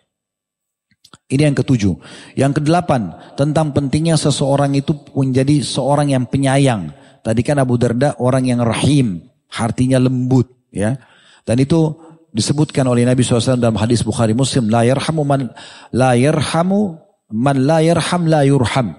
Ini 1.25 1.49
yang 1.49 1.57
ketujuh. 1.57 1.97
Yang 2.37 2.61
kedelapan, 2.61 3.17
tentang 3.33 3.73
pentingnya 3.73 4.13
seseorang 4.13 4.77
itu 4.77 4.93
menjadi 5.17 5.65
seorang 5.65 6.13
yang 6.13 6.29
penyayang. 6.29 6.93
Tadi 7.25 7.41
kan 7.41 7.57
Abu 7.57 7.81
Darda 7.81 8.13
orang 8.21 8.45
yang 8.45 8.61
rahim, 8.61 9.25
artinya 9.49 9.97
lembut. 9.97 10.53
ya 10.69 11.01
dan 11.43 11.59
itu 11.59 11.95
disebutkan 12.33 12.83
oleh 12.89 13.05
Nabi 13.05 13.21
SAW 13.21 13.61
dalam 13.61 13.77
hadis 13.77 14.01
Bukhari 14.01 14.33
Muslim. 14.33 14.67
La 14.67 14.83
yarhamu 14.83 15.21
man 15.23 15.53
la 15.93 16.17
yarhamu 16.17 16.97
man 17.29 17.57
la 17.63 17.79
yarham 17.79 18.25
la 18.25 18.41
yurham. 18.43 18.97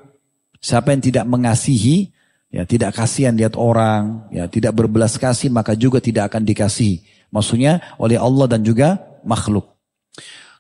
Siapa 0.62 0.97
yang 0.97 1.02
tidak 1.05 1.24
mengasihi, 1.28 2.14
ya 2.48 2.64
tidak 2.64 2.97
kasihan 2.97 3.36
lihat 3.36 3.58
orang, 3.58 4.31
ya 4.32 4.48
tidak 4.48 4.73
berbelas 4.73 5.20
kasih 5.20 5.52
maka 5.52 5.76
juga 5.76 6.00
tidak 6.00 6.32
akan 6.32 6.47
dikasihi. 6.47 7.28
Maksudnya 7.28 7.82
oleh 7.98 8.16
Allah 8.16 8.47
dan 8.48 8.64
juga 8.64 9.02
makhluk. 9.26 9.74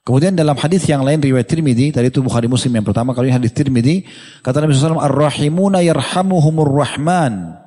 Kemudian 0.04 0.36
dalam 0.36 0.52
hadis 0.60 0.84
yang 0.84 1.00
lain 1.00 1.16
riwayat 1.16 1.48
Tirmidzi, 1.48 1.96
tadi 1.96 2.12
itu 2.12 2.20
Bukhari 2.20 2.44
Muslim 2.44 2.76
yang 2.76 2.84
pertama 2.84 3.16
kali 3.16 3.32
hadis 3.32 3.56
Tirmidzi, 3.56 4.04
kata 4.44 4.60
Nabi 4.60 4.76
SAW, 4.76 5.00
Ar-Rahimuna 5.00 5.80
yarhamuhumur 5.80 6.68
Rahman. 6.68 7.63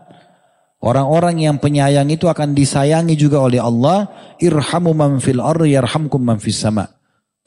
Orang-orang 0.78 1.42
yang 1.42 1.58
penyayang 1.58 2.06
itu 2.14 2.30
akan 2.30 2.54
disayangi 2.54 3.18
juga 3.18 3.42
oleh 3.42 3.58
Allah. 3.58 4.14
Irhamu 4.38 4.94
man 4.94 5.18
fil 5.18 5.42
ardi 5.42 5.74
yarhamkum 5.74 6.22
man 6.22 6.38
fis 6.38 6.62
sama. 6.62 6.86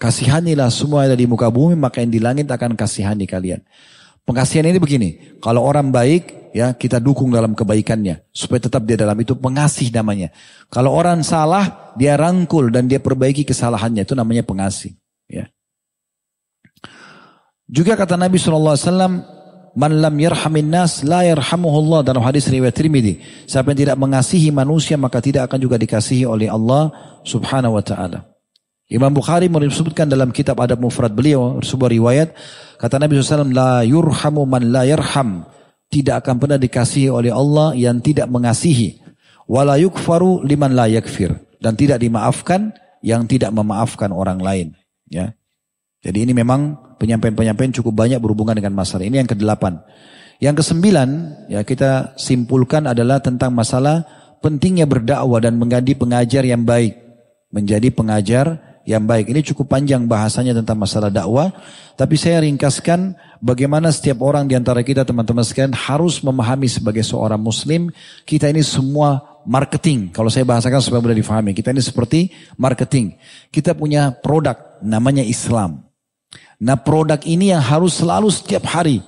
Kasihanilah 0.03 0.73
semua 0.73 1.07
yang 1.07 1.15
ada 1.15 1.17
di 1.21 1.29
muka 1.29 1.47
bumi 1.53 1.79
maka 1.79 2.03
yang 2.03 2.11
di 2.11 2.19
langit 2.19 2.51
akan 2.51 2.75
kasihani 2.75 3.29
kalian. 3.29 3.63
Pengasihan 4.25 4.67
ini 4.67 4.79
begini, 4.81 5.39
kalau 5.39 5.63
orang 5.63 5.93
baik 5.95 6.51
ya 6.51 6.75
kita 6.75 6.99
dukung 6.99 7.31
dalam 7.31 7.55
kebaikannya 7.55 8.27
supaya 8.35 8.63
tetap 8.63 8.83
dia 8.83 8.99
dalam 8.99 9.15
itu 9.19 9.39
pengasih 9.39 9.95
namanya. 9.95 10.35
Kalau 10.67 10.91
orang 10.91 11.23
salah 11.23 11.95
dia 11.95 12.19
rangkul 12.19 12.75
dan 12.75 12.91
dia 12.91 12.99
perbaiki 12.99 13.47
kesalahannya 13.47 14.03
itu 14.03 14.15
namanya 14.19 14.43
pengasih. 14.43 14.99
Ya. 15.31 15.47
Juga 17.71 17.95
kata 17.95 18.19
Nabi 18.19 18.41
saw 18.43 18.59
Man 19.79 20.03
lam 20.03 20.19
yarhamin 20.19 20.67
nas 20.67 21.07
la 21.07 21.23
yarhamuhullah 21.23 22.03
dalam 22.03 22.27
hadis 22.27 22.51
riwayat 22.51 22.75
Tirmidzi. 22.75 23.23
Siapa 23.47 23.71
yang 23.71 23.87
tidak 23.87 23.97
mengasihi 24.03 24.51
manusia 24.51 24.99
maka 24.99 25.23
tidak 25.23 25.47
akan 25.47 25.59
juga 25.63 25.79
dikasihi 25.79 26.27
oleh 26.27 26.51
Allah 26.51 26.91
Subhanahu 27.23 27.79
wa 27.79 27.85
taala. 27.85 28.31
Imam 28.91 29.15
Bukhari 29.15 29.47
menyebutkan 29.47 30.11
dalam 30.11 30.35
kitab 30.35 30.59
Adab 30.59 30.83
Mufrad 30.83 31.15
beliau 31.15 31.63
sebuah 31.63 31.95
riwayat 31.95 32.35
kata 32.83 32.99
Nabi 32.99 33.23
SAW 33.23 33.55
la 33.55 33.87
yurhamu 33.87 34.43
man 34.43 34.67
la 34.75 34.83
yarham 34.83 35.47
tidak 35.87 36.27
akan 36.27 36.43
pernah 36.43 36.59
dikasihi 36.59 37.07
oleh 37.07 37.31
Allah 37.31 37.71
yang 37.79 38.03
tidak 38.03 38.27
mengasihi 38.27 38.99
wala 39.47 39.79
yukfaru 39.79 40.43
liman 40.43 40.75
la 40.75 40.91
yakfir 40.91 41.39
dan 41.63 41.79
tidak 41.79 42.03
dimaafkan 42.03 42.75
yang 42.99 43.31
tidak 43.31 43.55
memaafkan 43.55 44.11
orang 44.11 44.43
lain 44.43 44.75
ya 45.07 45.39
jadi 46.03 46.27
ini 46.27 46.35
memang 46.35 46.90
penyampaian-penyampaian 47.01 47.73
cukup 47.73 47.97
banyak 47.97 48.21
berhubungan 48.21 48.53
dengan 48.53 48.77
masalah 48.77 49.09
ini 49.09 49.25
yang 49.25 49.31
kedelapan. 49.31 49.81
Yang 50.37 50.65
kesembilan 50.65 51.09
ya 51.49 51.65
kita 51.65 52.17
simpulkan 52.21 52.85
adalah 52.85 53.25
tentang 53.25 53.57
masalah 53.57 54.05
pentingnya 54.45 54.85
berdakwah 54.85 55.41
dan 55.41 55.57
menjadi 55.57 55.97
pengajar 55.97 56.45
yang 56.45 56.65
baik. 56.69 56.97
Menjadi 57.51 57.89
pengajar 57.91 58.47
yang 58.89 59.05
baik. 59.05 59.29
Ini 59.29 59.41
cukup 59.53 59.77
panjang 59.77 60.09
bahasanya 60.09 60.57
tentang 60.57 60.81
masalah 60.81 61.13
dakwah. 61.13 61.53
Tapi 61.97 62.17
saya 62.17 62.41
ringkaskan 62.41 63.17
bagaimana 63.45 63.93
setiap 63.93 64.25
orang 64.25 64.49
di 64.49 64.57
antara 64.57 64.81
kita 64.81 65.05
teman-teman 65.05 65.45
sekalian 65.45 65.77
harus 65.77 66.25
memahami 66.25 66.69
sebagai 66.71 67.05
seorang 67.05 67.41
muslim. 67.41 67.93
Kita 68.25 68.49
ini 68.49 68.65
semua 68.65 69.21
marketing. 69.45 70.09
Kalau 70.13 70.33
saya 70.33 70.49
bahasakan 70.49 70.81
supaya 70.81 71.05
mudah 71.05 71.19
difahami. 71.19 71.53
Kita 71.53 71.73
ini 71.73 71.85
seperti 71.85 72.33
marketing. 72.57 73.19
Kita 73.53 73.77
punya 73.77 74.15
produk 74.15 74.81
namanya 74.81 75.21
Islam. 75.27 75.90
Nah 76.61 76.77
produk 76.77 77.19
ini 77.25 77.57
yang 77.57 77.65
harus 77.65 77.97
selalu 77.97 78.29
setiap 78.29 78.69
hari 78.69 79.01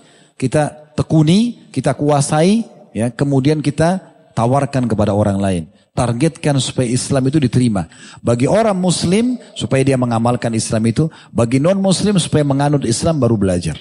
kita 0.43 0.93
tekuni, 0.99 1.71
kita 1.71 1.95
kuasai, 1.95 2.67
ya 2.91 3.15
kemudian 3.15 3.63
kita 3.63 4.03
tawarkan 4.35 4.91
kepada 4.91 5.15
orang 5.15 5.39
lain. 5.39 5.65
Targetkan 5.93 6.57
supaya 6.57 6.89
Islam 6.89 7.29
itu 7.29 7.37
diterima. 7.37 7.85
Bagi 8.25 8.49
orang 8.49 8.75
muslim 8.75 9.37
supaya 9.53 9.85
dia 9.85 10.01
mengamalkan 10.01 10.51
Islam 10.57 10.89
itu. 10.89 11.07
Bagi 11.29 11.61
non 11.61 11.77
muslim 11.79 12.17
supaya 12.17 12.43
menganut 12.43 12.89
Islam 12.89 13.21
baru 13.21 13.37
belajar. 13.37 13.77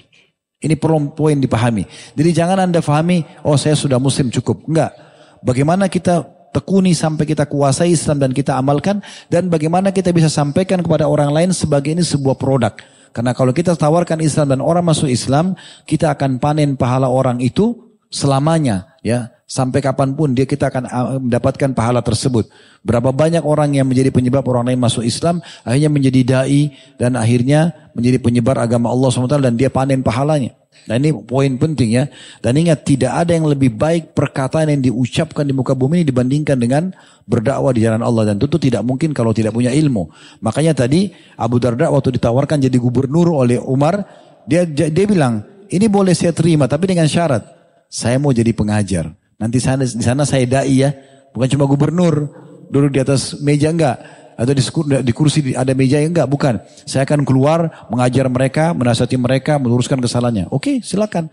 Ini 0.61 0.75
perlu 0.75 1.15
poin 1.15 1.39
dipahami. 1.39 1.87
Jadi 2.13 2.29
jangan 2.35 2.67
anda 2.67 2.83
pahami, 2.83 3.23
oh 3.41 3.55
saya 3.55 3.73
sudah 3.79 3.97
muslim 3.97 4.27
cukup. 4.29 4.61
Enggak. 4.67 4.91
Bagaimana 5.41 5.87
kita 5.87 6.27
tekuni 6.51 6.91
sampai 6.91 7.23
kita 7.23 7.47
kuasai 7.47 7.95
Islam 7.95 8.19
dan 8.19 8.35
kita 8.35 8.59
amalkan. 8.59 8.99
Dan 9.31 9.47
bagaimana 9.47 9.95
kita 9.95 10.11
bisa 10.11 10.27
sampaikan 10.27 10.83
kepada 10.83 11.07
orang 11.07 11.31
lain 11.31 11.49
sebagai 11.55 11.95
ini 11.95 12.03
sebuah 12.03 12.35
produk. 12.35 12.75
Karena 13.11 13.35
kalau 13.35 13.51
kita 13.51 13.75
tawarkan 13.75 14.23
Islam 14.23 14.55
dan 14.55 14.61
orang 14.63 14.87
masuk 14.87 15.11
Islam, 15.11 15.55
kita 15.83 16.15
akan 16.15 16.39
panen 16.39 16.79
pahala 16.79 17.11
orang 17.11 17.43
itu 17.43 17.75
selamanya. 18.07 18.90
Ya 19.01 19.29
Sampai 19.51 19.83
kapan 19.83 20.15
pun 20.15 20.31
dia 20.31 20.47
kita 20.47 20.71
akan 20.71 20.83
ah, 20.87 21.19
mendapatkan 21.19 21.75
pahala 21.75 21.99
tersebut. 21.99 22.47
Berapa 22.87 23.11
banyak 23.11 23.43
orang 23.43 23.75
yang 23.75 23.83
menjadi 23.83 24.07
penyebab 24.07 24.47
orang 24.47 24.71
lain 24.71 24.79
masuk 24.79 25.03
Islam, 25.03 25.43
akhirnya 25.67 25.91
menjadi 25.91 26.19
dai 26.23 26.71
dan 26.95 27.19
akhirnya 27.19 27.91
menjadi 27.91 28.23
penyebar 28.23 28.55
agama 28.63 28.87
Allah 28.87 29.11
SWT 29.11 29.43
dan 29.43 29.59
dia 29.59 29.67
panen 29.67 30.07
pahalanya. 30.07 30.55
Nah 30.87 30.95
ini 30.95 31.11
poin 31.11 31.51
penting 31.59 31.99
ya. 31.99 32.07
Dan 32.39 32.63
ingat 32.63 32.87
tidak 32.87 33.11
ada 33.11 33.35
yang 33.35 33.43
lebih 33.43 33.75
baik 33.75 34.15
perkataan 34.15 34.71
yang 34.71 34.87
diucapkan 34.87 35.43
di 35.43 35.51
muka 35.51 35.75
bumi 35.75 35.99
ini 35.99 36.05
dibandingkan 36.07 36.55
dengan 36.55 36.95
berdakwah 37.27 37.75
di 37.75 37.83
jalan 37.83 38.07
Allah. 38.07 38.31
Dan 38.31 38.39
tentu 38.39 38.55
tidak 38.55 38.87
mungkin 38.87 39.11
kalau 39.11 39.35
tidak 39.35 39.51
punya 39.51 39.75
ilmu. 39.75 40.07
Makanya 40.39 40.79
tadi 40.79 41.11
Abu 41.35 41.59
Darda 41.59 41.91
waktu 41.91 42.15
ditawarkan 42.15 42.71
jadi 42.71 42.79
gubernur 42.79 43.35
oleh 43.35 43.59
Umar, 43.59 43.99
dia 44.47 44.63
dia 44.63 45.03
bilang, 45.03 45.43
ini 45.67 45.91
boleh 45.91 46.15
saya 46.15 46.31
terima 46.31 46.71
tapi 46.71 46.87
dengan 46.87 47.11
syarat. 47.11 47.60
Saya 47.91 48.15
mau 48.23 48.31
jadi 48.31 48.55
pengajar. 48.55 49.11
Nanti 49.35 49.59
sana, 49.59 49.83
di 49.83 49.99
sana 49.99 50.23
saya 50.23 50.47
dai 50.47 50.79
ya, 50.79 50.95
bukan 51.35 51.51
cuma 51.51 51.67
gubernur, 51.67 52.31
duduk 52.71 52.95
di 52.95 53.03
atas 53.03 53.35
meja 53.43 53.67
enggak, 53.67 53.99
atau 54.39 54.53
di, 54.55 54.63
di 55.03 55.11
kursi 55.11 55.51
ada 55.51 55.75
meja 55.75 55.99
enggak, 55.99 56.23
bukan. 56.31 56.63
Saya 56.87 57.03
akan 57.03 57.27
keluar 57.27 57.67
mengajar 57.91 58.31
mereka, 58.31 58.71
menasihati 58.71 59.19
mereka, 59.19 59.59
meluruskan 59.59 59.99
kesalahannya. 59.99 60.47
Oke, 60.55 60.79
silakan. 60.79 61.27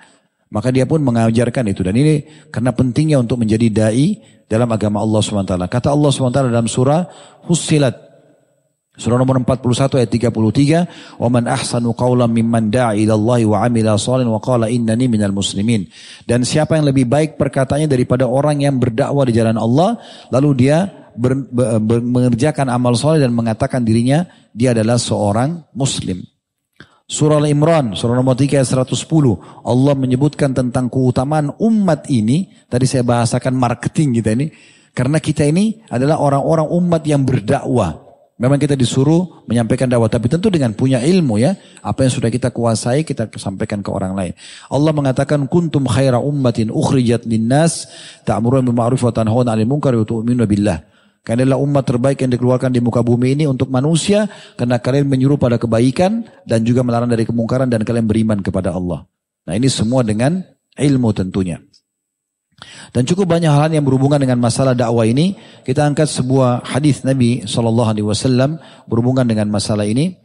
Maka 0.49 0.73
dia 0.73 0.89
pun 0.89 0.99
mengajarkan 1.05 1.69
itu 1.69 1.85
dan 1.85 1.93
ini 1.93 2.25
karena 2.49 2.73
pentingnya 2.73 3.21
untuk 3.21 3.37
menjadi 3.37 3.69
dai 3.69 4.17
dalam 4.49 4.67
agama 4.73 5.05
Allah 5.05 5.21
SWT. 5.21 5.55
Kata 5.69 5.93
Allah 5.93 6.09
SWT 6.09 6.39
dalam 6.49 6.65
surah 6.67 7.05
Fussilat 7.45 8.08
Surah 8.99 9.15
nomor 9.15 9.39
41 9.39 9.95
ayat 9.95 10.11
33, 10.11 10.91
"Wa 11.23 11.31
ahsanu 11.31 11.95
qawlan 11.95 12.35
mimman 12.35 12.67
da'a 12.67 12.99
ila 12.99 13.15
Allah 13.15 13.41
wa 13.47 13.59
'amila 13.63 13.95
shalihan 13.95 14.35
wa 14.35 14.43
qala 14.43 14.67
innani 14.67 15.07
minal 15.07 15.31
muslimin." 15.31 15.87
Dan 16.27 16.43
siapa 16.43 16.75
yang 16.75 16.91
lebih 16.91 17.07
baik 17.07 17.39
perkataannya 17.39 17.87
daripada 17.87 18.27
orang 18.27 18.67
yang 18.67 18.75
berdakwah 18.83 19.23
di 19.23 19.39
jalan 19.39 19.55
Allah 19.55 20.03
lalu 20.35 20.67
dia 20.67 20.91
ber, 21.15 21.47
ber, 21.47 21.79
ber, 21.79 22.03
mengerjakan 22.03 22.67
amal 22.75 22.99
soleh 22.99 23.23
dan 23.23 23.31
mengatakan 23.31 23.87
dirinya 23.87 24.27
dia 24.51 24.75
adalah 24.75 24.99
seorang 24.99 25.63
muslim. 25.79 26.19
Surah 27.09 27.41
Al-Imran, 27.41 27.95
surah 27.95 28.19
nomor 28.19 28.35
3 28.35 28.61
ayat 28.61 28.69
110. 28.69 28.93
Allah 29.65 29.95
menyebutkan 29.97 30.53
tentang 30.53 30.91
keutamaan 30.93 31.55
umat 31.57 32.05
ini. 32.11 32.53
Tadi 32.69 32.85
saya 32.85 33.01
bahasakan 33.01 33.57
marketing 33.57 34.21
kita 34.21 34.37
ini. 34.37 34.53
Karena 34.93 35.17
kita 35.23 35.47
ini 35.47 35.87
adalah 35.89 36.21
orang-orang 36.21 36.69
umat 36.69 37.03
yang 37.07 37.25
berdakwah. 37.25 38.08
Memang 38.39 38.55
kita 38.63 38.79
disuruh 38.79 39.43
menyampaikan 39.51 39.91
dakwah, 39.91 40.07
tapi 40.07 40.31
tentu 40.31 40.47
dengan 40.47 40.71
punya 40.71 41.03
ilmu 41.03 41.43
ya. 41.43 41.59
Apa 41.83 42.07
yang 42.07 42.13
sudah 42.15 42.31
kita 42.31 42.55
kuasai, 42.55 43.03
kita 43.03 43.27
sampaikan 43.35 43.83
ke 43.83 43.91
orang 43.91 44.15
lain. 44.15 44.33
Allah 44.71 44.95
mengatakan, 44.95 45.43
kuntum 45.51 45.91
khaira 45.91 46.23
ummatin 46.23 46.71
ukhrijat 46.71 47.27
linnas, 47.27 47.91
ta'murun 48.23 48.63
bil 48.63 48.79
ma'ruf 48.79 49.03
wa 49.03 49.11
tanhauna 49.11 49.59
'anil 49.59 49.67
munkar 49.67 49.91
wa 49.99 50.07
tu'minuna 50.07 50.47
billah. 50.47 50.87
Kalian 51.27 51.51
adalah 51.51 51.59
umat 51.59 51.83
terbaik 51.83 52.23
yang 52.23 52.31
dikeluarkan 52.31 52.71
di 52.71 52.79
muka 52.79 53.03
bumi 53.03 53.35
ini 53.35 53.45
untuk 53.51 53.75
manusia, 53.75 54.31
karena 54.55 54.79
kalian 54.79 55.11
menyuruh 55.11 55.35
pada 55.35 55.59
kebaikan 55.59 56.23
dan 56.47 56.63
juga 56.63 56.87
melarang 56.87 57.11
dari 57.11 57.27
kemungkaran 57.27 57.67
dan 57.67 57.83
kalian 57.83 58.07
beriman 58.07 58.39
kepada 58.39 58.71
Allah. 58.71 59.03
Nah 59.51 59.59
ini 59.59 59.67
semua 59.67 60.07
dengan 60.07 60.47
ilmu 60.79 61.11
tentunya. 61.11 61.59
Dan 62.91 63.07
cukup 63.07 63.39
banyak 63.39 63.51
hal 63.51 63.71
yang 63.71 63.87
berhubungan 63.87 64.19
dengan 64.19 64.43
masalah 64.43 64.75
dakwah 64.75 65.07
ini. 65.07 65.39
Kita 65.63 65.87
angkat 65.87 66.11
sebuah 66.11 66.67
hadis 66.67 67.07
Nabi 67.07 67.47
Shallallahu 67.47 67.89
Alaihi 67.95 68.07
Wasallam 68.07 68.59
berhubungan 68.91 69.23
dengan 69.29 69.47
masalah 69.53 69.87
ini, 69.87 70.19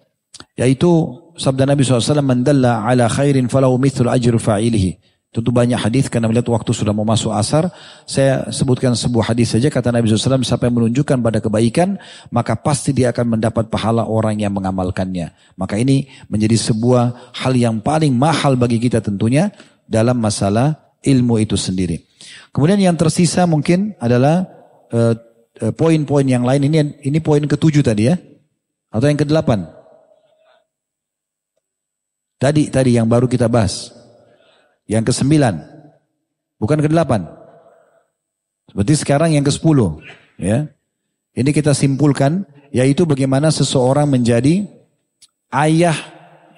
yaitu 0.57 0.89
sabda 1.37 1.69
Nabi 1.69 1.85
SAW 1.85 2.21
mendalla 2.21 2.85
ala 2.85 3.09
khairin 3.09 3.49
falahu 3.49 3.77
mithul 3.77 4.09
ajru 4.09 4.37
fa'ilihi. 4.37 5.13
Tentu 5.33 5.49
banyak 5.49 5.81
hadis 5.81 6.13
karena 6.13 6.29
melihat 6.29 6.45
waktu 6.53 6.77
sudah 6.77 6.93
mau 6.93 7.01
masuk 7.01 7.33
asar. 7.33 7.73
Saya 8.05 8.53
sebutkan 8.53 8.93
sebuah 8.93 9.33
hadis 9.33 9.57
saja 9.57 9.73
kata 9.73 9.89
Nabi 9.89 10.05
SAW 10.05 10.45
siapa 10.45 10.69
yang 10.69 10.77
menunjukkan 10.77 11.17
pada 11.25 11.41
kebaikan 11.41 11.97
maka 12.29 12.53
pasti 12.53 12.93
dia 12.93 13.09
akan 13.09 13.37
mendapat 13.37 13.65
pahala 13.65 14.05
orang 14.05 14.37
yang 14.37 14.53
mengamalkannya. 14.53 15.33
Maka 15.57 15.81
ini 15.81 16.05
menjadi 16.29 16.53
sebuah 16.69 17.33
hal 17.33 17.57
yang 17.57 17.81
paling 17.81 18.13
mahal 18.13 18.53
bagi 18.53 18.77
kita 18.77 19.01
tentunya 19.01 19.49
dalam 19.89 20.21
masalah 20.21 20.93
ilmu 21.01 21.41
itu 21.41 21.57
sendiri. 21.57 22.12
Kemudian 22.53 22.77
yang 22.77 22.93
tersisa 22.93 23.49
mungkin 23.49 23.98
adalah 23.98 24.45
uh, 24.93 25.17
poin-poin 25.73 26.22
yang 26.22 26.45
lain. 26.45 26.69
Ini 26.69 27.01
ini 27.01 27.17
poin 27.17 27.41
ketujuh 27.41 27.82
tadi 27.82 28.14
ya, 28.14 28.15
atau 28.93 29.09
yang 29.09 29.17
kedelapan. 29.17 29.65
Tadi 32.38 32.69
tadi 32.69 32.93
yang 32.93 33.09
baru 33.09 33.25
kita 33.25 33.49
bahas, 33.49 33.90
yang 34.85 35.01
kesembilan, 35.01 35.65
bukan 36.61 36.77
kedelapan. 36.77 37.25
Seperti 38.69 38.93
sekarang 39.01 39.33
yang 39.33 39.41
ke 39.41 39.49
sepuluh, 39.49 39.98
ya. 40.38 40.69
Ini 41.33 41.49
kita 41.49 41.73
simpulkan, 41.73 42.45
yaitu 42.69 43.09
bagaimana 43.09 43.49
seseorang 43.49 44.06
menjadi 44.06 44.69
ayah 45.49 45.98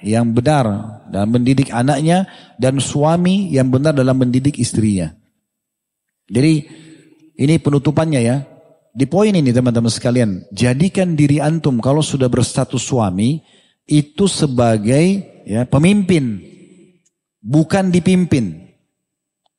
yang 0.03 0.35
benar 0.35 0.67
dalam 1.07 1.32
mendidik 1.32 1.72
anaknya 1.72 2.27
dan 2.59 2.83
suami 2.83 3.48
yang 3.56 3.72
benar 3.72 3.95
dalam 3.95 4.19
mendidik 4.19 4.59
istrinya. 4.59 5.15
Jadi 6.29 6.65
ini 7.37 7.55
penutupannya 7.61 8.21
ya. 8.21 8.37
Di 8.95 9.03
poin 9.11 9.35
ini 9.35 9.51
teman-teman 9.51 9.91
sekalian, 9.91 10.47
jadikan 10.55 11.19
diri 11.19 11.43
antum 11.43 11.83
kalau 11.83 11.99
sudah 11.99 12.31
berstatus 12.31 12.79
suami 12.79 13.43
itu 13.83 14.23
sebagai 14.23 15.19
ya 15.43 15.67
pemimpin, 15.67 16.39
bukan 17.43 17.91
dipimpin. 17.91 18.71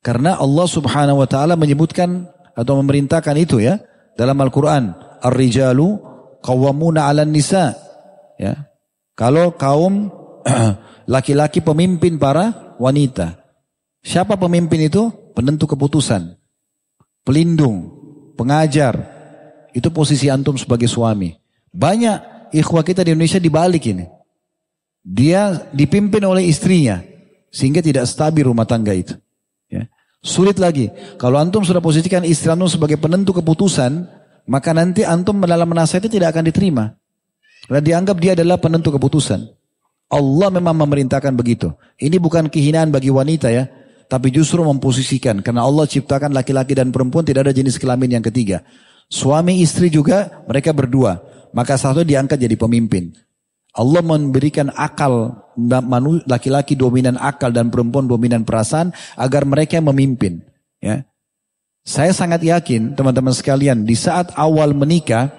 Karena 0.01 0.41
Allah 0.41 0.65
Subhanahu 0.65 1.21
wa 1.21 1.29
taala 1.29 1.53
menyebutkan 1.53 2.25
atau 2.57 2.81
memerintahkan 2.81 3.37
itu 3.37 3.61
ya 3.61 3.77
dalam 4.17 4.41
Al-Qur'an, 4.41 4.97
"Ar-rijalu 5.21 6.01
qawwamuna 6.41 7.05
'alan 7.05 7.29
nisa." 7.29 7.77
Ya. 8.41 8.73
Kalau 9.13 9.53
kaum 9.53 10.09
laki-laki 11.13 11.61
pemimpin 11.61 12.17
para 12.17 12.73
wanita. 12.81 13.37
Siapa 14.01 14.33
pemimpin 14.33 14.89
itu? 14.89 15.13
Penentu 15.37 15.69
keputusan 15.69 16.36
pelindung, 17.27 17.91
pengajar. 18.39 18.95
Itu 19.75 19.91
posisi 19.91 20.31
antum 20.31 20.55
sebagai 20.55 20.87
suami. 20.87 21.35
Banyak 21.75 22.49
ikhwah 22.55 22.87
kita 22.87 23.03
di 23.03 23.11
Indonesia 23.11 23.43
dibalik 23.43 23.83
ini. 23.91 24.07
Dia 25.03 25.67
dipimpin 25.75 26.23
oleh 26.23 26.47
istrinya. 26.47 27.03
Sehingga 27.51 27.83
tidak 27.83 28.07
stabil 28.07 28.47
rumah 28.47 28.63
tangga 28.63 28.95
itu. 28.95 29.19
Ya. 29.67 29.91
Sulit 30.23 30.55
lagi. 30.55 30.87
Kalau 31.19 31.35
antum 31.37 31.67
sudah 31.67 31.83
posisikan 31.83 32.23
istri 32.23 32.47
antum 32.47 32.71
sebagai 32.71 32.95
penentu 32.95 33.35
keputusan. 33.35 34.07
Maka 34.47 34.71
nanti 34.71 35.03
antum 35.03 35.43
dalam 35.43 35.67
menasihati 35.67 36.07
tidak 36.07 36.31
akan 36.31 36.47
diterima. 36.47 36.95
Karena 37.67 37.83
dianggap 37.83 38.15
dia 38.23 38.31
adalah 38.31 38.55
penentu 38.55 38.95
keputusan. 38.95 39.43
Allah 40.07 40.47
memang 40.47 40.87
memerintahkan 40.87 41.35
begitu. 41.35 41.75
Ini 41.99 42.15
bukan 42.15 42.47
kehinaan 42.47 42.87
bagi 42.95 43.11
wanita 43.11 43.51
ya 43.51 43.67
tapi 44.07 44.31
justru 44.31 44.63
memposisikan 44.63 45.43
karena 45.43 45.67
Allah 45.67 45.83
ciptakan 45.83 46.31
laki-laki 46.31 46.75
dan 46.75 46.91
perempuan 46.91 47.27
tidak 47.27 47.47
ada 47.47 47.53
jenis 47.55 47.75
kelamin 47.75 48.19
yang 48.19 48.25
ketiga. 48.25 48.63
Suami 49.07 49.63
istri 49.63 49.87
juga 49.87 50.43
mereka 50.47 50.75
berdua, 50.75 51.19
maka 51.55 51.79
satu 51.79 52.03
diangkat 52.03 52.39
jadi 52.39 52.55
pemimpin. 52.59 53.15
Allah 53.77 54.01
memberikan 54.01 54.73
akal 54.73 55.37
laki-laki 56.25 56.73
dominan 56.73 57.15
akal 57.21 57.53
dan 57.53 57.69
perempuan 57.69 58.09
dominan 58.09 58.41
perasaan 58.41 58.89
agar 59.13 59.45
mereka 59.45 59.77
memimpin, 59.79 60.43
ya. 60.81 61.05
Saya 61.87 62.11
sangat 62.11 62.43
yakin 62.43 62.99
teman-teman 62.99 63.31
sekalian 63.31 63.87
di 63.87 63.95
saat 63.95 64.35
awal 64.35 64.75
menikah 64.75 65.31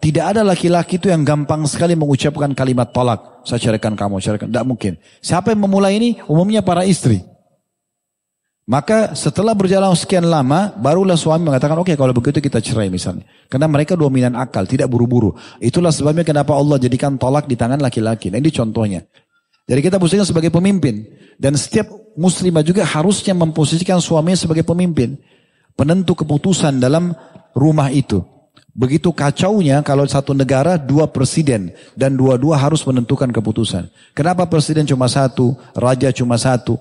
tidak 0.00 0.32
ada 0.32 0.40
laki-laki 0.40 0.96
itu 0.96 1.12
yang 1.12 1.28
gampang 1.28 1.60
sekali 1.68 1.92
mengucapkan 1.92 2.56
kalimat 2.56 2.88
tolak. 2.88 3.44
Saya 3.44 3.60
ceraikan 3.60 3.92
kamu, 3.92 4.16
ceraikan. 4.16 4.48
Tidak 4.48 4.64
mungkin. 4.64 4.96
Siapa 5.20 5.52
yang 5.52 5.60
memulai 5.60 6.00
ini? 6.00 6.16
Umumnya 6.24 6.64
para 6.64 6.88
istri. 6.88 7.20
Maka 8.70 9.18
setelah 9.18 9.50
berjalan 9.50 9.90
sekian 9.98 10.30
lama, 10.30 10.70
barulah 10.78 11.18
suami 11.18 11.42
mengatakan, 11.42 11.74
oke 11.74 11.90
okay, 11.90 11.96
kalau 11.98 12.14
begitu 12.14 12.38
kita 12.38 12.62
cerai 12.62 12.86
misalnya. 12.86 13.26
Karena 13.50 13.66
mereka 13.66 13.98
dominan 13.98 14.38
akal, 14.38 14.62
tidak 14.62 14.86
buru-buru. 14.86 15.34
Itulah 15.58 15.90
sebabnya 15.90 16.22
kenapa 16.22 16.54
Allah 16.54 16.78
jadikan 16.78 17.18
tolak 17.18 17.50
di 17.50 17.58
tangan 17.58 17.82
laki-laki. 17.82 18.30
Nah, 18.30 18.38
ini 18.38 18.54
contohnya. 18.54 19.02
Jadi 19.66 19.80
kita 19.82 19.98
posisikan 19.98 20.22
sebagai 20.22 20.54
pemimpin. 20.54 21.02
Dan 21.34 21.58
setiap 21.58 21.90
muslimah 22.14 22.62
juga 22.62 22.86
harusnya 22.86 23.34
memposisikan 23.34 23.98
suaminya 23.98 24.38
sebagai 24.38 24.62
pemimpin 24.62 25.18
penentu 25.74 26.12
keputusan 26.12 26.78
dalam 26.78 27.10
rumah 27.56 27.90
itu. 27.90 28.22
Begitu 28.70 29.10
kacaunya 29.10 29.82
kalau 29.82 30.06
satu 30.06 30.30
negara 30.30 30.78
dua 30.78 31.10
presiden 31.10 31.74
dan 31.98 32.14
dua-dua 32.14 32.54
harus 32.54 32.86
menentukan 32.86 33.34
keputusan. 33.34 33.90
Kenapa 34.14 34.46
presiden 34.46 34.86
cuma 34.86 35.10
satu, 35.10 35.58
raja 35.74 36.14
cuma 36.14 36.38
satu? 36.38 36.78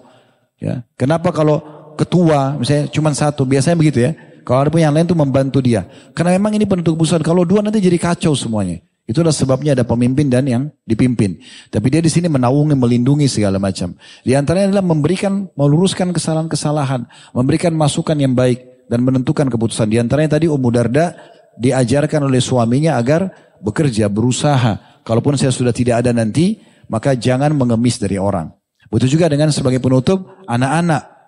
Ya, 0.59 0.83
kenapa 0.99 1.31
kalau 1.31 1.78
ketua 1.99 2.55
misalnya 2.55 2.87
cuma 2.87 3.11
satu? 3.11 3.43
Biasanya 3.43 3.75
begitu 3.75 3.99
ya. 4.07 4.15
Kalau 4.47 4.65
ada 4.65 4.69
pun 4.71 4.79
yang 4.79 4.95
lain 4.95 5.05
itu 5.05 5.17
membantu 5.19 5.59
dia. 5.59 5.85
Karena 6.15 6.39
memang 6.39 6.55
ini 6.55 6.63
penentu 6.63 6.95
keputusan. 6.95 7.21
Kalau 7.21 7.43
dua 7.43 7.59
nanti 7.59 7.83
jadi 7.83 7.99
kacau 7.99 8.33
semuanya. 8.33 8.79
Itulah 9.09 9.33
sebabnya 9.33 9.73
ada 9.73 9.81
pemimpin 9.81 10.29
dan 10.29 10.45
yang 10.45 10.63
dipimpin. 10.85 11.41
Tapi 11.73 11.87
dia 11.89 11.97
di 11.97 12.13
sini 12.13 12.29
menaungi, 12.29 12.77
melindungi 12.77 13.25
segala 13.25 13.57
macam. 13.57 13.97
Di 14.21 14.37
antaranya 14.37 14.69
adalah 14.73 14.85
memberikan, 14.85 15.49
meluruskan 15.57 16.13
kesalahan-kesalahan, 16.13 17.09
memberikan 17.33 17.73
masukan 17.73 18.13
yang 18.13 18.37
baik 18.37 18.85
dan 18.85 19.01
menentukan 19.01 19.49
keputusan. 19.49 19.89
Di 19.89 19.97
antaranya 19.97 20.37
tadi 20.37 20.45
Ummu 20.45 20.69
Darda 20.69 21.17
diajarkan 21.57 22.29
oleh 22.29 22.37
suaminya 22.37 23.01
agar 23.01 23.33
bekerja, 23.65 24.13
berusaha. 24.13 25.01
Kalaupun 25.01 25.41
saya 25.41 25.49
sudah 25.49 25.73
tidak 25.73 26.05
ada 26.05 26.13
nanti, 26.13 26.61
maka 26.85 27.17
jangan 27.17 27.49
mengemis 27.57 27.97
dari 27.97 28.21
orang. 28.21 28.53
Begitu 28.93 29.17
juga 29.17 29.29
dengan 29.29 29.49
sebagai 29.49 29.81
penutup, 29.81 30.37
anak-anak. 30.45 31.18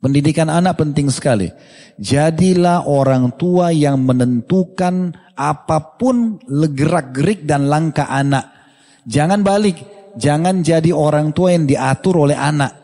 Pendidikan 0.00 0.48
anak 0.48 0.80
penting 0.80 1.12
sekali. 1.12 1.52
Jadilah 2.00 2.88
orang 2.88 3.36
tua 3.36 3.68
yang 3.68 4.00
menentukan 4.00 5.12
apa 5.36 6.00
pun 6.00 6.40
gerak-gerik 6.48 7.44
dan 7.44 7.68
langkah 7.68 8.08
anak. 8.08 8.48
Jangan 9.04 9.44
balik. 9.44 9.76
Jangan 10.16 10.64
jadi 10.64 10.90
orang 10.90 11.36
tua 11.36 11.52
yang 11.52 11.68
diatur 11.68 12.24
oleh 12.24 12.34
anak. 12.34 12.80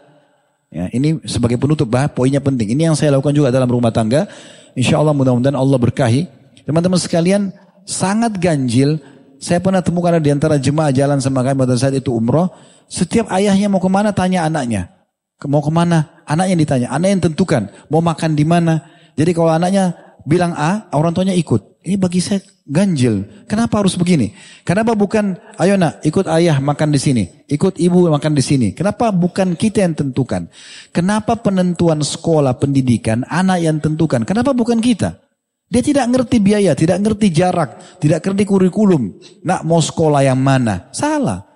Ya, 0.69 0.93
ini 0.93 1.25
sebagai 1.25 1.57
penutup 1.57 1.89
bah, 1.89 2.13
poinnya 2.13 2.45
penting. 2.45 2.77
Ini 2.77 2.93
yang 2.93 2.97
saya 3.01 3.17
lakukan 3.17 3.33
juga 3.33 3.49
dalam 3.49 3.73
rumah 3.73 3.89
tangga. 3.89 4.29
Insya 4.77 5.01
Allah 5.01 5.17
mudah-mudahan 5.17 5.57
Allah 5.57 5.79
berkahi. 5.81 6.29
Teman-teman 6.69 7.01
sekalian, 7.01 7.49
sangat 7.89 8.37
ganjil. 8.37 9.01
Saya 9.41 9.65
pernah 9.65 9.81
temukan 9.81 10.13
ada 10.13 10.21
di 10.21 10.29
antara 10.29 10.61
jemaah 10.61 10.93
jalan 10.93 11.17
sama 11.25 11.41
kami 11.41 11.65
pada 11.65 11.81
saat 11.81 11.97
itu 11.97 12.13
umroh. 12.13 12.53
Setiap 12.93 13.33
ayahnya 13.33 13.73
mau 13.73 13.81
ke 13.81 13.89
mana 13.89 14.13
tanya 14.13 14.45
anaknya. 14.45 14.96
Mau 15.45 15.61
ke 15.61 15.69
mana? 15.69 16.25
Anaknya 16.25 16.57
ditanya. 16.57 16.89
Anak 16.89 17.09
yang 17.13 17.23
tentukan. 17.29 17.69
Mau 17.93 18.01
makan 18.01 18.33
di 18.33 18.49
mana? 18.49 18.81
Jadi 19.21 19.37
kalau 19.37 19.53
anaknya 19.53 19.93
bilang 20.25 20.57
A, 20.57 20.89
orang 20.97 21.13
tuanya 21.13 21.37
ikut. 21.37 21.85
Ini 21.85 22.01
bagi 22.01 22.25
saya 22.25 22.41
ganjil. 22.67 23.47
Kenapa 23.47 23.79
harus 23.79 23.95
begini? 23.95 24.35
Kenapa 24.67 24.99
bukan, 24.99 25.39
ayo 25.63 25.79
nak, 25.79 26.03
ikut 26.03 26.27
ayah 26.27 26.59
makan 26.59 26.91
di 26.91 26.99
sini, 26.99 27.25
ikut 27.47 27.79
ibu 27.79 28.11
makan 28.11 28.35
di 28.35 28.43
sini. 28.43 28.69
Kenapa 28.75 29.15
bukan 29.15 29.55
kita 29.55 29.87
yang 29.87 29.95
tentukan? 29.95 30.51
Kenapa 30.91 31.39
penentuan 31.39 32.03
sekolah 32.03 32.59
pendidikan 32.59 33.23
anak 33.31 33.63
yang 33.63 33.79
tentukan? 33.79 34.27
Kenapa 34.27 34.51
bukan 34.51 34.83
kita? 34.83 35.23
Dia 35.67 35.83
tidak 35.83 36.07
ngerti 36.11 36.39
biaya, 36.43 36.75
tidak 36.75 37.03
ngerti 37.03 37.31
jarak, 37.31 37.99
tidak 38.03 38.23
ngerti 38.23 38.43
kurikulum. 38.47 39.19
Nak 39.47 39.63
mau 39.63 39.79
sekolah 39.79 40.27
yang 40.27 40.39
mana? 40.39 40.91
Salah. 40.91 41.47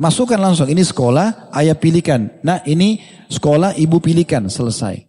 Masukkan 0.00 0.40
langsung, 0.40 0.64
ini 0.72 0.80
sekolah, 0.80 1.52
ayah 1.60 1.76
pilihkan. 1.76 2.40
Nah 2.40 2.64
ini 2.64 3.04
sekolah, 3.28 3.76
ibu 3.76 4.00
pilihkan, 4.00 4.48
selesai. 4.48 5.04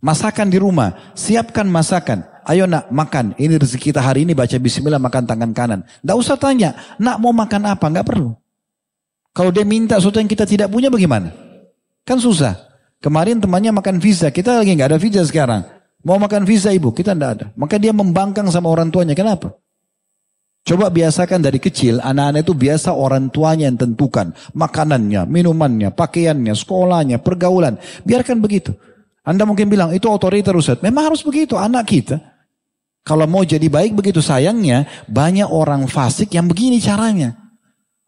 Masakan 0.00 0.48
di 0.48 0.56
rumah, 0.56 1.12
siapkan 1.12 1.68
masakan. 1.68 2.24
Ayo 2.48 2.64
nak 2.64 2.88
makan, 2.88 3.36
ini 3.36 3.60
rezeki 3.60 3.92
kita 3.92 4.00
hari 4.00 4.24
ini 4.24 4.32
baca 4.32 4.56
bismillah 4.56 4.96
makan 4.96 5.28
tangan 5.28 5.52
kanan. 5.52 5.80
Tidak 5.84 6.16
usah 6.16 6.40
tanya, 6.40 6.72
nak 6.96 7.20
mau 7.20 7.36
makan 7.36 7.68
apa, 7.68 7.84
nggak 7.84 8.06
perlu. 8.08 8.32
Kalau 9.36 9.52
dia 9.52 9.68
minta 9.68 10.00
sesuatu 10.00 10.24
yang 10.24 10.32
kita 10.32 10.48
tidak 10.48 10.72
punya 10.72 10.88
bagaimana? 10.88 11.36
Kan 12.08 12.16
susah. 12.16 12.56
Kemarin 13.04 13.44
temannya 13.44 13.76
makan 13.76 14.00
visa, 14.00 14.32
kita 14.32 14.56
lagi 14.56 14.72
nggak 14.72 14.96
ada 14.96 14.98
visa 14.98 15.20
sekarang. 15.20 15.68
Mau 16.00 16.16
makan 16.16 16.48
visa 16.48 16.72
ibu, 16.72 16.96
kita 16.96 17.12
tidak 17.12 17.30
ada. 17.36 17.46
Maka 17.60 17.76
dia 17.76 17.92
membangkang 17.92 18.48
sama 18.48 18.72
orang 18.72 18.88
tuanya, 18.88 19.12
kenapa? 19.12 19.52
Coba 20.60 20.92
biasakan 20.92 21.40
dari 21.40 21.56
kecil, 21.56 21.98
anak-anak 22.04 22.44
itu 22.44 22.52
biasa 22.52 22.92
orang 22.92 23.32
tuanya 23.32 23.66
yang 23.66 23.80
tentukan. 23.80 24.36
Makanannya, 24.52 25.24
minumannya, 25.24 25.88
pakaiannya, 25.90 26.52
sekolahnya, 26.52 27.18
pergaulan. 27.24 27.80
Biarkan 28.04 28.38
begitu. 28.44 28.76
Anda 29.24 29.48
mungkin 29.48 29.72
bilang, 29.72 29.90
itu 29.96 30.06
otoriter 30.06 30.52
Ustaz. 30.52 30.78
Memang 30.84 31.12
harus 31.12 31.24
begitu, 31.24 31.56
anak 31.56 31.88
kita. 31.88 32.20
Kalau 33.00 33.24
mau 33.24 33.40
jadi 33.40 33.64
baik 33.66 33.96
begitu 33.96 34.20
sayangnya, 34.20 34.84
banyak 35.08 35.48
orang 35.48 35.88
fasik 35.88 36.36
yang 36.36 36.44
begini 36.44 36.76
caranya. 36.78 37.34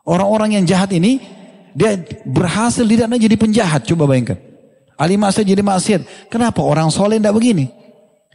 Orang-orang 0.05 0.60
yang 0.60 0.64
jahat 0.68 0.92
ini, 0.92 1.18
dia 1.72 1.97
berhasil 2.28 2.84
tidak 2.84 3.16
jadi 3.16 3.36
penjahat. 3.40 3.89
Coba 3.89 4.05
bayangkan. 4.12 4.36
Ali 5.00 5.16
maksiat 5.16 5.48
jadi 5.48 5.64
maksiat. 5.64 6.28
Kenapa 6.28 6.60
orang 6.60 6.92
soleh 6.92 7.16
tidak 7.16 7.34
begini? 7.34 7.72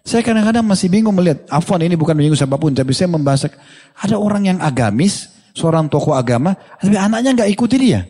Saya 0.08 0.24
kadang-kadang 0.24 0.64
masih 0.64 0.88
bingung 0.88 1.12
melihat. 1.12 1.44
Afwan 1.52 1.84
ini 1.84 2.00
bukan 2.00 2.16
menyinggung 2.16 2.40
siapa 2.40 2.56
pun. 2.56 2.72
Tapi 2.72 2.96
saya 2.96 3.12
membahas. 3.12 3.52
Ada 4.00 4.16
orang 4.16 4.48
yang 4.56 4.60
agamis. 4.64 5.36
Seorang 5.52 5.92
tokoh 5.92 6.16
agama. 6.16 6.56
Tapi 6.80 6.96
anaknya 6.96 7.44
nggak 7.44 7.52
ikuti 7.52 7.76
dia. 7.76 8.08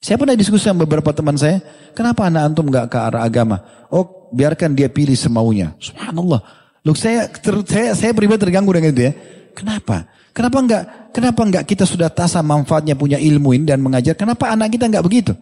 Saya 0.00 0.16
pernah 0.16 0.32
diskusi 0.32 0.64
sama 0.64 0.88
beberapa 0.88 1.12
teman 1.12 1.36
saya. 1.36 1.60
Kenapa 1.92 2.24
anak 2.24 2.48
antum 2.48 2.64
nggak 2.72 2.88
ke 2.88 2.96
arah 2.96 3.20
agama? 3.20 3.60
Oh 3.92 4.32
biarkan 4.32 4.72
dia 4.72 4.88
pilih 4.88 5.12
semaunya. 5.12 5.76
Subhanallah. 5.76 6.40
Loh 6.80 6.96
saya, 6.96 7.28
ter, 7.28 7.52
saya, 7.68 7.92
saya 7.92 8.16
pribadi 8.16 8.40
terganggu 8.40 8.72
dengan 8.72 8.96
itu 8.96 9.04
ya. 9.10 9.12
Kenapa? 9.52 10.08
Kenapa 10.32 10.56
enggak? 10.64 10.82
Kenapa 11.12 11.40
enggak 11.44 11.64
kita 11.68 11.84
sudah 11.84 12.08
tasa 12.08 12.40
manfaatnya 12.40 12.96
punya 12.96 13.20
ilmu 13.20 13.52
ini 13.52 13.68
dan 13.68 13.84
mengajar? 13.84 14.16
Kenapa 14.16 14.48
anak 14.48 14.72
kita 14.72 14.88
enggak 14.88 15.04
begitu? 15.04 15.36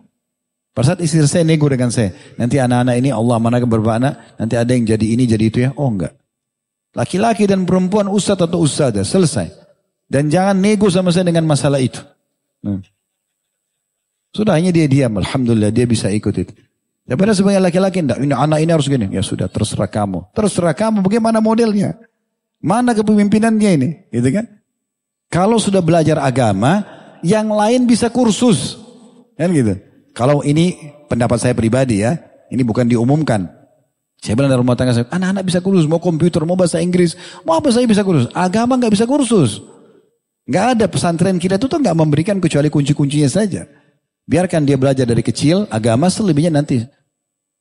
Pada 0.79 0.95
saat 0.95 1.03
istri 1.03 1.19
saya 1.27 1.43
nego 1.43 1.67
dengan 1.67 1.91
saya. 1.91 2.15
Nanti 2.39 2.55
anak-anak 2.55 3.03
ini 3.03 3.11
Allah 3.11 3.43
mana 3.43 3.59
beberapa. 3.59 3.99
Nanti 4.39 4.55
ada 4.55 4.71
yang 4.71 4.87
jadi 4.87 5.07
ini 5.11 5.27
jadi 5.27 5.45
itu 5.51 5.59
ya. 5.67 5.71
Oh 5.75 5.91
enggak. 5.91 6.15
Laki-laki 6.95 7.51
dan 7.51 7.67
perempuan 7.67 8.07
ustadz 8.07 8.47
atau 8.47 8.63
ustadzah. 8.63 9.03
Selesai. 9.03 9.51
Dan 10.07 10.31
jangan 10.31 10.55
nego 10.55 10.87
sama 10.87 11.11
saya 11.11 11.27
dengan 11.27 11.51
masalah 11.51 11.83
itu. 11.83 11.99
Hmm. 12.63 12.87
Sudah 14.31 14.55
hanya 14.55 14.71
dia 14.71 14.87
diam. 14.87 15.19
Alhamdulillah 15.19 15.75
dia 15.75 15.83
bisa 15.83 16.15
ikut 16.15 16.47
itu. 16.47 16.55
Daripada 17.03 17.35
sebagai 17.35 17.59
laki-laki, 17.59 17.99
enggak, 17.99 18.23
ini 18.23 18.31
anak 18.39 18.59
ini 18.63 18.71
harus 18.71 18.87
gini. 18.87 19.11
Ya 19.11 19.27
sudah, 19.27 19.51
terserah 19.51 19.91
kamu. 19.91 20.31
Terserah 20.31 20.79
kamu, 20.79 21.03
bagaimana 21.03 21.43
modelnya? 21.43 21.99
Mana 22.63 22.95
kepemimpinannya 22.95 23.71
ini? 23.83 23.89
Gitu 24.15 24.31
kan? 24.31 24.47
Kalau 25.27 25.59
sudah 25.59 25.83
belajar 25.83 26.23
agama, 26.23 26.87
yang 27.27 27.51
lain 27.51 27.83
bisa 27.91 28.15
kursus. 28.15 28.79
Kan 29.35 29.51
gitu. 29.51 29.88
Kalau 30.19 30.43
ini 30.43 30.75
pendapat 31.07 31.39
saya 31.39 31.55
pribadi 31.55 32.03
ya, 32.03 32.19
ini 32.51 32.67
bukan 32.67 32.91
diumumkan. 32.91 33.47
Saya 34.19 34.35
bilang 34.35 34.51
dalam 34.51 34.67
rumah 34.67 34.75
tangga 34.75 34.91
saya, 34.91 35.07
anak-anak 35.15 35.47
bisa 35.47 35.63
kursus, 35.63 35.87
mau 35.87 36.03
komputer, 36.03 36.43
mau 36.43 36.59
bahasa 36.59 36.83
Inggris, 36.83 37.15
mau 37.47 37.55
apa 37.55 37.71
saya 37.71 37.87
bisa 37.87 38.03
kursus. 38.03 38.27
Agama 38.35 38.75
nggak 38.75 38.99
bisa 38.99 39.07
kursus. 39.07 39.63
Nggak 40.51 40.67
ada 40.75 40.85
pesantren 40.91 41.39
kita 41.39 41.55
itu 41.55 41.71
tuh 41.71 41.79
nggak 41.79 41.95
memberikan 41.95 42.43
kecuali 42.43 42.67
kunci-kuncinya 42.67 43.31
saja. 43.31 43.63
Biarkan 44.27 44.67
dia 44.67 44.75
belajar 44.75 45.07
dari 45.07 45.23
kecil, 45.23 45.71
agama 45.71 46.11
selebihnya 46.11 46.51
nanti 46.51 46.83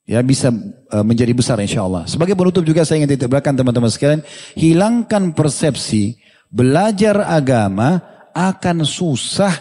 ya 0.07 0.25
bisa 0.25 0.49
uh, 0.89 1.05
menjadi 1.05 1.37
besar 1.37 1.61
insya 1.61 1.85
Allah. 1.85 2.09
Sebagai 2.09 2.33
penutup 2.33 2.65
juga 2.65 2.81
saya 2.89 3.05
ingin 3.05 3.13
titipkan 3.13 3.53
teman-teman 3.53 3.93
sekalian, 3.93 4.25
hilangkan 4.57 5.37
persepsi 5.37 6.17
belajar 6.49 7.21
agama 7.21 8.01
akan 8.33 8.81
susah 8.81 9.53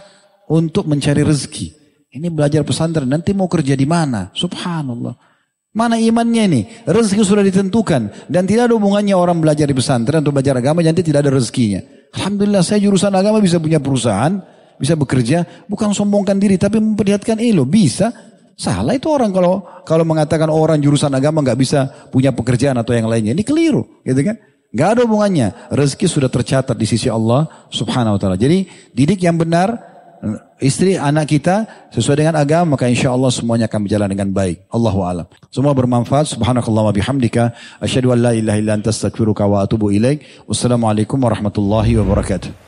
untuk 0.48 0.88
mencari 0.88 1.20
rezeki. 1.20 1.85
Ini 2.16 2.32
belajar 2.32 2.64
pesantren, 2.64 3.04
nanti 3.04 3.36
mau 3.36 3.44
kerja 3.44 3.76
di 3.76 3.84
mana? 3.84 4.32
Subhanallah. 4.32 5.12
Mana 5.76 6.00
imannya 6.00 6.42
ini? 6.48 6.60
Rezeki 6.88 7.20
sudah 7.20 7.44
ditentukan. 7.44 8.32
Dan 8.32 8.48
tidak 8.48 8.72
ada 8.72 8.74
hubungannya 8.80 9.12
orang 9.12 9.36
belajar 9.36 9.68
di 9.68 9.76
pesantren 9.76 10.24
atau 10.24 10.32
belajar 10.32 10.56
agama, 10.56 10.80
nanti 10.80 11.04
tidak 11.04 11.28
ada 11.28 11.36
rezekinya. 11.36 11.84
Alhamdulillah 12.16 12.64
saya 12.64 12.80
jurusan 12.80 13.12
agama 13.12 13.44
bisa 13.44 13.60
punya 13.60 13.76
perusahaan, 13.76 14.40
bisa 14.80 14.96
bekerja, 14.96 15.68
bukan 15.68 15.92
sombongkan 15.92 16.40
diri, 16.40 16.56
tapi 16.56 16.80
memperlihatkan 16.80 17.36
ilo. 17.36 17.68
Bisa, 17.68 18.08
Salah 18.56 18.96
itu 18.96 19.12
orang 19.12 19.36
kalau 19.36 19.60
kalau 19.84 20.08
mengatakan 20.08 20.48
orang 20.48 20.80
jurusan 20.80 21.12
agama 21.12 21.44
nggak 21.44 21.60
bisa 21.60 21.92
punya 22.08 22.32
pekerjaan 22.32 22.80
atau 22.80 22.96
yang 22.96 23.04
lainnya. 23.04 23.36
Ini 23.36 23.44
keliru, 23.44 23.84
gitu 24.00 24.16
kan? 24.24 24.40
Gak 24.72 24.88
ada 24.96 25.00
hubungannya. 25.04 25.52
Rezeki 25.68 26.08
sudah 26.08 26.32
tercatat 26.32 26.72
di 26.72 26.88
sisi 26.88 27.12
Allah 27.12 27.68
Subhanahu 27.68 28.16
wa 28.16 28.20
taala. 28.20 28.36
Jadi 28.40 28.64
didik 28.96 29.24
yang 29.24 29.36
benar 29.36 29.95
istri, 30.58 30.98
anak 30.98 31.30
kita 31.30 31.68
sesuai 31.92 32.24
dengan 32.24 32.34
agama 32.36 32.74
maka 32.74 32.90
insya 32.90 33.12
Allah 33.12 33.30
semuanya 33.30 33.70
akan 33.70 33.80
berjalan 33.86 34.08
dengan 34.10 34.28
baik. 34.34 34.66
Allahu 34.72 35.00
alam. 35.06 35.26
Semua 35.52 35.72
bermanfaat. 35.76 36.32
Subhanakallah 36.34 36.90
wa 36.90 36.94
bihamdika. 36.94 37.54
Asyhadu 37.78 38.12
an 38.12 38.18
la 38.24 38.32
ilaha 38.34 38.56
illa 38.58 38.72
anta 38.74 38.90
astaghfiruka 38.90 39.46
wa 39.46 39.62
atubu 39.62 39.94
ilaik. 39.94 40.24
Wassalamualaikum 40.48 41.16
warahmatullahi 41.20 42.00
wabarakatuh. 42.00 42.65